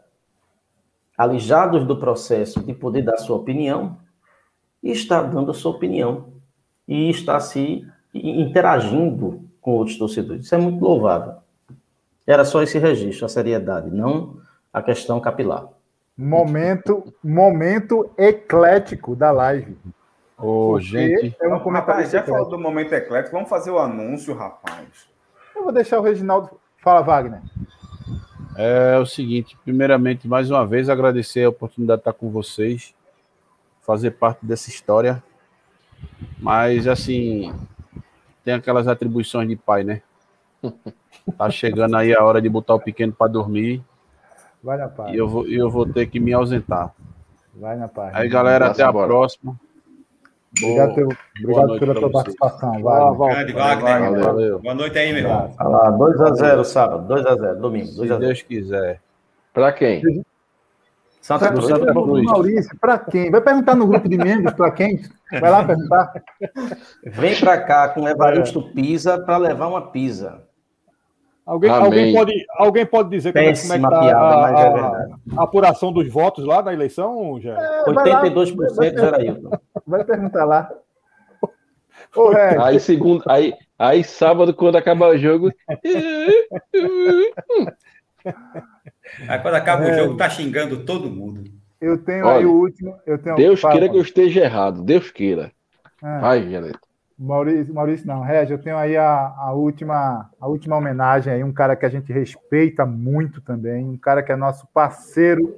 alijados 1.17 1.87
do 1.87 1.99
processo 1.99 2.63
de 2.63 2.75
poder 2.75 3.01
dar 3.01 3.17
sua 3.17 3.37
opinião, 3.37 3.97
está 4.83 5.23
dando 5.23 5.51
a 5.51 5.55
sua 5.55 5.71
opinião 5.71 6.27
e 6.87 7.09
está 7.09 7.41
se 7.41 7.87
interagindo 8.13 9.49
com 9.63 9.71
outros 9.71 9.97
torcedores. 9.97 10.45
Isso 10.45 10.55
é 10.55 10.59
muito 10.59 10.85
louvável. 10.85 11.37
Era 12.27 12.45
só 12.45 12.63
esse 12.63 12.79
registro, 12.79 13.25
a 13.25 13.31
seriedade, 13.31 13.91
não 13.91 14.37
a 14.71 14.83
questão 14.83 15.19
capilar. 15.19 15.71
Momento, 16.19 17.15
momento 17.25 18.11
eclético 18.19 19.17
da 19.17 19.31
live. 19.31 19.75
Ô, 20.37 20.73
Porque 20.73 20.85
gente. 20.85 21.37
É 21.41 21.49
um 21.49 21.61
comentário 21.61 22.03
rapaz, 22.03 22.11
já 22.11 22.23
falou 22.23 22.51
do 22.51 22.59
momento 22.59 22.93
eclético, 22.93 23.37
vamos 23.37 23.49
fazer 23.49 23.71
o 23.71 23.79
anúncio, 23.79 24.35
rapaz. 24.35 25.09
Eu 25.55 25.65
vou 25.65 25.73
deixar 25.73 25.99
o 25.99 26.03
Reginaldo. 26.03 26.51
Fala, 26.87 27.03
Wagner. 27.03 27.43
É 28.57 28.97
o 28.97 29.05
seguinte, 29.05 29.59
primeiramente, 29.65 30.29
mais 30.29 30.53
uma 30.53 30.65
vez, 30.65 30.89
agradecer 30.89 31.43
a 31.43 31.49
oportunidade 31.49 31.99
de 31.99 32.03
estar 32.03 32.13
com 32.13 32.31
vocês, 32.31 32.95
fazer 33.83 34.13
parte 34.13 34.47
dessa 34.47 34.71
história. 34.71 35.21
Mas, 36.39 36.87
assim, 36.87 37.53
tem 38.45 38.55
aquelas 38.55 38.87
atribuições 38.87 39.49
de 39.49 39.57
pai, 39.57 39.83
né? 39.83 40.01
Tá 41.37 41.51
chegando 41.51 41.97
aí 41.97 42.15
a 42.15 42.23
hora 42.23 42.41
de 42.41 42.49
botar 42.49 42.77
o 42.77 42.81
pequeno 42.81 43.13
para 43.13 43.33
dormir 43.33 43.83
Vai 44.63 44.79
na 44.79 44.87
paz. 44.87 45.13
e 45.13 45.17
eu 45.17 45.27
vou, 45.29 45.49
e 45.49 45.57
eu 45.57 45.69
vou 45.69 45.85
ter 45.85 46.07
que 46.07 46.21
me 46.21 46.33
ausentar. 46.33 46.95
Vai 47.53 47.75
na 47.77 47.89
paz. 47.89 48.15
Aí, 48.15 48.29
galera, 48.29 48.69
até 48.69 48.85
a 48.85 48.93
próxima. 48.93 49.59
Obrigado, 50.63 50.95
pelo- 50.95 51.09
boa 51.09 51.19
obrigado 51.43 51.67
noite 51.69 51.81
pela 51.81 51.95
tua 51.95 52.11
participação, 52.11 52.81
Boa, 52.81 53.13
Wagner. 53.13 53.37
Grande 53.37 53.53
Wagner. 53.53 54.21
Valeu. 54.25 54.59
Boa 54.61 54.75
noite 54.75 54.99
aí, 54.99 55.13
meu 55.13 55.23
irmão. 55.23 55.55
Olha 55.61 55.69
lá, 55.69 55.93
2x0 55.93 56.65
sábado, 56.65 57.07
2x0, 57.15 57.55
domingo, 57.61 57.87
Se 57.87 57.99
2x0. 58.01 58.19
Deus 58.19 58.43
quiser. 58.43 59.01
Pra 59.53 59.73
quem? 59.73 60.03
Santa 61.21 61.49
Cruz, 61.51 61.67
Santa 61.67 61.93
Cruz. 61.93 62.25
Maurício, 62.25 62.79
para 62.81 62.99
quem? 62.99 63.31
Vai 63.31 63.41
perguntar 63.41 63.75
no 63.75 63.87
grupo 63.87 64.09
de 64.09 64.17
membros 64.17 64.53
para 64.55 64.71
quem? 64.71 65.01
Vai 65.41 65.51
lá 65.51 65.65
perguntar. 65.65 66.13
Vem 67.05 67.37
pra 67.39 67.61
cá 67.61 67.89
com 67.89 68.09
Evaristo 68.09 68.63
Pisa 68.73 69.19
para 69.19 69.37
levar 69.37 69.67
uma 69.67 69.91
pisa. 69.91 70.46
Alguém, 71.47 71.71
Amém. 71.71 71.85
alguém, 71.85 72.15
pode, 72.15 72.47
alguém 72.57 72.87
pode 72.87 73.09
dizer 73.11 73.33
como 73.33 73.45
é, 73.45 73.53
como 73.53 73.53
é 73.53 73.55
que 73.55 73.69
Péssima 73.69 73.89
tá 73.91 74.01
piada, 74.01 74.19
a, 74.19 74.51
é 74.51 74.81
a- 74.81 75.07
a 75.39 75.43
apuração 75.45 75.93
dos 75.93 76.09
votos 76.13 76.45
lá 76.45 76.61
na 76.61 76.73
eleição, 76.73 77.39
já? 77.41 77.53
É, 77.53 77.85
vai 77.93 78.09
lá, 78.09 78.23
82% 78.25 78.57
vai- 78.57 78.91
vai- 78.91 78.91
Gerailton. 79.05 79.51
Vai 79.87 80.05
perguntar 80.05 80.45
lá. 80.45 80.69
Ô, 82.17 82.31
Reg, 82.31 82.59
Aí, 82.61 82.81
segundo, 82.81 83.23
aí, 83.29 83.55
aí 83.79 84.03
sábado, 84.03 84.53
quando 84.55 84.77
acabar 84.77 85.09
o 85.11 85.17
jogo. 85.19 85.53
Aí 89.29 89.39
quando 89.41 89.55
acaba 89.55 89.85
o 89.85 89.89
É. 89.89 89.99
jogo, 89.99 90.17
tá 90.17 90.29
xingando 90.29 90.85
todo 90.85 91.09
mundo. 91.11 91.45
eu 91.81 92.03
tenho 92.03 92.27
aí 92.27 92.39
Olha, 92.39 92.49
o 92.49 92.59
último. 92.61 92.97
Eu 93.07 93.19
tenho, 93.23 93.37
Deus 93.37 93.61
queira 93.61 93.89
que 93.89 93.97
eu 93.97 94.03
esteja 94.03 94.41
errado. 94.41 94.83
Deus 94.83 95.11
queira. 95.11 95.53
Ah. 96.03 96.19
Vai, 96.21 96.51
Janeiro. 96.51 96.79
Maurício, 97.19 97.73
Maurício 97.73 98.07
não, 98.07 98.21
Reg, 98.21 98.51
eu 98.51 98.59
tenho 98.59 98.77
aí 98.77 98.95
a, 98.95 99.35
a, 99.39 99.53
última, 99.53 100.31
a 100.39 100.47
última 100.47 100.77
homenagem 100.77 101.33
aí, 101.33 101.43
um 101.43 101.53
cara 101.53 101.75
que 101.75 101.87
a 101.87 101.89
gente 101.89 102.13
respeita 102.13 102.85
muito 102.85 103.41
também, 103.41 103.87
um 103.89 103.97
cara 103.97 104.23
que 104.23 104.31
é 104.31 104.37
nosso 104.37 104.67
parceiro, 104.69 105.57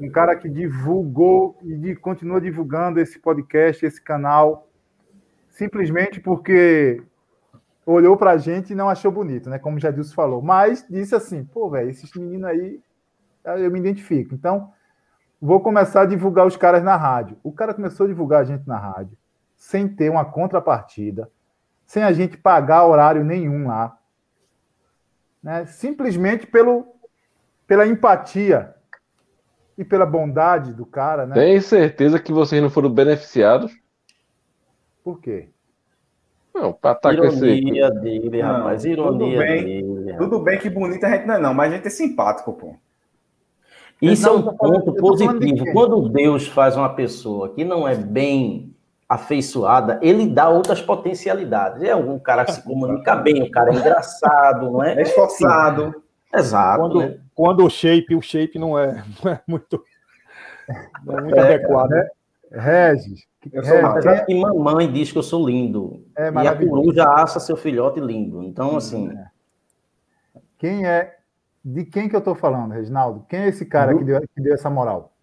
um 0.00 0.08
cara 0.08 0.34
que 0.34 0.48
divulgou 0.48 1.58
e 1.62 1.76
de- 1.76 1.96
continua 1.96 2.40
divulgando 2.40 2.98
esse 2.98 3.18
podcast, 3.18 3.84
esse 3.84 4.00
canal, 4.00 4.66
simplesmente 5.50 6.18
porque 6.18 7.02
olhou 7.84 8.16
pra 8.16 8.38
gente 8.38 8.72
e 8.72 8.76
não 8.76 8.88
achou 8.88 9.12
bonito, 9.12 9.50
né? 9.50 9.58
Como 9.58 9.78
já 9.78 9.90
Dilson 9.90 10.14
falou, 10.14 10.40
mas 10.40 10.86
disse 10.88 11.14
assim, 11.14 11.44
pô, 11.44 11.68
velho, 11.68 11.90
esses 11.90 12.10
meninos 12.14 12.48
aí, 12.48 12.80
eu 13.44 13.70
me 13.70 13.78
identifico. 13.78 14.34
Então, 14.34 14.72
vou 15.38 15.60
começar 15.60 16.00
a 16.00 16.06
divulgar 16.06 16.46
os 16.46 16.56
caras 16.56 16.82
na 16.82 16.96
rádio. 16.96 17.36
O 17.44 17.52
cara 17.52 17.74
começou 17.74 18.04
a 18.04 18.08
divulgar 18.08 18.40
a 18.40 18.44
gente 18.44 18.66
na 18.66 18.78
rádio 18.78 19.14
sem 19.64 19.88
ter 19.88 20.10
uma 20.10 20.26
contrapartida, 20.26 21.30
sem 21.86 22.02
a 22.02 22.12
gente 22.12 22.36
pagar 22.36 22.86
horário 22.86 23.24
nenhum 23.24 23.66
lá, 23.66 23.98
né? 25.42 25.64
simplesmente 25.64 26.46
pelo, 26.46 26.86
pela 27.66 27.86
empatia 27.86 28.74
e 29.78 29.82
pela 29.82 30.04
bondade 30.04 30.74
do 30.74 30.84
cara, 30.84 31.26
né? 31.26 31.34
Tem 31.34 31.58
certeza 31.62 32.20
que 32.20 32.30
vocês 32.30 32.62
não 32.62 32.68
foram 32.68 32.90
beneficiados? 32.90 33.74
Por 35.02 35.18
quê? 35.18 35.48
Não, 36.54 36.70
pra 36.70 36.92
estar 36.92 37.16
com 37.16 37.24
esse. 37.24 37.46
Ironia 37.46 37.90
dele, 37.90 38.42
Não, 38.42 38.52
rapaz. 38.52 38.84
Ironia 38.84 39.18
tudo 39.18 39.38
bem, 39.38 39.64
dele. 39.64 40.12
rapaz. 40.12 40.18
Tudo 40.18 40.42
bem 40.44 40.58
que 40.58 40.68
bonito 40.68 41.04
a 41.04 41.10
gente 41.10 41.26
não 41.26 41.34
é, 41.34 41.38
não, 41.40 41.54
mas 41.54 41.72
a 41.72 41.76
gente 41.76 41.86
é 41.86 41.90
simpático, 41.90 42.52
pô. 42.52 42.76
Isso 44.00 44.28
é 44.28 44.30
Não, 44.30 44.36
um 44.36 44.56
ponto 44.56 44.92
positivo. 44.92 45.72
Quando 45.72 46.06
Deus 46.10 46.46
faz 46.46 46.76
uma 46.76 46.94
pessoa 46.94 47.54
que 47.54 47.64
não 47.64 47.88
é 47.88 47.94
bem 47.94 48.73
afeiçoada, 49.08 49.98
ele 50.02 50.26
dá 50.26 50.48
outras 50.48 50.80
potencialidades. 50.80 51.82
É 51.82 51.94
um 51.94 52.18
cara 52.18 52.44
que 52.44 52.52
se 52.52 52.62
comunica 52.62 53.16
bem, 53.16 53.42
um 53.42 53.50
cara 53.50 53.70
é 53.70 53.76
engraçado, 53.76 54.70
não 54.70 54.82
é? 54.82 54.94
É 54.94 55.02
esforçado. 55.02 56.02
Exato. 56.34 56.80
Quando, 56.80 56.98
né? 57.00 57.18
quando 57.34 57.64
o 57.64 57.70
shape, 57.70 58.14
o 58.14 58.22
shape 58.22 58.58
não 58.58 58.78
é, 58.78 59.04
não 59.22 59.32
é 59.32 59.40
muito, 59.46 59.84
não 61.04 61.18
é 61.18 61.20
muito 61.22 61.36
É, 61.36 61.40
adequado. 61.40 61.90
né? 61.90 62.08
Regis. 62.50 63.26
Eu 63.52 63.62
sou, 63.62 63.86
apesar 63.86 64.24
que 64.24 64.34
mamãe 64.40 64.90
diz 64.90 65.12
que 65.12 65.18
eu 65.18 65.22
sou 65.22 65.46
lindo. 65.46 66.04
É 66.16 66.30
e 66.30 66.48
a 66.48 66.56
coruja 66.56 67.06
acha 67.08 67.38
seu 67.38 67.56
filhote 67.56 68.00
lindo. 68.00 68.42
Então, 68.42 68.76
assim. 68.76 69.12
Quem 70.58 70.86
é. 70.86 71.16
De 71.62 71.84
quem 71.84 72.08
que 72.08 72.16
eu 72.16 72.20
tô 72.20 72.34
falando, 72.34 72.72
Reginaldo? 72.72 73.24
Quem 73.28 73.40
é 73.40 73.48
esse 73.48 73.66
cara 73.66 73.96
que 73.96 74.04
deu, 74.04 74.20
que 74.20 74.40
deu 74.40 74.54
essa 74.54 74.70
moral? 74.70 75.13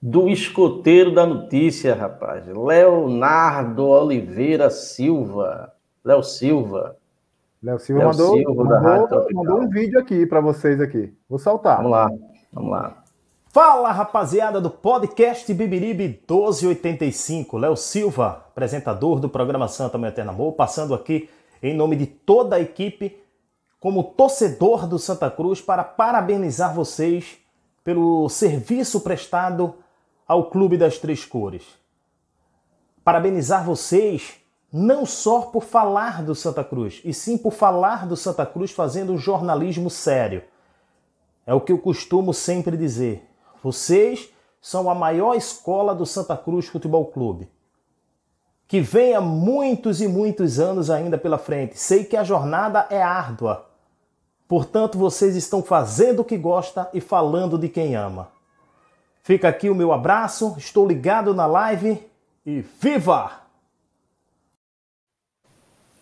Do 0.00 0.28
escoteiro 0.28 1.12
da 1.12 1.26
notícia, 1.26 1.94
rapaz. 1.94 2.46
Leonardo 2.46 3.86
Oliveira 3.86 4.70
Silva. 4.70 5.72
Léo 6.04 6.22
Silva. 6.22 6.96
Léo 7.60 7.80
Silva 7.80 8.02
Léo 8.02 8.10
mandou, 8.10 8.36
Silva, 8.36 8.64
da 8.64 8.78
Rádio 8.78 9.02
mandou, 9.02 9.28
mandou 9.34 9.60
um 9.62 9.68
vídeo 9.68 9.98
aqui 9.98 10.24
para 10.24 10.40
vocês 10.40 10.80
aqui. 10.80 11.12
Vou 11.28 11.40
soltar. 11.40 11.78
Vamos 11.78 11.90
lá, 11.90 12.08
vamos 12.52 12.70
lá. 12.70 13.02
Fala 13.50 13.90
rapaziada 13.90 14.60
do 14.60 14.70
podcast 14.70 15.52
Bibiribe 15.52 16.06
1285, 16.06 17.58
Léo 17.58 17.74
Silva, 17.76 18.44
apresentador 18.50 19.18
do 19.18 19.28
programa 19.28 19.66
Santa 19.66 19.98
Mãe 19.98 20.10
Eterna 20.10 20.30
Amor, 20.30 20.52
passando 20.52 20.94
aqui 20.94 21.28
em 21.60 21.74
nome 21.74 21.96
de 21.96 22.06
toda 22.06 22.54
a 22.54 22.60
equipe, 22.60 23.18
como 23.80 24.04
torcedor 24.04 24.86
do 24.86 24.98
Santa 24.98 25.28
Cruz, 25.28 25.60
para 25.60 25.82
parabenizar 25.82 26.72
vocês 26.72 27.38
pelo 27.82 28.28
serviço 28.28 29.00
prestado 29.00 29.74
ao 30.28 30.50
Clube 30.50 30.76
das 30.76 30.98
Três 30.98 31.24
Cores. 31.24 31.64
Parabenizar 33.02 33.64
vocês 33.64 34.34
não 34.70 35.06
só 35.06 35.40
por 35.40 35.64
falar 35.64 36.22
do 36.22 36.34
Santa 36.34 36.62
Cruz, 36.62 37.00
e 37.02 37.14
sim 37.14 37.38
por 37.38 37.54
falar 37.54 38.06
do 38.06 38.14
Santa 38.14 38.44
Cruz 38.44 38.70
fazendo 38.70 39.14
um 39.14 39.18
jornalismo 39.18 39.88
sério. 39.88 40.44
É 41.46 41.54
o 41.54 41.60
que 41.62 41.72
eu 41.72 41.78
costumo 41.78 42.34
sempre 42.34 42.76
dizer. 42.76 43.26
Vocês 43.62 44.28
são 44.60 44.90
a 44.90 44.94
maior 44.94 45.34
escola 45.34 45.94
do 45.94 46.04
Santa 46.04 46.36
Cruz 46.36 46.66
Futebol 46.66 47.06
Clube. 47.06 47.48
Que 48.66 48.82
venha 48.82 49.22
muitos 49.22 50.02
e 50.02 50.06
muitos 50.06 50.60
anos 50.60 50.90
ainda 50.90 51.16
pela 51.16 51.38
frente. 51.38 51.78
Sei 51.78 52.04
que 52.04 52.18
a 52.18 52.22
jornada 52.22 52.86
é 52.90 53.02
árdua. 53.02 53.70
Portanto, 54.46 54.98
vocês 54.98 55.34
estão 55.34 55.62
fazendo 55.62 56.20
o 56.20 56.24
que 56.24 56.36
gosta 56.36 56.90
e 56.92 57.00
falando 57.00 57.56
de 57.56 57.70
quem 57.70 57.96
ama. 57.96 58.28
Fica 59.28 59.46
aqui 59.46 59.68
o 59.68 59.74
meu 59.74 59.92
abraço, 59.92 60.54
estou 60.56 60.88
ligado 60.88 61.34
na 61.34 61.44
live 61.44 62.02
e 62.46 62.64
viva! 62.80 63.30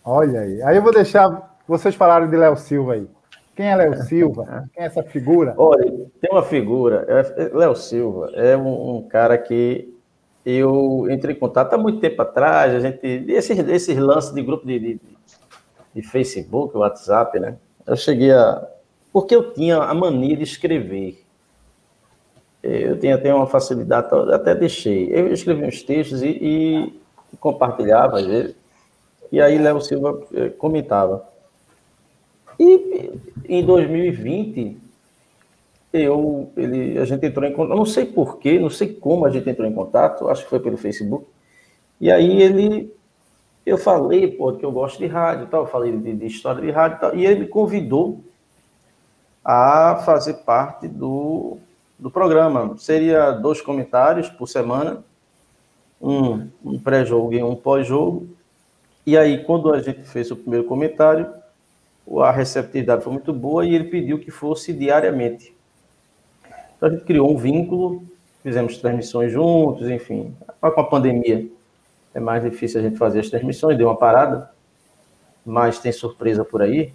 Olha 0.04 0.42
aí. 0.42 0.62
Aí 0.62 0.76
eu 0.76 0.82
vou 0.84 0.92
deixar 0.92 1.58
vocês 1.66 1.96
falarem 1.96 2.30
de 2.30 2.36
Léo 2.36 2.56
Silva 2.56 2.92
aí. 2.92 3.08
Quem 3.56 3.66
é 3.66 3.74
Léo 3.74 3.96
Silva? 4.06 4.70
Quem 4.72 4.84
é 4.84 4.86
essa 4.86 5.02
figura? 5.02 5.56
Olha, 5.58 5.90
tem 6.20 6.30
uma 6.30 6.44
figura, 6.44 7.04
é- 7.08 7.46
é- 7.46 7.50
Léo 7.52 7.74
Silva, 7.74 8.30
é 8.34 8.56
um, 8.56 8.98
um 8.98 9.08
cara 9.08 9.36
que 9.36 9.92
eu 10.44 11.08
entrei 11.10 11.34
em 11.34 11.38
contato 11.40 11.74
há 11.74 11.78
muito 11.78 11.98
tempo 11.98 12.22
atrás, 12.22 12.76
a 12.76 12.78
gente, 12.78 13.04
esses, 13.26 13.58
esses 13.58 13.98
lances 13.98 14.32
de 14.32 14.40
grupo 14.40 14.64
de, 14.64 14.78
de, 14.78 15.00
de 15.92 16.02
Facebook, 16.02 16.76
WhatsApp, 16.76 17.40
né? 17.40 17.56
Eu 17.84 17.96
cheguei 17.96 18.30
a. 18.30 18.64
Porque 19.12 19.34
eu 19.34 19.52
tinha 19.52 19.78
a 19.78 19.92
mania 19.92 20.36
de 20.36 20.44
escrever. 20.44 21.25
Eu 22.66 22.98
tinha 22.98 23.14
até 23.14 23.32
uma 23.32 23.46
facilidade, 23.46 24.08
até 24.32 24.54
deixei. 24.54 25.08
Eu 25.12 25.32
escrevi 25.32 25.64
uns 25.64 25.82
textos 25.82 26.22
e, 26.22 26.28
e 26.28 27.00
compartilhava 27.38 28.18
às 28.18 28.26
vezes. 28.26 28.56
E 29.30 29.40
aí 29.40 29.56
Léo 29.58 29.80
Silva 29.80 30.20
eh, 30.34 30.48
comentava. 30.50 31.24
E 32.58 33.12
em 33.48 33.64
2020, 33.64 34.78
eu, 35.92 36.50
ele, 36.56 36.98
a 36.98 37.04
gente 37.04 37.24
entrou 37.24 37.48
em 37.48 37.52
contato, 37.52 37.76
não 37.76 37.86
sei 37.86 38.06
porquê, 38.06 38.58
não 38.58 38.70
sei 38.70 38.94
como 38.94 39.24
a 39.26 39.30
gente 39.30 39.48
entrou 39.48 39.68
em 39.68 39.74
contato, 39.74 40.28
acho 40.28 40.44
que 40.44 40.50
foi 40.50 40.60
pelo 40.60 40.76
Facebook. 40.76 41.26
E 42.00 42.10
aí 42.10 42.42
ele, 42.42 42.92
eu 43.64 43.78
falei, 43.78 44.28
pô, 44.28 44.52
que 44.54 44.64
eu 44.64 44.72
gosto 44.72 44.98
de 44.98 45.06
rádio 45.06 45.46
tal, 45.46 45.62
eu 45.62 45.68
falei 45.68 45.96
de, 45.96 46.14
de 46.14 46.26
história 46.26 46.60
de 46.60 46.70
rádio 46.70 46.98
tal, 47.00 47.14
e 47.14 47.24
ele 47.24 47.40
me 47.40 47.48
convidou 47.48 48.24
a 49.44 50.02
fazer 50.04 50.34
parte 50.44 50.88
do, 50.88 51.58
do 51.98 52.10
programa. 52.10 52.76
Seria 52.78 53.30
dois 53.30 53.60
comentários 53.60 54.28
por 54.28 54.46
semana, 54.46 55.04
um, 56.00 56.48
um 56.64 56.78
pré-jogo 56.78 57.32
e 57.32 57.42
um 57.42 57.54
pós-jogo. 57.54 58.28
E 59.06 59.16
aí, 59.16 59.44
quando 59.44 59.72
a 59.72 59.80
gente 59.80 60.02
fez 60.02 60.30
o 60.30 60.36
primeiro 60.36 60.66
comentário, 60.66 61.32
a 62.20 62.30
receptividade 62.30 63.02
foi 63.02 63.12
muito 63.12 63.32
boa 63.32 63.64
e 63.64 63.74
ele 63.74 63.84
pediu 63.84 64.18
que 64.18 64.30
fosse 64.30 64.72
diariamente. 64.72 65.54
Então 66.76 66.88
a 66.88 66.92
gente 66.92 67.04
criou 67.04 67.32
um 67.32 67.36
vínculo, 67.36 68.04
fizemos 68.42 68.78
transmissões 68.78 69.32
juntos, 69.32 69.88
enfim. 69.88 70.34
Com 70.60 70.80
a 70.80 70.84
pandemia 70.84 71.48
é 72.14 72.20
mais 72.20 72.42
difícil 72.42 72.80
a 72.80 72.82
gente 72.82 72.96
fazer 72.96 73.20
as 73.20 73.28
transmissões, 73.28 73.76
deu 73.76 73.88
uma 73.88 73.96
parada, 73.96 74.50
mas 75.44 75.78
tem 75.78 75.92
surpresa 75.92 76.44
por 76.44 76.62
aí. 76.62 76.92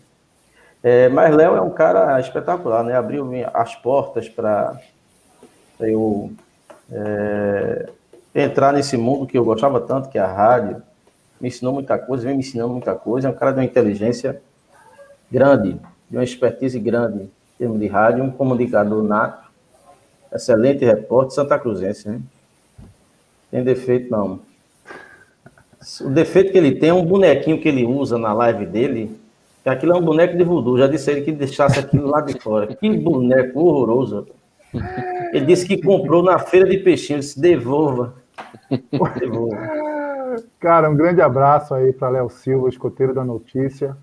É, 0.83 1.09
mas 1.09 1.35
Léo 1.35 1.55
é 1.55 1.61
um 1.61 1.69
cara 1.69 2.19
espetacular, 2.19 2.83
né? 2.83 2.95
Abriu 2.95 3.29
as 3.53 3.75
portas 3.75 4.27
para 4.27 4.79
eu 5.87 6.31
é, 6.91 7.89
entrar 8.35 8.73
nesse 8.73 8.97
mundo 8.97 9.25
que 9.25 9.37
eu 9.37 9.45
gostava 9.45 9.79
tanto, 9.79 10.09
que 10.09 10.17
é 10.17 10.21
a 10.21 10.31
rádio. 10.31 10.81
Me 11.39 11.47
ensinou 11.47 11.73
muita 11.73 11.97
coisa, 11.97 12.25
vem 12.25 12.35
me 12.35 12.41
ensinando 12.41 12.73
muita 12.73 12.93
coisa. 12.93 13.27
É 13.27 13.31
um 13.31 13.35
cara 13.35 13.51
de 13.51 13.59
uma 13.59 13.65
inteligência 13.65 14.41
grande, 15.31 15.79
de 16.09 16.17
uma 16.17 16.23
expertise 16.23 16.79
grande 16.79 17.23
em 17.23 17.29
termos 17.57 17.79
de 17.79 17.87
rádio, 17.87 18.23
um 18.23 18.31
comunicador 18.31 19.03
nato, 19.03 19.49
excelente 20.33 20.85
repórter, 20.85 21.35
Santa 21.35 21.57
Cruzense, 21.57 22.09
né? 22.09 22.21
Tem 23.49 23.63
defeito, 23.63 24.09
não. 24.09 24.39
O 26.01 26.09
defeito 26.09 26.51
que 26.51 26.57
ele 26.57 26.75
tem 26.75 26.89
é 26.89 26.93
um 26.93 27.05
bonequinho 27.05 27.59
que 27.59 27.67
ele 27.67 27.85
usa 27.85 28.17
na 28.17 28.31
live 28.33 28.65
dele, 28.65 29.19
que 29.63 29.69
aquilo 29.69 29.93
é 29.93 29.95
um 29.95 30.01
boneco 30.01 30.37
de 30.37 30.43
voodoo. 30.43 30.77
Já 30.77 30.87
disse 30.87 31.11
ele 31.11 31.21
que 31.21 31.31
deixasse 31.31 31.79
aquilo 31.79 32.07
lá 32.07 32.21
de 32.21 32.39
fora. 32.39 32.67
Que 32.67 32.89
boneco 32.89 33.59
horroroso. 33.59 34.27
Ele 35.33 35.45
disse 35.45 35.65
que 35.65 35.81
comprou 35.81 36.23
na 36.23 36.39
feira 36.39 36.69
de 36.69 36.77
peixinho. 36.77 37.17
Eu 37.17 37.21
disse, 37.21 37.39
devolva. 37.39 38.15
Devolva. 39.19 39.57
Cara, 40.59 40.89
um 40.89 40.95
grande 40.95 41.21
abraço 41.21 41.73
aí 41.73 41.91
para 41.91 42.09
Léo 42.09 42.29
Silva, 42.29 42.69
escoteiro 42.69 43.13
da 43.13 43.23
notícia. 43.23 43.97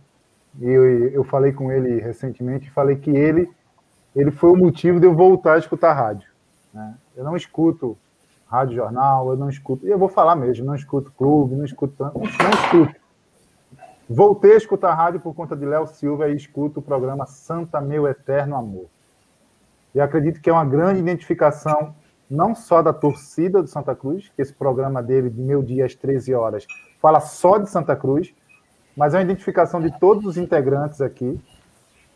E 0.60 0.68
eu, 0.68 0.84
eu 1.10 1.24
falei 1.24 1.52
com 1.52 1.70
ele 1.70 2.00
recentemente 2.00 2.66
e 2.68 2.70
falei 2.70 2.96
que 2.96 3.10
ele, 3.10 3.48
ele 4.14 4.30
foi 4.30 4.50
o 4.50 4.56
motivo 4.56 4.98
de 4.98 5.06
eu 5.06 5.14
voltar 5.14 5.54
a 5.54 5.58
escutar 5.58 5.92
rádio. 5.92 6.28
né? 6.72 6.94
Eu 7.16 7.24
não 7.24 7.36
escuto 7.36 7.96
rádio 8.46 8.76
jornal, 8.76 9.30
eu 9.30 9.36
não 9.36 9.48
escuto, 9.48 9.86
e 9.86 9.90
eu 9.90 9.98
vou 9.98 10.08
falar 10.08 10.34
mesmo, 10.34 10.64
não 10.64 10.74
escuto 10.74 11.12
clube, 11.16 11.54
não 11.54 11.64
escuto, 11.64 11.94
não 11.98 12.24
escuto. 12.24 12.96
Voltei 14.08 14.54
a 14.54 14.56
escutar 14.56 14.94
rádio 14.94 15.20
por 15.20 15.34
conta 15.34 15.54
de 15.54 15.66
Léo 15.66 15.86
Silva 15.86 16.28
e 16.30 16.36
escuto 16.36 16.80
o 16.80 16.82
programa 16.82 17.26
Santa 17.26 17.78
Meu 17.80 18.08
Eterno 18.08 18.56
Amor. 18.56 18.86
E 19.94 20.00
acredito 20.00 20.40
que 20.40 20.50
é 20.50 20.52
uma 20.52 20.64
grande 20.64 21.00
identificação, 21.00 21.94
não 22.30 22.54
só 22.54 22.82
da 22.82 22.92
torcida 22.92 23.62
do 23.62 23.68
Santa 23.68 23.94
Cruz, 23.94 24.30
que 24.34 24.42
esse 24.42 24.52
programa 24.52 25.02
dele, 25.02 25.30
de 25.30 25.40
meu 25.40 25.62
dia 25.62 25.86
às 25.86 25.94
13 25.94 26.34
horas, 26.34 26.66
fala 27.00 27.20
só 27.20 27.58
de 27.58 27.70
Santa 27.70 27.96
Cruz, 27.96 28.34
mas 28.96 29.14
é 29.14 29.18
uma 29.18 29.22
identificação 29.24 29.80
de 29.80 29.98
todos 29.98 30.26
os 30.26 30.36
integrantes 30.36 31.00
aqui. 31.00 31.40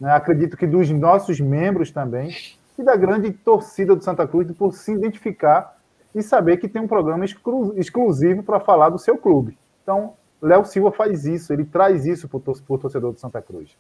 né? 0.01 0.13
Acredito 0.13 0.57
que 0.57 0.67
dos 0.67 0.91
nossos 0.91 1.41
membros 1.41 1.91
também, 1.91 2.31
e 2.79 2.83
da 2.83 2.97
grande 2.97 3.31
torcida 3.33 3.95
do 3.95 4.03
Santa 4.03 4.27
Cruz, 4.27 4.51
por 4.53 4.73
se 4.73 4.93
identificar 4.93 5.79
e 6.15 6.23
saber 6.23 6.57
que 6.57 6.69
tem 6.69 6.83
um 6.83 6.89
programa 6.89 7.25
exclu- 7.25 7.73
exclusivo 7.77 8.43
para 8.43 8.59
falar 8.61 8.89
do 8.91 8.99
seu 8.99 9.17
clube. 9.17 9.57
Então, 9.83 10.15
Léo 10.41 10.65
Silva 10.65 10.91
faz 10.91 11.25
isso, 11.25 11.53
ele 11.53 11.65
traz 11.65 12.05
isso 12.05 12.29
para 12.29 12.39
o 12.39 12.79
torcedor 12.79 13.13
do 13.13 13.21
Santa 13.21 13.41
Cruz. 13.41 13.77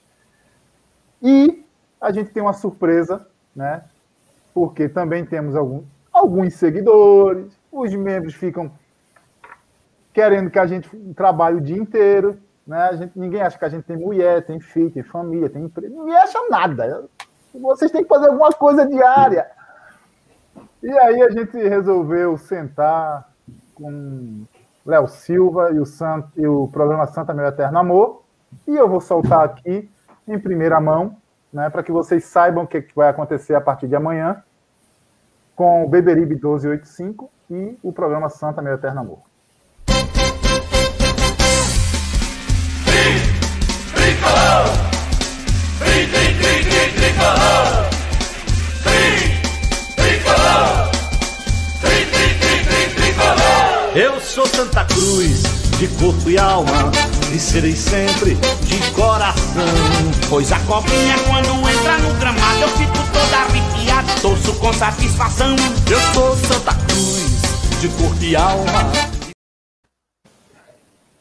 E 1.20 1.64
a 2.00 2.12
gente 2.12 2.30
tem 2.30 2.42
uma 2.42 2.52
surpresa, 2.52 3.26
né? 3.54 3.82
Porque 4.54 4.88
também 4.88 5.24
temos 5.24 5.56
algum, 5.56 5.82
alguns 6.12 6.54
seguidores, 6.54 7.52
os 7.70 7.94
membros 7.94 8.34
ficam 8.34 8.70
querendo 10.12 10.50
que 10.50 10.58
a 10.58 10.66
gente 10.66 10.88
trabalhe 11.14 11.56
o 11.56 11.60
dia 11.60 11.76
inteiro, 11.76 12.38
né? 12.66 12.88
A 12.88 12.96
gente, 12.96 13.18
ninguém 13.18 13.42
acha 13.42 13.58
que 13.58 13.64
a 13.64 13.68
gente 13.68 13.84
tem 13.84 13.96
mulher, 13.96 14.44
tem 14.44 14.60
filho, 14.60 14.90
tem 14.90 15.02
família, 15.02 15.48
tem 15.48 15.64
emprego, 15.64 16.00
ninguém 16.00 16.16
acha 16.16 16.38
nada. 16.48 17.06
Vocês 17.54 17.90
têm 17.90 18.02
que 18.02 18.08
fazer 18.08 18.28
alguma 18.28 18.52
coisa 18.52 18.86
diária. 18.86 19.50
E 20.82 20.90
aí 20.90 21.22
a 21.22 21.30
gente 21.30 21.56
resolveu 21.56 22.36
sentar 22.36 23.30
com 23.74 24.44
Léo 24.84 25.06
Silva 25.06 25.70
e 25.72 25.78
o, 25.78 25.86
Sant, 25.86 26.26
e 26.36 26.46
o 26.46 26.68
programa 26.68 27.06
Santa 27.06 27.32
Meu 27.32 27.46
Eterno 27.46 27.78
Amor. 27.78 28.22
E 28.66 28.76
eu 28.76 28.88
vou 28.88 29.00
soltar 29.00 29.44
aqui 29.44 29.90
em 30.26 30.38
primeira 30.38 30.80
mão, 30.80 31.16
né, 31.52 31.68
para 31.68 31.82
que 31.82 31.92
vocês 31.92 32.24
saibam 32.24 32.64
o 32.64 32.76
é 32.76 32.80
que 32.80 32.94
vai 32.94 33.08
acontecer 33.08 33.54
a 33.54 33.60
partir 33.60 33.86
de 33.86 33.94
amanhã 33.94 34.42
com 35.54 35.84
o 35.84 35.88
Beberibe 35.88 36.34
1285 36.34 37.30
e 37.50 37.78
o 37.82 37.92
programa 37.92 38.30
Santa 38.30 38.62
Meu 38.62 38.74
Eterno 38.74 39.00
Amor. 39.00 39.18
Tricolor! 43.94 44.64
Tricolor! 45.78 46.62
Tricolor! 49.94 50.90
Tricolor! 53.14 53.96
Eu 53.96 54.18
sou 54.20 54.46
Santa 54.46 54.86
Cruz, 54.86 55.42
de 55.78 55.88
corpo 55.98 56.30
e 56.30 56.38
alma 56.38 57.11
e 57.34 57.40
serei 57.40 57.74
sempre 57.74 58.34
de 58.34 58.92
coração. 58.92 59.62
Pois 60.28 60.52
a 60.52 60.58
cobrinha 60.66 61.14
quando 61.26 61.48
entra 61.68 61.98
no 61.98 62.18
gramado, 62.18 62.60
eu 62.60 62.68
fico 62.68 62.92
toda 63.12 63.36
arrepiada, 63.38 64.20
torço 64.20 64.60
com 64.60 64.72
satisfação. 64.72 65.56
Eu 65.90 66.00
sou 66.12 66.36
Santa 66.36 66.74
Cruz, 66.86 67.80
de 67.80 67.88
corpo 67.88 68.22
e 68.22 68.36
alma. 68.36 68.92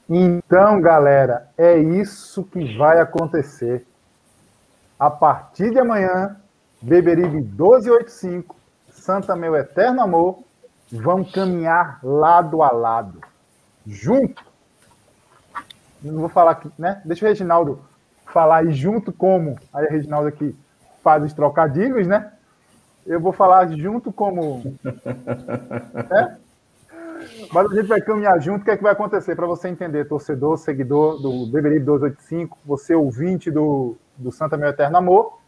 Então, 0.10 0.82
galera, 0.82 1.50
é 1.58 1.78
isso 1.78 2.44
que 2.44 2.78
vai 2.78 3.00
acontecer. 3.00 3.88
A 5.00 5.10
partir 5.10 5.72
de 5.72 5.80
amanhã, 5.80 6.36
Beberibe 6.82 7.42
1285, 7.42 8.56
Santa 8.92 9.36
Meu 9.36 9.56
Eterno 9.56 10.02
Amor, 10.02 10.40
vão 10.92 11.24
caminhar 11.24 12.00
lado 12.04 12.62
a 12.62 12.72
lado, 12.72 13.22
junto. 13.88 14.51
Não 16.02 16.20
vou 16.20 16.30
falar 16.30 16.52
aqui, 16.52 16.72
né? 16.78 17.02
Deixa 17.06 17.26
o 17.26 17.28
Reginaldo 17.28 17.82
falar 18.26 18.58
aí 18.58 18.72
junto 18.72 19.12
como. 19.12 19.58
Aí 19.74 19.86
o 19.86 19.90
Reginaldo 19.90 20.28
aqui 20.28 20.56
faz 21.04 21.24
os 21.24 21.34
trocadilhos, 21.34 22.08
né? 22.08 22.32
Eu 23.06 23.20
vou 23.20 23.34
falar 23.34 23.68
junto 23.70 24.12
como. 24.12 24.78
né? 26.10 26.38
Mas 27.54 27.72
a 27.72 27.76
gente 27.76 27.88
vai 27.88 28.02
caminhar 28.02 28.40
junto. 28.42 28.62
O 28.62 28.66
que 28.66 28.72
é 28.72 28.78
que 28.78 28.84
vai 28.84 28.94
acontecer 28.94 29.36
para 29.36 29.46
você 29.46 29.68
entender, 29.68 30.08
torcedor, 30.08 30.58
seguidor 30.58 31.22
do 31.22 31.46
Beberibe 31.46 31.86
285, 31.86 32.58
você 32.66 32.96
ouvinte 32.96 33.52
do, 33.52 33.96
do 34.18 34.32
Santa 34.32 34.58
Meu 34.58 34.70
Eterno 34.70 34.98
Amor? 34.98 35.40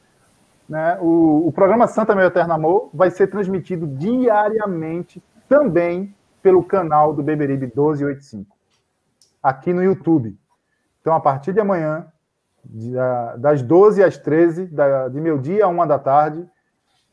Né? 0.68 0.98
O, 1.02 1.48
o 1.48 1.52
programa 1.52 1.88
Santa 1.88 2.16
Meu 2.16 2.26
Eterno 2.26 2.54
Amor 2.54 2.90
vai 2.94 3.10
ser 3.10 3.28
transmitido 3.28 3.88
diariamente 3.88 5.22
também 5.50 6.14
pelo 6.42 6.64
canal 6.64 7.14
do 7.14 7.24
Beberibe 7.24 7.68
1285, 7.68 8.56
aqui 9.42 9.74
no 9.74 9.84
YouTube. 9.84 10.38
Então, 11.04 11.14
a 11.14 11.20
partir 11.20 11.52
de 11.52 11.60
amanhã, 11.60 12.08
das 13.38 13.62
12 13.62 14.02
às 14.02 14.18
13, 14.18 14.70
de 15.12 15.20
meu 15.20 15.38
dia 15.38 15.66
a 15.66 15.68
uma 15.68 15.86
da 15.86 16.00
tarde, 16.00 16.50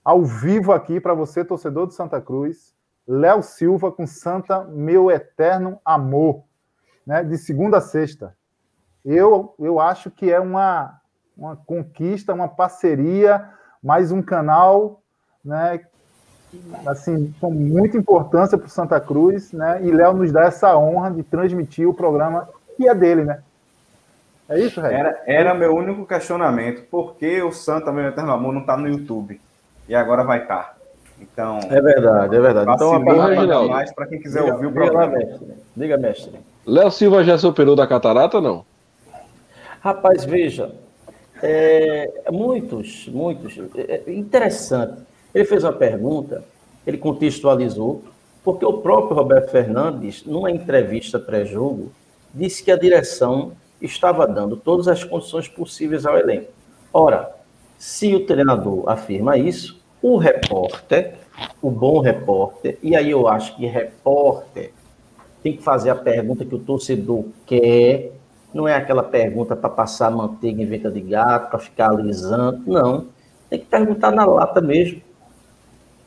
ao 0.04 0.24
vivo 0.24 0.72
aqui 0.72 1.00
para 1.00 1.12
você, 1.12 1.44
torcedor 1.44 1.88
de 1.88 1.94
Santa 1.94 2.20
Cruz, 2.20 2.72
Léo 3.04 3.42
Silva 3.42 3.90
com 3.90 4.06
Santa 4.06 4.62
Meu 4.62 5.10
Eterno 5.10 5.80
Amor, 5.84 6.44
né? 7.04 7.24
de 7.24 7.36
segunda 7.36 7.78
a 7.78 7.80
sexta. 7.80 8.36
Eu, 9.04 9.56
eu 9.58 9.80
acho 9.80 10.08
que 10.08 10.30
é 10.30 10.38
uma, 10.38 11.00
uma 11.36 11.56
conquista, 11.56 12.32
uma 12.32 12.46
parceria, 12.46 13.50
mais 13.82 14.12
um 14.12 14.22
canal, 14.22 15.02
né, 15.44 15.80
assim, 16.86 17.34
com 17.40 17.50
muita 17.50 17.96
importância 17.96 18.56
para 18.56 18.68
o 18.68 18.70
Santa 18.70 19.00
Cruz, 19.00 19.50
né, 19.52 19.82
e 19.82 19.90
Léo 19.90 20.12
nos 20.12 20.30
dá 20.30 20.44
essa 20.44 20.76
honra 20.76 21.10
de 21.10 21.24
transmitir 21.24 21.88
o 21.88 21.94
programa 21.94 22.48
que 22.76 22.88
é 22.88 22.94
dele, 22.94 23.24
né? 23.24 23.42
É 24.50 24.58
isso, 24.58 24.80
Ré? 24.80 24.92
Era, 24.92 25.22
era 25.26 25.54
meu 25.54 25.74
único 25.76 26.04
questionamento. 26.04 26.82
Por 26.90 27.14
que 27.14 27.40
o 27.40 27.52
Santa 27.52 27.92
Meu 27.92 28.08
Eterno 28.08 28.32
Amor 28.32 28.52
não 28.52 28.62
está 28.62 28.76
no 28.76 28.88
YouTube? 28.88 29.40
E 29.88 29.94
agora 29.94 30.24
vai 30.24 30.42
estar. 30.42 30.74
Tá. 30.74 30.74
Então. 31.20 31.60
É 31.70 31.80
verdade, 31.80 32.34
é 32.34 32.40
verdade. 32.40 32.72
Então, 32.72 32.94
a 32.94 33.68
mais 33.68 33.94
para 33.94 34.06
quem 34.06 34.20
quiser 34.20 34.40
diga, 34.42 34.54
ouvir 34.54 34.66
o 34.66 34.72
programa. 34.72 35.16
Diga, 35.16 35.28
mestre. 35.28 35.56
Diga, 35.76 35.96
mestre. 35.96 36.32
Léo 36.66 36.90
Silva 36.90 37.22
já 37.22 37.38
superou 37.38 37.76
da 37.76 37.86
catarata 37.86 38.38
ou 38.38 38.42
não? 38.42 38.64
Rapaz, 39.80 40.24
veja, 40.24 40.74
é, 41.42 42.10
muitos, 42.32 43.08
muitos. 43.08 43.56
É, 43.76 44.02
é 44.06 44.12
interessante. 44.12 45.00
Ele 45.32 45.44
fez 45.44 45.62
uma 45.62 45.72
pergunta, 45.72 46.42
ele 46.84 46.98
contextualizou, 46.98 48.02
porque 48.42 48.64
o 48.64 48.78
próprio 48.78 49.16
Roberto 49.16 49.50
Fernandes, 49.50 50.24
numa 50.24 50.50
entrevista 50.50 51.20
pré-jogo, 51.20 51.92
disse 52.34 52.64
que 52.64 52.72
a 52.72 52.76
direção 52.76 53.52
estava 53.80 54.26
dando 54.26 54.56
todas 54.56 54.88
as 54.88 55.02
condições 55.04 55.48
possíveis 55.48 56.06
ao 56.06 56.16
elenco. 56.16 56.50
Ora, 56.92 57.34
se 57.78 58.14
o 58.14 58.26
treinador 58.26 58.88
afirma 58.88 59.38
isso, 59.38 59.80
o 60.02 60.16
repórter, 60.16 61.14
o 61.62 61.70
bom 61.70 62.00
repórter, 62.00 62.78
e 62.82 62.94
aí 62.94 63.10
eu 63.10 63.28
acho 63.28 63.56
que 63.56 63.66
repórter 63.66 64.72
tem 65.42 65.56
que 65.56 65.62
fazer 65.62 65.90
a 65.90 65.94
pergunta 65.94 66.44
que 66.44 66.54
o 66.54 66.58
torcedor 66.58 67.24
quer, 67.46 68.12
não 68.52 68.66
é 68.66 68.74
aquela 68.74 69.02
pergunta 69.02 69.56
para 69.56 69.70
passar 69.70 70.10
manteiga 70.10 70.62
em 70.62 70.66
venta 70.66 70.90
de 70.90 71.00
gato, 71.00 71.50
para 71.50 71.58
ficar 71.58 71.90
alisando. 71.90 72.62
Não. 72.66 73.06
Tem 73.48 73.58
que 73.58 73.66
perguntar 73.66 74.10
na 74.10 74.24
lata 74.24 74.60
mesmo. 74.60 75.00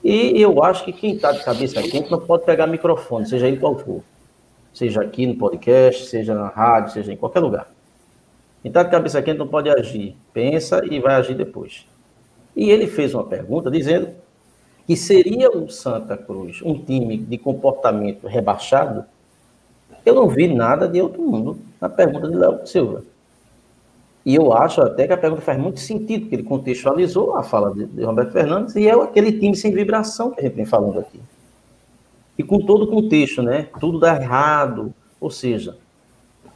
E 0.04 0.40
eu 0.42 0.62
acho 0.64 0.84
que 0.84 0.92
quem 0.92 1.16
está 1.16 1.32
de 1.32 1.44
cabeça 1.44 1.82
quente 1.82 2.12
não 2.12 2.20
pode 2.20 2.44
pegar 2.46 2.68
microfone, 2.68 3.26
seja 3.26 3.48
ele 3.48 3.58
qual 3.58 3.78
for. 3.80 4.04
Seja 4.74 5.02
aqui 5.02 5.28
no 5.28 5.36
podcast, 5.36 6.06
seja 6.06 6.34
na 6.34 6.48
rádio, 6.48 6.94
seja 6.94 7.14
em 7.14 7.18
qualquer 7.18 7.40
lugar. 7.40 7.68
Está 8.64 8.82
de 8.84 8.90
cabeça 8.90 9.22
quente 9.22 9.38
não 9.38 9.48
pode 9.48 9.70
agir. 9.70 10.16
Pensa 10.34 10.82
e 10.90 11.00
vai 11.00 11.16
agir 11.16 11.36
depois. 11.36 11.86
E 12.56 12.70
ele 12.70 12.88
fez 12.88 13.14
uma 13.14 13.24
pergunta 13.24 13.70
dizendo 13.70 14.10
que 14.88 14.96
seria 14.96 15.50
o 15.52 15.70
Santa 15.70 16.18
Cruz 16.18 16.62
um 16.62 16.78
time 16.78 17.18
de 17.18 17.38
comportamento 17.38 18.28
rebaixado 18.28 19.06
eu 20.06 20.14
não 20.14 20.28
vi 20.28 20.54
nada 20.54 20.88
de 20.88 21.02
outro 21.02 21.22
mundo 21.22 21.58
na 21.80 21.88
pergunta 21.88 22.28
de 22.28 22.36
Léo 22.36 22.66
Silva. 22.66 23.04
E 24.26 24.36
eu 24.36 24.54
acho 24.54 24.82
até 24.82 25.08
que 25.08 25.14
a 25.14 25.18
pergunta 25.18 25.42
faz 25.42 25.58
muito 25.58 25.80
sentido, 25.80 26.22
porque 26.22 26.36
ele 26.36 26.44
contextualizou 26.44 27.36
a 27.36 27.44
fala 27.44 27.74
de, 27.74 27.86
de 27.86 28.04
Roberto 28.04 28.32
Fernandes 28.32 28.76
e 28.76 28.88
é 28.88 28.94
aquele 28.94 29.34
time 29.34 29.56
sem 29.56 29.74
vibração 29.74 30.32
que 30.32 30.40
a 30.40 30.44
gente 30.44 30.56
vem 30.56 30.66
falando 30.66 31.00
aqui. 31.00 31.20
E 32.38 32.44
com 32.44 32.60
todo 32.60 32.86
o 32.86 32.88
contexto, 32.88 33.42
né? 33.42 33.68
Tudo 33.80 34.00
dá 34.00 34.16
errado. 34.16 34.94
Ou 35.20 35.30
seja, 35.30 35.78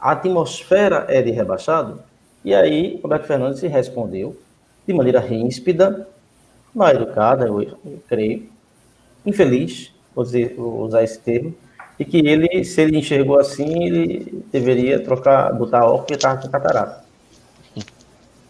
a 0.00 0.12
atmosfera 0.12 1.06
é 1.08 1.22
de 1.22 1.30
rebaixado. 1.30 2.00
E 2.44 2.54
aí, 2.54 2.98
Roberto 3.02 3.26
Fernandes 3.26 3.60
respondeu 3.60 4.36
de 4.86 4.94
maneira 4.94 5.20
ríspida, 5.20 6.08
mal 6.74 6.88
educada, 6.88 7.46
eu, 7.46 7.60
eu 7.60 8.02
creio, 8.08 8.48
infeliz, 9.26 9.92
vou, 10.14 10.24
dizer, 10.24 10.54
vou 10.56 10.80
usar 10.86 11.02
esse 11.02 11.18
termo, 11.18 11.54
e 11.98 12.04
que 12.04 12.18
ele, 12.18 12.64
se 12.64 12.80
ele 12.80 12.96
enxergou 12.96 13.38
assim, 13.38 13.84
ele 13.84 14.44
deveria 14.52 14.98
trocar, 15.00 15.52
botar 15.52 15.84
óculos 15.84 16.00
porque 16.00 16.14
estava 16.14 16.40
com 16.40 16.48
catarata. 16.48 17.04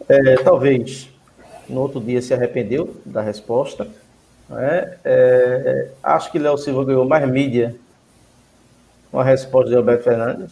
É, 0.07 0.35
talvez 0.37 1.09
no 1.67 1.81
outro 1.81 1.99
dia 1.99 2.21
se 2.21 2.33
arrependeu 2.33 2.95
da 3.05 3.21
resposta. 3.21 3.87
Né? 4.49 4.97
É, 5.05 5.91
acho 6.01 6.31
que 6.31 6.39
Léo 6.39 6.57
Silva 6.57 6.83
ganhou 6.83 7.05
mais 7.05 7.29
mídia 7.29 7.75
com 9.11 9.19
a 9.19 9.23
resposta 9.23 9.69
de 9.69 9.75
Alberto 9.75 10.03
Fernandes. 10.03 10.51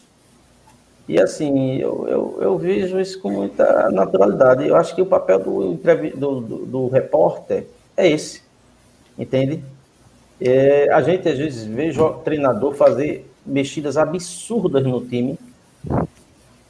E 1.08 1.20
assim, 1.20 1.78
eu, 1.78 2.06
eu, 2.08 2.38
eu, 2.42 2.58
vejo 2.58 3.00
isso 3.00 3.20
com 3.22 3.32
muita 3.32 3.90
naturalidade. 3.90 4.68
Eu 4.68 4.76
acho 4.76 4.94
que 4.94 5.02
o 5.02 5.06
papel 5.06 5.40
do, 5.40 5.74
do, 5.76 6.42
do, 6.42 6.66
do 6.66 6.88
repórter 6.90 7.66
é 7.96 8.10
esse, 8.10 8.44
entende? 9.18 9.64
É, 10.40 10.92
a 10.92 11.02
gente 11.02 11.28
às 11.28 11.38
vezes 11.38 11.64
vê 11.64 11.90
o 11.98 12.14
treinador 12.16 12.74
fazer 12.74 13.30
mexidas 13.46 13.98
absurdas 13.98 14.84
no 14.84 15.00
time. 15.06 15.40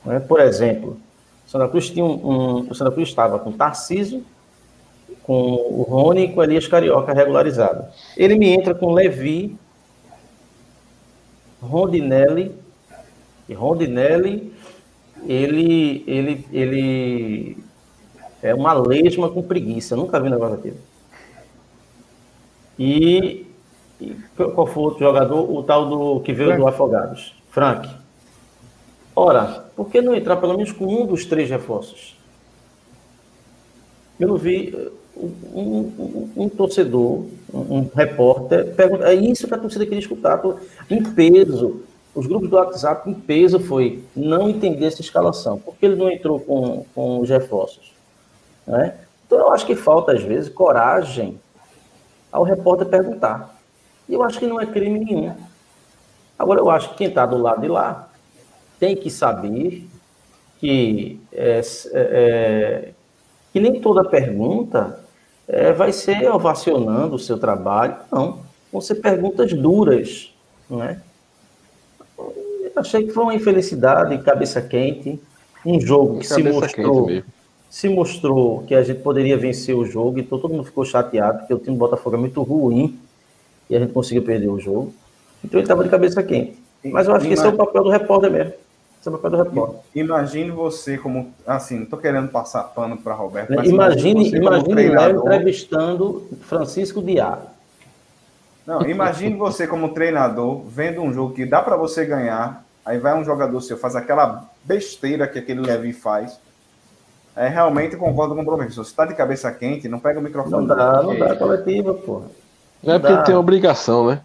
Né? 0.06 0.19
Por 0.19 0.39
exemplo, 0.39 0.97
o 1.45 1.49
Santa 1.49 1.67
Cruz 1.67 1.89
tinha 1.89 2.06
um, 2.06 2.11
um, 2.11 2.67
o 2.69 2.75
Santa 2.75 2.91
Cruz 2.91 3.09
estava 3.09 3.39
com 3.39 3.51
Tarciso, 3.51 4.23
com 5.27 5.33
o 5.33 5.83
Rony 5.83 6.23
e 6.23 6.27
com 6.30 6.39
o 6.39 6.43
Elias 6.43 6.67
Carioca 6.67 7.14
regularizado. 7.14 7.85
Ele 8.15 8.35
me 8.35 8.49
entra 8.49 8.73
com 8.73 8.93
Levi, 8.93 9.56
Rondinelli, 11.61 12.56
e 13.47 13.53
Rondinelli, 13.53 14.51
ele, 15.27 16.03
ele, 16.07 16.47
ele 16.51 17.57
é 18.41 18.56
uma 18.56 18.73
lesma 18.73 19.30
com 19.30 19.43
preguiça. 19.43 19.93
Eu 19.93 19.99
nunca 19.99 20.19
vi 20.19 20.27
um 20.27 20.31
negócio 20.31 20.56
daquele. 20.56 20.80
E 22.80 23.47
e 23.99 24.15
qual 24.35 24.67
foi 24.67 24.83
o 24.83 24.85
outro 24.85 24.99
jogador? 24.99 25.51
O 25.51 25.64
tal 25.64 25.89
do 25.89 26.22
que 26.22 26.31
veio 26.31 26.49
Frank. 26.49 26.61
do 26.61 26.67
Afogados. 26.67 27.35
Frank. 27.49 27.89
Ora, 29.15 29.65
por 29.75 29.89
que 29.89 30.01
não 30.01 30.15
entrar 30.15 30.38
pelo 30.38 30.53
menos 30.53 30.72
com 30.72 30.85
um 30.85 31.06
dos 31.06 31.25
três 31.25 31.49
reforços? 31.49 32.15
Eu 34.19 34.27
não 34.27 34.38
vi 34.38 34.91
um, 35.54 35.92
um, 36.38 36.44
um 36.44 36.50
torcedor, 36.50 37.26
um, 37.54 37.90
repórter, 37.96 38.74
pergunta, 38.76 39.06
é 39.06 39.16
isso 39.16 39.48
que 39.48 39.54
a 39.54 39.58
torcida 39.58 39.86
queria 39.86 40.00
escutar. 40.00 40.42
Em 40.90 41.04
peso, 41.04 41.82
os 42.14 42.26
grupos 42.28 42.50
do 42.50 42.56
WhatsApp, 42.56 43.10
em 43.10 43.14
peso, 43.14 43.60
foi 43.60 44.04
não 44.16 44.50
entender 44.50 44.86
essa 44.86 45.02
escalação. 45.02 45.60
Por 45.60 45.76
que 45.76 45.86
ele 45.86 45.96
não 45.96 46.10
entrou 46.10 46.40
com, 46.40 46.86
com 46.96 47.20
os 47.20 47.30
reforços? 47.30 47.94
Né? 48.66 48.96
Então, 49.26 49.40
eu 49.40 49.52
acho 49.52 49.66
que 49.66 49.76
falta, 49.76 50.14
às 50.14 50.24
vezes, 50.24 50.50
coragem 50.50 51.40
ao 52.32 52.44
repórter 52.44 52.88
perguntar. 52.88 53.56
E 54.08 54.14
eu 54.14 54.24
acho 54.24 54.40
que 54.40 54.48
não 54.48 54.60
é 54.60 54.66
crime 54.66 55.04
nenhum. 55.04 55.36
Agora, 56.40 56.60
eu 56.60 56.70
acho 56.70 56.90
que 56.90 56.98
quem 56.98 57.08
está 57.08 57.26
do 57.26 57.38
lado 57.38 57.62
de 57.62 57.68
lá 57.68 58.10
tem 58.80 58.96
que 58.96 59.10
saber 59.10 59.88
que, 60.60 61.20
é, 61.32 61.62
é, 61.94 62.90
que 63.52 63.60
nem 63.60 63.82
toda 63.82 64.04
pergunta 64.04 65.00
é, 65.48 65.72
vai 65.72 65.93
ser 65.93 66.30
ovacionando 66.30 67.16
o 67.16 67.19
seu 67.19 67.38
trabalho. 67.38 67.95
Não. 68.11 68.40
Vão 68.72 68.82
ser 68.82 68.95
perguntas 68.95 69.53
duras. 69.53 70.34
Não 70.69 70.84
é? 70.84 71.00
Achei 72.76 73.06
que 73.06 73.11
foi 73.11 73.24
uma 73.24 73.34
infelicidade, 73.34 74.17
cabeça 74.19 74.61
quente. 74.61 75.19
Um 75.66 75.80
jogo 75.80 76.19
que 76.19 76.27
se 76.27 76.43
mostrou, 76.43 77.09
se 77.69 77.90
mostrou 77.90 78.64
que 78.64 78.76
a 78.76 78.84
gente 78.84 79.01
poderia 79.01 79.38
vencer 79.38 79.76
o 79.76 79.84
jogo, 79.84 80.19
então 80.19 80.40
todo 80.40 80.51
mundo 80.51 80.64
ficou 80.64 80.85
chateado, 80.85 81.40
porque 81.40 81.53
o 81.53 81.58
time 81.58 81.76
do 81.76 81.80
Botafogo 81.80 82.16
é 82.16 82.19
muito 82.19 82.42
ruim 82.43 82.98
e 83.69 83.76
a 83.76 83.80
gente 83.80 83.92
conseguiu 83.92 84.24
perder 84.24 84.48
o 84.48 84.59
jogo. 84.59 84.93
Então 85.43 85.59
ele 85.59 85.66
estava 85.66 85.84
de 85.84 85.90
cabeça 85.90 86.22
quente. 86.24 86.61
Mas 86.85 87.08
eu 87.08 87.16
acho 87.16 87.27
que 87.27 87.34
esse 87.34 87.45
é 87.45 87.50
o 87.50 87.56
papel 87.56 87.84
do 87.84 87.90
repórter 87.90 88.32
mesmo. 88.32 88.53
Esse 89.08 89.14
é 89.14 89.16
o 89.16 89.18
papel 89.18 89.32
do 89.32 89.44
repórter. 89.44 89.80
Imagine 89.95 90.52
você 90.52 90.98
como. 90.98 91.34
Assim, 91.45 91.80
não 91.80 91.86
tô 91.86 91.98
querendo 91.98 92.27
passar 92.27 92.64
pano 92.64 92.98
para 92.98 93.14
Roberto. 93.14 93.53
mas 93.56 93.69
Imagine, 93.69 94.30
você 94.30 94.40
como 94.40 94.80
imagine 94.80 95.18
entrevistando 95.18 96.27
Francisco 96.42 97.02
Diá. 97.02 97.40
Não, 98.66 98.82
imagine 98.82 99.38
você 99.38 99.66
como 99.66 99.94
treinador 99.94 100.61
vendo 100.68 101.02
um 101.02 101.14
jogo 101.14 101.34
que 101.34 101.45
dá 101.45 101.61
para 101.61 101.77
você 101.77 102.03
ganhar, 102.03 102.66
aí 102.86 102.98
vai 102.98 103.18
um 103.18 103.24
jogador 103.24 103.61
seu, 103.61 103.77
faz 103.77 103.95
aquela 103.95 104.44
besteira 104.66 105.26
que 105.26 105.40
aquele 105.40 105.61
Levi 105.61 105.94
faz. 105.94 106.38
É, 107.34 107.48
realmente 107.48 107.95
concordo 107.95 108.36
com 108.36 108.42
o 108.42 108.45
professor. 108.45 108.84
Se 108.84 108.94
tá 108.94 109.06
de 109.06 109.16
cabeça 109.16 109.50
quente, 109.52 109.88
não 109.88 110.00
pega 110.00 110.19
o 110.19 110.24
microfone. 110.24 110.68
Não 110.68 110.76
dá, 110.76 111.02
não 111.02 111.18
dá 111.18 111.36
coletiva, 111.36 111.94
porra. 111.94 112.26
Não 112.84 112.95
é 112.95 113.00
porque 113.00 113.16
Dá. 113.16 113.24
tem 113.24 113.36
obrigação, 113.36 114.08
né? 114.08 114.22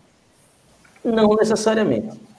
Não 1.04 1.36
necessariamente. 1.36 2.31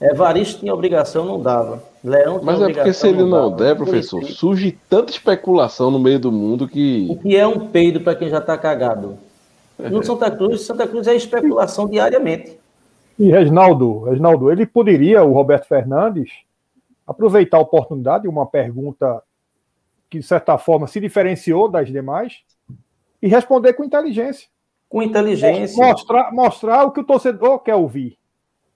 Evaristo 0.00 0.60
tinha 0.60 0.72
obrigação, 0.72 1.24
não 1.26 1.40
dava. 1.40 1.82
Leão 2.02 2.38
tinha 2.38 2.52
Mas 2.52 2.62
é 2.62 2.72
porque 2.72 2.92
se 2.92 3.06
ele 3.06 3.22
não 3.22 3.50
dava. 3.50 3.56
der, 3.56 3.76
professor, 3.76 4.24
surge 4.24 4.78
tanta 4.88 5.12
especulação 5.12 5.90
no 5.90 5.98
meio 5.98 6.18
do 6.18 6.32
mundo 6.32 6.66
que. 6.66 7.06
O 7.10 7.16
que 7.16 7.36
é 7.36 7.46
um 7.46 7.68
peido 7.68 8.00
para 8.00 8.14
quem 8.14 8.30
já 8.30 8.38
está 8.38 8.56
cagado? 8.56 9.18
No 9.78 10.02
Santa 10.02 10.30
Cruz, 10.30 10.62
Santa 10.62 10.86
Cruz 10.86 11.06
é 11.06 11.14
especulação 11.14 11.88
diariamente. 11.88 12.58
E 13.18 13.30
Reginaldo, 13.30 14.04
Reginaldo, 14.04 14.50
ele 14.50 14.64
poderia, 14.66 15.22
o 15.22 15.32
Roberto 15.32 15.66
Fernandes, 15.66 16.30
aproveitar 17.06 17.58
a 17.58 17.60
oportunidade, 17.60 18.26
uma 18.26 18.46
pergunta 18.46 19.22
que, 20.08 20.18
de 20.18 20.26
certa 20.26 20.56
forma, 20.56 20.86
se 20.86 21.00
diferenciou 21.00 21.68
das 21.68 21.88
demais, 21.88 22.38
e 23.22 23.28
responder 23.28 23.74
com 23.74 23.84
inteligência. 23.84 24.48
Com 24.88 25.02
inteligência. 25.02 25.76
Mostrar, 25.76 26.32
mostrar 26.32 26.84
o 26.84 26.90
que 26.90 27.00
o 27.00 27.04
torcedor 27.04 27.58
quer 27.60 27.74
ouvir. 27.74 28.16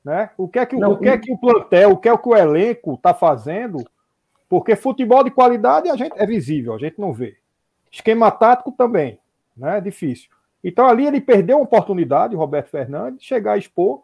Né? 0.05 0.31
O, 0.37 0.47
que 0.47 0.59
é 0.59 0.67
que, 0.67 0.77
Não, 0.77 0.93
o 0.93 0.99
que 0.99 1.09
é 1.09 1.17
que 1.17 1.33
o 1.33 1.39
plantel, 1.39 1.93
o 1.93 1.97
que 1.97 2.09
é 2.09 2.17
que 2.17 2.29
o 2.29 2.37
elenco 2.37 2.95
está 2.95 3.15
fazendo, 3.15 3.83
porque 4.49 4.77
futebol 4.77 5.25
de 5.25 5.31
qualidade 5.31 5.89
a 5.89 5.97
gente 5.97 6.15
é 6.17 6.27
visível, 6.27 6.75
a 6.75 6.79
gente 6.79 7.01
não 7.01 7.13
vê. 7.13 7.39
Esquema 7.91 8.31
tático 8.31 8.73
também, 8.73 9.19
né? 9.57 9.79
É 9.79 9.81
difícil. 9.81 10.29
Então 10.63 10.87
ali 10.87 11.07
ele 11.07 11.21
perdeu 11.21 11.57
uma 11.57 11.65
oportunidade, 11.65 12.35
o 12.35 12.39
Roberto 12.39 12.69
Fernandes, 12.69 13.21
de 13.21 13.27
chegar 13.27 13.53
a 13.53 13.59
expor 13.59 14.03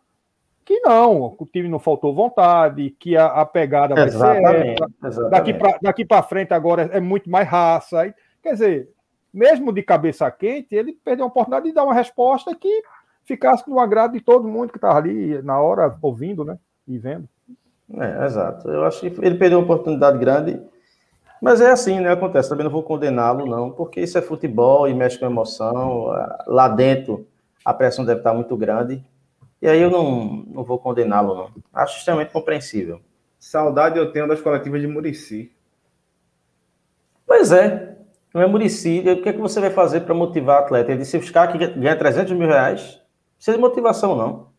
que 0.71 0.79
não, 0.83 1.35
o 1.37 1.49
time 1.53 1.69
não 1.69 1.81
faltou 1.81 2.15
vontade, 2.15 2.95
que 2.99 3.17
a, 3.17 3.27
a 3.27 3.45
pegada 3.45 3.95
vai 3.95 4.09
ser 4.09 4.17
Exatamente, 4.17 4.83
essa. 5.03 5.09
exatamente. 5.09 5.83
Daqui 5.83 6.05
para 6.05 6.23
frente 6.23 6.55
agora 6.55 6.83
é 6.93 7.01
muito 7.01 7.29
mais 7.29 7.49
raça. 7.49 8.15
Quer 8.41 8.53
dizer, 8.53 8.91
mesmo 9.35 9.73
de 9.73 9.83
cabeça 9.83 10.31
quente, 10.31 10.75
ele 10.75 10.93
perdeu 10.93 11.25
a 11.25 11.29
oportunidade 11.29 11.67
de 11.67 11.75
dar 11.75 11.83
uma 11.83 11.93
resposta 11.93 12.55
que 12.55 12.83
ficasse 13.25 13.69
no 13.69 13.79
agrado 13.79 14.13
de 14.13 14.21
todo 14.21 14.49
mundo 14.49 14.71
que 14.71 14.79
estava 14.79 14.99
ali 14.99 15.41
na 15.43 15.61
hora 15.61 15.97
ouvindo, 16.03 16.45
né? 16.45 16.59
E 16.87 16.99
vendo. 16.99 17.29
É, 17.99 18.25
exato. 18.25 18.69
Eu 18.69 18.85
acho 18.85 19.01
que 19.01 19.07
ele 19.25 19.37
perdeu 19.37 19.59
uma 19.59 19.65
oportunidade 19.65 20.19
grande. 20.19 20.61
Mas 21.41 21.61
é 21.61 21.71
assim, 21.71 22.01
né? 22.01 22.13
Acontece. 22.13 22.49
Também 22.49 22.65
não 22.65 22.71
vou 22.71 22.83
condená-lo, 22.83 23.47
não, 23.47 23.71
porque 23.71 24.01
isso 24.01 24.19
é 24.19 24.23
futebol 24.23 24.89
e 24.89 24.95
mexe 24.95 25.19
com 25.19 25.27
emoção. 25.27 26.07
Lá 26.47 26.69
dentro 26.69 27.27
a 27.65 27.75
pressão 27.75 28.05
deve 28.05 28.21
estar 28.21 28.35
muito 28.35 28.57
grande. 28.57 29.05
E 29.61 29.69
aí 29.69 29.81
eu 29.81 29.91
não, 29.91 30.45
não 30.47 30.65
vou 30.65 30.79
condená-lo, 30.79 31.35
não. 31.35 31.51
Acho 31.73 31.99
extremamente 31.99 32.33
compreensível. 32.33 33.01
Saudade 33.39 33.99
eu 33.99 34.13
tenho 34.13 34.29
das 34.29 34.41
coletivas 34.41 34.81
de 34.81 34.87
Murici. 34.87 35.53
Pois 37.27 37.53
é. 37.53 37.97
Não 38.35 38.43
é 38.43 38.47
Murici. 38.47 39.01
O 39.01 39.23
que, 39.23 39.29
é 39.29 39.33
que 39.33 39.39
você 39.39 39.61
vai 39.61 39.71
fazer 39.71 40.01
para 40.01 40.15
motivar 40.15 40.61
o 40.61 40.65
atleta? 40.65 40.91
Ele 40.91 41.01
disse: 41.01 41.17
os 41.17 41.31
caras 41.31 41.53
que 41.53 41.67
ganham 41.79 41.99
300 41.99 42.33
mil 42.33 42.49
reais, 42.49 43.00
precisa 43.41 43.57
de 43.57 43.61
motivação, 43.63 44.15
não. 44.15 44.51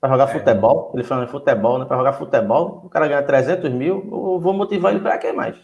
Para 0.00 0.10
jogar 0.10 0.26
futebol, 0.26 0.90
ele 0.92 1.04
falando 1.04 1.28
em 1.28 1.30
futebol, 1.30 1.78
né? 1.78 1.84
Para 1.84 1.96
jogar 1.96 2.12
futebol, 2.14 2.82
o 2.84 2.90
cara 2.90 3.06
ganha 3.06 3.22
300 3.22 3.72
mil, 3.72 4.06
eu 4.10 4.40
vou 4.40 4.52
motivar 4.52 4.92
ele 4.92 5.00
para 5.00 5.16
quê 5.16 5.32
mais? 5.32 5.56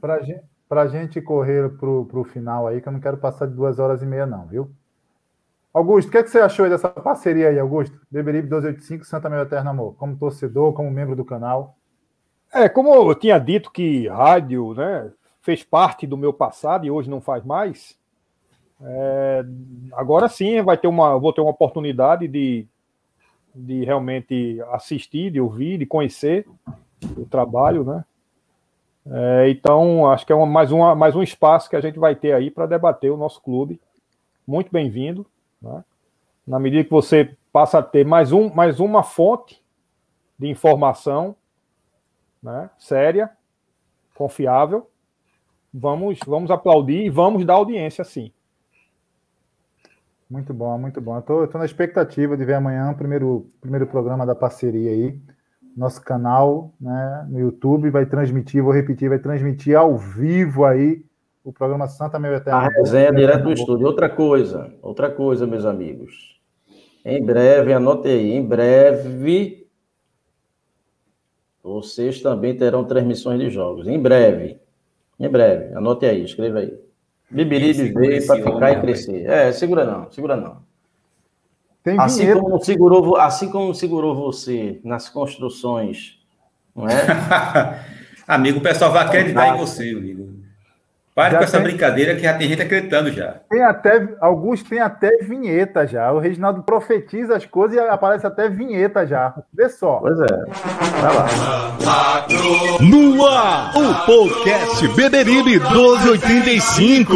Pra 0.00 0.22
gente, 0.22 0.42
pra 0.66 0.86
gente 0.88 1.20
correr 1.20 1.68
pro, 1.76 2.06
pro 2.06 2.24
final 2.24 2.66
aí, 2.66 2.80
que 2.80 2.88
eu 2.88 2.92
não 2.92 2.98
quero 2.98 3.18
passar 3.18 3.46
de 3.46 3.54
duas 3.54 3.78
horas 3.78 4.02
e 4.02 4.06
meia, 4.06 4.26
não, 4.26 4.46
viu? 4.46 4.70
Augusto, 5.72 6.08
o 6.08 6.10
que, 6.10 6.18
é 6.18 6.22
que 6.22 6.30
você 6.30 6.40
achou 6.40 6.64
aí 6.64 6.70
dessa 6.70 6.88
parceria 6.88 7.50
aí, 7.50 7.58
Augusto? 7.58 8.00
Beberibe 8.10 8.44
1285, 8.44 9.04
Santa 9.04 9.28
Meu 9.28 9.40
Eterno 9.40 9.68
Amor, 9.68 9.94
como 9.96 10.16
torcedor, 10.16 10.72
como 10.72 10.90
membro 10.90 11.14
do 11.14 11.24
canal. 11.24 11.76
É, 12.50 12.66
como 12.66 12.94
eu 12.94 13.14
tinha 13.14 13.38
dito 13.38 13.70
que 13.70 14.08
rádio 14.08 14.72
né, 14.72 15.12
fez 15.42 15.62
parte 15.62 16.06
do 16.06 16.16
meu 16.16 16.32
passado 16.32 16.86
e 16.86 16.90
hoje 16.90 17.10
não 17.10 17.20
faz 17.20 17.44
mais, 17.44 17.96
é, 18.80 19.44
agora 19.92 20.28
sim 20.28 20.60
vai 20.62 20.76
ter 20.76 20.86
uma, 20.86 21.18
vou 21.18 21.32
ter 21.32 21.40
uma 21.40 21.50
oportunidade 21.50 22.28
de, 22.28 22.66
de 23.54 23.84
realmente 23.84 24.60
assistir, 24.72 25.30
de 25.30 25.40
ouvir, 25.40 25.78
de 25.78 25.86
conhecer 25.86 26.46
o 27.16 27.24
trabalho, 27.24 27.84
né? 27.84 28.04
É, 29.08 29.48
então, 29.48 30.10
acho 30.10 30.26
que 30.26 30.32
é 30.32 30.34
uma, 30.34 30.46
mais, 30.46 30.72
uma, 30.72 30.94
mais 30.94 31.14
um 31.14 31.22
espaço 31.22 31.70
que 31.70 31.76
a 31.76 31.80
gente 31.80 31.98
vai 31.98 32.14
ter 32.16 32.32
aí 32.32 32.50
para 32.50 32.66
debater 32.66 33.10
o 33.10 33.16
nosso 33.16 33.40
clube. 33.40 33.80
Muito 34.46 34.70
bem-vindo. 34.72 35.24
Né? 35.62 35.84
Na 36.46 36.58
medida 36.58 36.84
que 36.84 36.90
você 36.90 37.36
passa 37.52 37.78
a 37.78 37.82
ter 37.82 38.04
mais, 38.04 38.32
um, 38.32 38.52
mais 38.52 38.80
uma 38.80 39.04
fonte 39.04 39.62
de 40.38 40.48
informação 40.48 41.36
né, 42.42 42.68
séria, 42.78 43.30
confiável, 44.14 44.90
vamos, 45.72 46.18
vamos 46.26 46.50
aplaudir 46.50 47.06
e 47.06 47.10
vamos 47.10 47.44
dar 47.44 47.54
audiência 47.54 48.04
sim. 48.04 48.32
Muito 50.28 50.52
bom, 50.52 50.76
muito 50.76 51.00
bom. 51.00 51.16
Eu 51.16 51.46
tô 51.46 51.58
na 51.58 51.64
expectativa 51.64 52.36
de 52.36 52.44
ver 52.44 52.54
amanhã 52.54 52.90
o 52.90 52.96
primeiro, 52.96 53.50
primeiro 53.60 53.86
programa 53.86 54.26
da 54.26 54.34
parceria 54.34 54.90
aí. 54.90 55.20
Nosso 55.76 56.02
canal 56.02 56.74
né, 56.80 57.26
no 57.28 57.38
YouTube 57.38 57.90
vai 57.90 58.06
transmitir, 58.06 58.62
vou 58.62 58.72
repetir, 58.72 59.08
vai 59.08 59.18
transmitir 59.18 59.76
ao 59.76 59.96
vivo 59.96 60.64
aí 60.64 61.04
o 61.44 61.52
programa 61.52 61.86
Santa 61.86 62.18
Meu 62.18 62.32
Eterno. 62.34 62.58
A 62.58 62.68
resenha 62.68 63.12
direto 63.12 63.44
do 63.44 63.52
estúdio. 63.52 63.86
Outra 63.86 64.08
coisa, 64.08 64.74
outra 64.82 65.10
coisa, 65.10 65.46
meus 65.46 65.64
amigos. 65.64 66.40
Em 67.04 67.24
breve, 67.24 67.72
anote 67.72 68.08
aí, 68.08 68.32
em 68.32 68.44
breve, 68.44 69.68
vocês 71.62 72.20
também 72.20 72.56
terão 72.56 72.84
transmissões 72.84 73.38
de 73.38 73.48
jogos. 73.48 73.86
Em 73.86 74.00
breve. 74.00 74.58
Em 75.20 75.28
breve. 75.28 75.72
Anote 75.74 76.04
aí, 76.04 76.24
escreva 76.24 76.58
aí. 76.58 76.85
Bibiribe 77.30 77.92
veio 77.92 78.26
para 78.26 78.36
ficar 78.36 78.72
e 78.72 78.80
crescer. 78.80 79.26
É, 79.26 79.52
segura 79.52 79.84
não, 79.84 80.10
segura 80.10 80.36
não. 80.36 80.64
Tem 81.82 81.98
assim 82.00 82.32
como, 82.32 82.64
segurou, 82.64 83.16
assim 83.16 83.50
como 83.50 83.74
segurou 83.74 84.14
você 84.14 84.80
nas 84.82 85.08
construções, 85.08 86.18
não 86.74 86.88
é? 86.88 87.84
Amigo, 88.26 88.58
o 88.58 88.62
pessoal 88.62 88.90
vai 88.90 89.06
acreditar 89.06 89.54
em 89.54 89.58
você, 89.58 89.90
amigo. 89.90 90.35
Pare 91.16 91.30
Já 91.32 91.38
com 91.38 91.44
essa 91.44 91.56
tem- 91.56 91.62
brincadeira 91.66 92.14
que 92.14 92.20
já 92.20 92.34
tem 92.34 92.46
gente 92.48 92.60
acreditando 92.60 93.10
já. 93.10 93.36
Tem 93.48 93.62
até, 93.64 94.06
alguns 94.20 94.62
tem 94.62 94.80
até 94.80 95.08
vinheta 95.22 95.86
já. 95.86 96.12
O 96.12 96.18
Reginaldo 96.18 96.62
profetiza 96.62 97.34
as 97.34 97.46
coisas 97.46 97.74
e 97.74 97.80
aparece 97.80 98.26
até 98.26 98.50
vinheta 98.50 99.06
já. 99.06 99.32
Vê 99.54 99.66
só. 99.70 99.96
Pois 99.96 100.18
é. 100.20 100.26
Vai 101.00 101.14
lá. 101.14 101.26
Ar, 101.86 103.72
o 103.76 103.94
podcast 104.06 104.88
Beberibe 104.88 105.58
1285. 105.58 107.14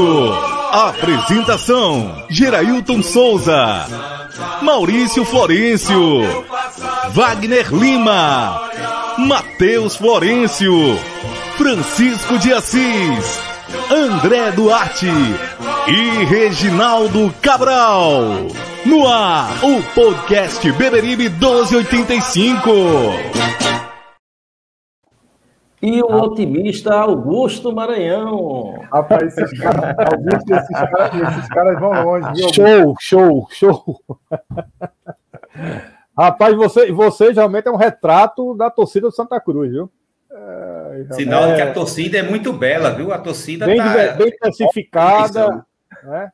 Apresentação: 0.73 2.25
Gerailton 2.31 3.03
Souza, 3.03 3.85
Maurício 4.63 5.25
Florencio, 5.27 6.45
Wagner 7.11 7.71
Lima, 7.75 8.63
Matheus 9.19 9.97
Florencio, 9.97 10.73
Francisco 11.59 12.39
de 12.39 12.53
Assis, 12.55 13.41
André 13.93 14.53
Duarte 14.53 15.09
e 15.89 16.25
Reginaldo 16.25 17.35
Cabral. 17.43 18.47
No 18.87 19.05
ar, 19.05 19.49
o 19.65 19.83
podcast 19.93 20.71
Beberibe 20.75 21.29
1285. 21.29 22.71
E 25.83 26.01
o 26.01 26.07
otimista 26.07 26.95
Augusto 26.95 27.75
Maranhão. 27.75 28.79
Rapaz, 28.93 29.37
esses 29.37 29.59
caras, 29.59 29.97
Augusto, 29.99 30.55
esses 30.55 30.79
caras, 30.79 31.15
esses 31.15 31.49
caras 31.49 31.81
vão 31.81 32.05
longe, 32.05 32.33
viu? 32.35 32.55
Show, 32.55 32.95
show, 33.01 33.49
show. 33.51 34.01
Rapaz, 36.17 36.55
você, 36.55 36.93
você 36.93 37.33
realmente 37.33 37.67
é 37.67 37.73
um 37.73 37.77
retrato 37.77 38.55
da 38.55 38.71
torcida 38.71 39.09
do 39.09 39.13
Santa 39.13 39.41
Cruz, 39.41 39.73
viu? 39.73 39.91
Sinal 41.13 41.49
de 41.49 41.55
que 41.57 41.63
a 41.63 41.67
É, 41.67 41.73
torcida 41.73 42.19
é 42.19 42.23
muito 42.23 42.53
bela, 42.53 42.91
viu? 42.91 43.13
A 43.13 43.19
torcida 43.19 43.67
bem, 43.67 43.77
tá. 43.79 44.13
bem 44.13 44.31
classificada, 44.39 45.65
né? 46.05 46.33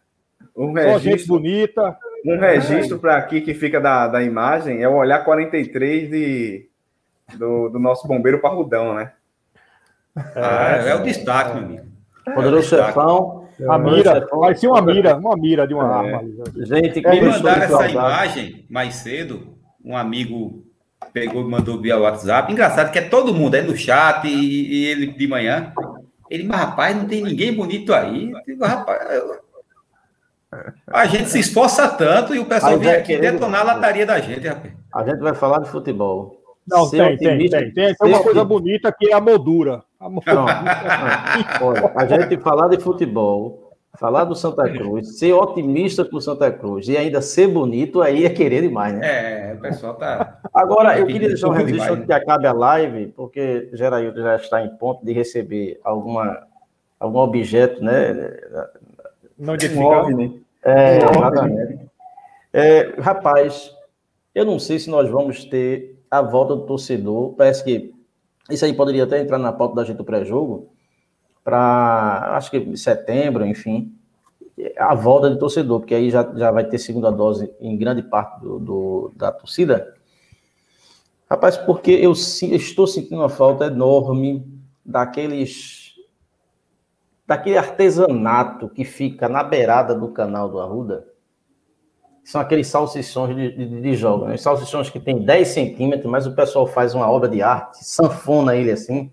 Um 0.56 0.72
registro, 0.72 1.28
bonita. 1.34 1.96
Um 2.24 2.38
registro 2.38 2.98
para 2.98 3.16
aqui 3.16 3.40
que 3.40 3.54
fica 3.54 3.80
da, 3.80 4.06
da 4.08 4.22
imagem 4.22 4.82
é 4.82 4.88
o 4.88 4.94
olhar 4.96 5.24
43 5.24 6.10
de, 6.10 6.68
do, 7.36 7.68
do 7.68 7.78
nosso 7.78 8.06
bombeiro 8.08 8.40
parrudão, 8.40 8.94
né? 8.94 9.12
Ah, 10.34 10.76
é 10.86 10.94
o 10.94 11.02
destaque, 11.02 11.54
meu 11.56 11.64
amigo. 11.64 11.86
Poderoso 12.34 12.56
É 12.56 12.58
o 12.58 12.60
destaque. 12.60 12.86
chefão. 12.88 13.46
A 13.70 13.78
mira, 13.78 14.26
parecia 14.26 14.68
uma 14.70 14.82
mira, 14.82 15.16
uma 15.16 15.36
mira 15.36 15.66
de 15.66 15.72
uma 15.74 15.84
É. 15.84 15.98
arma. 15.98 16.18
ali. 16.18 16.36
Gente, 16.66 16.96
Me 16.96 17.02
que 17.02 17.20
mandaram 17.22 17.62
essa 17.62 17.68
saudade. 17.68 17.92
imagem 17.92 18.66
mais 18.68 18.94
cedo. 18.96 19.56
Um 19.84 19.96
amigo 19.96 20.65
pegou 21.16 21.40
e 21.40 21.48
mandou 21.50 21.80
via 21.80 21.96
WhatsApp. 21.96 22.52
Engraçado 22.52 22.92
que 22.92 22.98
é 22.98 23.02
todo 23.08 23.32
mundo 23.32 23.54
aí 23.54 23.62
no 23.62 23.74
chat 23.74 24.26
e, 24.26 24.30
e 24.30 24.84
ele 24.84 25.06
de 25.06 25.26
manhã. 25.26 25.72
Ele, 26.30 26.44
mas 26.44 26.60
rapaz, 26.60 26.94
não 26.94 27.06
tem 27.06 27.22
ninguém 27.22 27.54
bonito 27.54 27.94
aí. 27.94 28.32
Digo, 28.46 28.62
rapaz, 28.66 29.00
eu- 29.14 29.40
a 30.92 31.06
gente 31.06 31.30
se 31.30 31.38
esforça 31.40 31.88
tanto 31.88 32.34
e 32.34 32.38
o 32.38 32.44
pessoal 32.44 32.78
vem 32.78 32.88
vai 32.88 32.96
aqui 32.98 33.06
querer- 33.16 33.32
detonar 33.32 33.62
a 33.62 33.64
lataria 33.64 34.04
da 34.04 34.20
gente, 34.20 34.46
rapaz. 34.46 34.74
A 34.94 35.04
gente 35.04 35.18
vai 35.20 35.34
falar 35.34 35.60
de 35.60 35.70
futebol. 35.70 36.36
Não, 36.68 36.90
tem, 36.90 37.00
tem, 37.16 37.28
otimista- 37.28 37.58
tem, 37.60 37.72
tem. 37.72 37.94
Tem 37.94 38.08
uma 38.08 38.22
coisa 38.22 38.44
bonita 38.44 38.92
que 38.92 39.08
é 39.10 39.14
a 39.14 39.20
moldura. 39.20 39.82
A 39.98 40.08
moldura. 40.10 40.44
Olha, 41.62 41.92
a 41.96 42.04
gente 42.06 42.36
falar 42.42 42.68
de 42.68 42.78
futebol, 42.78 43.65
falar 43.96 44.24
do 44.24 44.34
Santa 44.34 44.68
Cruz, 44.70 45.18
ser 45.18 45.32
otimista 45.32 46.04
com 46.04 46.16
o 46.16 46.20
Santa 46.20 46.50
Cruz 46.50 46.88
e 46.88 46.96
ainda 46.96 47.20
ser 47.20 47.48
bonito, 47.48 48.02
aí 48.02 48.24
é 48.24 48.30
querer 48.30 48.62
demais, 48.62 48.94
né? 48.94 49.50
É, 49.50 49.54
o 49.54 49.60
pessoal 49.60 49.94
tá. 49.94 50.38
Agora, 50.52 50.98
eu 50.98 51.06
queria 51.06 51.28
deixar 51.28 51.48
um 51.48 51.52
registro 51.52 51.94
antes 51.94 52.06
que 52.06 52.12
acabe 52.12 52.46
a 52.46 52.52
live, 52.52 53.08
porque 53.16 53.70
Geraildo 53.72 54.20
já 54.20 54.36
está 54.36 54.62
em 54.62 54.68
ponto 54.76 55.04
de 55.04 55.12
receber 55.12 55.80
alguma, 55.82 56.46
algum 57.00 57.18
objeto, 57.18 57.82
né? 57.82 58.36
Não 59.38 59.54
identificado. 59.54 60.06
OVNI. 60.06 60.42
É, 60.64 60.98
exatamente. 60.98 61.86
É, 62.52 62.94
rapaz, 63.00 63.70
eu 64.34 64.44
não 64.44 64.58
sei 64.58 64.78
se 64.78 64.90
nós 64.90 65.08
vamos 65.10 65.44
ter 65.44 65.98
a 66.10 66.22
volta 66.22 66.54
do 66.56 66.62
torcedor. 66.62 67.34
Parece 67.34 67.62
que 67.62 67.94
isso 68.50 68.64
aí 68.64 68.72
poderia 68.72 69.04
até 69.04 69.20
entrar 69.20 69.38
na 69.38 69.52
pauta 69.52 69.76
da 69.76 69.84
gente 69.84 69.96
do 69.96 70.04
pré-jogo, 70.04 70.70
para 71.46 72.36
acho 72.36 72.50
que 72.50 72.56
em 72.58 72.76
setembro, 72.76 73.46
enfim, 73.46 73.94
a 74.78 74.94
volta 74.94 75.30
de 75.30 75.38
torcedor, 75.38 75.80
porque 75.80 75.94
aí 75.94 76.10
já, 76.10 76.22
já 76.36 76.50
vai 76.50 76.64
ter 76.64 76.78
segunda 76.78 77.12
dose 77.12 77.52
em 77.60 77.76
grande 77.78 78.02
parte 78.02 78.40
do, 78.40 78.58
do- 78.58 79.12
da 79.16 79.32
torcida. 79.32 79.94
Rapaz, 81.30 81.56
porque 81.56 81.90
eu, 81.90 82.12
eu 82.42 82.56
estou 82.56 82.86
sentindo 82.86 83.16
uma 83.20 83.28
falta 83.28 83.66
enorme 83.66 84.44
daqueles 84.84 85.94
daquele 87.24 87.56
artesanato 87.56 88.68
que 88.68 88.84
fica 88.84 89.28
na 89.28 89.44
beirada 89.44 89.94
do 89.94 90.08
canal 90.08 90.48
do 90.48 90.58
Arruda, 90.60 91.06
são 92.24 92.40
aqueles 92.40 92.66
salsichões 92.66 93.36
de, 93.36 93.52
de, 93.52 93.80
de 93.80 93.94
jogo, 93.94 94.26
né? 94.26 94.36
Salsichões 94.36 94.90
que 94.90 94.98
tem 94.98 95.18
10 95.24 95.48
centímetros, 95.48 96.10
mas 96.10 96.26
o 96.26 96.34
pessoal 96.34 96.66
faz 96.66 96.92
uma 96.94 97.08
obra 97.08 97.28
de 97.28 97.40
arte, 97.40 97.84
sanfona 97.84 98.56
ele 98.56 98.72
assim, 98.72 99.10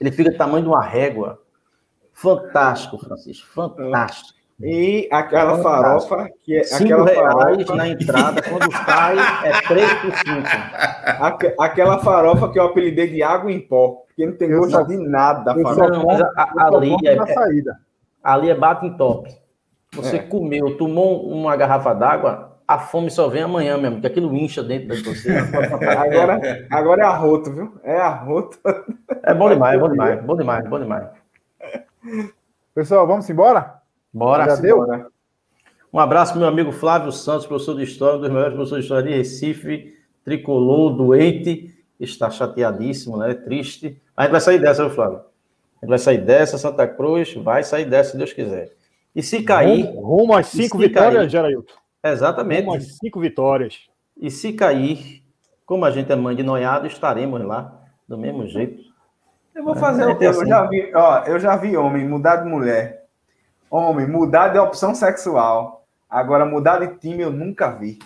ele 0.00 0.10
fica 0.10 0.30
do 0.32 0.36
tamanho 0.36 0.64
de 0.64 0.68
uma 0.68 0.82
régua. 0.82 1.40
Fantástico, 2.20 2.96
Francisco, 2.98 3.46
fantástico. 3.52 4.34
E 4.58 5.06
aquela 5.12 5.58
farofa, 5.62 6.30
que 6.42 6.56
é 6.56 6.64
Cinco 6.64 7.02
aquela 7.02 7.04
reais 7.04 7.56
farofa... 7.66 7.74
na 7.76 7.88
entrada, 7.88 8.42
quando 8.42 8.72
sai 8.72 9.16
é 9.44 9.60
3 9.68 9.92
por 10.00 10.12
5. 10.16 10.48
Aque- 11.20 11.54
Aquela 11.60 11.98
farofa 11.98 12.48
que 12.50 12.58
eu 12.58 12.64
apelidei 12.64 13.06
de 13.10 13.22
água 13.22 13.52
em 13.52 13.60
pó, 13.60 14.04
porque 14.06 14.24
não 14.24 14.32
tem 14.34 14.50
gosto 14.56 14.82
de 14.86 14.96
nada 14.96 15.52
a 15.52 15.54
farofa. 15.62 15.88
não, 15.88 16.06
mas 16.06 16.22
a- 16.22 16.32
a- 16.38 16.66
ali, 16.74 16.96
é, 17.04 17.14
na 17.16 17.26
saída. 17.26 17.78
ali 18.24 18.48
é 18.48 18.54
bate 18.54 18.86
em 18.86 18.96
top. 18.96 19.28
Você 19.92 20.16
É. 20.16 20.22
comeu, 20.22 20.74
tomou 20.78 21.28
uma 21.30 21.54
garrafa 21.54 21.92
d'água, 21.94 22.56
a 22.66 22.78
fome 22.78 23.10
só 23.10 23.28
vem 23.28 23.42
amanhã 23.42 23.76
mesmo, 23.76 23.96
porque 23.96 24.06
aquilo 24.06 24.34
incha 24.34 24.62
dentro 24.62 24.96
de 24.96 25.02
você. 25.02 25.32
Agora, 25.36 26.40
agora 26.70 27.02
é 27.02 27.04
arroto, 27.04 27.52
viu? 27.52 27.74
É 27.84 27.98
arroto. 27.98 28.58
É 29.22 29.34
bom 29.34 29.50
demais, 29.50 29.76
é 29.76 29.78
bom 29.78 29.88
demais, 29.92 30.22
bom 30.24 30.34
demais, 30.36 30.66
bom 30.66 30.78
demais. 30.80 31.08
Pessoal, 32.74 33.06
vamos 33.06 33.28
embora? 33.30 33.80
Bora. 34.12 34.44
Já 34.46 34.56
deu? 34.56 34.78
Bora. 34.78 35.08
Um 35.92 35.98
abraço 35.98 36.32
pro 36.32 36.40
meu 36.40 36.48
amigo 36.48 36.72
Flávio 36.72 37.10
Santos, 37.10 37.46
professor 37.46 37.76
de 37.76 37.84
História, 37.84 38.18
um 38.18 38.20
dos 38.20 38.28
melhores 38.30 38.54
professores 38.54 38.84
de 38.84 38.86
História 38.86 39.10
de 39.10 39.16
Recife, 39.16 39.96
tricolor, 40.24 40.94
doente, 40.94 41.74
está 41.98 42.28
chateadíssimo, 42.28 43.16
né? 43.16 43.32
Triste. 43.34 44.00
A 44.16 44.22
gente 44.24 44.32
vai 44.32 44.40
sair 44.40 44.58
dessa, 44.58 44.84
viu, 44.84 44.94
Flávio? 44.94 45.18
A 45.18 45.86
gente 45.86 45.88
vai 45.88 45.98
sair 45.98 46.18
dessa, 46.18 46.58
Santa 46.58 46.86
Cruz, 46.86 47.34
vai 47.34 47.62
sair 47.62 47.86
dessa, 47.86 48.12
se 48.12 48.18
Deus 48.18 48.32
quiser. 48.32 48.74
E 49.14 49.22
se 49.22 49.42
cair... 49.42 49.86
Rumo, 49.86 50.00
rumo 50.00 50.34
às 50.34 50.48
cinco 50.48 50.76
vitórias, 50.76 51.14
cair- 51.14 51.30
Gerailton. 51.30 51.72
Exatamente. 52.04 52.64
Rumo 52.66 52.76
às 52.76 52.98
cinco 52.98 53.20
vitórias. 53.20 53.86
E 54.20 54.30
se 54.30 54.52
cair, 54.52 55.22
como 55.64 55.84
a 55.84 55.90
gente 55.90 56.12
é 56.12 56.16
mãe 56.16 56.36
de 56.36 56.42
noiado, 56.42 56.86
estaremos 56.86 57.42
lá, 57.42 57.80
do 58.06 58.18
mesmo 58.18 58.46
jeito. 58.46 58.82
Eu 59.56 59.64
vou 59.64 59.74
fazer 59.74 60.02
É, 60.02 60.06
o 60.06 60.18
quê? 60.18 60.24
é 60.24 60.28
Eu 60.28 60.30
assim. 60.32 60.46
já 60.46 60.66
vi, 60.66 60.92
ó, 60.94 61.24
eu 61.24 61.38
já 61.38 61.56
vi 61.56 61.76
homem 61.76 62.06
mudar 62.06 62.36
de 62.36 62.48
mulher. 62.48 63.06
Homem 63.70 64.06
mudar 64.06 64.48
de 64.48 64.58
opção 64.58 64.94
sexual. 64.94 65.84
Agora, 66.08 66.44
mudar 66.44 66.78
de 66.80 66.98
time 66.98 67.22
eu 67.22 67.30
nunca 67.32 67.70
vi. 67.70 67.98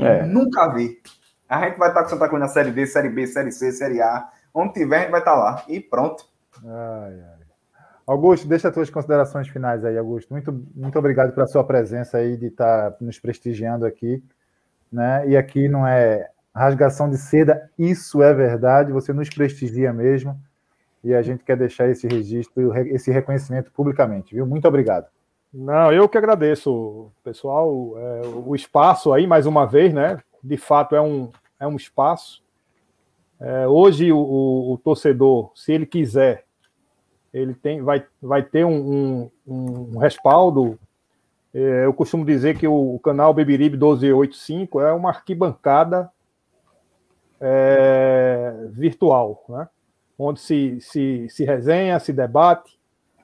É. 0.00 0.22
Nunca 0.22 0.68
vi. 0.72 1.00
A 1.48 1.66
gente 1.66 1.78
vai 1.78 1.88
estar 1.88 2.02
com 2.04 2.08
Santa 2.08 2.28
Cruz 2.28 2.40
na 2.40 2.48
Série 2.48 2.70
D, 2.70 2.86
Série 2.86 3.08
B, 3.10 3.26
Série 3.26 3.52
C, 3.52 3.70
Série 3.72 4.00
A. 4.00 4.28
Onde 4.54 4.72
tiver, 4.74 4.96
a 4.96 5.00
gente 5.02 5.10
vai 5.10 5.20
estar 5.20 5.34
lá. 5.34 5.62
E 5.68 5.80
pronto. 5.80 6.24
Ai, 6.64 7.12
ai. 7.20 7.34
Augusto, 8.06 8.46
deixa 8.46 8.68
as 8.68 8.74
tuas 8.74 8.90
considerações 8.90 9.48
finais 9.48 9.84
aí, 9.84 9.96
Augusto. 9.98 10.30
Muito, 10.32 10.64
muito 10.74 10.98
obrigado 10.98 11.32
pela 11.34 11.46
sua 11.46 11.64
presença 11.64 12.18
aí, 12.18 12.36
de 12.36 12.46
estar 12.46 12.94
nos 13.00 13.18
prestigiando 13.18 13.84
aqui. 13.84 14.22
Né? 14.92 15.28
E 15.28 15.36
aqui 15.36 15.68
não 15.68 15.86
é 15.86 16.28
rasgação 16.60 17.10
de 17.10 17.18
seda, 17.18 17.70
isso 17.78 18.22
é 18.22 18.32
verdade, 18.32 18.92
você 18.92 19.12
nos 19.12 19.28
prestigia 19.28 19.92
mesmo. 19.92 20.38
E 21.02 21.12
a 21.14 21.20
gente 21.20 21.44
quer 21.44 21.56
deixar 21.56 21.88
esse 21.88 22.06
registro, 22.06 22.74
esse 22.88 23.10
reconhecimento 23.10 23.70
publicamente, 23.72 24.34
viu? 24.34 24.46
Muito 24.46 24.66
obrigado. 24.66 25.06
Não, 25.52 25.92
eu 25.92 26.08
que 26.08 26.16
agradeço, 26.18 27.10
pessoal, 27.22 27.92
é, 27.98 28.22
o 28.46 28.54
espaço 28.54 29.12
aí, 29.12 29.26
mais 29.26 29.44
uma 29.46 29.66
vez, 29.66 29.92
né? 29.92 30.18
De 30.42 30.56
fato, 30.56 30.96
é 30.96 31.00
um, 31.02 31.30
é 31.60 31.66
um 31.66 31.76
espaço. 31.76 32.42
É, 33.38 33.66
hoje, 33.68 34.10
o, 34.12 34.18
o- 34.18 34.72
o 34.72 34.78
torcedor, 34.78 35.50
se 35.54 35.72
ele 35.72 35.84
quiser, 35.86 36.44
ele 37.32 37.52
tem, 37.54 37.82
vai, 37.82 38.04
vai 38.22 38.42
ter 38.42 38.64
um, 38.64 39.28
um- 39.46 39.90
um 39.94 39.98
respaldo. 39.98 40.78
É, 41.52 41.84
eu 41.84 41.92
costumo 41.92 42.24
dizer 42.24 42.56
que 42.58 42.66
o, 42.66 42.94
o 42.94 42.98
canal 42.98 43.34
Beberibe 43.34 43.76
1285 43.76 44.80
é 44.80 44.92
uma 44.92 45.10
arquibancada 45.10 46.10
é, 47.46 48.68
virtual, 48.70 49.44
né? 49.50 49.68
onde 50.18 50.40
se, 50.40 50.80
se, 50.80 51.28
se 51.28 51.44
resenha, 51.44 52.00
se 52.00 52.10
debate, 52.10 52.78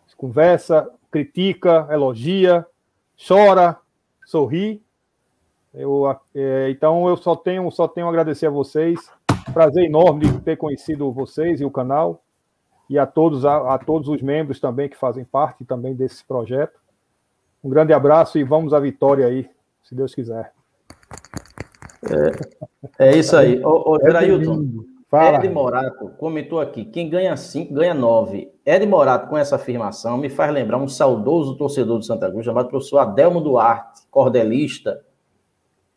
se 0.06 0.14
conversa, 0.14 0.90
critica, 1.10 1.88
elogia, 1.90 2.66
chora, 3.26 3.78
sorri. 4.26 4.82
Eu, 5.72 6.14
é, 6.34 6.68
então 6.70 7.08
eu 7.08 7.16
só 7.16 7.34
tenho, 7.34 7.70
só 7.70 7.88
tenho 7.88 8.06
a 8.06 8.10
agradecer 8.10 8.46
a 8.46 8.50
vocês. 8.50 9.10
Prazer 9.54 9.84
enorme 9.84 10.28
de 10.28 10.40
ter 10.40 10.56
conhecido 10.56 11.10
vocês 11.10 11.60
e 11.60 11.64
o 11.64 11.70
canal 11.70 12.22
e 12.90 12.98
a 12.98 13.06
todos 13.06 13.46
a, 13.46 13.74
a 13.74 13.78
todos 13.78 14.08
os 14.08 14.20
membros 14.20 14.60
também 14.60 14.88
que 14.88 14.96
fazem 14.96 15.24
parte 15.24 15.64
também 15.64 15.94
desse 15.94 16.24
projeto. 16.24 16.78
Um 17.64 17.70
grande 17.70 17.92
abraço 17.92 18.38
e 18.38 18.44
vamos 18.44 18.74
à 18.74 18.80
vitória 18.80 19.26
aí, 19.26 19.48
se 19.82 19.94
Deus 19.94 20.14
quiser. 20.14 20.52
É 22.98 23.16
isso 23.16 23.36
aí. 23.36 23.62
Ô, 23.64 23.92
ô 23.92 23.96
É 23.96 24.00
Gerailton, 24.00 24.54
lindo. 24.54 24.90
Fala. 25.10 25.38
Ed 25.38 25.48
Morato 25.48 26.08
comentou 26.18 26.60
aqui: 26.60 26.84
quem 26.84 27.10
ganha 27.10 27.36
5 27.36 27.74
ganha 27.74 27.92
9. 27.92 28.48
Ed 28.64 28.86
Morato, 28.86 29.28
com 29.28 29.36
essa 29.36 29.56
afirmação, 29.56 30.16
me 30.16 30.28
faz 30.28 30.52
lembrar 30.52 30.78
um 30.78 30.86
saudoso 30.86 31.56
torcedor 31.56 31.98
do 31.98 32.04
Santa 32.04 32.30
Cruz 32.30 32.44
chamado 32.44 32.68
professor 32.68 32.98
Adelmo 32.98 33.40
Duarte, 33.40 34.02
cordelista, 34.08 35.04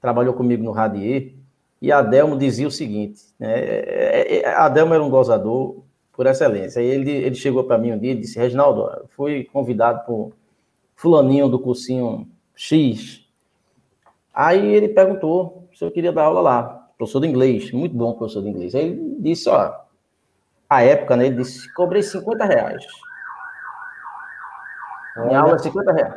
trabalhou 0.01 0.33
comigo 0.33 0.63
no 0.63 0.71
Radier. 0.71 1.35
E 1.79 1.91
Adelmo 1.91 2.35
dizia 2.35 2.67
o 2.67 2.71
seguinte: 2.71 3.21
né, 3.39 3.53
é, 3.53 4.41
é, 4.41 4.55
Adelmo 4.55 4.95
era 4.95 5.03
um 5.03 5.11
gozador 5.11 5.83
por 6.11 6.25
excelência. 6.25 6.79
Ele, 6.79 7.11
ele 7.11 7.35
chegou 7.35 7.63
para 7.65 7.77
mim 7.77 7.91
um 7.91 7.99
dia 7.99 8.13
e 8.13 8.15
disse: 8.15 8.39
Reginaldo, 8.39 8.89
fui 9.09 9.43
convidado 9.43 10.03
por 10.07 10.31
Fulaninho 10.95 11.47
do 11.47 11.59
cursinho 11.59 12.27
X. 12.55 13.22
Aí 14.33 14.73
ele 14.73 14.89
perguntou 14.89 15.67
se 15.73 15.83
eu 15.83 15.91
queria 15.91 16.11
dar 16.11 16.23
aula 16.23 16.41
lá, 16.41 16.87
professor 16.97 17.19
de 17.19 17.27
inglês, 17.27 17.71
muito 17.71 17.95
bom 17.95 18.13
professor 18.13 18.41
de 18.41 18.49
inglês. 18.49 18.73
Aí 18.73 18.87
ele 18.87 19.17
disse: 19.19 19.49
Ó, 19.49 19.73
a 20.69 20.83
época, 20.83 21.15
né? 21.15 21.27
Ele 21.27 21.37
disse: 21.37 21.71
cobrei 21.73 22.01
50 22.01 22.45
reais. 22.45 22.83
Minha 25.17 25.41
aula 25.41 25.55
é 25.55 25.59
50 25.59 25.91
reais. 25.91 26.15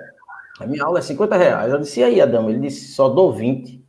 A 0.58 0.66
minha 0.66 0.84
aula 0.84 0.98
é 0.98 1.02
50 1.02 1.36
reais. 1.36 1.72
Eu 1.72 1.78
disse: 1.78 2.00
e 2.00 2.04
aí, 2.04 2.20
Adão? 2.20 2.48
Ele 2.48 2.60
disse: 2.60 2.92
só 2.92 3.08
dou 3.08 3.32
20. 3.32 3.84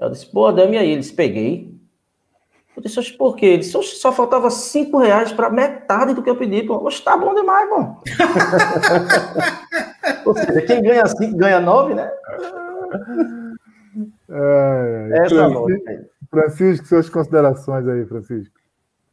Eu 0.00 0.10
disse, 0.10 0.26
pô, 0.26 0.46
Adão, 0.46 0.72
e 0.72 0.78
aí? 0.78 0.90
Eles 0.90 1.12
peguei. 1.12 1.78
Eu 2.74 2.82
disse, 2.82 3.12
por 3.18 3.36
quê? 3.36 3.46
Ele 3.46 3.58
disse, 3.58 3.72
só 3.82 4.10
faltava 4.10 4.48
5 4.48 4.96
reais 4.96 5.30
para 5.30 5.50
metade 5.50 6.14
do 6.14 6.22
que 6.22 6.30
eu 6.30 6.36
pedi. 6.36 6.62
Pô. 6.62 6.76
Oxe, 6.86 7.02
tá 7.02 7.16
bom 7.16 7.34
demais, 7.34 7.68
pô. 7.68 7.96
Ou 10.24 10.34
seja, 10.34 10.62
quem 10.62 10.82
ganha 10.82 11.06
5 11.06 11.36
ganha 11.36 11.60
9, 11.60 11.94
né? 11.94 12.10
É, 14.30 15.08
Essa 15.12 15.28
Francisco, 15.28 15.60
lógica 15.60 16.06
Francisco, 16.30 16.86
suas 16.86 17.10
considerações 17.10 17.88
aí, 17.88 18.06
Francisco. 18.06 18.54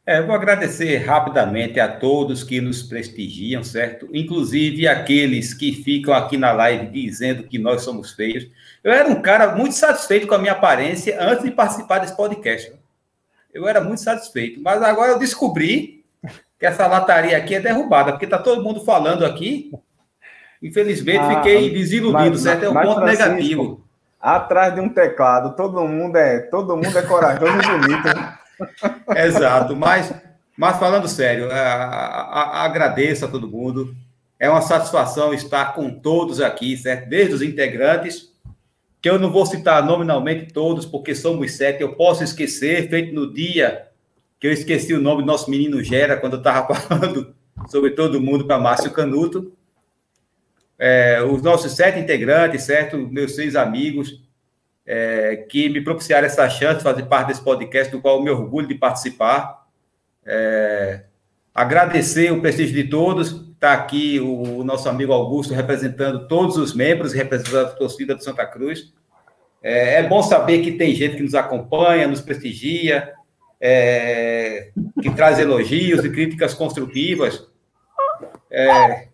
É, 0.06 0.20
eu 0.20 0.26
vou 0.26 0.34
agradecer 0.34 0.96
rapidamente 0.98 1.78
a 1.78 1.88
todos 1.88 2.42
que 2.42 2.60
nos 2.62 2.82
prestigiam, 2.82 3.62
certo? 3.62 4.08
Inclusive 4.14 4.88
aqueles 4.88 5.52
que 5.52 5.72
ficam 5.72 6.14
aqui 6.14 6.38
na 6.38 6.50
live 6.52 6.86
dizendo 6.86 7.42
que 7.42 7.58
nós 7.58 7.82
somos 7.82 8.12
feios. 8.12 8.46
Eu 8.82 8.90
era 8.90 9.06
um 9.08 9.20
cara 9.20 9.54
muito 9.54 9.74
satisfeito 9.74 10.26
com 10.26 10.34
a 10.34 10.38
minha 10.38 10.52
aparência 10.52 11.20
antes 11.20 11.44
de 11.44 11.50
participar 11.50 11.98
desse 11.98 12.16
podcast. 12.16 12.72
Eu 13.52 13.68
era 13.68 13.82
muito 13.82 14.00
satisfeito, 14.00 14.60
mas 14.62 14.80
agora 14.82 15.12
eu 15.12 15.18
descobri 15.18 16.04
que 16.58 16.64
essa 16.64 16.86
lataria 16.86 17.36
aqui 17.36 17.54
é 17.56 17.60
derrubada, 17.60 18.12
porque 18.12 18.24
está 18.24 18.38
todo 18.38 18.62
mundo 18.62 18.80
falando 18.84 19.26
aqui. 19.26 19.70
Infelizmente, 20.62 21.18
Ah, 21.18 21.36
fiquei 21.36 21.70
desiludido, 21.70 22.30
mas- 22.30 22.40
certo? 22.40 22.64
É 22.64 22.70
um 22.70 22.72
ponto 22.74 23.00
Francisco, 23.00 23.28
negativo. 23.28 23.87
Atrás 24.20 24.74
de 24.74 24.80
um 24.80 24.88
teclado, 24.88 25.54
todo 25.54 25.86
mundo 25.86 26.16
é, 26.16 26.40
todo 26.40 26.76
mundo 26.76 26.98
é 26.98 27.02
corajoso 27.02 27.52
e 27.52 27.78
bonito. 27.78 28.08
Exato, 29.16 29.76
mas, 29.76 30.12
mas 30.56 30.76
falando 30.78 31.06
sério, 31.06 31.50
a- 31.50 31.54
a- 31.54 32.40
a- 32.40 32.64
agradeço 32.64 33.24
a 33.24 33.28
todo 33.28 33.48
mundo. 33.48 33.94
É 34.40 34.48
uma 34.50 34.60
satisfação 34.62 35.32
estar 35.34 35.72
com 35.74 35.90
todos 35.90 36.40
aqui, 36.40 36.76
certo? 36.76 37.08
Desde 37.08 37.34
os 37.34 37.42
integrantes, 37.42 38.32
que 39.00 39.08
eu 39.08 39.18
não 39.18 39.30
vou 39.30 39.46
citar 39.46 39.84
nominalmente 39.84 40.52
todos, 40.52 40.84
porque 40.84 41.14
somos 41.14 41.56
sete, 41.56 41.82
eu 41.82 41.94
posso 41.94 42.22
esquecer, 42.24 42.88
feito 42.88 43.14
no 43.14 43.32
dia 43.32 43.86
que 44.40 44.46
eu 44.46 44.52
esqueci 44.52 44.94
o 44.94 45.00
nome 45.00 45.22
do 45.22 45.26
nosso 45.26 45.50
menino 45.50 45.82
Gera, 45.82 46.16
quando 46.16 46.34
eu 46.34 46.38
estava 46.38 46.72
falando 46.74 47.34
sobre 47.68 47.90
todo 47.90 48.20
mundo 48.20 48.46
para 48.46 48.58
Márcio 48.58 48.90
Canuto. 48.92 49.52
É, 50.78 51.20
os 51.22 51.42
nossos 51.42 51.72
sete 51.72 51.98
integrantes, 51.98 52.62
certo? 52.62 52.96
Meus 52.96 53.34
seis 53.34 53.56
amigos, 53.56 54.22
é, 54.86 55.44
que 55.48 55.68
me 55.68 55.82
propiciaram 55.82 56.26
essa 56.26 56.48
chance 56.48 56.78
de 56.78 56.84
fazer 56.84 57.02
parte 57.04 57.28
desse 57.28 57.42
podcast, 57.42 57.90
do 57.90 58.00
qual 58.00 58.16
eu 58.16 58.22
me 58.22 58.30
orgulho 58.30 58.68
de 58.68 58.74
participar. 58.74 59.66
É, 60.24 61.02
agradecer 61.54 62.32
o 62.32 62.40
prestígio 62.40 62.74
de 62.74 62.84
todos. 62.88 63.48
Está 63.52 63.72
aqui 63.72 64.20
o, 64.20 64.58
o 64.58 64.64
nosso 64.64 64.88
amigo 64.88 65.12
Augusto 65.12 65.52
representando 65.52 66.28
todos 66.28 66.56
os 66.56 66.72
membros, 66.74 67.12
representando 67.12 67.66
a 67.66 67.70
torcida 67.70 68.14
do 68.14 68.22
Santa 68.22 68.46
Cruz. 68.46 68.92
É, 69.62 69.96
é 69.96 70.02
bom 70.04 70.22
saber 70.22 70.62
que 70.62 70.72
tem 70.72 70.94
gente 70.94 71.16
que 71.16 71.22
nos 71.22 71.34
acompanha, 71.34 72.06
nos 72.06 72.20
prestigia, 72.20 73.12
é, 73.60 74.70
que 75.02 75.10
traz 75.10 75.38
elogios 75.38 76.04
e 76.04 76.10
críticas 76.10 76.54
construtivas. 76.54 77.46
É, 78.50 79.07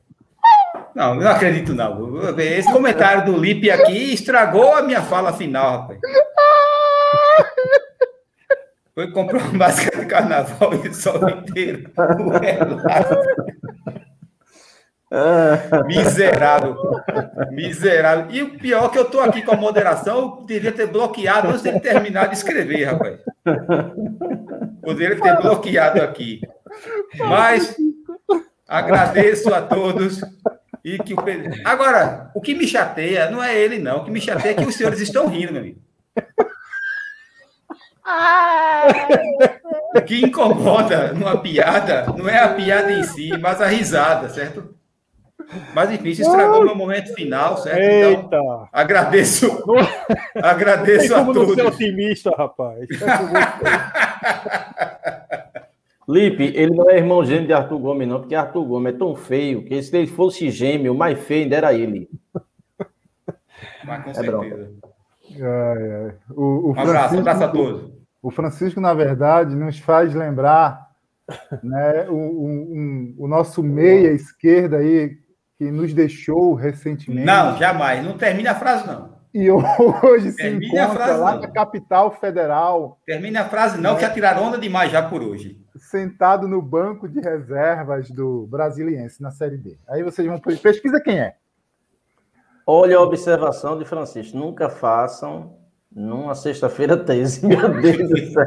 não, 0.95 1.15
não 1.15 1.29
acredito, 1.29 1.75
não. 1.75 2.39
Esse 2.39 2.71
comentário 2.73 3.25
do 3.25 3.39
Lipe 3.39 3.71
aqui 3.71 4.13
estragou 4.13 4.75
a 4.75 4.83
minha 4.83 5.03
fala 5.03 5.33
final, 5.33 5.83
rapaz. 5.83 6.01
Foi 8.95 9.11
comprar 9.11 9.39
uma 9.39 9.53
máscara 9.53 9.99
de 9.99 10.07
carnaval 10.07 10.73
e 10.75 10.89
o 10.89 10.95
sol 10.95 11.29
inteiro. 11.29 11.91
O 11.97 12.31
relato. 12.31 13.17
Miserável. 15.87 16.77
Miserável. 17.51 18.27
E 18.31 18.43
o 18.43 18.59
pior 18.59 18.85
é 18.85 18.89
que 18.89 18.99
eu 18.99 19.03
estou 19.03 19.21
aqui 19.21 19.43
com 19.43 19.53
a 19.53 19.57
moderação, 19.57 20.39
eu 20.39 20.47
deveria 20.47 20.73
ter 20.73 20.87
bloqueado 20.87 21.49
antes 21.49 21.63
de 21.63 21.81
terminar 21.81 22.29
de 22.29 22.37
escrever, 22.37 22.85
rapaz. 22.85 23.19
Poderia 24.83 25.21
ter 25.21 25.37
bloqueado 25.41 26.01
aqui. 26.01 26.41
Mas 27.19 27.77
agradeço 28.69 29.53
a 29.53 29.61
todos. 29.61 30.21
E 30.85 30.99
que 30.99 31.15
o 31.15 31.23
Pedro... 31.23 31.53
Agora, 31.65 32.31
o 32.35 32.41
que 32.41 32.55
me 32.55 32.67
chateia 32.67 33.31
não 33.31 33.43
é 33.43 33.59
ele, 33.59 33.79
não. 33.79 33.99
O 33.99 34.05
que 34.05 34.11
me 34.11 34.21
chateia 34.21 34.53
é 34.53 34.55
que 34.55 34.67
os 34.67 34.75
senhores 34.75 35.01
estão 35.01 35.27
rindo, 35.27 35.53
meu 35.53 35.63
amigo. 35.63 35.81
O 39.97 40.03
que 40.03 40.27
incomoda 40.27 41.15
numa 41.15 41.39
piada 41.39 42.05
não 42.17 42.29
é 42.29 42.39
a 42.39 42.53
piada 42.53 42.93
em 42.93 43.03
si, 43.03 43.31
mas 43.41 43.63
a 43.63 43.67
risada, 43.67 44.29
certo? 44.29 44.75
Mas 45.75 45.91
enfim, 45.91 46.11
isso 46.11 46.23
estragou 46.23 46.65
meu 46.65 46.75
momento 46.75 47.15
final, 47.15 47.57
certo? 47.59 47.79
Eita! 47.79 48.21
Então, 48.21 48.69
agradeço, 48.73 49.65
agradeço 50.43 51.15
a 51.15 51.19
como 51.19 51.33
não 51.33 51.49
ser 51.49 51.63
todos. 51.63 51.75
otimista, 51.75 52.31
rapaz. 52.37 52.87
Lipe, 56.09 56.43
ele 56.55 56.75
não 56.75 56.91
é 56.91 56.99
irmão 56.99 57.25
gêmeo 57.25 57.47
de 57.47 57.53
Arthur 57.53 57.79
Gomes, 57.79 58.07
não, 58.09 58.21
porque 58.21 58.35
Arthur 58.35 58.65
Gomes 58.65 58.95
é 58.95 58.99
tão 58.99 59.15
feio 59.17 59.65
que 59.65 59.83
se 59.83 59.97
ele 59.97 60.07
fosse 60.07 60.51
gêmeo, 60.51 60.93
o 60.93 60.97
mais 60.99 61.19
feio 61.19 61.45
ainda 61.45 61.57
era 61.57 61.73
ele. 61.75 62.09
Mas 63.85 64.05
com 64.05 64.11
É 64.11 64.15
certeza. 64.15 64.71
Ai, 65.41 65.93
ai. 66.07 66.15
O, 66.31 66.43
o 66.43 66.73
Um 66.73 66.81
abraço, 66.81 67.19
abraço 67.19 67.45
a 67.45 67.49
todos. 67.49 67.93
O 68.23 68.31
Francisco, 68.31 68.81
na 68.81 68.95
verdade, 68.95 69.55
nos 69.55 69.79
faz 69.79 70.15
lembrar 70.15 70.89
né, 71.63 72.07
o, 72.09 72.15
um- 72.15 73.15
o 73.19 73.29
nosso 73.29 73.63
meia 73.63 74.11
esquerda 74.13 74.79
aí, 74.79 75.17
que 75.59 75.71
nos 75.71 75.93
deixou 75.95 76.55
recentemente. 76.55 77.25
Não, 77.27 77.57
jamais. 77.57 78.05
Não 78.05 78.17
termina 78.17 78.53
a 78.53 78.55
frase, 78.55 78.87
não. 78.87 79.15
E 79.33 79.51
hoje 79.51 80.31
se 80.31 80.37
Termine 80.37 80.79
a 80.79 80.85
encontra 80.85 81.05
frase, 81.05 81.21
lá 81.21 81.35
não. 81.35 81.41
na 81.43 81.49
capital 81.49 82.11
federal, 82.13 82.99
Termina 83.07 83.41
a 83.43 83.45
frase, 83.49 83.81
não, 83.81 83.95
que 83.97 84.03
já 84.03 84.11
tiraram 84.11 84.45
onda 84.45 84.59
demais 84.59 84.91
já 84.93 85.03
por 85.03 85.23
hoje. 85.23 85.64
Sentado 85.95 86.49
no 86.49 86.61
banco 86.61 87.09
de 87.09 87.21
reservas 87.21 88.11
do 88.11 88.49
Brasiliense 88.49 89.23
na 89.23 89.31
Série 89.31 89.57
D. 89.57 89.79
Aí 89.87 90.03
vocês 90.03 90.27
vão 90.27 90.41
pesquisa 90.41 91.01
quem 91.01 91.21
é. 91.21 91.37
Olha 92.67 92.97
a 92.97 93.01
observação 93.01 93.79
de 93.79 93.85
Francisco. 93.85 94.37
Nunca 94.37 94.69
façam 94.69 95.57
numa 95.95 96.35
sexta-feira 96.35 96.97
13. 96.97 97.47
Meu 97.47 97.81
Deus 97.81 98.09
do 98.09 98.19
céu. 98.33 98.45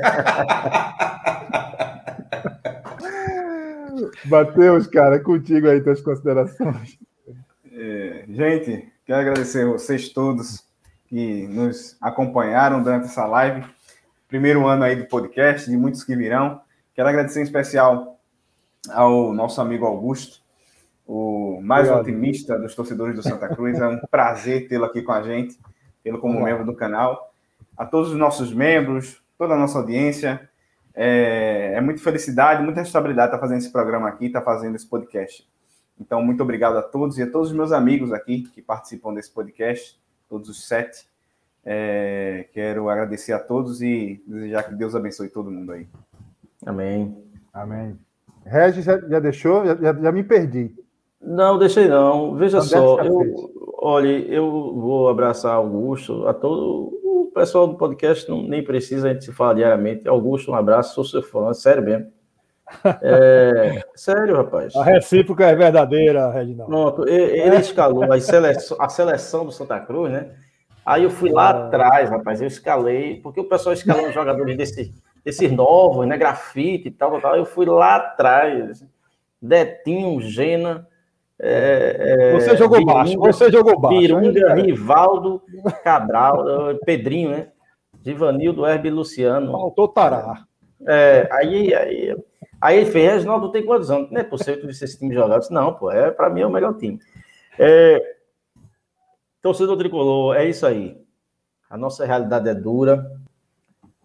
Matheus, 4.26 4.86
cara, 4.88 5.16
é 5.16 5.20
contigo 5.20 5.70
aí 5.70 5.80
tuas 5.80 6.02
considerações. 6.02 7.00
É, 7.72 8.26
gente, 8.28 8.92
quero 9.06 9.22
agradecer 9.22 9.66
a 9.66 9.72
vocês 9.72 10.10
todos 10.10 10.66
que 11.08 11.48
nos 11.48 11.96
acompanharam 12.02 12.84
durante 12.84 13.06
essa 13.06 13.26
live. 13.26 13.66
Primeiro 14.28 14.68
ano 14.68 14.84
aí 14.84 14.98
do 14.98 15.06
podcast, 15.06 15.70
de 15.70 15.78
muitos 15.78 16.04
que 16.04 16.14
virão. 16.14 16.67
Quero 16.98 17.10
agradecer 17.10 17.42
em 17.42 17.44
especial 17.44 18.20
ao 18.90 19.32
nosso 19.32 19.62
amigo 19.62 19.86
Augusto, 19.86 20.42
o 21.06 21.62
mais 21.62 21.88
Obrigado. 21.88 22.02
otimista 22.02 22.58
dos 22.58 22.74
torcedores 22.74 23.16
do 23.16 23.22
Santa 23.22 23.48
Cruz. 23.50 23.80
É 23.80 23.88
um 23.88 24.00
prazer 24.10 24.68
tê-lo 24.68 24.86
aqui 24.86 25.04
com 25.04 25.12
a 25.12 25.22
gente, 25.22 25.60
tê-lo 26.04 26.18
como 26.18 26.44
membro 26.44 26.66
do 26.66 26.74
canal. 26.74 27.32
A 27.78 27.86
todos 27.86 28.10
os 28.10 28.18
nossos 28.18 28.52
membros, 28.52 29.22
toda 29.38 29.54
a 29.54 29.58
nossa 29.58 29.78
audiência, 29.78 30.50
é, 30.96 31.74
é 31.76 31.82
muita 31.82 32.02
felicidade, 32.02 32.64
muita 32.64 32.80
responsabilidade 32.80 33.28
estar 33.28 33.40
fazendo 33.40 33.60
esse 33.60 33.72
programa 33.72 34.10
aqui, 34.10 34.26
estar 34.26 34.42
fazendo 34.42 34.76
esse 34.76 34.88
podcast. 34.88 35.48
Então, 36.02 36.20
muito 36.24 36.42
obrigado 36.42 36.78
a 36.78 36.82
todos 36.82 37.20
e 37.20 37.22
a 37.22 37.32
todos 37.32 37.52
os 37.52 37.56
meus 37.56 37.72
amigos 37.72 38.12
aqui 38.12 38.42
que 38.42 38.60
participam 38.60 39.14
desse 39.14 39.30
podcast, 39.30 40.02
todos 40.28 40.50
os 40.50 40.68
sete. 40.68 41.08
É, 41.64 42.48
quero 42.54 42.90
agradecer 42.90 43.34
a 43.34 43.40
todos 43.40 43.84
e 43.84 44.20
desejar 44.26 44.64
que 44.64 44.74
Deus 44.74 44.96
abençoe 44.96 45.30
todo 45.30 45.52
mundo 45.52 45.74
aí. 45.74 45.88
Amém. 46.68 47.16
Amém. 47.54 47.98
Regis 48.46 48.86
já, 48.86 48.98
já 49.00 49.20
deixou? 49.20 49.66
Já, 49.66 49.76
já- 49.76 49.94
já 49.94 50.12
me 50.12 50.24
perdi. 50.24 50.74
Não, 51.22 51.58
deixei 51.58 51.88
não. 51.88 52.36
Veja 52.36 52.62
só, 52.62 53.00
eu, 53.02 53.34
olha, 53.80 54.08
eu 54.32 54.50
vou 54.76 55.10
abraçar 55.10 55.54
Augusto, 55.56 56.28
a 56.28 56.34
todo 56.34 56.94
o 57.04 57.32
pessoal 57.34 57.68
do 57.68 57.76
podcast, 57.76 58.30
não, 58.30 58.44
nem 58.44 58.64
precisa 58.64 59.10
a 59.10 59.14
gente 59.14 59.26
se 59.26 59.32
falar 59.34 59.56
diariamente. 59.56 60.08
Augusto, 60.08 60.52
um 60.52 60.56
abraço, 60.56 60.94
sou 60.96 61.04
seu 61.04 61.22
fã, 61.24 61.54
sério 61.54 61.84
mesmo. 61.84 62.08
É, 63.02 63.82
sério, 63.96 64.36
rapaz. 64.36 64.76
A 64.76 64.84
recíproca 64.84 65.46
é 65.46 65.56
verdadeira, 65.56 66.30
Reginaldo. 66.30 66.72
Pronto, 66.72 67.08
ele 67.08 67.56
escalou 67.58 68.04
a 68.12 68.20
seleção, 68.20 68.78
a 68.80 68.90
seleção 68.90 69.46
do 69.46 69.52
Santa 69.52 69.80
Cruz, 69.80 70.12
né? 70.12 70.32
Aí 70.86 71.04
eu 71.04 71.10
fui 71.10 71.30
lá 71.32 71.50
atrás, 71.50 72.10
rapaz, 72.10 72.40
eu 72.42 72.48
escalei, 72.48 73.20
porque 73.22 73.42
o 73.42 73.50
pessoal 73.50 73.74
escalando 73.74 74.12
jogadores 74.14 74.56
desse, 74.56 74.94
desses 75.28 75.52
novos, 75.52 76.08
né? 76.08 76.18
Grafite 76.18 76.88
e 76.88 76.92
tal, 76.92 77.12
tal, 77.12 77.22
tal. 77.22 77.36
Eu 77.36 77.46
fui 77.46 77.66
lá 77.66 77.98
atrás. 77.98 78.82
Detinho, 79.42 80.22
Gena. 80.22 80.88
é, 81.38 82.32
é, 82.32 82.32
Você 82.32 82.56
jogou 82.56 82.84
baixo, 82.86 83.18
você 83.20 83.52
jogou 83.52 83.78
baixo. 83.78 84.00
Virunga, 84.00 84.54
Rivaldo, 84.54 85.42
Cabral, 85.84 86.70
eh, 86.72 86.80
Pedrinho, 86.86 87.32
né? 87.32 87.50
Givanildo, 88.06 88.66
Herbe 88.66 88.88
e 88.88 88.92
Luciano. 88.92 89.52
Faltou 89.52 89.90
Tará. 89.90 90.46
É, 90.88 91.28
aí, 91.30 91.76
aí, 91.76 92.16
aí 92.62 92.78
ele 92.78 92.90
fez, 92.90 93.12
Reginaldo 93.12 93.52
tem 93.52 93.66
quantos 93.66 93.92
anos? 93.92 94.10
Não 94.10 94.22
é 94.22 94.24
possível 94.24 94.62
ver 94.62 94.70
esse 94.70 94.98
time 94.98 95.14
jogar. 95.14 95.36
Eu 95.36 95.40
disse, 95.40 95.54
não, 95.54 95.74
pô, 95.74 95.92
é, 95.92 96.10
pra 96.10 96.30
mim 96.30 96.40
é 96.42 96.48
o 96.48 96.50
melhor 96.50 96.74
time. 96.78 97.00
É, 97.60 98.16
torcedor 99.42 99.78
tricolor, 99.78 100.38
é 100.38 100.46
isso 100.46 100.66
aí. 100.66 100.98
A 101.70 101.78
nossa 101.78 102.06
realidade 102.06 102.48
é 102.48 102.56
dura, 102.56 103.12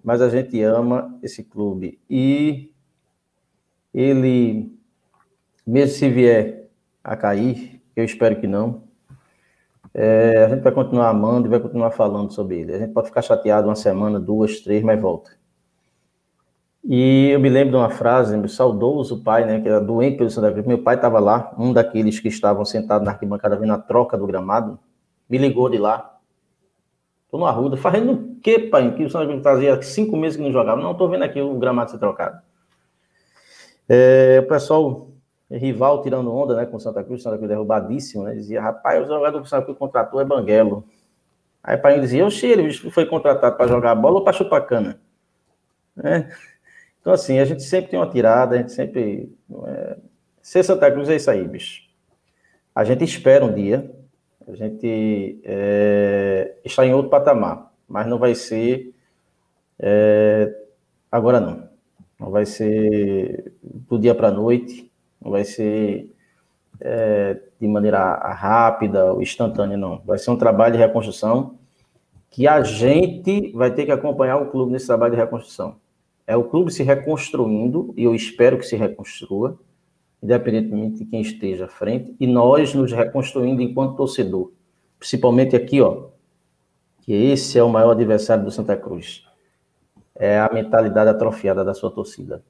mas 0.04 0.20
a 0.20 0.28
gente 0.28 0.60
ama 0.62 1.18
esse 1.22 1.44
clube. 1.44 2.00
E 2.10 2.72
ele, 3.94 4.72
mesmo 5.66 5.94
se 5.96 6.08
vier 6.10 6.68
a 7.04 7.16
cair, 7.16 7.82
eu 7.96 8.04
espero 8.04 8.40
que 8.40 8.46
não, 8.46 8.84
É, 9.94 10.44
a 10.44 10.48
gente 10.48 10.62
vai 10.62 10.72
continuar 10.72 11.08
amando 11.10 11.46
e 11.46 11.50
vai 11.50 11.60
continuar 11.60 11.90
falando 11.90 12.32
sobre 12.32 12.60
ele. 12.60 12.74
A 12.74 12.78
gente 12.78 12.92
pode 12.92 13.08
ficar 13.08 13.22
chateado 13.22 13.68
uma 13.68 13.74
semana, 13.76 14.18
duas, 14.20 14.60
três, 14.60 14.82
mas 14.82 15.00
volta. 15.00 15.30
E 16.84 17.28
eu 17.30 17.38
me 17.40 17.48
lembro 17.48 17.70
de 17.70 17.76
uma 17.76 17.90
frase, 17.90 18.36
meu 18.36 18.48
saudoso 18.48 19.22
pai, 19.22 19.44
né, 19.46 19.60
que 19.60 19.68
era 19.68 19.80
doente 19.80 20.16
pelo 20.18 20.30
Santa 20.30 20.50
Cruz. 20.50 20.66
Meu 20.66 20.82
pai 20.82 20.96
estava 20.96 21.20
lá, 21.20 21.54
um 21.56 21.72
daqueles 21.72 22.18
que 22.18 22.28
estavam 22.28 22.64
sentados 22.64 23.04
na 23.06 23.12
arquibancada 23.12 23.56
vendo 23.56 23.72
a 23.72 23.78
troca 23.78 24.18
do 24.18 24.26
gramado, 24.26 24.78
me 25.28 25.38
ligou 25.38 25.68
de 25.70 25.78
lá. 25.78 26.11
Tô 27.32 27.38
no 27.38 27.46
Arruda, 27.46 27.78
fazendo 27.78 28.12
o 28.12 28.40
quê, 28.42 28.58
pai? 28.58 28.94
Que 28.94 29.04
o 29.06 29.10
Santa 29.10 29.24
Cruz 29.24 29.42
fazia 29.42 29.80
cinco 29.80 30.18
meses 30.18 30.36
que 30.36 30.42
não 30.42 30.52
jogava. 30.52 30.78
Não, 30.82 30.94
tô 30.94 31.08
vendo 31.08 31.24
aqui 31.24 31.40
o 31.40 31.58
gramado 31.58 31.90
ser 31.90 31.98
trocado. 31.98 32.38
É, 33.88 34.38
o 34.40 34.46
pessoal 34.46 35.08
rival 35.50 36.02
tirando 36.02 36.30
onda, 36.30 36.54
né, 36.54 36.66
com 36.66 36.76
o 36.76 36.80
Santa 36.80 37.02
Cruz, 37.02 37.22
Santa 37.22 37.38
Cruz 37.38 37.48
derrubadíssimo, 37.48 38.24
né, 38.24 38.34
dizia, 38.34 38.60
rapaz, 38.60 39.02
o 39.02 39.06
jogador 39.06 39.40
que 39.40 39.46
o 39.46 39.48
Santa 39.48 39.64
Cruz 39.64 39.78
contratou 39.78 40.20
é 40.20 40.26
Banguelo. 40.26 40.84
Aí 41.62 41.76
o 41.76 41.80
pai 41.80 41.98
dizia, 41.98 42.26
oxe, 42.26 42.46
ele 42.46 42.70
foi 42.90 43.06
contratado 43.06 43.56
para 43.56 43.66
jogar 43.66 43.94
bola 43.94 44.16
ou 44.16 44.24
para 44.24 44.34
chupar 44.34 44.66
cana? 44.66 45.00
É. 46.04 46.28
Então, 47.00 47.14
assim, 47.14 47.38
a 47.38 47.46
gente 47.46 47.62
sempre 47.62 47.92
tem 47.92 47.98
uma 47.98 48.10
tirada, 48.10 48.56
a 48.56 48.58
gente 48.58 48.72
sempre... 48.72 49.34
É... 49.66 49.96
Ser 50.42 50.62
Santa 50.64 50.90
Cruz 50.90 51.08
é 51.08 51.16
isso 51.16 51.30
aí, 51.30 51.48
bicho. 51.48 51.82
A 52.74 52.84
gente 52.84 53.04
espera 53.04 53.42
um 53.42 53.54
dia, 53.54 53.90
a 54.48 54.54
gente 54.54 55.40
é... 55.44 56.56
está 56.64 56.86
em 56.86 56.94
outro 56.94 57.10
patamar, 57.10 57.72
mas 57.88 58.06
não 58.06 58.18
vai 58.18 58.34
ser 58.34 58.94
é... 59.78 60.54
agora 61.10 61.40
não. 61.40 61.70
Não 62.18 62.30
vai 62.30 62.46
ser 62.46 63.52
do 63.62 63.98
dia 63.98 64.14
para 64.14 64.28
a 64.28 64.32
noite, 64.32 64.90
não 65.20 65.32
vai 65.32 65.44
ser 65.44 66.08
é, 66.80 67.38
de 67.60 67.66
maneira 67.66 68.14
rápida 68.14 69.12
ou 69.12 69.22
instantânea, 69.22 69.76
não. 69.76 70.00
Vai 70.04 70.18
ser 70.18 70.30
um 70.30 70.36
trabalho 70.36 70.72
de 70.72 70.78
reconstrução 70.78 71.58
que 72.30 72.48
a 72.48 72.62
gente 72.62 73.52
vai 73.52 73.72
ter 73.72 73.84
que 73.84 73.92
acompanhar 73.92 74.38
o 74.38 74.50
clube 74.50 74.72
nesse 74.72 74.86
trabalho 74.86 75.12
de 75.12 75.20
reconstrução. 75.20 75.76
É 76.26 76.36
o 76.36 76.44
clube 76.44 76.72
se 76.72 76.82
reconstruindo, 76.82 77.92
e 77.96 78.04
eu 78.04 78.14
espero 78.14 78.56
que 78.56 78.64
se 78.64 78.76
reconstrua, 78.76 79.58
independentemente 80.22 80.98
de 80.98 81.06
quem 81.06 81.20
esteja 81.20 81.64
à 81.64 81.68
frente, 81.68 82.14
e 82.20 82.26
nós 82.26 82.74
nos 82.74 82.92
reconstruindo 82.92 83.60
enquanto 83.60 83.96
torcedor. 83.96 84.52
Principalmente 84.98 85.56
aqui, 85.56 85.80
ó, 85.80 86.08
que 87.00 87.12
esse 87.12 87.58
é 87.58 87.62
o 87.62 87.68
maior 87.68 87.90
adversário 87.90 88.44
do 88.44 88.50
Santa 88.50 88.76
Cruz. 88.76 89.26
É 90.14 90.38
a 90.38 90.50
mentalidade 90.52 91.10
atrofiada 91.10 91.64
da 91.64 91.74
sua 91.74 91.90
torcida 91.90 92.44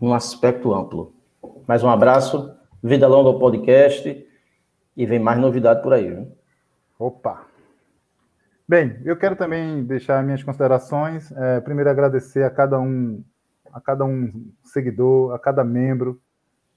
num 0.00 0.14
aspecto 0.14 0.74
amplo. 0.74 1.14
Mais 1.66 1.82
um 1.82 1.88
abraço, 1.88 2.54
vida 2.82 3.06
longa 3.06 3.30
ao 3.30 3.38
podcast 3.38 4.26
e 4.96 5.06
vem 5.06 5.18
mais 5.18 5.38
novidade 5.38 5.82
por 5.82 5.92
aí. 5.92 6.10
Viu? 6.10 6.32
Opa! 6.98 7.46
Bem, 8.66 9.00
eu 9.04 9.16
quero 9.16 9.34
também 9.34 9.82
deixar 9.84 10.22
minhas 10.22 10.42
considerações. 10.42 11.32
É, 11.32 11.60
primeiro 11.60 11.88
agradecer 11.88 12.44
a 12.44 12.50
cada 12.50 12.78
um, 12.78 13.24
a 13.72 13.80
cada 13.80 14.04
um 14.04 14.50
seguidor, 14.62 15.34
a 15.34 15.38
cada 15.38 15.64
membro 15.64 16.20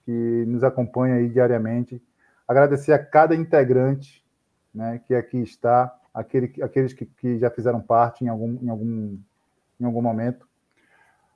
que 0.06 0.46
nos 0.48 0.64
acompanha 0.64 1.16
aí 1.16 1.30
diariamente. 1.30 2.02
Agradecer 2.48 2.94
a 2.94 3.00
cada 3.00 3.36
integrante, 3.36 4.26
né, 4.74 5.02
que 5.06 5.14
aqui 5.14 5.38
está, 5.38 5.94
aquele, 6.14 6.54
aqueles 6.62 6.94
que, 6.94 7.06
que 7.06 7.40
já 7.40 7.50
fizeram 7.50 7.82
parte 7.82 8.24
em 8.24 8.28
algum, 8.28 8.58
em 8.62 8.70
algum, 8.70 9.18
em 9.80 9.86
algum 9.86 10.02
momento. 10.02 10.48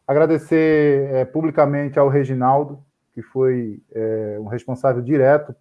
Agradecer 0.08 1.10
é, 1.12 1.26
publicamente 1.26 1.98
ao 1.98 2.10
Reginaldo, 2.10 2.84
que 3.14 3.22
foi 3.22 3.82
é, 3.92 4.38
um 4.40 4.46
responsável 4.46 5.02
direto 5.02 5.56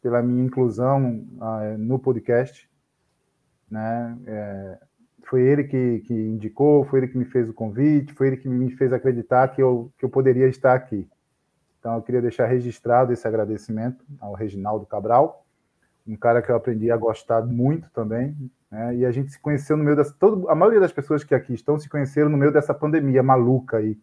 pela 0.00 0.22
minha 0.22 0.44
inclusão 0.44 1.26
ah, 1.40 1.74
no 1.78 1.98
podcast. 1.98 2.68
Né? 3.70 4.18
É, 4.26 4.78
foi 5.34 5.42
ele 5.42 5.64
que, 5.64 5.98
que, 6.06 6.14
indicou, 6.14 6.84
foi 6.84 7.00
ele 7.00 7.08
que 7.08 7.18
me 7.18 7.24
fez 7.24 7.48
o 7.48 7.52
convite, 7.52 8.14
foi 8.14 8.28
ele 8.28 8.36
que 8.36 8.48
me 8.48 8.70
fez 8.70 8.92
acreditar 8.92 9.48
que 9.48 9.60
eu, 9.60 9.92
que 9.98 10.04
eu 10.04 10.08
poderia 10.08 10.46
estar 10.46 10.74
aqui. 10.74 11.08
Então, 11.80 11.96
eu 11.96 12.02
queria 12.02 12.22
deixar 12.22 12.46
registrado 12.46 13.12
esse 13.12 13.26
agradecimento 13.26 14.04
ao 14.20 14.32
Reginaldo 14.32 14.86
Cabral, 14.86 15.44
um 16.06 16.14
cara 16.14 16.40
que 16.40 16.52
eu 16.52 16.54
aprendi 16.54 16.88
a 16.88 16.96
gostar 16.96 17.44
muito 17.44 17.90
também, 17.90 18.36
né? 18.70 18.94
E 18.94 19.04
a 19.04 19.10
gente 19.10 19.32
se 19.32 19.40
conheceu 19.40 19.76
no 19.76 19.82
meio 19.82 19.96
dessa. 19.96 20.14
Todo, 20.16 20.48
a 20.48 20.54
maioria 20.54 20.78
das 20.78 20.92
pessoas 20.92 21.24
que 21.24 21.34
aqui 21.34 21.52
estão 21.52 21.80
se 21.80 21.88
conheceram 21.88 22.30
no 22.30 22.38
meio 22.38 22.52
dessa 22.52 22.72
pandemia 22.72 23.20
maluca 23.20 23.78
aí. 23.78 23.98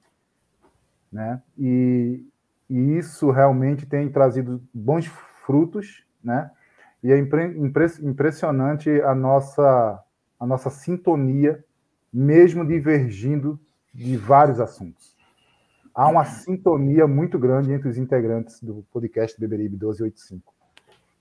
Né? 1.09 1.41
E, 1.57 2.25
e 2.69 2.97
isso 2.97 3.31
realmente 3.31 3.85
tem 3.85 4.09
trazido 4.09 4.61
bons 4.73 5.05
frutos, 5.45 6.05
né? 6.21 6.51
E 7.01 7.09
é 7.09 7.17
impre, 7.17 7.57
impressionante 8.01 8.89
a 9.01 9.15
nossa, 9.15 9.97
a 10.41 10.47
nossa 10.47 10.71
sintonia, 10.71 11.63
mesmo 12.11 12.65
divergindo 12.65 13.59
de 13.93 14.17
vários 14.17 14.59
assuntos. 14.59 15.15
Há 15.93 16.07
uma 16.09 16.25
sintonia 16.25 17.05
muito 17.05 17.37
grande 17.37 17.71
entre 17.71 17.87
os 17.87 17.95
integrantes 17.95 18.59
do 18.59 18.83
podcast 18.91 19.39
Beberibe 19.39 19.77
1285. 19.77 20.51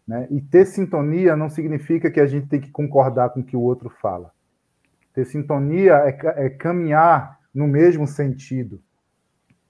Né? 0.08 0.26
E 0.30 0.40
ter 0.40 0.64
sintonia 0.64 1.36
não 1.36 1.50
significa 1.50 2.10
que 2.10 2.18
a 2.18 2.26
gente 2.26 2.48
tem 2.48 2.62
que 2.62 2.70
concordar 2.70 3.28
com 3.28 3.40
o 3.40 3.44
que 3.44 3.54
o 3.54 3.60
outro 3.60 3.90
fala. 3.90 4.32
Ter 5.12 5.26
sintonia 5.26 5.96
é, 5.96 6.46
é 6.46 6.48
caminhar 6.48 7.38
no 7.54 7.68
mesmo 7.68 8.06
sentido. 8.06 8.80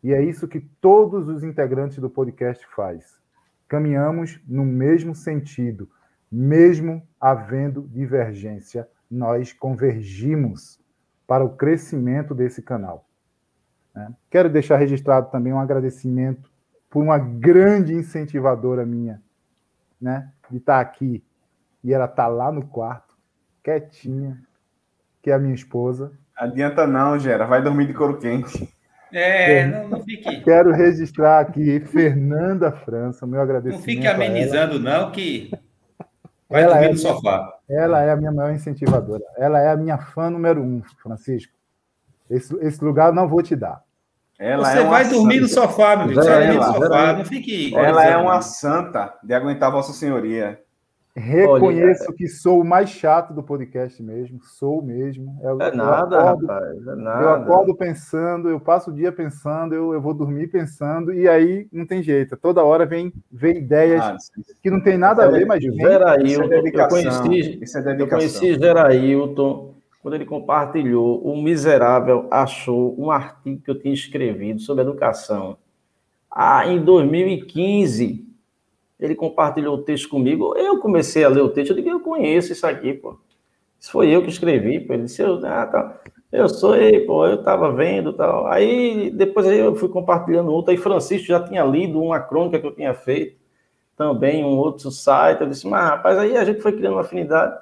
E 0.00 0.12
é 0.12 0.22
isso 0.22 0.46
que 0.46 0.60
todos 0.60 1.26
os 1.26 1.42
integrantes 1.42 1.98
do 1.98 2.08
podcast 2.08 2.64
faz. 2.76 3.18
Caminhamos 3.66 4.40
no 4.46 4.64
mesmo 4.64 5.12
sentido, 5.12 5.90
mesmo 6.30 7.02
havendo 7.20 7.82
divergência, 7.88 8.86
nós 9.10 9.52
convergimos 9.52 10.78
para 11.26 11.44
o 11.44 11.56
crescimento 11.56 12.34
desse 12.34 12.62
canal. 12.62 13.08
Né? 13.94 14.12
Quero 14.30 14.48
deixar 14.48 14.76
registrado 14.76 15.30
também 15.30 15.52
um 15.52 15.60
agradecimento 15.60 16.50
por 16.88 17.02
uma 17.02 17.18
grande 17.18 17.94
incentivadora 17.94 18.84
minha, 18.84 19.22
né? 20.00 20.32
De 20.50 20.56
estar 20.56 20.74
tá 20.74 20.80
aqui 20.80 21.24
e 21.82 21.94
ela 21.94 22.08
tá 22.08 22.26
lá 22.26 22.52
no 22.52 22.66
quarto, 22.66 23.16
quietinha, 23.62 24.38
que 25.22 25.30
é 25.30 25.34
a 25.34 25.38
minha 25.38 25.54
esposa. 25.54 26.12
Adianta 26.36 26.86
não, 26.86 27.18
Gera, 27.18 27.46
vai 27.46 27.62
dormir 27.62 27.86
de 27.86 27.94
couro 27.94 28.18
quente. 28.18 28.68
É, 29.12 29.66
não, 29.66 29.88
não 29.88 30.04
fique. 30.04 30.40
Quero 30.42 30.72
registrar 30.72 31.40
aqui 31.40 31.80
Fernanda 31.80 32.70
França, 32.70 33.26
meu 33.26 33.40
agradecimento. 33.40 33.80
Não 33.80 33.84
fique 33.84 34.06
amenizando, 34.06 34.78
não, 34.78 35.10
que 35.10 35.50
vai 36.48 36.62
ela 36.62 36.74
dormir 36.74 36.88
é 36.88 36.92
no 36.92 36.98
sofá. 36.98 37.59
Ela 37.70 38.02
é 38.02 38.10
a 38.10 38.16
minha 38.16 38.32
maior 38.32 38.52
incentivadora. 38.52 39.22
Ela 39.36 39.60
é 39.60 39.70
a 39.70 39.76
minha 39.76 39.96
fã 39.96 40.28
número 40.28 40.60
um, 40.60 40.82
Francisco. 41.00 41.52
Esse, 42.28 42.54
esse 42.60 42.84
lugar 42.84 43.12
não 43.12 43.28
vou 43.28 43.42
te 43.42 43.54
dar. 43.54 43.82
Ela 44.38 44.70
Você 44.72 44.78
é 44.78 44.84
vai 44.84 45.08
dormir 45.08 45.34
santa. 45.34 45.42
no 45.42 45.48
sofá, 45.48 45.96
meu 45.96 46.08
filho. 46.08 46.22
Você 46.22 46.30
vai 46.30 46.46
dormir 46.46 46.58
no 46.58 46.72
sofá, 46.74 47.12
não 47.12 47.24
fique. 47.24 47.76
Ela 47.76 48.04
é 48.06 48.16
uma 48.16 48.40
santa 48.40 49.14
de 49.22 49.34
aguentar 49.34 49.70
Vossa 49.70 49.92
Senhoria. 49.92 50.60
Reconheço 51.20 52.04
Olha, 52.08 52.16
que 52.16 52.26
sou 52.26 52.60
o 52.60 52.64
mais 52.64 52.88
chato 52.88 53.34
do 53.34 53.42
podcast 53.42 54.02
mesmo, 54.02 54.40
sou 54.42 54.80
mesmo. 54.80 55.38
Eu, 55.42 55.60
é 55.60 55.70
nada, 55.70 56.18
acordo, 56.18 56.46
rapaz, 56.46 56.86
é 56.86 56.94
nada. 56.96 57.22
Eu 57.22 57.30
acordo 57.30 57.74
pensando, 57.76 58.48
eu 58.48 58.58
passo 58.58 58.90
o 58.90 58.94
dia 58.94 59.12
pensando, 59.12 59.74
eu, 59.74 59.92
eu 59.92 60.00
vou 60.00 60.14
dormir 60.14 60.48
pensando, 60.48 61.12
e 61.12 61.28
aí 61.28 61.68
não 61.70 61.84
tem 61.84 62.02
jeito. 62.02 62.36
Toda 62.36 62.64
hora 62.64 62.86
vem, 62.86 63.12
vem 63.30 63.58
ideias 63.58 64.02
ah, 64.02 64.16
que 64.62 64.70
não 64.70 64.80
tem 64.80 64.96
nada 64.96 65.24
a 65.24 65.28
ver, 65.28 65.44
mas 65.44 65.62
vem. 65.62 65.76
Gerailton, 65.76 66.54
é 66.54 66.58
eu 66.58 66.88
conheci, 66.88 67.60
é 67.76 68.02
eu 68.02 68.08
conheci 68.08 68.54
Gerailton 68.54 69.74
quando 70.02 70.14
ele 70.14 70.24
compartilhou, 70.24 71.22
o 71.22 71.40
miserável 71.40 72.26
achou 72.30 72.98
um 72.98 73.10
artigo 73.10 73.60
que 73.62 73.70
eu 73.70 73.78
tinha 73.78 73.92
escrevido 73.92 74.60
sobre 74.60 74.82
educação. 74.82 75.58
Ah, 76.30 76.66
em 76.66 76.82
2015, 76.82 78.29
ele 79.00 79.14
compartilhou 79.14 79.76
o 79.76 79.82
texto 79.82 80.08
comigo. 80.08 80.54
Eu 80.56 80.78
comecei 80.78 81.24
a 81.24 81.28
ler 81.28 81.42
o 81.42 81.48
texto, 81.48 81.70
eu 81.70 81.76
digo, 81.76 81.88
eu 81.88 82.00
conheço 82.00 82.52
isso 82.52 82.66
aqui, 82.66 82.92
pô. 82.92 83.18
Isso 83.78 83.90
foi 83.90 84.10
eu 84.10 84.22
que 84.22 84.28
escrevi, 84.28 84.80
pô. 84.80 84.92
Ele 84.92 85.04
disse, 85.04 85.22
eu, 85.22 85.40
ah, 85.46 85.66
tá. 85.66 86.00
eu 86.30 86.48
sou, 86.48 86.76
ei, 86.76 87.00
pô, 87.00 87.26
eu 87.26 87.36
estava 87.36 87.72
vendo 87.72 88.12
tal. 88.12 88.46
Aí, 88.46 89.10
depois 89.10 89.46
eu 89.46 89.74
fui 89.74 89.88
compartilhando 89.88 90.52
outro, 90.52 90.70
aí 90.70 90.76
Francisco 90.76 91.26
já 91.26 91.42
tinha 91.42 91.64
lido 91.64 92.00
uma 92.00 92.20
crônica 92.20 92.58
que 92.58 92.66
eu 92.66 92.74
tinha 92.74 92.94
feito, 92.94 93.38
também 93.96 94.44
um 94.44 94.56
outro 94.58 94.90
site. 94.90 95.40
Eu 95.40 95.48
disse, 95.48 95.66
mas 95.66 95.82
rapaz, 95.82 96.18
aí 96.18 96.36
a 96.36 96.44
gente 96.44 96.60
foi 96.60 96.72
criando 96.72 96.94
uma 96.94 97.02
afinidade. 97.02 97.56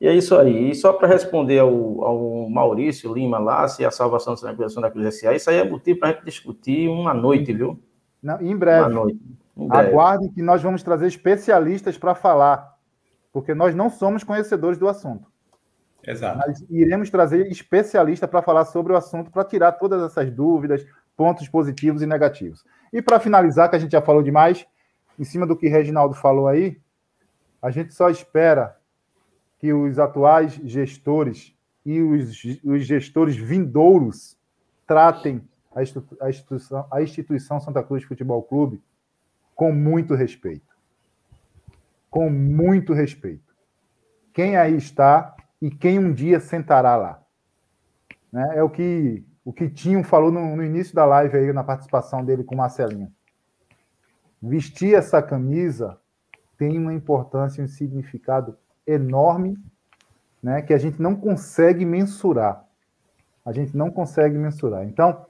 E 0.00 0.08
é 0.08 0.14
isso 0.14 0.36
aí. 0.36 0.70
E 0.70 0.74
só 0.74 0.92
para 0.92 1.06
responder 1.08 1.60
ao, 1.60 2.04
ao, 2.04 2.50
Maurício 2.50 3.14
Lima 3.14 3.38
lá, 3.38 3.68
se 3.68 3.84
a 3.84 3.90
salvação 3.90 4.34
da 4.34 4.40
tranquilização 4.40 4.82
da 4.82 4.90
Cruz 4.90 5.06
S.A., 5.06 5.34
isso 5.34 5.48
aí 5.48 5.58
é 5.58 5.64
motivo 5.64 6.00
para 6.00 6.08
a 6.08 6.12
gente 6.12 6.24
discutir 6.24 6.88
uma 6.88 7.14
noite, 7.14 7.52
viu? 7.52 7.78
Não, 8.20 8.40
em 8.40 8.56
breve. 8.56 8.80
Uma 8.80 8.88
noite. 8.88 9.20
Aguardem 9.70 10.32
que 10.32 10.42
nós 10.42 10.62
vamos 10.62 10.82
trazer 10.82 11.06
especialistas 11.06 11.98
para 11.98 12.14
falar, 12.14 12.76
porque 13.32 13.54
nós 13.54 13.74
não 13.74 13.90
somos 13.90 14.24
conhecedores 14.24 14.78
do 14.78 14.88
assunto. 14.88 15.30
Exato. 16.06 16.38
Nós 16.38 16.64
iremos 16.68 17.10
trazer 17.10 17.46
especialistas 17.46 18.28
para 18.28 18.42
falar 18.42 18.64
sobre 18.64 18.92
o 18.92 18.96
assunto, 18.96 19.30
para 19.30 19.44
tirar 19.44 19.72
todas 19.72 20.02
essas 20.02 20.30
dúvidas, 20.30 20.84
pontos 21.16 21.48
positivos 21.48 22.02
e 22.02 22.06
negativos. 22.06 22.64
E 22.92 23.00
para 23.00 23.20
finalizar, 23.20 23.70
que 23.70 23.76
a 23.76 23.78
gente 23.78 23.92
já 23.92 24.02
falou 24.02 24.22
demais, 24.22 24.66
em 25.18 25.24
cima 25.24 25.46
do 25.46 25.56
que 25.56 25.68
Reginaldo 25.68 26.14
falou 26.14 26.48
aí, 26.48 26.80
A 27.62 27.70
gente 27.70 27.94
só 27.94 28.10
espera 28.10 28.76
que 29.60 29.72
os 29.72 29.96
atuais 29.96 30.54
gestores 30.64 31.54
e 31.86 32.02
os, 32.02 32.42
os 32.64 32.84
gestores 32.84 33.36
vindouros 33.36 34.36
tratem 34.84 35.40
a 35.72 35.82
instituição, 36.28 36.86
a 36.90 37.00
instituição 37.00 37.60
Santa 37.60 37.82
Cruz 37.82 38.02
Futebol 38.02 38.42
Clube 38.42 38.82
com 39.54 39.72
muito 39.72 40.14
respeito. 40.14 40.74
Com 42.10 42.28
muito 42.30 42.92
respeito. 42.92 43.54
Quem 44.32 44.56
aí 44.56 44.76
está 44.76 45.34
e 45.60 45.70
quem 45.70 45.98
um 45.98 46.12
dia 46.12 46.40
sentará 46.40 46.96
lá. 46.96 47.22
Né? 48.32 48.58
É 48.58 48.62
o 48.62 48.70
que 48.70 49.24
o 49.44 49.52
que 49.52 49.68
Tinho 49.68 50.04
falou 50.04 50.30
no, 50.30 50.56
no 50.56 50.64
início 50.64 50.94
da 50.94 51.04
live 51.04 51.36
aí, 51.36 51.52
na 51.52 51.64
participação 51.64 52.24
dele 52.24 52.44
com 52.44 52.54
o 52.54 52.58
Marcelinho. 52.58 53.12
Vestir 54.40 54.94
essa 54.94 55.20
camisa 55.20 55.98
tem 56.56 56.78
uma 56.78 56.94
importância 56.94 57.60
e 57.60 57.64
um 57.64 57.68
significado 57.68 58.56
enorme, 58.86 59.56
né, 60.42 60.62
que 60.62 60.72
a 60.72 60.78
gente 60.78 61.00
não 61.00 61.14
consegue 61.16 61.84
mensurar. 61.84 62.64
A 63.44 63.52
gente 63.52 63.76
não 63.76 63.90
consegue 63.90 64.38
mensurar. 64.38 64.84
Então, 64.84 65.26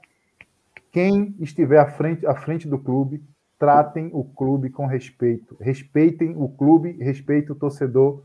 quem 0.91 1.35
estiver 1.41 1.79
à 1.79 1.87
frente, 1.87 2.27
à 2.27 2.35
frente 2.35 2.69
do 2.69 2.79
clube, 2.79 3.23
tratem 3.63 4.11
o 4.13 4.25
clube 4.25 4.71
com 4.71 4.87
respeito. 4.87 5.57
Respeitem 5.61 6.35
o 6.37 6.49
clube, 6.49 6.97
respeitem 7.01 7.53
o 7.53 7.55
torcedor. 7.55 8.25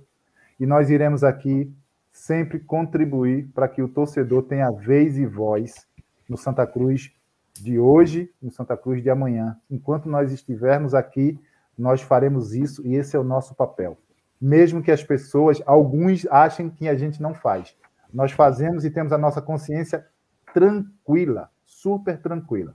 E 0.59 0.66
nós 0.66 0.90
iremos 0.90 1.24
aqui 1.24 1.72
sempre 2.11 2.57
contribuir 2.57 3.48
para 3.53 3.67
que 3.67 3.83
o 3.83 3.88
torcedor 3.88 4.41
tenha 4.45 4.72
vez 4.72 5.16
e 5.16 5.27
voz 5.27 5.88
no 6.27 6.35
Santa 6.35 6.66
Cruz 6.66 7.14
de 7.53 7.77
hoje, 7.77 8.32
no 8.41 8.49
Santa 8.49 8.75
Cruz 8.75 9.03
de 9.03 9.11
amanhã. 9.11 9.56
Enquanto 9.69 10.09
nós 10.09 10.32
estivermos 10.32 10.95
aqui, 10.95 11.40
nós 11.77 12.01
faremos 12.01 12.56
isso 12.56 12.82
e 12.83 12.95
esse 12.95 13.16
é 13.16 13.19
o 13.19 13.24
nosso 13.24 13.53
papel. 13.53 13.95
Mesmo 14.41 14.82
que 14.82 14.90
as 14.90 15.03
pessoas, 15.03 15.61
alguns 15.67 16.25
achem 16.32 16.67
que 16.67 16.90
a 16.90 16.95
gente 16.95 17.22
não 17.22 17.35
faz. 17.35 17.77
Nós 18.11 18.32
fazemos 18.32 18.83
e 18.85 18.90
temos 18.90 19.14
a 19.14 19.19
nossa 19.19 19.40
consciência 19.40 20.03
tranquila, 20.51 21.51
super 21.64 22.19
tranquila. 22.19 22.74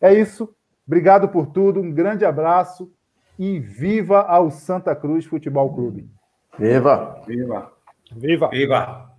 É 0.00 0.12
isso. 0.12 0.52
Obrigado 0.86 1.28
por 1.28 1.46
tudo. 1.46 1.80
Um 1.80 1.92
grande 1.92 2.24
abraço 2.24 2.90
e 3.38 3.58
viva 3.58 4.22
ao 4.22 4.50
Santa 4.50 4.94
Cruz 4.94 5.24
Futebol 5.24 5.72
Clube. 5.74 6.08
Viva! 6.58 7.22
Viva! 7.26 7.72
Viva! 8.14 8.50
Viva! 8.50 8.50
Viva! 8.50 9.12